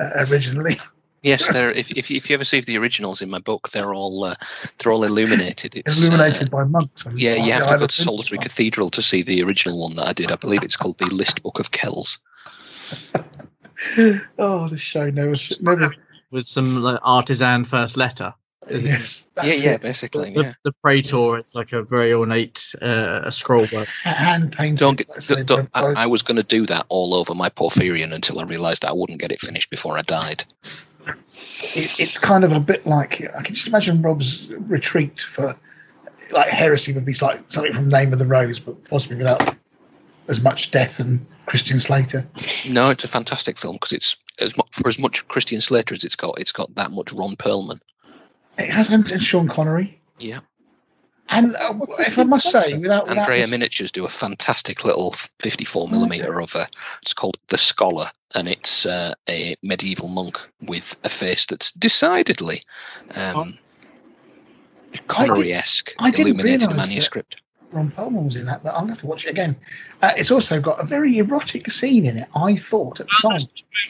uh, 0.00 0.24
originally. 0.30 0.78
Yes, 1.22 1.46
they're. 1.52 1.70
If, 1.70 1.90
if, 1.90 2.10
you- 2.10 2.16
if 2.16 2.30
you 2.30 2.34
ever 2.34 2.46
see 2.46 2.62
the 2.62 2.78
originals 2.78 3.20
in 3.20 3.28
my 3.28 3.40
book, 3.40 3.68
they're 3.72 3.92
all 3.92 4.24
uh, 4.24 4.36
they're 4.78 4.90
all 4.90 5.04
illuminated. 5.04 5.74
It's, 5.76 6.02
uh, 6.02 6.06
Illuminated 6.06 6.50
by 6.50 6.64
monks. 6.64 7.04
and 7.04 7.20
yeah, 7.20 7.34
you 7.34 7.50
by 7.52 7.58
have 7.58 7.68
to 7.68 7.78
go 7.80 7.86
to 7.88 7.92
Salisbury 8.02 8.38
Cathedral 8.38 8.88
to 8.92 9.02
see 9.02 9.22
the 9.22 9.42
original 9.42 9.78
one 9.78 9.96
that 9.96 10.06
I 10.06 10.14
did. 10.14 10.32
I 10.32 10.36
believe 10.36 10.62
it's 10.62 10.76
called 10.76 10.96
the 10.96 11.04
List 11.14 11.42
Book 11.42 11.58
of 11.60 11.72
Kells. 11.72 12.18
Oh, 14.38 14.68
the 14.68 14.76
show 14.78 15.08
never, 15.10 15.34
never. 15.60 15.94
with 16.30 16.46
some 16.46 16.82
like, 16.82 17.00
artisan 17.02 17.64
first 17.64 17.96
letter. 17.96 18.34
Yes, 18.70 19.26
Yeah, 19.42 19.52
yeah, 19.54 19.70
it. 19.72 19.80
basically. 19.80 20.34
The, 20.34 20.42
Yeah. 20.42 20.52
the 20.64 20.72
Praetor, 20.82 21.38
it's 21.38 21.54
like 21.54 21.72
a 21.72 21.82
very 21.82 22.12
ornate 22.12 22.74
uh, 22.82 23.30
scroll 23.30 23.66
book. 23.66 23.88
hand 24.04 24.52
painted. 24.52 24.78
Don't 24.80 24.96
get. 24.98 25.08
I 25.10 25.34
don't- 25.34 25.46
don't- 25.46 25.70
I, 25.72 26.02
I 26.02 26.06
was 26.06 26.22
going 26.22 26.36
to 26.36 26.42
do 26.42 26.66
that 26.66 26.84
all 26.90 27.14
over 27.14 27.34
my 27.34 27.48
Porphyrion 27.48 28.12
until 28.12 28.38
I 28.38 28.44
realised 28.44 28.84
I 28.84 28.92
wouldn't 28.92 29.18
get 29.20 29.32
it 29.32 29.40
finished 29.40 29.70
before 29.70 29.96
I 29.96 30.02
died. 30.02 30.44
it, 31.06 31.14
it's 31.98 32.18
kind 32.18 32.44
of 32.44 32.52
a 32.52 32.60
bit 32.60 32.84
like 32.84 33.22
I 33.34 33.40
can 33.42 33.54
just 33.54 33.66
imagine 33.66 34.02
Rob's 34.02 34.48
retreat 34.50 35.20
for 35.22 35.56
like 36.30 36.48
heresy 36.48 36.92
would 36.92 37.06
be 37.06 37.14
like 37.14 37.40
something 37.48 37.72
from 37.72 37.88
Name 37.88 38.12
of 38.12 38.18
the 38.18 38.26
Rose, 38.26 38.60
but 38.60 38.84
possibly 38.84 39.16
without 39.16 39.56
as 40.28 40.40
much 40.42 40.70
death 40.70 41.00
and 41.00 41.26
Christian 41.50 41.80
Slater. 41.80 42.28
No, 42.68 42.90
it's 42.90 43.02
a 43.02 43.08
fantastic 43.08 43.58
film 43.58 43.74
because 43.74 43.90
it's 43.90 44.16
as 44.38 44.56
mu- 44.56 44.62
for 44.70 44.86
as 44.88 45.00
much 45.00 45.26
Christian 45.26 45.60
Slater 45.60 45.94
as 45.96 46.04
it's 46.04 46.14
got. 46.14 46.38
It's 46.38 46.52
got 46.52 46.72
that 46.76 46.92
much 46.92 47.12
Ron 47.12 47.34
Perlman. 47.34 47.80
It 48.56 48.70
has 48.70 48.88
and 48.90 49.10
and 49.10 49.20
Sean 49.20 49.48
Connery. 49.48 50.00
Yeah. 50.20 50.40
And 51.28 51.56
uh, 51.56 51.74
if 51.98 52.20
I 52.20 52.22
must 52.22 52.48
say, 52.48 52.78
without, 52.78 53.08
without 53.08 53.18
Andrea 53.22 53.40
this- 53.42 53.50
Miniatures 53.50 53.90
do 53.90 54.04
a 54.04 54.08
fantastic 54.08 54.84
little 54.84 55.12
54 55.40 55.88
millimeter 55.88 56.40
of 56.40 56.54
a. 56.54 56.68
It's 57.02 57.14
called 57.14 57.36
The 57.48 57.58
Scholar, 57.58 58.12
and 58.36 58.46
it's 58.46 58.86
uh, 58.86 59.14
a 59.28 59.56
medieval 59.60 60.06
monk 60.06 60.38
with 60.62 60.96
a 61.02 61.08
face 61.08 61.46
that's 61.46 61.72
decidedly 61.72 62.62
um, 63.12 63.58
Connery-esque, 65.08 65.94
I 65.98 66.10
didn't 66.12 66.26
illuminated 66.28 66.60
realise 66.68 66.76
that- 66.86 66.88
manuscript. 66.92 67.36
Ron 67.72 67.90
Perlman 67.92 68.24
was 68.24 68.36
in 68.36 68.46
that, 68.46 68.62
but 68.62 68.70
I'm 68.70 68.86
going 68.86 68.88
to 68.88 68.92
have 68.94 69.00
to 69.00 69.06
watch 69.06 69.26
it 69.26 69.30
again. 69.30 69.56
Uh, 70.02 70.12
it's 70.16 70.30
also 70.30 70.60
got 70.60 70.80
a 70.80 70.86
very 70.86 71.18
erotic 71.18 71.70
scene 71.70 72.06
in 72.06 72.18
it. 72.18 72.28
I 72.34 72.56
thought 72.56 73.00
at 73.00 73.06
the 73.06 73.12
time. 73.22 73.40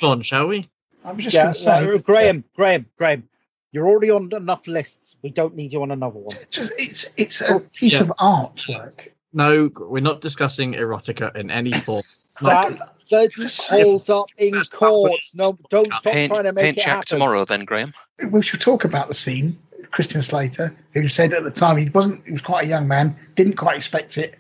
Move 0.03 0.11
on, 0.11 0.23
shall 0.23 0.47
we? 0.49 0.69
I 1.05 1.13
was 1.13 1.25
just 1.25 1.35
Yeah, 1.35 1.45
going 1.45 1.55
to 1.55 1.59
say, 1.59 1.85
that, 1.87 1.95
uh, 1.95 1.99
Graham, 1.99 2.45
Graham, 2.55 2.87
Graham, 2.99 3.29
you're 3.73 3.89
already 3.89 4.11
on 4.11 4.33
enough 4.35 4.67
lists. 4.67 5.17
We 5.23 5.31
don't 5.31 5.55
need 5.55 5.73
you 5.73 5.83
on 5.83 5.91
another 5.91 6.19
one. 6.19 6.37
just, 6.51 6.73
it's 6.77 7.07
it's 7.17 7.41
a 7.41 7.61
piece 7.61 7.95
yeah. 7.95 8.03
of 8.03 8.09
artwork. 8.19 9.09
No, 9.33 9.71
we're 9.79 10.01
not 10.03 10.21
discussing 10.21 10.75
erotica 10.75 11.35
in 11.37 11.51
any 11.51 11.73
form. 11.73 12.03
It's 12.31 12.39
That 12.39 12.79
doesn't 13.09 13.61
hold 13.69 14.09
up 14.09 14.27
in 14.39 14.61
court. 14.73 15.21
No, 15.35 15.59
don't 15.69 15.93
stop 15.95 16.13
Paint, 16.13 16.31
trying 16.33 16.45
to 16.45 16.53
make 16.53 16.65
paint 16.65 16.79
it 16.79 16.83
Jack 16.83 16.87
happen. 16.89 17.07
tomorrow, 17.07 17.45
then, 17.45 17.65
Graham. 17.65 17.93
we 18.31 18.41
should 18.41 18.61
talk 18.61 18.85
about 18.85 19.09
the 19.09 19.15
scene. 19.15 19.59
Christian 19.91 20.23
Slater, 20.23 20.75
who 20.93 21.09
said 21.09 21.33
at 21.35 21.45
the 21.45 21.51
time 21.51 21.77
he 21.77 21.89
wasn't, 21.89 22.25
he 22.25 22.33
was 22.33 22.43
quite 22.43 22.65
a 22.65 22.69
young 22.69 22.87
man, 22.87 23.17
didn't 23.35 23.57
quite 23.57 23.77
expect 23.77 24.19
it, 24.19 24.39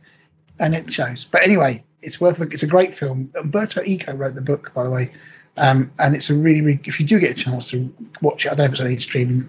and 0.58 0.74
it 0.74 0.92
shows. 0.92 1.24
But 1.24 1.42
anyway, 1.42 1.84
it's 2.02 2.20
worth. 2.20 2.40
It. 2.40 2.52
It's 2.52 2.62
a 2.62 2.68
great 2.68 2.94
film. 2.94 3.32
Umberto 3.34 3.82
Eco 3.84 4.12
wrote 4.12 4.34
the 4.34 4.40
book, 4.40 4.72
by 4.74 4.84
the 4.84 4.90
way, 4.90 5.12
um, 5.56 5.90
and 5.98 6.14
it's 6.14 6.30
a 6.30 6.34
really, 6.34 6.60
really. 6.60 6.80
If 6.84 7.00
you 7.00 7.06
do 7.06 7.18
get 7.18 7.30
a 7.32 7.34
chance 7.34 7.70
to 7.70 7.92
watch 8.22 8.46
it, 8.46 8.52
I 8.52 8.54
don't 8.54 8.58
know 8.58 8.64
if 8.66 8.72
it's 8.72 8.80
on 8.80 8.86
any 8.86 8.98
streaming 8.98 9.48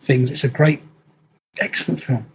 things. 0.00 0.30
It's 0.30 0.44
a 0.44 0.48
great, 0.48 0.82
excellent 1.60 2.02
film. 2.02 2.26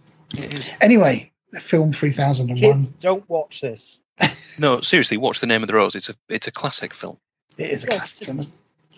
Anyway, 0.80 1.30
film 1.60 1.92
three 1.92 2.10
thousand 2.10 2.50
and 2.50 2.62
one. 2.62 2.80
Kids, 2.80 2.90
don't 2.92 3.28
watch 3.28 3.60
this. 3.60 4.00
No, 4.60 4.80
seriously, 4.80 5.18
watch 5.18 5.38
The 5.38 5.46
Name 5.46 5.62
of 5.62 5.68
the 5.68 5.74
Rose. 5.74 5.94
It's 5.94 6.08
a 6.08 6.14
it's 6.28 6.48
a 6.48 6.50
classic 6.50 6.92
film. 6.92 7.16
It 7.58 7.70
is 7.70 7.84
a 7.84 7.86
classic 7.86 8.26
film. 8.26 8.40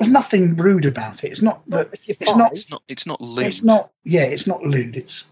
There's 0.00 0.10
nothing 0.10 0.56
rude 0.56 0.86
about 0.86 1.24
it. 1.24 1.28
It's 1.28 1.42
not 1.42 1.62
that. 1.68 1.90
It's 2.06 2.34
not. 2.34 2.52
It's 2.52 2.70
not 2.70 2.82
it's 2.88 3.06
not 3.06 3.20
lewd. 3.20 3.46
It's 3.46 3.62
not. 3.62 3.90
Yeah, 4.02 4.22
it's 4.22 4.46
not 4.46 4.62
lewd. 4.62 4.96
It's 4.96 5.26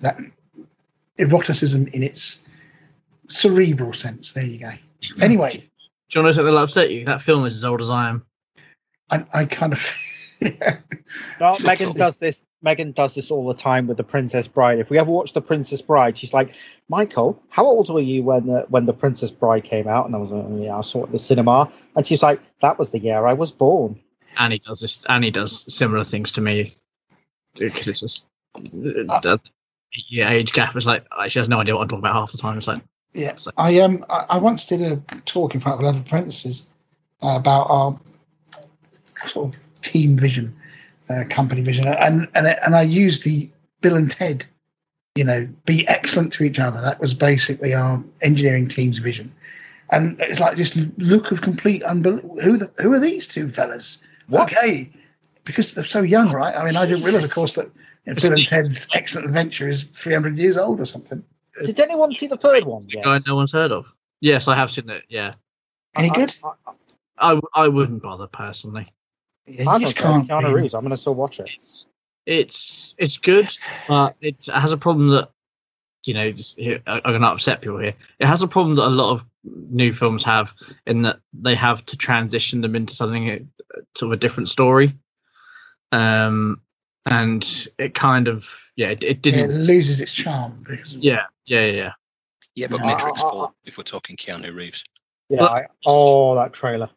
that 0.00 0.20
eroticism 1.18 1.88
in 1.88 2.02
its 2.02 2.42
cerebral 3.28 3.94
sense. 3.94 4.32
There 4.32 4.44
you 4.44 4.58
go. 4.58 4.72
Anyway, 5.22 5.70
Do 6.10 6.18
you 6.18 6.22
want 6.22 6.34
to 6.34 6.36
know 6.36 6.42
something 6.42 6.44
that'll 6.54 6.64
upset 6.64 6.90
you? 6.90 7.06
That 7.06 7.22
film 7.22 7.46
is 7.46 7.54
as 7.54 7.64
old 7.64 7.80
as 7.80 7.88
I 7.88 8.10
am. 8.10 8.26
I, 9.10 9.24
I 9.32 9.44
kind 9.46 9.72
of. 9.72 9.80
No, 11.40 11.56
Megan 11.64 11.92
does 11.96 12.18
this. 12.18 12.44
Megan 12.64 12.92
does 12.92 13.14
this 13.14 13.30
all 13.30 13.46
the 13.46 13.54
time 13.54 13.86
with 13.86 13.98
the 13.98 14.04
Princess 14.04 14.48
Bride. 14.48 14.78
If 14.78 14.90
we 14.90 14.98
ever 14.98 15.10
watch 15.10 15.34
the 15.34 15.42
Princess 15.42 15.82
Bride, 15.82 16.16
she's 16.16 16.32
like, 16.32 16.54
"Michael, 16.88 17.40
how 17.50 17.66
old 17.66 17.90
were 17.90 18.00
you 18.00 18.22
when 18.22 18.46
the 18.46 18.66
when 18.70 18.86
the 18.86 18.94
Princess 18.94 19.30
Bride 19.30 19.64
came 19.64 19.86
out?" 19.86 20.06
And 20.06 20.14
I 20.14 20.18
was 20.18 20.30
like, 20.30 20.46
"Yeah, 20.64 20.78
I 20.78 20.80
saw 20.80 21.00
it 21.00 21.06
at 21.06 21.12
the 21.12 21.18
cinema." 21.18 21.70
And 21.94 22.06
she's 22.06 22.22
like, 22.22 22.40
"That 22.60 22.78
was 22.78 22.90
the 22.90 22.98
year 22.98 23.26
I 23.26 23.34
was 23.34 23.52
born." 23.52 24.00
Annie 24.38 24.58
does 24.58 24.80
this. 24.80 25.04
Annie 25.04 25.30
does 25.30 25.72
similar 25.72 26.02
things 26.02 26.32
to 26.32 26.40
me 26.40 26.74
because 27.58 27.86
it's 27.88 28.00
just 28.00 28.26
Uh, 28.54 29.20
the 29.20 29.40
yeah, 30.08 30.30
age 30.30 30.52
gap 30.52 30.74
is 30.76 30.86
like 30.86 31.04
she 31.28 31.38
has 31.38 31.48
no 31.48 31.60
idea 31.60 31.74
what 31.74 31.82
I'm 31.82 31.88
talking 31.88 32.00
about 32.00 32.14
half 32.14 32.32
the 32.32 32.38
time. 32.38 32.58
It's 32.58 32.66
like 32.66 32.82
Yeah, 33.12 33.36
I 33.56 33.78
um, 33.80 34.04
I, 34.08 34.24
I 34.30 34.38
once 34.38 34.66
did 34.66 34.82
a 34.82 34.96
talk 35.26 35.54
in 35.54 35.60
front 35.60 35.76
of 35.76 35.82
eleven 35.82 36.00
apprentices 36.00 36.66
uh, 37.22 37.36
about 37.36 37.70
our 37.70 37.94
sort 39.26 39.54
of 39.54 39.60
team 39.82 40.16
vision, 40.16 40.56
uh, 41.08 41.24
company 41.28 41.62
vision, 41.62 41.86
and 41.86 42.28
and 42.34 42.46
and 42.46 42.74
I 42.74 42.82
used 42.82 43.24
the 43.24 43.50
Bill 43.80 43.96
and 43.96 44.10
Ted, 44.10 44.46
you 45.14 45.24
know, 45.24 45.48
be 45.66 45.86
excellent 45.88 46.32
to 46.34 46.44
each 46.44 46.58
other. 46.58 46.80
That 46.80 47.00
was 47.00 47.14
basically 47.14 47.74
our 47.74 48.02
engineering 48.22 48.68
team's 48.68 48.98
vision, 48.98 49.32
and 49.90 50.20
it's 50.20 50.40
like 50.40 50.56
this 50.56 50.76
look 50.98 51.30
of 51.30 51.42
complete 51.42 51.82
unbelief. 51.82 52.22
Who 52.42 52.56
the, 52.56 52.70
who 52.80 52.92
are 52.92 53.00
these 53.00 53.28
two 53.28 53.48
fellas? 53.48 53.98
Okay, 54.32 54.90
because 55.44 55.74
they're 55.74 55.84
so 55.84 56.02
young, 56.02 56.32
right? 56.32 56.56
I 56.56 56.64
mean, 56.64 56.76
I 56.76 56.86
didn't 56.86 57.04
realize, 57.04 57.24
of 57.24 57.34
course, 57.34 57.54
that 57.54 57.70
you 58.06 58.14
know, 58.14 58.20
Bill 58.20 58.32
and 58.32 58.48
Ted's 58.48 58.88
Excellent 58.94 59.26
Adventure 59.26 59.68
is 59.68 59.82
three 59.82 60.14
hundred 60.14 60.38
years 60.38 60.56
old 60.56 60.80
or 60.80 60.86
something. 60.86 61.22
Did 61.64 61.78
anyone 61.78 62.12
see 62.12 62.26
the 62.26 62.36
third 62.36 62.64
one? 62.64 62.86
a 62.92 63.02
guy 63.02 63.18
no 63.26 63.36
one's 63.36 63.52
heard 63.52 63.70
of. 63.70 63.86
Yes, 64.20 64.48
I 64.48 64.56
have 64.56 64.70
seen 64.70 64.88
it. 64.88 65.04
Yeah, 65.08 65.34
Any 65.94 66.10
good? 66.10 66.34
I 67.18 67.40
I 67.54 67.68
wouldn't 67.68 68.02
bother 68.02 68.26
personally. 68.26 68.88
Yeah, 69.46 69.68
I 69.68 69.74
you 69.76 69.80
don't 69.80 69.80
just 69.82 69.96
know. 69.96 70.02
can't. 70.02 70.28
Keanu 70.28 70.48
be- 70.48 70.54
Reeves. 70.62 70.74
I'm 70.74 70.82
gonna 70.82 70.96
still 70.96 71.14
watch 71.14 71.40
it. 71.40 71.48
It's 71.54 71.86
it's 72.26 72.94
it's 72.98 73.18
good, 73.18 73.48
but 73.88 74.16
it 74.20 74.46
has 74.46 74.72
a 74.72 74.76
problem 74.78 75.08
that 75.10 75.30
you 76.04 76.14
know 76.14 76.32
just, 76.32 76.58
I'm 76.58 76.82
going 77.02 77.20
to 77.22 77.28
upset 77.28 77.60
people 77.62 77.78
here. 77.78 77.94
It 78.18 78.26
has 78.26 78.42
a 78.42 78.48
problem 78.48 78.76
that 78.76 78.86
a 78.86 78.88
lot 78.88 79.12
of 79.12 79.24
new 79.44 79.92
films 79.92 80.24
have 80.24 80.52
in 80.86 81.02
that 81.02 81.18
they 81.32 81.54
have 81.54 81.84
to 81.86 81.96
transition 81.96 82.60
them 82.62 82.74
into 82.76 82.94
something 82.94 83.30
uh, 83.30 83.80
sort 83.96 84.12
of 84.12 84.12
a 84.12 84.20
different 84.20 84.48
story. 84.48 84.94
Um, 85.92 86.60
and 87.06 87.68
it 87.78 87.94
kind 87.94 88.28
of 88.28 88.48
yeah, 88.76 88.88
it, 88.88 89.04
it 89.04 89.10
It 89.10 89.22
didn't. 89.22 89.50
loses 89.64 90.00
its 90.00 90.12
charm 90.12 90.62
because 90.66 90.94
Yeah, 90.94 91.24
yeah, 91.46 91.66
yeah. 91.66 91.72
yeah. 91.72 91.92
Yeah, 92.54 92.66
but 92.68 92.80
Uh, 92.82 92.86
Matrix 92.86 93.20
uh, 93.20 93.26
uh, 93.28 93.32
4, 93.32 93.52
if 93.64 93.76
we're 93.78 93.84
talking 93.84 94.16
Keanu 94.16 94.54
Reeves. 94.54 94.84
Yeah. 95.28 95.40
But- 95.40 95.52
I, 95.52 95.60
oh, 95.86 96.34
that 96.36 96.52
trailer. 96.52 96.88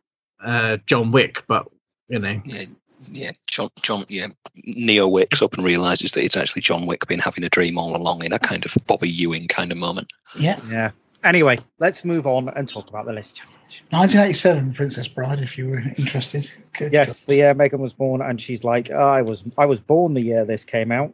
Uh, 0.44 0.78
John 0.86 1.11
Wick, 1.11 1.44
but 1.48 1.68
you 2.10 2.20
know, 2.20 2.42
Yeah, 2.46 2.66
yeah, 3.12 3.32
John, 3.48 3.70
John, 3.82 4.06
yeah. 4.10 4.28
Neo 4.56 5.08
wakes 5.08 5.42
up 5.42 5.54
and 5.54 5.66
realizes 5.66 6.12
that 6.12 6.24
it's 6.24 6.38
actually 6.38 6.62
John 6.62 6.86
Wick 6.86 7.08
been 7.08 7.20
having 7.20 7.44
a 7.44 7.50
dream 7.50 7.78
all 7.78 7.96
along 7.96 8.24
in 8.24 8.34
a 8.34 8.40
kind 8.40 8.66
of 8.66 8.76
Bobby 8.88 9.10
Ewing 9.10 9.48
kind 9.48 9.72
of 9.72 9.78
moment. 9.78 10.12
yeah, 10.38 10.60
Yeah. 10.70 10.92
Anyway, 11.24 11.58
let's 11.80 12.06
move 12.06 12.28
on 12.28 12.48
and 12.50 12.70
talk 12.70 12.90
about 12.90 13.06
the 13.06 13.14
list 13.14 13.36
challenge. 13.36 13.84
1987 13.90 14.74
Princess 14.74 15.08
Bride. 15.08 15.42
If 15.42 15.58
you 15.58 15.68
were 15.68 15.80
interested, 15.98 16.50
good. 16.78 16.94
Yes, 16.94 17.26
the 17.26 17.36
year 17.36 17.54
Megan 17.54 17.82
was 17.82 17.92
born, 17.92 18.22
and 18.22 18.40
she's 18.40 18.64
like, 18.64 18.90
oh, 18.92 18.96
"I 18.96 19.24
was, 19.24 19.44
I 19.58 19.66
was 19.66 19.80
born 19.80 20.14
the 20.14 20.22
year 20.22 20.46
this 20.46 20.64
came 20.64 20.92
out." 20.92 21.14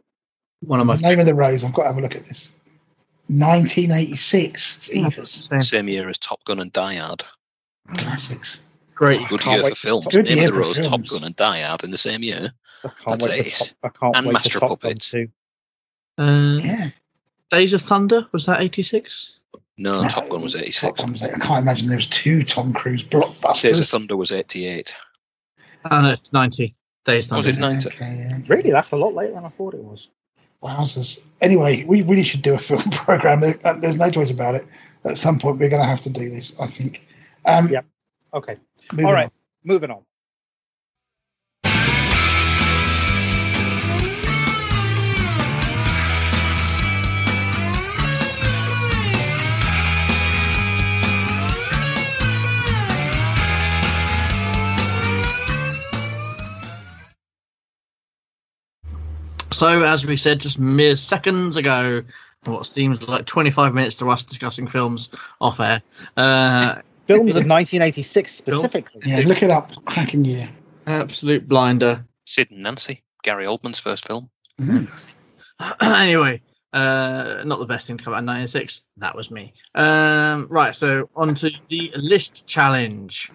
one 0.66 0.80
of 0.80 0.86
my 0.86 0.96
name 0.96 1.20
of 1.20 1.26
the 1.26 1.34
rose. 1.34 1.64
I've 1.64 1.72
got 1.72 1.82
to 1.82 1.88
have 1.88 1.98
a 1.98 2.00
look 2.00 2.14
at 2.14 2.24
this. 2.24 2.52
1986. 3.28 4.78
Jesus, 4.78 5.30
same 5.30 5.62
Same 5.62 5.88
year 5.88 6.08
as 6.08 6.18
Top 6.18 6.44
Gun 6.44 6.60
and 6.60 6.72
Die 6.72 6.94
Hard. 6.96 7.24
classics. 7.96 8.62
Great. 8.94 9.26
Good 9.28 9.44
year 9.44 9.62
for 9.62 9.68
for 9.70 9.74
films. 9.74 10.06
Good 10.08 10.26
Name 10.26 10.38
year 10.38 10.48
of 10.48 10.54
the 10.54 10.60
for 10.60 10.66
Rose, 10.80 10.88
Top. 10.88 11.06
Gun 11.06 11.24
and 11.24 11.36
Die 11.36 11.62
Hard 11.62 11.84
in 11.84 11.90
the 11.90 11.98
same 11.98 12.22
year. 12.22 12.52
I 12.84 12.88
can't 12.88 13.20
That's 13.20 13.24
wait 13.26 13.40
for 13.42 13.46
ace. 13.46 13.58
top, 13.58 13.76
I 13.82 13.88
can't 13.98 14.16
And 14.16 14.26
wait 14.26 14.32
Master 14.34 14.50
for 14.50 14.60
Top 14.60 14.68
Gun 14.68 14.78
Puppets. 14.78 15.10
2. 15.10 15.28
Uh, 16.18 16.58
Yeah. 16.62 16.90
Days 17.50 17.72
of 17.72 17.82
Thunder 17.82 18.26
was 18.32 18.46
that 18.46 18.60
86? 18.60 19.38
No, 19.76 20.02
No, 20.02 20.08
Top 20.08 20.28
Gun 20.28 20.42
was 20.42 20.54
86. 20.54 21.00
Gun 21.00 21.12
was 21.12 21.22
like- 21.22 21.34
I 21.34 21.38
can't 21.38 21.62
imagine 21.62 21.88
there 21.88 21.96
was 21.96 22.06
two 22.06 22.42
Tom 22.42 22.72
Cruise 22.72 23.02
blockbusters. 23.02 23.62
Days 23.62 23.80
of. 23.80 23.88
Thunder 23.88 24.16
was 24.16 24.32
88. 24.32 24.94
Oh 25.90 26.00
no, 26.00 26.10
it's 26.10 26.32
90. 26.32 26.74
Days 27.04 27.24
of 27.26 27.30
Thunder. 27.30 27.48
Was 27.48 27.56
it 27.58 27.60
90? 27.60 27.88
Okay, 27.88 28.16
yeah. 28.18 28.38
Really, 28.48 28.70
that's 28.70 28.90
a 28.92 28.96
lot 28.96 29.14
later 29.14 29.34
than 29.34 29.44
I 29.44 29.48
thought 29.50 29.74
it 29.74 29.82
was. 29.82 30.08
Wowzers. 30.62 31.20
Anyway, 31.42 31.84
we 31.84 32.00
really 32.02 32.24
should 32.24 32.40
do 32.42 32.54
a 32.54 32.58
film 32.58 32.80
program. 32.90 33.42
Uh, 33.64 33.72
There's 33.74 33.98
no 33.98 34.10
choice 34.10 34.30
about 34.30 34.54
it. 34.54 34.66
At 35.04 35.18
some 35.18 35.38
point, 35.38 35.58
we're 35.58 35.68
going 35.68 35.82
to 35.82 35.86
have 35.88 36.00
to 36.02 36.10
do 36.10 36.30
this. 36.30 36.54
I 36.58 36.66
think. 36.66 37.02
Um, 37.44 37.68
Yep. 37.68 37.84
Okay. 38.32 38.56
Moving 38.92 39.06
All 39.06 39.12
right. 39.12 39.26
on. 39.26 39.30
Moving 39.64 39.90
on. 39.90 40.04
So, 59.52 59.84
as 59.84 60.04
we 60.04 60.16
said 60.16 60.40
just 60.40 60.58
mere 60.58 60.96
seconds 60.96 61.56
ago, 61.56 62.02
what 62.44 62.66
seems 62.66 63.06
like 63.06 63.24
25 63.24 63.72
minutes 63.72 63.94
to 63.96 64.10
us 64.10 64.24
discussing 64.24 64.66
films 64.66 65.10
off 65.40 65.60
air. 65.60 65.80
Uh, 66.16 66.82
Films 67.06 67.36
of 67.36 67.44
1986 67.46 68.32
specifically. 68.32 69.02
Yeah, 69.04 69.26
look 69.26 69.42
it 69.42 69.50
up. 69.50 69.70
Cracking 69.84 70.24
year. 70.24 70.48
absolute 70.86 71.48
blinder. 71.48 72.04
Sid 72.26 72.50
and 72.50 72.62
Nancy, 72.62 73.02
Gary 73.22 73.46
Oldman's 73.46 73.78
first 73.78 74.06
film. 74.06 74.30
anyway, 75.82 76.40
uh, 76.72 77.42
not 77.44 77.58
the 77.58 77.66
best 77.66 77.86
thing 77.86 77.96
to 77.98 78.04
come 78.04 78.14
out 78.14 78.20
in 78.20 78.24
96. 78.24 78.80
That 78.96 79.14
was 79.14 79.30
me. 79.30 79.52
Um, 79.74 80.46
right, 80.48 80.74
so 80.74 81.10
on 81.14 81.34
to 81.36 81.50
the 81.68 81.92
list 81.94 82.46
challenge. 82.46 83.30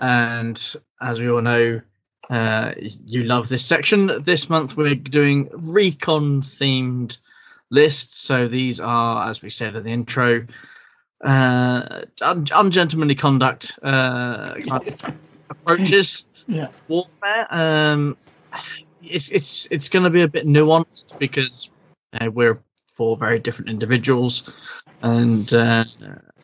And 0.00 0.76
as 1.00 1.20
we 1.20 1.30
all 1.30 1.42
know, 1.42 1.82
uh, 2.30 2.72
you 2.78 3.24
love 3.24 3.48
this 3.48 3.64
section. 3.64 4.22
This 4.22 4.48
month 4.48 4.76
we're 4.76 4.94
doing 4.94 5.50
recon 5.52 6.42
themed 6.42 7.18
lists. 7.70 8.20
So 8.20 8.48
these 8.48 8.80
are, 8.80 9.28
as 9.28 9.42
we 9.42 9.50
said 9.50 9.76
in 9.76 9.84
the 9.84 9.90
intro, 9.90 10.46
uh, 11.22 12.02
un- 12.22 12.46
ungentlemanly 12.54 13.14
conduct 13.14 13.78
uh, 13.82 14.54
kind 14.54 14.86
of 14.86 15.14
approaches 15.50 16.24
Yeah. 16.46 16.68
warfare. 16.88 17.46
Um, 17.50 18.16
it's 19.02 19.30
it's 19.30 19.66
it's 19.70 19.88
going 19.88 20.04
to 20.04 20.10
be 20.10 20.22
a 20.22 20.28
bit 20.28 20.46
nuanced 20.46 21.18
because 21.18 21.70
uh, 22.18 22.30
we're 22.30 22.60
four 22.94 23.16
very 23.16 23.38
different 23.38 23.70
individuals, 23.70 24.52
and 25.02 25.52
uh, 25.52 25.84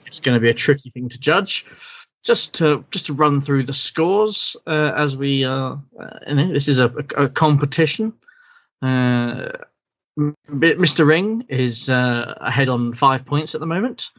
it's 0.06 0.20
going 0.20 0.34
to 0.36 0.40
be 0.40 0.50
a 0.50 0.54
tricky 0.54 0.90
thing 0.90 1.08
to 1.10 1.18
judge. 1.18 1.66
Just 2.24 2.54
to 2.54 2.84
just 2.90 3.06
to 3.06 3.12
run 3.12 3.40
through 3.40 3.64
the 3.64 3.72
scores 3.72 4.56
uh, 4.66 4.92
as 4.96 5.16
we 5.16 5.44
uh, 5.44 5.76
uh, 6.00 6.18
this 6.34 6.66
is 6.68 6.80
a, 6.80 6.88
a, 7.16 7.24
a 7.24 7.28
competition. 7.28 8.12
Uh, 8.82 9.48
Mr. 10.18 11.06
Ring 11.06 11.44
is 11.48 11.88
uh, 11.90 12.34
ahead 12.40 12.68
on 12.68 12.94
five 12.94 13.24
points 13.26 13.54
at 13.54 13.60
the 13.60 13.66
moment. 13.66 14.10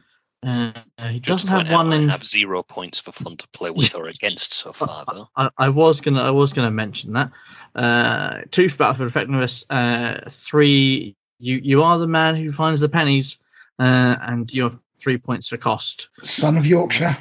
Uh, 0.46 0.72
he 1.08 1.18
Just 1.20 1.46
doesn't 1.46 1.48
have 1.48 1.66
point 1.66 1.70
out, 1.70 1.76
one 1.76 1.92
I 1.92 1.96
in 1.96 2.08
have 2.10 2.24
zero 2.24 2.62
points 2.62 2.98
for 3.00 3.10
fun 3.12 3.36
to 3.36 3.48
play 3.48 3.70
with 3.70 3.94
or 3.96 4.06
against 4.06 4.54
so 4.54 4.72
far, 4.72 5.04
though. 5.06 5.28
I, 5.36 5.48
I 5.58 5.68
was 5.68 6.00
gonna 6.00 6.22
I 6.22 6.30
was 6.30 6.52
gonna 6.52 6.70
mention 6.70 7.14
that. 7.14 7.32
Uh, 7.74 8.42
two 8.50 8.68
for 8.68 8.76
Battlefield 8.78 9.10
Effectiveness. 9.10 9.64
Uh, 9.68 10.28
three. 10.30 11.16
You 11.40 11.56
you 11.56 11.82
are 11.82 11.98
the 11.98 12.06
man 12.06 12.36
who 12.36 12.52
finds 12.52 12.80
the 12.80 12.88
pennies, 12.88 13.38
uh, 13.78 14.16
and 14.22 14.52
you 14.52 14.64
have 14.64 14.78
three 14.98 15.18
points 15.18 15.48
for 15.48 15.56
cost. 15.56 16.08
Son 16.22 16.56
of 16.56 16.66
Yorkshire. 16.66 17.16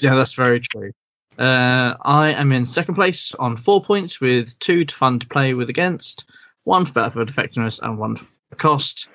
Yeah, 0.00 0.14
that's 0.14 0.34
very 0.34 0.60
true. 0.60 0.92
Uh, 1.38 1.94
I 2.00 2.30
am 2.30 2.52
in 2.52 2.64
second 2.64 2.94
place 2.94 3.34
on 3.34 3.56
four 3.56 3.82
points 3.82 4.20
with 4.20 4.58
two 4.58 4.84
to 4.84 4.94
fun 4.94 5.18
to 5.18 5.26
play 5.26 5.52
with 5.54 5.68
against, 5.68 6.24
one 6.64 6.84
for 6.86 6.92
Battlefield 6.92 7.28
Effectiveness 7.30 7.80
and 7.80 7.98
one 7.98 8.16
for 8.16 8.26
cost. 8.56 9.08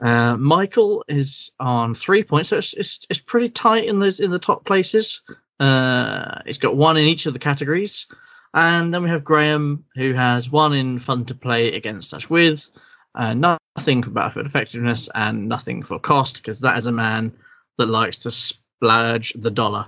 Uh, 0.00 0.36
Michael 0.36 1.04
is 1.08 1.50
on 1.60 1.94
three 1.94 2.22
points, 2.22 2.48
so 2.48 2.58
it's, 2.58 2.72
it's, 2.74 3.00
it's 3.10 3.20
pretty 3.20 3.50
tight 3.50 3.84
in 3.84 3.98
the 3.98 4.18
in 4.22 4.30
the 4.30 4.38
top 4.38 4.64
places. 4.64 5.22
Uh, 5.58 6.40
he's 6.46 6.58
got 6.58 6.76
one 6.76 6.96
in 6.96 7.04
each 7.04 7.26
of 7.26 7.34
the 7.34 7.38
categories, 7.38 8.06
and 8.54 8.94
then 8.94 9.02
we 9.02 9.10
have 9.10 9.24
Graham 9.24 9.84
who 9.94 10.14
has 10.14 10.50
one 10.50 10.72
in 10.72 10.98
fun 10.98 11.26
to 11.26 11.34
play 11.34 11.72
against 11.72 12.14
us 12.14 12.30
with, 12.30 12.70
uh, 13.14 13.34
nothing 13.34 14.02
for 14.02 14.10
Battlefield 14.10 14.46
Effectiveness 14.46 15.08
and 15.14 15.48
nothing 15.48 15.82
for 15.82 15.98
cost 15.98 16.36
because 16.36 16.60
that 16.60 16.78
is 16.78 16.86
a 16.86 16.92
man 16.92 17.32
that 17.76 17.86
likes 17.86 18.18
to 18.18 18.30
splurge 18.30 19.34
the 19.34 19.50
dollar 19.50 19.86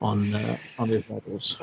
on 0.00 0.32
uh, 0.34 0.56
on 0.78 0.88
his 0.88 1.08
models. 1.08 1.56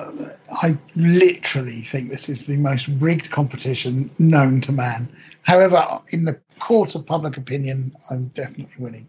I 0.51 0.77
literally 0.95 1.81
think 1.81 2.11
this 2.11 2.27
is 2.27 2.45
the 2.45 2.57
most 2.57 2.87
rigged 2.99 3.31
competition 3.31 4.09
known 4.19 4.61
to 4.61 4.71
man. 4.71 5.07
However, 5.43 6.01
in 6.09 6.25
the 6.25 6.39
court 6.59 6.95
of 6.95 7.05
public 7.05 7.37
opinion, 7.37 7.91
I'm 8.09 8.25
definitely 8.29 8.73
winning. 8.83 9.07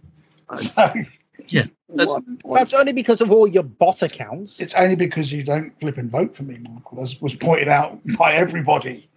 So, 0.57 0.93
Yeah, 1.49 1.67
that's- 1.89 2.23
That's 2.45 2.75
only 2.75 2.93
because 2.93 3.21
of 3.21 3.31
all 3.31 3.47
your 3.47 3.63
bot 3.63 4.03
accounts. 4.03 4.59
It's 4.61 4.75
only 4.75 4.97
because 4.97 5.31
you 5.31 5.43
don't 5.43 5.79
flip 5.81 5.99
and 5.99 6.11
vote 6.11 6.35
for 6.35 6.43
me, 6.45 6.59
Michael, 6.59 7.03
as 7.03 7.21
was 7.21 7.35
pointed 7.35 7.69
out 7.69 8.01
by 8.19 8.35
everybody. 8.35 9.09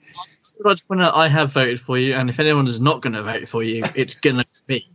I'd 0.60 0.66
like 0.66 0.78
to 0.78 0.86
point 0.86 1.02
out 1.02 1.16
I 1.16 1.30
have 1.30 1.52
voted 1.54 1.80
for 1.80 1.98
you, 1.98 2.16
and 2.16 2.30
if 2.30 2.40
anyone 2.40 2.68
is 2.68 2.82
not 2.82 3.02
going 3.02 3.14
to 3.14 3.24
vote 3.24 3.48
for 3.48 3.64
you, 3.64 3.84
it's 3.96 4.16
gonna 4.16 4.44
be. 4.68 4.86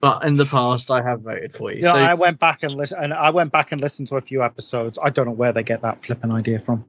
But 0.00 0.24
in 0.24 0.36
the 0.36 0.46
past, 0.46 0.90
I 0.90 1.02
have 1.02 1.20
voted 1.20 1.52
for 1.52 1.72
you. 1.72 1.80
Yeah, 1.82 1.92
so, 1.92 1.98
I 1.98 2.14
went 2.14 2.38
back 2.38 2.62
and 2.62 2.74
listen, 2.74 3.02
and 3.02 3.12
I 3.12 3.30
went 3.30 3.52
back 3.52 3.72
and 3.72 3.80
listened 3.80 4.08
to 4.08 4.16
a 4.16 4.20
few 4.20 4.42
episodes. 4.42 4.98
I 5.02 5.10
don't 5.10 5.26
know 5.26 5.32
where 5.32 5.52
they 5.52 5.62
get 5.62 5.82
that 5.82 6.02
flipping 6.02 6.32
idea 6.32 6.58
from. 6.60 6.84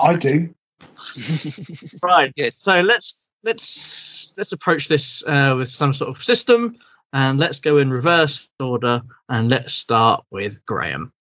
I 0.00 0.14
do. 0.16 0.54
right. 2.02 2.32
Yeah. 2.36 2.50
So 2.54 2.80
let's 2.80 3.30
let's 3.42 4.27
let's 4.38 4.52
approach 4.52 4.88
this 4.88 5.22
uh, 5.26 5.54
with 5.58 5.68
some 5.68 5.92
sort 5.92 6.08
of 6.08 6.22
system, 6.22 6.78
and 7.12 7.38
let's 7.38 7.60
go 7.60 7.78
in 7.78 7.90
reverse 7.90 8.48
order, 8.60 9.02
and 9.28 9.50
let's 9.50 9.74
start 9.74 10.24
with 10.30 10.64
Graham. 10.64 11.12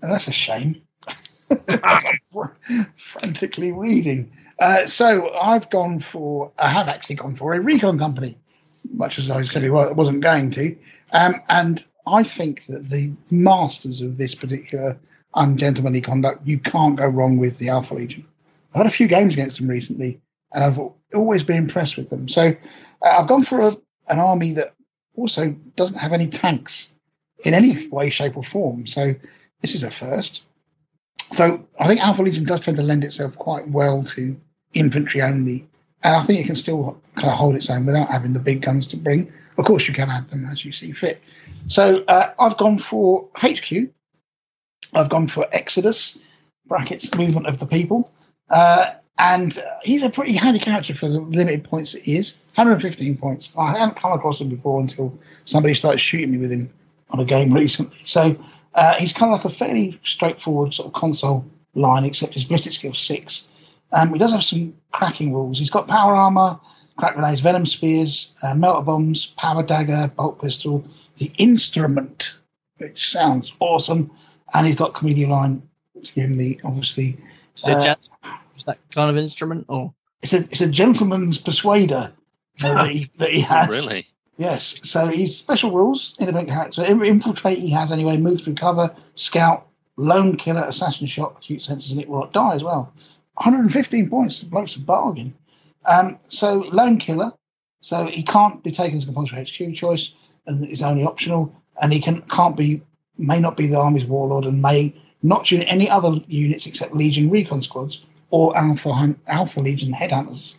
That's 0.00 0.28
a 0.28 0.32
shame. 0.32 0.82
Frantically 2.96 3.72
reading. 3.72 4.32
Uh, 4.58 4.86
so 4.86 5.32
I've 5.34 5.70
gone 5.70 6.00
for, 6.00 6.52
I 6.58 6.68
have 6.68 6.88
actually 6.88 7.16
gone 7.16 7.36
for 7.36 7.54
a 7.54 7.60
recon 7.60 7.98
company, 7.98 8.38
much 8.92 9.18
as 9.18 9.30
I 9.30 9.44
said 9.44 9.64
I 9.64 9.68
wasn't 9.68 10.20
going 10.20 10.50
to. 10.52 10.76
Um, 11.12 11.36
and 11.48 11.84
I 12.06 12.22
think 12.24 12.66
that 12.66 12.88
the 12.88 13.12
masters 13.30 14.00
of 14.00 14.16
this 14.16 14.34
particular 14.34 14.98
ungentlemanly 15.34 16.00
conduct, 16.00 16.46
you 16.46 16.58
can't 16.58 16.96
go 16.96 17.06
wrong 17.06 17.38
with 17.38 17.58
the 17.58 17.68
Alpha 17.68 17.94
Legion. 17.94 18.26
I've 18.72 18.78
had 18.78 18.86
a 18.86 18.90
few 18.90 19.08
games 19.08 19.34
against 19.34 19.58
them 19.58 19.68
recently, 19.68 20.20
and 20.54 20.64
I've 20.64 20.80
always 21.14 21.42
been 21.42 21.56
impressed 21.56 21.96
with 21.96 22.10
them. 22.10 22.28
So 22.28 22.54
uh, 23.02 23.08
I've 23.18 23.28
gone 23.28 23.44
for 23.44 23.60
a, 23.60 23.76
an 24.08 24.18
army 24.18 24.52
that 24.52 24.74
also 25.14 25.50
doesn't 25.76 25.98
have 25.98 26.12
any 26.12 26.26
tanks 26.26 26.88
in 27.44 27.54
any 27.54 27.88
way, 27.88 28.10
shape, 28.10 28.36
or 28.36 28.44
form. 28.44 28.86
So 28.86 29.14
this 29.60 29.74
is 29.74 29.82
a 29.82 29.90
first. 29.90 30.42
So 31.32 31.66
I 31.78 31.86
think 31.86 32.00
Alpha 32.00 32.22
Legion 32.22 32.44
does 32.44 32.60
tend 32.60 32.76
to 32.76 32.82
lend 32.82 33.04
itself 33.04 33.36
quite 33.36 33.68
well 33.68 34.02
to 34.04 34.36
infantry 34.74 35.22
only, 35.22 35.66
and 36.02 36.16
I 36.16 36.22
think 36.24 36.40
it 36.40 36.46
can 36.46 36.56
still 36.56 37.00
kind 37.14 37.28
of 37.28 37.34
hold 37.34 37.56
its 37.56 37.70
own 37.70 37.86
without 37.86 38.08
having 38.08 38.32
the 38.32 38.40
big 38.40 38.62
guns 38.62 38.86
to 38.88 38.96
bring. 38.96 39.32
Of 39.58 39.64
course, 39.64 39.86
you 39.86 39.94
can 39.94 40.08
add 40.08 40.28
them 40.28 40.46
as 40.46 40.64
you 40.64 40.72
see 40.72 40.92
fit. 40.92 41.20
So 41.68 42.04
uh, 42.08 42.32
I've 42.38 42.56
gone 42.56 42.78
for 42.78 43.28
HQ. 43.36 43.72
I've 44.94 45.08
gone 45.08 45.28
for 45.28 45.46
Exodus 45.52 46.18
brackets 46.66 47.14
movement 47.14 47.46
of 47.46 47.58
the 47.58 47.66
people, 47.66 48.10
uh, 48.48 48.92
and 49.18 49.56
uh, 49.58 49.62
he's 49.82 50.02
a 50.02 50.10
pretty 50.10 50.32
handy 50.32 50.58
character 50.58 50.94
for 50.94 51.08
the 51.08 51.20
limited 51.20 51.64
points 51.64 51.92
that 51.92 52.02
he 52.02 52.16
is. 52.16 52.34
115 52.54 53.16
points. 53.16 53.50
I 53.58 53.78
haven't 53.78 53.96
come 53.96 54.12
across 54.12 54.40
him 54.40 54.48
before 54.48 54.80
until 54.80 55.18
somebody 55.44 55.74
started 55.74 55.98
shooting 55.98 56.32
me 56.32 56.38
with 56.38 56.50
him 56.50 56.72
on 57.10 57.20
a 57.20 57.24
game 57.24 57.52
recently. 57.52 58.00
So 58.04 58.36
uh, 58.74 58.94
he's 58.94 59.12
kind 59.12 59.32
of 59.32 59.38
like 59.38 59.52
a 59.52 59.54
fairly 59.54 60.00
straightforward 60.02 60.74
sort 60.74 60.88
of 60.88 60.92
console 60.94 61.44
line, 61.74 62.04
except 62.04 62.34
his 62.34 62.44
ballistic 62.44 62.72
skill 62.72 62.94
six. 62.94 63.48
Um, 63.92 64.12
he 64.12 64.18
does 64.18 64.32
have 64.32 64.44
some 64.44 64.74
cracking 64.92 65.32
rules. 65.32 65.58
He's 65.58 65.70
got 65.70 65.86
power 65.86 66.14
armor, 66.14 66.58
crack 66.96 67.14
grenades, 67.14 67.40
venom 67.40 67.66
spears, 67.66 68.32
uh, 68.42 68.54
melter 68.54 68.82
bombs, 68.82 69.26
power 69.36 69.62
dagger, 69.62 70.10
bolt 70.16 70.40
pistol, 70.40 70.84
the 71.18 71.30
instrument, 71.38 72.38
which 72.78 73.10
sounds 73.10 73.52
awesome, 73.60 74.10
and 74.54 74.66
he's 74.66 74.76
got 74.76 74.94
cameleoline 74.94 75.62
to 76.02 76.12
give 76.12 76.24
him 76.30 76.36
the 76.36 76.60
obviously. 76.64 77.18
Is, 77.56 77.68
it 77.68 77.76
uh, 77.76 77.80
jazz? 77.80 78.10
Is 78.56 78.64
that 78.64 78.78
kind 78.90 79.10
of 79.10 79.22
instrument, 79.22 79.66
or 79.68 79.94
it's 80.22 80.32
a 80.32 80.38
it's 80.38 80.60
a 80.60 80.68
gentleman's 80.68 81.38
persuader 81.38 82.12
that, 82.60 82.90
he, 82.90 83.10
that 83.18 83.30
he 83.30 83.40
has. 83.40 83.68
Really? 83.68 84.06
Yes, 84.36 84.80
so 84.82 85.06
he's 85.08 85.36
special 85.36 85.70
rules, 85.70 86.14
independent 86.18 86.48
character. 86.48 86.84
In- 86.84 87.04
Infiltrate 87.04 87.58
he 87.58 87.70
has 87.70 87.92
anyway, 87.92 88.16
move 88.16 88.40
through 88.40 88.54
cover, 88.54 88.94
scout, 89.14 89.68
lone 89.96 90.36
killer, 90.36 90.64
assassin 90.64 91.06
shot, 91.06 91.36
acute 91.38 91.62
senses, 91.62 91.92
and 91.92 92.00
it 92.00 92.08
will 92.08 92.26
die 92.28 92.54
as 92.54 92.64
well. 92.64 92.92
115 93.34 94.08
points, 94.08 94.40
the 94.40 94.46
bloke's 94.46 94.76
a 94.76 94.80
bargain. 94.80 95.34
Um, 95.84 96.18
so 96.28 96.60
lone 96.72 96.98
killer, 96.98 97.32
so 97.80 98.06
he 98.06 98.22
can't 98.22 98.62
be 98.62 98.70
taken 98.70 98.96
as 98.96 99.04
a 99.04 99.06
compulsory 99.06 99.44
HQ 99.44 99.74
choice, 99.74 100.14
and 100.46 100.66
is 100.66 100.82
only 100.82 101.04
optional, 101.04 101.54
and 101.80 101.92
he 101.92 102.00
can 102.00 102.20
can't 102.22 102.56
be 102.56 102.82
may 103.18 103.38
not 103.38 103.56
be 103.56 103.66
the 103.66 103.78
army's 103.78 104.04
warlord, 104.04 104.44
and 104.44 104.62
may 104.62 104.94
not 105.22 105.44
join 105.44 105.62
any 105.62 105.88
other 105.88 106.20
units 106.26 106.66
except 106.66 106.94
Legion 106.94 107.30
recon 107.30 107.62
squads 107.62 108.02
or 108.32 108.56
Alpha 108.56 109.14
Alpha 109.28 109.60
Legion 109.60 109.92
headhunters. 109.92 110.54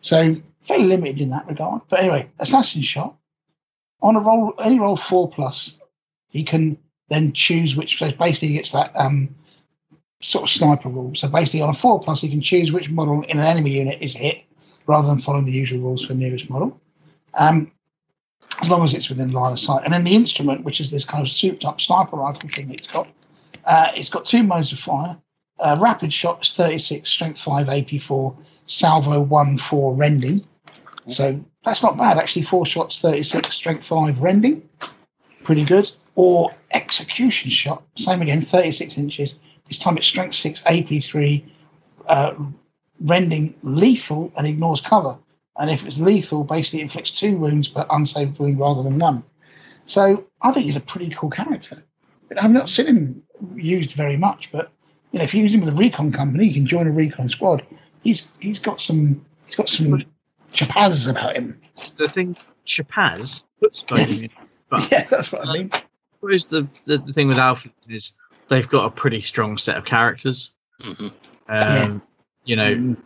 So 0.00 0.34
fairly 0.60 0.86
limited 0.86 1.20
in 1.20 1.30
that 1.30 1.46
regard. 1.46 1.82
But 1.88 2.00
anyway, 2.00 2.28
assassin 2.40 2.82
shot 2.82 3.16
on 4.02 4.16
a 4.16 4.20
roll, 4.20 4.52
any 4.58 4.80
roll 4.80 4.96
four 4.96 5.30
plus, 5.30 5.78
he 6.28 6.42
can 6.42 6.76
then 7.08 7.32
choose 7.32 7.76
which. 7.76 7.98
So 7.98 8.10
basically, 8.10 8.48
he 8.48 8.54
gets 8.54 8.72
that 8.72 8.90
um, 8.96 9.34
sort 10.20 10.42
of 10.44 10.50
sniper 10.50 10.88
rule. 10.88 11.14
So 11.14 11.28
basically, 11.28 11.62
on 11.62 11.70
a 11.70 11.74
four 11.74 12.00
plus, 12.00 12.20
he 12.20 12.28
can 12.28 12.40
choose 12.40 12.72
which 12.72 12.90
model 12.90 13.22
in 13.22 13.38
an 13.38 13.46
enemy 13.46 13.70
unit 13.70 14.02
is 14.02 14.14
hit, 14.14 14.42
rather 14.86 15.06
than 15.06 15.18
following 15.18 15.44
the 15.44 15.52
usual 15.52 15.80
rules 15.80 16.04
for 16.04 16.14
nearest 16.14 16.50
model. 16.50 16.80
Um, 17.34 17.70
as 18.60 18.68
long 18.68 18.82
as 18.82 18.94
it's 18.94 19.08
within 19.08 19.30
line 19.30 19.52
of 19.52 19.60
sight. 19.60 19.84
And 19.84 19.92
then 19.92 20.04
the 20.04 20.14
instrument, 20.14 20.64
which 20.64 20.80
is 20.80 20.90
this 20.90 21.04
kind 21.04 21.24
of 21.24 21.30
souped 21.30 21.64
up 21.64 21.80
sniper 21.80 22.16
rifle 22.16 22.48
thing 22.48 22.70
it's 22.74 22.88
got, 22.88 23.08
uh, 23.64 23.92
it's 23.94 24.10
got 24.10 24.26
two 24.26 24.42
modes 24.42 24.72
of 24.72 24.78
fire. 24.78 25.16
Uh, 25.62 25.76
rapid 25.80 26.12
shot 26.12 26.42
is 26.42 26.52
36, 26.54 27.08
strength 27.08 27.40
5, 27.40 27.68
AP4, 27.68 28.36
salvo 28.66 29.20
1, 29.20 29.58
4, 29.58 29.94
rending. 29.94 30.44
So 31.08 31.42
that's 31.64 31.82
not 31.82 31.96
bad 31.96 32.18
actually. 32.18 32.42
Four 32.42 32.66
shots, 32.66 33.00
36, 33.00 33.50
strength 33.52 33.84
five 33.84 34.18
rending, 34.18 34.68
pretty 35.44 35.64
good. 35.64 35.90
Or 36.14 36.54
execution 36.72 37.50
shot, 37.50 37.82
same 37.96 38.22
again, 38.22 38.42
36 38.42 38.98
inches. 38.98 39.34
This 39.66 39.78
time 39.78 39.96
it's 39.96 40.06
strength 40.06 40.34
six, 40.34 40.62
AP 40.66 41.02
three, 41.02 41.44
uh, 42.06 42.34
rending 43.00 43.54
lethal 43.62 44.32
and 44.36 44.46
ignores 44.46 44.80
cover. 44.80 45.16
And 45.56 45.70
if 45.70 45.84
it's 45.86 45.98
lethal, 45.98 46.44
basically 46.44 46.80
it 46.80 46.84
inflicts 46.84 47.10
two 47.10 47.36
wounds 47.36 47.68
but 47.68 47.86
unsaved 47.90 48.38
wound 48.38 48.58
rather 48.58 48.82
than 48.82 48.98
one. 48.98 49.24
So 49.86 50.24
I 50.40 50.52
think 50.52 50.66
he's 50.66 50.76
a 50.76 50.80
pretty 50.80 51.10
cool 51.10 51.30
character. 51.30 51.82
I've 52.38 52.50
not 52.50 52.68
seen 52.68 52.86
him 52.86 53.22
used 53.54 53.92
very 53.92 54.16
much, 54.16 54.50
but 54.52 54.72
you 55.12 55.18
know, 55.18 55.24
if 55.24 55.34
you 55.34 55.42
use 55.42 55.54
him 55.54 55.60
with 55.60 55.68
a 55.68 55.76
recon 55.76 56.10
company, 56.10 56.46
you 56.46 56.54
can 56.54 56.66
join 56.66 56.86
a 56.86 56.90
recon 56.90 57.28
squad. 57.28 57.64
He's 58.02 58.28
he's 58.40 58.58
got 58.58 58.80
some 58.80 59.24
he's 59.46 59.54
got 59.56 59.68
some 59.68 60.04
chapaz 60.52 61.08
about 61.08 61.36
him. 61.36 61.60
The 61.96 62.08
thing, 62.08 62.36
Chapaz 62.66 63.44
puts 63.60 63.82
both 63.82 64.22
in. 64.22 64.30
But 64.70 64.90
Yeah, 64.90 65.06
that's 65.08 65.30
what 65.32 65.46
I 65.46 65.52
mean. 65.52 65.70
what 66.20 66.32
is 66.32 66.46
the, 66.46 66.66
the 66.86 66.98
the 66.98 67.12
thing 67.12 67.28
with 67.28 67.38
Alpha 67.38 67.70
is 67.88 68.12
they've 68.48 68.68
got 68.68 68.86
a 68.86 68.90
pretty 68.90 69.20
strong 69.20 69.58
set 69.58 69.76
of 69.76 69.84
characters. 69.84 70.52
hmm 70.80 71.08
Um, 71.48 72.02
You 72.44 72.56
know 72.56 72.74
Mm. 72.74 72.96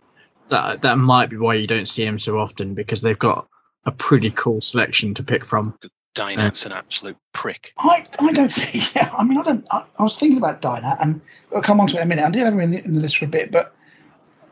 that 0.49 0.83
that 0.83 0.97
might 0.99 1.28
be 1.28 1.37
why 1.37 1.55
you 1.55 1.66
don't 1.66 1.89
see 1.89 2.05
him 2.07 2.19
so 2.19 2.39
often 2.39 2.74
because 2.74 3.03
they've 3.03 3.19
got 3.19 3.49
a 3.85 3.91
pretty 3.91 4.31
cool 4.31 4.61
selection 4.61 5.15
to 5.15 5.23
pick 5.24 5.45
from. 5.45 5.77
Dynat's 6.16 6.64
an 6.64 6.72
absolute 6.72 7.16
prick. 7.34 7.72
I, 7.76 8.02
I 8.18 8.32
don't 8.32 8.48
think. 8.48 8.66
Yeah, 8.97 9.12
I 9.16 9.22
mean, 9.24 9.38
I 9.38 9.43
don't. 9.43 9.66
I, 9.70 9.84
I 9.98 10.02
was 10.02 10.18
thinking 10.18 10.38
about 10.38 10.62
Dynat, 10.62 10.97
and 11.01 11.20
I'll 11.55 11.60
come 11.60 11.80
on 11.80 11.86
to 11.88 11.97
it 11.97 12.01
in 12.01 12.02
a 12.05 12.06
minute. 12.06 12.24
I 12.24 12.30
did 12.30 12.44
have 12.44 12.55
him 12.55 12.60
in 12.60 12.70
the, 12.70 12.84
in 12.84 12.94
the 12.94 13.01
list 13.01 13.18
for 13.18 13.26
a 13.26 13.28
bit, 13.28 13.52
but 13.52 13.74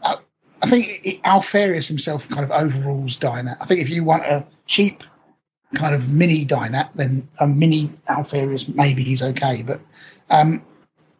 I, 0.02 0.16
I 0.60 0.68
think 0.68 1.00
it, 1.02 1.22
Alpharius 1.22 1.88
himself 1.88 2.28
kind 2.28 2.44
of 2.44 2.50
overrules 2.50 3.16
Dynat. 3.16 3.56
I 3.60 3.64
think 3.64 3.80
if 3.80 3.88
you 3.88 4.04
want 4.04 4.24
a 4.24 4.44
cheap 4.66 5.02
kind 5.74 5.94
of 5.94 6.10
mini 6.10 6.44
Dynat, 6.44 6.90
then 6.94 7.26
a 7.40 7.46
mini 7.46 7.90
Alpharius 8.08 8.68
maybe 8.68 9.02
he's 9.02 9.22
okay. 9.22 9.62
But 9.62 9.80
um, 10.28 10.62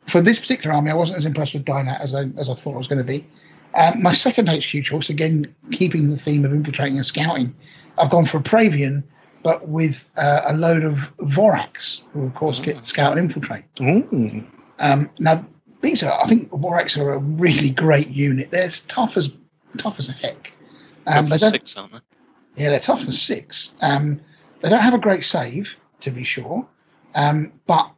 for 0.07 0.21
this 0.21 0.39
particular 0.39 0.77
army, 0.77 0.91
I 0.91 0.95
wasn't 0.95 1.19
as 1.19 1.25
impressed 1.25 1.55
with 1.55 1.65
Dynat 1.65 2.03
as 2.03 2.15
I 2.15 2.25
as 2.37 2.51
I 2.51 2.55
thought 2.55 2.75
I 2.75 2.79
was 2.79 2.89
going 2.89 2.99
to 2.99 3.05
be. 3.05 3.27
Um, 3.75 4.03
my 4.03 4.13
second 4.13 4.49
HQ 4.49 4.85
choice, 4.85 5.09
again 5.09 5.55
keeping 5.73 6.11
the 6.11 6.19
theme 6.19 6.45
of 6.45 6.53
infiltrating 6.53 6.99
and 6.99 7.07
scouting, 7.07 7.55
I've 7.97 8.11
gone 8.11 8.27
for 8.27 8.39
a 8.39 8.43
Praevian, 8.43 9.03
but 9.45 9.69
with 9.69 10.09
uh, 10.17 10.41
a 10.47 10.57
load 10.57 10.83
of 10.83 11.15
Vorax, 11.19 12.03
who 12.13 12.25
of 12.25 12.35
course 12.35 12.59
get 12.59 12.85
scout 12.85 13.13
and 13.13 13.21
infiltrate. 13.21 13.73
Mm. 13.77 14.47
Um, 14.81 15.11
now 15.21 15.47
these 15.83 16.03
are, 16.03 16.19
I 16.21 16.27
think, 16.27 16.51
Vorax 16.51 16.99
are 17.01 17.13
a 17.13 17.19
really 17.19 17.71
great 17.71 18.09
unit. 18.09 18.51
They're 18.51 18.65
as 18.65 18.81
tough 18.81 19.17
as 19.17 19.31
tough 19.77 20.01
as 20.01 20.09
heck. 20.09 20.51
Um, 21.07 21.29
they 21.29 21.39
six, 21.39 21.77
aren't 21.77 21.93
they? 21.93 22.63
yeah, 22.63 22.71
they're 22.71 22.81
tough 22.81 23.07
as 23.07 23.21
six. 23.21 23.75
Um, 23.83 24.21
they 24.63 24.71
don't 24.71 24.81
have 24.81 24.95
a 24.95 24.99
great 24.99 25.25
save, 25.25 25.77
to 26.01 26.11
be 26.11 26.25
sure, 26.25 26.67
um, 27.15 27.53
but 27.67 27.91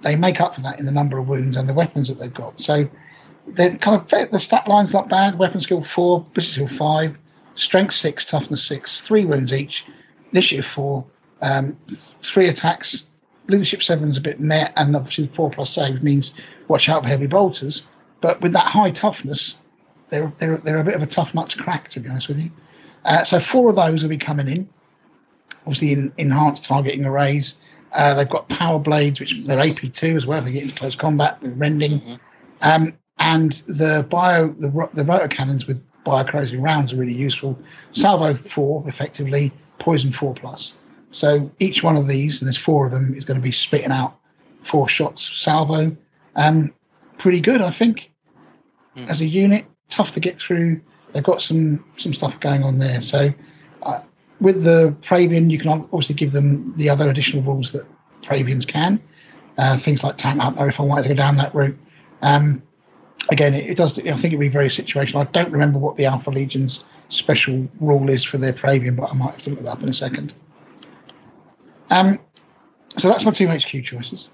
they 0.00 0.16
make 0.16 0.40
up 0.40 0.54
for 0.54 0.62
that 0.62 0.80
in 0.80 0.86
the 0.86 0.92
number 0.92 1.18
of 1.18 1.28
wounds 1.28 1.58
and 1.58 1.68
the 1.68 1.74
weapons 1.74 2.08
that 2.08 2.18
they've 2.18 2.32
got. 2.32 2.58
So 2.58 2.88
they're 3.46 3.76
kind 3.76 4.00
of 4.00 4.30
the 4.30 4.38
stat 4.38 4.68
line's 4.68 4.94
not 4.94 5.10
bad. 5.10 5.38
Weapon 5.38 5.60
skill 5.60 5.84
four, 5.84 6.22
British 6.32 6.52
skill 6.52 6.68
five, 6.68 7.18
strength 7.56 7.94
six, 7.94 8.24
toughness 8.24 8.64
six, 8.64 9.02
three 9.02 9.26
wounds 9.26 9.52
each, 9.52 9.84
initiative 10.34 10.66
four, 10.66 11.06
um, 11.40 11.78
three 12.22 12.48
attacks. 12.48 13.06
Leadership 13.46 13.82
seven 13.82 14.08
is 14.08 14.16
a 14.16 14.20
bit 14.20 14.40
meh, 14.40 14.70
and 14.76 14.96
obviously 14.96 15.26
the 15.26 15.34
four 15.34 15.50
plus 15.50 15.74
save 15.74 16.02
means 16.02 16.34
watch 16.66 16.88
out 16.88 17.02
for 17.02 17.08
heavy 17.08 17.26
bolters. 17.26 17.86
But 18.20 18.40
with 18.40 18.52
that 18.54 18.66
high 18.66 18.90
toughness, 18.90 19.56
they're 20.08 20.32
they're 20.38 20.56
they're 20.58 20.80
a 20.80 20.84
bit 20.84 20.94
of 20.94 21.02
a 21.02 21.06
tough 21.06 21.34
nut 21.34 21.50
to 21.50 21.58
crack, 21.62 21.88
to 21.90 22.00
be 22.00 22.08
honest 22.08 22.28
with 22.28 22.38
you. 22.38 22.50
Uh, 23.04 23.22
so 23.22 23.38
four 23.38 23.70
of 23.70 23.76
those 23.76 24.02
will 24.02 24.10
be 24.10 24.16
coming 24.18 24.48
in. 24.48 24.68
Obviously, 25.66 25.92
in 25.92 26.12
enhanced 26.18 26.64
targeting 26.64 27.04
arrays. 27.04 27.56
Uh, 27.92 28.14
they've 28.14 28.28
got 28.28 28.48
power 28.48 28.80
blades, 28.80 29.20
which 29.20 29.44
they're 29.46 29.58
AP2 29.62 30.16
as 30.16 30.26
well. 30.26 30.42
They 30.42 30.50
get 30.50 30.64
into 30.64 30.74
close 30.74 30.96
combat 30.96 31.40
with 31.40 31.56
rending. 31.56 32.00
Mhm. 32.00 32.20
Um, 32.60 32.94
and 33.18 33.52
the 33.68 34.04
bio, 34.10 34.48
the, 34.48 34.88
the 34.94 35.04
rotor 35.04 35.28
cannons 35.28 35.68
with 35.68 35.80
biocorrosive 36.04 36.60
rounds 36.60 36.92
are 36.92 36.96
really 36.96 37.14
useful. 37.14 37.56
Salvo 37.92 38.34
four, 38.34 38.88
effectively, 38.88 39.52
poison 39.78 40.12
four 40.12 40.34
plus. 40.34 40.74
So 41.10 41.50
each 41.60 41.82
one 41.82 41.96
of 41.96 42.08
these, 42.08 42.40
and 42.40 42.46
there's 42.48 42.56
four 42.58 42.86
of 42.86 42.92
them, 42.92 43.14
is 43.14 43.24
going 43.24 43.38
to 43.38 43.42
be 43.42 43.52
spitting 43.52 43.92
out 43.92 44.16
four 44.62 44.88
shots 44.88 45.22
salvo. 45.22 45.96
Um, 46.36 46.72
pretty 47.18 47.40
good, 47.40 47.60
I 47.60 47.70
think, 47.70 48.10
Hmm. 48.94 49.04
as 49.04 49.20
a 49.20 49.26
unit. 49.26 49.66
Tough 49.90 50.12
to 50.12 50.20
get 50.20 50.38
through. 50.40 50.80
They've 51.12 51.22
got 51.22 51.42
some 51.42 51.84
some 51.96 52.14
stuff 52.14 52.40
going 52.40 52.62
on 52.64 52.78
there. 52.78 53.02
So 53.02 53.32
uh, 53.82 54.00
with 54.40 54.62
the 54.62 54.94
Praevian, 55.02 55.50
you 55.50 55.58
can 55.58 55.68
obviously 55.68 56.14
give 56.14 56.32
them 56.32 56.74
the 56.76 56.88
other 56.90 57.08
additional 57.10 57.42
rules 57.42 57.72
that 57.72 57.84
Praevians 58.22 58.66
can. 58.66 59.00
Uh, 59.56 59.76
things 59.76 60.02
like 60.02 60.16
tank 60.16 60.40
hunter, 60.40 60.66
if 60.68 60.80
I 60.80 60.82
wanted 60.82 61.02
to 61.04 61.08
go 61.10 61.14
down 61.14 61.36
that 61.36 61.54
route. 61.54 61.78
Um, 62.22 62.60
again, 63.30 63.54
it, 63.54 63.70
it 63.70 63.76
does. 63.76 63.96
I 63.98 64.02
think 64.02 64.24
it'd 64.24 64.40
be 64.40 64.48
very 64.48 64.68
situational. 64.68 65.20
I 65.26 65.30
don't 65.30 65.52
remember 65.52 65.78
what 65.78 65.96
the 65.96 66.06
Alpha 66.06 66.30
Legion's 66.30 66.84
special 67.08 67.68
rule 67.80 68.08
is 68.10 68.24
for 68.24 68.38
their 68.38 68.52
Praevian, 68.52 68.96
but 68.96 69.10
I 69.10 69.14
might 69.14 69.32
have 69.32 69.42
to 69.42 69.50
look 69.50 69.60
that 69.60 69.68
up 69.68 69.82
in 69.82 69.88
a 69.88 69.94
second. 69.94 70.34
Um, 71.90 72.18
so 72.96 73.08
that's 73.08 73.24
my 73.24 73.30
two 73.32 73.48
HQ 73.48 73.84
choices. 73.84 74.30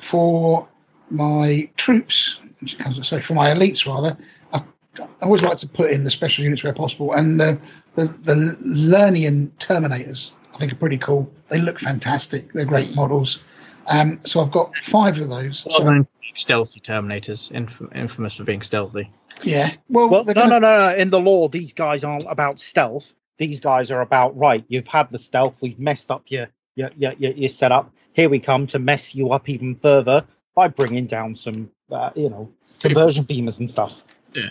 For 0.00 0.68
my 1.10 1.68
troops, 1.76 2.38
which 2.60 2.78
comes, 2.78 3.06
sorry, 3.06 3.22
for 3.22 3.34
my 3.34 3.50
elites 3.50 3.86
rather, 3.86 4.16
I, 4.52 4.62
I 4.98 5.06
always 5.22 5.42
like 5.42 5.58
to 5.58 5.68
put 5.68 5.90
in 5.90 6.04
the 6.04 6.10
special 6.10 6.44
units 6.44 6.64
where 6.64 6.72
possible, 6.72 7.12
and 7.12 7.38
the 7.38 7.58
the, 7.94 8.06
the 8.22 8.56
Lernaean 8.64 9.50
Terminators 9.58 10.32
I 10.54 10.58
think 10.58 10.72
are 10.72 10.76
pretty 10.76 10.98
cool. 10.98 11.30
They 11.48 11.60
look 11.60 11.78
fantastic. 11.78 12.52
They're 12.52 12.64
great 12.64 12.94
models. 12.94 13.42
Um, 13.86 14.20
so 14.24 14.40
I've 14.40 14.50
got 14.50 14.76
five 14.78 15.20
of 15.20 15.28
those. 15.28 15.64
Well 15.66 15.78
So, 15.78 15.84
known 15.84 16.04
for 16.04 16.10
being 16.20 16.34
stealthy 16.36 16.80
Terminators, 16.80 17.50
inf- 17.50 17.82
infamous 17.94 18.36
for 18.36 18.44
being 18.44 18.62
stealthy. 18.62 19.10
Yeah. 19.42 19.74
Well, 19.88 20.08
Well, 20.08 20.24
no, 20.24 20.34
gonna- 20.34 20.48
no, 20.48 20.58
no, 20.58 20.90
no. 20.90 20.96
In 20.96 21.10
the 21.10 21.20
law, 21.20 21.48
these 21.48 21.72
guys 21.72 22.04
aren't 22.04 22.26
about 22.30 22.58
stealth. 22.60 23.12
These 23.38 23.60
guys 23.60 23.90
are 23.90 24.00
about 24.00 24.36
right. 24.36 24.64
You've 24.68 24.86
had 24.86 25.10
the 25.10 25.18
stealth. 25.18 25.60
We've 25.62 25.78
messed 25.78 26.10
up 26.10 26.24
your 26.28 26.48
your 26.76 26.90
your, 26.96 27.12
your, 27.14 27.32
your 27.32 27.48
setup. 27.48 27.90
Here 28.12 28.28
we 28.28 28.38
come 28.38 28.66
to 28.68 28.78
mess 28.78 29.14
you 29.14 29.30
up 29.30 29.48
even 29.48 29.74
further 29.74 30.24
by 30.54 30.68
bringing 30.68 31.06
down 31.06 31.34
some, 31.34 31.70
uh, 31.90 32.10
you 32.14 32.28
know, 32.28 32.50
conversion 32.80 33.24
beamers 33.24 33.58
and 33.58 33.68
stuff. 33.70 34.02
Yeah. 34.34 34.50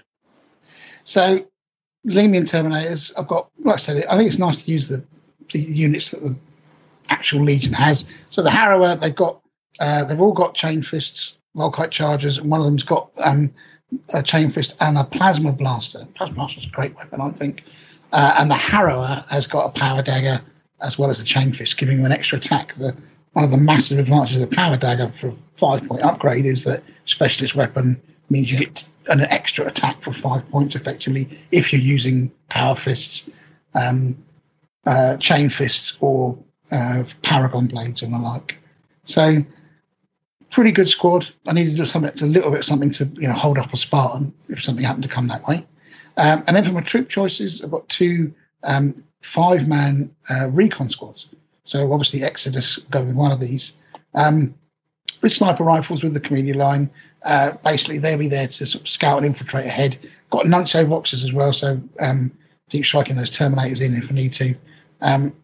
So, 1.03 1.45
Lernaean 2.07 2.43
Terminators, 2.49 3.13
I've 3.17 3.27
got, 3.27 3.49
like 3.59 3.75
I 3.75 3.77
said, 3.77 4.05
I 4.05 4.17
think 4.17 4.29
it's 4.29 4.39
nice 4.39 4.63
to 4.63 4.71
use 4.71 4.87
the, 4.87 5.03
the 5.51 5.59
units 5.61 6.11
that 6.11 6.21
the 6.23 6.35
actual 7.09 7.43
Legion 7.43 7.73
has. 7.73 8.05
So, 8.29 8.41
the 8.41 8.49
Harrower, 8.49 8.99
they've 8.99 9.15
got, 9.15 9.41
uh, 9.79 10.03
they've 10.05 10.19
all 10.21 10.33
got 10.33 10.55
chain 10.55 10.81
fists, 10.81 11.37
Volkite 11.55 11.91
chargers, 11.91 12.37
and 12.39 12.49
one 12.49 12.59
of 12.61 12.65
them's 12.65 12.83
got 12.83 13.11
um, 13.23 13.53
a 14.13 14.23
chain 14.23 14.51
fist 14.51 14.75
and 14.79 14.97
a 14.97 15.03
plasma 15.03 15.51
blaster. 15.51 16.05
Plasma 16.15 16.35
blaster's 16.35 16.65
a 16.65 16.69
great 16.69 16.95
weapon, 16.95 17.21
I 17.21 17.31
think. 17.31 17.63
Uh, 18.11 18.35
and 18.39 18.51
the 18.51 18.55
Harrower 18.55 19.27
has 19.29 19.47
got 19.47 19.65
a 19.65 19.79
power 19.79 20.01
dagger 20.01 20.41
as 20.81 20.97
well 20.97 21.09
as 21.09 21.19
the 21.19 21.25
chain 21.25 21.51
fist, 21.51 21.77
giving 21.77 21.99
him 21.99 22.05
an 22.05 22.11
extra 22.11 22.37
attack. 22.37 22.73
The 22.75 22.95
one 23.33 23.45
of 23.45 23.51
the 23.51 23.57
massive 23.57 23.97
advantages 23.97 24.41
of 24.41 24.49
the 24.49 24.55
power 24.55 24.75
dagger 24.75 25.09
for 25.09 25.33
five 25.55 25.87
point 25.87 26.01
upgrade 26.01 26.45
is 26.45 26.65
that 26.65 26.83
specialist 27.05 27.55
weapon 27.55 28.01
means 28.29 28.51
you 28.51 28.59
get 28.59 28.87
an 29.07 29.21
extra 29.21 29.65
attack 29.67 30.01
for 30.03 30.11
five 30.11 30.47
points 30.49 30.75
effectively 30.75 31.39
if 31.51 31.71
you're 31.71 31.81
using 31.81 32.31
power 32.49 32.75
fists, 32.75 33.29
um, 33.73 34.17
uh, 34.85 35.17
chain 35.17 35.49
fists, 35.49 35.97
or 36.01 36.37
uh, 36.71 37.03
paragon 37.21 37.67
blades 37.67 38.01
and 38.01 38.13
the 38.13 38.17
like. 38.17 38.57
So 39.05 39.43
pretty 40.51 40.71
good 40.71 40.87
squad. 40.87 41.27
I 41.47 41.53
needed 41.53 41.75
do 41.75 41.85
something, 41.85 42.11
a 42.21 42.25
little 42.25 42.51
bit 42.51 42.63
something 42.63 42.91
to 42.91 43.05
you 43.15 43.27
know 43.27 43.33
hold 43.33 43.57
up 43.57 43.73
a 43.73 43.77
Spartan 43.77 44.33
if 44.49 44.63
something 44.63 44.85
happened 44.85 45.03
to 45.03 45.09
come 45.09 45.27
that 45.27 45.47
way. 45.47 45.65
Um, 46.17 46.43
and 46.45 46.55
then 46.55 46.63
for 46.63 46.73
my 46.73 46.81
troop 46.81 47.09
choices, 47.09 47.63
I've 47.63 47.71
got 47.71 47.87
two 47.89 48.33
um, 48.63 48.95
five-man 49.21 50.13
uh, 50.29 50.47
recon 50.47 50.89
squads. 50.89 51.27
So 51.63 51.91
obviously 51.93 52.23
Exodus 52.23 52.77
go 52.89 53.01
with 53.01 53.15
one 53.15 53.31
of 53.31 53.39
these. 53.39 53.73
Um, 54.13 54.53
with 55.21 55.31
sniper 55.31 55.63
rifles 55.63 56.03
with 56.03 56.13
the 56.13 56.19
cameleoline, 56.19 56.89
uh, 57.23 57.51
basically 57.63 57.99
they'll 57.99 58.17
be 58.17 58.27
there 58.27 58.47
to 58.47 58.65
sort 58.65 58.81
of 58.81 58.87
scout 58.87 59.17
and 59.17 59.25
infiltrate 59.25 59.67
ahead. 59.67 59.97
Got 60.31 60.47
nuncio 60.47 60.85
voxes 60.85 61.23
as 61.23 61.31
well, 61.31 61.53
so 61.53 61.79
um, 61.99 62.31
I 62.73 62.81
striking 62.81 63.15
those 63.15 63.31
terminators 63.31 63.81
in 63.81 63.95
if 63.95 64.09
I 64.11 64.15
need 64.15 64.33
to. 64.33 64.55
Um, 65.01 65.35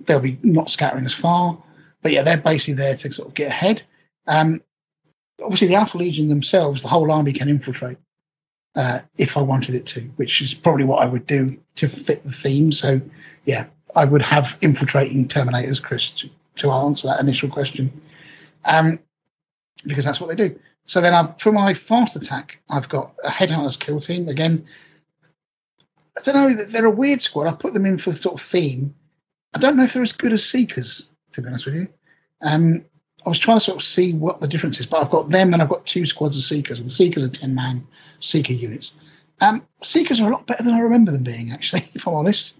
they'll 0.00 0.20
be 0.20 0.38
not 0.42 0.70
scattering 0.70 1.06
as 1.06 1.14
far, 1.14 1.62
but 2.02 2.12
yeah, 2.12 2.22
they're 2.22 2.36
basically 2.36 2.74
there 2.74 2.96
to 2.96 3.12
sort 3.12 3.28
of 3.28 3.34
get 3.34 3.48
ahead. 3.48 3.82
Um, 4.26 4.62
obviously, 5.42 5.68
the 5.68 5.76
Alpha 5.76 5.98
Legion 5.98 6.28
themselves, 6.28 6.82
the 6.82 6.88
whole 6.88 7.10
army 7.10 7.32
can 7.32 7.48
infiltrate 7.48 7.98
uh, 8.74 9.00
if 9.16 9.36
I 9.36 9.42
wanted 9.42 9.74
it 9.74 9.86
to, 9.86 10.00
which 10.16 10.42
is 10.42 10.54
probably 10.54 10.84
what 10.84 11.02
I 11.02 11.06
would 11.06 11.26
do 11.26 11.58
to 11.76 11.88
fit 11.88 12.22
the 12.24 12.32
theme. 12.32 12.72
So, 12.72 13.00
yeah, 13.44 13.66
I 13.94 14.04
would 14.04 14.22
have 14.22 14.56
infiltrating 14.60 15.28
Terminators, 15.28 15.82
Chris, 15.82 16.10
to, 16.10 16.30
to 16.56 16.70
answer 16.70 17.08
that 17.08 17.20
initial 17.20 17.48
question, 17.48 18.00
um, 18.64 18.98
because 19.86 20.04
that's 20.04 20.20
what 20.20 20.28
they 20.28 20.36
do. 20.48 20.58
So 20.86 21.00
then, 21.00 21.14
I've, 21.14 21.40
for 21.40 21.52
my 21.52 21.74
fast 21.74 22.16
attack, 22.16 22.58
I've 22.70 22.88
got 22.88 23.14
a 23.24 23.28
Headhunters 23.28 23.78
kill 23.78 24.00
team 24.00 24.28
again. 24.28 24.66
I 26.16 26.20
don't 26.22 26.34
know. 26.34 26.64
They're 26.64 26.86
a 26.86 26.90
weird 26.90 27.20
squad. 27.20 27.46
I 27.46 27.52
put 27.52 27.74
them 27.74 27.86
in 27.86 27.98
for 27.98 28.12
sort 28.12 28.40
of 28.40 28.46
theme. 28.46 28.94
I 29.54 29.58
don't 29.58 29.76
know 29.76 29.84
if 29.84 29.92
they're 29.92 30.02
as 30.02 30.12
good 30.12 30.32
as 30.32 30.44
Seekers, 30.44 31.08
to 31.32 31.42
be 31.42 31.48
honest 31.48 31.66
with 31.66 31.74
you. 31.74 31.88
Um, 32.40 32.84
I 33.26 33.28
was 33.28 33.38
trying 33.40 33.56
to 33.56 33.64
sort 33.64 33.76
of 33.76 33.82
see 33.82 34.12
what 34.12 34.40
the 34.40 34.46
difference 34.46 34.78
is, 34.78 34.86
but 34.86 35.02
I've 35.02 35.10
got 35.10 35.30
them 35.30 35.52
and 35.52 35.60
I've 35.60 35.68
got 35.68 35.84
two 35.84 36.06
squads 36.06 36.36
of 36.36 36.44
Seekers. 36.44 36.78
And 36.78 36.86
the 36.86 36.92
Seekers 36.92 37.24
are 37.24 37.28
10 37.28 37.54
man 37.54 37.84
Seeker 38.20 38.52
units. 38.52 38.92
Um, 39.40 39.66
Seekers 39.82 40.20
are 40.20 40.28
a 40.28 40.32
lot 40.32 40.46
better 40.46 40.62
than 40.62 40.74
I 40.74 40.78
remember 40.78 41.10
them 41.10 41.24
being, 41.24 41.50
actually, 41.50 41.84
if 41.94 42.06
I'm 42.06 42.14
honest. 42.14 42.54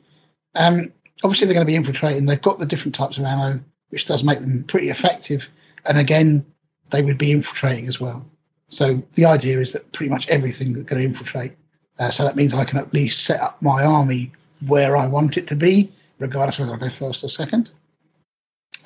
Um, 0.56 0.92
obviously, 1.22 1.46
they're 1.46 1.54
going 1.54 1.66
to 1.66 1.70
be 1.70 1.76
infiltrating. 1.76 2.26
They've 2.26 2.42
got 2.42 2.58
the 2.58 2.66
different 2.66 2.96
types 2.96 3.16
of 3.16 3.24
ammo, 3.24 3.60
which 3.90 4.06
does 4.06 4.24
make 4.24 4.40
them 4.40 4.64
pretty 4.64 4.90
effective. 4.90 5.48
And 5.84 5.98
again, 5.98 6.44
they 6.90 7.02
would 7.02 7.18
be 7.18 7.30
infiltrating 7.30 7.86
as 7.86 8.00
well. 8.00 8.26
So 8.68 9.00
the 9.14 9.26
idea 9.26 9.60
is 9.60 9.70
that 9.72 9.92
pretty 9.92 10.10
much 10.10 10.28
everything 10.28 10.76
is 10.76 10.84
going 10.84 11.00
to 11.00 11.04
infiltrate. 11.04 11.52
Uh, 12.00 12.10
so 12.10 12.24
that 12.24 12.34
means 12.34 12.52
I 12.52 12.64
can 12.64 12.78
at 12.78 12.92
least 12.92 13.24
set 13.24 13.40
up 13.40 13.62
my 13.62 13.84
army 13.84 14.32
where 14.66 14.96
I 14.96 15.06
want 15.06 15.36
it 15.36 15.46
to 15.48 15.56
be, 15.56 15.92
regardless 16.18 16.58
of 16.58 16.68
whether 16.68 16.84
I 16.84 16.88
go 16.88 16.94
first 16.94 17.22
or 17.22 17.28
second. 17.28 17.70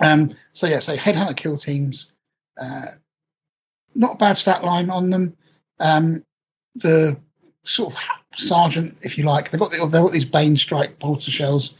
Um, 0.00 0.34
so 0.52 0.66
yeah, 0.66 0.80
so 0.80 0.96
headhunter 0.96 1.36
kill 1.36 1.56
teams, 1.56 2.12
uh, 2.60 2.86
not 3.94 4.14
a 4.14 4.18
bad 4.18 4.38
stat 4.38 4.64
line 4.64 4.90
on 4.90 5.10
them. 5.10 5.36
Um, 5.78 6.24
the 6.74 7.18
sort 7.64 7.94
of 7.94 8.00
sergeant, 8.34 8.96
if 9.02 9.18
you 9.18 9.24
like, 9.24 9.50
they've 9.50 9.60
got 9.60 9.72
the, 9.72 9.78
they've 9.78 9.90
got 9.90 10.12
these 10.12 10.24
Bane 10.24 10.56
strike 10.56 10.98
bolter 10.98 11.30
shells, 11.30 11.74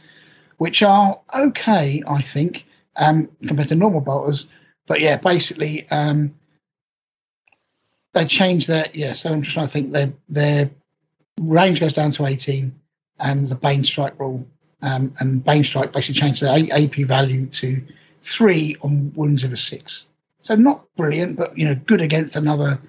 which 0.57 0.83
are 0.83 1.19
okay, 1.33 2.03
I 2.07 2.21
think, 2.21 2.65
um, 2.95 3.29
compared 3.47 3.69
to 3.69 3.75
normal 3.75 4.01
bolters. 4.01 4.47
But 4.87 5.01
yeah, 5.01 5.17
basically, 5.17 5.89
um, 5.89 6.35
they 8.13 8.25
change 8.25 8.67
their 8.67 8.87
yeah. 8.93 9.13
So 9.13 9.31
interesting, 9.31 9.33
I'm 9.33 9.43
just 9.43 9.53
trying 9.53 9.67
to 9.67 9.71
think 9.71 9.91
their 9.93 10.13
their 10.27 10.71
range 11.39 11.79
goes 11.79 11.93
down 11.93 12.11
to 12.11 12.25
18, 12.25 12.73
and 13.19 13.47
the 13.47 13.55
Bane 13.55 13.83
strike 13.83 14.19
rule 14.19 14.45
um, 14.81 15.13
and 15.19 15.43
Bane 15.43 15.63
strike 15.63 15.93
basically 15.93 16.19
changed 16.19 16.41
their 16.41 16.57
AP 16.71 16.95
value 17.07 17.45
to 17.47 17.81
three 18.21 18.75
on 18.81 19.11
wounds 19.15 19.43
of 19.43 19.53
a 19.53 19.57
six. 19.57 20.05
So 20.41 20.55
not 20.55 20.85
brilliant, 20.95 21.37
but 21.37 21.57
you 21.57 21.65
know 21.65 21.75
good 21.75 22.01
against 22.01 22.35
another 22.35 22.79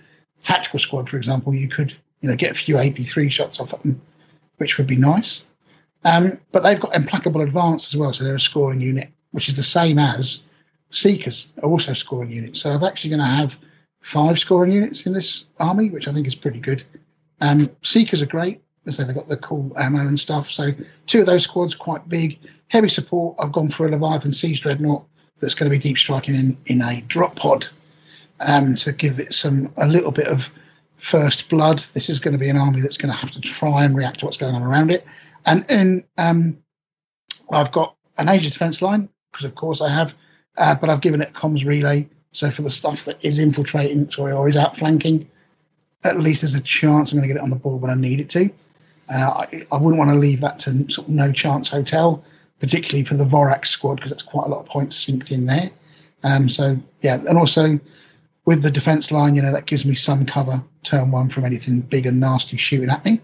tactical 0.43 0.79
squad, 0.79 1.09
for 1.09 1.17
example. 1.17 1.55
You 1.55 1.69
could 1.69 1.95
you 2.21 2.29
know 2.29 2.37
get 2.37 2.53
a 2.53 2.55
few 2.55 2.79
AP 2.79 3.07
three 3.07 3.29
shots 3.29 3.61
off 3.61 3.73
of 3.73 3.83
them, 3.83 4.01
which 4.57 4.79
would 4.79 4.87
be 4.87 4.97
nice. 4.97 5.43
Um, 6.05 6.41
but 6.51 6.63
they've 6.63 6.81
got 6.81 6.97
implacable 6.97 7.43
advance 7.43 7.93
as 7.93 7.97
well, 7.99 8.13
so 8.13 8.25
they're 8.25 8.35
a 8.35 8.41
scoring 8.41 8.81
unit, 8.81 9.09
which 9.31 9.49
is 9.49 9.57
the 9.57 9.63
same 9.63 9.99
as 9.99 10.43
Seekers 10.91 11.49
are 11.63 11.71
also 11.71 11.95
scoring 11.95 12.31
units. 12.31 12.61
So 12.61 12.71
I'm 12.71 12.85
actually 12.85 13.11
going 13.11 13.21
to 13.21 13.27
have 13.27 13.57
five 14.01 14.39
scoring 14.39 14.73
units 14.73 15.07
in 15.07 15.13
this 15.13 15.45
army, 15.59 15.91
which 15.91 16.09
I 16.09 16.13
think 16.13 16.27
is 16.27 16.35
pretty 16.35 16.61
good. 16.61 16.85
Um, 17.41 17.71
Seekers 17.83 18.21
are 18.21 18.27
great. 18.27 18.63
Say, 18.89 19.05
they've 19.05 19.15
got 19.15 19.29
the 19.29 19.37
cool 19.37 19.73
ammo 19.79 20.01
and 20.01 20.19
stuff. 20.19 20.51
So 20.51 20.73
two 21.07 21.21
of 21.21 21.27
those 21.27 21.45
squads 21.45 21.75
quite 21.75 22.09
big. 22.09 22.39
Heavy 22.67 22.89
support. 22.89 23.37
I've 23.39 23.53
gone 23.53 23.69
for 23.69 23.87
a 23.87 23.91
Leviathan 23.91 24.33
Siege 24.33 24.61
Dreadnought 24.61 25.05
that's 25.43 25.55
going 25.55 25.71
to 25.71 25.77
be 25.77 25.83
deep 25.83 25.99
striking 25.99 26.35
in, 26.35 26.57
in 26.67 26.81
a 26.81 27.03
drop 27.03 27.37
pod 27.37 27.67
um, 28.41 28.77
to 28.77 28.93
give 28.93 29.21
it 29.21 29.35
some 29.35 29.71
a 29.77 29.87
little 29.87 30.13
bit 30.13 30.29
of 30.29 30.49
first 30.97 31.51
blood. 31.51 31.85
This 31.93 32.09
is 32.09 32.21
going 32.21 32.33
to 32.33 32.39
be 32.39 32.49
an 32.49 32.57
army 32.57 32.81
that's 32.81 32.97
going 32.97 33.13
to 33.13 33.19
have 33.19 33.33
to 33.33 33.41
try 33.41 33.85
and 33.85 33.95
react 33.95 34.21
to 34.21 34.25
what's 34.25 34.37
going 34.37 34.55
on 34.55 34.63
around 34.63 34.93
it. 34.93 35.05
And 35.45 35.69
in 35.69 36.05
um, 36.17 36.59
I've 37.51 37.73
got 37.73 37.97
an 38.17 38.29
Aegis 38.29 38.53
defense 38.53 38.81
line 38.81 39.09
because 39.33 39.45
of 39.45 39.55
course 39.57 39.81
I 39.81 39.93
have, 39.93 40.15
uh, 40.57 40.77
but 40.77 40.89
I've 40.89 41.01
given 41.01 41.21
it 41.21 41.33
comms 41.33 41.67
relay. 41.67 42.09
So 42.31 42.51
for 42.51 42.63
the 42.63 42.71
stuff 42.71 43.05
that 43.07 43.25
is 43.25 43.39
infiltrating, 43.39 44.11
sorry, 44.11 44.33
or 44.33 44.49
is 44.49 44.57
outflanking, 44.57 45.29
at 46.05 46.21
least 46.21 46.43
there's 46.43 46.55
a 46.55 46.61
chance 46.61 47.11
I'm 47.13 47.19
going 47.19 47.29
to 47.29 47.35
get 47.35 47.41
it 47.41 47.43
on 47.43 47.51
the 47.51 47.57
board 47.57 47.83
when 47.83 47.91
I 47.91 47.95
need 47.95 48.21
it 48.21 48.31
to. 48.31 48.49
Uh, 49.13 49.45
I, 49.53 49.67
I 49.73 49.77
wouldn't 49.77 49.99
want 49.99 50.11
to 50.11 50.19
leave 50.19 50.41
that 50.41 50.61
to 50.61 50.89
sort 50.89 51.09
of 51.09 51.15
no 51.15 51.33
chance 51.33 51.69
hotel, 51.69 52.25
particularly 52.63 53.05
for 53.05 53.15
the 53.15 53.25
Vorax 53.25 53.67
squad 53.67 53.97
because 53.97 54.13
that's 54.13 54.23
quite 54.23 54.47
a 54.47 54.49
lot 54.49 54.61
of 54.61 54.67
points 54.67 55.05
synced 55.05 55.33
in 55.33 55.47
there. 55.47 55.69
Um, 56.23 56.49
so 56.49 56.79
yeah, 57.03 57.17
and 57.17 57.37
also 57.37 57.81
with 58.45 58.63
the 58.63 58.71
defense 58.71 59.11
line, 59.11 59.35
you 59.35 59.43
know, 59.43 59.51
that 59.51 59.67
gives 59.67 59.85
me 59.85 59.97
some 59.97 60.25
cover 60.25 60.63
turn 60.85 61.11
one 61.11 61.29
from 61.29 61.45
anything 61.45 61.81
big 61.81 62.07
and 62.07 62.21
nasty 62.21 62.57
shooting 62.57 62.89
at 62.89 63.05
me. 63.05 63.21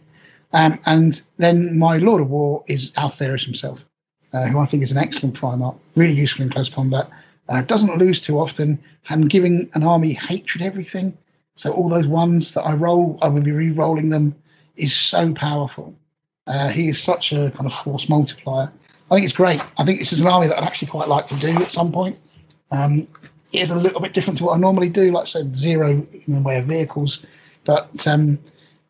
Um, 0.52 0.80
and 0.86 1.22
then 1.36 1.78
my 1.78 1.98
Lord 1.98 2.20
of 2.20 2.30
War 2.30 2.64
is 2.66 2.90
Alpharius 2.96 3.44
himself, 3.44 3.84
uh, 4.32 4.46
who 4.46 4.58
I 4.58 4.66
think 4.66 4.82
is 4.82 4.90
an 4.90 4.98
excellent 4.98 5.36
Primarch, 5.36 5.78
really 5.94 6.14
useful 6.14 6.42
in 6.42 6.50
close 6.50 6.68
combat. 6.68 7.08
Uh, 7.48 7.62
doesn't 7.62 7.96
lose 7.96 8.20
too 8.20 8.40
often, 8.40 8.82
and 9.08 9.30
giving 9.30 9.70
an 9.74 9.84
army 9.84 10.14
hatred 10.14 10.62
everything. 10.62 11.16
So 11.56 11.72
all 11.72 11.88
those 11.88 12.08
ones 12.08 12.54
that 12.54 12.62
I 12.62 12.72
roll, 12.72 13.18
I 13.22 13.28
will 13.28 13.42
be 13.42 13.52
re-rolling 13.52 14.10
them, 14.10 14.34
is 14.76 14.96
so 14.96 15.32
powerful. 15.32 15.94
Uh, 16.46 16.68
he 16.68 16.88
is 16.88 17.00
such 17.00 17.32
a 17.32 17.52
kind 17.52 17.66
of 17.66 17.72
force 17.72 18.08
multiplier. 18.08 18.72
I 19.10 19.14
think 19.14 19.24
it's 19.24 19.36
great. 19.36 19.62
I 19.78 19.84
think 19.84 19.98
this 19.98 20.12
is 20.12 20.20
an 20.20 20.26
army 20.26 20.48
that 20.48 20.58
I'd 20.58 20.64
actually 20.64 20.88
quite 20.88 21.08
like 21.08 21.26
to 21.28 21.36
do 21.36 21.48
at 21.62 21.70
some 21.70 21.92
point. 21.92 22.18
Um, 22.70 23.08
it 23.52 23.60
is 23.60 23.70
a 23.70 23.78
little 23.78 24.00
bit 24.00 24.12
different 24.12 24.38
to 24.38 24.44
what 24.44 24.54
I 24.54 24.58
normally 24.58 24.90
do, 24.90 25.10
like 25.10 25.22
I 25.22 25.26
said, 25.26 25.56
zero 25.56 25.88
in 25.90 26.34
the 26.34 26.40
way 26.40 26.58
of 26.58 26.66
vehicles. 26.66 27.24
But 27.64 28.06
um, 28.06 28.38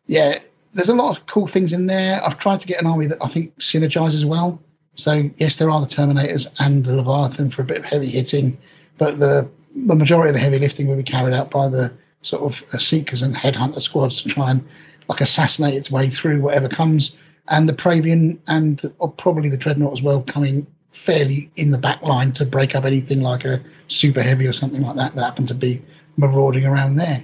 yeah, 0.07 0.39
there's 0.73 0.89
a 0.89 0.95
lot 0.95 1.17
of 1.17 1.25
cool 1.25 1.47
things 1.47 1.71
in 1.71 1.87
there. 1.87 2.21
I've 2.23 2.39
tried 2.39 2.61
to 2.61 2.67
get 2.67 2.81
an 2.81 2.87
army 2.87 3.07
that 3.07 3.23
I 3.23 3.27
think 3.27 3.57
synergizes 3.59 4.25
well. 4.25 4.61
So 4.95 5.29
yes, 5.37 5.55
there 5.55 5.69
are 5.69 5.79
the 5.79 5.87
Terminators 5.87 6.47
and 6.59 6.83
the 6.83 6.95
Leviathan 6.95 7.51
for 7.51 7.61
a 7.61 7.65
bit 7.65 7.77
of 7.77 7.85
heavy 7.85 8.09
hitting, 8.09 8.57
but 8.97 9.19
the 9.19 9.47
the 9.75 9.95
majority 9.95 10.29
of 10.29 10.33
the 10.33 10.39
heavy 10.39 10.59
lifting 10.59 10.87
will 10.87 10.97
be 10.97 11.03
carried 11.03 11.33
out 11.33 11.51
by 11.51 11.69
the 11.69 11.93
sort 12.21 12.41
of 12.41 12.63
uh, 12.73 12.77
seekers 12.77 13.21
and 13.21 13.35
headhunter 13.35 13.81
squads 13.81 14.21
to 14.21 14.29
try 14.29 14.51
and 14.51 14.67
like 15.07 15.21
assassinate 15.21 15.75
its 15.75 15.91
way 15.91 16.09
through 16.09 16.41
whatever 16.41 16.67
comes. 16.67 17.15
And 17.49 17.67
the 17.67 17.73
Praevian 17.73 18.39
and 18.47 18.81
or 18.99 19.11
probably 19.11 19.49
the 19.49 19.57
Dreadnought 19.57 19.93
as 19.93 20.01
well 20.01 20.21
coming 20.21 20.67
fairly 20.91 21.51
in 21.55 21.71
the 21.71 21.77
back 21.77 22.01
line 22.01 22.31
to 22.33 22.45
break 22.45 22.75
up 22.75 22.85
anything 22.85 23.21
like 23.21 23.45
a 23.45 23.61
super 23.87 24.21
heavy 24.21 24.47
or 24.47 24.53
something 24.53 24.81
like 24.81 24.95
that 24.95 25.15
that 25.15 25.23
happened 25.23 25.47
to 25.47 25.53
be 25.53 25.81
marauding 26.17 26.65
around 26.65 26.95
there. 26.95 27.23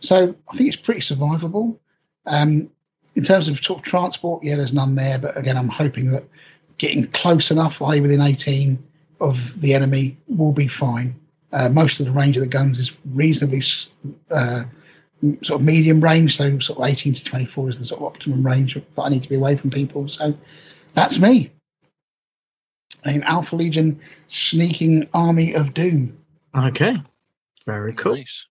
So 0.00 0.34
I 0.50 0.56
think 0.56 0.68
it's 0.68 0.76
pretty 0.76 1.00
survivable. 1.00 1.78
Um, 2.26 2.70
in 3.14 3.24
terms 3.24 3.48
of 3.48 3.62
sort 3.62 3.80
of 3.80 3.84
transport, 3.84 4.42
yeah, 4.42 4.56
there's 4.56 4.72
none 4.72 4.94
there. 4.94 5.18
But 5.18 5.36
again, 5.36 5.56
I'm 5.56 5.68
hoping 5.68 6.10
that 6.12 6.24
getting 6.78 7.04
close 7.08 7.50
enough, 7.50 7.80
i.e., 7.82 8.00
within 8.00 8.20
18 8.20 8.82
of 9.20 9.60
the 9.60 9.74
enemy, 9.74 10.16
will 10.28 10.52
be 10.52 10.68
fine. 10.68 11.14
Uh, 11.52 11.68
most 11.68 12.00
of 12.00 12.06
the 12.06 12.12
range 12.12 12.36
of 12.36 12.40
the 12.40 12.48
guns 12.48 12.78
is 12.78 12.92
reasonably 13.12 13.62
uh, 14.30 14.64
sort 15.42 15.60
of 15.60 15.62
medium 15.62 16.02
range, 16.02 16.36
so 16.36 16.58
sort 16.58 16.78
of 16.78 16.84
18 16.84 17.14
to 17.14 17.24
24 17.24 17.70
is 17.70 17.78
the 17.78 17.84
sort 17.84 18.00
of 18.00 18.06
optimum 18.06 18.44
range 18.44 18.74
that 18.74 19.02
I 19.02 19.08
need 19.08 19.22
to 19.22 19.28
be 19.28 19.36
away 19.36 19.56
from 19.56 19.70
people. 19.70 20.08
So 20.08 20.34
that's 20.94 21.18
me. 21.18 21.52
An 23.04 23.22
Alpha 23.22 23.56
Legion 23.56 24.00
sneaking 24.28 25.08
army 25.12 25.54
of 25.54 25.74
doom. 25.74 26.18
Okay. 26.56 26.96
Very 27.66 27.94
cool. 27.94 28.16
Nice. 28.16 28.46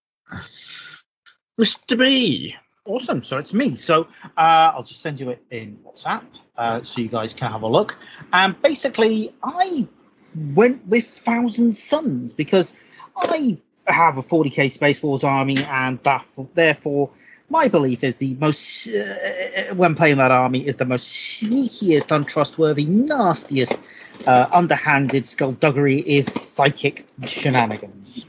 Mr. 1.60 1.98
B. 1.98 2.56
Awesome. 2.86 3.22
So 3.24 3.38
it's 3.38 3.54
me. 3.54 3.76
So 3.76 4.08
uh, 4.38 4.72
I'll 4.74 4.84
just 4.84 5.02
send 5.02 5.20
you 5.20 5.30
it 5.30 5.44
in 5.52 5.78
WhatsApp 5.86 6.24
uh, 6.58 6.82
so 6.84 7.02
you 7.02 7.08
guys 7.08 7.34
can 7.34 7.52
have 7.52 7.62
a 7.62 7.68
look. 7.68 7.98
And 8.34 8.60
basically, 8.62 9.34
I 9.44 9.88
went 10.36 10.86
with 10.88 11.08
Thousand 11.08 11.74
Sons 11.74 12.34
because 12.34 12.74
I 13.16 13.58
have 13.88 14.18
a 14.18 14.22
40k 14.22 14.72
Space 14.72 15.02
Wolves 15.02 15.24
army, 15.24 15.58
and 15.64 16.00
that, 16.04 16.26
therefore, 16.54 17.12
my 17.50 17.68
belief 17.68 18.04
is 18.04 18.18
the 18.18 18.34
most, 18.36 18.88
uh, 18.88 19.76
when 19.76 19.94
playing 19.96 20.18
that 20.18 20.32
army, 20.32 20.66
is 20.66 20.78
the 20.78 20.86
most 20.86 21.08
sneakiest, 21.44 22.16
untrustworthy, 22.16 22.86
nastiest, 22.86 23.80
uh, 24.26 24.48
underhanded 24.54 25.26
skullduggery 25.26 26.00
is 26.00 26.28
psychic 26.28 27.06
shenanigans. 27.24 28.26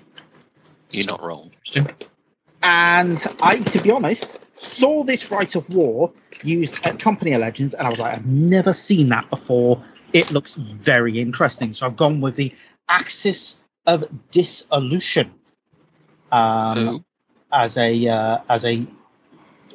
You're 0.91 1.07
not 1.07 1.23
wrong. 1.23 1.51
And 2.63 3.25
I, 3.41 3.59
to 3.59 3.83
be 3.83 3.91
honest, 3.91 4.39
saw 4.57 5.05
this 5.05 5.31
Rite 5.31 5.55
of 5.55 5.69
War 5.71 6.13
used 6.43 6.85
at 6.85 6.99
Company 6.99 7.33
of 7.33 7.41
Legends, 7.41 7.75
and 7.75 7.87
I 7.87 7.91
was 7.91 7.99
like, 7.99 8.15
I've 8.15 8.27
never 8.27 8.73
seen 8.73 9.09
that 9.09 9.29
before. 9.31 9.83
It 10.13 10.31
looks 10.31 10.55
very 10.55 11.19
interesting. 11.19 11.75
So 11.75 11.87
I've 11.87 11.97
gone 11.97 12.21
with 12.21 12.37
the 12.37 12.53
Axis 12.89 13.57
of 13.87 14.05
Dissolution 14.31 15.33
um, 16.33 17.05
as 17.53 17.77
a 17.77 18.09
uh, 18.09 18.39
as 18.49 18.65
a 18.65 18.87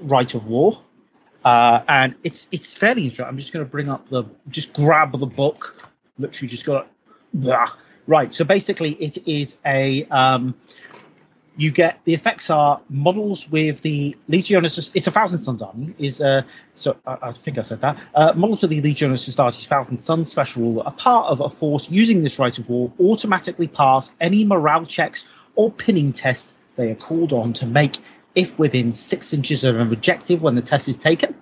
Rite 0.01 0.33
of 0.33 0.45
War, 0.47 0.81
uh, 1.45 1.81
and 1.87 2.15
it's 2.23 2.47
it's 2.51 2.73
fairly 2.73 3.03
interesting. 3.03 3.25
I'm 3.25 3.37
just 3.37 3.53
going 3.53 3.65
to 3.65 3.71
bring 3.71 3.89
up 3.89 4.09
the 4.09 4.25
just 4.49 4.73
grab 4.73 5.17
the 5.17 5.25
book. 5.25 5.89
Literally, 6.17 6.49
just 6.49 6.65
got 6.65 6.87
blah. 7.33 7.71
right. 8.07 8.33
So 8.33 8.43
basically, 8.43 8.91
it 8.93 9.27
is 9.27 9.57
a 9.65 10.05
um, 10.05 10.55
you 11.55 11.71
get 11.71 11.99
the 12.05 12.13
effects 12.13 12.49
are 12.49 12.81
models 12.89 13.49
with 13.49 13.81
the 13.81 14.15
Legiones. 14.29 14.91
It's 14.95 15.07
a 15.07 15.11
Thousand 15.11 15.39
Sons 15.39 15.61
army. 15.61 15.93
Is 15.99 16.21
uh, 16.21 16.41
so 16.75 16.97
I, 17.05 17.17
I 17.21 17.31
think 17.33 17.57
I 17.57 17.61
said 17.61 17.81
that. 17.81 17.97
Uh, 18.15 18.33
models 18.35 18.63
of 18.63 18.71
the 18.71 18.81
Legiones 18.81 19.27
Astartes 19.27 19.65
Thousand 19.67 19.99
Sons 19.99 20.29
special 20.29 20.63
rule 20.63 20.81
are 20.81 20.91
part 20.93 21.27
of 21.27 21.41
a 21.41 21.49
force 21.49 21.89
using 21.89 22.23
this 22.23 22.39
right 22.39 22.57
of 22.57 22.67
War 22.69 22.91
automatically 22.99 23.67
pass 23.67 24.11
any 24.19 24.43
morale 24.43 24.85
checks 24.85 25.25
or 25.57 25.69
pinning 25.71 26.13
test 26.13 26.53
they 26.77 26.89
are 26.91 26.95
called 26.95 27.33
on 27.33 27.51
to 27.51 27.65
make 27.65 27.97
if 28.35 28.57
within 28.57 28.91
six 28.93 29.33
inches 29.33 29.63
of 29.63 29.75
an 29.77 29.91
objective 29.91 30.41
when 30.41 30.55
the 30.55 30.61
test 30.61 30.87
is 30.87 30.97
taken. 30.97 31.35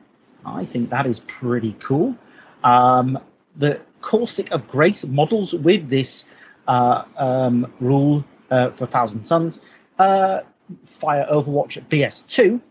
I 0.46 0.66
think 0.66 0.90
that 0.90 1.06
is 1.06 1.20
pretty 1.20 1.76
cool. 1.80 2.16
Um, 2.64 3.20
the 3.58 3.82
Caustic 4.02 4.52
of 4.52 4.68
Grace 4.68 5.04
models 5.04 5.54
with 5.54 5.90
this 5.90 6.24
uh, 6.68 7.04
um, 7.18 7.72
rule 7.80 8.24
uh, 8.50 8.72
for 8.72 8.86
Thousand 8.86 9.24
Sons 9.24 9.62
uh, 10.00 10.42
fire 10.86 11.28
Overwatch 11.30 11.78
at 11.78 11.90
BS2, 11.90 12.62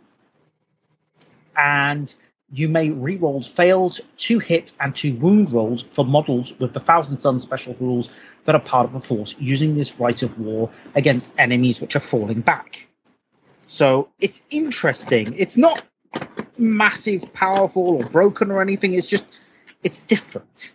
and 1.57 2.15
you 2.55 2.69
may 2.69 2.91
re-roll 2.91 3.43
failed, 3.43 3.99
two 4.17 4.39
hit, 4.39 4.73
and 4.79 4.95
two 4.95 5.17
wound 5.17 5.51
rolls 5.53 5.83
for 5.91 6.05
models 6.05 6.57
with 6.61 6.73
the 6.73 6.81
Thousand 6.81 7.19
Sons 7.19 7.43
special 7.43 7.77
rules 7.81 8.11
that 8.45 8.55
are 8.55 8.61
part 8.61 8.87
of 8.87 8.95
a 8.95 9.01
force 9.01 9.35
using 9.41 9.75
this 9.75 9.99
right 9.99 10.23
of 10.23 10.39
war 10.39 10.71
against 10.95 11.33
enemies 11.37 11.81
which 11.81 11.97
are 11.97 12.01
falling 12.01 12.43
back. 12.43 12.87
So 13.67 14.09
it's 14.21 14.43
interesting. 14.51 15.35
It's 15.37 15.57
not 15.57 15.83
massive, 16.57 17.33
powerful, 17.33 17.97
or 17.97 18.09
broken 18.09 18.53
or 18.53 18.63
anything. 18.63 18.95
It's 18.95 19.07
just 19.09 19.41
it's 19.83 19.99
different, 20.01 20.73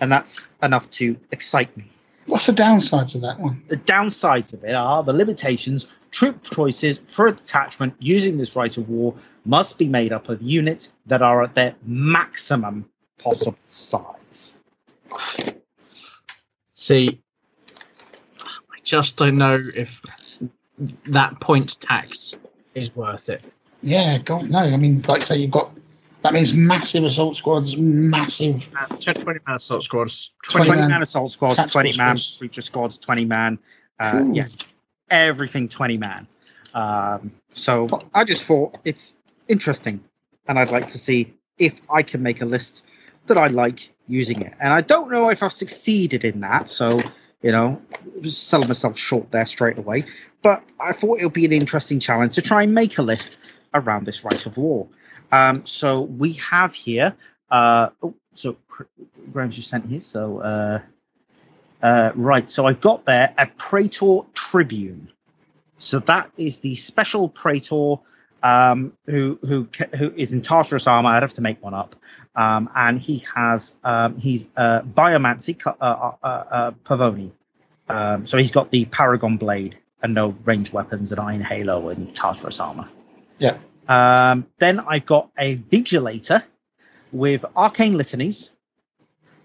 and 0.00 0.12
that's 0.12 0.50
enough 0.62 0.90
to 0.90 1.16
excite 1.32 1.74
me. 1.76 1.86
What's 2.26 2.46
the 2.46 2.52
downsides 2.52 3.14
of 3.14 3.22
that 3.22 3.40
one? 3.40 3.62
The 3.68 3.78
downsides 3.78 4.52
of 4.52 4.64
it 4.64 4.74
are 4.74 5.02
the 5.02 5.14
limitations. 5.14 5.88
Troop 6.10 6.42
choices 6.42 6.98
for 6.98 7.26
a 7.26 7.32
detachment 7.32 7.94
using 7.98 8.38
this 8.38 8.56
right 8.56 8.74
of 8.76 8.88
war 8.88 9.14
must 9.44 9.78
be 9.78 9.86
made 9.86 10.12
up 10.12 10.28
of 10.28 10.42
units 10.42 10.90
that 11.06 11.22
are 11.22 11.42
at 11.42 11.54
their 11.54 11.74
maximum 11.84 12.88
possible 13.18 13.58
size. 13.68 14.54
See, 16.74 17.20
I 18.40 18.80
just 18.82 19.16
don't 19.16 19.36
know 19.36 19.58
if 19.74 20.00
that 21.06 21.40
point 21.40 21.80
tax 21.80 22.36
is 22.74 22.94
worth 22.94 23.28
it. 23.28 23.44
Yeah, 23.82 24.18
God, 24.18 24.50
no. 24.50 24.60
I 24.60 24.76
mean, 24.76 25.02
like 25.02 25.22
I 25.22 25.24
say, 25.24 25.36
you've 25.38 25.50
got 25.50 25.70
that 26.22 26.32
means 26.32 26.52
massive 26.52 27.04
assault 27.04 27.36
squads, 27.36 27.76
massive. 27.76 28.66
Uh, 28.76 28.86
20 28.86 29.40
man 29.46 29.56
assault 29.56 29.84
squads, 29.84 30.32
20, 30.44 30.66
20 30.66 30.80
man, 30.80 30.90
man 30.90 31.02
assault 31.02 31.30
squads, 31.30 31.72
20 31.72 31.96
man 31.96 32.18
squads. 32.18 32.38
breacher 32.40 32.62
squads, 32.62 32.98
20 32.98 33.24
man. 33.24 33.58
Uh, 34.00 34.24
yeah, 34.32 34.46
everything 35.10 35.68
20 35.68 35.98
man. 35.98 36.26
Um, 36.74 37.32
so 37.50 37.88
I 38.14 38.24
just 38.24 38.44
thought 38.44 38.78
it's 38.84 39.16
interesting, 39.48 40.04
and 40.46 40.58
I'd 40.58 40.70
like 40.70 40.88
to 40.88 40.98
see 40.98 41.34
if 41.58 41.80
I 41.90 42.02
can 42.02 42.22
make 42.22 42.40
a 42.40 42.44
list 42.46 42.82
that 43.26 43.38
I 43.38 43.48
like 43.48 43.90
using 44.06 44.42
it. 44.42 44.54
And 44.60 44.72
I 44.72 44.80
don't 44.80 45.10
know 45.10 45.30
if 45.30 45.42
I've 45.42 45.52
succeeded 45.52 46.24
in 46.24 46.40
that, 46.40 46.70
so 46.70 47.00
you 47.42 47.52
know, 47.52 47.80
selling 48.24 48.68
myself 48.68 48.98
short 48.98 49.30
there 49.30 49.46
straight 49.46 49.78
away. 49.78 50.04
But 50.42 50.62
I 50.80 50.92
thought 50.92 51.20
it 51.20 51.24
would 51.24 51.32
be 51.32 51.44
an 51.44 51.52
interesting 51.52 52.00
challenge 52.00 52.34
to 52.34 52.42
try 52.42 52.62
and 52.62 52.74
make 52.74 52.98
a 52.98 53.02
list 53.02 53.38
around 53.74 54.06
this 54.06 54.24
right 54.24 54.46
of 54.46 54.56
war. 54.56 54.88
Um, 55.30 55.66
so 55.66 56.00
we 56.02 56.34
have 56.34 56.74
here. 56.74 57.14
Uh, 57.50 57.90
oh, 58.02 58.14
so 58.34 58.56
Cr- 58.68 58.84
Graham 59.32 59.50
just 59.50 59.70
sent 59.70 59.86
his. 59.86 60.06
So 60.06 60.38
uh, 60.38 60.80
uh, 61.82 62.12
right. 62.14 62.48
So 62.50 62.66
I've 62.66 62.80
got 62.80 63.04
there 63.04 63.34
a 63.36 63.46
Praetor 63.46 64.20
Tribune. 64.34 65.10
So 65.78 66.00
that 66.00 66.30
is 66.36 66.58
the 66.58 66.74
special 66.74 67.28
Praetor 67.28 67.96
um, 68.42 68.92
who 69.06 69.38
who 69.42 69.68
who 69.96 70.12
is 70.16 70.32
in 70.32 70.42
Tartarus 70.42 70.86
armor. 70.86 71.10
I'd 71.10 71.22
have 71.22 71.34
to 71.34 71.40
make 71.40 71.62
one 71.62 71.74
up. 71.74 71.96
Um, 72.34 72.70
and 72.74 73.00
he 73.00 73.24
has 73.34 73.72
um, 73.84 74.16
he's 74.16 74.46
uh, 74.56 74.82
Biomancy 74.82 75.60
uh, 75.66 75.72
uh, 75.80 76.14
uh, 76.22 76.70
Pavoni. 76.84 77.32
Um, 77.88 78.26
so 78.26 78.36
he's 78.38 78.50
got 78.50 78.70
the 78.70 78.84
Paragon 78.84 79.38
blade 79.38 79.78
and 80.02 80.14
no 80.14 80.36
ranged 80.44 80.72
weapons 80.72 81.10
and 81.10 81.20
Iron 81.20 81.40
Halo 81.40 81.88
and 81.88 82.14
Tartarus 82.14 82.60
armor. 82.60 82.88
Yeah. 83.38 83.58
Um, 83.88 84.46
then 84.58 84.80
I've 84.80 85.06
got 85.06 85.30
a 85.38 85.56
Vigilator 85.56 86.44
with 87.10 87.44
Arcane 87.56 87.94
Litanies, 87.94 88.50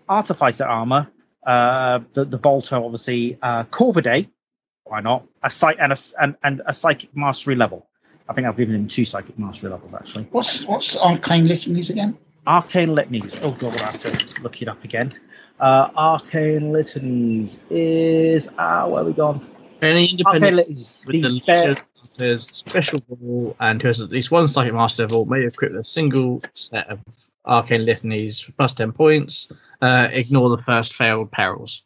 Artificer 0.10 0.66
Armor, 0.66 1.10
uh, 1.46 2.00
the, 2.14 2.26
the 2.26 2.38
Bolter, 2.38 2.76
obviously, 2.78 3.38
uh, 3.42 3.64
Corvidae, 3.66 4.30
why 4.86 5.02
not? 5.02 5.26
A 5.44 5.50
psych 5.50 5.78
and 5.80 5.92
a, 5.92 5.96
s- 5.96 6.14
and, 6.22 6.36
and 6.44 6.62
a 6.66 6.74
Psychic 6.74 7.16
Mastery 7.16 7.56
level. 7.56 7.88
I 8.30 8.34
think 8.34 8.48
I've 8.48 8.58
given 8.58 8.76
him 8.76 8.88
two 8.88 9.06
Psychic 9.06 9.38
Mastery 9.38 9.70
levels, 9.72 9.94
actually. 9.94 10.28
What's 10.32 10.66
what's 10.66 10.96
arcane 10.98 11.48
litanies 11.48 11.90
again? 11.90 12.18
Arcane 12.48 12.90
Litanies. 12.90 13.40
Oh, 13.42 13.52
God, 13.52 13.80
I 13.82 13.86
have 13.92 14.02
to 14.02 14.42
look 14.42 14.62
it 14.62 14.68
up 14.68 14.84
again. 14.84 15.14
Uh, 15.60 15.90
Arcane 15.96 16.72
Litanies 16.74 17.60
is. 17.70 18.50
Ah, 18.58 18.88
where 18.88 19.02
are 19.02 19.06
we 19.06 19.14
gone? 19.14 19.40
Any 19.82 20.04
Arcane 20.04 20.10
independent 20.12 20.56
Litanies. 20.58 21.04
with 21.08 21.22
the 21.22 21.30
The 21.30 21.42
fair- 21.46 21.76
there's 22.18 22.48
special 22.50 23.02
rule 23.22 23.56
and 23.60 23.82
who 23.82 23.88
has 23.88 24.00
at 24.02 24.12
least 24.12 24.30
one 24.30 24.48
psychic 24.48 24.74
master 24.74 25.04
level 25.04 25.26
may 25.26 25.46
equip 25.46 25.72
a 25.74 25.84
single 25.84 26.44
set 26.54 26.88
of 26.90 27.00
arcane 27.46 27.86
litanies 27.86 28.50
plus 28.58 28.74
10 28.74 28.92
points. 28.92 29.50
Uh, 29.82 30.08
ignore 30.12 30.50
the 30.50 30.62
first 30.64 30.94
failed 30.94 31.32
perils. 31.32 31.84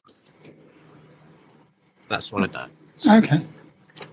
That's 2.09 2.31
what 2.31 2.43
it 2.43 2.51
does. 2.51 2.69
Okay. 3.05 3.45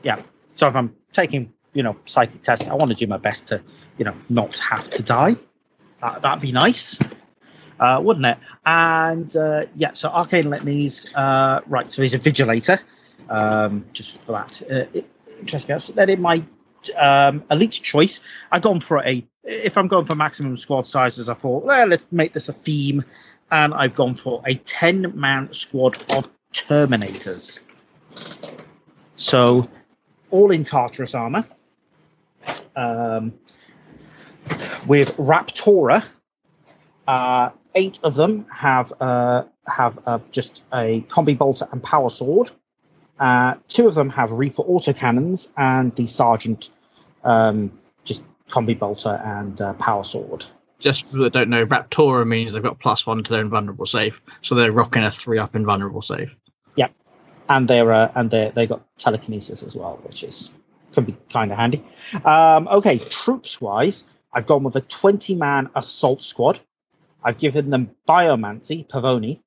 yeah. 0.02 0.20
So 0.56 0.68
if 0.68 0.76
I'm 0.76 0.94
taking, 1.12 1.52
you 1.73 1.82
know, 1.82 1.97
psychic 2.06 2.42
tests, 2.42 2.68
I 2.68 2.74
want 2.74 2.90
to 2.90 2.97
do 2.97 3.06
my 3.06 3.18
best 3.18 3.48
to, 3.48 3.62
you 3.98 4.05
know, 4.05 4.14
not 4.28 4.58
have 4.58 4.89
to 4.90 5.02
die. 5.02 5.36
That, 6.00 6.23
that'd 6.23 6.42
be 6.42 6.52
nice, 6.52 6.98
uh, 7.78 8.00
wouldn't 8.02 8.26
it? 8.26 8.39
And 8.66 9.34
uh, 9.36 9.66
yeah, 9.76 9.92
so 9.94 10.08
arcane 10.08 10.44
litanies. 10.44 11.12
Uh, 11.14 11.60
right, 11.66 11.90
so 11.92 12.02
he's 12.02 12.14
a 12.14 12.18
vigilator. 12.18 12.81
Um, 13.28 13.86
just 13.92 14.20
for 14.20 14.32
that, 14.32 14.62
uh, 14.70 14.84
it- 14.92 15.10
interesting. 15.40 15.78
So 15.78 15.92
then 15.92 16.10
in 16.10 16.20
my 16.20 16.42
um, 16.96 17.44
elite 17.50 17.72
choice, 17.72 18.20
I've 18.50 18.62
gone 18.62 18.80
for 18.80 19.02
a. 19.04 19.26
If 19.42 19.76
I'm 19.76 19.88
going 19.88 20.06
for 20.06 20.14
maximum 20.14 20.56
squad 20.56 20.86
sizes, 20.86 21.28
I 21.28 21.34
thought, 21.34 21.64
well, 21.64 21.86
let's 21.86 22.06
make 22.10 22.32
this 22.32 22.48
a 22.48 22.52
theme, 22.52 23.04
and 23.50 23.74
I've 23.74 23.94
gone 23.94 24.14
for 24.14 24.42
a 24.46 24.54
ten-man 24.54 25.52
squad 25.52 26.02
of 26.12 26.28
Terminators. 26.52 27.60
So, 29.16 29.68
all 30.30 30.50
in 30.50 30.64
Tartarus 30.64 31.14
armor, 31.14 31.44
um, 32.76 33.34
with 34.86 35.16
Raptora. 35.16 36.04
Uh, 37.06 37.50
eight 37.74 38.00
of 38.02 38.14
them 38.14 38.46
have 38.50 38.92
uh, 39.00 39.44
have 39.66 39.98
uh, 40.06 40.18
just 40.30 40.62
a 40.72 41.02
combi 41.08 41.36
bolter 41.36 41.68
and 41.70 41.82
power 41.82 42.10
sword. 42.10 42.50
Uh, 43.18 43.54
two 43.68 43.86
of 43.86 43.94
them 43.94 44.10
have 44.10 44.32
Reaper 44.32 44.62
autocannons, 44.62 45.48
and 45.56 45.94
the 45.94 46.06
sergeant 46.06 46.70
um, 47.22 47.78
just 48.04 48.22
combi 48.50 48.78
bolter 48.78 49.20
and 49.24 49.60
uh, 49.60 49.72
power 49.74 50.04
sword. 50.04 50.44
Just 50.80 51.10
that 51.12 51.32
don't 51.32 51.48
know, 51.48 51.64
Raptora 51.64 52.26
means 52.26 52.52
they've 52.52 52.62
got 52.62 52.80
plus 52.80 53.06
one 53.06 53.22
to 53.22 53.30
their 53.30 53.40
invulnerable 53.40 53.86
save. 53.86 54.20
So 54.42 54.54
they're 54.54 54.72
rocking 54.72 55.04
a 55.04 55.10
three 55.10 55.38
up 55.38 55.54
invulnerable 55.54 56.02
save. 56.02 56.36
Yep, 56.76 56.92
and 57.48 57.68
they're 57.68 57.92
uh, 57.92 58.12
and 58.14 58.30
they 58.30 58.52
they 58.54 58.66
got 58.66 58.82
telekinesis 58.98 59.62
as 59.62 59.74
well, 59.76 60.00
which 60.02 60.24
is 60.24 60.50
could 60.92 61.06
be 61.06 61.16
kind 61.30 61.52
of 61.52 61.58
handy. 61.58 61.84
Um, 62.24 62.68
okay, 62.68 62.98
troops 62.98 63.60
wise, 63.60 64.04
I've 64.32 64.46
gone 64.46 64.64
with 64.64 64.76
a 64.76 64.80
20 64.80 65.34
man 65.36 65.70
assault 65.74 66.22
squad. 66.22 66.60
I've 67.22 67.38
given 67.38 67.70
them 67.70 67.90
biomancy, 68.08 68.86
Pavoni. 68.86 69.40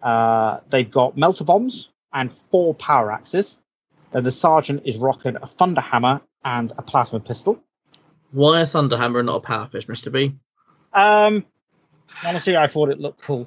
Uh, 0.00 0.60
they've 0.70 0.90
got 0.90 1.16
melter 1.16 1.44
bombs 1.44 1.88
and 2.12 2.32
four 2.32 2.74
power 2.74 3.10
axes. 3.12 3.58
Then 4.12 4.24
the 4.24 4.32
sergeant 4.32 4.82
is 4.84 4.96
rocking 4.96 5.36
a 5.40 5.46
thunder 5.46 5.80
hammer 5.80 6.20
and 6.44 6.72
a 6.76 6.82
plasma 6.82 7.20
pistol. 7.20 7.62
Why 8.32 8.60
a 8.60 8.64
Thunderhammer 8.64 9.18
and 9.18 9.26
not 9.26 9.36
a 9.36 9.40
Power 9.40 9.68
Fist, 9.70 9.88
Mr. 9.88 10.10
B? 10.10 10.34
Um, 10.92 11.44
honestly, 12.24 12.56
I 12.56 12.66
thought 12.66 12.88
it 12.90 12.98
looked 12.98 13.20
cool, 13.22 13.46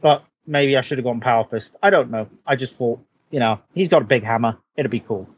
but 0.00 0.24
maybe 0.46 0.76
I 0.76 0.80
should 0.80 0.98
have 0.98 1.04
gone 1.04 1.20
power 1.20 1.44
fist. 1.44 1.76
I 1.82 1.90
don't 1.90 2.10
know. 2.10 2.28
I 2.46 2.56
just 2.56 2.76
thought, 2.76 3.00
you 3.30 3.40
know, 3.40 3.60
he's 3.74 3.88
got 3.88 4.02
a 4.02 4.04
big 4.04 4.22
hammer. 4.24 4.58
It'd 4.76 4.90
be 4.90 5.00
cool. 5.00 5.28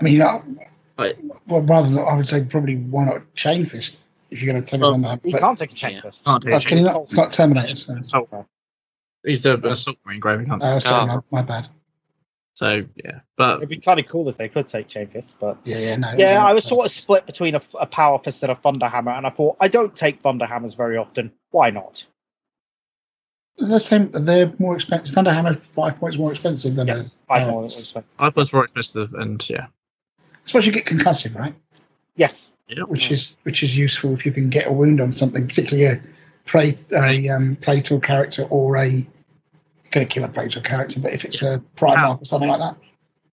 I 0.00 0.04
mean, 0.04 0.20
Right. 0.98 1.14
well, 1.46 1.60
rather 1.62 1.88
than 1.90 1.98
I 1.98 2.14
would 2.14 2.28
say 2.28 2.44
probably 2.44 2.76
why 2.76 3.04
not 3.04 3.34
chain 3.34 3.66
fist 3.66 4.02
if 4.30 4.42
you're 4.42 4.52
going 4.52 4.64
to 4.64 4.68
take 4.68 4.80
it 4.80 4.82
Well, 4.84 4.94
on 4.94 5.02
that. 5.02 5.20
He 5.24 5.32
but- 5.32 5.40
can't 5.40 5.58
take 5.58 5.72
a 5.72 5.74
chain 5.74 5.94
Yeah. 5.94 6.00
fist. 6.02 6.24
Can't 6.24 6.44
do 6.44 6.52
Oh, 6.52 6.56
it. 6.56 6.64
can 6.66 6.78
you 6.78 6.84
not? 6.84 7.02
It's 7.02 7.12
not 7.14 7.32
Terminator. 7.32 7.74
So, 7.76 7.94
Assault. 7.96 8.46
He's 9.24 9.42
the 9.42 9.58
assault 9.66 9.96
marine, 10.04 10.20
Graham. 10.20 10.40
he 10.40 10.46
can't. 10.46 10.62
oh, 10.62 10.78
sorry, 10.78 11.10
Oh. 11.10 11.24
my, 11.30 11.40
my 11.40 11.42
bad. 11.42 11.68
So 12.54 12.84
yeah, 12.94 13.20
but 13.36 13.56
It'd 13.56 13.68
be 13.68 13.78
kind 13.78 13.98
of 13.98 14.06
cool 14.06 14.28
if 14.28 14.36
they 14.36 14.48
could 14.48 14.68
take 14.68 14.86
chain 14.86 15.08
but 15.40 15.58
Yeah, 15.64 15.78
yeah, 15.78 15.96
no. 15.96 16.14
yeah, 16.16 16.44
I 16.44 16.52
was 16.52 16.64
no. 16.66 16.76
sort 16.76 16.86
of 16.86 16.92
split 16.92 17.26
between 17.26 17.56
a, 17.56 17.60
a 17.80 17.86
power 17.86 18.16
fist 18.20 18.44
and 18.44 18.52
a 18.52 18.54
thunder 18.54 18.88
hammer, 18.88 19.10
and 19.10 19.26
I 19.26 19.30
thought 19.30 19.56
I 19.58 19.66
don't 19.66 19.94
take 19.94 20.20
thunder 20.20 20.46
hammers 20.46 20.74
very 20.74 20.96
often. 20.96 21.32
Why 21.50 21.70
not? 21.70 22.06
The 23.56 23.80
same. 23.80 24.10
They're 24.12 24.52
more 24.60 24.76
expensive. 24.76 25.14
Thunder 25.14 25.30
Thunderhammer 25.32 25.60
five 25.60 25.98
points 25.98 26.16
more 26.16 26.30
expensive 26.30 26.76
than 26.76 26.86
yes, 26.86 27.16
a. 27.22 27.26
five 27.26 27.48
uh, 27.48 27.50
more 27.50 27.64
expensive. 27.64 28.04
I 28.20 28.28
was 28.28 28.52
more 28.52 28.64
expensive, 28.64 29.14
and 29.14 29.48
yeah, 29.50 29.66
I 30.20 30.26
suppose 30.46 30.66
you 30.66 30.72
get 30.72 30.84
concussive, 30.86 31.36
right? 31.36 31.54
Yes, 32.16 32.52
yeah. 32.68 32.82
Which 32.84 33.10
is 33.10 33.34
which 33.42 33.64
is 33.64 33.76
useful 33.76 34.12
if 34.14 34.24
you 34.24 34.32
can 34.32 34.48
get 34.48 34.68
a 34.68 34.72
wound 34.72 35.00
on 35.00 35.12
something, 35.12 35.46
particularly 35.48 35.86
a 35.86 36.02
prey 36.44 36.76
a 36.92 37.28
um, 37.28 37.56
Plato 37.56 37.98
character 37.98 38.44
or 38.44 38.76
a 38.76 39.06
going 39.90 40.06
to 40.06 40.12
kill 40.12 40.24
a 40.24 40.28
Plato 40.28 40.60
character, 40.60 41.00
but 41.00 41.12
if 41.12 41.24
it's 41.24 41.42
a 41.42 41.62
Primarch 41.76 42.22
or 42.22 42.24
something 42.24 42.48
like 42.48 42.60
that, 42.60 42.76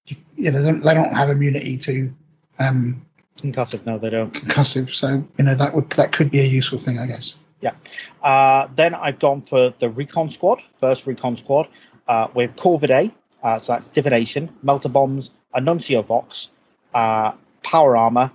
you, 0.05 0.17
you 0.35 0.51
know, 0.51 0.61
they 0.61 0.71
don't, 0.71 0.83
they 0.83 0.93
don't 0.93 1.13
have 1.13 1.29
immunity 1.29 1.77
to 1.77 2.13
um, 2.59 3.05
Concussive, 3.41 3.85
no, 3.85 3.97
they 3.97 4.09
don't. 4.09 4.33
concussive. 4.33 4.93
So 4.93 5.23
you 5.37 5.43
know 5.43 5.55
that 5.55 5.73
would 5.73 5.89
that 5.91 6.11
could 6.11 6.29
be 6.29 6.41
a 6.41 6.45
useful 6.45 6.77
thing, 6.77 6.99
I 6.99 7.07
guess. 7.07 7.35
Yeah. 7.59 7.73
Uh, 8.21 8.67
then 8.75 8.93
I've 8.93 9.19
gone 9.19 9.41
for 9.41 9.73
the 9.79 9.89
recon 9.89 10.29
squad, 10.29 10.61
first 10.79 11.07
recon 11.07 11.37
squad, 11.37 11.67
uh, 12.07 12.27
with 12.33 12.55
Corvidae, 12.55 13.11
uh, 13.43 13.59
so 13.59 13.73
that's 13.73 13.87
divination, 13.87 14.55
melter 14.63 14.89
bombs, 14.89 15.31
a 15.53 15.61
nuncio 15.61 16.01
vox, 16.01 16.49
uh, 16.93 17.33
power 17.63 17.97
armor, 17.97 18.31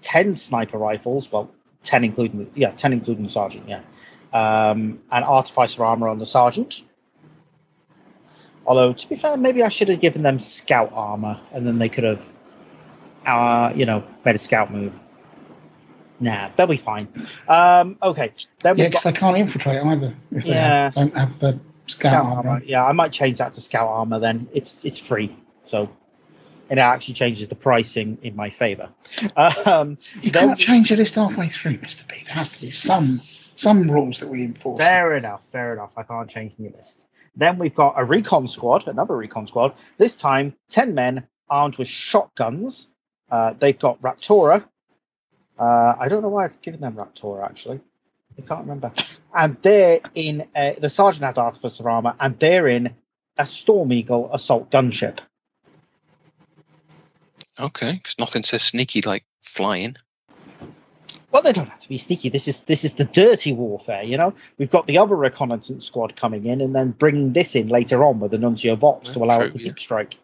ten 0.00 0.34
sniper 0.34 0.78
rifles, 0.78 1.30
well, 1.30 1.50
ten 1.84 2.04
including 2.04 2.50
yeah, 2.54 2.72
ten 2.72 2.92
including 2.92 3.28
sergeant, 3.28 3.68
yeah, 3.68 3.80
um, 4.32 5.00
and 5.10 5.24
artificer 5.24 5.84
armor 5.84 6.08
on 6.08 6.18
the 6.18 6.26
sergeant. 6.26 6.82
Although 8.66 8.92
to 8.92 9.08
be 9.08 9.16
fair, 9.16 9.36
maybe 9.36 9.62
I 9.62 9.68
should 9.68 9.88
have 9.88 10.00
given 10.00 10.22
them 10.22 10.38
scout 10.38 10.90
armor, 10.94 11.40
and 11.52 11.66
then 11.66 11.78
they 11.78 11.88
could 11.88 12.04
have, 12.04 12.24
uh, 13.26 13.72
you 13.74 13.86
know, 13.86 14.04
made 14.24 14.34
a 14.36 14.38
scout 14.38 14.72
move. 14.72 14.98
Nah, 16.20 16.50
they'll 16.50 16.68
be 16.68 16.76
fine. 16.76 17.08
Um, 17.48 17.98
okay, 18.00 18.32
then 18.60 18.76
Yeah, 18.76 18.86
because 18.88 19.02
got 19.02 19.14
they 19.14 19.18
can't 19.18 19.36
infiltrate 19.36 19.82
either 19.84 20.14
if 20.30 20.44
they 20.44 20.50
Yeah. 20.50 20.84
have, 20.84 20.94
don't 20.94 21.16
have 21.16 21.38
the 21.40 21.58
scout, 21.88 22.12
scout 22.12 22.24
armor. 22.24 22.50
armor. 22.50 22.64
Yeah, 22.64 22.84
I 22.84 22.92
might 22.92 23.10
change 23.10 23.38
that 23.38 23.54
to 23.54 23.60
scout 23.60 23.88
armor. 23.88 24.20
Then 24.20 24.46
it's 24.52 24.84
it's 24.84 24.98
free, 24.98 25.36
so 25.64 25.88
and 26.70 26.78
it 26.78 26.82
actually 26.82 27.14
changes 27.14 27.48
the 27.48 27.56
pricing 27.56 28.18
in 28.22 28.36
my 28.36 28.50
favour. 28.50 28.90
Um, 29.36 29.98
You 30.22 30.30
then- 30.30 30.48
can't 30.50 30.58
change 30.60 30.90
your 30.90 30.98
list 30.98 31.16
halfway 31.16 31.48
through, 31.48 31.78
Mister 31.82 32.04
B. 32.08 32.22
There 32.24 32.34
has 32.34 32.52
to 32.52 32.60
be 32.60 32.70
some 32.70 33.20
some 33.56 33.90
rules 33.90 34.20
that 34.20 34.28
we 34.28 34.44
enforce. 34.44 34.78
Fair 34.78 35.14
enough, 35.14 35.46
fair 35.48 35.72
enough. 35.72 35.92
I 35.96 36.02
can't 36.02 36.28
change 36.28 36.52
my 36.58 36.68
list. 36.76 37.04
Then 37.34 37.58
we've 37.58 37.74
got 37.74 37.94
a 37.96 38.04
recon 38.04 38.46
squad, 38.46 38.88
another 38.88 39.16
recon 39.16 39.46
squad. 39.46 39.74
This 39.98 40.16
time, 40.16 40.54
ten 40.68 40.94
men 40.94 41.26
armed 41.48 41.76
with 41.78 41.88
shotguns. 41.88 42.88
Uh, 43.30 43.54
they've 43.58 43.78
got 43.78 44.00
Raptora. 44.02 44.64
Uh, 45.58 45.94
I 45.98 46.08
don't 46.08 46.22
know 46.22 46.28
why 46.28 46.44
I've 46.44 46.60
given 46.60 46.80
them 46.80 46.94
Raptora 46.94 47.44
actually. 47.44 47.80
I 48.38 48.42
can't 48.42 48.60
remember. 48.60 48.92
And 49.34 49.56
they're 49.62 50.00
in 50.14 50.46
uh, 50.54 50.72
the 50.78 50.90
sergeant 50.90 51.24
has 51.24 51.38
artificer 51.38 51.88
armor, 51.88 52.14
and 52.18 52.38
they're 52.38 52.68
in 52.68 52.94
a 53.38 53.46
Storm 53.46 53.92
Eagle 53.92 54.32
assault 54.32 54.70
gunship. 54.70 55.18
Okay, 57.58 57.92
because 57.92 58.18
nothing 58.18 58.42
says 58.42 58.62
sneaky 58.62 59.02
like 59.02 59.24
flying. 59.42 59.96
Well, 61.32 61.40
they 61.40 61.54
don't 61.54 61.68
have 61.68 61.80
to 61.80 61.88
be 61.88 61.96
sneaky. 61.96 62.28
This 62.28 62.46
is 62.46 62.60
this 62.60 62.84
is 62.84 62.92
the 62.92 63.06
dirty 63.06 63.54
warfare, 63.54 64.02
you 64.02 64.18
know. 64.18 64.34
We've 64.58 64.70
got 64.70 64.86
the 64.86 64.98
other 64.98 65.16
reconnaissance 65.16 65.86
squad 65.86 66.14
coming 66.14 66.44
in, 66.44 66.60
and 66.60 66.74
then 66.74 66.90
bringing 66.90 67.32
this 67.32 67.56
in 67.56 67.68
later 67.68 68.04
on 68.04 68.20
with 68.20 68.32
the 68.32 68.38
Nuncio 68.38 68.76
Vox 68.76 69.08
to 69.10 69.20
allow 69.20 69.38
true, 69.38 69.46
it 69.46 69.52
to 69.54 69.58
yeah. 69.60 69.64
deep 69.64 69.78
strike. 69.78 70.18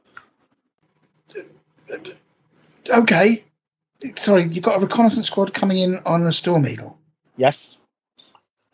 Okay. 2.90 3.44
Sorry, 4.18 4.42
you've 4.44 4.62
got 4.62 4.76
a 4.76 4.80
reconnaissance 4.80 5.26
squad 5.26 5.54
coming 5.54 5.78
in 5.78 5.98
on 6.04 6.26
a 6.26 6.32
Storm 6.32 6.66
Eagle, 6.68 6.98
Yes, 7.38 7.78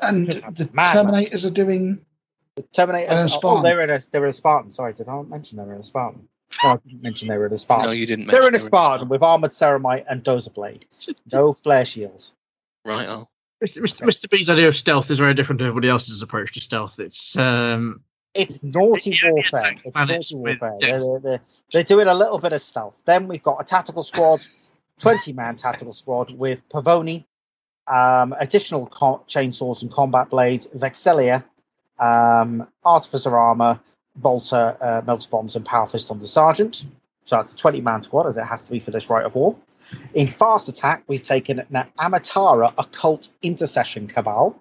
and 0.00 0.26
the 0.26 0.68
mad, 0.72 0.96
Terminators 0.96 1.46
are 1.46 1.50
doing. 1.50 2.04
the 2.56 2.62
Terminators. 2.76 3.32
Uh, 3.32 3.38
oh, 3.44 3.62
they're 3.62 3.80
in 3.80 3.90
a 3.90 4.00
they're 4.10 4.24
in 4.24 4.30
a 4.30 4.34
Spartan. 4.34 4.72
Sorry, 4.72 4.92
did 4.92 5.08
I 5.08 5.12
not 5.12 5.28
mention 5.28 5.58
they're 5.58 5.72
in 5.72 5.80
a 5.80 5.84
Spartan? 5.84 6.28
No, 6.62 6.70
I 6.70 6.76
didn't 6.76 7.02
mention 7.02 7.28
they 7.28 7.38
were 7.38 7.46
in 7.46 7.52
a 7.52 7.58
Spartan. 7.58 7.86
No, 7.86 7.92
you 7.92 8.06
didn't. 8.06 8.26
they're 8.26 8.42
in 8.42 8.48
a 8.48 8.50
mention 8.52 8.66
Spartan 8.66 9.08
with 9.08 9.22
armored 9.22 9.50
ceramite 9.50 10.04
and 10.08 10.22
dozer 10.22 10.52
blade. 10.52 10.86
No 11.32 11.54
flare 11.54 11.84
shield. 11.84 12.26
Right. 12.84 13.08
Oh, 13.08 13.28
Mr. 13.64 13.82
Mr. 13.82 14.02
Mr. 14.06 14.28
B's 14.28 14.50
idea 14.50 14.68
of 14.68 14.76
stealth 14.76 15.10
is 15.10 15.18
very 15.18 15.34
different 15.34 15.58
to 15.60 15.64
everybody 15.64 15.88
else's 15.88 16.22
approach 16.22 16.52
to 16.52 16.60
stealth. 16.60 16.98
It's 17.00 17.36
um, 17.36 18.02
It's 18.34 18.62
naughty 18.62 19.10
Yeah, 19.10 19.16
yeah, 19.24 19.30
warfare. 19.32 19.62
like 19.62 19.80
It's 19.84 19.96
naughty 19.96 20.34
warfare. 20.36 20.76
They're, 20.80 20.98
they're, 21.00 21.18
they're, 21.20 21.40
they're 21.72 21.82
doing 21.84 22.08
a 22.08 22.14
little 22.14 22.38
bit 22.38 22.52
of 22.52 22.60
stealth. 22.62 22.94
Then 23.06 23.26
we've 23.26 23.42
got 23.42 23.56
a 23.60 23.64
tactical 23.64 24.02
squad, 24.04 24.40
20 25.00 25.32
man 25.32 25.56
tactical 25.56 25.92
squad 25.94 26.30
with 26.32 26.68
Pavoni, 26.68 27.24
um, 27.86 28.34
additional 28.38 28.86
co- 28.86 29.24
chainsaws 29.28 29.82
and 29.82 29.90
combat 29.92 30.28
blades, 30.30 30.66
Vexelia, 30.68 31.42
um, 31.98 32.66
Artificer 32.84 33.36
armor, 33.36 33.80
Bolter, 34.16 34.76
uh, 34.80 35.02
Melter 35.06 35.28
bombs, 35.28 35.56
and 35.56 35.64
Power 35.64 35.86
Fist 35.86 36.10
on 36.10 36.18
the 36.18 36.26
Sergeant. 36.26 36.84
So 37.26 37.36
that's 37.36 37.52
a 37.52 37.56
20 37.56 37.80
man 37.80 38.02
squad, 38.02 38.26
as 38.26 38.36
it 38.36 38.44
has 38.44 38.62
to 38.64 38.70
be 38.70 38.80
for 38.80 38.90
this 38.90 39.08
right 39.08 39.24
of 39.24 39.34
war. 39.34 39.56
In 40.14 40.28
fast 40.28 40.68
attack, 40.68 41.04
we've 41.06 41.24
taken 41.24 41.60
an 41.60 41.86
Ammitara 41.98 42.72
Occult 42.78 43.28
Intercession 43.42 44.06
Cabal, 44.06 44.60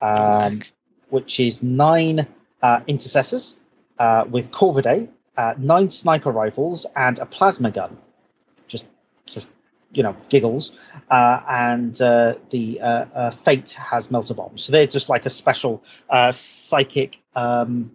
um, 0.00 0.62
which 1.08 1.40
is 1.40 1.62
nine 1.62 2.26
uh, 2.62 2.80
intercessors 2.86 3.56
uh, 3.98 4.24
with 4.28 4.50
Corvidae, 4.50 5.08
uh, 5.36 5.54
nine 5.58 5.90
sniper 5.90 6.30
rifles, 6.30 6.86
and 6.96 7.18
a 7.18 7.26
plasma 7.26 7.70
gun. 7.70 7.96
Just, 8.68 8.84
just 9.26 9.48
you 9.92 10.02
know, 10.02 10.16
giggles. 10.28 10.72
Uh, 11.10 11.40
and 11.48 12.00
uh, 12.00 12.34
the 12.50 12.80
uh, 12.80 13.04
uh, 13.14 13.30
Fate 13.30 13.70
has 13.72 14.10
melter 14.10 14.34
bombs. 14.34 14.64
So 14.64 14.72
they're 14.72 14.86
just 14.86 15.08
like 15.08 15.26
a 15.26 15.30
special 15.30 15.82
uh, 16.10 16.32
psychic 16.32 17.18
um, 17.34 17.92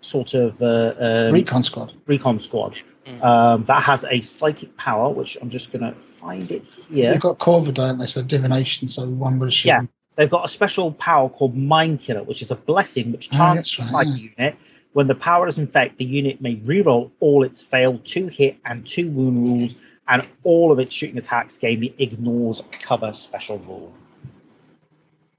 sort 0.00 0.34
of 0.34 0.60
uh, 0.62 0.94
um, 0.98 1.32
Recon 1.32 1.64
squad. 1.64 1.92
recon 2.06 2.40
squad 2.40 2.76
Mm. 3.06 3.24
um, 3.24 3.64
that 3.64 3.82
has 3.84 4.04
a 4.04 4.20
psychic 4.20 4.76
power, 4.76 5.08
which 5.10 5.38
I'm 5.40 5.48
just 5.48 5.72
going 5.72 5.80
to 5.94 5.98
find 5.98 6.50
it 6.50 6.62
here. 6.90 7.10
They've 7.12 7.20
got 7.20 7.38
Corva, 7.38 7.72
don't 7.72 7.96
they? 7.96 8.06
So 8.06 8.22
divination. 8.22 8.86
So 8.88 9.08
one 9.08 9.38
would 9.38 9.48
assume. 9.48 9.68
Yeah. 9.68 9.82
They've 10.16 10.28
got 10.28 10.44
a 10.44 10.48
special 10.48 10.92
power 10.92 11.30
called 11.30 11.56
Mind 11.56 12.00
Killer, 12.00 12.22
which 12.22 12.42
is 12.42 12.50
a 12.50 12.54
blessing 12.56 13.12
which 13.12 13.30
Oh, 13.32 13.36
targets 13.38 13.74
that's 13.76 13.90
the 13.90 13.96
right, 13.96 14.06
psychic 14.06 14.32
unit. 14.36 14.56
When 14.92 15.06
the 15.06 15.14
power 15.14 15.46
is 15.48 15.56
infect, 15.56 15.96
the 15.96 16.04
unit 16.04 16.42
may 16.42 16.56
reroll 16.56 17.10
all 17.20 17.44
its 17.44 17.62
failed 17.62 18.04
two 18.04 18.26
hit 18.26 18.58
and 18.66 18.86
two 18.86 19.10
wound 19.10 19.38
rules, 19.42 19.76
and 20.06 20.26
all 20.42 20.70
of 20.70 20.78
its 20.78 20.94
shooting 20.94 21.16
attacks 21.16 21.56
gain 21.56 21.80
the 21.80 21.94
ignores 21.98 22.62
cover 22.72 23.14
special 23.14 23.58
rule. 23.60 23.94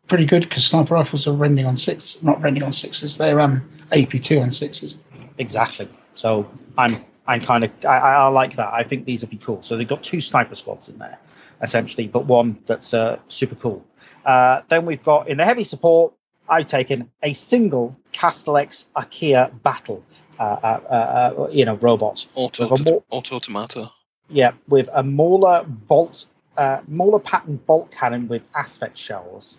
Pretty 0.10 0.26
good 0.26 0.44
because 0.44 0.66
sniper 0.66 0.96
rifles 0.96 1.28
are 1.28 1.34
rending 1.34 1.66
on 1.66 1.78
six, 1.78 2.22
not 2.22 2.42
rending 2.42 2.64
on 2.64 2.74
sixes. 2.74 3.18
They're 3.18 3.40
um 3.40 3.62
AP2 3.92 4.42
on 4.42 4.52
sixes. 4.52 4.98
Exactly. 5.38 5.88
So 6.16 6.50
I'm 6.78 6.98
I'm 7.28 7.40
kind 7.42 7.64
of 7.64 7.72
I, 7.86 7.98
I 7.98 8.28
like 8.28 8.56
that. 8.56 8.74
I 8.74 8.84
think 8.84 9.06
these 9.06 9.22
would 9.22 9.30
be 9.30 9.38
cool. 9.38 9.62
So 9.62 9.78
they've 9.78 9.88
got 9.88 10.04
two 10.04 10.20
sniper 10.20 10.56
squads 10.56 10.90
in 10.90 10.98
there, 10.98 11.20
essentially, 11.62 12.08
but 12.08 12.26
one 12.26 12.58
that's 12.66 12.94
uh, 12.94 13.20
super 13.28 13.56
cool. 13.56 13.86
Uh, 14.26 14.62
then 14.68 14.86
we've 14.86 15.04
got 15.04 15.28
in 15.30 15.38
the 15.38 15.46
heavy 15.46 15.64
support. 15.64 16.14
I've 16.50 16.66
taken 16.66 17.12
a 17.22 17.34
single 17.34 17.96
Castellax 18.12 18.86
Achea 18.96 19.52
battle, 19.62 20.04
uh, 20.40 20.44
uh, 20.44 20.80
uh, 20.90 21.42
uh, 21.44 21.50
you 21.52 21.64
know, 21.66 21.76
robot. 21.76 22.26
auto 22.34 22.68
With 22.68 22.82
a 22.82 22.84
more- 22.84 23.04
auto 23.12 23.38
tomato. 23.38 23.92
Yeah, 24.30 24.54
with 24.68 24.90
a 24.92 25.04
Mauler 25.04 25.64
bolt, 25.68 26.26
uh, 26.58 26.82
Mauler 26.88 27.20
pattern 27.20 27.58
bolt 27.58 27.92
cannon 27.92 28.28
with 28.28 28.52
asphyx 28.54 28.96
shells, 28.98 29.58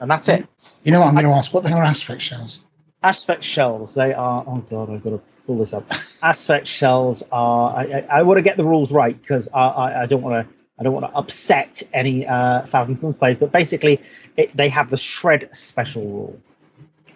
and 0.00 0.10
that's 0.10 0.28
it. 0.28 0.46
You 0.84 0.92
know 0.92 1.00
what 1.00 1.08
I'm 1.08 1.14
going 1.14 1.26
to 1.26 1.32
ask? 1.32 1.52
What 1.52 1.62
the 1.62 1.68
hell 1.68 1.78
are 1.78 1.84
asphyx 1.84 2.20
shells? 2.20 2.60
Asphyx 3.02 3.42
shells, 3.42 3.94
they 3.94 4.12
are. 4.12 4.44
Oh 4.46 4.58
god, 4.68 4.90
I've 4.90 5.02
got 5.02 5.10
to 5.10 5.20
pull 5.46 5.58
this 5.58 5.72
up. 5.72 5.88
Asphyx 5.88 6.66
shells 6.66 7.22
are. 7.30 7.76
I, 7.76 7.82
I, 7.82 8.06
I 8.18 8.22
want 8.22 8.38
to 8.38 8.42
get 8.42 8.56
the 8.56 8.64
rules 8.64 8.90
right 8.90 9.20
because 9.20 9.48
I, 9.52 9.60
I, 9.60 10.02
I 10.02 10.06
don't 10.06 10.22
want 10.22 10.46
to. 10.48 10.54
I 10.80 10.84
don't 10.84 10.92
want 10.92 11.06
to 11.06 11.16
upset 11.16 11.82
any 11.92 12.26
uh, 12.26 12.62
Thousand 12.66 12.98
Sons 12.98 13.16
players, 13.16 13.36
but 13.36 13.50
basically, 13.50 14.00
it, 14.36 14.56
they 14.56 14.68
have 14.68 14.90
the 14.90 14.96
shred 14.96 15.50
special 15.52 16.02
rule. 16.04 16.40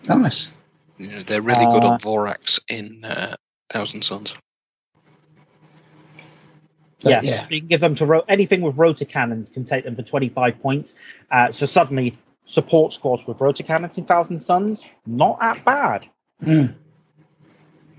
Nice. 0.08 0.50
Yeah, 0.98 1.20
they're 1.24 1.42
really 1.42 1.66
good 1.66 1.84
Uh, 1.84 1.90
on 1.92 2.00
Vorax 2.00 2.58
in 2.68 3.04
uh, 3.04 3.36
Thousand 3.70 4.04
Sons. 4.04 4.34
But 7.02 7.10
yeah, 7.10 7.20
yeah. 7.22 7.46
you 7.50 7.60
can 7.60 7.68
give 7.68 7.80
them 7.80 7.94
to 7.96 8.06
ro- 8.06 8.24
anything 8.28 8.60
with 8.60 8.76
rotor 8.76 9.04
cannons 9.04 9.48
can 9.48 9.64
take 9.64 9.84
them 9.84 9.96
for 9.96 10.02
25 10.02 10.60
points. 10.60 10.94
Uh, 11.30 11.50
so 11.50 11.66
suddenly, 11.66 12.16
support 12.44 12.92
squads 12.92 13.26
with 13.26 13.40
rotor 13.40 13.62
cannons 13.62 13.98
in 13.98 14.04
Thousand 14.04 14.40
Sons, 14.40 14.84
not 15.06 15.38
that 15.40 15.64
bad. 15.64 16.06
Mm. 16.42 16.74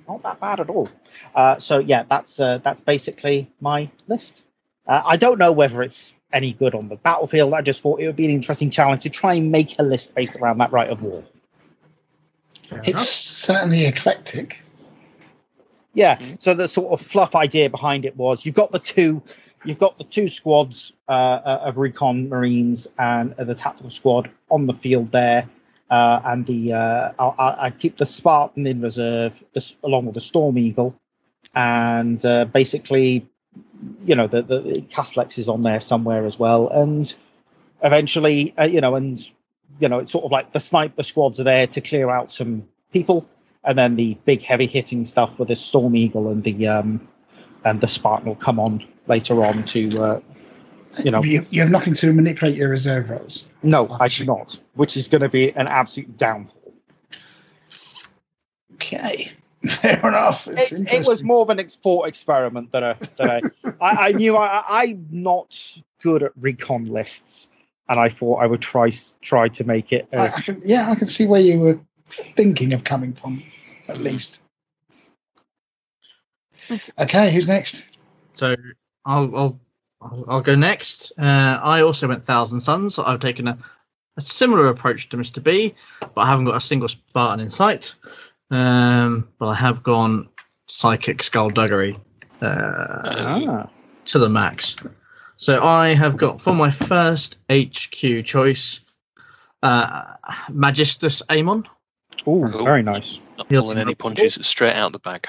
not 0.08 0.22
that 0.24 0.40
bad 0.40 0.60
at 0.60 0.70
all. 0.70 0.90
Uh, 1.34 1.58
so 1.60 1.80
yeah, 1.80 2.04
that's 2.10 2.40
uh, 2.40 2.58
that's 2.60 2.82
basically 2.82 3.52
my 3.62 3.90
list. 4.08 4.44
Uh, 4.86 5.02
I 5.06 5.16
don't 5.18 5.40
know 5.40 5.52
whether 5.54 5.82
it's 5.82 6.14
any 6.34 6.52
good 6.52 6.76
on 6.76 6.90
the 6.90 6.96
battlefield. 6.98 7.54
I 7.54 7.62
just 7.62 7.80
thought 7.82 8.02
it 8.02 8.08
would 8.08 8.16
be 8.18 8.26
an 8.26 8.32
interesting 8.32 8.70
challenge 8.70 9.04
to 9.04 9.10
try 9.10 9.36
and 9.36 9.52
make 9.52 9.80
a 9.80 9.84
list 9.84 10.14
based 10.14 10.36
around 10.36 10.58
that 10.58 10.72
right 10.74 10.90
of 10.90 11.02
war. 11.02 11.24
fair 12.64 12.80
It's 12.80 12.90
enough. 12.90 13.04
certainly 13.04 13.86
eclectic. 13.86 14.60
Yeah. 15.94 16.18
Mhm. 16.18 16.42
So 16.42 16.54
the 16.54 16.68
sort 16.68 17.00
of 17.00 17.06
fluff 17.06 17.36
idea 17.36 17.70
behind 17.70 18.04
it 18.04 18.18
was 18.18 18.46
you've 18.46 18.56
got 18.56 18.72
the 18.72 18.80
two, 18.80 19.22
you've 19.64 19.80
got 19.80 19.98
the 19.98 20.04
two 20.04 20.28
squads 20.30 20.94
uh, 21.08 21.12
uh, 21.12 21.62
of 21.66 21.78
recon 21.78 22.30
marines 22.30 22.88
and 22.98 23.34
uh, 23.34 23.44
the 23.44 23.56
tactical 23.56 23.90
squad 23.90 24.30
on 24.50 24.66
the 24.66 24.74
field 24.74 25.12
there, 25.12 25.50
uh, 25.90 26.22
and 26.26 26.46
the 26.46 26.74
uh, 26.74 27.12
I'll, 27.20 27.36
I'll 27.38 27.72
keep 27.72 27.98
the 27.98 28.06
Spartan 28.06 28.68
in 28.68 28.82
reserve 28.82 29.44
this, 29.54 29.76
along 29.84 30.06
with 30.06 30.16
the 30.16 30.22
Storm 30.22 30.58
Eagle, 30.58 31.00
and 31.54 32.24
uh, 32.26 32.46
basically, 32.46 33.28
you 34.04 34.16
know, 34.16 34.28
the 34.28 34.42
the, 34.42 34.60
the 34.62 34.82
Castellax 34.82 35.38
is 35.38 35.50
on 35.50 35.62
there 35.62 35.82
somewhere 35.82 36.26
as 36.26 36.38
well, 36.38 36.68
and 36.68 37.14
eventually, 37.84 38.54
uh, 38.58 38.66
you 38.66 38.82
know, 38.82 38.96
and 38.96 39.20
you 39.80 39.90
know, 39.90 40.00
it's 40.00 40.12
sort 40.12 40.26
of 40.26 40.32
like 40.32 40.52
the 40.52 40.60
sniper 40.60 41.04
squads 41.04 41.40
are 41.40 41.44
there 41.44 41.68
to 41.68 41.82
clear 41.82 42.10
out 42.10 42.32
some 42.32 42.68
people 42.92 43.28
and 43.64 43.78
then 43.78 43.96
the 43.96 44.18
big 44.26 44.42
heavy 44.42 44.68
hitting 44.68 45.06
stuff 45.06 45.40
with 45.40 45.48
the 45.48 45.56
Storm 45.56 45.96
Eagle 45.96 46.30
and 46.30 46.44
the 46.44 46.68
um, 46.68 47.08
and 47.66 47.82
the 47.82 47.88
Spartan 47.88 48.28
will 48.28 48.36
come 48.36 48.60
on 48.60 48.86
later 49.08 49.44
on 49.44 49.64
to, 49.66 50.04
uh, 50.04 50.20
you 51.04 51.12
know. 51.12 51.24
You, 51.24 51.46
you 51.50 51.62
have 51.62 51.72
nothing 51.72 51.94
to 51.96 52.14
manipulate 52.14 52.56
your 52.56 52.70
reserve 52.70 53.10
rolls. 53.10 53.46
No, 53.62 53.88
I 54.00 54.08
do 54.08 54.26
not, 54.26 54.60
which 54.76 54.98
is 54.98 55.08
going 55.08 55.22
to 55.22 55.30
be 55.30 55.52
an 55.52 55.68
absolute 55.68 56.16
downfall. 56.18 56.74
Okay, 58.76 59.32
fair 59.66 60.00
enough. 60.08 60.48
It, 60.48 60.72
it 60.92 61.08
was 61.08 61.24
more 61.24 61.42
of 61.42 61.50
an 61.50 61.66
thought 61.68 62.08
experiment 62.08 62.72
than 62.72 62.84
a. 62.84 62.98
Than 63.18 63.30
a 63.30 63.42
I, 63.82 64.08
I 64.08 64.12
knew 64.12 64.36
I, 64.36 64.64
I'm 64.68 65.08
not 65.12 65.58
good 66.02 66.24
at 66.24 66.32
recon 66.40 66.86
lists, 66.86 67.48
and 67.88 68.00
I 68.00 68.10
thought 68.10 68.42
I 68.42 68.48
would 68.48 68.62
try 68.62 68.92
try 69.22 69.48
to 69.50 69.64
make 69.64 69.94
it 69.94 70.08
I, 70.12 70.28
I 70.28 70.42
can, 70.42 70.62
yeah, 70.66 70.92
I 70.92 70.96
can 70.96 71.08
see 71.08 71.26
where 71.26 71.42
you 71.42 71.60
were 71.60 71.80
thinking 72.36 72.74
of 72.74 72.84
coming 72.84 73.14
from, 73.14 73.42
at 73.88 74.00
least. 74.00 74.43
Okay, 76.98 77.32
who's 77.32 77.48
next? 77.48 77.84
So 78.34 78.56
I'll 79.06 79.36
I'll 79.36 79.60
I'll, 80.02 80.26
I'll 80.28 80.42
go 80.42 80.56
next. 80.56 81.12
Uh, 81.18 81.24
I 81.24 81.82
also 81.82 82.08
went 82.08 82.26
Thousand 82.26 82.60
Sons. 82.60 83.00
I've 83.00 83.20
taken 83.20 83.48
a, 83.48 83.58
a 84.18 84.22
similar 84.22 84.68
approach 84.68 85.10
to 85.10 85.18
Mr. 85.18 85.42
B, 85.42 85.76
but 86.00 86.22
I 86.22 86.28
haven't 86.28 86.46
got 86.46 86.56
a 86.56 86.62
single 86.62 86.88
Spartan 86.88 87.40
in 87.40 87.50
sight. 87.50 87.96
Um, 88.52 89.30
but 89.40 89.48
I 89.48 89.56
have 89.56 89.82
gone 89.84 90.30
Psychic 90.68 91.24
Skullduggery 91.24 92.00
uh, 92.42 92.46
ah, 92.48 93.70
to 94.06 94.20
the 94.20 94.30
max. 94.30 94.78
So 95.38 95.64
I 95.64 95.94
have 95.94 96.18
got 96.18 96.42
for 96.42 96.54
my 96.54 96.70
first 96.70 97.38
HQ 97.52 98.26
choice, 98.26 98.82
uh, 99.64 100.16
Magistus 100.50 101.22
Amon. 101.30 101.68
Oh. 102.28 102.46
very 102.64 102.84
nice. 102.84 103.20
Not 103.38 103.48
He'll- 103.50 103.62
pulling 103.62 103.80
any 103.80 103.96
punches 103.96 104.38
straight 104.42 104.76
out 104.76 104.92
the 104.92 105.00
bag. 105.00 105.28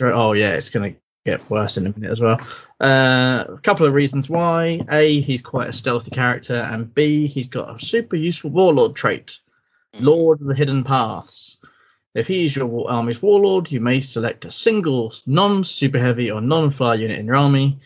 Oh 0.00 0.32
yeah, 0.32 0.50
it's 0.50 0.70
gonna 0.70 0.94
get 1.26 1.48
worse 1.50 1.76
in 1.76 1.86
a 1.86 1.92
minute 1.92 2.12
as 2.12 2.20
well. 2.20 2.40
Uh, 2.80 3.44
a 3.48 3.60
couple 3.62 3.86
of 3.86 3.94
reasons 3.94 4.30
why: 4.30 4.80
a, 4.90 5.20
he's 5.20 5.42
quite 5.42 5.68
a 5.68 5.72
stealthy 5.72 6.10
character, 6.10 6.54
and 6.54 6.94
b, 6.94 7.26
he's 7.26 7.48
got 7.48 7.74
a 7.74 7.84
super 7.84 8.16
useful 8.16 8.50
warlord 8.50 8.94
trait, 8.94 9.38
Lord 10.00 10.40
of 10.40 10.46
the 10.46 10.54
Hidden 10.54 10.84
Paths. 10.84 11.58
If 12.14 12.26
he 12.26 12.44
is 12.44 12.56
your 12.56 12.90
army's 12.90 13.22
warlord, 13.22 13.70
you 13.70 13.80
may 13.80 14.00
select 14.00 14.44
a 14.44 14.50
single 14.50 15.12
non-super 15.26 15.98
heavy 15.98 16.30
or 16.30 16.40
non-fly 16.40 16.94
unit 16.94 17.18
in 17.18 17.26
your 17.26 17.36
army. 17.36 17.78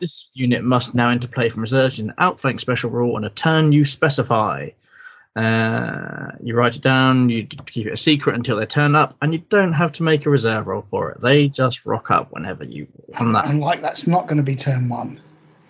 This 0.00 0.30
unit 0.32 0.64
must 0.64 0.94
now 0.94 1.10
enter 1.10 1.28
play 1.28 1.48
from 1.48 1.62
reserves 1.62 1.98
in 1.98 2.08
an 2.08 2.14
outflank 2.18 2.58
special 2.58 2.90
rule 2.90 3.16
on 3.16 3.24
a 3.24 3.30
turn 3.30 3.70
you 3.70 3.84
specify. 3.84 4.70
Uh, 5.36 6.30
you 6.40 6.54
write 6.54 6.76
it 6.76 6.82
down, 6.82 7.28
you 7.28 7.44
keep 7.44 7.86
it 7.86 7.92
a 7.92 7.96
secret 7.96 8.36
until 8.36 8.56
they 8.56 8.66
turn 8.66 8.94
up, 8.94 9.16
and 9.20 9.32
you 9.32 9.40
don't 9.48 9.72
have 9.72 9.90
to 9.92 10.02
make 10.04 10.26
a 10.26 10.30
reserve 10.30 10.66
roll 10.66 10.82
for 10.82 11.10
it. 11.10 11.20
They 11.20 11.48
just 11.48 11.84
rock 11.84 12.10
up 12.10 12.32
whenever 12.32 12.64
you 12.64 12.86
want 13.08 13.32
that. 13.32 13.46
And 13.46 13.60
like 13.60 13.82
that's 13.82 14.06
not 14.06 14.28
going 14.28 14.36
to 14.36 14.44
be 14.44 14.54
turn 14.54 14.88
one. 14.88 15.20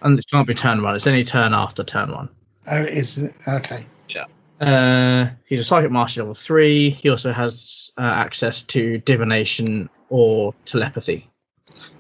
And 0.03 0.19
it 0.19 0.25
can't 0.31 0.47
be 0.47 0.55
turn 0.55 0.83
one, 0.83 0.95
it's 0.95 1.07
any 1.07 1.25
turn 1.25 1.55
after 1.55 1.83
turn 1.83 2.13
one. 2.13 2.29
Oh, 2.67 2.83
it 2.83 2.93
is. 2.93 3.19
Okay. 3.49 3.87
Yeah. 4.09 4.25
Uh, 4.61 5.31
he's 5.47 5.61
a 5.61 5.65
psychic 5.65 5.91
master 5.91 6.21
level 6.21 6.35
three. 6.35 6.91
He 6.91 7.09
also 7.09 7.33
has 7.33 7.91
uh, 7.97 8.03
access 8.03 8.63
to 8.65 8.99
divination 8.99 9.89
or 10.11 10.55
telepathy. 10.67 11.31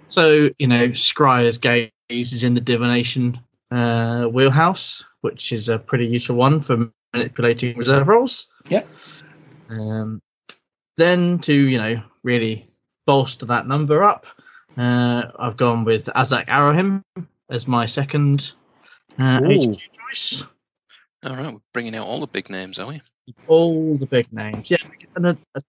So 0.08 0.50
you 0.58 0.66
know, 0.66 0.88
Scryer's 0.88 1.56
gaze 1.58 1.90
is 2.10 2.44
in 2.44 2.52
the 2.52 2.60
divination 2.60 3.40
uh, 3.70 4.24
wheelhouse, 4.24 5.04
which 5.22 5.52
is 5.52 5.70
a 5.70 5.78
pretty 5.78 6.06
useful 6.06 6.36
one 6.36 6.60
for 6.60 6.90
manipulating 7.14 7.76
reserve 7.76 8.08
rolls. 8.08 8.48
Yep. 8.68 8.88
Um, 9.70 10.20
then 10.96 11.38
to 11.40 11.54
you 11.54 11.78
know 11.78 12.02
really 12.22 12.68
bolster 13.06 13.46
that 13.46 13.66
number 13.66 14.04
up, 14.04 14.26
uh, 14.76 15.22
I've 15.38 15.56
gone 15.56 15.84
with 15.84 16.06
Ahzek 16.06 16.46
Ahriman 16.46 17.02
as 17.48 17.66
my 17.66 17.86
second 17.86 18.52
uh, 19.18 19.40
HQ 19.40 19.78
choice 19.92 20.44
All 21.24 21.36
right, 21.36 21.52
we're 21.52 21.60
bringing 21.72 21.94
out 21.94 22.06
all 22.06 22.20
the 22.20 22.26
big 22.26 22.50
names, 22.50 22.78
are 22.78 22.88
we? 22.88 23.02
all 23.46 23.96
the 23.96 24.06
big 24.06 24.30
names. 24.32 24.70
Yeah, 24.70 24.78
and 25.16 25.26
a, 25.26 25.38
a, 25.54 25.62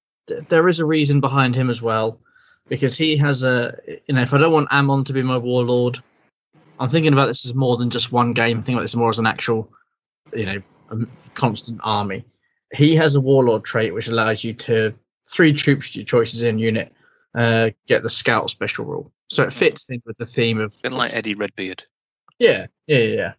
there 0.49 0.67
is 0.67 0.80
a 0.80 0.85
reason 0.85 1.22
behind 1.22 1.56
him 1.56 1.69
as 1.69 1.82
well, 1.82 2.19
because 2.67 2.98
he 2.98 3.17
has 3.17 3.43
a. 3.43 3.77
You 4.07 4.15
know, 4.15 4.22
if 4.22 4.33
I 4.33 4.38
don't 4.38 4.51
want 4.51 4.69
Ammon 4.72 5.03
to 5.06 5.14
be 5.14 5.24
my 5.24 5.38
warlord, 5.38 6.01
I'm 6.80 6.90
thinking 6.90 7.14
about 7.14 7.27
this 7.27 7.45
as 7.45 7.53
more 7.53 7.77
than 7.77 7.90
just 7.90 8.11
one 8.11 8.33
game. 8.33 8.57
I'm 8.57 8.64
thinking 8.64 8.75
about 8.75 8.83
this 8.83 8.95
more 8.95 9.09
as 9.09 9.19
an 9.19 9.27
actual, 9.27 9.72
you 10.33 10.45
know, 10.45 10.61
a 10.91 10.97
constant 11.33 11.80
army. 11.83 12.23
He 12.73 12.95
has 12.95 13.15
a 13.15 13.22
warlord 13.22 13.64
trait 13.64 13.93
which 13.93 14.07
allows 14.07 14.43
you 14.43 14.53
to 14.53 14.93
three 15.27 15.53
troops 15.53 15.95
your 15.95 16.05
choices 16.05 16.43
in 16.43 16.59
unit 16.59 16.91
uh, 17.35 17.69
get 17.88 18.03
the 18.03 18.09
scout 18.09 18.49
special 18.49 18.85
rule. 18.85 19.11
So 19.30 19.43
it 19.43 19.53
fits 19.53 19.89
in 19.89 20.01
with 20.05 20.17
the 20.17 20.25
theme 20.25 20.59
of 20.59 20.73
A 20.80 20.89
bit 20.89 20.91
like 20.93 21.14
Eddie 21.14 21.35
Redbeard. 21.35 21.83
yeah, 22.39 22.67
yeah, 22.88 22.97
yeah, 22.97 23.15
yeah. 23.15 23.33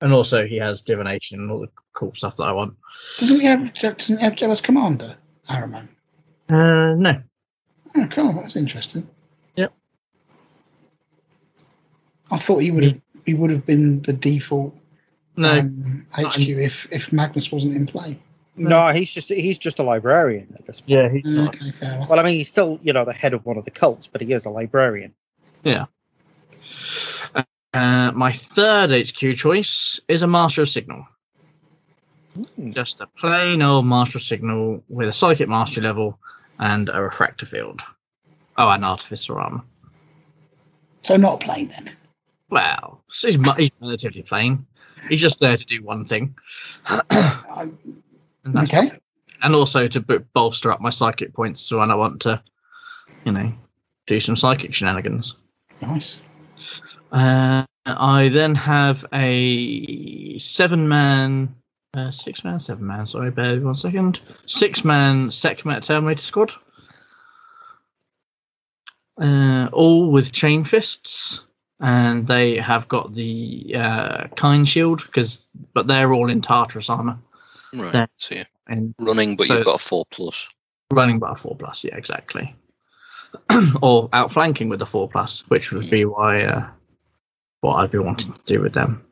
And 0.00 0.12
also 0.12 0.46
he 0.46 0.56
has 0.56 0.80
divination 0.82 1.40
and 1.40 1.50
all 1.50 1.60
the 1.60 1.68
cool 1.92 2.12
stuff 2.14 2.36
that 2.36 2.44
I 2.44 2.52
want. 2.52 2.74
Doesn't 3.18 3.40
he 3.40 3.46
have? 3.46 3.74
Doesn't 3.74 4.18
he 4.18 4.22
have 4.24 4.36
jealous 4.36 4.60
commander? 4.60 5.16
Ahriman. 5.48 5.88
Uh, 6.48 6.94
no, 6.94 7.20
Oh, 7.96 8.06
cool. 8.12 8.32
That's 8.34 8.54
interesting. 8.56 9.08
Yep. 9.56 9.72
I 12.30 12.38
thought 12.38 12.58
he 12.58 12.70
would 12.70 12.84
have. 12.84 13.00
He 13.26 13.34
would 13.34 13.50
have 13.50 13.66
been 13.66 14.00
the 14.02 14.12
default 14.12 14.74
no. 15.38 15.58
um, 15.58 16.06
not 16.18 16.34
HQ 16.34 16.40
if 16.40 16.88
if 16.90 17.12
Magnus 17.12 17.50
wasn't 17.50 17.76
in 17.76 17.86
play. 17.86 18.18
No, 18.56 18.88
he's 18.88 19.12
just 19.12 19.28
he's 19.28 19.56
just 19.56 19.78
a 19.78 19.82
librarian 19.82 20.52
at 20.58 20.66
this 20.66 20.80
point. 20.80 20.90
yeah, 20.90 21.08
he's 21.08 21.30
not. 21.30 21.54
Okay, 21.54 21.70
fair 21.70 21.94
enough. 21.94 22.08
Well, 22.08 22.18
I 22.18 22.22
mean, 22.24 22.36
he's 22.36 22.48
still 22.48 22.78
you 22.82 22.92
know 22.92 23.04
the 23.04 23.12
head 23.12 23.34
of 23.34 23.46
one 23.46 23.56
of 23.56 23.64
the 23.64 23.70
cults, 23.70 24.08
but 24.10 24.20
he 24.20 24.32
is 24.32 24.44
a 24.46 24.50
librarian. 24.50 25.14
Uh, 27.74 28.10
my 28.14 28.32
third 28.32 28.90
HQ 28.90 29.36
choice 29.36 30.00
is 30.08 30.22
a 30.22 30.26
Master 30.26 30.62
of 30.62 30.68
Signal. 30.68 31.06
Hmm. 32.34 32.72
Just 32.72 33.00
a 33.00 33.06
plain 33.06 33.62
old 33.62 33.86
Master 33.86 34.18
of 34.18 34.24
Signal 34.24 34.82
with 34.88 35.08
a 35.08 35.12
Psychic 35.12 35.48
Mastery 35.48 35.84
level 35.84 36.18
and 36.58 36.88
a 36.88 37.02
Refractor 37.02 37.46
Field. 37.46 37.82
Oh, 38.56 38.68
and 38.68 38.84
Artificer 38.84 39.38
Armor. 39.38 39.62
So 41.04 41.16
not 41.16 41.40
plain 41.40 41.68
then. 41.68 41.90
Well, 42.50 43.04
he's, 43.06 43.36
he's 43.56 43.72
relatively 43.80 44.22
plain. 44.22 44.66
He's 45.08 45.20
just 45.20 45.40
there 45.40 45.56
to 45.56 45.64
do 45.64 45.82
one 45.82 46.04
thing. 46.04 46.36
And, 48.44 48.54
that's- 48.54 48.70
okay. 48.84 48.98
and 49.42 49.54
also 49.54 49.86
to 49.88 50.00
b- 50.00 50.18
bolster 50.32 50.72
up 50.72 50.80
my 50.80 50.88
psychic 50.90 51.34
points 51.34 51.60
so 51.60 51.80
when 51.80 51.90
I 51.90 51.96
want 51.96 52.22
to, 52.22 52.42
you 53.24 53.32
know, 53.32 53.52
do 54.06 54.20
some 54.20 54.36
psychic 54.36 54.72
shenanigans. 54.72 55.34
Nice. 55.82 56.20
Uh, 57.12 57.64
I 57.84 58.28
then 58.30 58.54
have 58.54 59.04
a 59.12 60.38
seven 60.38 60.88
man, 60.88 61.54
uh, 61.94 62.10
six 62.10 62.42
man, 62.42 62.58
seven 62.58 62.86
man. 62.86 63.06
Sorry, 63.06 63.30
bear 63.30 63.50
with 63.50 63.58
me 63.60 63.64
one 63.66 63.76
second. 63.76 64.20
Six 64.46 64.82
man 64.84 65.30
Sekhmet 65.30 65.82
Terminator 65.82 66.22
squad. 66.22 66.52
Uh, 69.20 69.68
all 69.72 70.10
with 70.10 70.32
chain 70.32 70.64
fists, 70.64 71.42
and 71.80 72.26
they 72.26 72.56
have 72.58 72.88
got 72.88 73.14
the 73.14 73.74
uh, 73.76 74.28
kine 74.36 74.64
shield 74.64 75.04
because, 75.06 75.46
but 75.74 75.86
they're 75.86 76.12
all 76.12 76.30
in 76.30 76.40
Tartaros 76.40 76.90
armor 76.90 77.18
Right. 77.72 77.94
Yeah. 77.94 78.06
So 78.16 78.34
you're 78.34 78.44
and 78.66 78.94
running, 78.98 79.36
but 79.36 79.46
So- 79.46 79.56
you've 79.56 79.64
got 79.64 79.80
a 79.80 79.84
four 79.84 80.04
plus. 80.10 80.48
running 80.90 81.18
by 81.18 81.32
a 81.32 81.34
four 81.34 81.54
plus. 81.56 81.84
Yeah, 81.84 81.96
exactly. 81.96 82.54
or 83.82 84.08
outflanking 84.12 84.68
with 84.70 84.78
the 84.78 84.86
four 84.86 85.08
plus, 85.08 85.44
which 85.48 85.70
would 85.72 85.90
be 85.90 86.04
why 86.06 86.44
uh, 86.44 86.66
what 87.60 87.74
I'd 87.76 87.90
be 87.90 87.98
wanting 87.98 88.32
to 88.32 88.40
do 88.46 88.60
with 88.62 88.72
them. 88.72 89.04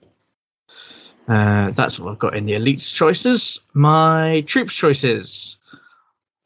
Uh, 1.29 1.71
that's 1.73 1.99
what 2.01 2.13
I've 2.13 2.19
got 2.19 2.37
in 2.37 2.47
the 2.47 2.53
elites 2.55 2.95
choices. 2.95 3.61
My 3.75 4.43
troops 4.47 4.73
choices. 4.75 5.59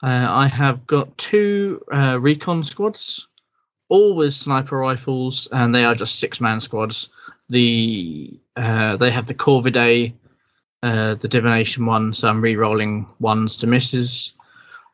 Uh, 0.02 0.26
I 0.28 0.48
have 0.48 0.86
got 0.86 1.16
two 1.18 1.84
uh, 1.92 2.18
recon 2.18 2.64
squads, 2.64 3.28
all 3.90 4.14
with 4.14 4.32
sniper 4.32 4.78
rifles, 4.78 5.46
and 5.52 5.74
they 5.74 5.84
are 5.84 5.94
just 5.94 6.18
six 6.18 6.40
man 6.40 6.60
squads. 6.60 7.10
The 7.50 8.40
uh, 8.56 8.96
they 8.96 9.10
have 9.10 9.26
the 9.26 9.34
Corvidae, 9.34 10.14
uh, 10.82 11.16
the 11.16 11.28
divination 11.28 11.84
one, 11.84 12.14
so 12.14 12.28
I'm 12.28 12.40
re-rolling 12.40 13.06
ones 13.18 13.58
to 13.58 13.66
misses. 13.66 14.32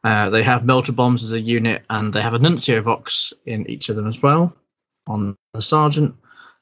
Uh, 0.02 0.30
they 0.30 0.42
have 0.42 0.64
melter 0.64 0.92
bombs 0.92 1.22
as 1.22 1.32
a 1.32 1.40
unit, 1.40 1.82
and 1.90 2.12
they 2.12 2.22
have 2.22 2.34
a 2.34 2.38
nuncio 2.38 2.80
vox 2.82 3.32
in 3.44 3.68
each 3.70 3.88
of 3.88 3.96
them 3.96 4.08
as 4.08 4.20
well 4.20 4.56
on 5.06 5.36
the 5.52 5.62
sergeant, 5.62 6.14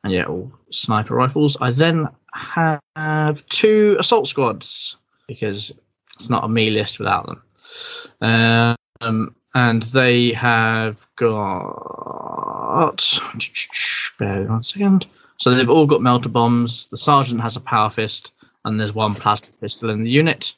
and 0.03 0.13
yeah, 0.13 0.25
all 0.25 0.53
sniper 0.71 1.15
rifles. 1.15 1.57
I 1.61 1.71
then 1.71 2.09
have 2.35 3.47
two 3.49 3.97
assault 3.99 4.29
squads 4.29 4.97
because 5.29 5.73
it's 6.17 6.29
not 6.29 6.45
a 6.45 6.49
me 6.49 6.71
list 6.71 6.99
without 6.99 7.27
them. 7.27 8.77
Um, 9.01 9.35
and 9.55 9.83
they 9.83 10.33
have 10.33 11.07
got. 11.17 12.14
Bear 14.19 14.41
with 14.41 14.49
me 14.49 14.51
one 14.51 14.63
second. 14.63 15.07
So 15.37 15.55
they've 15.55 15.71
all 15.71 15.87
got 15.87 16.03
melter 16.03 16.29
bombs. 16.29 16.87
The 16.87 16.97
sergeant 16.97 17.41
has 17.41 17.57
a 17.57 17.61
power 17.61 17.91
fist, 17.91 18.33
and 18.65 18.79
there's 18.79 18.95
one 18.95 19.15
plasma 19.15 19.49
pistol 19.61 19.91
in 19.91 20.05
the 20.05 20.11
unit 20.11 20.55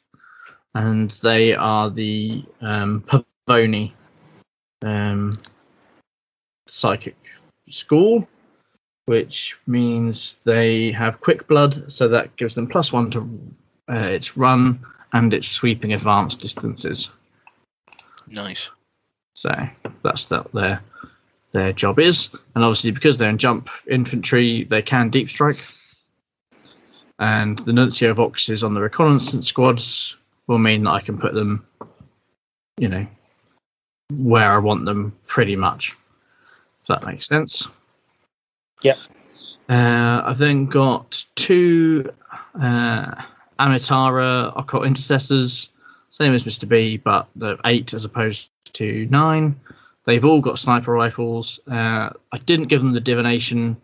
and 0.77 1.09
they 1.23 1.55
are 1.55 1.89
the 1.89 2.43
um, 2.61 3.01
Pavoni 3.01 3.93
um, 4.83 5.35
psychic 6.67 7.15
school, 7.67 8.27
which 9.05 9.57
means 9.65 10.35
they 10.43 10.91
have 10.91 11.19
quick 11.19 11.47
blood, 11.47 11.91
so 11.91 12.09
that 12.09 12.35
gives 12.35 12.53
them 12.53 12.67
plus 12.67 12.93
one 12.93 13.09
to 13.09 13.39
uh, 13.89 13.95
its 13.95 14.37
run 14.37 14.85
and 15.13 15.33
its 15.33 15.47
sweeping 15.47 15.93
advanced 15.93 16.41
distances. 16.41 17.09
Nice. 18.27 18.69
So 19.33 19.49
that's 20.03 20.25
that 20.25 20.51
their 20.51 20.83
their 21.51 21.73
job 21.73 21.99
is, 21.99 22.29
and 22.55 22.63
obviously 22.63 22.91
because 22.91 23.17
they're 23.17 23.29
in 23.29 23.37
jump 23.37 23.69
infantry, 23.89 24.63
they 24.63 24.81
can 24.81 25.09
deep 25.09 25.29
strike. 25.29 25.63
And 27.19 27.57
the 27.59 27.73
Nuncio 27.73 28.13
Voxes 28.13 28.63
on 28.63 28.73
the 28.73 28.81
reconnaissance 28.81 29.47
squads 29.47 30.15
will 30.45 30.59
mean 30.59 30.83
that 30.83 30.91
I 30.91 31.01
can 31.01 31.17
put 31.17 31.33
them, 31.33 31.65
you 32.77 32.87
know, 32.87 33.07
where 34.11 34.51
I 34.51 34.59
want 34.59 34.85
them 34.85 35.17
pretty 35.25 35.55
much. 35.55 35.95
If 36.81 36.87
that 36.87 37.05
makes 37.05 37.27
sense. 37.27 37.67
Yep. 38.83 38.97
Uh, 39.67 40.21
I've 40.25 40.37
then 40.37 40.67
got 40.67 41.25
two 41.35 42.11
uh, 42.55 43.15
Ammitara 43.59 44.53
occult 44.55 44.85
intercessors, 44.85 45.69
same 46.09 46.33
as 46.33 46.45
Mr. 46.45 46.67
B, 46.67 46.97
but 46.97 47.27
the 47.35 47.57
eight 47.65 47.93
as 47.93 48.05
opposed 48.05 48.49
to 48.73 49.07
nine. 49.09 49.59
They've 50.07 50.23
all 50.25 50.41
got 50.41 50.57
sniper 50.57 50.91
rifles. 50.93 51.59
Uh, 51.69 52.09
I 52.31 52.37
didn't 52.45 52.67
give 52.67 52.81
them 52.81 52.93
the 52.93 52.99
divination 53.01 53.75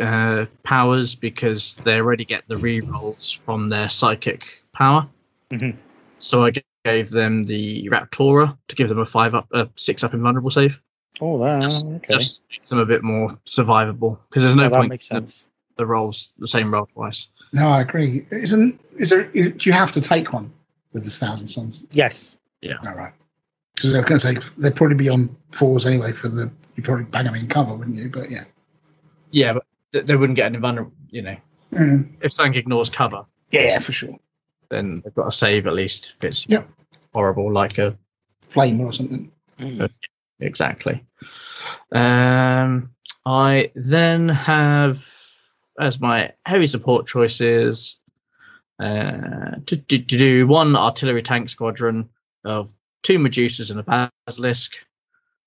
uh, 0.00 0.46
powers 0.64 1.14
because 1.14 1.76
they 1.84 1.96
already 1.96 2.24
get 2.26 2.42
the 2.48 2.56
rerolls 2.56 3.38
from 3.38 3.68
their 3.68 3.88
psychic 3.88 4.62
power. 4.74 5.08
Mhm. 5.50 5.76
So 6.18 6.44
I 6.44 6.52
gave 6.84 7.10
them 7.10 7.44
the 7.44 7.88
Raptora 7.88 8.58
to 8.68 8.76
give 8.76 8.88
them 8.88 8.98
a 8.98 9.06
five 9.06 9.34
up, 9.34 9.46
a 9.52 9.68
six 9.76 10.02
up 10.04 10.12
invulnerable 10.14 10.50
save, 10.50 10.80
Oh, 11.20 11.36
wow. 11.36 11.60
Just- 11.60 11.86
okay. 11.86 12.14
just 12.14 12.36
to 12.36 12.42
make 12.50 12.62
them 12.66 12.78
a 12.80 12.84
bit 12.86 13.02
more 13.02 13.30
survivable 13.46 14.18
because 14.28 14.42
there's 14.42 14.56
no 14.56 14.64
Yeah, 14.64 14.68
that 14.70 14.76
point 14.78 14.90
makes 14.90 15.06
sense. 15.06 15.46
the 15.76 15.86
rolls 15.86 16.32
the 16.38 16.48
same 16.48 16.74
roll 16.74 16.86
twice. 16.86 17.28
No, 17.52 17.68
I 17.68 17.80
agree. 17.82 18.26
Isn't 18.30 18.78
is 18.96 19.10
there? 19.10 19.24
Do 19.24 19.54
you 19.60 19.72
have 19.72 19.92
to 19.92 20.00
take 20.00 20.32
one 20.32 20.52
with 20.92 21.04
the 21.04 21.10
Thousand 21.10 21.46
Sons? 21.46 21.82
Yes. 21.92 22.34
Yeah. 22.60 22.74
All 22.84 22.94
right. 22.94 23.12
Because 23.76 23.94
I 23.94 23.98
was 24.00 24.06
going 24.08 24.20
to 24.20 24.26
say 24.26 24.48
they'd 24.58 24.74
probably 24.74 24.96
be 24.96 25.08
on 25.08 25.34
fours 25.52 25.86
anyway 25.86 26.10
for 26.12 26.28
the. 26.28 26.44
You 26.44 26.82
would 26.82 26.84
probably 26.84 27.04
bang 27.04 27.24
them 27.24 27.34
in 27.36 27.46
cover, 27.48 27.74
wouldn't 27.74 27.96
you? 27.98 28.10
But 28.10 28.30
yeah. 28.30 28.44
Yeah, 29.30 29.52
but 29.54 29.64
th- 29.92 30.06
they 30.06 30.16
wouldn't 30.16 30.36
get 30.36 30.46
an 30.48 30.54
invulnerable. 30.56 30.92
You 31.10 31.22
know, 31.22 31.36
Mm, 31.72 32.12
if 32.20 32.32
something 32.32 32.54
ignores 32.54 32.90
cover, 32.90 33.24
yeah, 33.50 33.78
for 33.78 33.92
sure. 33.92 34.16
then 34.70 35.00
they've 35.04 35.14
got 35.14 35.24
to 35.24 35.32
save 35.32 35.66
at 35.66 35.74
least 35.74 36.14
if 36.18 36.24
it's 36.24 36.46
Yep. 36.48 36.68
horrible, 37.14 37.52
like 37.52 37.78
a 37.78 37.96
Flame 38.48 38.80
or 38.80 38.92
something. 38.92 39.30
Mm. 39.58 39.90
exactly. 40.40 41.04
Um, 41.92 42.90
I 43.24 43.72
then 43.74 44.28
have 44.28 45.04
as 45.80 46.00
my 46.00 46.32
heavy 46.44 46.66
support 46.66 47.06
choices 47.06 47.96
uh, 48.78 49.56
to, 49.66 49.76
to, 49.76 49.98
to 49.98 50.18
do 50.18 50.46
one 50.46 50.76
artillery 50.76 51.22
tank 51.22 51.48
squadron 51.48 52.08
of 52.44 52.72
two 53.02 53.18
Medusas 53.18 53.70
and 53.70 53.80
a 53.80 54.10
Basilisk. 54.26 54.72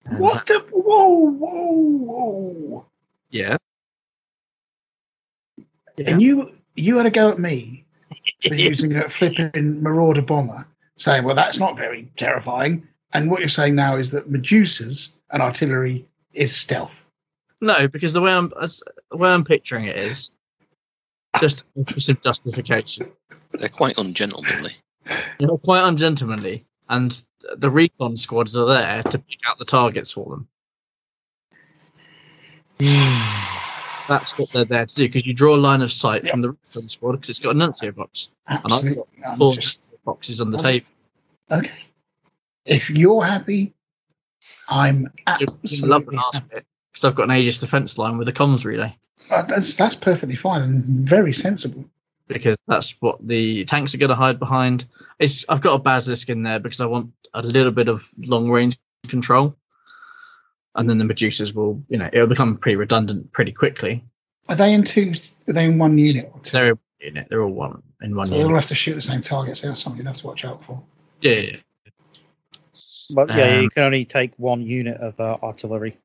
And 0.06 0.20
What 0.20 0.46
the? 0.46 0.60
Whoa, 0.72 1.30
whoa, 1.30 1.98
whoa! 1.98 2.86
Yeah. 3.30 3.58
Yeah. 5.98 6.12
And 6.12 6.22
you 6.22 6.56
you 6.76 6.98
had 6.98 7.06
a 7.06 7.12
go 7.12 7.30
at 7.30 7.40
me 7.40 7.86
for 8.48 8.54
using 8.56 8.96
a 8.96 9.10
flipping 9.10 9.84
Marauder 9.84 10.22
bomber, 10.22 10.66
saying, 10.98 11.24
"Well, 11.24 11.36
that's 11.36 11.60
not 11.60 11.78
very 11.78 12.12
terrifying." 12.16 12.88
And 13.12 13.30
what 13.30 13.40
you're 13.40 13.50
saying 13.50 13.76
now 13.76 13.98
is 13.98 14.12
that 14.12 14.30
Medusas 14.30 15.12
and 15.32 15.42
artillery 15.42 16.06
is 16.34 16.56
stealth. 16.56 17.06
No, 17.62 17.88
because 17.88 18.14
the 18.14 18.22
way 18.22 18.32
I'm 18.32 18.50
the 18.50 19.18
way 19.18 19.30
I'm 19.30 19.44
picturing 19.44 19.86
it 19.86 19.98
is 19.98 20.32
just 21.40 21.66
for 21.88 22.00
some 22.00 22.20
justification. 22.24 23.12
They're 23.52 23.70
quite 23.70 23.98
ungentlemanly. 23.98 24.76
You 25.40 25.48
know, 25.48 25.58
quite 25.58 25.88
ungentlemanly, 25.88 26.66
and 26.90 27.22
the 27.58 27.70
recon 27.70 28.18
squads 28.18 28.58
are 28.58 28.68
there 28.68 29.04
to 29.04 29.18
pick 29.20 29.40
out 29.48 29.58
the 29.60 29.66
targets 29.66 30.12
for 30.12 30.30
them. 30.30 30.48
That's 34.08 34.38
what 34.40 34.50
they're 34.52 34.66
there 34.66 34.86
to 34.88 34.96
do 34.96 35.04
because 35.08 35.26
you 35.26 35.34
draw 35.34 35.56
a 35.56 35.58
line 35.58 35.82
of 35.82 35.92
sight 35.92 36.28
from 36.28 36.42
the 36.42 36.52
recon 36.52 36.90
squad 36.90 37.12
because 37.14 37.30
it's 37.30 37.40
got 37.40 37.52
a 37.52 37.58
nuncio 37.58 37.92
vox, 37.92 38.30
and 38.48 38.58
I've 38.66 38.72
Absolutely. 38.72 39.04
got 39.24 39.38
four 39.38 39.54
just- 39.54 39.94
boxes 40.04 40.42
on 40.42 40.50
the 40.50 40.58
table. 40.58 40.88
okay. 41.52 41.72
If 42.66 42.90
you're 42.90 43.24
happy, 43.24 43.74
I'm 44.70 45.12
I 45.28 45.38
love 45.40 45.50
absolutely 45.64 46.06
the 46.06 46.12
last 46.16 46.50
bit 46.50 46.66
because 46.92 47.04
I've 47.06 47.16
got 47.16 47.30
an 47.30 47.36
Aegis 47.36 47.60
defense 47.60 47.98
line 47.98 48.18
with 48.18 48.28
a 48.28 48.34
comms 48.34 48.64
relay 48.64 48.96
Uh, 49.32 49.42
that's 49.44 49.74
that's 49.74 49.96
perfectly 49.96 50.36
fine 50.36 50.62
and 50.62 50.84
very 51.08 51.34
sensible. 51.34 51.86
Because 52.30 52.56
that's 52.68 52.96
what 53.02 53.18
the 53.28 53.66
tanks 53.66 53.94
are 53.94 53.98
going 53.98 54.12
to 54.12 54.16
hide 54.16 54.40
behind. 54.40 54.86
It's 55.20 55.44
I've 55.50 55.60
got 55.62 55.74
a 55.74 55.80
basilisk 55.80 56.30
in 56.30 56.44
there 56.44 56.60
because 56.60 56.80
I 56.80 56.86
want 56.86 57.12
a 57.34 57.42
little 57.42 57.72
bit 57.72 57.90
of 57.90 58.08
long 58.18 58.50
range 58.50 58.78
control, 59.08 59.56
and 60.76 60.90
then 60.90 61.00
the 61.00 61.04
Medusas 61.04 61.54
will, 61.54 61.84
you 61.90 61.98
know, 61.98 62.10
it'll 62.14 62.28
become 62.28 62.56
pretty 62.56 62.78
redundant 62.78 63.34
pretty 63.34 63.52
quickly. 63.52 64.06
Are 64.48 64.56
they 64.56 64.74
in 64.74 64.84
two? 64.84 65.14
Are 65.50 65.54
they 65.54 65.66
in 65.66 65.78
one 65.78 65.98
unit 65.98 66.32
or 66.34 66.40
two? 66.42 66.52
They're 66.52 66.78
in 67.02 67.18
it. 67.18 67.28
They're 67.30 67.42
all 67.42 67.52
one 67.52 67.82
in 68.02 68.16
one. 68.16 68.28
so 68.28 68.38
they 68.38 68.44
all 68.44 68.56
have 68.56 68.68
to 68.68 68.76
shoot 68.76 68.94
the 68.94 69.02
same 69.02 69.22
targets. 69.22 69.62
That's 69.62 69.82
something 69.82 70.02
you 70.02 70.08
have 70.08 70.18
to 70.18 70.28
watch 70.28 70.46
out 70.46 70.64
for. 70.64 70.82
Yeah, 71.22 71.32
yeah, 71.34 71.42
yeah. 71.52 71.58
But 73.12 73.30
yeah, 73.30 73.56
Um, 73.58 73.64
you 73.64 73.70
can 73.70 73.84
only 73.84 74.06
take 74.06 74.32
one 74.38 74.62
unit 74.62 74.98
of 74.98 75.20
uh, 75.20 75.38
artillery. 75.42 75.98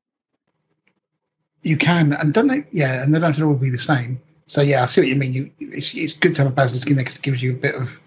You 1.61 1.77
can, 1.77 2.13
and 2.13 2.33
don't 2.33 2.47
they? 2.47 2.65
Yeah, 2.71 3.01
and 3.03 3.13
they 3.13 3.19
don't 3.19 3.31
have 3.31 3.37
to 3.37 3.45
all 3.45 3.53
be 3.55 3.69
the 3.69 3.77
same. 3.77 4.21
So 4.47 4.61
yeah, 4.61 4.83
I 4.83 4.87
see 4.87 5.01
what 5.01 5.07
you 5.07 5.15
mean. 5.15 5.33
You, 5.33 5.51
it's, 5.59 5.93
it's 5.95 6.13
good 6.13 6.35
to 6.35 6.43
have 6.43 6.51
a 6.51 6.55
basilisk 6.55 6.87
in 6.89 6.95
there 6.95 7.03
because 7.03 7.17
it 7.17 7.23
gives 7.23 7.41
you 7.41 7.51
a 7.53 7.55
bit 7.55 7.75
of 7.75 7.99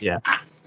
Yeah. 0.00 0.18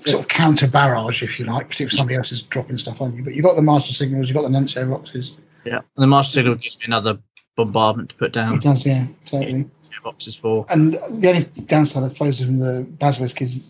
sort 0.06 0.24
of 0.24 0.30
counter 0.30 0.68
barrage, 0.68 1.22
if 1.24 1.40
you 1.40 1.46
like, 1.46 1.68
particularly 1.68 1.88
if 1.94 1.98
somebody 1.98 2.16
else 2.18 2.32
is 2.32 2.42
dropping 2.44 2.78
stuff 2.78 3.02
on 3.02 3.16
you. 3.16 3.24
But 3.24 3.36
you've 3.36 3.44
got 3.46 3.56
the 3.56 3.62
master 3.62 3.94
signals, 3.94 4.28
you've 4.28 4.36
got 4.36 4.44
the 4.44 4.50
nuncio 4.50 4.86
voxes. 4.86 5.32
yeah. 5.66 5.78
And 5.78 6.04
the 6.04 6.08
master 6.08 6.34
signal 6.34 6.56
gives 6.56 6.78
me 6.78 6.84
another 6.86 7.20
bombardment 7.56 8.10
to 8.10 8.16
put 8.16 8.32
down 8.34 8.56
It 8.56 8.62
does, 8.62 8.86
yeah, 8.86 9.06
totally. 9.26 9.70
boxes 10.04 10.36
for. 10.36 10.66
And 10.70 10.94
the 10.94 11.30
only 11.30 11.44
downside, 11.66 12.04
I 12.04 12.08
suppose, 12.10 12.42
of 12.42 12.58
the 12.58 12.86
basilisk 13.00 13.42
is 13.42 13.70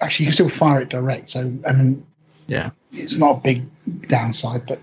actually 0.00 0.24
you 0.24 0.30
can 0.30 0.34
still 0.34 0.48
fire 0.48 0.80
it 0.80 0.88
direct. 0.88 1.30
So 1.30 1.52
I 1.66 1.72
mean, 1.72 2.04
Yeah. 2.48 2.70
it's 2.92 3.16
not 3.16 3.36
a 3.36 3.40
big 3.40 3.64
downside, 4.08 4.66
but 4.66 4.80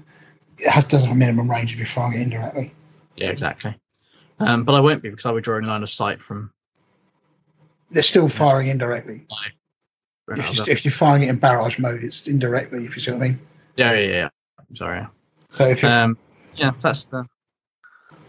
it 0.58 0.69
has 0.69 0.85
does 0.85 1.03
have 1.03 1.11
a 1.11 1.16
minimum 1.16 1.49
range 1.49 1.72
if 1.74 1.77
you're 1.80 1.88
firing 1.88 2.19
it 2.19 2.22
indirectly. 2.24 2.74
Yeah, 3.17 3.30
exactly. 3.30 3.75
Um, 4.40 4.64
but 4.64 4.74
I 4.74 4.80
won't 4.80 5.03
be 5.03 5.09
because 5.09 5.26
I'll 5.26 5.35
be 5.35 5.42
drawing 5.42 5.66
line 5.66 5.84
of 5.84 5.90
sight 5.90 6.24
from. 6.24 6.51
They're 7.92 8.03
still 8.03 8.30
firing 8.30 8.68
indirectly. 8.68 9.26
If, 10.30 10.58
you, 10.58 10.64
if 10.68 10.85
you're 10.85 10.92
firing 10.92 11.24
it 11.24 11.30
in 11.30 11.38
barrage 11.38 11.80
mode, 11.80 12.03
it's 12.03 12.27
indirectly. 12.27 12.85
If 12.85 12.95
you 12.95 13.01
see 13.01 13.11
what 13.11 13.22
I 13.22 13.27
mean. 13.30 13.40
Yeah, 13.77 13.93
yeah, 13.93 14.08
yeah. 14.08 14.30
I'm 14.58 14.76
sorry. 14.76 15.08
So 15.50 15.69
if 15.69 15.84
Um, 15.84 16.18
yeah, 16.56 16.72
that's 16.80 17.06
the 17.06 17.26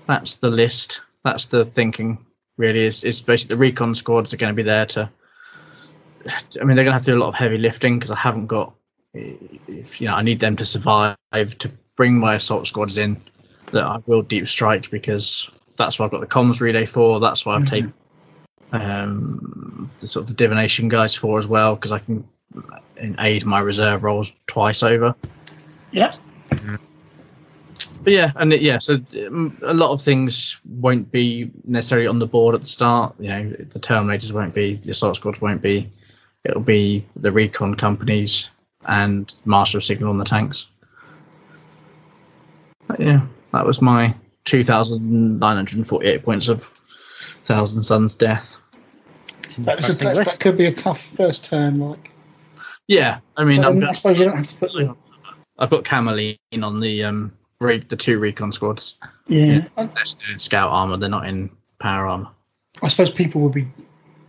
that's 0.07 0.39
the 0.39 0.51
list. 0.51 1.03
That's 1.25 1.47
the 1.47 1.65
thinking. 1.65 2.25
Really, 2.57 2.85
is 2.85 3.05
is 3.05 3.21
basically 3.21 3.55
the 3.55 3.61
recon 3.61 3.95
squads 3.95 4.33
are 4.33 4.37
going 4.37 4.53
to 4.53 4.57
be 4.57 4.63
there 4.63 4.87
to. 4.87 5.11
I 6.27 6.65
mean, 6.65 6.77
they're 6.77 6.85
going 6.85 6.87
to 6.87 6.93
have 6.93 7.03
to 7.03 7.13
do 7.13 7.17
a 7.17 7.21
lot 7.21 7.29
of 7.29 7.35
heavy 7.35 7.59
lifting 7.59 7.99
because 7.99 8.11
I 8.11 8.19
haven't 8.19 8.47
got. 8.47 8.75
If 9.13 10.01
you 10.01 10.09
know, 10.09 10.15
I 10.15 10.23
need 10.23 10.41
them 10.41 10.57
to 10.57 10.65
survive 10.65 11.17
to 11.33 11.71
bring 11.97 12.19
my 12.19 12.35
assault 12.35 12.67
squads 12.67 12.99
in. 12.99 13.17
That 13.73 13.85
I 13.85 13.99
will 14.07 14.23
deep 14.23 14.49
strike 14.49 14.91
because 14.91 15.49
that's 15.81 15.99
what 15.99 16.05
I've 16.07 16.11
got 16.13 16.21
the 16.21 16.27
comms 16.27 16.61
relay 16.61 16.87
for. 16.87 17.19
That's 17.21 17.45
why 17.45 17.57
I've 17.57 17.63
Mhm. 17.63 17.71
taken 17.71 17.93
um, 18.73 19.91
the 20.01 20.07
sort 20.07 20.23
of 20.23 20.29
the 20.29 20.35
divination 20.35 20.89
guys 20.89 21.15
for 21.15 21.39
as 21.39 21.47
well 21.47 21.75
because 21.75 21.91
I 21.91 21.99
can 21.99 22.25
aid 23.19 23.45
my 23.45 23.59
reserve 23.59 24.05
rolls 24.05 24.33
twice 24.47 24.83
over. 24.83 25.15
yeah, 25.91 26.15
But 28.03 28.13
yeah, 28.13 28.33
and 28.37 28.53
it, 28.53 28.63
yeah, 28.63 28.79
so 28.79 28.99
um, 29.27 29.59
a 29.63 29.75
lot 29.75 29.91
of 29.91 30.01
things 30.01 30.57
won't 30.65 31.11
be 31.11 31.51
necessarily 31.67 32.07
on 32.07 32.19
the 32.19 32.27
board 32.27 32.55
at 32.55 32.61
the 32.61 32.67
start. 32.67 33.15
You 33.19 33.29
know, 33.29 33.51
the 33.51 33.79
Terminators 33.81 34.33
won't 34.33 34.55
be, 34.55 34.77
the 34.77 34.93
Assault 34.93 35.17
Squads 35.17 35.41
won't 35.41 35.61
be. 35.63 35.91
It'll 36.45 36.63
be 36.63 37.05
the 37.17 37.31
recon 37.33 37.75
companies 37.75 38.49
and 38.87 39.33
Master 39.45 39.79
of 39.79 39.85
Signal 39.85 40.11
on 40.11 40.17
the 40.17 40.25
tanks. 40.25 40.67
But 42.87 43.01
yeah, 43.01 43.21
that 43.53 43.67
was 43.67 43.83
my 43.83 44.15
2,948 44.45 46.23
points 46.25 46.49
of 46.49 46.65
Thousand 47.45 47.83
Sons 47.83 48.15
death. 48.15 48.59
that's 49.59 49.89
a, 49.89 49.93
that's, 49.95 50.19
that 50.19 50.39
could 50.41 50.57
be 50.57 50.67
a 50.67 50.73
tough 50.73 51.03
first 51.17 51.45
turn. 51.45 51.79
Like, 51.79 52.11
Yeah, 52.89 53.21
I 53.37 53.45
mean, 53.45 53.63
but 53.63 53.69
I'm, 53.69 53.85
I 53.85 53.93
suppose 53.93 54.19
you 54.19 54.25
don't 54.27 54.37
have 54.37 54.47
to 54.47 54.55
put 54.57 54.73
the 54.73 54.97
I've 55.59 55.71
got 55.71 55.85
cameleoline 55.85 56.39
on 56.63 56.81
the 56.81 57.05
um 57.05 57.33
re- 57.61 57.85
the 57.87 57.97
two 57.97 58.19
recon 58.19 58.51
squads. 58.53 58.95
yeah. 59.29 59.67
They're 59.77 60.33
in 60.33 60.39
scout 60.39 60.71
armor. 60.71 60.97
They're 60.97 61.09
not 61.09 61.27
in 61.29 61.51
power 61.79 62.07
armor. 62.07 62.29
I 62.83 62.89
suppose 62.89 63.11
people 63.11 63.41
would 63.43 63.53
be. 63.53 63.69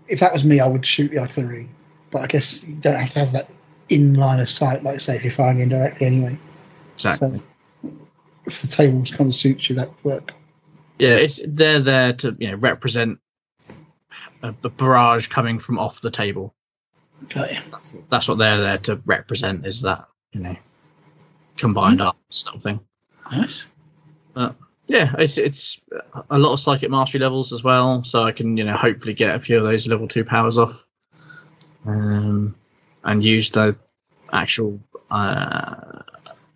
If 0.07 0.19
that 0.19 0.33
was 0.33 0.43
me, 0.43 0.59
I 0.59 0.67
would 0.67 0.85
shoot 0.85 1.09
the 1.11 1.19
artillery. 1.19 1.69
But 2.11 2.23
I 2.23 2.27
guess 2.27 2.61
you 2.63 2.75
don't 2.75 2.95
have 2.95 3.11
to 3.11 3.19
have 3.19 3.31
that 3.31 3.49
in 3.87 4.15
line 4.15 4.39
of 4.39 4.49
sight, 4.49 4.83
like 4.83 4.99
say 4.99 5.15
if 5.15 5.23
you're 5.23 5.31
firing 5.31 5.61
indirectly 5.61 6.05
anyway. 6.05 6.37
Exactly. 6.95 7.37
if 7.37 7.41
the 8.61 8.67
tables 8.67 9.15
kind 9.15 9.29
of 9.29 9.35
suits 9.35 9.69
you, 9.69 9.75
that 9.75 9.89
would 9.89 10.13
work. 10.13 10.33
Yeah, 10.99 11.15
it's 11.15 11.41
they're 11.45 11.79
there 11.79 12.13
to 12.13 12.35
you 12.39 12.51
know 12.51 12.57
represent 12.57 13.19
a, 14.43 14.53
a 14.63 14.69
barrage 14.69 15.27
coming 15.27 15.59
from 15.59 15.79
off 15.79 16.01
the 16.01 16.11
table. 16.11 16.53
Okay. 17.25 17.59
That's, 17.71 17.95
that's 18.09 18.27
what 18.27 18.37
they're 18.37 18.59
there 18.59 18.77
to 18.79 19.01
represent. 19.05 19.65
Is 19.65 19.81
that 19.81 20.07
you 20.31 20.41
know 20.41 20.55
combined 21.57 22.01
arms 22.01 22.17
sort 22.29 22.55
of 22.55 22.63
thing. 22.63 22.79
Nice. 23.31 23.63
But 24.33 24.55
yeah, 24.87 25.13
it's 25.17 25.37
it's 25.37 25.81
a 26.29 26.37
lot 26.37 26.53
of 26.53 26.59
psychic 26.59 26.89
mastery 26.89 27.21
levels 27.21 27.53
as 27.53 27.63
well, 27.63 28.03
so 28.03 28.23
I 28.23 28.31
can 28.31 28.57
you 28.57 28.63
know 28.63 28.75
hopefully 28.75 29.13
get 29.13 29.35
a 29.35 29.39
few 29.39 29.57
of 29.57 29.63
those 29.63 29.87
level 29.87 30.07
two 30.07 30.25
powers 30.25 30.57
off, 30.57 30.85
um, 31.85 32.55
and 33.03 33.23
use 33.23 33.51
the 33.51 33.75
actual 34.33 34.79
uh, 35.09 36.01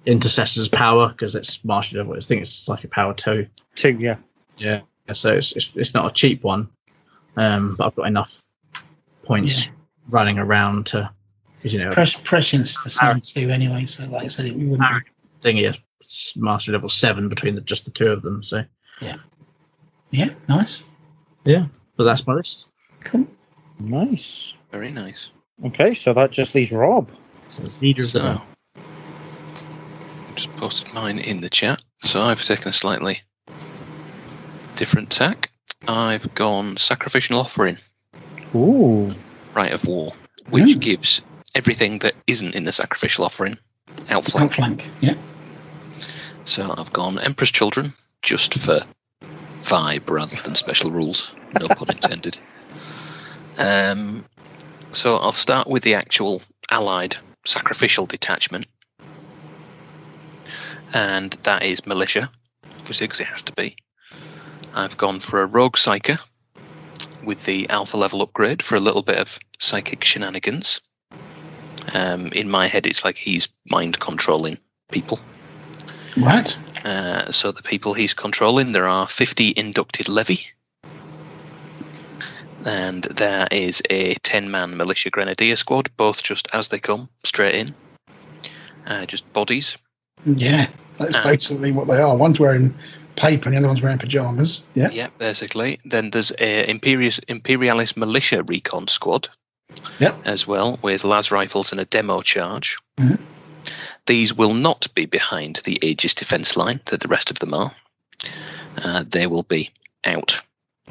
intercessor's 0.05 0.67
power 0.69 1.09
because 1.09 1.35
it's 1.35 1.63
mastery 1.65 1.99
level. 1.99 2.15
I 2.15 2.19
think 2.19 2.41
it's 2.41 2.51
psychic 2.51 2.91
power 2.91 3.13
two. 3.13 3.47
Two, 3.75 3.97
yeah. 3.99 4.17
Yeah, 4.57 4.81
so 5.13 5.33
it's 5.33 5.51
it's, 5.53 5.71
it's 5.75 5.93
not 5.93 6.09
a 6.09 6.13
cheap 6.13 6.43
one, 6.43 6.69
um, 7.35 7.75
but 7.77 7.87
I've 7.87 7.95
got 7.95 8.07
enough 8.07 8.41
points 9.23 9.65
Yeah. 9.65 9.71
running 10.09 10.37
around 10.39 10.87
to, 10.87 11.11
you 11.63 11.79
know, 11.79 11.89
Press, 11.91 12.15
prescience 12.23 12.81
the 12.83 12.89
same 12.89 13.19
too, 13.21 13.49
anyway. 13.49 13.85
So, 13.85 14.05
like 14.05 14.23
I 14.23 14.27
said, 14.27 14.45
it, 14.45 14.55
wouldn't. 14.55 14.81
Arrogant 14.81 15.13
thingy 15.41 15.69
is 15.69 16.33
mastery 16.37 16.73
level 16.73 16.89
seven 16.89 17.27
between 17.29 17.55
the, 17.55 17.61
just 17.61 17.85
the 17.85 17.91
two 17.91 18.07
of 18.07 18.21
them. 18.21 18.43
So 18.43 18.63
Yeah, 19.01 19.17
yeah, 20.11 20.29
nice. 20.47 20.83
yeah, 21.43 21.65
but 21.97 22.05
that's 22.05 22.25
my 22.25 22.33
list. 22.33 22.67
Cool. 23.03 23.27
Nice. 23.79 24.53
Very 24.71 24.91
nice. 24.91 25.29
Okay, 25.65 25.93
so 25.93 26.13
that 26.13 26.31
just 26.31 26.55
leaves 26.55 26.71
Rob. 26.71 27.11
So 27.49 27.63
leader 27.81 28.03
of 28.03 28.11
the 28.13 28.19
So, 28.19 28.25
I've 28.27 28.41
just 30.35 30.51
posted 30.57 30.93
mine 30.93 31.17
in 31.19 31.41
the 31.41 31.49
chat. 31.49 31.81
So 32.03 32.21
I've 32.21 32.43
taken 32.43 32.67
a 32.69 32.73
slightly 32.73 33.21
different 34.75 35.09
tack. 35.09 35.51
I've 35.87 36.33
gone 36.33 36.77
sacrificial 36.77 37.39
offering, 37.39 37.77
Ooh. 38.53 39.15
rite 39.53 39.71
of 39.71 39.85
war, 39.85 40.13
which 40.49 40.65
Mm. 40.65 40.79
gives 40.81 41.21
everything 41.53 41.99
that 41.99 42.15
isn't 42.27 42.55
in 42.55 42.63
the 42.65 42.73
sacrificial 42.73 43.23
offering 43.25 43.57
outflank. 44.09 44.51
Outflank. 44.51 44.89
Yeah. 45.01 45.15
So 46.45 46.73
I've 46.77 46.91
gone 46.93 47.17
Emperor's 47.19 47.51
Children 47.51 47.93
just 48.21 48.53
for 48.55 48.81
vibe 49.61 50.09
rather 50.09 50.35
than 50.43 50.55
special 50.55 50.91
rules. 50.91 51.31
No 51.59 51.67
pun 51.67 51.89
intended. 51.95 52.37
Um, 53.57 54.25
so 54.91 55.17
I'll 55.17 55.31
start 55.31 55.67
with 55.67 55.83
the 55.83 55.95
actual 55.95 56.41
allied 56.69 57.17
sacrificial 57.45 58.05
detachment, 58.05 58.67
and 60.93 61.33
that 61.43 61.63
is 61.63 61.85
militia, 61.85 62.29
obviously 62.79 63.07
because 63.07 63.21
it 63.21 63.27
has 63.27 63.43
to 63.43 63.53
be. 63.53 63.75
I've 64.73 64.97
gone 64.97 65.19
for 65.19 65.41
a 65.41 65.47
rogue 65.47 65.77
psyker 65.77 66.19
with 67.23 67.43
the 67.45 67.69
alpha 67.69 67.97
level 67.97 68.21
upgrade 68.21 68.61
for 68.61 68.75
a 68.75 68.79
little 68.79 69.01
bit 69.01 69.17
of 69.17 69.39
psychic 69.59 70.03
shenanigans. 70.03 70.81
Um, 71.93 72.27
in 72.27 72.49
my 72.49 72.67
head, 72.67 72.85
it's 72.85 73.03
like 73.03 73.17
he's 73.17 73.47
mind 73.65 73.99
controlling 73.99 74.57
people. 74.91 75.19
Right. 76.17 76.57
Uh, 76.83 77.31
so 77.31 77.51
the 77.51 77.63
people 77.63 77.93
he's 77.93 78.13
controlling, 78.13 78.71
there 78.71 78.87
are 78.87 79.07
50 79.07 79.53
inducted 79.55 80.07
levy. 80.07 80.47
And 82.63 83.03
there 83.03 83.47
is 83.51 83.81
a 83.89 84.15
10 84.15 84.49
man 84.49 84.75
militia 84.77 85.09
grenadier 85.09 85.55
squad, 85.55 85.91
both 85.97 86.23
just 86.23 86.47
as 86.53 86.69
they 86.69 86.79
come, 86.79 87.09
straight 87.23 87.55
in. 87.55 87.75
Uh, 88.85 89.05
just 89.05 89.31
bodies. 89.33 89.77
Yeah. 90.25 90.67
That's 90.99 91.15
Ah. 91.15 91.23
basically 91.23 91.71
what 91.71 91.87
they 91.87 91.97
are. 92.01 92.15
One's 92.15 92.39
wearing 92.39 92.73
paper 93.15 93.47
and 93.49 93.53
the 93.55 93.59
other 93.59 93.67
one's 93.67 93.81
wearing 93.81 93.97
pajamas. 93.97 94.61
Yeah. 94.73 94.89
Yeah, 94.91 95.07
basically. 95.17 95.79
Then 95.85 96.09
there's 96.11 96.31
a 96.39 96.65
Imperius, 96.67 97.19
Imperialis 97.27 97.97
militia 97.97 98.43
recon 98.43 98.87
squad 98.87 99.29
Yep. 99.99 100.21
as 100.25 100.47
well, 100.47 100.79
with 100.81 101.03
las 101.03 101.31
rifles 101.31 101.71
and 101.71 101.81
a 101.81 101.85
demo 101.85 102.21
charge. 102.21 102.77
Mhm. 102.97 103.21
These 104.05 104.33
will 104.33 104.53
not 104.53 104.87
be 104.95 105.05
behind 105.05 105.61
the 105.65 105.79
Aegis 105.85 106.13
defense 106.13 106.55
line 106.55 106.79
that 106.85 106.99
the 107.01 107.07
rest 107.07 107.31
of 107.31 107.39
them 107.39 107.53
are. 107.53 107.75
Uh, 108.77 109.03
they 109.07 109.27
will 109.27 109.43
be 109.43 109.71
out 110.05 110.41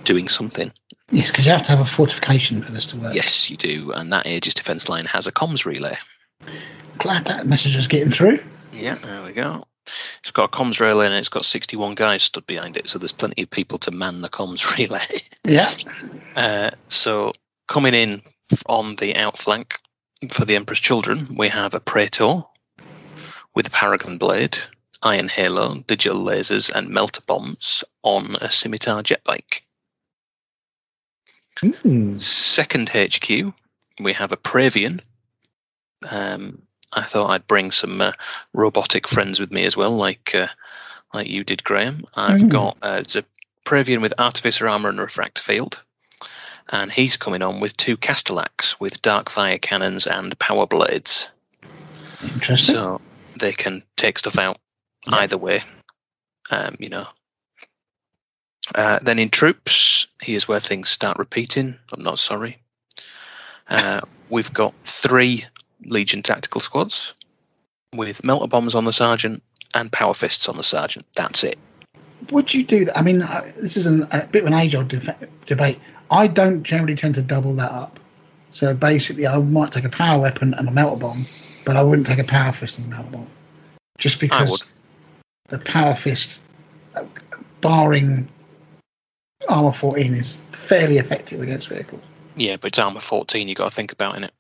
doing 0.05 0.29
something. 0.29 0.73
Yes, 1.11 1.31
because 1.31 1.47
you 1.47 1.53
have 1.53 1.63
to 1.67 1.71
have 1.71 1.81
a 1.81 1.85
fortification 1.85 2.63
for 2.63 2.73
this 2.73 2.87
to 2.87 2.97
work. 2.97 3.15
Yes, 3.15 3.49
you 3.51 3.57
do. 3.57 3.93
And 3.93 4.13
that 4.13 4.27
Aegis 4.27 4.55
defense 4.55 4.89
line 4.89 5.05
has 5.07 5.27
a 5.27 5.33
comms 5.33 5.65
relay. 5.65 5.97
Glad 6.99 7.27
that 7.27 7.47
message 7.47 7.77
is 7.77 7.87
getting 7.87 8.11
through. 8.11 8.41
Yeah, 8.75 8.97
there 8.97 9.23
we 9.23 9.33
go. 9.33 9.65
It's 10.21 10.31
got 10.31 10.55
a 10.55 10.57
comms 10.57 10.81
relay 10.81 11.07
and 11.07 11.15
it's 11.15 11.29
got 11.29 11.45
61 11.45 11.95
guys 11.95 12.23
stood 12.23 12.47
behind 12.47 12.77
it, 12.77 12.89
so 12.89 12.99
there's 12.99 13.13
plenty 13.13 13.43
of 13.43 13.51
people 13.51 13.79
to 13.81 13.91
man 13.91 14.23
the 14.23 14.29
comms 14.29 14.77
relay. 14.79 15.01
Yeah. 15.45 15.71
Uh, 16.35 16.71
so 16.89 17.33
coming 17.69 17.95
in 17.95 18.23
on 18.67 18.97
the 18.97 19.17
outflank 19.17 19.79
for 20.31 20.45
the 20.45 20.57
Emperor's 20.57 20.81
Children, 20.81 21.37
we 21.39 21.49
have 21.49 21.75
a 21.75 21.81
Praetor 21.81 22.43
with 23.55 23.67
a 23.67 23.71
Paragon 23.71 24.19
Blade, 24.19 24.57
Iron 25.03 25.29
Halo, 25.29 25.81
digital 25.87 26.25
lasers, 26.25 26.71
and 26.71 26.89
melter 26.89 27.23
bombs 27.27 27.85
on 28.03 28.37
a 28.41 28.51
scimitar 28.51 29.03
jet 29.03 29.23
bike. 29.25 29.65
Hmm. 31.61 32.19
Second 32.19 32.91
HQ, 32.91 33.53
we 34.01 34.13
have 34.13 34.33
a 34.33 34.37
Praevian. 34.37 35.01
Um, 36.09 36.63
I 36.95 37.05
thought 37.05 37.31
I'd 37.31 37.47
bring 37.47 37.71
some 37.73 38.01
uh, 38.01 38.13
robotic 38.53 39.09
friends 39.09 39.41
with 39.41 39.51
me 39.53 39.65
as 39.65 39.77
well, 39.77 39.97
like 39.97 40.35
uh, 40.35 40.49
like 41.13 41.29
you 41.29 41.45
did, 41.45 41.65
Graham. 41.65 42.05
I've 42.15 42.43
Mm. 42.43 42.49
got 42.51 42.77
uh, 42.83 42.99
it's 43.01 43.17
a 43.17 43.25
Praevian 43.65 44.01
with 44.03 44.15
Artificer 44.19 44.69
armor 44.69 44.91
and 44.91 44.99
refractor 45.01 45.43
field, 45.43 45.83
and 46.69 46.93
he's 46.93 47.17
coming 47.17 47.43
on 47.43 47.61
with 47.61 47.77
two 47.77 47.97
Castellax 47.97 48.79
with 48.79 49.03
dark 49.03 49.31
fire 49.31 49.59
cannons 49.59 50.07
and 50.07 50.39
power 50.39 50.67
blades, 50.67 51.31
Interesting. 52.23 52.75
so 52.75 53.01
they 53.39 53.53
can 53.53 53.83
take 53.97 54.19
stuff 54.19 54.39
out 54.39 54.59
either 55.09 55.39
way. 55.39 55.63
Um, 56.51 56.77
you 56.79 56.89
know. 56.91 57.07
Uh, 58.75 58.99
then 59.03 59.19
in 59.19 59.29
troops, 59.29 60.07
here's 60.23 60.49
where 60.49 60.61
things 60.61 60.89
start 60.89 61.19
repeating. 61.19 61.77
I'm 61.93 62.03
not 62.03 62.19
sorry. 62.19 62.59
Uh, 63.69 64.01
we've 64.31 64.53
got 64.53 64.73
three 64.85 65.45
Legion 65.87 66.23
tactical 66.23 66.61
squads 66.61 67.15
with 67.95 68.25
melter 68.25 68.47
bombs 68.47 68.75
on 68.75 68.85
the 68.85 68.93
sergeant 68.93 69.43
and 69.75 69.91
power 69.91 70.15
fists 70.15 70.49
on 70.49 70.57
the 70.57 70.65
sergeant. 70.65 71.07
That's 71.15 71.45
it. 71.45 71.59
Would 72.31 72.55
you 72.55 72.65
do 72.65 72.87
that? 72.87 72.99
I 72.99 73.03
mean, 73.03 73.23
uh, 73.23 73.43
this 73.61 73.77
is 73.77 73.87
an, 73.87 74.07
a 74.11 74.27
bit 74.27 74.43
of 74.43 74.47
an 74.47 74.55
age-old 74.55 74.89
debate. 75.47 75.79
I 76.11 76.27
don't 76.27 76.63
generally 76.63 76.95
tend 76.95 77.15
to 77.17 77.23
double 77.23 77.55
that 77.57 77.71
up. 77.71 78.01
So 78.51 78.75
basically, 78.75 79.27
I 79.27 79.37
might 79.39 79.73
take 79.73 79.85
a 79.85 79.89
power 79.89 80.21
weapon 80.21 80.55
and 80.55 80.69
a 80.69 80.71
melter 80.71 80.97
bomb, 80.97 81.27
but 81.65 81.77
I 81.77 81.83
wouldn't 81.83 82.07
take 82.07 82.21
a 82.21 82.25
power 82.25 82.53
fist 82.53 82.79
and 82.79 82.87
a 82.87 82.97
melter 82.97 83.11
bomb, 83.11 83.31
just 83.99 84.21
because 84.21 84.65
the 85.49 85.59
power 85.59 85.95
fist, 85.95 86.41
uh, 86.95 87.05
barring 87.61 88.29
armor 89.49 89.73
14, 89.73 90.15
is 90.15 90.39
fairly 90.53 90.99
effective 90.99 91.41
against 91.41 91.69
vehicles. 91.69 92.03
Yeah, 92.37 92.57
but 92.57 92.69
it's 92.69 92.79
armor 92.79 93.01
14. 93.01 93.49
You 93.49 93.55
got 93.57 93.71
to 93.71 93.75
think 93.75 93.93
about 93.93 94.17
in 94.17 94.25
it. 94.25 94.33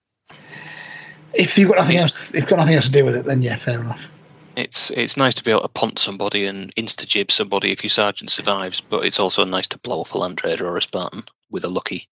If 1.34 1.58
you've 1.58 1.68
got 1.68 1.78
nothing 1.78 1.96
else, 1.96 2.30
if 2.30 2.36
you've 2.36 2.46
got 2.46 2.58
nothing 2.58 2.74
else 2.74 2.86
to 2.86 2.92
do 2.92 3.04
with 3.04 3.16
it, 3.16 3.24
then 3.24 3.42
yeah, 3.42 3.56
fair 3.56 3.80
enough. 3.80 4.08
It's 4.56 4.90
it's 4.90 5.16
nice 5.16 5.34
to 5.34 5.44
be 5.44 5.50
able 5.50 5.62
to 5.62 5.68
punt 5.68 5.98
somebody 5.98 6.46
and 6.46 6.72
insta 6.76 7.06
jib 7.06 7.30
somebody 7.32 7.72
if 7.72 7.82
your 7.82 7.90
sergeant 7.90 8.30
survives, 8.30 8.80
but 8.80 9.04
it's 9.04 9.18
also 9.18 9.44
nice 9.44 9.66
to 9.68 9.78
blow 9.78 10.00
off 10.00 10.14
a 10.14 10.18
land 10.18 10.42
raider 10.44 10.66
or 10.66 10.76
a 10.76 10.82
Spartan 10.82 11.24
with 11.50 11.64
a 11.64 11.68
lucky. 11.68 12.08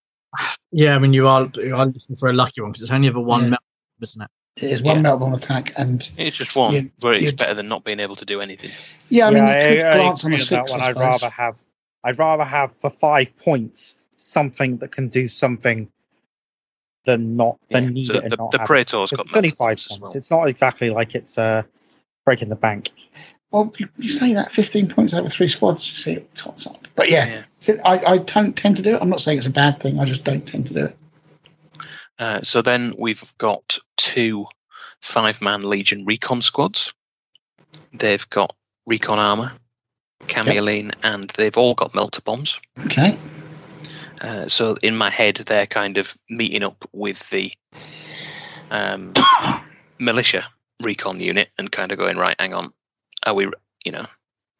Yeah, 0.72 0.96
I 0.96 0.98
mean 0.98 1.12
you 1.12 1.28
are 1.28 1.48
you 1.54 1.76
are 1.76 1.86
looking 1.86 2.16
for 2.16 2.30
a 2.30 2.32
lucky 2.32 2.60
one 2.60 2.72
because 2.72 2.82
it's 2.82 2.90
only 2.90 3.08
ever 3.08 3.20
one 3.20 3.42
Yeah. 3.44 3.48
melt, 3.50 3.62
isn't 4.02 4.22
it? 4.22 4.30
It 4.56 4.70
is 4.72 4.82
one 4.82 4.96
Yeah. 4.96 5.02
melter 5.02 5.20
bomb 5.20 5.34
attack, 5.34 5.72
and 5.76 6.10
It's 6.16 6.36
just 6.36 6.56
one, 6.56 6.74
Yeah, 6.74 6.80
but 6.98 7.16
it's 7.16 7.32
better 7.32 7.54
than 7.54 7.68
not 7.68 7.84
being 7.84 8.00
able 8.00 8.16
to 8.16 8.24
do 8.24 8.40
anything. 8.40 8.70
yeah, 9.08 9.28
I 9.28 9.30
mean, 9.30 9.46
yeah, 9.46 9.68
you 9.68 9.76
could 9.76 9.86
I, 9.86 9.90
I 9.90 9.96
glance 9.98 10.24
on 10.24 10.32
agree 10.32 10.36
a 10.36 10.40
with 10.40 10.48
that 10.50 10.68
one. 10.70 10.80
I 10.80 10.86
I'd 10.88 10.96
rather 10.96 11.28
have 11.30 11.62
I'd 12.04 12.18
rather 12.18 12.44
have 12.44 12.74
for 12.74 12.90
five 12.90 13.36
points 13.36 13.94
something 14.16 14.78
that 14.78 14.90
can 14.90 15.08
do 15.08 15.28
something 15.28 15.88
than 17.04 17.36
not 17.36 17.58
than 17.70 17.84
Yeah, 17.84 17.90
need 17.90 18.06
so 18.06 18.14
it 18.14 18.22
and 18.24 18.32
the, 18.32 18.36
not 18.36 18.50
the 18.52 18.58
have 18.58 18.64
it. 18.64 18.68
Got 19.16 19.26
It's 19.26 19.36
only 19.36 19.50
five 19.50 19.76
bombs 19.76 19.88
points. 19.88 20.02
well. 20.02 20.12
It's 20.14 20.30
not 20.30 20.44
exactly 20.48 20.90
like 20.90 21.14
it's 21.14 21.38
uh, 21.38 21.62
breaking 22.24 22.48
the 22.48 22.56
bank. 22.56 22.90
Well, 23.50 23.72
you, 23.78 23.88
you 23.98 24.10
say 24.12 24.32
that 24.34 24.50
15 24.50 24.88
points 24.88 25.12
over 25.12 25.28
three 25.28 25.48
squads, 25.48 25.88
you 25.90 25.96
see 25.96 26.12
it 26.12 26.34
tots 26.34 26.66
up. 26.66 26.88
But 26.96 27.10
yeah, 27.10 27.26
Yeah. 27.26 27.42
so 27.58 27.76
I, 27.84 27.98
I 28.04 28.18
don't 28.18 28.56
tend 28.56 28.76
to 28.76 28.82
do 28.82 28.94
it. 28.96 29.02
I'm 29.02 29.10
not 29.10 29.20
saying 29.20 29.38
it's 29.38 29.46
a 29.46 29.50
bad 29.50 29.78
thing. 29.80 30.00
I 30.00 30.06
just 30.06 30.24
don't 30.24 30.46
tend 30.46 30.66
to 30.68 30.74
do 30.74 30.84
it. 30.86 30.96
Uh, 32.18 32.40
so 32.42 32.62
then 32.62 32.94
we've 32.98 33.22
got 33.38 33.78
two 33.98 34.46
five-man 35.02 35.62
Legion 35.62 36.04
recon 36.06 36.40
squads. 36.40 36.94
They've 37.92 38.26
got 38.30 38.54
recon 38.86 39.18
armor, 39.18 39.52
cameleoline, 40.28 40.94
and 41.02 41.28
they've 41.30 41.56
all 41.56 41.74
got 41.74 41.94
melter 41.94 42.22
bombs. 42.22 42.58
Okay. 42.86 43.18
Uh, 44.22 44.48
so 44.48 44.76
in 44.82 44.96
my 44.96 45.10
head, 45.10 45.34
they're 45.36 45.66
kind 45.66 45.98
of 45.98 46.16
meeting 46.30 46.62
up 46.62 46.88
with 46.92 47.28
the 47.30 47.52
um, 48.70 49.12
militia 49.98 50.44
recon 50.82 51.20
unit 51.20 51.48
and 51.58 51.70
kind 51.70 51.92
of 51.92 51.98
going 51.98 52.16
right. 52.16 52.36
Hang 52.38 52.54
on, 52.54 52.72
are 53.26 53.34
we? 53.34 53.50
You 53.84 53.92
know, 53.92 54.06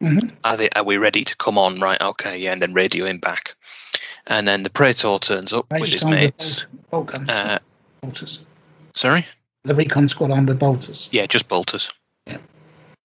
Mhm. 0.03 0.31
Are 0.43 0.57
they? 0.57 0.69
Are 0.71 0.83
we 0.83 0.97
ready 0.97 1.25
to 1.25 1.37
come 1.37 1.57
on? 1.59 1.81
Right. 1.81 2.01
Okay. 2.01 2.39
Yeah. 2.39 2.53
And 2.53 2.61
then 2.61 2.75
radioing 2.75 3.21
back. 3.21 3.55
And 4.27 4.47
then 4.49 4.65
the 4.65 4.71
Praetor 4.71 5.19
turns 5.21 5.53
up 5.53 5.67
with 5.71 5.91
his 5.91 6.05
mates. 6.05 6.65
bolt, 6.91 7.13
bolt. 7.13 7.31
Uh, 7.31 7.59
bolters. 8.01 8.41
sorry. 8.95 9.27
The 9.65 9.75
recon 9.77 10.09
squad 10.09 10.33
armed 10.33 10.49
with 10.49 10.59
bolters. 10.59 11.09
Yeah, 11.13 11.27
just 11.27 11.49
bolters. 11.49 11.89
Yeah. 12.27 12.39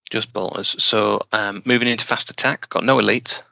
Just 0.10 0.34
bolters. 0.34 0.76
So 0.84 1.22
um, 1.32 1.61
moving 1.66 1.88
into 1.88 2.06
fast 2.06 2.32
attack, 2.32 2.68
got 2.69 2.84
no 2.84 2.98
elite. 2.98 3.44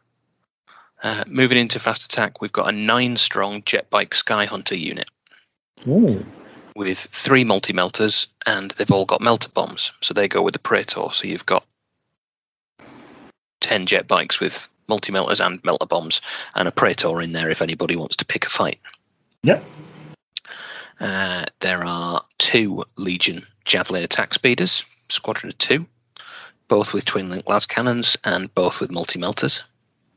Uh, 1.06 1.24
moving 1.28 1.60
into 1.60 1.80
fast 1.80 2.04
attack, 2.06 2.42
we've 2.42 2.52
got 2.52 2.68
a 2.68 2.72
nine 2.72 3.16
strong 3.16 3.62
jet 3.64 3.92
bike 3.92 4.16
sky 4.16 4.46
hunter 4.46 4.76
unit 4.76 5.08
Ooh. 5.88 6.26
with 6.76 6.98
three 6.98 7.44
multi 7.44 7.74
melters, 7.74 8.26
and 8.48 8.72
they've 8.72 8.90
all 8.90 9.06
got 9.06 9.22
melter 9.22 9.52
bombs. 9.54 9.92
So 10.02 10.16
they 10.16 10.28
go 10.28 10.42
with 10.42 10.54
the 10.54 10.60
Praetor. 10.60 11.10
So 11.12 11.28
you've 11.28 11.46
got 11.46 11.64
ten 13.62 13.86
jet 13.86 14.08
bikes 14.08 14.40
with 14.40 14.68
multi 14.88 15.12
melters 15.12 15.40
and 15.40 15.64
melter 15.64 15.86
bombs, 15.86 16.22
and 16.56 16.68
a 16.68 16.72
Praetor 16.72 17.22
in 17.22 17.34
there 17.34 17.52
if 17.52 17.62
anybody 17.62 17.96
wants 17.96 18.16
to 18.16 18.26
pick 18.26 18.48
a 18.48 18.50
fight. 18.50 18.80
Yep. 19.44 19.64
Uh, 21.00 21.46
there 21.60 21.86
are 21.86 22.26
two 22.40 22.84
Legion 22.98 23.46
javelin 23.64 24.02
attack 24.02 24.34
speeders, 24.34 24.84
squadron 25.10 25.50
of 25.50 25.58
two, 25.60 25.86
both 26.68 26.94
with 26.94 27.06
twin 27.06 27.30
link 27.30 27.48
las 27.48 27.68
cannons 27.68 28.18
and 28.24 28.52
both 28.56 28.80
with 28.80 28.90
multi 28.90 29.20
melters. 29.20 29.64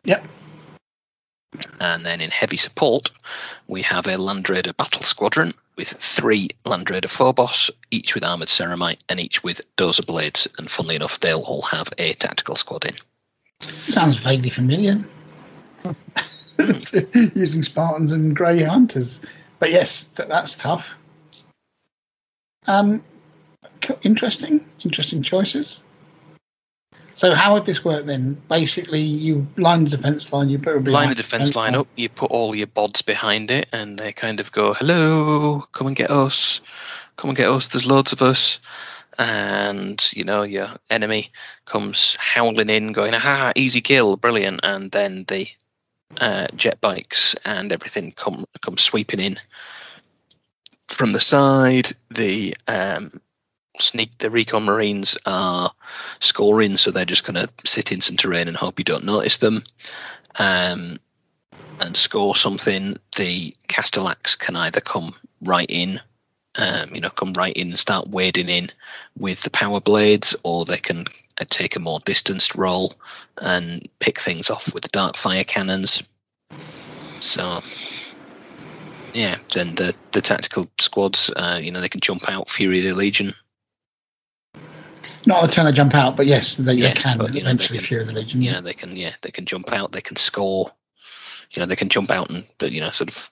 Yep. 0.05 0.25
And 1.81 2.05
then 2.05 2.21
in 2.21 2.31
heavy 2.31 2.57
support, 2.57 3.11
we 3.67 3.83
have 3.83 4.07
a 4.07 4.19
Land 4.19 4.49
Raider 4.51 4.73
battle 4.73 5.03
squadron 5.03 5.55
with 5.77 5.89
three 5.89 6.51
Land 6.65 6.91
Raider 6.91 7.09
Phobos, 7.09 7.71
each 7.91 8.15
with 8.15 8.25
armored 8.25 8.49
ceramite 8.49 9.01
and 9.09 9.21
each 9.21 9.43
with 9.43 9.61
dozer 9.77 10.07
blades. 10.07 10.49
And 10.59 10.71
funnily 10.71 10.97
enough, 10.97 11.21
they'll 11.21 11.41
all 11.41 11.63
have 11.63 11.89
a 11.97 12.15
tactical 12.15 12.57
squad 12.57 12.85
in. 12.85 12.95
Sounds 13.85 14.17
vaguely 14.17 14.51
familiar. 14.51 15.05
Using 17.35 17.63
Spartans 17.63 18.13
and 18.13 18.35
Grey 18.35 18.63
Hunters. 18.63 19.21
But 19.59 19.71
yes, 19.71 20.05
th- 20.05 20.29
that's 20.29 20.55
tough. 20.57 20.97
Um, 22.67 23.03
interesting, 24.03 24.69
interesting 24.85 25.23
choices. 25.23 25.81
So 27.19 27.35
how 27.35 27.55
would 27.55 27.67
this 27.67 27.85
work 27.85 28.07
then? 28.07 28.41
Basically, 28.49 29.01
you 29.01 29.45
line 29.57 29.83
the 29.83 29.91
defence 29.91 30.33
line, 30.33 30.51
you 30.51 30.61
put 30.61 30.77
a 30.77 30.79
Line 30.79 31.09
the 31.09 31.17
defense 31.17 31.57
line 31.57 31.75
up, 31.75 31.89
you 31.97 32.09
put 32.09 32.31
all 32.31 32.55
your 32.55 32.69
bods 32.69 33.05
behind 33.05 33.51
it, 33.51 33.67
and 33.73 33.99
they 33.99 34.13
kind 34.13 34.39
of 34.39 34.53
go, 34.53 34.73
Hello, 34.73 35.65
come 35.73 35.89
and 35.89 35.97
get 35.97 36.13
us. 36.13 36.61
Come 37.17 37.31
and 37.31 37.37
get 37.37 37.49
us. 37.49 37.67
There's 37.67 37.87
loads 37.87 38.13
of 38.13 38.23
us. 38.23 38.61
And, 39.19 40.01
you 40.13 40.23
know, 40.23 40.45
your 40.45 40.69
enemy 40.91 41.33
comes 41.65 42.17
howling 42.21 42.69
in, 42.69 42.93
going, 42.93 43.15
Aha, 43.15 43.51
easy 43.57 43.81
kill, 43.81 44.17
brilliant. 44.17 44.61
And 44.63 44.93
then 44.93 45.25
the 45.27 45.49
uh, 46.19 46.47
jet 46.55 46.81
bikes 46.81 47.35
and 47.45 47.73
everything 47.73 48.13
come 48.13 48.45
come 48.63 48.79
sweeping 48.79 49.19
in 49.19 49.41
from 50.87 51.15
the 51.15 51.21
side. 51.21 51.91
The 52.11 52.57
um, 52.69 53.21
sneak 53.81 54.19
the 54.19 54.31
recon 54.31 54.65
marines 54.65 55.17
are 55.27 55.73
scoring, 56.21 56.77
so 56.77 56.91
they're 56.91 57.05
just 57.05 57.25
going 57.25 57.47
to 57.47 57.49
sit 57.65 57.93
in 57.93 58.01
some 58.01 58.17
terrain 58.17 58.49
and 58.49 58.57
hope 58.57 58.79
you 58.79 58.85
don't 58.85 59.05
notice 59.05 59.37
them. 59.39 59.65
Um, 60.39 60.99
and 61.81 61.97
score 61.97 62.35
something. 62.35 62.97
The 63.17 63.55
Castellax 63.69 64.39
can 64.39 64.57
either 64.57 64.81
come 64.81 65.15
right 65.41 65.69
in, 65.69 66.01
um, 66.57 66.95
you 66.95 67.01
know, 67.01 67.11
come 67.11 67.33
right 67.33 67.55
in 67.55 67.69
and 67.69 67.79
start 67.79 68.09
wading 68.09 68.49
in 68.49 68.71
with 69.17 69.43
the 69.43 69.51
power 69.51 69.81
blades, 69.81 70.35
or 70.43 70.65
they 70.65 70.79
can 70.79 71.07
uh, 71.41 71.45
take 71.49 71.77
a 71.77 71.81
more 71.81 72.01
distanced 72.05 72.55
role 72.55 72.95
and 73.37 73.89
pick 74.01 74.19
things 74.19 74.51
off 74.51 74.73
with 74.75 74.83
the 74.83 74.89
dark 74.89 75.17
fire 75.17 75.45
cannons. 75.45 76.03
So, 77.21 77.61
yeah, 79.13 79.37
then 79.55 79.75
the 79.75 79.95
the 80.13 80.21
tactical 80.21 80.69
squads, 80.79 81.31
uh, 81.35 81.59
you 81.63 81.71
know, 81.71 81.81
they 81.81 81.89
can 81.89 82.01
jump 82.01 82.29
out, 82.29 82.51
Fury 82.51 82.79
of 82.79 82.85
the 82.85 82.99
Legion. 82.99 83.35
Not 85.27 85.43
the 85.43 85.49
time 85.49 85.67
they 85.67 85.73
jump 85.73 85.95
out, 85.95 86.17
but 86.17 86.27
yes, 86.27 86.57
they, 86.57 86.75
Yeah, 86.75 86.95
they 86.95 87.01
can 87.01 87.19
but, 87.19 87.35
you 87.35 87.41
know, 87.43 87.47
they 87.47 87.51
eventually 87.65 87.79
can- 87.81 88.01
of 88.01 88.07
the 88.07 88.13
Legion. 88.15 88.41
you 88.43 88.53
know 88.53 88.61
they 88.61 88.73
can 88.75 88.97
yeah 88.97 89.15
they 89.23 89.31
can 89.31 89.45
jump 89.47 89.73
out 89.73 89.93
they 89.93 90.01
can 90.01 90.17
score 90.17 90.71
you 91.51 91.61
know 91.61 91.67
they 91.67 91.77
can 91.77 91.89
jump 91.89 92.11
out 92.11 92.31
and 92.31 92.45
but 92.59 92.73
you 92.73 92.81
know 92.81 92.91
sort 92.91 93.11
of 93.11 93.31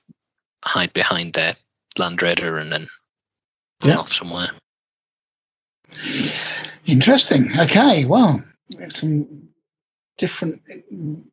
hide 0.64 0.92
behind 0.92 1.32
their 1.34 1.54
land 1.98 2.20
raider 2.22 2.56
and 2.56 2.72
then 2.72 2.86
run 3.82 3.92
Yeah. 3.92 3.98
off 3.98 4.08
somewhere 4.12 4.48
Interesting. 6.86 7.58
Okay, 7.58 8.04
well, 8.04 8.42
some 8.90 9.48
different 10.18 10.62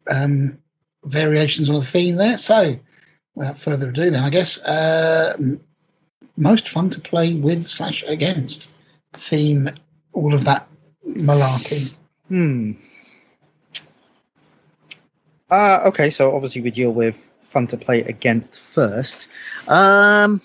um, 0.10 0.58
variations 1.04 1.70
on 1.70 1.76
the 1.76 1.86
theme 1.86 2.16
there. 2.16 2.38
So, 2.38 2.78
without 3.36 3.60
further 3.60 3.90
ado, 3.90 4.10
then 4.12 4.24
I 4.24 4.30
guess 4.30 4.62
uh, 4.64 5.38
most 6.38 6.70
fun 6.70 6.90
to 6.92 7.02
play 7.02 7.34
with 7.34 7.66
slash 7.68 8.04
against 8.04 8.70
theme, 9.14 9.70
all 10.14 10.34
of 10.34 10.46
that 10.46 10.68
malarkey. 11.08 11.96
Hmm. 12.28 12.72
Uh, 15.50 15.82
okay, 15.86 16.10
so 16.10 16.34
obviously 16.34 16.62
we 16.62 16.72
deal 16.72 16.92
with 16.92 17.18
fun 17.42 17.68
to 17.68 17.78
play 17.78 18.02
against 18.02 18.56
first. 18.56 19.28
Um, 19.68 20.42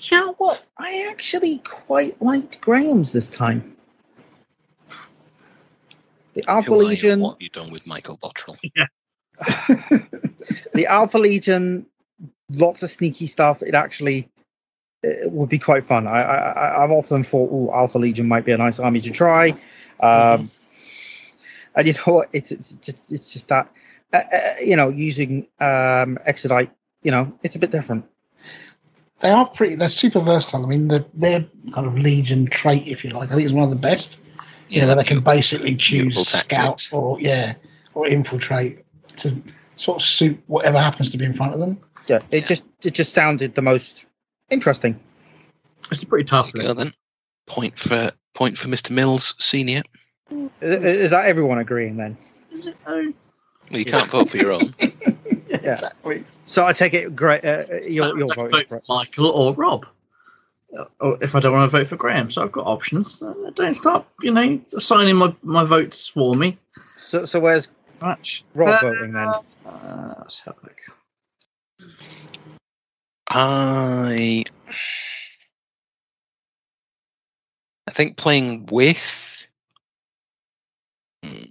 you 0.00 0.18
know 0.18 0.34
what? 0.38 0.64
I 0.78 1.06
actually 1.10 1.58
quite 1.58 2.20
liked 2.20 2.60
Graham's 2.60 3.12
this 3.12 3.28
time. 3.28 3.76
The 6.34 6.44
Alpha 6.48 6.70
Who 6.70 6.74
are 6.74 6.76
you 6.76 6.82
and 6.82 6.90
Legion, 6.90 7.20
what 7.20 7.32
have 7.34 7.42
you 7.42 7.48
done 7.48 7.72
with 7.72 7.86
michael 7.86 8.18
bottrell 8.18 8.58
the 10.74 10.86
Alpha 10.86 11.18
Legion, 11.18 11.86
lots 12.50 12.82
of 12.82 12.90
sneaky 12.90 13.26
stuff. 13.26 13.62
It 13.62 13.74
actually 13.74 14.28
it 15.24 15.32
would 15.32 15.48
be 15.48 15.58
quite 15.58 15.84
fun. 15.84 16.06
I, 16.06 16.20
I 16.22 16.36
I- 16.52 16.84
I've 16.84 16.90
often 16.90 17.24
thought, 17.24 17.50
oh, 17.52 17.70
Alpha 17.74 17.98
Legion 17.98 18.26
might 18.28 18.44
be 18.44 18.52
a 18.52 18.58
nice 18.58 18.78
army 18.78 19.00
to 19.00 19.10
try. 19.10 19.54
Um, 20.00 20.50
And 21.74 21.86
you 21.86 21.92
know 21.92 22.14
what? 22.14 22.28
It's 22.32 22.50
it's 22.52 22.74
just 22.76 23.12
it's 23.12 23.28
just 23.28 23.48
that 23.48 23.70
uh, 24.12 24.16
uh, 24.16 24.54
you 24.64 24.76
know 24.76 24.88
using 24.88 25.46
um, 25.60 26.18
Exodite. 26.24 26.70
You 27.02 27.10
know, 27.12 27.38
it's 27.42 27.54
a 27.54 27.58
bit 27.58 27.70
different. 27.70 28.06
They 29.20 29.30
are 29.30 29.46
pretty. 29.46 29.74
They're 29.76 29.90
super 29.90 30.20
versatile. 30.20 30.64
I 30.64 30.68
mean, 30.68 30.88
the, 30.88 31.04
their 31.14 31.44
kind 31.72 31.86
of 31.86 31.98
Legion 31.98 32.46
trait, 32.46 32.88
if 32.88 33.04
you 33.04 33.10
like, 33.10 33.30
I 33.30 33.34
think 33.34 33.46
is 33.46 33.52
one 33.52 33.64
of 33.64 33.70
the 33.70 33.76
best. 33.76 34.20
Yeah, 34.68 34.74
you 34.74 34.80
know, 34.80 34.86
they 34.88 34.94
they're 34.94 35.04
can 35.04 35.20
basically 35.20 35.76
choose 35.76 36.14
beautiful 36.14 36.24
scout 36.24 36.88
or 36.92 37.20
yeah, 37.20 37.54
or 37.92 38.06
infiltrate 38.08 38.84
to 39.18 39.36
sort 39.76 39.98
of 39.98 40.02
suit 40.02 40.42
whatever 40.46 40.80
happens 40.80 41.10
to 41.10 41.18
be 41.18 41.26
in 41.26 41.34
front 41.34 41.52
of 41.52 41.60
them. 41.60 41.78
Yeah, 42.06 42.20
it 42.30 42.46
just 42.46 42.64
it 42.82 42.94
just 42.94 43.12
sounded 43.12 43.54
the 43.54 43.62
most 43.62 44.05
interesting. 44.50 44.98
It's 45.90 46.02
a 46.02 46.06
pretty 46.06 46.24
tough 46.24 46.52
There 46.52 46.64
go 46.66 46.74
then 46.74 46.92
point 47.46 47.78
for 47.78 48.10
point 48.34 48.58
for 48.58 48.68
mr 48.68 48.90
mills 48.90 49.34
senior 49.38 49.82
Is, 50.60 50.84
is 50.84 51.10
that 51.12 51.26
everyone 51.26 51.58
agreeing 51.58 51.96
then? 51.96 52.16
well 52.84 53.12
you 53.70 53.84
can't 53.84 54.10
vote 54.10 54.28
for 54.28 54.36
your 54.36 54.52
own 54.52 54.74
Yeah. 55.48 55.72
Exactly. 55.72 56.24
So 56.46 56.64
I 56.66 56.72
take 56.72 56.94
it, 56.94 57.14
great. 57.16 57.44
Uh, 57.44 57.62
uh, 57.70 57.76
you're, 57.88 58.16
you're 58.18 58.34
voting 58.34 58.50
vote 58.50 58.66
for 58.66 58.68
for 58.68 58.76
it. 58.78 58.84
Michael 58.88 59.26
or 59.30 59.52
Rob. 59.54 59.86
Uh, 60.76 60.84
Or 61.00 61.18
if 61.22 61.34
I 61.34 61.40
don't 61.40 61.52
want 61.52 61.70
to 61.70 61.76
vote 61.78 61.86
for 61.88 61.96
Graham, 61.96 62.30
so 62.30 62.42
I've 62.42 62.52
got 62.52 62.66
options. 62.66 63.20
Uh, 63.22 63.32
don't 63.54 63.74
stop, 63.74 64.08
you 64.22 64.32
know, 64.32 64.60
assigning 64.74 65.16
my, 65.16 65.34
my 65.42 65.64
votes 65.64 66.06
for 66.08 66.34
me. 66.34 66.58
So 66.96 67.26
so 67.26 67.40
where's 67.40 67.68
Much. 68.00 68.44
Rob 68.54 68.68
Uh, 68.68 68.80
voting 68.90 69.12
then? 69.12 69.28
Uh, 69.64 70.14
let's 70.18 70.38
have 70.40 70.56
a 70.62 70.66
look. 70.66 71.88
I 73.28 74.44
i 77.86 77.90
think 77.92 78.16
playing 78.16 78.66
with 78.66 79.36
Hmm. 81.22 81.44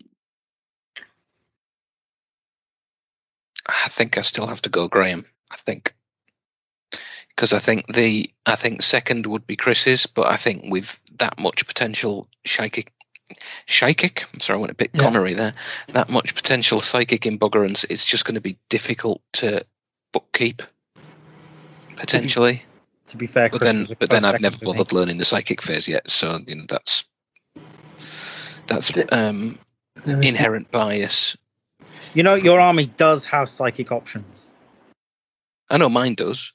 I 3.67 3.89
think 3.89 4.17
I 4.17 4.21
still 4.21 4.47
have 4.47 4.61
to 4.63 4.69
go 4.69 4.87
Graham. 4.87 5.25
I 5.51 5.57
think 5.57 5.93
because 7.29 7.51
I 7.51 7.59
think 7.59 7.87
the 7.93 8.29
I 8.45 8.55
think 8.55 8.81
second 8.81 9.25
would 9.25 9.45
be 9.45 9.55
Chris's, 9.55 10.05
but 10.05 10.27
I 10.27 10.37
think 10.37 10.71
with 10.71 10.97
that 11.19 11.39
much 11.39 11.67
potential 11.67 12.27
psychic 12.45 12.91
psychic, 13.67 14.23
I'm 14.33 14.39
sorry, 14.39 14.57
I 14.57 14.61
went 14.61 14.71
a 14.71 14.75
bit 14.75 14.91
Yeah. 14.93 15.01
Connery 15.01 15.33
there. 15.33 15.53
That 15.89 16.09
much 16.09 16.35
potential 16.35 16.79
psychic 16.79 17.25
in 17.25 17.39
Buggerans, 17.39 17.85
it's 17.89 18.05
just 18.05 18.25
going 18.25 18.35
to 18.35 18.41
be 18.41 18.57
difficult 18.69 19.21
to 19.33 19.65
bookkeep 20.13 20.61
potentially. 21.95 22.63
To 23.07 23.17
be 23.17 23.27
fair, 23.27 23.49
But 23.49 23.59
Chris 23.59 23.71
then, 23.71 23.79
was 23.81 23.91
a 23.91 23.95
but 23.97 24.09
then 24.09 24.25
I've 24.25 24.41
never 24.41 24.53
second 24.53 24.59
to 24.59 24.65
me. 24.65 24.71
bothered 24.77 24.93
learning 24.93 25.17
the 25.19 25.25
psychic 25.25 25.61
phase 25.61 25.87
yet, 25.87 26.09
so 26.09 26.39
you 26.47 26.55
know 26.55 26.65
that's 26.67 27.05
that's 28.67 28.91
um, 29.11 29.59
There 30.03 30.19
is 30.19 30.25
inherent 30.25 30.71
bias. 30.71 31.37
You 32.13 32.23
know, 32.23 32.33
your 32.35 32.59
army 32.59 32.87
does 32.87 33.25
have 33.25 33.47
psychic 33.49 33.91
options. 33.91 34.47
I 35.69 35.77
know 35.77 35.89
mine 35.89 36.15
does, 36.15 36.51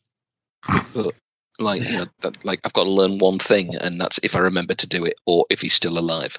but 0.93 1.15
like 1.59 1.83
you 1.83 1.99
know, 1.99 2.07
that, 2.21 2.45
like 2.45 2.61
I've 2.65 2.73
got 2.73 2.85
to 2.85 2.91
learn 2.91 3.19
one 3.19 3.39
thing, 3.39 3.77
and 3.77 4.01
that's 4.01 4.19
if 4.23 4.35
I 4.35 4.41
remember 4.41 4.75
to 4.75 4.87
do 4.89 5.05
it, 5.05 5.15
or 5.27 5.47
if 5.51 5.61
he's 5.61 5.75
still 5.75 5.99
alive. 5.99 6.37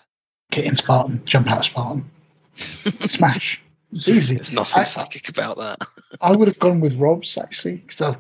get 0.52 0.66
in 0.66 0.76
Spartan, 0.76 1.22
jump 1.26 1.50
out 1.50 1.60
of 1.60 1.66
Spartan, 1.66 2.10
smash. 2.56 3.62
It's 3.94 4.08
easy. 4.10 4.36
There's 4.36 4.52
nothing 4.52 4.82
I- 4.82 4.84
psychic 4.84 5.30
about 5.30 5.58
that. 5.58 5.78
I 6.20 6.32
would 6.32 6.48
have 6.48 6.60
gone 6.60 6.80
with 6.82 6.96
Rob's 6.96 7.38
actually 7.38 7.78
because 7.78 8.18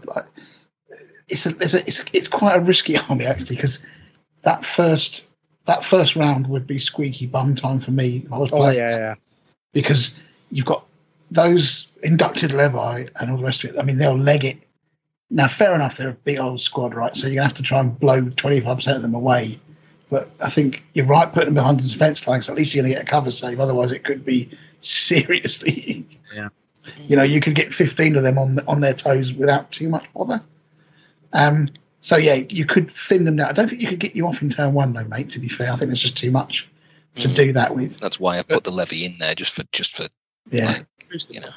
it's 1.31 1.45
a, 1.45 1.49
it's 1.59 1.73
a, 1.73 1.87
it's 1.87 2.03
it's 2.13 2.27
quite 2.27 2.55
a 2.57 2.59
risky 2.59 2.97
army 3.09 3.25
actually 3.25 3.55
because 3.55 3.79
that 4.43 4.65
first 4.65 5.25
that 5.65 5.83
first 5.83 6.15
round 6.15 6.47
would 6.47 6.67
be 6.67 6.79
squeaky 6.79 7.27
bum 7.27 7.55
time 7.55 7.79
for 7.79 7.91
me. 7.91 8.23
if 8.25 8.33
I 8.33 8.37
was 8.37 8.49
Oh 8.53 8.69
yeah, 8.69 8.97
yeah. 8.97 9.15
because 9.73 10.13
you've 10.51 10.65
got 10.65 10.85
those 11.29 11.87
inducted 12.03 12.51
Levi 12.51 13.07
and 13.19 13.31
all 13.31 13.37
the 13.37 13.43
rest 13.43 13.63
of 13.63 13.71
it. 13.71 13.79
I 13.79 13.83
mean, 13.83 13.97
they'll 13.97 14.17
leg 14.17 14.43
it. 14.43 14.57
Now, 15.29 15.47
fair 15.47 15.73
enough, 15.73 15.95
they're 15.95 16.09
a 16.09 16.13
big 16.13 16.39
old 16.39 16.59
squad, 16.59 16.93
right? 16.93 17.15
So 17.15 17.27
you're 17.27 17.35
gonna 17.35 17.47
have 17.47 17.57
to 17.57 17.63
try 17.63 17.79
and 17.79 17.97
blow 17.97 18.21
25% 18.21 18.95
of 18.95 19.01
them 19.01 19.15
away. 19.15 19.59
But 20.09 20.29
I 20.41 20.49
think 20.49 20.83
you're 20.93 21.05
right 21.05 21.31
putting 21.31 21.53
them 21.53 21.53
behind 21.53 21.79
the 21.79 21.87
defence 21.87 22.27
lines. 22.27 22.49
At 22.49 22.55
least 22.55 22.73
you're 22.73 22.83
gonna 22.83 22.95
get 22.95 23.03
a 23.03 23.05
cover 23.05 23.31
save. 23.31 23.61
Otherwise, 23.61 23.93
it 23.93 24.03
could 24.03 24.25
be 24.25 24.49
seriously. 24.81 26.05
Yeah. 26.35 26.49
You 26.97 27.15
know, 27.15 27.23
you 27.23 27.39
could 27.39 27.55
get 27.55 27.73
15 27.73 28.15
of 28.17 28.23
them 28.23 28.37
on 28.37 28.59
on 28.67 28.81
their 28.81 28.93
toes 28.93 29.31
without 29.31 29.71
too 29.71 29.87
much 29.87 30.05
bother. 30.13 30.41
Um. 31.33 31.69
So 32.03 32.17
yeah, 32.17 32.33
you 32.49 32.65
could 32.65 32.91
thin 32.95 33.25
them 33.25 33.35
down. 33.35 33.49
I 33.49 33.51
don't 33.51 33.67
think 33.69 33.81
you 33.81 33.87
could 33.87 33.99
get 33.99 34.15
you 34.15 34.25
off 34.27 34.41
in 34.41 34.49
turn 34.49 34.73
one 34.73 34.93
though, 34.93 35.03
mate. 35.03 35.29
To 35.31 35.39
be 35.39 35.47
fair, 35.49 35.71
I 35.71 35.75
think 35.75 35.89
there's 35.89 36.01
just 36.01 36.17
too 36.17 36.31
much 36.31 36.67
to 37.17 37.27
Mm. 37.27 37.35
do 37.35 37.53
that 37.53 37.75
with. 37.75 37.99
That's 37.99 38.19
why 38.19 38.39
I 38.39 38.43
put 38.43 38.63
the 38.63 38.71
levy 38.71 39.05
in 39.05 39.17
there, 39.19 39.35
just 39.35 39.53
for 39.53 39.63
just 39.71 39.95
for 39.95 40.07
Yeah. 40.49 40.67
like, 40.67 40.85
you 41.29 41.41
know. 41.41 41.49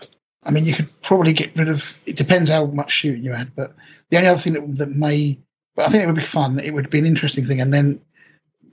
I 0.42 0.50
mean, 0.50 0.66
you 0.66 0.74
could 0.74 0.88
probably 1.00 1.32
get 1.32 1.56
rid 1.56 1.68
of. 1.68 1.96
It 2.04 2.16
depends 2.16 2.50
how 2.50 2.66
much 2.66 2.92
shooting 2.92 3.22
you 3.22 3.32
had, 3.32 3.54
but 3.56 3.74
the 4.10 4.18
only 4.18 4.28
other 4.28 4.38
thing 4.40 4.52
that 4.52 4.76
that 4.76 4.90
may, 4.94 5.38
but 5.74 5.86
I 5.86 5.90
think 5.90 6.02
it 6.02 6.06
would 6.06 6.16
be 6.16 6.24
fun. 6.24 6.58
It 6.58 6.72
would 6.74 6.90
be 6.90 6.98
an 6.98 7.06
interesting 7.06 7.46
thing, 7.46 7.60
and 7.62 7.72
then 7.72 8.00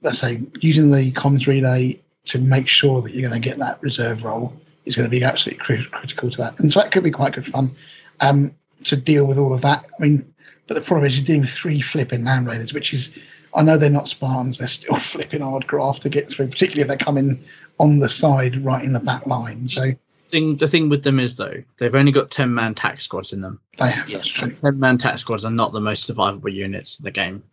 let's 0.02 0.20
say 0.20 0.42
using 0.60 0.92
the 0.92 1.12
comms 1.14 1.46
relay 1.48 2.02
to 2.26 2.40
make 2.40 2.68
sure 2.68 3.02
that 3.02 3.14
you're 3.14 3.28
going 3.30 3.42
to 3.42 3.48
get 3.50 3.60
that 3.60 3.82
reserve 3.82 4.24
roll 4.24 4.54
is 4.86 4.96
going 4.96 5.10
to 5.10 5.12
be 5.18 5.24
absolutely 5.24 5.64
cri- 5.64 5.86
critical 5.92 6.30
to 6.30 6.38
that, 6.38 6.60
and 6.60 6.74
so 6.74 6.82
that 6.82 6.92
could 6.92 7.04
be 7.04 7.12
quite 7.12 7.34
good 7.34 7.48
fun 7.48 7.72
um, 8.20 8.54
to 8.84 8.98
deal 8.98 9.26
with 9.26 9.38
all 9.38 9.54
of 9.54 9.62
that. 9.62 9.86
I 9.98 10.02
mean, 10.04 10.31
but 10.72 10.82
the 10.82 10.88
problem 10.88 11.06
is 11.06 11.18
you're 11.18 11.26
doing 11.26 11.44
three 11.44 11.82
flipping 11.82 12.24
land 12.24 12.48
raiders, 12.48 12.74
which 12.74 12.94
is 12.94 13.14
I 13.54 13.62
know 13.62 13.78
they're 13.78 13.90
not 13.90 14.08
Spartans, 14.08 14.58
they're 14.58 14.70
still 14.70 14.96
flipping 15.00 15.42
hard 15.42 15.68
graft 15.68 16.04
to 16.04 16.10
get 16.10 16.30
through, 16.30 16.48
particularly 16.48 16.84
if 16.84 16.88
they're 16.88 16.96
coming 16.96 17.44
on 17.78 18.00
the 18.00 18.08
side 18.08 18.64
right 18.64 18.82
in 18.82 18.94
the 18.94 19.02
back 19.02 19.28
line. 19.28 19.68
So 19.68 19.92
Thing, 20.30 20.56
the 20.56 20.70
thing 20.70 20.88
with 20.88 21.04
them 21.04 21.20
is 21.20 21.36
though, 21.36 21.62
they've 21.78 21.94
only 21.94 22.14
got 22.14 22.32
ten 22.32 22.54
man 22.54 22.74
tax 22.74 23.04
squads 23.04 23.34
in 23.34 23.42
them. 23.42 23.60
they 23.78 23.92
have 23.92 24.10
that's 24.10 24.30
true. 24.30 24.50
Ten 24.50 24.80
man 24.80 24.98
tax 24.98 25.20
squads 25.20 25.44
are 25.44 25.52
not 25.52 25.74
the 25.74 25.82
most 25.82 26.10
survivable 26.10 26.54
units 26.54 26.98
in 27.00 27.04
the 27.04 27.12
game. 27.12 27.44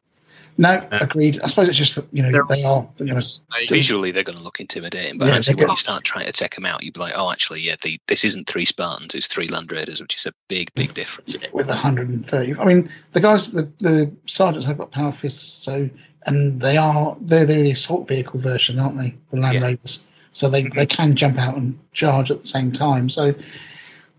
No, 0.60 0.86
agreed. 0.90 1.40
I 1.40 1.46
suppose 1.46 1.68
it's 1.68 1.78
just 1.78 1.94
that 1.94 2.06
you 2.10 2.20
know 2.20 2.44
they 2.48 2.64
are. 2.64 2.86
You 2.98 3.14
know, 3.14 3.20
Visually, 3.68 4.10
they're 4.10 4.24
going 4.24 4.36
to 4.36 4.42
look 4.42 4.58
intimidating, 4.58 5.16
but 5.16 5.28
Yeah, 5.28 5.36
actually, 5.36 5.54
when 5.54 5.70
you 5.70 5.76
start 5.76 6.02
trying 6.02 6.26
to 6.26 6.32
take 6.32 6.56
them 6.56 6.66
out, 6.66 6.82
you'd 6.82 6.94
be 6.94 7.00
like, 7.00 7.14
"Oh, 7.16 7.30
actually, 7.30 7.60
yeah, 7.60 7.76
the, 7.80 8.00
this 8.08 8.24
isn't 8.24 8.48
three 8.48 8.64
Spartans; 8.64 9.14
it's 9.14 9.28
three 9.28 9.46
Land 9.46 9.70
Raiders, 9.70 10.00
which 10.00 10.16
is 10.16 10.26
a 10.26 10.32
big, 10.48 10.74
big 10.74 10.92
difference." 10.94 11.36
with 11.52 11.68
130. 11.68 12.56
I 12.58 12.64
mean, 12.64 12.90
the 13.12 13.20
guys, 13.20 13.52
the 13.52 13.70
the 13.78 14.10
sergeants 14.26 14.66
have 14.66 14.78
got 14.78 14.90
power 14.90 15.12
fists, 15.12 15.64
so 15.64 15.88
and 16.26 16.60
they 16.60 16.76
are 16.76 17.16
they're 17.20 17.46
they're 17.46 17.62
the 17.62 17.70
assault 17.70 18.08
vehicle 18.08 18.40
version, 18.40 18.80
aren't 18.80 18.98
they? 18.98 19.14
The 19.30 19.38
Land 19.38 19.54
Yeah. 19.54 19.62
Raiders, 19.62 20.02
so 20.32 20.50
they 20.50 20.64
they 20.64 20.86
can 20.86 21.14
jump 21.14 21.38
out 21.38 21.56
and 21.56 21.78
charge 21.92 22.32
at 22.32 22.42
the 22.42 22.48
same 22.48 22.72
time. 22.72 23.10
So 23.10 23.32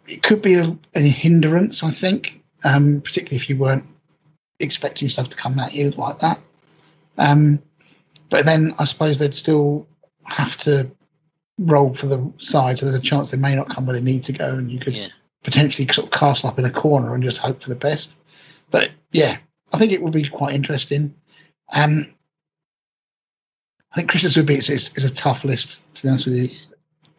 it 0.07 0.23
could 0.23 0.41
be 0.41 0.53
a, 0.53 0.77
a 0.95 1.01
hindrance, 1.01 1.83
I 1.83 1.91
think, 1.91 2.41
um, 2.63 3.01
particularly 3.01 3.35
if 3.35 3.49
you 3.49 3.57
weren't 3.57 3.83
expecting 4.59 5.09
stuff 5.09 5.29
to 5.29 5.37
come 5.37 5.59
at 5.59 5.73
you 5.73 5.91
like 5.91 6.19
that. 6.19 6.39
Um, 7.17 7.61
but 8.29 8.45
then 8.45 8.73
I 8.79 8.85
suppose 8.85 9.17
they'd 9.19 9.33
still 9.35 9.87
have 10.23 10.57
to 10.57 10.89
roll 11.57 11.93
for 11.93 12.07
the 12.07 12.31
side, 12.37 12.79
so 12.79 12.85
there's 12.85 12.95
a 12.95 12.99
chance 13.01 13.31
they 13.31 13.37
may 13.37 13.55
not 13.55 13.69
come 13.69 13.85
where 13.85 13.95
they 13.95 14.01
need 14.01 14.23
to 14.25 14.33
go, 14.33 14.49
and 14.55 14.71
you 14.71 14.79
could 14.79 14.95
Yeah. 14.95 15.07
potentially 15.43 15.87
sort 15.91 16.07
of 16.07 16.11
castle 16.11 16.49
up 16.49 16.59
in 16.59 16.65
a 16.65 16.71
corner 16.71 17.13
and 17.13 17.23
just 17.23 17.37
hope 17.37 17.61
for 17.63 17.69
the 17.69 17.75
best. 17.75 18.15
But 18.71 18.91
yeah, 19.11 19.37
I 19.73 19.77
think 19.77 19.91
it 19.91 20.01
would 20.01 20.13
be 20.13 20.27
quite 20.29 20.55
interesting. 20.55 21.13
Um, 21.73 22.07
I 23.91 23.95
think 23.95 24.09
Christmas 24.09 24.35
would 24.37 24.45
be 24.45 24.57
is 24.57 25.03
a 25.03 25.09
tough 25.09 25.43
list 25.43 25.81
to 25.95 26.03
be 26.03 26.09
honest 26.09 26.27
with 26.27 26.35
you, 26.35 26.49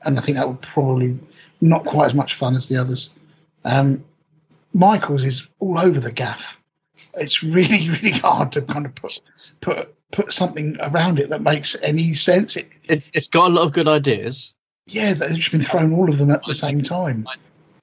and 0.04 0.18
I 0.18 0.22
think 0.22 0.36
that 0.36 0.48
would 0.48 0.62
probably 0.62 1.18
not 1.60 1.84
quite 1.84 2.06
as 2.06 2.14
much 2.14 2.34
fun 2.36 2.54
as 2.56 2.68
the 2.68 2.76
others. 2.76 3.10
Um, 3.64 4.04
Michael's 4.72 5.24
is 5.24 5.46
all 5.58 5.78
over 5.78 5.98
the 5.98 6.12
gaff. 6.12 6.58
It's 7.14 7.42
really 7.42 7.88
really 8.02 8.18
hard 8.18 8.52
to 8.52 8.62
kind 8.62 8.86
of 8.86 8.94
put 8.94 9.20
put 9.60 9.94
put 10.10 10.32
something 10.32 10.76
around 10.80 11.18
it 11.18 11.30
that 11.30 11.42
makes 11.42 11.76
any 11.82 12.14
sense. 12.14 12.56
It, 12.56 12.68
It's 12.84 13.10
it's 13.14 13.28
got 13.28 13.50
a 13.50 13.54
lot 13.54 13.64
of 13.64 13.72
good 13.72 13.88
ideas. 13.88 14.54
yeah, 14.86 15.12
they've 15.14 15.36
just 15.36 15.52
been 15.52 15.62
thrown 15.62 15.92
all 15.94 16.08
of 16.08 16.18
them 16.18 16.30
at 16.30 16.42
the 16.46 16.54
same 16.54 16.82
time. 16.82 17.26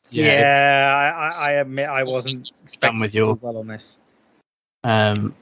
Yeah, 0.10 1.14
I, 1.16 1.28
I, 1.28 1.50
I 1.50 1.52
admit 1.60 1.90
I 1.90 2.04
wasn't 2.04 2.50
expecting 2.64 3.02
with 3.02 3.14
you 3.14 3.38
well 3.42 3.58
on 3.58 3.68
this. 3.68 3.98
Um, 4.84 5.36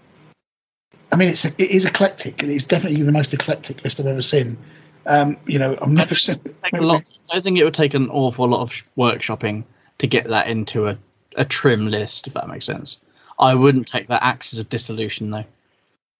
I 1.11 1.17
mean, 1.17 1.29
it's 1.29 1.45
a, 1.45 1.49
it 1.49 1.69
is 1.69 1.85
eclectic. 1.85 2.41
It's 2.41 2.65
definitely 2.65 3.03
the 3.03 3.11
most 3.11 3.33
eclectic 3.33 3.83
list 3.83 3.99
I've 3.99 4.07
ever 4.07 4.23
seen. 4.23 4.57
Um, 5.05 5.37
you 5.45 5.59
know, 5.59 5.77
I've 5.79 5.89
never 5.89 6.15
seen. 6.15 6.39
take 6.63 6.73
a 6.73 6.81
lot. 6.81 7.03
I 7.31 7.39
think 7.39 7.59
it 7.59 7.63
would 7.63 7.75
take 7.75 7.93
an 7.93 8.09
awful 8.09 8.47
lot 8.47 8.61
of 8.61 8.73
sh- 8.73 8.83
workshopping 8.97 9.63
to 9.99 10.07
get 10.07 10.27
that 10.29 10.47
into 10.47 10.87
a, 10.87 10.97
a 11.35 11.45
trim 11.45 11.87
list, 11.87 12.25
if 12.27 12.33
that 12.33 12.47
makes 12.47 12.65
sense. 12.65 12.99
I 13.39 13.53
wouldn't 13.55 13.87
take 13.87 14.07
that 14.07 14.23
Axis 14.23 14.59
of 14.59 14.69
Dissolution 14.69 15.29
though. 15.31 15.45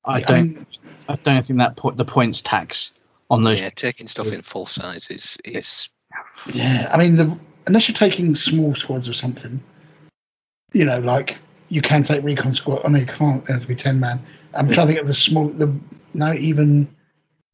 I 0.04 0.20
Yeah, 0.20 0.26
don't. 0.26 0.54
mean- 0.56 0.66
I 1.08 1.16
don't 1.18 1.46
think 1.46 1.60
that 1.60 1.76
po- 1.76 1.92
the 1.92 2.06
points 2.06 2.42
tax 2.42 2.92
on 3.30 3.44
those. 3.44 3.60
Yeah, 3.62 3.70
taking 3.70 4.08
stuff 4.08 4.28
in 4.32 4.42
full 4.42 4.66
size 4.66 5.08
is 5.10 5.38
is 5.46 5.90
Yeah, 6.54 6.90
I 6.92 6.98
mean, 6.98 7.16
the, 7.16 7.38
unless 7.68 7.88
you're 7.88 7.96
taking 7.96 8.34
small 8.36 8.74
squads 8.76 9.08
or 9.08 9.14
something, 9.14 9.62
you 10.74 10.86
know, 10.86 11.00
like 11.00 11.38
you 11.70 11.82
can 11.82 12.04
take 12.04 12.24
recon 12.24 12.54
squad. 12.54 12.82
I 12.86 12.88
mean, 12.90 13.02
you 13.02 13.08
can't. 13.08 13.44
There 13.46 13.56
has 13.56 13.64
to 13.64 13.68
be 13.68 13.76
ten 13.76 14.00
man. 14.00 14.20
I'm 14.54 14.70
trying 14.72 14.88
to 14.88 14.94
think 14.94 15.02
of 15.02 15.08
the 15.08 15.14
small. 15.14 15.48
The 15.50 15.74
no, 16.14 16.34
even. 16.34 16.88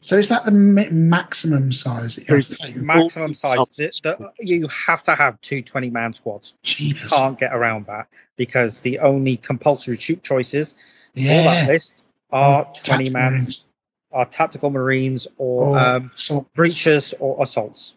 So 0.03 0.17
is 0.17 0.29
that 0.29 0.45
the 0.45 0.51
maximum 0.51 1.71
size? 1.71 2.15
That 2.15 2.27
you 2.27 2.35
have 2.35 2.45
to 2.45 2.55
take? 2.55 2.75
Maximum 2.75 3.33
size. 3.35 3.57
The, 3.77 3.91
the, 4.03 4.31
you 4.39 4.67
have 4.67 5.03
to 5.03 5.15
have 5.15 5.39
two 5.41 5.61
20 5.61 5.89
man 5.91 6.13
squads. 6.13 6.53
Jeepers. 6.63 7.09
Can't 7.11 7.37
get 7.39 7.53
around 7.53 7.85
that 7.85 8.07
because 8.35 8.79
the 8.79 8.99
only 8.99 9.37
compulsory 9.37 9.97
shoot 9.97 10.23
choices 10.23 10.73
for 11.13 11.19
Yeah. 11.19 11.43
that 11.43 11.67
list 11.67 12.03
are 12.31 12.61
Oh, 12.67 12.73
20 12.73 12.81
tactical 12.83 13.13
man, 13.13 13.31
marines. 13.33 13.67
are 14.11 14.25
tactical 14.25 14.69
marines 14.71 15.27
or 15.37 15.67
Or 15.67 15.79
um, 15.79 16.11
assault. 16.15 16.51
breaches 16.55 17.13
or 17.19 17.41
assaults. 17.43 17.93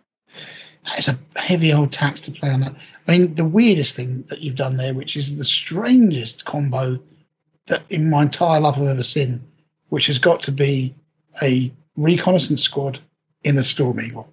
It's 0.98 1.08
a 1.08 1.18
heavy 1.36 1.72
old 1.72 1.90
tax 1.92 2.20
to 2.22 2.30
play 2.32 2.50
on 2.50 2.60
that. 2.60 2.74
I 3.08 3.12
mean, 3.12 3.34
the 3.34 3.44
weirdest 3.46 3.96
thing 3.96 4.24
that 4.28 4.40
you've 4.42 4.56
done 4.56 4.76
there, 4.76 4.92
which 4.92 5.16
is 5.16 5.34
the 5.36 5.44
strangest 5.44 6.44
combo 6.44 6.98
that 7.68 7.82
in 7.88 8.10
my 8.10 8.22
entire 8.22 8.60
life 8.60 8.76
I've 8.76 8.88
ever 8.88 9.02
seen, 9.02 9.40
which 9.88 10.08
has 10.08 10.18
got 10.18 10.42
to 10.42 10.52
be 10.52 10.94
a 11.40 11.72
reconnaissance 11.96 12.62
squad 12.62 12.98
in 13.42 13.56
the 13.56 13.64
Storm 13.64 14.00
Eagle. 14.00 14.28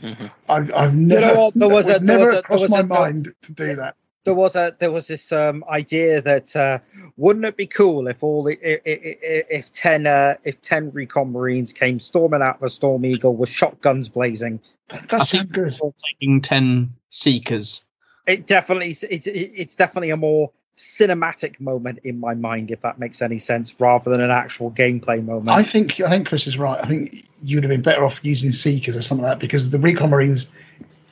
mhm. 0.00 0.30
I've, 0.48 0.74
I've 0.74 0.94
never, 0.94 1.20
know 1.34 1.40
what? 1.40 1.54
There 1.54 1.68
was 1.68 1.88
it 1.88 1.96
a- 2.02 2.04
there 2.04 2.18
never 2.18 2.26
was 2.26 2.28
a- 2.28 2.32
there 2.32 2.42
crossed 2.42 2.62
was 2.62 2.70
my 2.70 2.80
a- 2.80 2.84
mind 2.84 3.34
to 3.42 3.52
do 3.52 3.76
that. 3.76 3.96
there 4.24 4.34
was 4.34 4.56
a 4.56 4.74
there 4.78 4.90
was 4.90 5.06
this 5.06 5.32
um, 5.32 5.64
idea 5.68 6.20
that 6.22 6.54
uh, 6.56 6.78
wouldn't 7.16 7.44
it 7.44 7.56
be 7.56 7.66
cool 7.66 8.06
if 8.08 8.22
all 8.22 8.42
the 8.44 8.52
if, 8.62 8.80
if, 8.84 9.46
if 9.50 9.72
ten 9.72 10.06
uh, 10.06 10.34
if 10.44 10.60
ten 10.60 10.90
recon 10.90 11.32
marines 11.32 11.72
came 11.72 11.98
storming 12.00 12.42
out 12.42 12.56
of 12.56 12.62
a 12.62 12.70
storm 12.70 13.04
eagle 13.04 13.36
with 13.36 13.48
shotguns 13.48 14.08
blazing. 14.08 14.60
That 14.88 15.02
I 15.12 15.18
does 15.18 15.30
think 15.30 15.52
good. 15.52 15.74
we're 15.82 15.90
taking 16.12 16.40
ten 16.40 16.94
seekers. 17.10 17.84
It 18.26 18.46
definitely 18.46 18.90
it's 18.90 19.02
it, 19.02 19.26
it's 19.26 19.74
definitely 19.74 20.10
a 20.10 20.16
more 20.16 20.50
cinematic 20.82 21.60
moment 21.60 22.00
in 22.04 22.18
my 22.18 22.34
mind 22.34 22.70
if 22.70 22.80
that 22.82 22.98
makes 22.98 23.22
any 23.22 23.38
sense 23.38 23.74
rather 23.78 24.10
than 24.10 24.20
an 24.20 24.30
actual 24.30 24.70
gameplay 24.70 25.24
moment. 25.24 25.48
I 25.48 25.62
think 25.62 26.00
I 26.00 26.10
think 26.10 26.26
Chris 26.26 26.46
is 26.46 26.58
right. 26.58 26.78
I 26.82 26.88
think 26.88 27.28
you'd 27.42 27.62
have 27.64 27.70
been 27.70 27.82
better 27.82 28.04
off 28.04 28.20
using 28.22 28.52
Seekers 28.52 28.96
or 28.96 29.02
something 29.02 29.24
like 29.24 29.34
that 29.34 29.40
because 29.40 29.70
the 29.70 29.78
recon 29.78 30.10
marines 30.10 30.50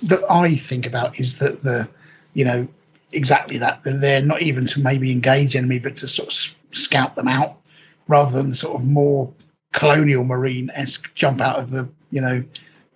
that 0.04 0.20
I 0.30 0.56
think 0.56 0.86
about 0.86 1.20
is 1.20 1.38
that 1.38 1.62
the 1.62 1.88
you 2.34 2.44
know 2.44 2.66
exactly 3.12 3.58
that 3.58 3.82
they're 3.84 4.22
not 4.22 4.42
even 4.42 4.66
to 4.66 4.80
maybe 4.80 5.10
engage 5.12 5.56
enemy 5.56 5.78
but 5.78 5.96
to 5.96 6.08
sort 6.08 6.28
of 6.28 6.54
scout 6.76 7.14
them 7.14 7.28
out 7.28 7.58
rather 8.06 8.30
than 8.30 8.54
sort 8.54 8.80
of 8.80 8.86
more 8.86 9.32
colonial 9.72 10.24
marine 10.24 10.70
esque 10.74 11.12
jump 11.14 11.40
out 11.40 11.58
of 11.58 11.70
the 11.70 11.88
you 12.10 12.20
know 12.20 12.42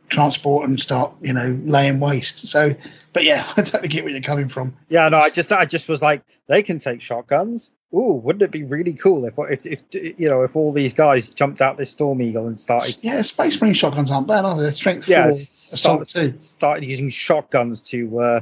transport 0.09 0.69
and 0.69 0.79
start 0.79 1.15
you 1.21 1.33
know 1.33 1.59
laying 1.65 2.01
waste. 2.01 2.47
So, 2.47 2.75
but 3.15 3.25
yeah, 3.25 3.51
I 3.57 3.63
totally 3.63 3.89
get 3.89 4.05
where 4.05 4.13
you're 4.13 4.21
coming 4.21 4.51
from. 4.51 4.77
yeah, 4.91 5.09
no, 5.09 5.17
I 5.17 5.31
just 5.31 5.51
I 5.51 5.65
just 5.65 5.89
was 5.89 6.03
like 6.03 6.23
they 6.47 6.63
can 6.63 6.79
take 6.79 7.01
shotguns. 7.01 7.71
Ooh, 7.95 8.15
wouldn't 8.15 8.43
it 8.43 8.51
be 8.51 8.65
really 8.65 8.93
cool 8.93 9.25
if 9.25 9.35
if 9.39 9.65
if 9.65 9.83
you 10.19 10.29
know 10.29 10.43
if 10.43 10.57
all 10.57 10.73
these 10.73 10.93
guys 10.93 11.31
jumped 11.31 11.63
out 11.63 11.79
this 11.79 11.91
storm 11.91 12.21
eagle 12.21 12.49
and 12.49 12.59
started 12.59 12.97
Yeah, 13.03 13.23
Space 13.23 13.61
Marine 13.61 13.73
shotguns 13.73 14.11
aren't 14.11 14.27
bad, 14.27 14.45
are 14.45 14.57
they? 14.57 14.63
They're 14.65 14.73
strength 14.73 15.09
yeah, 15.09 15.27
four, 15.31 15.33
start, 15.33 16.07
two. 16.07 16.35
started 16.37 16.85
using 16.85 17.09
shotguns 17.09 17.81
to 17.83 18.19
uh, 18.21 18.41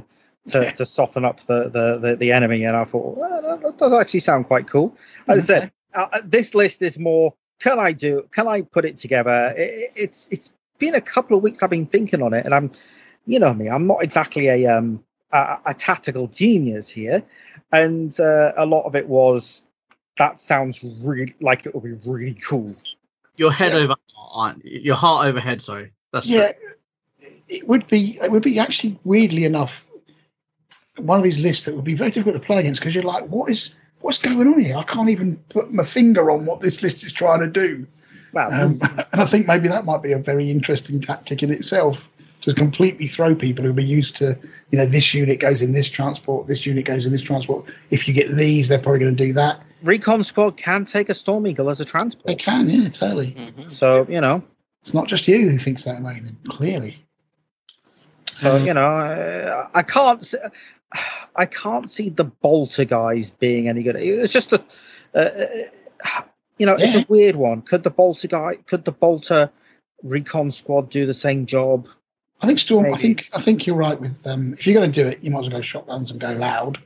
to, 0.49 0.63
Yeah. 0.63 0.71
to 0.73 0.87
soften 0.87 1.25
up 1.25 1.41
the, 1.41 1.69
the, 1.69 1.99
the, 1.99 2.17
the 2.17 2.33
enemy, 2.33 2.65
and 2.65 2.77
I 2.77 2.85
thought 2.85 3.17
well, 3.17 3.43
that, 3.43 3.61
that 3.63 3.79
does 3.79 3.93
actually 3.93 4.21
sound 4.21 4.47
quite 4.47 4.67
cool. 4.67 4.97
As 5.29 5.45
I 5.51 5.55
said, 5.55 5.73
uh, 5.95 6.21
this 6.25 6.55
list 6.55 6.83
is 6.83 6.99
more 6.99 7.35
can 7.61 7.79
I 7.79 7.93
do? 7.93 8.27
Can 8.33 8.49
I 8.49 8.63
put 8.63 8.85
it 8.85 8.97
together? 8.97 9.55
It, 9.57 9.93
it's 9.95 10.29
it's 10.31 10.51
been 10.79 10.95
a 10.95 11.01
couple 11.01 11.37
of 11.37 11.43
weeks 11.43 11.63
I've 11.63 11.71
been 11.71 11.87
thinking 11.87 12.23
on 12.23 12.33
it, 12.33 12.45
and 12.45 12.55
I'm, 12.55 12.73
you 13.27 13.39
know 13.39 13.55
me, 13.55 13.69
I'm 13.69 13.87
not 13.87 14.03
exactly 14.03 14.49
a 14.49 14.67
um 14.67 15.03
a, 15.31 15.59
a 15.67 15.75
tactical 15.75 16.29
genius 16.29 16.89
here, 16.89 17.23
and 17.71 18.19
uh, 18.21 18.53
a 18.57 18.67
lot 18.67 18.85
of 18.85 18.95
it 18.95 19.09
was 19.09 19.63
that 20.19 20.39
sounds 20.39 20.85
really 21.03 21.35
like 21.41 21.67
it 21.67 21.75
would 21.75 21.85
be 21.85 22.11
really 22.11 22.35
cool. 22.35 22.75
Your 23.37 23.53
head 23.53 23.75
over 23.75 23.95
heart, 24.15 24.59
your 24.65 24.97
heart 24.97 25.27
over 25.27 25.41
head. 25.41 25.63
Sorry, 25.63 25.93
that's 26.13 26.27
yeah, 26.27 26.53
it 27.49 27.67
would 27.67 27.87
be 27.89 28.19
it 28.23 28.31
would 28.31 28.43
be 28.43 28.59
actually 28.59 28.99
weirdly 29.05 29.45
enough 29.45 29.87
one 30.99 31.19
of 31.19 31.25
these 31.25 31.39
lists 31.39 31.65
that 31.65 31.75
would 31.75 31.85
be 31.85 31.95
very 31.95 32.11
difficult 32.11 32.41
to 32.41 32.47
play 32.47 32.61
against 32.61 32.81
because 32.81 32.95
you're 32.95 33.05
like, 33.05 33.27
what 33.27 33.51
is 33.51 33.75
what's 34.01 34.19
going 34.19 34.47
on 34.47 34.61
here? 34.61 34.77
I 34.77 34.83
can't 34.83 35.09
even 35.09 35.37
put 35.49 35.73
my 35.73 35.85
finger 35.85 36.31
on 36.31 36.45
what 36.45 36.61
this 36.61 36.83
list 36.83 37.05
is 37.05 37.13
trying 37.13 37.41
to 37.41 37.49
do. 37.49 37.87
Well, 38.33 38.53
Um, 38.53 38.79
and 39.13 39.21
I 39.21 39.27
think 39.27 39.47
maybe 39.47 39.69
that 39.69 39.85
might 39.85 40.03
be 40.03 40.13
a 40.13 40.19
very 40.19 40.51
interesting 40.51 41.01
tactic 41.01 41.43
in 41.43 41.51
itself 41.51 42.09
to 42.43 42.53
completely 42.55 43.07
throw 43.09 43.35
people 43.35 43.65
who'll 43.65 43.73
be 43.75 43.85
used 43.85 44.17
to, 44.17 44.39
you 44.71 44.79
know, 44.79 44.87
this 44.87 45.15
unit 45.15 45.41
goes 45.41 45.63
in 45.63 45.73
this 45.73 45.89
transport, 45.89 46.47
this 46.49 46.67
unit 46.67 46.85
goes 46.85 47.07
in 47.07 47.13
this 47.13 47.23
transport. 47.23 47.65
If 47.91 48.07
you 48.07 48.15
get 48.15 48.31
these, 48.35 48.69
they're 48.69 48.79
probably 48.79 49.01
going 49.01 49.17
to 49.17 49.27
do 49.27 49.33
that. 49.35 49.63
Recon 49.83 50.23
squad 50.25 50.57
can 50.57 50.85
take 50.85 51.09
a 51.09 51.15
Storm 51.15 51.47
Eagle 51.47 51.71
as 51.71 51.81
a 51.81 51.85
transport. 51.85 52.27
They 52.27 52.35
transport, 52.35 52.69
can, 52.69 52.83
yeah, 52.83 52.89
totally. 52.91 53.33
Mhm. 53.33 53.73
so 53.73 54.07
you 54.09 54.21
know, 54.21 54.43
It's 54.83 54.95
not 54.95 55.07
just 55.09 55.27
you 55.29 55.49
who 55.49 55.59
thinks 55.59 55.85
that 55.85 56.03
way, 56.03 56.21
then, 56.23 56.37
clearly. 56.49 57.05
so 58.37 58.57
you 58.57 58.75
know, 58.75 58.87
uh, 58.87 59.69
I 59.75 59.83
can't, 59.83 60.21
s- 60.21 60.35
I 61.37 61.47
can't 61.47 61.89
see 61.91 62.11
the 62.11 62.25
Bolter 62.25 62.85
guys 62.85 63.31
being 63.31 63.69
any 63.69 63.83
good. 63.83 63.97
It's 63.97 64.33
just 64.33 64.53
a, 64.53 64.63
uh, 65.15 65.19
uh, 65.19 66.23
you 66.59 66.67
know, 66.67 66.75
it's 66.79 66.95
a 66.97 67.07
weird 67.09 67.37
one. 67.37 67.63
Could 67.63 67.83
the 67.85 67.91
Bolter 67.91 68.29
guy, 68.29 68.57
could 68.67 68.85
the 68.85 68.93
Bolter 68.93 69.51
Recon 70.03 70.51
squad 70.51 70.91
do 70.91 71.07
the 71.07 71.15
same 71.15 71.47
job? 71.47 71.87
I 72.43 72.47
think 72.47 72.59
Storm. 72.59 72.93
I 72.93 72.97
think 72.99 73.29
I 73.33 73.41
think 73.41 73.67
you're 73.67 73.77
right 73.77 73.99
with 74.01 74.27
um, 74.27 74.53
if 74.55 74.67
you're 74.67 74.75
going 74.75 74.91
to 74.91 75.03
do 75.03 75.09
it, 75.09 75.23
you 75.23 75.31
might 75.31 75.41
as 75.41 75.49
well 75.49 75.59
go 75.59 75.63
shotguns 75.63 76.11
and 76.11 76.21
go 76.21 76.33
loud. 76.33 76.79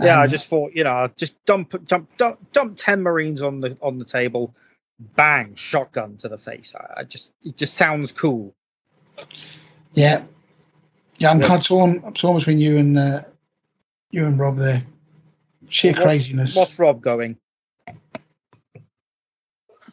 Yeah, 0.00 0.20
I 0.20 0.24
Um, 0.24 0.30
just 0.30 0.46
thought, 0.46 0.72
you 0.74 0.84
know, 0.84 1.08
just 1.16 1.44
dump, 1.44 1.70
dump, 1.86 2.08
dump, 2.16 2.52
dump 2.52 2.74
ten 2.76 3.02
Marines 3.02 3.42
on 3.42 3.60
the 3.60 3.76
on 3.82 3.98
the 3.98 4.04
table, 4.04 4.54
bang, 5.16 5.56
shotgun 5.56 6.16
to 6.18 6.28
the 6.28 6.38
face. 6.38 6.76
I, 6.76 7.00
I 7.00 7.02
just, 7.04 7.32
it 7.42 7.56
just 7.56 7.74
sounds 7.74 8.12
cool. 8.12 8.54
Yeah, 9.94 10.22
yeah. 11.18 11.30
I'm 11.32 11.40
Yeah. 11.40 11.48
kind 11.48 11.60
of 11.60 11.66
torn. 11.66 12.02
I'm 12.06 12.14
torn 12.14 12.36
between 12.38 12.58
you 12.60 12.78
and 12.78 12.96
uh, 12.96 13.22
you 14.12 14.24
and 14.26 14.38
Rob 14.38 14.56
there. 14.58 14.84
Sheer 15.68 15.92
What's- 15.92 16.04
craziness. 16.04 16.54
What's 16.54 16.78
Rob 16.78 17.00
going? 17.02 17.36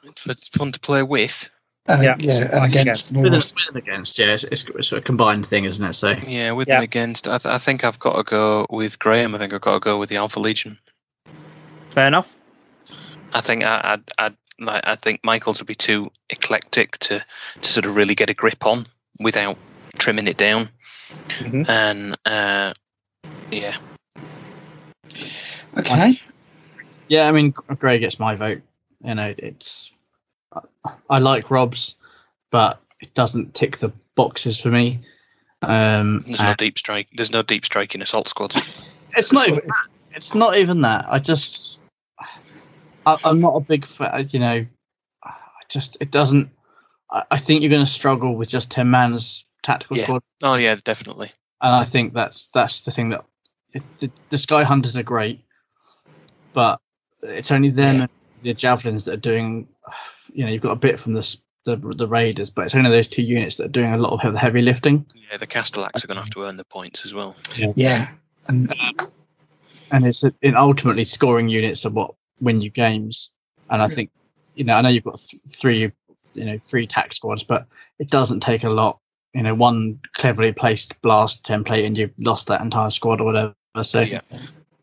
It's, 0.03 0.27
it's 0.27 0.47
fun 0.49 0.71
to 0.71 0.79
play 0.79 1.01
with. 1.01 1.49
And, 1.87 2.03
yeah, 2.03 2.15
yeah, 2.19 2.33
and 2.41 2.51
like 2.53 2.69
against. 2.75 3.11
with, 3.11 3.25
and, 3.25 3.33
with 3.33 3.75
against. 3.75 4.17
Yeah, 4.17 4.33
it's, 4.33 4.43
it's, 4.45 4.65
it's 4.69 4.91
a 4.91 5.01
combined 5.01 5.45
thing, 5.45 5.65
isn't 5.65 5.85
it? 5.85 5.93
So 5.93 6.11
Yeah, 6.11 6.51
with 6.51 6.67
Yeah. 6.67 6.75
and 6.75 6.83
against. 6.83 7.27
I, 7.27 7.37
th- 7.37 7.53
I 7.53 7.57
think 7.57 7.83
I've 7.83 7.99
got 7.99 8.15
to 8.15 8.23
go 8.23 8.65
with 8.69 8.97
Graham. 8.99 9.35
I 9.35 9.37
think 9.37 9.53
I've 9.53 9.61
got 9.61 9.73
to 9.73 9.79
go 9.79 9.97
with 9.99 10.09
the 10.09 10.17
Alpha 10.17 10.39
Legion. 10.39 10.79
Fair 11.89 12.07
enough. 12.07 12.35
I 13.33 13.41
think 13.41 13.63
I, 13.63 13.99
I, 14.17 14.25
I, 14.27 14.31
like, 14.59 14.83
I 14.85 14.95
think 14.95 15.21
Michael's 15.23 15.59
would 15.59 15.67
be 15.67 15.75
too 15.75 16.11
eclectic 16.29 16.97
to, 16.99 17.23
to 17.61 17.71
sort 17.71 17.85
of 17.85 17.95
really 17.95 18.15
get 18.15 18.29
a 18.29 18.33
grip 18.33 18.65
on 18.65 18.87
without 19.19 19.57
trimming 19.97 20.27
it 20.27 20.37
down. 20.37 20.69
Mhm. 21.39 21.69
And 21.69 22.17
uh, 22.25 22.73
yeah, 23.51 23.77
Okay. 25.77 26.19
yeah, 27.07 27.27
I 27.27 27.31
mean, 27.31 27.51
Gray 27.51 27.99
gets 27.99 28.19
my 28.19 28.35
vote. 28.35 28.61
You 29.03 29.15
know, 29.15 29.33
it's 29.37 29.93
I- 31.09 31.19
like 31.19 31.51
Rob's, 31.51 31.95
but 32.51 32.81
it 33.01 33.13
doesn't 33.13 33.53
tick 33.53 33.77
the 33.77 33.91
boxes 34.15 34.59
for 34.59 34.69
me. 34.69 35.01
Um, 35.61 36.23
there's 36.27 36.41
no 36.41 36.53
deep 36.53 36.77
strike. 36.77 37.07
There's 37.15 37.31
no 37.31 37.41
deep 37.41 37.65
striking 37.65 38.01
assault 38.01 38.27
squads. 38.27 38.55
it's 39.17 39.31
not 39.31 39.47
even 39.47 39.65
that. 39.67 39.87
It's 40.13 40.35
not 40.35 40.57
even 40.57 40.81
that. 40.81 41.05
I 41.09 41.19
just, 41.19 41.79
I, 43.05 43.17
I'm 43.23 43.41
not 43.41 43.55
a 43.55 43.59
big 43.59 43.85
fan. 43.85 44.27
You 44.29 44.39
know, 44.39 44.65
I 45.23 45.33
just 45.69 45.97
it 45.99 46.11
doesn't. 46.11 46.51
I, 47.11 47.23
I 47.31 47.37
think 47.37 47.61
you're 47.61 47.69
going 47.69 47.85
to 47.85 47.91
struggle 47.91 48.35
with 48.35 48.47
just 48.49 48.69
ten 48.71 48.89
man's 48.89 49.45
tactical 49.63 49.97
Yeah. 49.97 50.03
squad. 50.03 50.23
Oh 50.43 50.55
yeah, 50.55 50.75
definitely. 50.83 51.31
and 51.61 51.73
I 51.73 51.83
think 51.83 52.13
that's 52.13 52.47
that's 52.53 52.81
the 52.83 52.91
thing 52.91 53.09
that 53.09 53.25
it, 53.73 53.83
the, 53.99 54.11
the 54.29 54.37
Sky 54.37 54.63
Hunters 54.63 54.95
are 54.97 55.03
great, 55.03 55.43
but 56.53 56.79
it's 57.21 57.51
only 57.51 57.69
them 57.69 58.01
and 58.01 58.09
the 58.43 58.53
Javelins 58.53 59.05
that 59.05 59.13
are 59.13 59.17
doing. 59.17 59.67
You 60.35 60.45
know, 60.45 60.51
you've 60.51 60.61
got 60.61 60.71
a 60.71 60.75
bit 60.75 60.99
from 60.99 61.13
the 61.13 61.37
the, 61.65 61.77
the 61.77 62.07
Raiders, 62.07 62.51
but 62.51 62.65
it's 62.65 62.75
only 62.75 62.91
those 62.91 63.07
two 63.07 63.23
units 63.23 63.57
that 63.57 63.65
are 63.65 63.69
doing 63.69 63.91
a 63.93 63.97
lot 63.97 64.23
of 64.23 64.33
the 64.33 64.39
heavy 64.39 64.61
lifting. 64.61 65.05
Yeah, 65.31 65.37
the 65.37 65.47
Castellax 65.47 66.03
are 66.03 66.07
going 66.07 66.17
to 66.17 66.21
have 66.21 66.29
to 66.31 66.43
earn 66.43 66.57
the 66.57 66.63
points 66.65 67.05
as 67.05 67.13
well. 67.13 67.35
Yeah. 67.75 68.09
And 68.47 68.71
and 69.91 70.05
it's 70.05 70.23
in 70.41 70.55
ultimately 70.55 71.03
scoring 71.05 71.49
units 71.49 71.85
are 71.85 71.89
what 71.89 72.13
win 72.39 72.61
you 72.61 72.69
games. 72.69 73.31
And 73.69 73.81
I 73.81 73.87
think, 73.87 74.11
you 74.55 74.63
know, 74.63 74.73
I 74.75 74.81
know 74.81 74.89
you've 74.89 75.03
got 75.05 75.19
th- 75.19 75.41
three, 75.49 75.91
you 76.35 76.45
know, 76.45 76.59
three 76.67 76.85
tack 76.85 77.13
squads, 77.13 77.43
but 77.43 77.65
it 77.97 78.09
doesn't 78.09 78.41
take 78.41 78.63
a 78.63 78.69
lot. 78.69 78.99
You 79.33 79.41
know, 79.41 79.55
one 79.55 79.99
cleverly 80.13 80.51
placed 80.53 81.01
blast 81.01 81.43
template 81.43 81.85
and 81.85 81.97
you've 81.97 82.13
lost 82.19 82.47
that 82.47 82.61
entire 82.61 82.89
squad 82.91 83.21
or 83.21 83.25
whatever. 83.25 83.55
So 83.81 84.01
Yeah. 84.01 84.21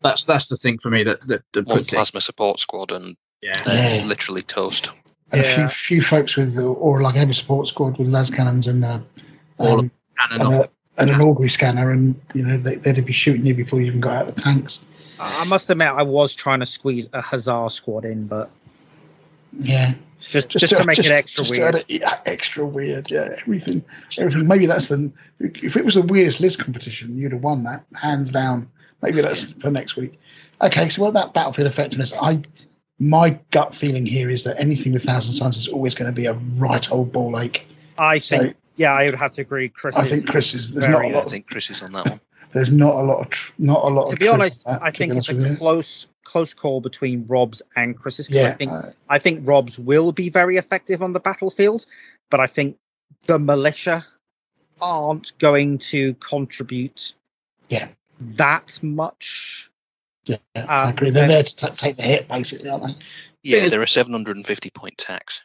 that's 0.01 0.25
that's 0.25 0.47
the 0.47 0.57
thing 0.57 0.79
for 0.79 0.89
me 0.89 1.03
that 1.05 1.21
that, 1.27 1.43
that 1.53 1.65
One 1.65 1.77
puts 1.77 1.93
it. 1.93 1.95
plasma 1.95 2.19
support 2.19 2.59
squad 2.59 2.91
and 2.91 3.15
Yeah. 3.41 3.61
uh, 3.65 3.71
Yeah. 3.73 4.03
literally 4.05 4.41
toast. 4.41 4.89
And 5.33 5.41
a 5.41 5.43
few 5.43 5.67
few 5.67 6.01
folks 6.01 6.35
with 6.35 6.57
or 6.57 7.01
like 7.01 7.15
heavy 7.15 7.33
support 7.33 7.67
squad 7.67 7.97
with 7.97 8.07
las 8.07 8.29
cannons 8.29 8.67
and 8.67 8.83
uh, 8.85 8.99
um, 9.59 9.91
and, 10.31 10.53
a, 10.53 10.69
and 10.97 11.09
an 11.09 11.21
augury 11.21 11.49
scanner, 11.49 11.91
and 11.91 12.19
you 12.33 12.45
know 12.45 12.57
they, 12.57 12.75
they'd 12.75 13.05
be 13.05 13.13
shooting 13.13 13.45
you 13.45 13.53
before 13.55 13.81
you 13.81 13.87
even 13.87 13.99
got 13.99 14.13
out 14.13 14.27
of 14.29 14.35
the 14.35 14.41
tanks. 14.41 14.81
I 15.19 15.43
must 15.45 15.69
admit, 15.69 15.87
I 15.89 16.03
was 16.03 16.35
trying 16.35 16.59
to 16.59 16.65
squeeze 16.65 17.07
a 17.13 17.21
Hussar 17.21 17.69
squad 17.69 18.05
in, 18.05 18.27
but 18.27 18.49
Yeah, 19.59 19.93
just 20.19 20.49
just, 20.49 20.75
to 20.75 20.85
make 20.85 20.99
it 20.99 21.05
extra 21.11 21.43
just 21.43 21.51
weird. 21.51 21.75
it- 21.75 21.89
yeah, 21.89 22.19
extra 22.25 22.65
weird. 22.65 23.09
Yeah, 23.11 23.35
everything, 23.39 23.83
everything. 24.17 24.47
Maybe 24.47 24.65
that's 24.65 24.87
the. 24.87 25.11
If 25.39 25.75
it 25.77 25.85
was 25.85 25.95
the 25.95 26.01
weirdest 26.01 26.39
list 26.39 26.59
competition, 26.59 27.17
you'd 27.17 27.31
have 27.33 27.43
won 27.43 27.63
that 27.63 27.85
hands 27.95 28.31
down. 28.31 28.69
Maybe 29.01 29.21
that's 29.21 29.45
for 29.45 29.69
next 29.71 29.95
week. 29.95 30.19
Okay, 30.61 30.89
so 30.89 31.01
what 31.01 31.09
about 31.09 31.33
battlefield 31.33 31.67
effectiveness? 31.67 32.13
I, 32.13 32.41
my 32.99 33.31
gut 33.51 33.73
feeling 33.75 34.05
here 34.05 34.29
is 34.29 34.43
that 34.43 34.59
anything 34.59 34.93
with 34.93 35.03
Thousand 35.03 35.33
Sons 35.33 35.57
is 35.57 35.67
always 35.67 35.95
going 35.95 36.09
to 36.09 36.15
be 36.15 36.25
a 36.27 36.33
right 36.33 36.89
old 36.91 37.11
ball 37.11 37.39
ache. 37.39 37.65
I 37.97 38.19
So 38.19 38.37
think, 38.39 38.55
yeah, 38.75 38.93
I 38.93 39.05
would 39.05 39.15
have 39.15 39.33
to 39.33 39.41
agree. 39.41 39.69
Chris, 39.69 39.95
I 39.95 40.07
think 40.07 40.27
Chris 40.27 40.53
is. 40.53 40.71
There's 40.71 40.85
very- 40.85 40.93
not 40.93 41.05
a 41.05 41.07
I 41.09 41.11
lot. 41.17 41.25
Of, 41.25 41.31
think 41.31 41.47
Chris 41.47 41.69
is 41.69 41.81
on 41.81 41.91
that 41.93 42.07
one. 42.09 42.21
there's 42.53 42.71
not 42.71 42.95
a 42.95 43.01
lot 43.03 43.19
of. 43.21 43.29
Tr- 43.29 43.51
not 43.57 43.83
a 43.83 43.87
lot. 43.87 44.07
to 44.07 44.13
of 44.13 44.19
be 44.19 44.27
honest, 44.27 44.65
that, 44.65 44.81
I 44.81 44.91
to 44.91 44.97
think 44.97 45.11
be 45.13 45.17
it's 45.17 45.29
honest 45.29 45.39
with 45.41 45.47
a 45.47 45.53
you. 45.53 45.57
close 45.57 46.07
close 46.23 46.53
call 46.53 46.81
between 46.81 47.25
Rob's 47.27 47.61
and 47.75 47.97
Chris's. 47.97 48.27
'cause 48.27 48.37
I 48.37 48.41
Yeah, 48.41 48.53
think 48.55 48.71
uh, 48.71 48.81
I 49.09 49.19
think 49.19 49.41
Rob's 49.47 49.77
will 49.77 50.11
be 50.11 50.29
very 50.29 50.57
effective 50.57 51.01
on 51.03 51.13
the 51.13 51.19
battlefield, 51.19 51.85
but 52.31 52.39
I 52.39 52.47
think 52.47 52.77
the 53.27 53.37
militia 53.39 54.05
aren't 54.81 55.37
going 55.39 55.77
to 55.77 56.13
contribute 56.15 57.13
Yeah. 57.69 57.89
that 58.37 58.79
much. 58.81 59.69
Yeah, 60.25 60.37
I 60.55 60.59
uh, 60.59 60.89
agree. 60.89 61.09
They're 61.09 61.27
there 61.27 61.43
to 61.43 61.55
that's- 61.55 61.77
ta 61.77 61.85
take 61.85 61.95
the 61.97 62.03
hit, 62.03 62.27
basically, 62.27 62.69
aren't 62.69 62.87
they? 62.87 62.93
Yeah, 63.43 63.57
is- 63.59 63.71
there 63.71 63.81
are 63.81 63.87
750 63.87 64.69
point 64.69 64.97
tax. 64.97 65.41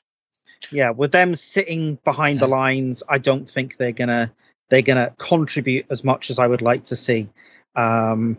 Yeah, 0.70 0.90
with 0.90 1.12
them 1.12 1.34
sitting 1.34 1.98
behind 2.04 2.40
the 2.40 2.48
lines, 2.48 3.02
I 3.08 3.18
don't 3.18 3.48
think 3.48 3.76
they're 3.76 3.92
gonna 3.92 4.32
they're 4.68 4.82
gonna 4.82 5.14
contribute 5.16 5.86
as 5.90 6.04
much 6.04 6.30
as 6.30 6.38
I 6.38 6.46
would 6.46 6.62
like 6.62 6.86
to 6.86 6.96
see. 6.96 7.28
Um, 7.76 8.38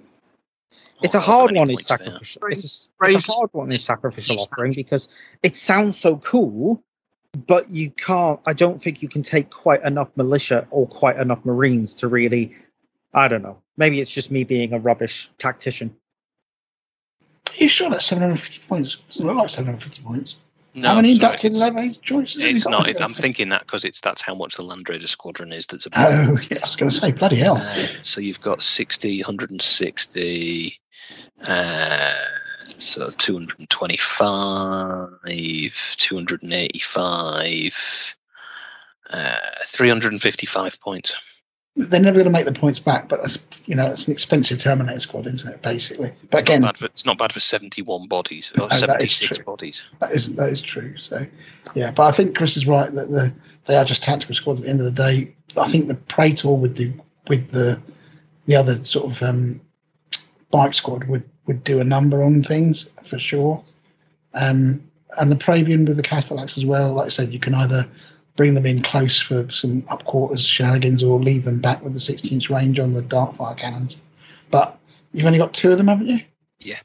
it's 1.01 1.15
a 1.15 1.19
hard 1.19 1.55
one. 1.55 1.69
Is 1.69 1.85
sacrificial. 1.85 2.41
It's 2.49 2.89
a, 3.01 3.05
it's 3.07 3.27
a 3.27 3.31
hard 3.31 3.49
one. 3.53 3.71
Is 3.71 3.83
sacrificial 3.83 4.39
offering 4.39 4.73
because 4.75 5.07
it 5.41 5.55
sounds 5.55 5.97
so 5.97 6.17
cool, 6.17 6.83
but 7.47 7.69
you 7.69 7.89
can't. 7.91 8.39
I 8.45 8.53
don't 8.53 8.81
think 8.81 9.01
you 9.01 9.07
can 9.07 9.23
take 9.23 9.49
quite 9.49 9.83
enough 9.83 10.09
militia 10.15 10.67
or 10.69 10.87
quite 10.87 11.17
enough 11.17 11.45
marines 11.45 11.95
to 11.95 12.07
really. 12.07 12.55
I 13.13 13.27
don't 13.27 13.41
know. 13.41 13.61
Maybe 13.77 14.01
it's 14.01 14.11
just 14.11 14.29
me 14.29 14.43
being 14.43 14.73
a 14.73 14.79
rubbish 14.79 15.31
tactician. 15.39 15.95
Are 17.51 17.63
you 17.63 17.69
sure 17.69 17.89
that's 17.89 18.05
750 18.05 18.59
points? 18.67 18.95
It 18.95 19.07
doesn't 19.07 19.25
look 19.25 19.37
like 19.37 19.49
750 19.49 20.03
points. 20.03 20.35
No, 20.75 20.89
How 20.89 20.95
many 20.95 21.13
inducted 21.13 21.53
choices? 22.03 22.43
It's 22.43 22.67
not. 22.67 23.01
I'm 23.01 23.13
thinking 23.13 23.49
that 23.49 23.61
because 23.61 23.83
it's 23.83 24.01
that's 24.01 24.21
how 24.21 24.35
much 24.35 24.55
the 24.55 24.61
Land 24.61 24.87
Raider 24.87 25.07
squadron 25.07 25.51
is. 25.51 25.65
That's 25.65 25.87
about. 25.87 26.13
Oh, 26.13 26.37
yeah, 26.49 26.57
I 26.57 26.61
was 26.61 26.75
going 26.75 26.91
to 26.91 26.95
say, 26.95 27.11
bloody 27.11 27.37
hell. 27.37 27.57
Uh, 27.57 27.87
so 28.03 28.21
you've 28.21 28.39
got 28.39 28.61
60, 28.61 29.21
160, 29.21 30.79
uh, 31.43 32.13
so 32.77 33.09
225, 33.17 35.09
285, 35.97 38.15
uh, 39.09 39.37
355 39.65 40.81
points. 40.81 41.15
They're 41.75 41.99
never 42.01 42.15
going 42.15 42.25
to 42.25 42.31
make 42.31 42.45
the 42.45 42.51
points 42.51 42.79
back, 42.79 43.07
but 43.07 43.21
that's 43.21 43.37
you 43.65 43.75
know 43.75 43.87
it's 43.87 44.07
an 44.07 44.11
expensive 44.11 44.59
Terminator 44.59 44.99
squad, 44.99 45.27
isn't 45.27 45.47
it? 45.47 45.61
Basically, 45.61 46.11
but 46.29 46.41
again, 46.41 46.61
Not 46.61 46.77
for, 46.77 46.85
it's 46.85 47.05
not 47.05 47.17
bad 47.17 47.31
for 47.31 47.39
71 47.39 48.07
bodies 48.07 48.51
or 48.57 48.67
No, 48.67 48.75
76 48.75 49.37
true. 49.37 49.45
bodies. 49.45 49.83
that 49.99 50.11
is 50.11 50.33
that 50.33 50.49
is 50.49 50.61
true. 50.61 50.97
So 50.97 51.25
yeah, 51.75 51.91
but 51.91 52.07
I 52.07 52.11
think 52.11 52.35
Chris 52.35 52.57
is 52.57 52.67
right 52.67 52.91
that 52.93 53.09
the 53.09 53.33
they 53.65 53.75
are 53.77 53.85
just 53.85 54.03
tactical 54.03 54.35
squads. 54.35 54.59
At 54.61 54.65
the 54.65 54.69
end 54.71 54.79
of 54.81 54.85
the 54.85 54.91
day, 55.03 55.35
I 55.57 55.69
think 55.69 55.87
the 55.87 55.95
Praetor 55.95 56.49
would 56.51 56.73
do 56.73 56.93
with 57.27 57.51
the 57.51 57.79
the 58.45 58.55
other 58.55 58.83
sort 58.83 59.11
of 59.11 59.21
um, 59.23 59.61
bike 60.51 60.73
squad 60.73 61.05
would 61.05 61.29
would 61.45 61.63
do 61.63 61.79
a 61.79 61.83
number 61.85 62.23
on 62.23 62.43
things 62.43 62.89
for 63.05 63.19
sure. 63.19 63.63
Um, 64.33 64.83
and 65.17 65.31
the 65.31 65.35
Praevian 65.35 65.87
with 65.87 65.97
the 65.97 66.03
Castellax 66.03 66.57
as 66.57 66.65
well. 66.65 66.93
Like 66.93 67.05
I 67.07 67.09
said, 67.09 67.31
you 67.33 67.39
can 67.39 67.53
either 67.55 67.87
bring 68.39 68.53
them 68.53 68.65
in 68.65 68.81
close 68.81 69.19
for 69.19 69.51
some 69.51 69.83
up 69.89 70.05
quarters 70.05 70.45
shenanigans 70.45 71.03
or 71.03 71.19
leave 71.19 71.43
them 71.43 71.59
back 71.59 71.83
with 71.83 71.91
the 71.91 71.99
16 71.99 72.31
inch 72.31 72.49
range 72.49 72.79
on 72.79 72.93
the 72.93 73.01
Darkfire 73.01 73.57
cannons. 73.57 73.97
But 74.49 74.79
you've 75.11 75.25
only 75.25 75.37
got 75.37 75.53
two 75.53 75.73
of 75.73 75.77
them, 75.77 75.89
haven't 75.89 76.07
you? 76.07 76.21
Yeah. 76.57 76.79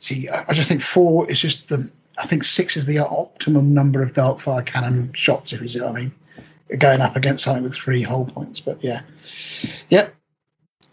See, 0.00 0.28
I 0.28 0.44
I 0.48 0.54
just 0.54 0.68
think 0.68 0.82
four 0.82 1.30
is 1.30 1.38
just 1.38 1.68
the. 1.68 1.88
I 2.18 2.26
think 2.26 2.42
six 2.42 2.76
is 2.76 2.84
the 2.84 2.98
optimum 2.98 3.74
number 3.74 4.02
of 4.02 4.12
Darkfire 4.12 4.66
cannon 4.66 5.12
shots, 5.12 5.52
if 5.52 5.60
you 5.60 5.68
see 5.68 5.80
what 5.80 5.90
I 5.90 6.00
mean. 6.00 6.12
Going 6.76 7.00
up 7.00 7.14
against 7.14 7.44
something 7.44 7.62
with 7.62 7.76
three 7.76 8.02
hull 8.02 8.24
points. 8.24 8.58
But 8.58 8.82
yeah. 8.82 9.02
Yep. 9.90 10.16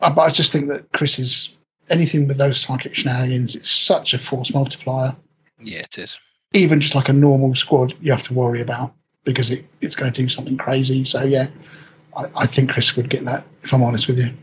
Uh, 0.01 0.11
But 0.11 0.21
I 0.21 0.29
just 0.29 0.51
think 0.51 0.67
that 0.67 0.91
Chris 0.91 1.17
is 1.17 1.57
anything 1.89 2.27
with 2.27 2.37
those 2.37 2.59
psychic 2.61 2.93
shenanigans, 2.93 3.55
it's 3.55 3.71
such 3.71 4.13
a 4.13 4.19
force 4.19 4.53
multiplier. 4.53 5.15
Yeah, 5.59 5.79
it 5.79 5.97
is. 5.97 6.19
Even 6.53 6.79
just 6.79 6.93
like 6.93 7.09
a 7.09 7.13
normal 7.13 7.55
squad, 7.55 7.95
you 7.99 8.11
have 8.11 8.21
to 8.27 8.35
worry 8.35 8.61
about 8.61 8.93
because 9.23 9.51
it, 9.51 9.65
it's 9.81 9.95
going 9.95 10.11
to 10.11 10.21
do 10.21 10.29
something 10.29 10.57
crazy. 10.57 11.05
So 11.05 11.23
yeah, 11.23 11.47
I, 12.15 12.25
I 12.35 12.47
think 12.47 12.71
Chris 12.71 12.95
would 12.95 13.09
get 13.09 13.25
that, 13.25 13.45
if 13.63 13.73
I'm 13.73 13.83
honest 13.83 14.07
with 14.07 14.19
you. 14.19 14.33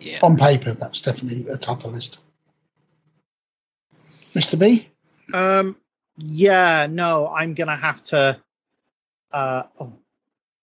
Yeah. 0.00 0.20
On 0.22 0.36
paper, 0.36 0.72
that's 0.72 1.00
definitely 1.00 1.50
a 1.50 1.56
tougher 1.56 1.88
list. 1.88 2.18
Mr. 4.34 4.58
B? 4.58 4.88
Um, 5.32 5.76
yeah, 6.18 6.86
no, 6.90 7.28
I'm 7.28 7.54
gonna 7.54 7.76
have 7.76 8.02
to. 8.04 8.40
Uh, 9.32 9.64
oh, 9.80 9.92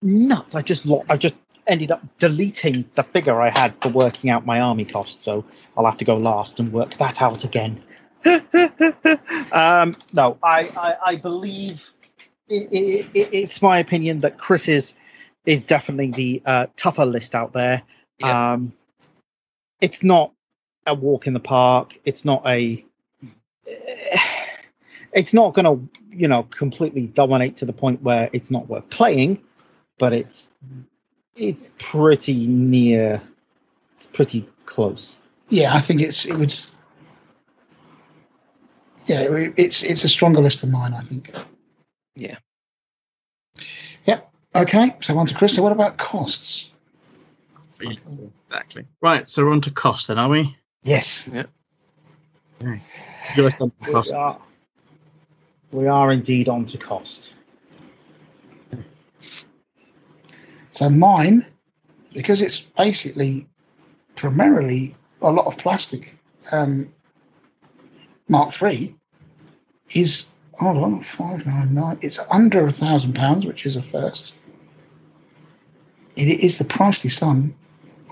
nuts! 0.01 0.55
I 0.55 0.61
just 0.61 0.85
lo- 0.85 1.03
I 1.09 1.17
just 1.17 1.35
ended 1.67 1.91
up 1.91 2.01
deleting 2.19 2.85
the 2.93 3.03
figure 3.03 3.39
I 3.41 3.49
had 3.49 3.75
for 3.81 3.89
working 3.89 4.29
out 4.29 4.45
my 4.45 4.61
army 4.61 4.85
cost, 4.85 5.23
so 5.23 5.43
I'll 5.75 5.85
have 5.85 5.97
to 5.97 6.05
go 6.05 6.17
last 6.17 6.59
and 6.59 6.71
work 6.71 6.95
that 6.97 7.21
out 7.21 7.43
again. 7.43 7.83
um, 8.25 9.95
no, 10.13 10.37
I 10.41 10.69
I, 10.77 10.95
I 11.05 11.15
believe 11.17 11.92
it, 12.49 12.67
it, 12.71 13.05
it, 13.13 13.33
it's 13.33 13.61
my 13.61 13.79
opinion 13.79 14.19
that 14.19 14.37
Chris 14.37 14.67
is 14.67 14.93
is 15.45 15.61
definitely 15.61 16.11
the 16.11 16.41
uh, 16.45 16.67
tougher 16.75 17.05
list 17.05 17.35
out 17.35 17.53
there. 17.53 17.83
Yeah. 18.19 18.53
Um, 18.53 18.73
it's 19.81 20.03
not 20.03 20.31
a 20.87 20.93
walk 20.93 21.27
in 21.27 21.33
the 21.33 21.39
park. 21.39 21.97
It's 22.05 22.23
not 22.23 22.43
a 22.45 22.85
it's 25.13 25.33
not 25.33 25.53
going 25.53 25.65
to 25.65 25.99
you 26.15 26.27
know 26.27 26.43
completely 26.43 27.07
dominate 27.07 27.57
to 27.57 27.65
the 27.65 27.73
point 27.73 28.01
where 28.01 28.29
it's 28.33 28.51
not 28.51 28.67
worth 28.67 28.87
playing 28.89 29.41
but 29.97 30.13
it's 30.13 30.49
it's 31.35 31.71
pretty 31.79 32.45
near 32.45 33.21
it's 33.95 34.05
pretty 34.05 34.47
close 34.65 35.17
Yeah, 35.49 35.75
I 35.75 35.81
think 35.81 36.01
it's 36.01 36.25
it 36.25 36.35
would. 36.35 36.55
Yeah, 39.05 39.21
it, 39.21 39.53
it's 39.57 39.83
it's 39.83 40.03
a 40.03 40.09
stronger 40.09 40.41
list 40.41 40.61
than 40.61 40.71
mine. 40.71 40.93
I 40.93 41.01
think. 41.01 41.29
Yeah. 42.15 42.37
Yep. 44.05 44.31
Okay. 44.55 44.95
So 45.01 45.17
on 45.17 45.27
to 45.27 45.33
Chris. 45.33 45.55
So 45.55 45.63
what 45.63 45.71
about 45.71 45.97
costs? 45.97 46.69
Exactly. 47.81 48.85
Right, 49.01 49.27
so 49.27 49.43
we're 49.43 49.51
on 49.51 49.61
to 49.61 49.71
cost 49.71 50.07
then, 50.07 50.17
are 50.17 50.29
we? 50.29 50.55
Yes. 50.83 51.27
Give 53.35 53.45
us 53.45 53.53
some 53.57 53.73
we 53.85 53.93
are, 53.93 54.39
we 55.71 55.87
are 55.87 56.11
indeed 56.11 56.47
on 56.47 56.65
to 56.67 56.77
cost 56.77 57.35
So 60.73 60.89
mine, 60.89 61.45
because 62.13 62.41
it's 62.41 62.59
basically 62.59 63.47
primarily 64.15 64.95
a 65.21 65.31
lot 65.31 65.45
of 65.45 65.55
plastic. 65.57 66.15
Um, 66.51 66.91
Mark 68.27 68.51
Three 68.51 68.95
is 69.91 70.31
hold 70.59 70.77
on 70.77 71.03
five 71.03 71.45
nine 71.45 71.73
nine. 71.73 71.99
It's 72.01 72.19
under 72.29 72.65
a 72.65 72.71
thousand 72.71 73.13
pounds, 73.13 73.45
which 73.45 73.65
is 73.65 73.75
a 73.75 73.81
first. 73.81 74.35
It 76.15 76.27
is 76.27 76.57
the 76.57 76.65
pricey 76.65 77.11
sum 77.11 77.55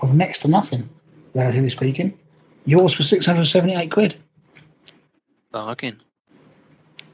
of 0.02 0.14
next 0.14 0.40
to 0.40 0.48
nothing, 0.48 0.88
relatively 1.34 1.70
speaking. 1.70 2.18
Yours 2.64 2.92
for 2.92 3.02
six 3.02 3.26
hundred 3.26 3.44
seventy-eight 3.46 3.90
quid. 3.90 4.16
Bargain. 5.50 6.00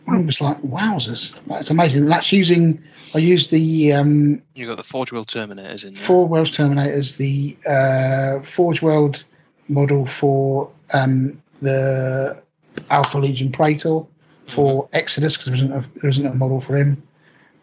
I 0.07 0.17
was 0.17 0.41
like, 0.41 0.63
wowzers, 0.63 1.35
that's 1.45 1.69
amazing. 1.69 2.07
That's 2.07 2.33
using. 2.33 2.83
I 3.15 3.19
used 3.19 3.51
the 3.51 3.93
um, 3.93 4.43
You 4.55 4.67
got 4.67 4.79
the 4.79 4.83
Forge 4.83 5.13
World 5.13 5.29
Terminators 5.29 5.85
in 5.85 5.93
there. 5.93 6.03
Four 6.03 6.27
Wells 6.27 6.51
Terminators, 6.51 7.19
the 7.19 7.57
uh, 7.69 8.41
Forge 8.41 8.81
World 8.81 9.25
model 9.69 10.07
for 10.07 10.71
um, 10.95 11.43
the 11.61 12.43
Alpha 12.89 13.19
Legion 13.19 13.53
Praetor, 13.53 14.01
for 14.49 14.89
Exodus, 14.93 15.35
because 15.35 15.47
there 15.47 15.55
isn't, 15.55 15.73
a, 15.73 15.85
there 15.97 16.11
isn't 16.11 16.27
a 16.27 16.35
model 16.35 16.61
for 16.61 16.77
him. 16.77 17.03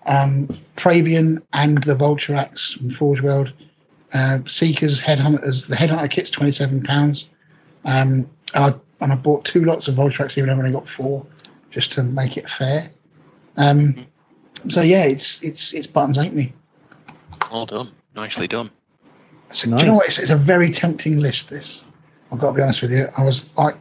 Um, 0.06 0.48
Praevian 0.76 1.42
and 1.54 1.82
the 1.84 1.96
Vulture 1.96 2.36
Axe 2.36 2.74
from 2.74 2.92
Forge 2.92 3.22
World. 3.22 3.52
Uh, 4.14 4.40
Seekers, 4.46 5.02
Headhunters. 5.02 5.68
The 5.68 5.76
Headhunter 5.76 6.10
kit's 6.10 6.32
£27. 6.32 7.26
Um, 7.86 8.30
and, 8.54 8.64
I, 8.64 8.74
and 9.02 9.12
I 9.12 9.16
bought 9.16 9.46
two 9.46 9.66
lots 9.66 9.88
of 9.88 9.96
Vulturax, 9.96 10.38
even 10.38 10.48
though 10.48 10.54
I've 10.54 10.60
only 10.60 10.72
got 10.72 10.88
four, 10.88 11.26
just 11.72 11.92
to 11.94 12.04
make 12.04 12.38
it 12.38 12.50
fair. 12.50 12.90
Um, 13.58 14.08
so 14.70 14.82
yeah, 14.82 15.06
it's 15.06 15.42
it's 15.44 15.74
it's 15.74 15.88
buttons, 15.88 16.18
ain't 16.18 16.36
me? 16.36 16.54
Well 17.52 17.66
done. 17.66 17.92
Nicely 18.16 18.48
done. 18.48 18.72
So, 19.52 19.70
Do 19.70 19.78
you 19.78 19.92
know 19.92 19.96
what? 19.96 20.08
It's, 20.08 20.20
it's 20.20 20.32
a 20.32 20.38
very 20.38 20.70
tempting 20.70 21.20
list. 21.20 21.50
This, 21.50 21.84
I've 22.32 22.40
got 22.40 22.52
to 22.52 22.56
be 22.56 22.62
honest 22.62 22.82
with 22.82 22.92
you. 22.92 23.08
I 23.18 23.24
was 23.24 23.56
like, 23.58 23.76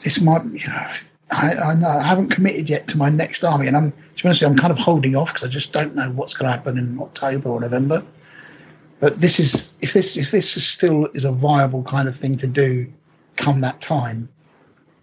this 0.00 0.20
might, 0.20 0.44
you 0.44 0.66
know, 0.68 0.90
I, 1.30 1.54
I, 1.54 1.98
I 1.98 2.02
haven't 2.02 2.28
committed 2.28 2.68
yet 2.68 2.88
to 2.88 2.98
my 2.98 3.08
next 3.08 3.44
army, 3.44 3.66
and 3.66 3.76
I'm 3.76 3.92
to 3.92 4.22
be 4.22 4.28
honest, 4.28 4.42
I'm 4.42 4.56
kind 4.56 4.70
of 4.70 4.78
holding 4.78 5.16
off 5.16 5.32
because 5.32 5.48
I 5.48 5.50
just 5.50 5.72
don't 5.72 5.94
know 5.94 6.10
what's 6.10 6.34
going 6.34 6.50
to 6.50 6.52
happen 6.56 6.78
in 6.78 7.00
October 7.00 7.48
or 7.48 7.60
November. 7.60 8.04
But 9.00 9.18
this 9.18 9.40
is 9.40 9.74
if 9.80 9.92
this 9.92 10.16
if 10.16 10.30
this 10.30 10.56
is 10.56 10.66
still 10.66 11.06
is 11.06 11.24
a 11.24 11.32
viable 11.32 11.82
kind 11.82 12.08
of 12.08 12.16
thing 12.16 12.36
to 12.38 12.46
do, 12.46 12.92
come 13.36 13.62
that 13.62 13.80
time, 13.80 14.28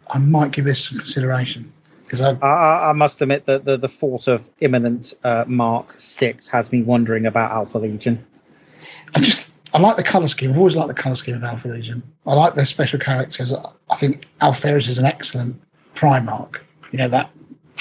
I 0.09 0.19
might 0.19 0.51
give 0.51 0.65
this 0.65 0.85
some 0.85 0.99
consideration 0.99 1.71
because 2.03 2.21
I 2.21 2.33
I, 2.33 2.89
I 2.89 2.93
must 2.93 3.21
admit 3.21 3.45
that 3.47 3.65
the, 3.65 3.77
the 3.77 3.87
thought 3.87 4.27
of 4.27 4.49
imminent 4.59 5.13
uh, 5.23 5.45
Mark 5.47 5.99
Six 5.99 6.47
has 6.49 6.71
me 6.71 6.83
wondering 6.83 7.25
about 7.25 7.51
Alpha 7.51 7.79
Legion. 7.79 8.25
I 9.15 9.19
just 9.19 9.51
I 9.73 9.79
like 9.79 9.95
the 9.97 10.03
colour 10.03 10.27
scheme. 10.27 10.51
I've 10.51 10.57
always 10.57 10.75
liked 10.75 10.89
the 10.89 10.93
colour 10.93 11.15
scheme 11.15 11.35
of 11.35 11.43
Alpha 11.43 11.67
Legion. 11.67 12.03
I 12.25 12.33
like 12.33 12.55
their 12.55 12.65
special 12.65 12.99
characters. 12.99 13.53
I 13.53 13.95
think 13.97 14.25
Alpharius 14.41 14.87
is 14.87 14.97
an 14.97 15.05
excellent 15.05 15.61
Primarch. 15.95 16.57
You 16.91 16.99
know 16.99 17.09
that 17.09 17.31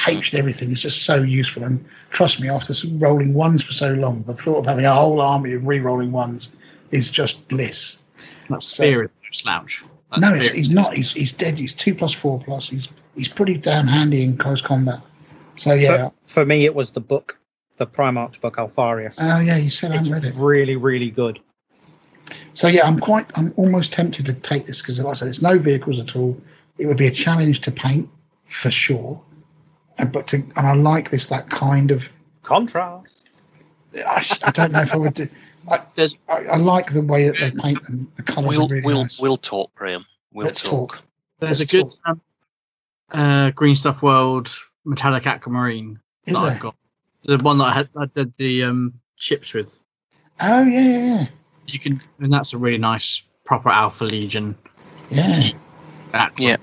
H 0.06 0.32
and 0.32 0.38
everything 0.38 0.70
is 0.70 0.80
just 0.80 1.02
so 1.04 1.16
useful. 1.16 1.64
And 1.64 1.84
trust 2.10 2.40
me, 2.40 2.48
after 2.48 2.74
some 2.74 2.98
rolling 2.98 3.34
ones 3.34 3.62
for 3.62 3.72
so 3.72 3.92
long, 3.92 4.22
the 4.22 4.34
thought 4.34 4.58
of 4.58 4.66
having 4.66 4.84
a 4.84 4.94
whole 4.94 5.20
army 5.20 5.52
of 5.52 5.66
re-rolling 5.66 6.12
ones 6.12 6.48
is 6.90 7.10
just 7.10 7.46
bliss. 7.48 7.98
That 8.48 8.62
spear 8.62 9.04
is 9.04 9.10
slouch. 9.32 9.84
That 10.10 10.20
no, 10.20 10.34
it's, 10.34 10.46
spear- 10.46 10.56
he's 10.56 10.70
not. 10.70 10.94
He's 10.94 11.12
he's 11.12 11.32
dead. 11.32 11.58
He's 11.58 11.74
two 11.74 11.94
plus 11.94 12.12
four 12.12 12.40
plus. 12.40 12.68
He's 12.68 12.88
he's 13.14 13.28
pretty 13.28 13.56
damn 13.56 13.86
handy 13.86 14.22
in 14.22 14.36
close 14.36 14.60
combat. 14.60 15.00
So 15.56 15.74
yeah. 15.74 16.08
For, 16.24 16.42
for 16.42 16.46
me, 16.46 16.64
it 16.64 16.74
was 16.74 16.92
the 16.92 17.00
book, 17.00 17.38
the 17.76 17.86
Primarch 17.86 18.40
book, 18.40 18.56
Alpharius. 18.56 19.18
Oh 19.20 19.40
yeah, 19.40 19.56
you 19.56 19.70
said 19.70 19.92
I 19.92 19.96
it's 19.96 20.08
haven't 20.08 20.24
read 20.24 20.34
it. 20.34 20.38
really, 20.38 20.76
really 20.76 21.10
good. 21.10 21.40
So 22.54 22.68
yeah, 22.68 22.86
I'm 22.86 22.98
quite, 22.98 23.26
I'm 23.34 23.52
almost 23.56 23.92
tempted 23.92 24.26
to 24.26 24.34
take 24.34 24.66
this 24.66 24.80
because, 24.80 25.00
like 25.00 25.10
I 25.10 25.12
said, 25.14 25.28
it's 25.28 25.42
no 25.42 25.58
vehicles 25.58 25.98
at 26.00 26.14
all. 26.16 26.40
It 26.80 26.86
would 26.86 26.96
be 26.96 27.06
a 27.06 27.10
challenge 27.10 27.60
to 27.62 27.70
paint 27.70 28.08
for 28.48 28.70
sure, 28.70 29.20
and 29.98 30.10
but 30.10 30.26
to, 30.28 30.36
and 30.36 30.52
I 30.66 30.72
like 30.74 31.10
this 31.10 31.26
that 31.26 31.50
kind 31.50 31.90
of 31.90 32.08
contrast. 32.42 33.28
I, 34.08 34.20
sh- 34.22 34.40
I 34.42 34.50
don't 34.50 34.72
know 34.72 34.80
if 34.80 34.94
I 34.94 34.96
would 34.96 35.12
do. 35.12 35.28
I, 35.70 35.82
I, 36.28 36.36
I 36.52 36.56
like 36.56 36.90
the 36.92 37.02
way 37.02 37.26
that 37.28 37.36
they 37.38 37.50
paint 37.50 37.82
them. 37.84 38.10
The 38.16 38.22
colours 38.22 38.48
We'll 38.56 38.64
are 38.64 38.68
really 38.70 38.82
we'll 38.82 39.02
nice. 39.02 39.20
we'll 39.20 39.36
talk, 39.36 39.74
Graham. 39.74 40.06
We'll 40.32 40.46
Let's 40.46 40.62
talk. 40.62 40.92
talk. 40.94 41.02
There's 41.40 41.58
a 41.60 41.62
Let's 41.64 41.70
good 41.72 41.92
um, 42.06 42.20
uh, 43.10 43.50
Green 43.50 43.74
Stuff 43.74 44.02
World 44.02 44.48
metallic 44.86 45.26
aquamarine 45.26 46.00
Is 46.24 46.32
that 46.34 46.40
there? 46.40 46.50
I've 46.52 46.60
got. 46.60 46.76
The 47.24 47.36
one 47.36 47.58
that 47.58 47.64
I 47.64 47.72
had 47.74 47.90
I 47.94 48.06
did 48.06 48.34
the 48.38 48.64
um, 48.64 48.94
ships 49.16 49.52
with. 49.52 49.78
Oh 50.40 50.62
yeah, 50.62 50.80
yeah, 50.80 51.26
You 51.66 51.78
can, 51.78 52.00
and 52.20 52.32
that's 52.32 52.54
a 52.54 52.58
really 52.58 52.78
nice 52.78 53.22
proper 53.44 53.68
Alpha 53.68 54.04
Legion. 54.04 54.56
yeah. 55.10 55.36
yeah. 56.14 56.28
Yeah. 56.38 56.56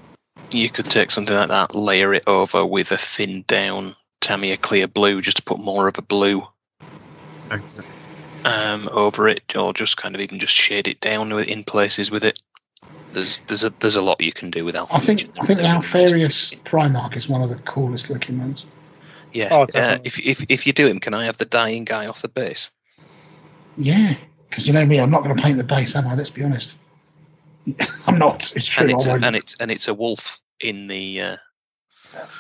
You 0.51 0.69
could 0.69 0.90
take 0.90 1.11
something 1.11 1.35
like 1.35 1.50
that, 1.50 1.76
layer 1.76 2.14
it 2.14 2.24
over 2.27 2.66
with 2.66 2.92
a 2.92 2.98
thin 2.98 3.43
down 3.48 3.95
Tamiya 4.22 4.58
clear 4.58 4.88
blue 4.88 5.22
just 5.22 5.38
to 5.38 5.43
put 5.43 5.59
more 5.59 5.88
of 5.88 5.98
a 5.98 6.01
blue. 6.01 6.48
um, 8.43 8.90
over 8.92 9.27
it, 9.27 9.56
or 9.56 9.74
just 9.74 9.98
kind 9.98 10.16
of 10.16 10.22
even 10.22 10.40
just 10.40 10.53
shade 10.53 10.88
it 10.88 11.00
down 11.00 11.32
in 11.32 11.64
places 11.64 12.09
with 12.09 12.24
it. 12.24 12.40
There's 13.11 13.40
there's 13.40 13.64
a 13.64 13.74
there's 13.80 13.95
a 13.95 14.01
lot 14.01 14.22
you 14.22 14.32
can 14.32 14.51
do 14.51 14.66
with 14.66 14.76
Alpha 14.76 14.95
I 14.95 15.00
think 15.00 15.19
Legion. 15.19 15.34
I 15.40 15.45
think 15.45 15.59
the 15.59 15.64
There's 15.64 15.93
really 16.11 16.24
nice 16.24 16.53
Alpharius 16.53 16.64
Primarch 16.64 17.16
is 17.16 17.27
one 17.27 17.42
of 17.42 17.50
the 17.50 17.56
coolest 17.56 18.09
looking 18.09 18.40
ones. 18.40 18.66
Yeah. 19.34 19.50
Oh, 19.51 19.67
uh, 19.74 20.00
if 20.03 20.19
if 20.19 20.45
if 20.50 20.67
you 20.67 20.74
do 20.74 20.88
him, 20.88 21.00
can 21.00 21.14
I 21.14 21.26
have 21.26 21.38
the 21.38 21.45
dying 21.45 21.84
guy 21.84 22.08
off 22.08 22.22
the 22.22 22.27
base? 22.27 22.69
Yeah, 23.77 24.16
because 24.50 24.66
you 24.66 24.74
know 24.74 24.85
me, 24.85 25.00
I'm 25.00 25.11
not 25.11 25.24
going 25.24 25.35
to 25.35 25.42
paint 25.42 25.58
the 25.58 25.64
base, 25.64 25.95
am 25.95 26.08
I? 26.08 26.16
Let's 26.16 26.30
be 26.30 26.43
honest. 26.43 26.77
I'm 28.07 28.17
not. 28.17 28.51
It's 28.55 28.65
true. 28.65 28.83
and 28.83 28.91
it's 28.93 29.05
I 29.05 29.11
a, 29.11 29.19
and 29.21 29.35
it's 29.35 29.55
and 29.59 29.71
it's 29.71 29.87
a 29.87 29.93
wolf 29.93 30.39
in 30.59 30.87
the 30.87 31.21
uh, 31.21 31.37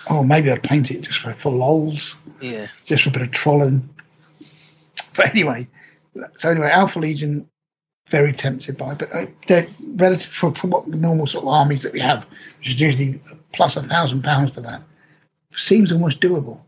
Oh, 0.09 0.23
maybe 0.23 0.51
I'd 0.51 0.63
paint 0.63 0.91
it 0.91 1.01
just 1.01 1.19
for, 1.19 1.33
for 1.33 1.51
lols, 1.51 2.15
yeah. 2.41 2.67
just 2.85 3.03
for 3.03 3.09
a 3.09 3.13
bit 3.13 3.21
of 3.23 3.31
trolling. 3.31 3.87
But 5.15 5.29
anyway, 5.31 5.67
so 6.35 6.51
anyway, 6.51 6.69
Alpha 6.69 6.99
Legion, 6.99 7.49
very 8.09 8.31
tempted 8.31 8.77
by, 8.77 8.93
but 8.93 9.13
uh, 9.13 9.25
they're 9.47 9.67
relative 9.95 10.31
for, 10.31 10.53
for 10.55 10.67
what 10.67 10.89
the 10.89 10.95
normal 10.97 11.27
sort 11.27 11.43
of 11.43 11.49
armies 11.49 11.83
that 11.83 11.93
we 11.93 11.99
have, 11.99 12.25
which 12.59 12.69
is 12.69 12.79
usually 12.79 13.19
plus 13.51 13.75
a 13.75 13.83
thousand 13.83 14.23
pounds 14.23 14.51
to 14.51 14.61
that, 14.61 14.81
seems 15.53 15.91
almost 15.91 16.21
doable. 16.21 16.61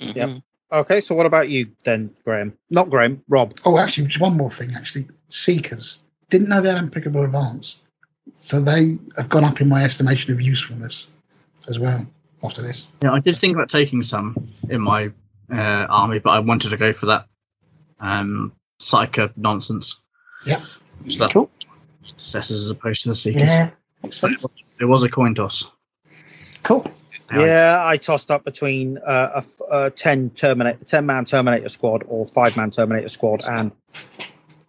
Mhm. 0.00 0.14
Yep. 0.16 0.30
Okay, 0.72 1.00
so 1.02 1.14
what 1.14 1.26
about 1.26 1.50
you 1.50 1.70
then, 1.84 2.10
Graham? 2.24 2.56
Not 2.70 2.88
Graham, 2.88 3.22
Rob. 3.28 3.54
Oh, 3.64 3.78
actually, 3.78 4.06
just 4.06 4.20
one 4.20 4.36
more 4.36 4.50
thing. 4.50 4.74
Actually, 4.74 5.06
Seekers 5.28 5.98
didn't 6.30 6.48
know 6.48 6.62
they 6.62 6.70
had 6.70 6.78
unpickable 6.78 7.24
advance, 7.24 7.78
so 8.36 8.60
they 8.60 8.98
have 9.16 9.28
gone 9.28 9.44
up 9.44 9.60
in 9.60 9.68
my 9.68 9.84
estimation 9.84 10.32
of 10.32 10.40
usefulness 10.40 11.08
as 11.68 11.78
well 11.78 12.06
after 12.44 12.62
this. 12.62 12.88
Yeah, 13.02 13.12
I 13.12 13.20
did 13.20 13.36
think 13.38 13.54
about 13.54 13.68
taking 13.70 14.02
some 14.02 14.48
in 14.68 14.80
my 14.80 15.10
uh, 15.52 15.86
army, 15.88 16.18
but 16.18 16.30
I 16.30 16.38
wanted 16.40 16.70
to 16.70 16.76
go 16.76 16.92
for 16.92 17.06
that 17.06 17.26
um, 18.00 18.52
psycho 18.78 19.30
nonsense. 19.36 20.00
Yeah. 20.44 20.60
Stuff. 21.08 21.32
Cool. 21.32 21.50
Successors 22.16 22.62
as 22.64 22.70
opposed 22.70 23.02
to 23.04 23.10
the 23.10 23.14
seekers. 23.14 23.42
Yeah, 23.48 23.70
makes 24.02 24.20
But 24.20 24.32
it 24.32 24.42
was- 24.42 24.52
It 24.80 24.84
was 24.86 25.04
a 25.04 25.08
coin 25.08 25.34
toss. 25.34 25.66
Cool. 26.64 26.84
Yeah, 27.32 27.80
I 27.82 27.96
tossed 27.96 28.30
up 28.30 28.44
between 28.44 28.98
uh, 28.98 29.30
a, 29.34 29.38
f- 29.38 29.60
a 29.70 29.90
ten 29.90 30.28
terminator, 30.30 30.84
ten 30.84 31.06
man 31.06 31.24
Terminator 31.24 31.70
squad 31.70 32.04
or 32.06 32.26
five 32.26 32.56
man 32.58 32.70
Terminator 32.70 33.08
squad, 33.08 33.42
and 33.48 33.72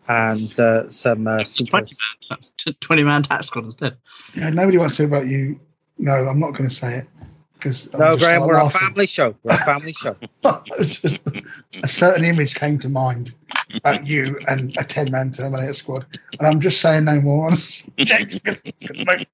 and 0.07 0.59
uh, 0.59 0.89
some 0.89 1.27
uh, 1.27 1.43
20 1.43 1.95
man, 2.29 2.37
20 2.79 3.03
man 3.03 3.23
tax 3.23 3.47
squad 3.47 3.65
instead. 3.65 3.97
Yeah, 4.35 4.49
nobody 4.49 4.77
wants 4.77 4.97
to 4.97 5.03
hear 5.03 5.15
about 5.15 5.27
you. 5.27 5.59
No, 5.97 6.27
I'm 6.27 6.39
not 6.39 6.51
going 6.51 6.69
to 6.69 6.75
say 6.75 6.97
it 6.97 7.07
because 7.53 7.91
No, 7.93 8.17
Graham, 8.17 8.45
we're 8.45 8.59
a 8.59 8.69
family 8.69 9.07
show. 9.07 9.35
We're 9.43 9.55
a 9.55 9.57
family 9.59 9.93
show. 9.93 10.15
a 10.43 11.87
certain 11.87 12.25
image 12.25 12.55
came 12.55 12.77
to 12.79 12.89
mind 12.89 13.33
about 13.73 14.05
you 14.05 14.39
and 14.47 14.75
a 14.77 14.83
10 14.83 15.11
man 15.11 15.31
Terminator 15.31 15.73
squad, 15.73 16.05
and 16.37 16.47
I'm 16.47 16.59
just 16.59 16.81
saying 16.81 17.05
no 17.05 17.21
more. 17.21 17.51
Jake's 17.97 18.39
it's 18.45 18.83
gonna 18.83 19.05
make, 19.05 19.27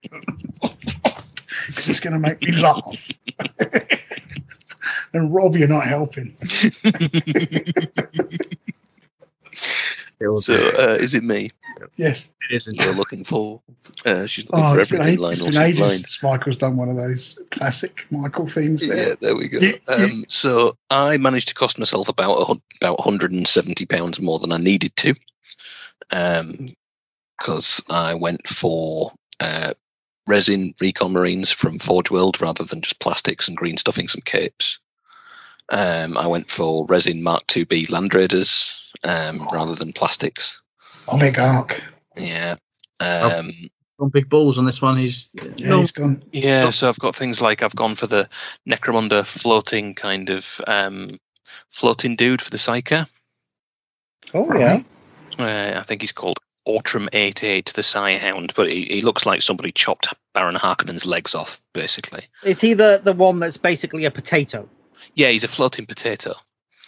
it's 1.67 1.99
going 1.99 2.13
to 2.13 2.19
make 2.19 2.41
me 2.41 2.51
laugh. 2.53 3.11
and 5.13 5.33
Rob, 5.33 5.55
you're 5.55 5.67
not 5.67 5.87
helping. 5.87 6.35
It 10.21 10.27
was. 10.27 10.45
So 10.45 10.53
uh, 10.53 10.97
is 10.99 11.13
it 11.13 11.23
me? 11.23 11.49
Yes. 11.95 12.27
It 12.49 12.55
isn't. 12.55 12.77
You're 12.77 12.93
looking 12.93 13.23
for. 13.23 13.61
Uh, 14.05 14.25
she's 14.25 14.45
looking 14.45 14.65
Oh, 14.65 14.73
for 14.73 14.79
it's 14.81 14.91
been, 14.91 14.99
everything. 15.01 15.23
ages, 15.23 15.39
it's 15.41 15.49
been 15.55 15.61
ages 15.63 15.79
blind. 15.79 15.93
since 15.93 16.23
Michael's 16.23 16.57
done 16.57 16.75
one 16.77 16.89
of 16.89 16.97
those 16.97 17.39
classic 17.51 18.05
Michael 18.11 18.45
themes 18.47 18.85
there. 18.87 19.09
Yeah, 19.09 19.15
there 19.21 19.35
we 19.35 19.47
go. 19.47 19.59
You- 19.59 19.67
you- 19.67 19.79
Um, 19.87 20.25
so 20.27 20.75
I 20.89 21.17
managed 21.17 21.49
to 21.49 21.53
cost 21.53 21.79
myself 21.79 22.09
about 22.09 22.35
a, 22.49 22.61
about 22.81 22.99
170 22.99 23.85
pounds 23.85 24.19
more 24.19 24.39
than 24.39 24.51
I 24.51 24.57
needed 24.57 24.95
to, 24.97 25.15
because 26.09 27.81
I 27.89 28.15
went 28.15 28.47
for 28.47 29.11
uh, 29.39 29.73
resin 30.27 30.73
recon 30.81 31.11
marines 31.13 31.51
from 31.51 31.79
Forge 31.79 32.11
World 32.11 32.41
rather 32.41 32.63
than 32.63 32.81
just 32.81 32.99
plastics 32.99 33.47
and 33.47 33.57
green 33.57 33.77
stuffing 33.77 34.07
some 34.07 34.21
capes. 34.21 34.79
Um, 35.69 36.17
I 36.17 36.27
went 36.27 36.49
for 36.49 36.85
resin 36.87 37.21
Mark 37.21 37.45
IIB 37.47 37.89
Land 37.91 38.13
Raiders 38.15 38.78
um, 39.03 39.47
rather 39.51 39.75
than 39.75 39.93
plastics. 39.93 40.61
Oligarch. 41.07 41.81
Yeah. 42.17 42.55
Oh. 42.99 43.39
Um, 43.39 43.51
on 43.99 44.09
big 44.09 44.29
balls 44.29 44.57
on 44.57 44.65
this 44.65 44.81
one. 44.81 44.97
He's 44.97 45.29
Yeah, 45.33 45.69
no, 45.69 45.79
he's 45.81 45.91
gone. 45.91 46.23
Yeah, 46.31 46.69
so 46.69 46.87
I've 46.87 46.99
got 46.99 47.15
things 47.15 47.41
like 47.41 47.63
I've 47.63 47.75
gone 47.75 47.95
for 47.95 48.07
the 48.07 48.29
Necromunda 48.67 49.25
floating 49.25 49.93
kind 49.95 50.29
of 50.29 50.61
um, 50.65 51.19
floating 51.69 52.15
dude 52.15 52.41
for 52.41 52.49
the 52.49 52.57
Psyker. 52.57 53.07
Oh 54.33 54.57
yeah. 54.57 54.81
Uh, 55.37 55.79
I 55.79 55.83
think 55.83 56.01
he's 56.01 56.11
called 56.11 56.39
Ortram 56.67 57.07
88, 57.13 57.73
the 57.75 57.81
Psyhound, 57.81 58.53
but 58.55 58.69
he, 58.69 58.85
he 58.85 59.01
looks 59.01 59.25
like 59.25 59.41
somebody 59.41 59.71
chopped 59.71 60.13
Baron 60.33 60.55
Harkonnen's 60.55 61.05
legs 61.05 61.33
off, 61.33 61.61
basically. 61.73 62.23
Is 62.43 62.61
he 62.61 62.73
the 62.73 63.01
the 63.03 63.13
one 63.13 63.39
that's 63.39 63.57
basically 63.57 64.05
a 64.05 64.11
potato? 64.11 64.69
Yeah, 65.15 65.29
he's 65.29 65.43
a 65.43 65.47
floating 65.47 65.85
potato. 65.85 66.35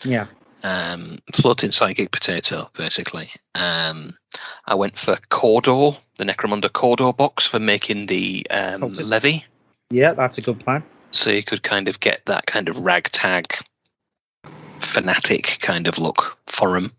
Yeah. 0.03 0.27
Um, 0.64 1.17
floating 1.33 1.72
psychic 1.72 2.11
potato, 2.11 2.69
basically. 2.77 3.31
Um, 3.56 4.15
I 4.65 4.75
went 4.75 4.95
for 4.98 5.17
Cawdor, 5.30 5.98
the 6.17 6.23
Necromunda 6.23 6.72
Cawdor 6.72 7.14
box 7.14 7.48
for 7.48 7.59
making 7.59 8.06
the 8.06 8.45
um, 8.51 8.81
levy. 8.81 9.43
Yeah, 9.90 10.14
that's 10.14 10.38
a 10.38 10.41
good 10.41 10.59
plan. 10.59 10.83
so 11.11 11.31
you 11.31 11.43
could 11.43 11.64
kind 11.64 11.88
of 11.90 11.99
get 11.99 12.22
that 12.27 12.45
kind 12.45 12.69
of 12.69 12.77
ragtag 12.80 13.53
fanatic 14.80 15.57
kind 15.61 15.88
of 15.88 15.98
look 15.98 16.38
for 16.48 16.75
him. 16.77 16.91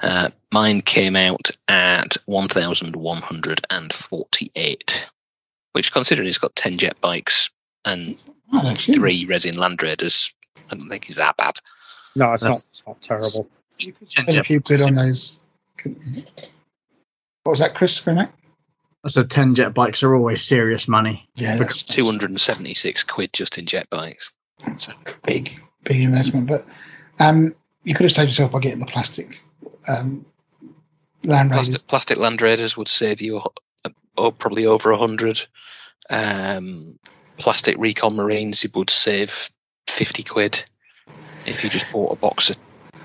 Uh, 0.00 0.30
mine 0.52 0.80
came 0.80 1.14
out 1.16 1.50
at 1.68 2.16
1,148, 2.26 5.06
which 5.72 5.92
considering 5.92 6.28
it's 6.28 6.38
got 6.38 6.54
10 6.56 6.78
jet 6.78 7.00
bikes 7.00 7.50
and 7.84 8.18
Oh, 8.52 8.74
three 8.76 9.24
resin 9.24 9.56
land 9.56 9.82
raiders, 9.82 10.32
I 10.70 10.76
don't 10.76 10.88
think 10.88 11.06
he's 11.06 11.16
that 11.16 11.36
bad. 11.36 11.58
No, 12.16 12.32
it's 12.32 12.42
not. 12.42 12.48
That's- 12.50 12.68
It's 12.70 12.82
not 12.86 13.00
terrible. 13.02 13.50
You 13.78 13.92
could 13.92 14.10
spend 14.10 14.28
a 14.28 14.44
few 14.44 14.60
quid 14.60 14.82
on 14.82 14.94
those. 14.94 15.36
What 15.82 17.50
was 17.50 17.58
that, 17.58 17.74
Christopher? 17.74 18.14
Mate? 18.14 18.28
So 19.06 19.22
10 19.22 19.54
jet 19.54 19.74
bikes 19.74 20.02
are 20.02 20.14
always 20.14 20.42
serious 20.42 20.88
money. 20.88 21.28
Yeah, 21.34 21.58
Because 21.58 21.82
that's, 21.82 21.94
276 21.94 23.04
quid 23.04 23.32
just 23.32 23.58
in 23.58 23.66
jet 23.66 23.90
bikes. 23.90 24.32
that's 24.64 24.88
a 24.88 24.94
big, 25.26 25.60
big 25.82 26.00
investment. 26.00 26.46
But 26.46 26.66
um, 27.18 27.54
you 27.82 27.94
could 27.94 28.04
have 28.04 28.12
saved 28.12 28.30
yourself 28.30 28.52
by 28.52 28.60
getting 28.60 28.78
the 28.78 28.86
plastic 28.86 29.42
um, 29.86 30.24
land 31.24 31.50
raiders. 31.50 31.68
Plastic, 31.68 31.88
plastic 31.88 32.18
land 32.18 32.40
raiders 32.40 32.76
would 32.78 32.88
save 32.88 33.20
you 33.20 33.42
uh, 33.84 33.90
oh, 34.16 34.30
probably 34.30 34.64
over 34.64 34.90
a 34.90 34.96
hundred. 34.96 35.44
Um, 36.08 36.98
plastic 37.36 37.76
recon 37.78 38.14
marines 38.16 38.64
it 38.64 38.74
would 38.74 38.88
save 38.90 39.50
fifty 39.86 40.22
quid 40.22 40.64
if 41.46 41.64
you 41.64 41.70
just 41.70 41.90
bought 41.92 42.12
a 42.12 42.16
box 42.16 42.50
of 42.50 42.56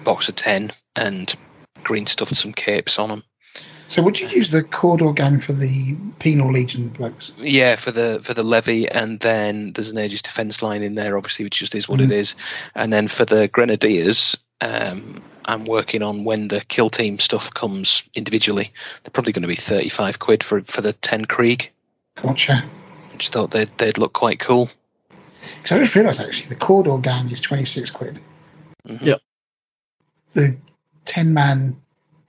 box 0.03 0.29
of 0.29 0.35
ten 0.35 0.71
and 0.95 1.35
green 1.83 2.05
stuffed 2.07 2.35
some 2.35 2.53
capes 2.53 2.99
on 2.99 3.09
them. 3.09 3.23
So 3.87 4.03
would 4.03 4.19
you 4.19 4.27
use 4.27 4.51
the 4.51 4.61
Cawdor 4.61 5.13
gang 5.13 5.39
for 5.39 5.53
the 5.53 5.95
penal 6.19 6.51
legion 6.51 6.89
blokes? 6.89 7.31
Yeah, 7.37 7.75
for 7.75 7.91
the 7.91 8.19
for 8.23 8.35
the 8.35 8.43
levy, 8.43 8.87
and 8.87 9.19
then 9.19 9.73
there's 9.73 9.89
an 9.89 9.97
Aegis 9.97 10.21
defense 10.21 10.61
line 10.61 10.83
in 10.83 10.93
there, 10.93 11.17
obviously, 11.17 11.45
which 11.45 11.57
just 11.57 11.73
is 11.73 11.89
what 11.89 11.99
Mhm. 11.99 12.05
it 12.05 12.11
is. 12.11 12.35
And 12.75 12.93
then 12.93 13.07
for 13.07 13.25
the 13.25 13.47
grenadiers, 13.47 14.37
um, 14.61 15.23
I'm 15.45 15.65
working 15.65 16.03
on 16.03 16.23
when 16.23 16.49
the 16.49 16.61
kill 16.61 16.91
team 16.91 17.17
stuff 17.17 17.51
comes 17.51 18.03
individually. 18.13 18.71
They're 19.03 19.11
probably 19.11 19.33
going 19.33 19.41
to 19.41 19.47
be 19.47 19.55
35 19.55 20.19
quid 20.19 20.43
for 20.43 20.61
for 20.61 20.81
the 20.81 20.93
10 20.93 21.25
Krieg. 21.25 21.71
Gotcha. 22.21 22.63
I 23.11 23.17
just 23.17 23.33
thought 23.33 23.49
they'd 23.49 23.75
they'd 23.79 23.97
look 23.97 24.13
quite 24.13 24.39
cool. 24.39 24.69
Because 25.57 25.71
I 25.71 25.79
just 25.83 25.95
realised 25.95 26.21
actually 26.21 26.49
the 26.49 26.55
Cawdor 26.55 26.99
gang 26.99 27.31
is 27.31 27.41
26 27.41 27.89
quid. 27.89 28.19
Mhm. 28.89 29.01
Yep. 29.05 29.19
The 30.33 30.57
10 31.05 31.33
man 31.33 31.79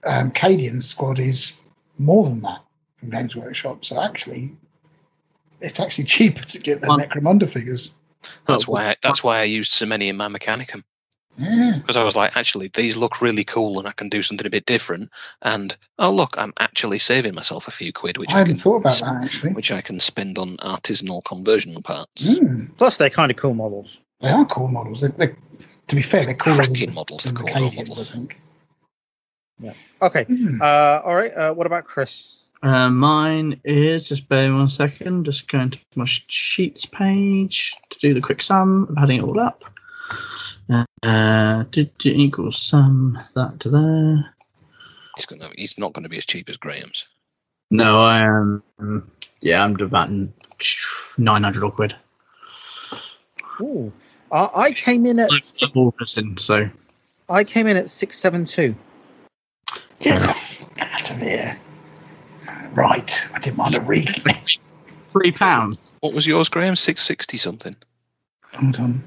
um, 0.03 0.31
Cadian 0.31 0.81
squad 0.81 1.19
is 1.19 1.53
more 1.97 2.23
than 2.25 2.41
that 2.41 2.61
from 2.97 3.09
Games 3.09 3.35
Workshop. 3.35 3.85
So 3.85 4.01
actually, 4.01 4.55
it's 5.59 5.79
actually 5.79 6.05
cheaper 6.05 6.43
to 6.43 6.59
get 6.59 6.81
the 6.81 6.87
One- 6.87 6.99
Necromunda 7.01 7.49
figures. 7.49 7.91
That's 8.45 8.67
why 8.67 8.89
I, 8.89 8.95
that's 9.01 9.23
why 9.23 9.39
I 9.39 9.43
used 9.45 9.71
so 9.71 9.85
many 9.87 10.07
in 10.07 10.15
my 10.15 10.27
Mechanicum 10.27 10.83
Yeah. 11.39 11.77
because 11.77 11.97
I 11.97 12.03
was 12.03 12.15
like, 12.15 12.37
actually, 12.37 12.69
these 12.71 12.95
look 12.95 13.19
really 13.19 13.43
cool, 13.43 13.79
and 13.79 13.87
I 13.87 13.93
can 13.93 14.09
do 14.09 14.21
something 14.21 14.45
a 14.45 14.49
bit 14.51 14.67
different. 14.67 15.09
And 15.41 15.75
oh 15.97 16.11
look, 16.11 16.35
I'm 16.37 16.53
actually 16.59 16.99
saving 16.99 17.33
myself 17.33 17.67
a 17.67 17.71
few 17.71 17.91
quid, 17.91 18.17
which 18.17 18.29
I 18.31 18.35
I, 18.35 18.37
hadn't 18.39 18.55
can 18.55 18.61
thought 18.61 18.75
about 18.77 18.99
that 18.99 19.23
actually. 19.25 19.53
which 19.53 19.71
I 19.71 19.81
can 19.81 19.99
spend 19.99 20.37
on 20.37 20.57
artisanal 20.57 21.23
conversion 21.25 21.81
parts. 21.81 22.27
Mm, 22.27 22.77
Plus, 22.77 22.97
they're 22.97 23.09
kind 23.09 23.31
of 23.31 23.37
cool 23.37 23.55
models. 23.55 23.99
they 24.19 24.29
are 24.29 24.45
cool 24.45 24.67
models. 24.67 25.01
They, 25.01 25.07
they, 25.07 25.35
to 25.91 25.95
be 25.97 26.01
fair, 26.01 26.23
they're 26.25 26.33
cooler 26.33 26.65
than, 26.65 26.67
Cracking 26.67 26.93
models, 26.93 27.25
than 27.25 27.33
the 27.33 27.43
the 27.43 27.51
models. 27.75 27.99
I 27.99 28.03
think. 28.05 28.39
Yeah. 29.59 29.73
Okay. 30.01 30.23
Hmm. 30.23 30.61
Uh, 30.61 31.01
all 31.03 31.15
right. 31.17 31.33
Uh, 31.33 31.53
what 31.53 31.67
about 31.67 31.83
Chris? 31.83 32.37
Uh, 32.63 32.89
mine 32.89 33.59
is 33.65 34.07
just 34.07 34.29
bear 34.29 34.53
one 34.53 34.69
second. 34.69 35.25
Just 35.25 35.49
going 35.49 35.71
to 35.71 35.79
my 35.97 36.05
sheets 36.05 36.85
page 36.85 37.75
to 37.89 37.99
do 37.99 38.13
the 38.13 38.21
quick 38.21 38.41
sum. 38.41 38.87
I'm 38.89 39.03
adding 39.03 39.17
it 39.19 39.23
all 39.23 39.37
up. 39.37 39.65
Uh, 40.69 40.85
uh, 41.03 41.63
did 41.71 41.91
you 42.03 42.13
equal 42.13 42.53
sum 42.53 43.19
that 43.35 43.59
to 43.59 43.69
there? 43.69 44.33
He's 45.17 45.25
gonna. 45.25 45.49
He's 45.57 45.77
not 45.77 45.91
going 45.91 46.03
to 46.03 46.09
be 46.09 46.19
as 46.19 46.25
cheap 46.25 46.47
as 46.47 46.55
Graham's. 46.55 47.05
No, 47.69 47.97
I 47.97 48.19
am. 48.23 49.11
yeah, 49.41 49.61
I'm 49.61 49.75
about 49.75 50.09
nine 51.17 51.43
hundred 51.43 51.65
or 51.65 51.71
quid. 51.73 51.97
Ooh. 53.59 53.91
Uh, 54.31 54.47
I 54.55 54.71
came 54.71 55.05
in 55.05 55.19
at 55.19 55.29
Like 55.29 55.43
Wolverson, 55.75 56.39
so 56.39 56.69
I 57.29 57.43
came 57.43 57.67
in 57.67 57.75
at 57.77 57.89
six 57.89 58.17
seven 58.17 58.45
two. 58.45 58.75
Get 59.99 60.21
out 60.79 61.11
of 61.11 61.17
here. 61.17 61.57
Right, 62.73 63.27
I 63.33 63.39
didn't 63.39 63.57
mind 63.57 63.75
a 63.75 63.81
read. 63.81 64.23
three 65.09 65.31
pounds. 65.31 65.95
What 65.99 66.13
was 66.13 66.25
yours, 66.25 66.47
Graham? 66.49 66.75
Six 66.75 67.03
sixty 67.03 67.37
something. 67.37 67.75
Hold 68.53 68.77
on. 68.79 69.03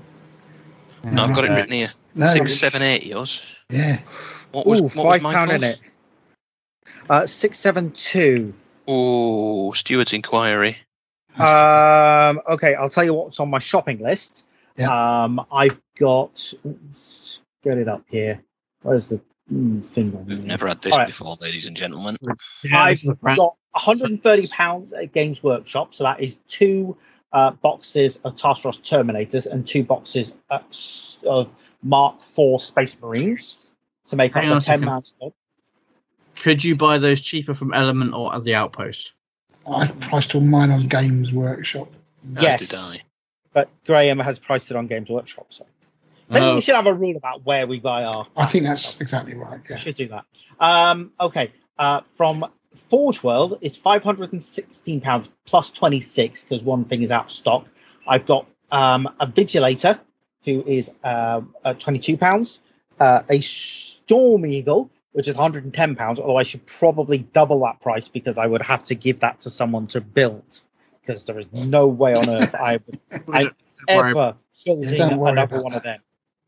No, 1.04 1.24
I've 1.24 1.34
got 1.34 1.44
it 1.44 1.50
Uh, 1.50 1.54
written 1.56 1.72
here. 1.72 1.88
No, 2.14 2.26
Six 2.26 2.36
it's- 2.44 2.58
seven 2.60 2.82
eight. 2.82 3.04
Yours. 3.04 3.40
Yeah. 3.70 4.00
What 4.52 4.66
was 4.66 4.80
Ooh, 4.80 4.84
what 4.84 4.94
was 4.96 5.04
five 5.04 5.22
pound 5.22 5.52
in 5.52 5.64
it. 5.64 5.80
Uh, 7.08 7.26
six 7.26 7.58
seven 7.58 7.90
two. 7.92 8.52
Oh, 8.86 9.72
Stuart's 9.72 10.12
inquiry. 10.12 10.76
Um, 11.38 12.40
okay, 12.46 12.74
I'll 12.74 12.90
tell 12.90 13.04
you 13.04 13.14
what's 13.14 13.40
on 13.40 13.48
my 13.50 13.58
shopping 13.58 13.98
list. 14.02 14.44
Yeah. 14.76 15.22
Um, 15.24 15.44
I've 15.52 15.80
got. 15.98 16.52
Let's 16.64 17.40
get 17.62 17.78
it 17.78 17.88
up 17.88 18.04
here. 18.08 18.40
Where's 18.82 19.08
the 19.08 19.20
mm, 19.52 19.84
thing 19.86 20.14
on 20.16 20.26
We've 20.26 20.38
there? 20.38 20.46
never 20.46 20.68
had 20.68 20.82
this 20.82 20.92
Alright. 20.92 21.06
before, 21.08 21.36
ladies 21.40 21.64
and 21.66 21.76
gentlemen. 21.76 22.16
Yeah, 22.62 22.82
I've 22.82 22.92
this 22.92 23.04
is 23.04 23.10
a 23.10 23.14
brand- 23.14 23.38
got 23.38 23.56
130 23.72 24.48
pounds 24.48 24.92
at 24.92 25.12
Games 25.12 25.42
Workshop, 25.42 25.94
so 25.94 26.04
that 26.04 26.20
is 26.20 26.36
two 26.48 26.96
uh, 27.32 27.50
boxes 27.52 28.18
of 28.24 28.36
Tartaros 28.36 28.80
Terminators 28.82 29.46
and 29.46 29.66
two 29.66 29.82
boxes 29.84 30.32
of, 30.50 30.62
of 31.26 31.48
Mark 31.82 32.16
IV 32.38 32.60
Space 32.60 32.96
Marines 33.00 33.68
to 34.06 34.16
make 34.16 34.34
Hang 34.34 34.44
up 34.46 34.50
on 34.50 34.56
a 34.56 34.58
a 34.58 34.60
10 34.60 34.62
second. 34.62 34.84
man 34.84 35.04
squad. 35.04 35.32
Could 36.36 36.62
you 36.64 36.76
buy 36.76 36.98
those 36.98 37.20
cheaper 37.20 37.54
from 37.54 37.72
Element 37.72 38.12
or 38.12 38.34
at 38.34 38.44
the 38.44 38.54
Outpost? 38.54 39.12
I've 39.66 39.98
priced 40.00 40.34
all 40.34 40.40
mine 40.42 40.70
on 40.70 40.86
Games 40.88 41.32
Workshop. 41.32 41.88
As 42.36 42.42
Yes, 42.42 42.68
did 42.68 42.76
I. 42.78 42.96
but 43.54 43.70
Graham 43.86 44.18
has 44.18 44.38
priced 44.38 44.70
it 44.70 44.76
on 44.76 44.86
Games 44.86 45.08
Workshop, 45.08 45.46
so 45.48 45.64
maybe 46.28 46.44
Oh. 46.44 46.54
we 46.56 46.60
should 46.60 46.74
have 46.74 46.86
a 46.86 46.92
rule 46.92 47.16
about 47.16 47.46
where 47.46 47.66
we 47.66 47.80
buy 47.80 48.04
our. 48.04 48.26
I 48.36 48.44
think 48.46 48.64
that's 48.64 49.00
exactly 49.00 49.34
right. 49.34 49.60
We 49.70 49.76
should 49.78 49.94
do 49.94 50.08
that. 50.08 50.24
Um, 50.60 51.12
okay. 51.18 51.52
Uh, 51.78 52.02
from 52.16 52.44
Forge 52.90 53.22
World, 53.22 53.58
it's 53.62 53.76
five 53.78 54.02
hundred 54.02 54.32
and 54.34 54.44
sixteen 54.44 55.00
pounds 55.00 55.30
plus 55.46 55.70
twenty 55.70 56.02
six 56.02 56.44
because 56.44 56.62
one 56.62 56.84
thing 56.84 57.02
is 57.02 57.10
out 57.10 57.26
of 57.26 57.30
stock. 57.30 57.66
I've 58.06 58.26
got 58.26 58.46
um, 58.70 59.08
a 59.18 59.26
Vigilator 59.26 59.98
who 60.44 60.62
is 60.66 60.90
uh, 61.02 61.40
uh, 61.64 61.74
twenty 61.74 61.98
two 62.00 62.18
pounds, 62.18 62.60
uh, 63.00 63.22
a 63.30 63.40
Storm 63.40 64.44
Eagle 64.44 64.90
which 65.12 65.28
is 65.28 65.36
one 65.36 65.42
hundred 65.42 65.62
and 65.62 65.72
ten 65.72 65.94
pounds. 65.94 66.18
Although 66.18 66.36
I 66.36 66.42
should 66.42 66.66
probably 66.66 67.18
double 67.18 67.60
that 67.60 67.80
price 67.80 68.08
because 68.08 68.36
I 68.36 68.46
would 68.46 68.62
have 68.62 68.84
to 68.86 68.96
give 68.96 69.20
that 69.20 69.40
to 69.42 69.50
someone 69.50 69.86
to 69.88 70.00
build 70.00 70.60
because 71.04 71.24
there 71.24 71.38
is 71.38 71.46
no 71.52 71.86
way 71.86 72.14
on 72.14 72.28
earth 72.28 72.54
I 72.54 72.78
would 72.86 73.00
I'm 73.32 73.50
ever 73.88 74.36
building 74.64 74.94
Yeah, 74.94 75.08
another 75.08 75.56
about 75.56 75.64
one 75.64 75.74
of 75.74 75.82
them. 75.82 76.00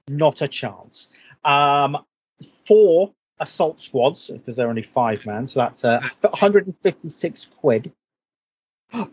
Not 0.08 0.42
a 0.42 0.48
chance. 0.48 1.08
Um, 1.44 2.04
four 2.66 3.12
assault 3.38 3.80
squads 3.80 4.30
because 4.30 4.56
they're 4.56 4.68
only 4.68 4.82
five 4.82 5.26
man, 5.26 5.46
so 5.46 5.60
that's 5.60 5.84
uh, 5.84 6.00
156 6.20 7.46
quid. 7.60 7.92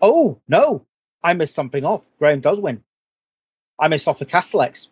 Oh 0.02 0.40
no, 0.48 0.86
I 1.24 1.34
missed 1.34 1.56
something 1.56 1.84
off. 1.84 2.06
Graham 2.20 2.42
does 2.42 2.62
win. 2.62 2.84
I 3.80 3.88
missed 3.88 4.08
off 4.08 4.20
the 4.20 4.26
Castellax. 4.26 4.88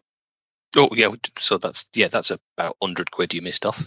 Oh 0.75 0.89
yeah. 0.93 1.09
So 1.37 1.59
that's 1.59 1.85
yeah. 1.93 2.07
That's 2.07 2.31
about 2.31 2.77
hundred 2.81 3.11
quid 3.11 3.35
you 3.35 3.43
missed 3.43 3.67
off. 3.67 3.79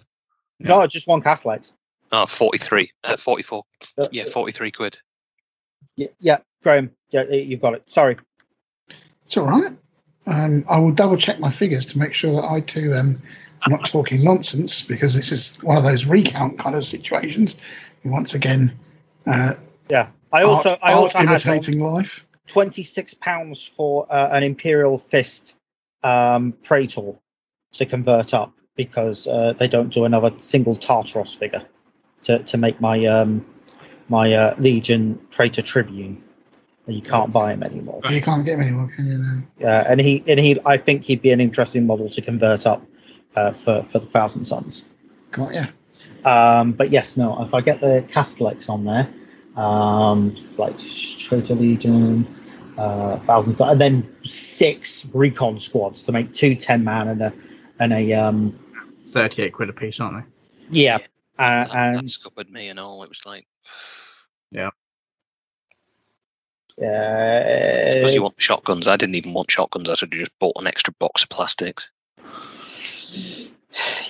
No, 0.61 0.87
just 0.87 1.09
one 1.09 1.21
Castellax. 1.21 1.73
Oh, 2.13 2.27
43. 2.27 2.93
Uh, 3.03 3.17
44. 3.17 3.65
Uh, 3.99 4.07
Yeah, 4.13 4.27
43 4.27 4.71
quid. 4.71 4.97
Yeah, 5.97 6.09
yeah, 6.19 6.39
Graham, 6.63 6.91
yeah, 7.11 7.25
you've 7.25 7.61
got 7.61 7.75
it. 7.75 7.91
Sorry. 7.91 8.17
It's 9.27 9.37
all 9.37 9.47
right. 9.47 9.77
Um, 10.27 10.65
I 10.69 10.79
will 10.79 10.93
double 10.93 11.17
check 11.17 11.39
my 11.39 11.51
figures 11.51 11.87
to 11.87 11.99
make 11.99 12.15
sure 12.15 12.35
that 12.35 12.45
I 12.45 12.61
too 12.61 12.95
am 12.95 13.23
not 13.67 13.85
talking 13.87 14.23
nonsense 14.23 14.83
because 14.83 15.15
this 15.15 15.33
is 15.33 15.57
one 15.63 15.77
of 15.77 15.85
those 15.85 16.07
recount 16.07 16.59
kind 16.59 16.77
of 16.77 16.85
situations. 16.85 17.57
Once 18.05 18.35
again, 18.35 18.79
uh, 19.27 19.55
Yeah, 19.89 20.09
I 20.33 20.43
also 20.43 20.71
art, 20.71 20.81
I 20.83 20.93
also 20.93 21.19
art 21.19 21.27
had 21.27 21.47
imitating 21.47 21.81
life. 21.81 22.27
26 22.47 23.15
pounds 23.15 23.67
for 23.67 24.07
uh, 24.11 24.31
an 24.33 24.43
Imperial 24.43 24.99
Fist 24.99 25.55
um, 26.03 26.53
Praetor 26.63 27.15
to 27.73 27.87
convert 27.87 28.35
up 28.35 28.53
because 28.77 29.27
uh, 29.27 29.55
they 29.59 29.69
don't 29.69 29.93
do 29.93 30.05
another 30.05 30.33
single 30.41 30.77
Tartaros 30.77 31.37
figure 31.37 31.65
to, 32.25 32.43
to 32.43 32.57
make 32.59 32.81
my 32.81 33.05
um, 33.07 33.47
my 34.09 34.33
uh, 34.33 34.55
Legion 34.59 35.19
Praetor 35.31 35.63
Tribune. 35.63 36.23
And 36.87 36.95
You 36.97 37.03
can't 37.03 37.33
buy 37.33 37.55
him 37.55 37.63
anymore. 37.63 38.03
You 38.11 38.21
can't 38.21 38.45
get 38.45 38.59
them 38.59 38.67
anymore, 38.67 38.93
can 38.95 39.07
you? 39.07 39.17
Now? 39.19 39.43
Yeah, 39.59 39.85
and 39.89 39.99
he 40.01 40.23
and 40.29 40.39
he 40.39 40.59
I 40.67 40.77
think 40.77 41.03
he'd 41.05 41.23
be 41.23 41.31
an 41.31 41.41
interesting 41.41 41.87
model 41.87 42.11
to 42.11 42.21
convert 42.21 42.67
up 42.67 42.83
uh, 43.37 43.53
for 43.53 43.83
for 43.83 44.01
the 44.01 44.07
Thousand 44.07 44.45
Sons. 44.45 44.85
Got 45.31 45.55
ya. 45.55 45.67
Um, 46.25 46.73
but 46.73 46.91
yes, 46.91 47.17
no. 47.17 47.43
If 47.43 47.55
I 47.55 47.63
get 47.63 47.81
the 47.81 48.05
Castellax 48.09 48.69
on 48.69 48.85
there, 48.85 49.09
um, 49.57 50.35
like 50.59 50.77
Traitor 50.77 51.55
Legion, 51.55 52.27
uh, 52.77 53.19
Thousand 53.21 53.55
Sons, 53.55 53.73
and 53.73 53.81
then 53.81 54.17
six 54.25 55.07
recon 55.15 55.59
squads 55.59 56.03
to 56.03 56.13
make 56.13 56.35
two 56.35 56.55
10 56.55 56.85
man 56.85 57.09
and 57.09 57.23
a 57.23 57.33
and 57.79 57.93
a 57.95 58.13
um, 58.13 58.59
Thirty-eight 59.07 59.53
quid 59.53 59.69
a 59.71 59.73
piece, 59.73 60.01
aren't 60.01 60.25
they? 60.71 60.81
yeah, 60.81 60.97
uh, 60.97 60.99
That, 61.39 61.69
that 61.69 61.95
and 61.95 62.11
scuppered 62.11 62.51
me 62.51 62.69
and 62.69 62.79
all. 62.81 63.03
It 63.05 63.09
was 63.09 63.21
like, 63.25 63.47
because 66.77 68.05
uh, 68.05 68.09
you 68.13 68.23
want 68.23 68.35
shotguns. 68.39 68.89
I 68.89 68.97
didn't 68.97 69.15
even 69.15 69.35
want 69.35 69.51
shotguns. 69.51 69.89
I 69.89 69.95
should 69.95 70.13
have 70.13 70.21
just 70.21 70.39
bought 70.39 70.57
an 70.59 70.67
extra 70.67 70.93
box 70.95 71.23
of 71.23 71.29
plastics. 71.29 71.89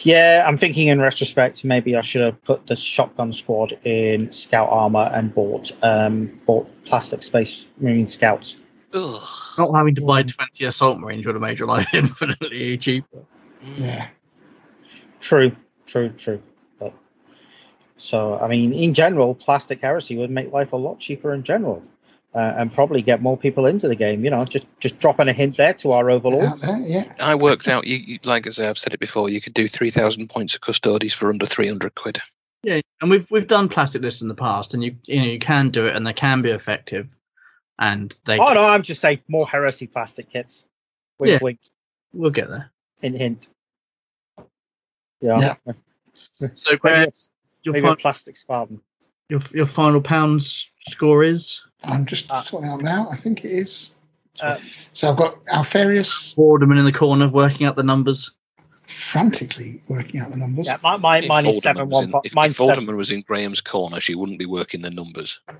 yeah, 0.02 0.44
I'm 0.46 0.56
thinking 0.56 0.88
in 0.88 1.00
retrospect 1.00 1.64
maybe 1.64 1.96
I 1.96 2.00
should 2.00 2.22
have 2.22 2.42
put 2.44 2.66
the 2.66 2.76
shotgun 2.76 3.32
squad 3.32 3.78
in 3.84 4.32
scout 4.32 4.68
armor 4.70 5.10
and 5.12 5.34
bought 5.34 5.72
um, 5.82 6.40
bought 6.46 6.68
plastic 6.84 7.22
space 7.22 7.66
marine 7.78 8.06
scouts. 8.06 8.56
Ugh. 8.94 9.22
Not 9.58 9.74
having 9.74 9.94
to 9.96 10.02
buy 10.02 10.22
twenty 10.22 10.64
assault 10.64 10.98
marines 10.98 11.26
would 11.26 11.34
have 11.34 11.42
made 11.42 11.58
your 11.58 11.68
life 11.68 11.88
infinitely 11.92 12.78
cheaper. 12.78 13.24
Yeah. 13.76 14.08
True, 15.20 15.52
true, 15.86 16.10
true. 16.10 16.42
But 18.04 18.08
so 18.08 18.38
I 18.38 18.48
mean, 18.48 18.72
in 18.72 18.94
general, 18.94 19.34
plastic 19.34 19.80
heresy 19.80 20.16
would 20.16 20.30
make 20.30 20.52
life 20.52 20.72
a 20.72 20.76
lot 20.76 21.00
cheaper 21.00 21.32
in 21.32 21.42
general, 21.42 21.82
uh, 22.34 22.54
and 22.56 22.72
probably 22.72 23.02
get 23.02 23.22
more 23.22 23.36
people 23.36 23.66
into 23.66 23.88
the 23.88 23.96
game. 23.96 24.24
You 24.24 24.30
know, 24.30 24.44
just 24.44 24.66
just 24.80 24.98
dropping 24.98 25.28
a 25.28 25.32
hint 25.32 25.56
there 25.56 25.74
to 25.74 25.92
our 25.92 26.10
Out 26.10 26.16
overlords. 26.16 26.62
there, 26.62 26.78
yeah. 26.80 27.12
I 27.18 27.34
worked 27.34 27.68
out, 27.68 27.86
you, 27.86 27.96
you 27.96 28.18
like 28.24 28.46
as 28.46 28.60
I've 28.60 28.78
said 28.78 28.92
it 28.92 29.00
before, 29.00 29.28
you 29.30 29.40
could 29.40 29.54
do 29.54 29.68
3,000 29.68 30.28
points 30.30 30.54
of 30.54 30.60
Custodes 30.60 31.12
for 31.14 31.30
under 31.30 31.46
300 31.46 31.94
quid. 31.94 32.20
Yeah, 32.62 32.80
and 33.00 33.10
we've 33.10 33.30
we've 33.30 33.46
done 33.46 33.68
plastic 33.68 34.02
lists 34.02 34.22
in 34.22 34.28
the 34.28 34.34
past, 34.34 34.74
and 34.74 34.82
you 34.84 34.96
you 35.04 35.20
know 35.20 35.26
you 35.26 35.38
can 35.38 35.70
do 35.70 35.86
it, 35.86 35.96
and 35.96 36.06
they 36.06 36.12
can 36.14 36.42
be 36.42 36.50
effective, 36.50 37.08
and 37.78 38.14
they 38.24 38.38
Oh 38.38 38.52
no, 38.54 38.64
I'm 38.64 38.82
just 38.82 39.00
saying 39.00 39.20
more 39.28 39.46
heresy 39.46 39.86
plastic 39.86 40.30
kits. 40.30 40.66
Wink, 41.18 41.32
Yeah. 41.32 41.38
wink, 41.42 41.60
we'll 42.12 42.30
get 42.30 42.48
there. 42.48 42.70
hint, 43.00 43.16
hint. 43.16 43.48
Yeah, 45.20 45.54
So, 46.54 46.70
maybe, 46.70 46.78
Graham, 46.78 47.08
a, 47.08 47.12
your, 47.64 47.72
maybe 47.74 47.88
a 47.88 47.96
plastic 47.96 48.36
Spartan. 48.36 48.80
your 49.28 49.40
your 49.52 49.66
final 49.66 50.00
pounds 50.00 50.70
score 50.90 51.24
is 51.24 51.62
I'm 51.82 52.06
just 52.06 52.30
Uh, 52.30 52.42
sorting 52.42 52.70
out 52.70 52.82
now. 52.82 53.08
I 53.10 53.16
think 53.16 53.44
it 53.44 53.50
is. 53.50 53.94
Uh, 54.42 54.58
So 54.92 55.10
I've 55.10 55.16
got 55.16 55.44
Alfarius 55.46 56.34
Boardman 56.34 56.78
in 56.78 56.84
the 56.84 56.92
corner 56.92 57.28
working 57.28 57.66
out 57.66 57.76
the 57.76 57.82
numbers. 57.82 58.32
frantically 58.86 59.82
working 59.88 60.20
out 60.20 60.30
the 60.30 60.36
numbers. 60.36 60.66
yeah, 60.66 60.76
my, 60.82 60.96
my, 60.96 61.20
mine 61.26 61.46
is 61.46 61.56
Vorderman 61.58 61.62
seven 61.62 61.88
was 61.88 61.92
one 61.94 62.04
in- 62.04 62.10
five. 62.10 62.20
If, 62.24 62.32
if 62.32 62.34
Mine's 62.34 62.56
seven. 62.56 62.84
Vorderman 62.86 62.96
was 62.96 63.10
in 63.10 63.22
Graham's 63.22 63.60
corner, 63.60 64.00
she 64.00 64.14
wouldn't 64.14 64.38
be 64.38 64.46
working 64.46 64.82
the 64.82 64.90
numbers. 64.90 65.40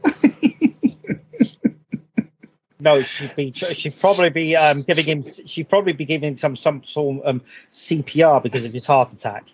No, 2.81 3.00
she'd 3.00 3.34
be 3.34 3.50
she'd 3.52 3.94
probably 3.99 4.28
be 4.28 4.57
um, 4.57 4.83
giving 4.83 5.07
him 5.07 5.23
she'd 5.23 5.70
probably 5.70 5.94
be 5.94 6.05
giving 6.05 6.31
him 6.33 6.36
some 6.36 6.55
some 6.55 6.83
sort 6.84 7.20
of 7.20 7.26
um, 7.36 7.42
CPR 7.73 8.42
because 8.42 8.66
of 8.66 8.74
his 8.74 8.84
heart 8.84 9.10
attack. 9.12 9.49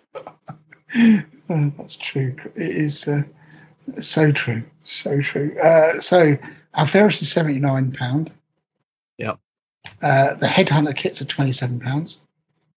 Oh, 1.51 1.71
that's 1.77 1.97
true. 1.97 2.35
It 2.55 2.61
is 2.75 3.07
uh, 3.07 3.23
so 3.99 4.31
true. 4.31 4.63
So 4.83 5.21
true. 5.21 5.57
Uh, 5.61 5.99
so 5.99 6.37
Alpharius 6.75 7.21
is 7.21 7.31
seventy 7.31 7.59
nine 7.59 7.91
pound. 7.91 8.31
Yep. 9.17 9.37
Uh, 10.01 10.33
the 10.35 10.47
headhunter 10.47 10.95
kits 10.95 11.21
are 11.21 11.25
twenty 11.25 11.51
seven 11.51 11.79
pounds. 11.79 12.17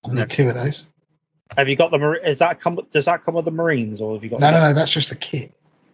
I 0.05 0.09
need 0.09 0.15
No. 0.15 0.25
two 0.27 0.49
of 0.49 0.55
those. 0.55 0.85
Have 1.57 1.69
you 1.69 1.77
got 1.77 1.91
the 1.91 2.01
is 2.29 2.39
that 2.41 2.61
come 2.61 2.79
does 2.93 3.05
that 3.05 3.25
come 3.25 3.35
with 3.35 3.45
the 3.45 3.51
Marines 3.51 4.01
or 4.01 4.15
have 4.15 4.25
you 4.25 4.31
got 4.31 4.41
No, 4.41 4.51
no, 4.51 4.61
no. 4.61 4.73
That's 4.75 4.91
just 4.91 5.11
the 5.11 5.17
kit. 5.17 5.53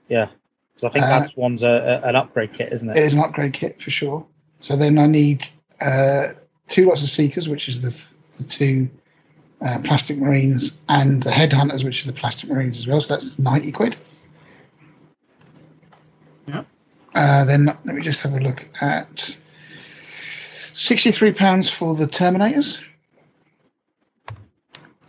yeah? 0.08 0.28
Because 0.74 0.84
I 0.84 0.92
think 0.92 1.04
Uh, 1.04 1.08
that's 1.18 1.36
one's 1.36 1.62
a, 1.62 2.00
a, 2.02 2.08
an 2.08 2.16
upgrade 2.16 2.52
kit, 2.52 2.72
isn't 2.72 2.88
It 2.88 2.96
it? 2.96 3.02
is 3.04 3.14
an 3.14 3.20
upgrade 3.20 3.52
kit 3.52 3.80
for 3.82 3.90
sure. 3.90 4.24
So 4.60 4.76
then 4.76 4.98
I 4.98 5.06
need 5.06 5.46
uh, 5.80 6.28
two 6.68 6.86
lots 6.86 7.02
of 7.02 7.08
seekers, 7.10 7.48
which 7.48 7.68
is 7.68 7.82
the 7.82 8.42
the 8.42 8.48
two 8.48 8.88
uh, 9.62 9.78
plastic 9.84 10.18
marines, 10.18 10.80
and 10.88 11.22
the 11.22 11.30
headhunters, 11.30 11.84
which 11.84 12.00
is 12.00 12.06
the 12.06 12.12
plastic 12.12 12.48
marines 12.48 12.78
as 12.78 12.86
well. 12.86 13.00
So 13.00 13.14
that's 13.14 13.38
90 13.38 13.72
quid. 13.72 13.96
Yep. 16.46 16.66
Uh, 17.14 17.44
then 17.44 17.66
let 17.66 17.94
me 17.94 18.02
just 18.02 18.20
have 18.22 18.34
a 18.34 18.40
look 18.40 18.66
at 18.80 19.38
63 20.72 21.32
pounds 21.32 21.70
for 21.70 21.94
the 21.94 22.06
Terminators. 22.06 22.80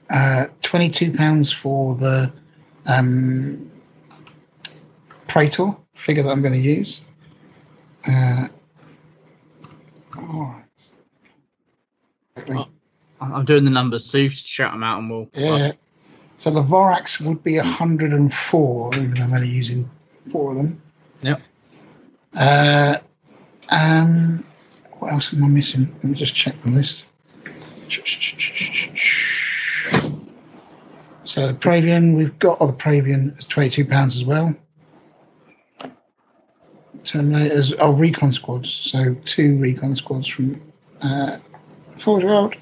Uh, 0.09 0.47
22 0.61 1.13
pounds 1.13 1.53
for 1.53 1.95
the 1.95 2.31
um, 2.85 3.71
Praetor 5.27 5.73
figure 5.95 6.23
that 6.23 6.29
I'm 6.29 6.41
going 6.41 6.53
to 6.53 6.59
use. 6.59 7.01
Uh. 8.05 8.47
Oh, 10.17 10.55
I'm 13.21 13.45
doing 13.45 13.63
the 13.63 13.69
numbers, 13.69 14.09
so 14.09 14.17
you 14.17 14.29
shout 14.29 14.73
them 14.73 14.83
out 14.83 14.99
and 14.99 15.09
we'll. 15.09 15.29
Yeah. 15.33 15.73
So 16.39 16.49
the 16.49 16.63
Vorax 16.63 17.23
would 17.25 17.43
be 17.43 17.57
104, 17.57 18.95
even 18.95 19.11
though 19.11 19.21
I'm 19.21 19.33
only 19.33 19.47
using 19.47 19.87
four 20.31 20.51
of 20.51 20.57
them. 20.57 20.81
Yep. 21.21 21.41
Uh, 22.33 22.97
um, 23.69 24.43
what 24.97 25.13
else 25.13 25.33
am 25.33 25.43
I 25.43 25.47
missing? 25.47 25.87
Let 25.95 26.03
me 26.03 26.15
just 26.15 26.33
check 26.33 26.59
the 26.63 26.71
list. 26.71 27.05
So 31.25 31.47
the 31.47 31.53
Praevian, 31.53 32.15
we've 32.17 32.37
got, 32.39 32.57
oh, 32.59 32.67
the 32.67 32.73
Praevian 32.73 33.37
is 33.37 33.45
£22 33.45 34.07
as 34.07 34.25
well. 34.25 34.55
Terminators, 37.03 37.75
oh, 37.79 37.91
recon 37.91 38.33
squads. 38.33 38.71
So 38.71 39.15
two 39.25 39.57
recon 39.57 39.95
squads 39.95 40.27
from 40.27 40.59
uh, 41.01 41.37
Forge 41.99 42.23
World. 42.23 42.55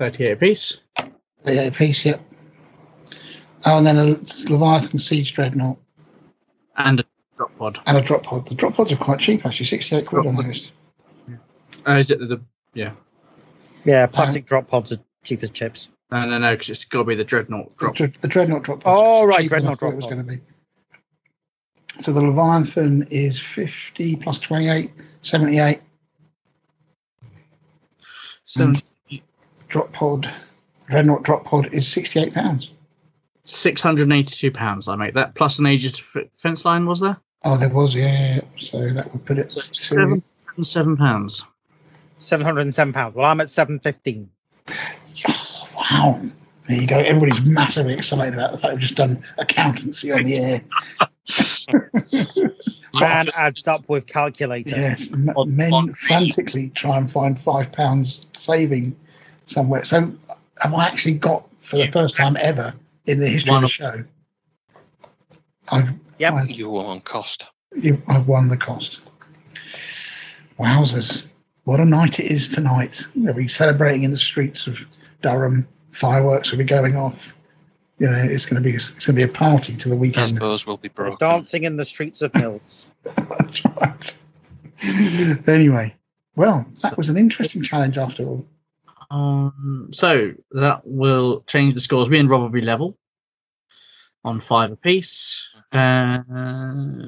38 0.00 0.32
apiece. 0.32 0.78
38 1.44 1.66
apiece, 1.66 2.04
yep. 2.06 2.20
Oh, 3.66 3.76
and 3.76 3.86
then 3.86 3.98
a 3.98 4.04
Leviathan 4.50 4.98
Siege 4.98 5.34
Dreadnought 5.34 5.76
And 6.74 7.00
a 7.00 7.04
drop 7.36 7.54
pod. 7.58 7.80
and 7.86 7.98
a 7.98 8.00
drop 8.00 8.22
pod. 8.22 8.48
The 8.48 8.54
drop 8.54 8.72
pods 8.72 8.92
are 8.92 8.96
quite 8.96 9.20
cheap, 9.20 9.44
actually, 9.44 9.66
68 9.66 10.06
quid 10.06 10.26
on 10.26 10.36
those. 10.36 10.72
Oh, 11.84 11.96
is 11.96 12.10
it 12.10 12.18
the, 12.18 12.26
the. 12.26 12.40
Yeah. 12.72 12.92
Yeah, 13.84 14.04
uh-huh. 14.04 14.06
plastic 14.12 14.46
drop 14.46 14.68
pods 14.68 14.90
are 14.90 14.98
cheap 15.22 15.42
as 15.42 15.50
chips. 15.50 15.88
No, 16.10 16.24
no, 16.24 16.38
no, 16.38 16.52
because 16.54 16.70
it's 16.70 16.84
got 16.86 17.00
to 17.00 17.04
be 17.04 17.14
the 17.14 17.24
dreadnought 17.24 17.76
drop. 17.76 17.94
dre- 17.94 18.12
the 18.20 18.26
Dreadnought 18.28 18.62
drop 18.62 18.80
pod. 18.82 18.94
Oh, 18.96 19.24
right, 19.26 19.40
cheaper 19.42 19.50
Dreadnought 19.50 19.78
thought 19.78 19.80
drop 19.80 19.92
it 19.92 19.96
was 19.96 20.06
going 20.06 20.18
to 20.18 20.24
be. 20.24 20.40
So 22.00 22.14
the 22.14 22.22
Leviathan 22.22 23.06
is 23.10 23.38
50 23.38 24.16
plus 24.16 24.38
28, 24.38 24.90
78. 25.20 25.82
So, 28.46 28.72
Drop 29.70 29.92
pod, 29.92 30.30
Dreadnought 30.88 31.22
drop 31.22 31.44
pod 31.44 31.72
is 31.72 31.86
68 31.88 32.34
pounds. 32.34 32.70
£682, 33.46 34.88
I 34.88 34.96
make 34.96 35.14
that. 35.14 35.34
Plus 35.34 35.58
an 35.60 35.66
Aegis 35.66 36.00
f- 36.14 36.24
fence 36.36 36.64
line, 36.64 36.86
was 36.86 37.00
there? 37.00 37.16
Oh, 37.44 37.56
there 37.56 37.68
was, 37.68 37.94
yeah, 37.94 38.06
yeah, 38.12 38.34
yeah. 38.34 38.40
So 38.58 38.88
that 38.90 39.10
would 39.12 39.24
put 39.24 39.38
it 39.38 39.50
So 39.52 39.60
to 39.60 39.74
seven, 39.74 40.22
seven 40.62 40.96
pounds. 40.96 41.44
Seven 42.18 42.44
hundred 42.44 42.62
and 42.62 42.74
seven 42.74 42.92
pounds. 42.92 43.14
Well, 43.14 43.24
I'm 43.24 43.40
at 43.40 43.48
seven 43.48 43.78
fifteen. 43.80 44.28
Oh, 45.28 45.68
wow. 45.76 46.20
There 46.68 46.78
you 46.80 46.86
go. 46.86 46.98
Everybody's 46.98 47.40
massively 47.46 47.94
excited 47.94 48.34
about 48.34 48.52
the 48.52 48.58
fact 48.58 48.74
we've 48.74 48.80
just 48.82 48.94
done 48.96 49.24
accountancy 49.38 50.12
on 50.12 50.24
the 50.24 50.36
air. 50.36 50.62
Man 53.00 53.28
adds 53.38 53.66
up 53.66 53.88
with 53.88 54.06
calculator. 54.06 54.70
Yes, 54.70 55.08
On- 55.36 55.56
men 55.56 55.72
on- 55.72 55.92
frantically 55.94 56.68
try 56.70 56.98
and 56.98 57.10
find 57.10 57.38
five 57.38 57.72
pounds 57.72 58.26
saving 58.34 58.94
somewhere. 59.50 59.84
So, 59.84 60.12
have 60.60 60.74
I 60.74 60.86
actually 60.86 61.14
got 61.14 61.46
for 61.58 61.76
the 61.76 61.88
first 61.88 62.16
time 62.16 62.36
ever 62.40 62.74
in 63.06 63.18
the 63.18 63.28
history 63.28 63.50
One 63.50 63.64
of 63.64 63.68
the 63.68 63.72
show? 63.72 64.04
I've 65.70 65.92
Yep. 66.18 66.32
I've, 66.34 66.50
You 66.50 66.68
were 66.70 66.84
on 66.84 67.00
cost. 67.00 67.46
you- 67.74 68.02
I've 68.08 68.28
won 68.28 68.48
the 68.48 68.56
cost. 68.56 69.00
Wowzers! 70.58 71.26
What 71.64 71.80
a 71.80 71.84
night 71.84 72.18
it 72.20 72.30
is 72.30 72.48
tonight. 72.48 73.02
They'll 73.16 73.32
be 73.34 73.48
celebrating 73.48 74.02
in 74.02 74.10
the 74.10 74.18
streets 74.18 74.66
of 74.66 74.78
Durham. 75.22 75.66
Fireworks 75.92 76.50
will 76.50 76.58
be 76.58 76.64
going 76.64 76.96
off. 76.96 77.34
You 77.98 78.06
know, 78.06 78.16
it's 78.16 78.46
going 78.46 78.62
to 78.62 78.68
be 78.68 78.74
it's 78.76 78.90
going 78.92 79.00
to 79.06 79.12
be 79.14 79.22
a 79.22 79.28
party 79.28 79.76
to 79.76 79.88
the 79.88 79.96
weekend. 79.96 80.38
Those 80.38 80.66
will 80.66 80.76
be 80.78 80.88
broken. 80.88 81.16
Dancing 81.20 81.64
in 81.64 81.76
the 81.76 81.84
streets 81.84 82.22
of 82.22 82.34
Mills. 82.34 82.86
That's 83.04 83.64
right. 83.64 84.18
anyway, 85.48 85.94
well, 86.36 86.66
that 86.82 86.96
was 86.96 87.08
an 87.10 87.16
interesting 87.16 87.62
challenge 87.62 87.98
after 87.98 88.24
all. 88.24 88.44
Um, 89.10 89.88
so 89.92 90.32
that 90.52 90.82
will 90.84 91.42
change 91.46 91.74
the 91.74 91.80
scores. 91.80 92.08
Me 92.08 92.18
and 92.18 92.30
Rob 92.30 92.42
will 92.42 92.48
be 92.48 92.60
level 92.60 92.96
on 94.24 94.40
five 94.40 94.70
apiece. 94.70 95.48
Uh, 95.72 96.22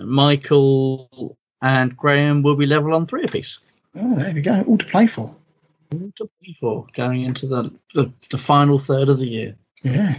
Michael 0.05 1.37
and 1.61 1.97
Graham 1.97 2.43
will 2.43 2.57
be 2.57 2.67
level 2.67 2.95
on 2.95 3.07
three 3.07 3.25
apiece. 3.25 3.59
Oh, 3.95 4.17
there 4.17 4.35
we 4.35 4.41
go. 4.41 4.63
All 4.67 4.79
to 4.79 4.87
play 4.87 5.07
for. 5.07 5.35
All 5.93 6.13
to 6.17 6.31
play 6.43 6.57
for 6.59 6.87
going 6.95 7.23
into 7.23 7.47
the, 7.47 7.73
the 7.95 8.13
the 8.31 8.39
final 8.39 8.79
third 8.79 9.09
of 9.09 9.19
the 9.19 9.27
year. 9.27 9.57
Yeah, 9.83 10.17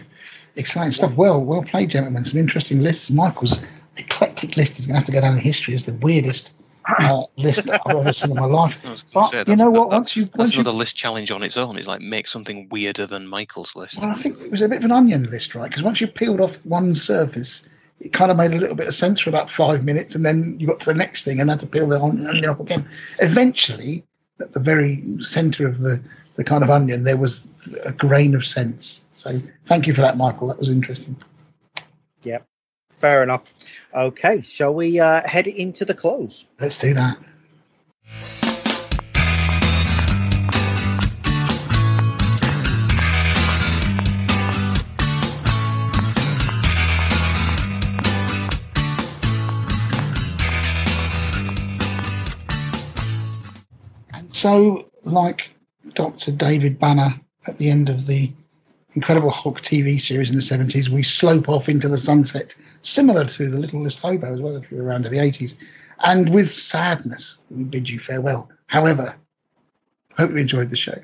exciting 0.56 0.92
stuff. 0.92 1.14
Well, 1.16 1.42
well 1.42 1.64
played, 1.64 1.90
gentlemen. 1.90 2.26
Some 2.26 2.40
interesting 2.40 2.82
lists. 2.82 3.10
Michael's 3.10 3.62
eclectic 3.98 4.56
list 4.58 4.80
is 4.80 4.86
going 4.86 4.96
to 4.96 5.00
have 5.00 5.06
to 5.06 5.12
go 5.12 5.22
down 5.22 5.34
in 5.34 5.40
history 5.40 5.74
as 5.76 5.86
the 5.86 5.94
weirdest 5.94 6.52
uh, 6.86 7.24
list 7.38 7.70
I've 7.70 7.96
ever 7.96 8.14
seen 8.14 8.32
in 8.32 8.38
my 8.38 8.46
life. 8.46 8.78
I 8.86 8.92
was 8.92 9.04
gonna 9.04 9.28
But 9.32 9.46
say, 9.46 9.52
you 9.52 9.56
know 9.58 9.70
what? 9.70 9.90
that- 9.90 9.96
Once 9.98 10.16
you 10.16 10.26
That's 10.26 10.38
once 10.38 10.54
you 10.56 10.62
another 10.62 10.78
list 10.78 10.96
challenge 10.96 11.32
on 11.32 11.44
its 11.44 11.58
own. 11.58 11.78
It's 11.78 11.88
like 11.88 12.02
make 12.02 12.28
something 12.28 12.68
weirder 12.70 13.06
than 13.06 13.28
Michael's 13.28 13.76
list. 13.76 14.00
Well, 14.02 14.10
I 14.12 14.16
think 14.16 14.42
it 14.42 14.52
was 14.52 14.62
a 14.62 14.68
bit 14.68 14.80
of 14.80 14.86
an 14.86 14.92
onion 14.92 15.30
list, 15.30 15.56
right? 15.56 15.70
Because 15.70 15.84
once 15.84 16.02
you 16.02 16.08
peeled 16.08 16.42
off 16.42 16.58
one 16.66 16.94
surface, 16.96 17.68
it 18.00 18.12
kind 18.12 18.32
of 18.32 18.38
made 18.38 18.52
a 18.52 18.58
little 18.58 18.76
bit 18.76 18.88
of 18.88 18.94
sense 18.96 19.20
for 19.22 19.30
about 19.30 19.50
five 19.50 19.84
minutes, 19.86 20.16
and 20.16 20.26
then 20.26 20.56
you 20.60 20.68
got 20.68 20.80
to 20.82 20.86
the 20.88 20.94
next 20.94 21.24
thing 21.24 21.40
and 21.40 21.50
had 21.50 21.60
to 21.62 21.68
peel 21.68 21.88
the 21.88 22.00
on- 22.00 22.28
onion 22.28 22.50
off 22.50 22.60
again. 22.60 22.88
Eventually, 23.20 24.04
at 24.42 24.52
the 24.54 24.60
very 24.60 25.02
centre 25.22 25.68
of 25.68 25.80
the, 25.80 26.02
the 26.36 26.44
kind 26.44 26.64
of 26.64 26.70
onion, 26.70 27.04
there 27.04 27.18
was 27.18 27.48
a 27.86 27.92
grain 27.92 28.36
of 28.36 28.44
sense. 28.46 29.02
So 29.16 29.42
thank 29.68 29.88
you 29.88 29.94
for 29.94 30.02
that, 30.02 30.18
Michael. 30.18 30.48
That 30.48 30.60
was 30.60 30.70
interesting. 30.70 31.16
Yep. 32.24 32.46
Fair 33.00 33.24
enough. 33.24 33.44
Okay, 33.96 34.42
shall 34.42 34.74
we 34.74 35.00
uh, 35.00 35.22
head 35.28 35.46
into 35.46 35.86
the 35.86 35.94
close? 35.94 36.46
Let's 36.60 36.80
do 36.80 36.96
that. 36.96 37.18
And 54.12 54.36
so, 54.36 54.90
like 55.04 55.52
Dr. 55.94 56.32
David 56.32 56.80
Banner 56.80 57.22
at 57.46 57.60
the 57.60 57.70
end 57.70 57.90
of 57.90 58.08
the 58.08 58.34
Incredible 58.96 59.32
Hulk 59.32 59.62
TV 59.62 60.00
series 60.00 60.30
in 60.30 60.36
the 60.36 60.42
70s, 60.42 60.90
we 60.90 61.02
slope 61.02 61.50
off 61.50 61.68
into 61.68 61.88
the 61.88 61.98
sunset, 61.98 62.56
similar 62.84 63.26
to 63.26 63.50
the 63.50 63.58
Littlest 63.58 64.00
Hobo 64.00 64.34
as 64.34 64.40
well, 64.40 64.56
if 64.56 64.70
you're 64.70 64.84
around 64.84 65.06
in 65.06 65.12
the 65.12 65.18
80s. 65.18 65.56
And 66.04 66.30
with 66.30 66.52
sadness, 66.52 67.38
we 67.50 67.64
bid 67.64 67.90
you 67.90 68.00
farewell. 68.00 68.50
However, 68.68 69.16
hope 70.16 70.32
you 70.32 70.38
enjoyed 70.38 70.70
the 70.70 70.76
show. 70.76 71.02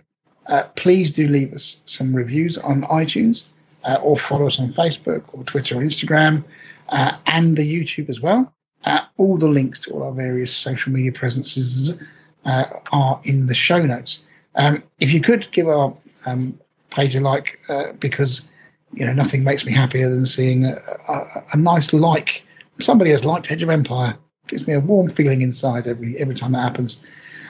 Uh, 0.48 0.64
please 0.76 1.12
do 1.12 1.28
leave 1.28 1.54
us 1.54 1.82
some 1.86 2.16
reviews 2.16 2.58
on 2.58 2.82
iTunes 2.84 3.44
uh, 3.86 4.00
or 4.02 4.18
follow 4.18 4.48
us 4.48 4.60
on 4.60 4.74
Facebook 4.74 5.24
or 5.34 5.44
Twitter 5.44 5.76
or 5.78 5.82
Instagram 5.82 6.44
uh, 6.90 7.18
and 7.28 7.56
the 7.56 7.64
YouTube 7.64 8.10
as 8.10 8.20
well. 8.20 8.54
Uh, 8.86 9.02
all 9.18 9.38
the 9.38 9.48
links 9.48 9.80
to 9.80 9.92
all 9.92 10.04
our 10.04 10.12
various 10.12 10.56
social 10.56 10.92
media 10.92 11.12
presences 11.12 11.98
uh, 12.46 12.66
are 12.92 13.20
in 13.24 13.48
the 13.48 13.54
show 13.54 13.82
notes. 13.82 14.22
Um, 14.56 14.84
if 15.00 15.14
you 15.14 15.22
could 15.22 15.50
give 15.52 15.68
our 15.68 15.96
um, 16.26 16.60
page 16.90 17.16
a 17.16 17.20
like, 17.20 17.60
uh, 17.70 17.94
because 18.00 18.48
you 18.94 19.06
know 19.06 19.14
nothing 19.14 19.44
makes 19.44 19.66
me 19.66 19.72
happier 19.72 20.10
than 20.10 20.26
seeing 20.26 20.66
a, 20.66 20.76
a, 21.08 21.44
a 21.54 21.58
nice 21.58 21.94
like. 21.94 22.44
Somebody 22.80 23.12
has 23.12 23.26
liked 23.26 23.52
Edge 23.52 23.64
of 23.64 23.70
Empire. 23.70 24.18
Gives 24.48 24.66
me 24.66 24.74
a 24.74 24.80
warm 24.80 25.10
feeling 25.10 25.42
inside 25.42 25.88
every 25.88 26.18
every 26.18 26.36
time 26.36 26.54
that 26.54 26.62
happens. 26.62 27.00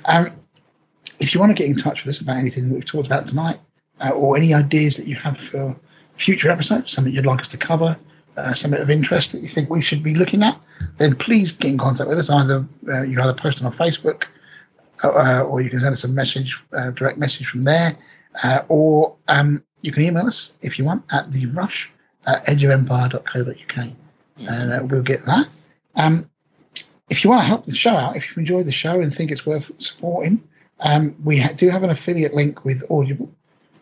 Um, 0.06 0.30
if 1.19 1.34
you 1.34 1.40
want 1.40 1.50
to 1.50 1.53
get 1.53 1.69
in 1.69 1.77
touch 1.77 2.03
with 2.03 2.16
us 2.16 2.22
about 2.22 2.38
anything 2.38 2.68
that 2.68 2.74
we've 2.76 2.85
talked 2.85 3.08
about 3.08 3.27
tonight, 3.27 3.59
uh, 4.01 4.09
or 4.09 4.38
any 4.38 4.53
ideas 4.53 4.98
that 4.98 5.08
you 5.08 5.16
have 5.16 5.38
for 5.38 5.77
future 6.16 6.50
episodes, 6.50 6.92
something 6.92 7.14
you'd 7.14 7.26
like 7.26 7.42
us 7.42 7.48
to 7.50 7.58
cover, 7.58 7.98
uh, 8.38 8.53
something 8.53 8.80
of 8.80 8.90
interest 8.90 9.32
that 9.32 9.42
you 9.42 9.50
think 9.50 9.69
we 9.69 9.82
should 9.82 10.03
be 10.03 10.16
looking 10.16 10.43
at, 10.43 10.59
then 10.98 11.16
please 11.16 11.51
get 11.51 11.72
in 11.72 11.77
contact 11.77 12.09
with 12.09 12.19
us. 12.19 12.30
Either 12.30 12.66
uh, 12.88 13.01
you 13.03 13.16
can 13.16 13.24
either 13.24 13.34
post 13.34 13.61
on 13.61 13.68
our 13.68 13.74
Facebook, 13.74 14.24
uh, 15.03 15.43
or 15.43 15.61
you 15.61 15.69
can 15.69 15.80
send 15.80 15.93
us 15.93 16.03
a 16.03 16.08
message, 16.08 16.61
uh, 16.74 16.92
direct 16.92 17.18
message 17.18 17.48
from 17.48 17.64
there, 17.64 17.95
uh, 18.43 18.61
or 18.67 19.16
um, 19.27 19.64
you 19.82 19.91
can 19.91 20.03
email 20.03 20.27
us 20.27 20.51
if 20.61 20.77
you 20.77 20.85
want 20.85 21.03
at 21.11 21.32
the 21.32 21.45
rush 21.48 21.91
at 22.25 22.45
edgeofempire.co.uk, 22.45 23.90
and 24.38 24.72
uh, 24.72 24.83
we'll 24.85 25.01
get 25.01 25.25
that. 25.25 25.48
Um, 25.95 26.30
if 27.09 27.24
you 27.24 27.30
want 27.30 27.41
to 27.41 27.48
help 27.48 27.66
the 27.66 27.75
show 27.75 27.95
out, 27.95 28.16
if 28.16 28.27
you've 28.30 28.38
enjoyed 28.38 28.66
the 28.66 28.72
show 28.72 29.01
and 29.01 29.14
think 29.14 29.32
it's 29.32 29.45
worth 29.45 29.72
supporting, 29.82 30.41
Um, 30.82 31.16
we 31.24 31.38
ha- 31.40 31.53
do 31.56 31.69
have 31.69 31.83
an 31.83 31.90
affiliate 31.90 32.33
link 32.33 32.64
with 32.64 32.83
Audible, 32.90 33.30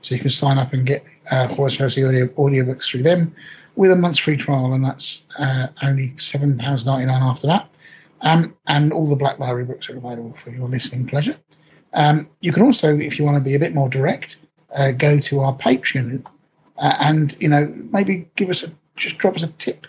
so 0.01 0.15
you 0.15 0.21
can 0.21 0.31
sign 0.31 0.57
up 0.57 0.73
and 0.73 0.83
get 0.85 1.03
uh, 1.29 1.47
Horus 1.47 1.75
Heresy 1.77 2.03
audio 2.03 2.27
audiobooks 2.29 2.85
through 2.85 3.03
them 3.03 3.35
with 3.75 3.91
a 3.91 3.95
month's 3.95 4.17
free 4.19 4.37
trial, 4.37 4.73
and 4.73 4.83
that's 4.83 5.23
uh, 5.37 5.67
only 5.83 6.13
seven 6.17 6.57
pounds 6.57 6.85
ninety 6.85 7.05
nine 7.05 7.21
after 7.21 7.45
that. 7.47 7.69
Um, 8.21 8.55
and 8.65 8.91
all 8.91 9.05
the 9.05 9.15
Black 9.15 9.37
Library 9.37 9.65
books 9.65 9.89
are 9.89 9.97
available 9.97 10.33
for 10.43 10.49
your 10.49 10.67
listening 10.67 11.05
pleasure. 11.05 11.37
Um, 11.93 12.27
you 12.41 12.51
can 12.51 12.63
also, 12.63 12.97
if 12.97 13.17
you 13.17 13.25
want 13.25 13.37
to 13.37 13.43
be 13.43 13.55
a 13.55 13.59
bit 13.59 13.73
more 13.73 13.89
direct, 13.89 14.37
uh, 14.75 14.91
go 14.91 15.19
to 15.19 15.39
our 15.39 15.55
Patreon 15.55 16.25
uh, 16.77 16.95
and 16.99 17.35
you 17.39 17.47
know 17.47 17.73
maybe 17.91 18.29
give 18.35 18.49
us 18.49 18.63
a 18.63 18.71
just 18.95 19.17
drop 19.17 19.35
us 19.35 19.43
a 19.43 19.47
tip. 19.53 19.87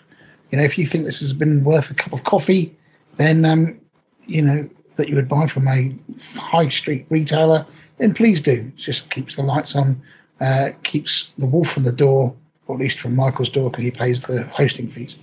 You 0.51 0.57
know, 0.57 0.63
if 0.63 0.77
you 0.77 0.85
think 0.85 1.05
this 1.05 1.19
has 1.19 1.33
been 1.33 1.63
worth 1.63 1.91
a 1.91 1.93
cup 1.93 2.13
of 2.13 2.23
coffee, 2.23 2.75
then 3.17 3.45
um, 3.45 3.79
you 4.25 4.41
know 4.41 4.69
that 4.95 5.09
you 5.09 5.15
would 5.15 5.27
buy 5.27 5.47
from 5.47 5.67
a 5.67 5.95
high 6.35 6.69
street 6.69 7.05
retailer, 7.09 7.65
then 7.97 8.13
please 8.13 8.41
do. 8.41 8.51
It 8.51 8.75
just 8.75 9.09
keeps 9.09 9.35
the 9.35 9.43
lights 9.43 9.75
on, 9.75 10.01
uh, 10.41 10.71
keeps 10.83 11.31
the 11.37 11.45
wolf 11.45 11.69
from 11.71 11.83
the 11.83 11.91
door, 11.91 12.35
or 12.67 12.75
at 12.75 12.81
least 12.81 12.99
from 12.99 13.15
Michael's 13.15 13.49
door 13.49 13.69
because 13.69 13.83
he 13.83 13.91
pays 13.91 14.21
the 14.21 14.43
hosting 14.47 14.89
fees. 14.89 15.17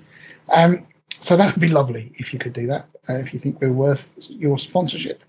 Um, 0.55 0.83
so 1.21 1.37
that 1.37 1.55
would 1.55 1.61
be 1.61 1.69
lovely 1.69 2.11
if 2.15 2.33
you 2.33 2.39
could 2.39 2.53
do 2.53 2.67
that. 2.69 2.87
Uh, 3.09 3.15
if 3.15 3.35
you 3.35 3.39
think 3.39 3.61
we're 3.61 3.73
worth 3.73 4.09
your 4.17 4.59
sponsorship. 4.59 5.23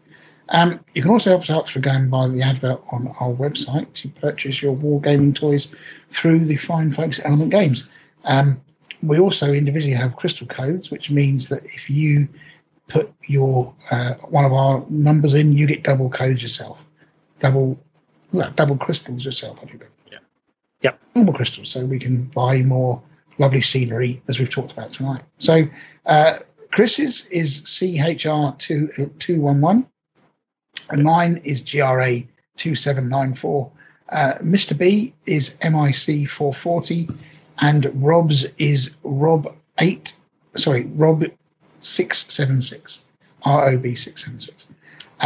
Um, 0.49 0.79
you 0.93 1.01
can 1.01 1.11
also 1.11 1.31
help 1.31 1.41
us 1.41 1.49
out 1.49 1.67
through 1.67 1.81
going 1.81 2.09
by 2.09 2.27
the 2.27 2.41
advert 2.41 2.81
on 2.91 3.07
our 3.19 3.33
website 3.33 3.93
to 3.95 4.09
purchase 4.09 4.61
your 4.61 4.75
wargaming 4.75 5.35
toys 5.35 5.69
through 6.11 6.45
the 6.45 6.55
fine 6.55 6.91
folks 6.91 7.19
at 7.19 7.25
Element 7.25 7.51
Games. 7.51 7.89
Um, 8.23 8.61
we 9.03 9.19
also 9.19 9.53
individually 9.53 9.95
have 9.95 10.15
crystal 10.15 10.47
codes, 10.47 10.89
which 10.89 11.11
means 11.11 11.49
that 11.49 11.65
if 11.65 11.89
you 11.89 12.27
put 12.87 13.13
your 13.27 13.73
uh, 13.91 14.13
one 14.15 14.45
of 14.45 14.53
our 14.53 14.85
numbers 14.89 15.33
in, 15.33 15.53
you 15.53 15.67
get 15.67 15.83
double 15.83 16.09
codes 16.09 16.41
yourself, 16.41 16.83
double 17.39 17.79
well, 18.31 18.51
double 18.55 18.77
crystals 18.77 19.25
yourself. 19.25 19.59
I 19.61 19.65
think. 19.65 19.85
Yeah. 20.11 20.19
Yep. 20.81 21.01
Normal 21.15 21.33
crystals, 21.33 21.69
so 21.69 21.85
we 21.85 21.99
can 21.99 22.23
buy 22.23 22.61
more 22.61 23.01
lovely 23.37 23.61
scenery 23.61 24.21
as 24.27 24.39
we've 24.39 24.49
talked 24.49 24.71
about 24.71 24.93
tonight. 24.93 25.21
So 25.39 25.67
uh, 26.05 26.39
Chris's 26.71 27.27
is 27.27 27.61
CHR 27.63 28.55
two 28.57 28.89
two 29.19 29.41
one 29.41 29.61
one, 29.61 29.87
and 30.89 31.03
mine 31.03 31.41
is 31.43 31.61
GRA 31.61 32.21
two 32.57 32.75
seven 32.75 33.09
nine 33.09 33.35
four. 33.35 33.71
Uh, 34.09 34.33
Mr. 34.41 34.77
B 34.77 35.13
is 35.25 35.55
MIC 35.63 36.29
four 36.29 36.53
forty, 36.53 37.09
and 37.61 37.91
Rob's 37.95 38.45
is 38.57 38.91
Rob 39.03 39.53
eight. 39.79 40.15
Sorry, 40.55 40.85
Rob 40.95 41.25
six 41.81 42.25
seven 42.33 42.61
six. 42.61 43.01
ROB 43.45 43.97
six 43.97 44.23
seven 44.23 44.39
six. 44.39 44.65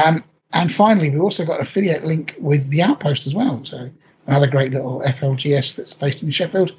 Um, 0.06 0.24
and 0.54 0.72
finally, 0.72 1.10
we've 1.10 1.22
also 1.22 1.46
got 1.46 1.56
an 1.56 1.62
affiliate 1.62 2.04
link 2.04 2.36
with 2.40 2.68
the 2.70 2.82
Outpost 2.82 3.26
as 3.28 3.34
well. 3.34 3.64
So 3.64 3.90
another 4.28 4.48
great 4.48 4.72
little 4.72 5.02
FLGS 5.02 5.76
that's 5.76 5.94
based 5.94 6.24
in 6.24 6.32
Sheffield. 6.32 6.74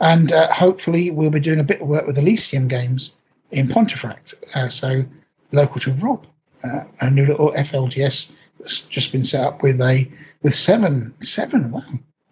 And 0.00 0.32
uh, 0.32 0.52
hopefully, 0.52 1.10
we'll 1.10 1.30
be 1.30 1.40
doing 1.40 1.60
a 1.60 1.64
bit 1.64 1.80
of 1.80 1.88
work 1.88 2.06
with 2.06 2.18
Elysium 2.18 2.66
Games 2.66 3.12
in 3.52 3.68
Pontefract. 3.68 4.34
Uh, 4.54 4.68
so 4.68 5.04
local 5.52 5.80
to 5.82 5.92
Rob, 5.92 6.26
uh, 6.64 6.84
a 7.00 7.10
new 7.10 7.26
little 7.26 7.52
FLGS 7.52 8.30
that's 8.58 8.82
just 8.82 9.12
been 9.12 9.24
set 9.24 9.44
up 9.44 9.62
with 9.62 9.80
a 9.80 10.08
with 10.42 10.54
seven 10.54 11.14
seven 11.22 11.70
wow 11.70 11.82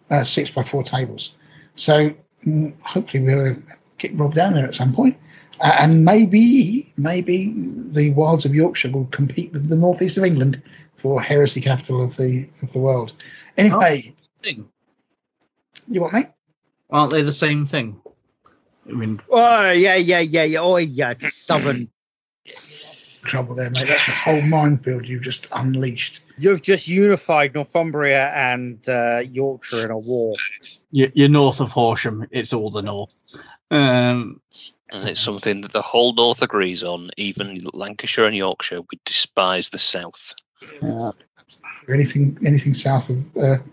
uh, 0.09 0.23
six 0.23 0.49
by 0.49 0.63
four 0.63 0.83
tables. 0.83 1.33
So 1.75 2.13
mm, 2.45 2.73
hopefully 2.81 3.23
we'll 3.23 3.57
get 3.97 4.17
Rob 4.17 4.33
down 4.33 4.53
there 4.53 4.65
at 4.65 4.75
some 4.75 4.93
point. 4.93 5.17
Uh, 5.59 5.75
and 5.79 6.03
maybe, 6.03 6.91
maybe 6.97 7.53
the 7.55 8.09
wilds 8.11 8.45
of 8.45 8.55
Yorkshire 8.55 8.89
will 8.89 9.05
compete 9.05 9.53
with 9.53 9.69
the 9.69 9.75
northeast 9.75 10.17
of 10.17 10.25
England 10.25 10.61
for 10.97 11.21
heresy 11.21 11.61
capital 11.61 12.03
of 12.03 12.17
the 12.17 12.47
of 12.61 12.73
the 12.73 12.79
world. 12.79 13.13
Anyway, 13.57 14.13
Thing. 14.41 14.67
you 15.87 16.01
want 16.01 16.13
me? 16.13 16.25
Aren't 16.89 17.11
they 17.11 17.21
the 17.21 17.31
same 17.31 17.67
thing? 17.67 18.01
I 18.89 18.93
mean, 18.93 19.19
Oh 19.29 19.71
yeah, 19.71 19.95
yeah, 19.95 20.19
yeah, 20.19 20.43
yeah. 20.43 20.59
Oh 20.59 20.77
yeah, 20.77 21.13
southern. 21.13 21.89
Trouble 23.23 23.55
there, 23.55 23.69
mate. 23.69 23.87
That's 23.87 24.07
a 24.07 24.11
whole 24.11 24.41
minefield 24.41 25.07
you've 25.07 25.21
just 25.21 25.47
unleashed. 25.51 26.21
You've 26.37 26.61
just 26.61 26.87
unified 26.87 27.53
Northumbria 27.53 28.29
and 28.33 28.87
uh, 28.89 29.19
Yorkshire 29.19 29.85
in 29.85 29.91
a 29.91 29.97
war. 29.97 30.35
you- 30.91 31.11
you're 31.13 31.29
north 31.29 31.59
of 31.61 31.71
Horsham. 31.71 32.27
It's 32.31 32.53
all 32.53 32.71
the 32.71 32.81
north. 32.81 33.13
Um, 33.69 34.41
And 34.91 35.07
it's 35.07 35.21
something 35.21 35.61
that 35.61 35.71
the 35.71 35.81
whole 35.81 36.13
North 36.13 36.41
agrees 36.41 36.83
on. 36.83 37.11
Even 37.15 37.65
Lancashire 37.73 38.25
and 38.25 38.35
Yorkshire, 38.35 38.81
we 38.81 38.99
despise 39.05 39.69
the 39.69 39.79
South. 39.79 40.33
uh, 40.81 41.11
Anything, 41.89 42.37
anything 42.45 42.73
south 42.73 43.09
of 43.09 43.17
uh, 43.37 43.39
well, 43.39 43.63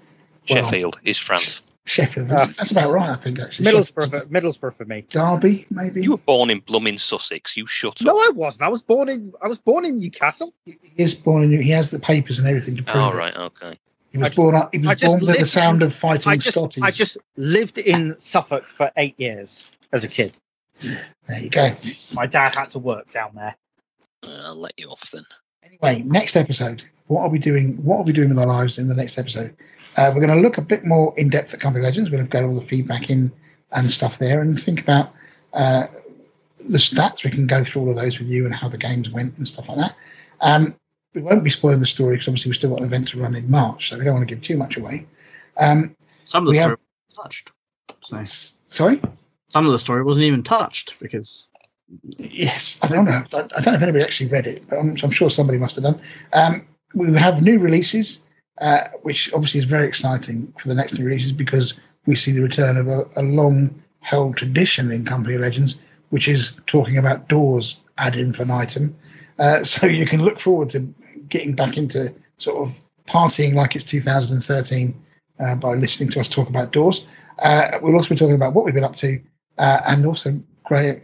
Sheffield 0.45 0.99
is 1.05 1.19
France. 1.19 1.61
Sheffield. 1.89 2.29
That's, 2.29 2.55
that's 2.57 2.71
about 2.71 2.93
right, 2.93 3.09
I 3.09 3.17
think. 3.17 3.39
Actually, 3.39 3.73
Middlesbrough, 3.73 4.11
for, 4.11 4.21
Middlesbrough 4.27 4.75
for 4.75 4.85
me. 4.85 5.07
Derby, 5.09 5.67
maybe. 5.71 6.03
You 6.03 6.13
were 6.13 6.19
born 6.19 6.51
in 6.51 6.61
blooming 6.61 6.99
Sussex. 6.99 7.57
You 7.57 7.67
shut 7.67 8.01
up. 8.01 8.07
No. 8.07 8.17
I 8.19 8.31
wasn't. 8.35 8.63
I 8.63 8.69
was 8.69 8.83
born 8.83 9.09
in. 9.09 9.33
I 9.43 9.49
was 9.49 9.59
born 9.59 9.85
in 9.85 9.97
Newcastle. 9.97 10.53
He 10.65 10.79
is 10.97 11.15
born 11.15 11.43
in. 11.45 11.51
New, 11.51 11.61
he 11.61 11.71
has 11.71 11.91
the 11.91 11.99
papers 11.99 12.39
and 12.39 12.47
everything 12.47 12.77
to 12.77 12.83
prove 12.83 13.03
All 13.03 13.13
it. 13.13 13.17
right, 13.17 13.37
okay. 13.37 13.75
He 14.13 14.19
was 14.19 14.27
I 14.27 14.29
just- 14.29 14.37
born 14.37 14.55
up. 14.55 14.73
He 14.75 14.79
was 14.79 14.89
I 14.89 14.95
just 14.95 15.19
born 15.19 15.27
with 15.27 15.39
the 15.39 15.47
sound 15.47 15.83
of 15.83 15.95
fighting 15.95 16.31
I 16.33 16.37
just, 16.37 16.57
Scotties. 16.59 16.83
I 16.85 16.91
just 16.91 17.17
lived 17.37 17.79
in 17.79 18.19
Suffolk 18.19 18.67
for 18.67 18.91
eight 18.97 19.19
years 19.19 19.65
as 19.93 20.05
a 20.05 20.09
kid. 20.09 20.35
There 20.81 21.39
you 21.41 21.51
go. 21.51 21.71
My 22.13 22.27
dad 22.27 22.55
had 22.55 22.71
to 22.73 22.79
work 22.79 23.11
down 23.13 23.33
there. 23.35 23.57
Uh, 24.23 24.43
I'll 24.47 24.61
let 24.61 24.75
you 24.79 24.89
off 24.89 25.11
then. 25.11 25.25
Anyway, 25.65 26.03
next 26.07 26.37
episode. 26.37 26.85
What 27.07 27.23
are 27.23 27.29
we 27.31 27.39
doing? 27.39 27.77
What 27.85 27.99
are 27.99 28.03
we 28.05 28.13
doing 28.13 28.29
with 28.29 28.39
our 28.39 28.47
lives 28.47 28.79
in 28.79 28.89
the 28.89 28.95
next 28.95 29.19
episode? 29.19 29.57
Uh, 29.97 30.13
we're 30.15 30.25
going 30.25 30.37
to 30.37 30.43
look 30.43 30.59
a 30.59 30.63
bit 30.63 30.85
more 30.85 31.15
in 31.17 31.29
depth 31.29 31.55
at 31.55 31.61
Company 31.61 31.85
Legends. 31.85 32.11
We're 32.11 32.19
going 32.19 32.29
to 32.29 32.33
get 32.37 32.45
all 32.45 32.55
the 32.55 32.67
feedback 32.67 33.11
in 33.11 33.33
and 33.73 33.91
stuff 33.91 34.19
there, 34.19 34.41
and 34.41 34.61
think 34.61 34.81
about 34.81 35.13
uh, 35.53 35.87
the 36.59 36.79
stats. 36.79 37.25
We 37.25 37.31
can 37.31 37.47
go 37.47 37.65
through 37.65 37.83
all 37.83 37.91
of 37.91 37.97
those 37.97 38.19
with 38.19 38.29
you 38.29 38.45
and 38.47 38.55
how 38.55 38.69
the 38.69 38.79
games 38.79 39.11
went 39.11 39.37
and 39.39 39.47
stuff 39.47 39.69
like 39.69 39.79
that. 39.79 39.97
Um, 40.41 40.75
we 41.15 41.23
won't 41.23 41.45
be 41.45 41.51
spoiling 41.51 41.81
the 41.81 41.87
story 41.87 42.15
because 42.15 42.29
obviously 42.29 42.51
we've 42.51 42.57
still 42.57 42.71
got 42.71 42.81
an 42.81 42.85
event 42.85 43.09
to 43.09 43.21
run 43.21 43.35
in 43.35 43.51
March, 43.51 43.89
so 43.89 43.99
we 43.99 44.05
don't 44.05 44.15
want 44.15 44.29
to 44.29 44.35
give 44.35 44.43
too 44.43 44.57
much 44.57 44.77
away. 44.77 45.07
Um, 45.57 45.97
some 46.25 46.47
of 46.47 46.53
the 46.53 46.61
story 46.61 46.77
wasn't 46.77 47.23
touched. 47.23 47.51
So 48.03 48.25
sorry. 48.67 49.01
some 49.49 49.67
of 49.67 49.73
the 49.73 49.79
story 49.79 50.03
wasn't 50.05 50.25
even 50.25 50.43
touched 50.43 50.99
because 51.01 51.49
Yes, 52.19 52.79
I 52.83 52.89
don't 52.89 53.07
know. 53.07 53.25
I, 53.33 53.39
I 53.39 53.61
don't 53.61 53.67
know 53.67 53.75
if 53.75 53.83
anybody 53.83 54.05
actually 54.05 54.29
read 54.29 54.47
it, 54.47 54.63
but 54.69 54.79
I'm, 54.79 54.97
I'm 55.03 55.11
sure 55.11 55.31
somebody 55.31 55.59
must 55.59 55.77
have 55.77 55.85
done. 55.85 56.01
Um, 56.33 56.67
we 56.95 57.13
have 57.15 57.43
new 57.43 57.59
releases, 57.59 58.23
uh, 58.61 58.89
which 59.03 59.33
obviously 59.33 59.59
is 59.59 59.67
very 59.67 59.87
exciting 59.87 60.53
for 60.59 60.69
the 60.69 60.75
next 60.75 60.99
new 60.99 61.05
releases 61.05 61.33
because 61.33 61.75
we 62.07 62.17
see 62.17 62.33
the 62.33 62.43
return 62.43 62.77
of 62.77 62.89
a, 62.89 63.07
a 63.17 63.23
long-held 63.23 64.37
tradition 64.37 64.91
in 64.91 65.05
Company 65.05 65.39
Legends, 65.39 65.79
which 66.11 66.29
is 66.29 66.53
talking 66.67 66.99
about 66.99 67.29
doors 67.29 67.81
ad 67.99 68.17
infinitum. 68.17 68.97
Uh, 69.39 69.63
so 69.65 69.87
you 69.87 70.07
can 70.07 70.23
look 70.23 70.41
forward 70.41 70.71
to 70.71 70.81
getting 71.29 71.55
back 71.55 71.77
into 71.77 72.13
sort 72.39 72.67
of 72.67 72.81
partying 73.07 73.55
like 73.55 73.75
it's 73.77 73.85
2013 73.85 74.95
uh, 75.41 75.55
by 75.55 75.75
listening 75.75 76.09
to 76.11 76.21
us 76.21 76.29
talk 76.29 76.49
about 76.49 76.73
doors. 76.73 77.07
Uh, 77.39 77.79
we'll 77.81 77.95
also 77.95 78.09
be 78.11 78.17
talking 78.17 78.35
about 78.35 78.55
what 78.55 78.65
we've 78.65 78.75
been 78.75 78.85
up 78.85 78.97
to, 78.97 79.21
uh, 79.59 79.81
and 79.87 80.05
also 80.05 80.41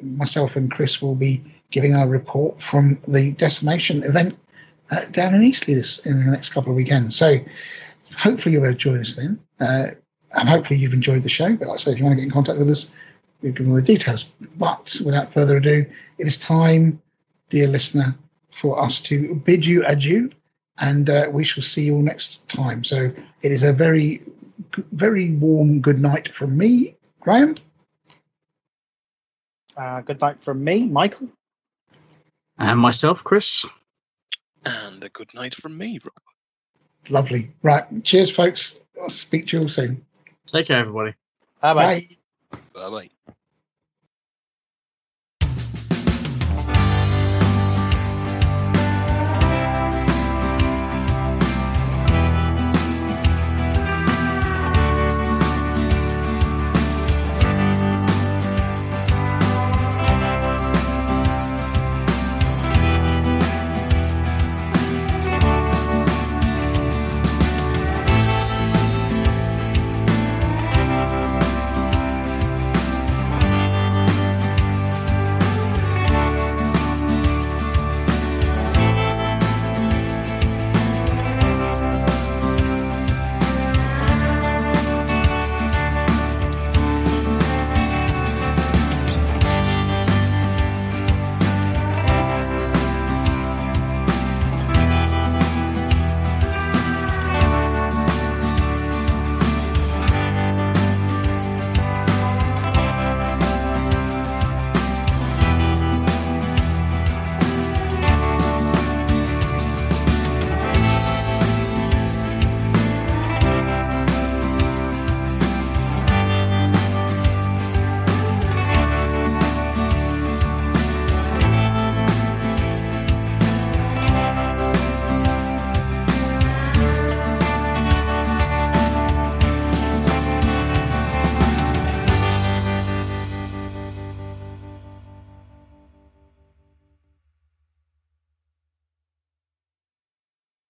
myself 0.03 0.57
and 0.57 0.71
Chris 0.71 1.01
will 1.01 1.15
be 1.15 1.43
giving 1.71 1.95
our 1.95 2.07
report 2.07 2.61
from 2.61 2.99
the 3.09 3.31
decimation 3.33 4.03
event 4.03 4.39
uh, 4.91 5.05
down 5.07 5.35
in 5.35 5.43
Eastleigh 5.43 5.75
this 5.75 5.99
in 6.01 6.25
the 6.25 6.31
next 6.31 6.51
couple 6.51 6.71
of 6.71 6.77
weekends. 6.77 7.17
So 7.17 7.39
hopefully 8.17 8.53
you'll 8.53 8.63
be 8.63 8.69
able 8.69 8.79
to 8.79 8.81
join 8.81 9.01
us 9.01 9.15
then, 9.15 9.41
uh, 9.61 9.87
and 10.33 10.49
hopefully 10.49 10.79
you've 10.79 10.95
enjoyed 10.95 11.23
the 11.23 11.29
show. 11.29 11.55
But 11.57 11.69
like 11.69 11.81
I 11.81 11.83
said, 11.83 11.93
if 11.95 11.99
you 11.99 12.05
want 12.05 12.17
to 12.19 12.23
get 12.23 12.25
in 12.25 12.31
contact 12.31 12.59
with 12.59 12.71
us, 12.71 12.91
we've 13.43 13.55
given 13.55 13.73
all 13.73 13.77
the 13.77 13.83
details. 13.83 14.27
But 14.57 14.97
without 15.05 15.33
further 15.33 15.57
ado, 15.57 15.87
it 16.19 16.27
is 16.27 16.37
time, 16.37 17.01
dear 17.49 17.69
listener, 17.69 18.17
for 18.51 18.81
us 18.83 19.01
to 19.01 19.35
bid 19.35 19.67
you 19.67 19.85
adieu, 19.87 20.31
and 20.81 21.09
uh, 21.09 21.29
we 21.31 21.45
shall 21.45 21.63
see 21.63 21.85
you 21.85 21.97
all 21.97 22.03
next 22.03 22.47
time. 22.49 22.85
So 22.85 23.11
it 23.43 23.53
is 23.53 23.63
a 23.63 23.73
very, 23.73 24.23
very 24.93 25.31
warm 25.31 25.81
good 25.81 25.99
night 25.99 26.35
from 26.35 26.57
me, 26.57 26.97
Graham. 27.21 27.55
Uh, 29.77 30.01
good 30.03 30.21
night 30.21 30.41
from 30.43 30.63
me, 30.63 30.87
Michael. 30.87 31.29
and 32.59 32.79
myself, 32.79 33.25
Chris. 33.25 33.65
And 34.65 35.03
a 35.05 35.09
good 35.11 35.33
night 35.35 35.55
from 35.55 35.77
me, 35.77 35.99
Rob. 36.03 36.13
Lovely. 37.09 37.51
Right. 37.63 37.85
Cheers, 38.05 38.31
folks. 38.31 38.81
I'll 39.01 39.11
speak 39.11 39.49
to 39.49 39.57
you 39.57 39.63
all 39.63 39.69
soon. 39.69 40.05
Take 40.47 40.67
care, 40.69 40.79
everybody. 40.79 41.15
Bye 41.61 41.75
bye. 41.75 42.07
Bye. 42.51 42.59
Bye 42.75 42.91
bye. 42.91 43.34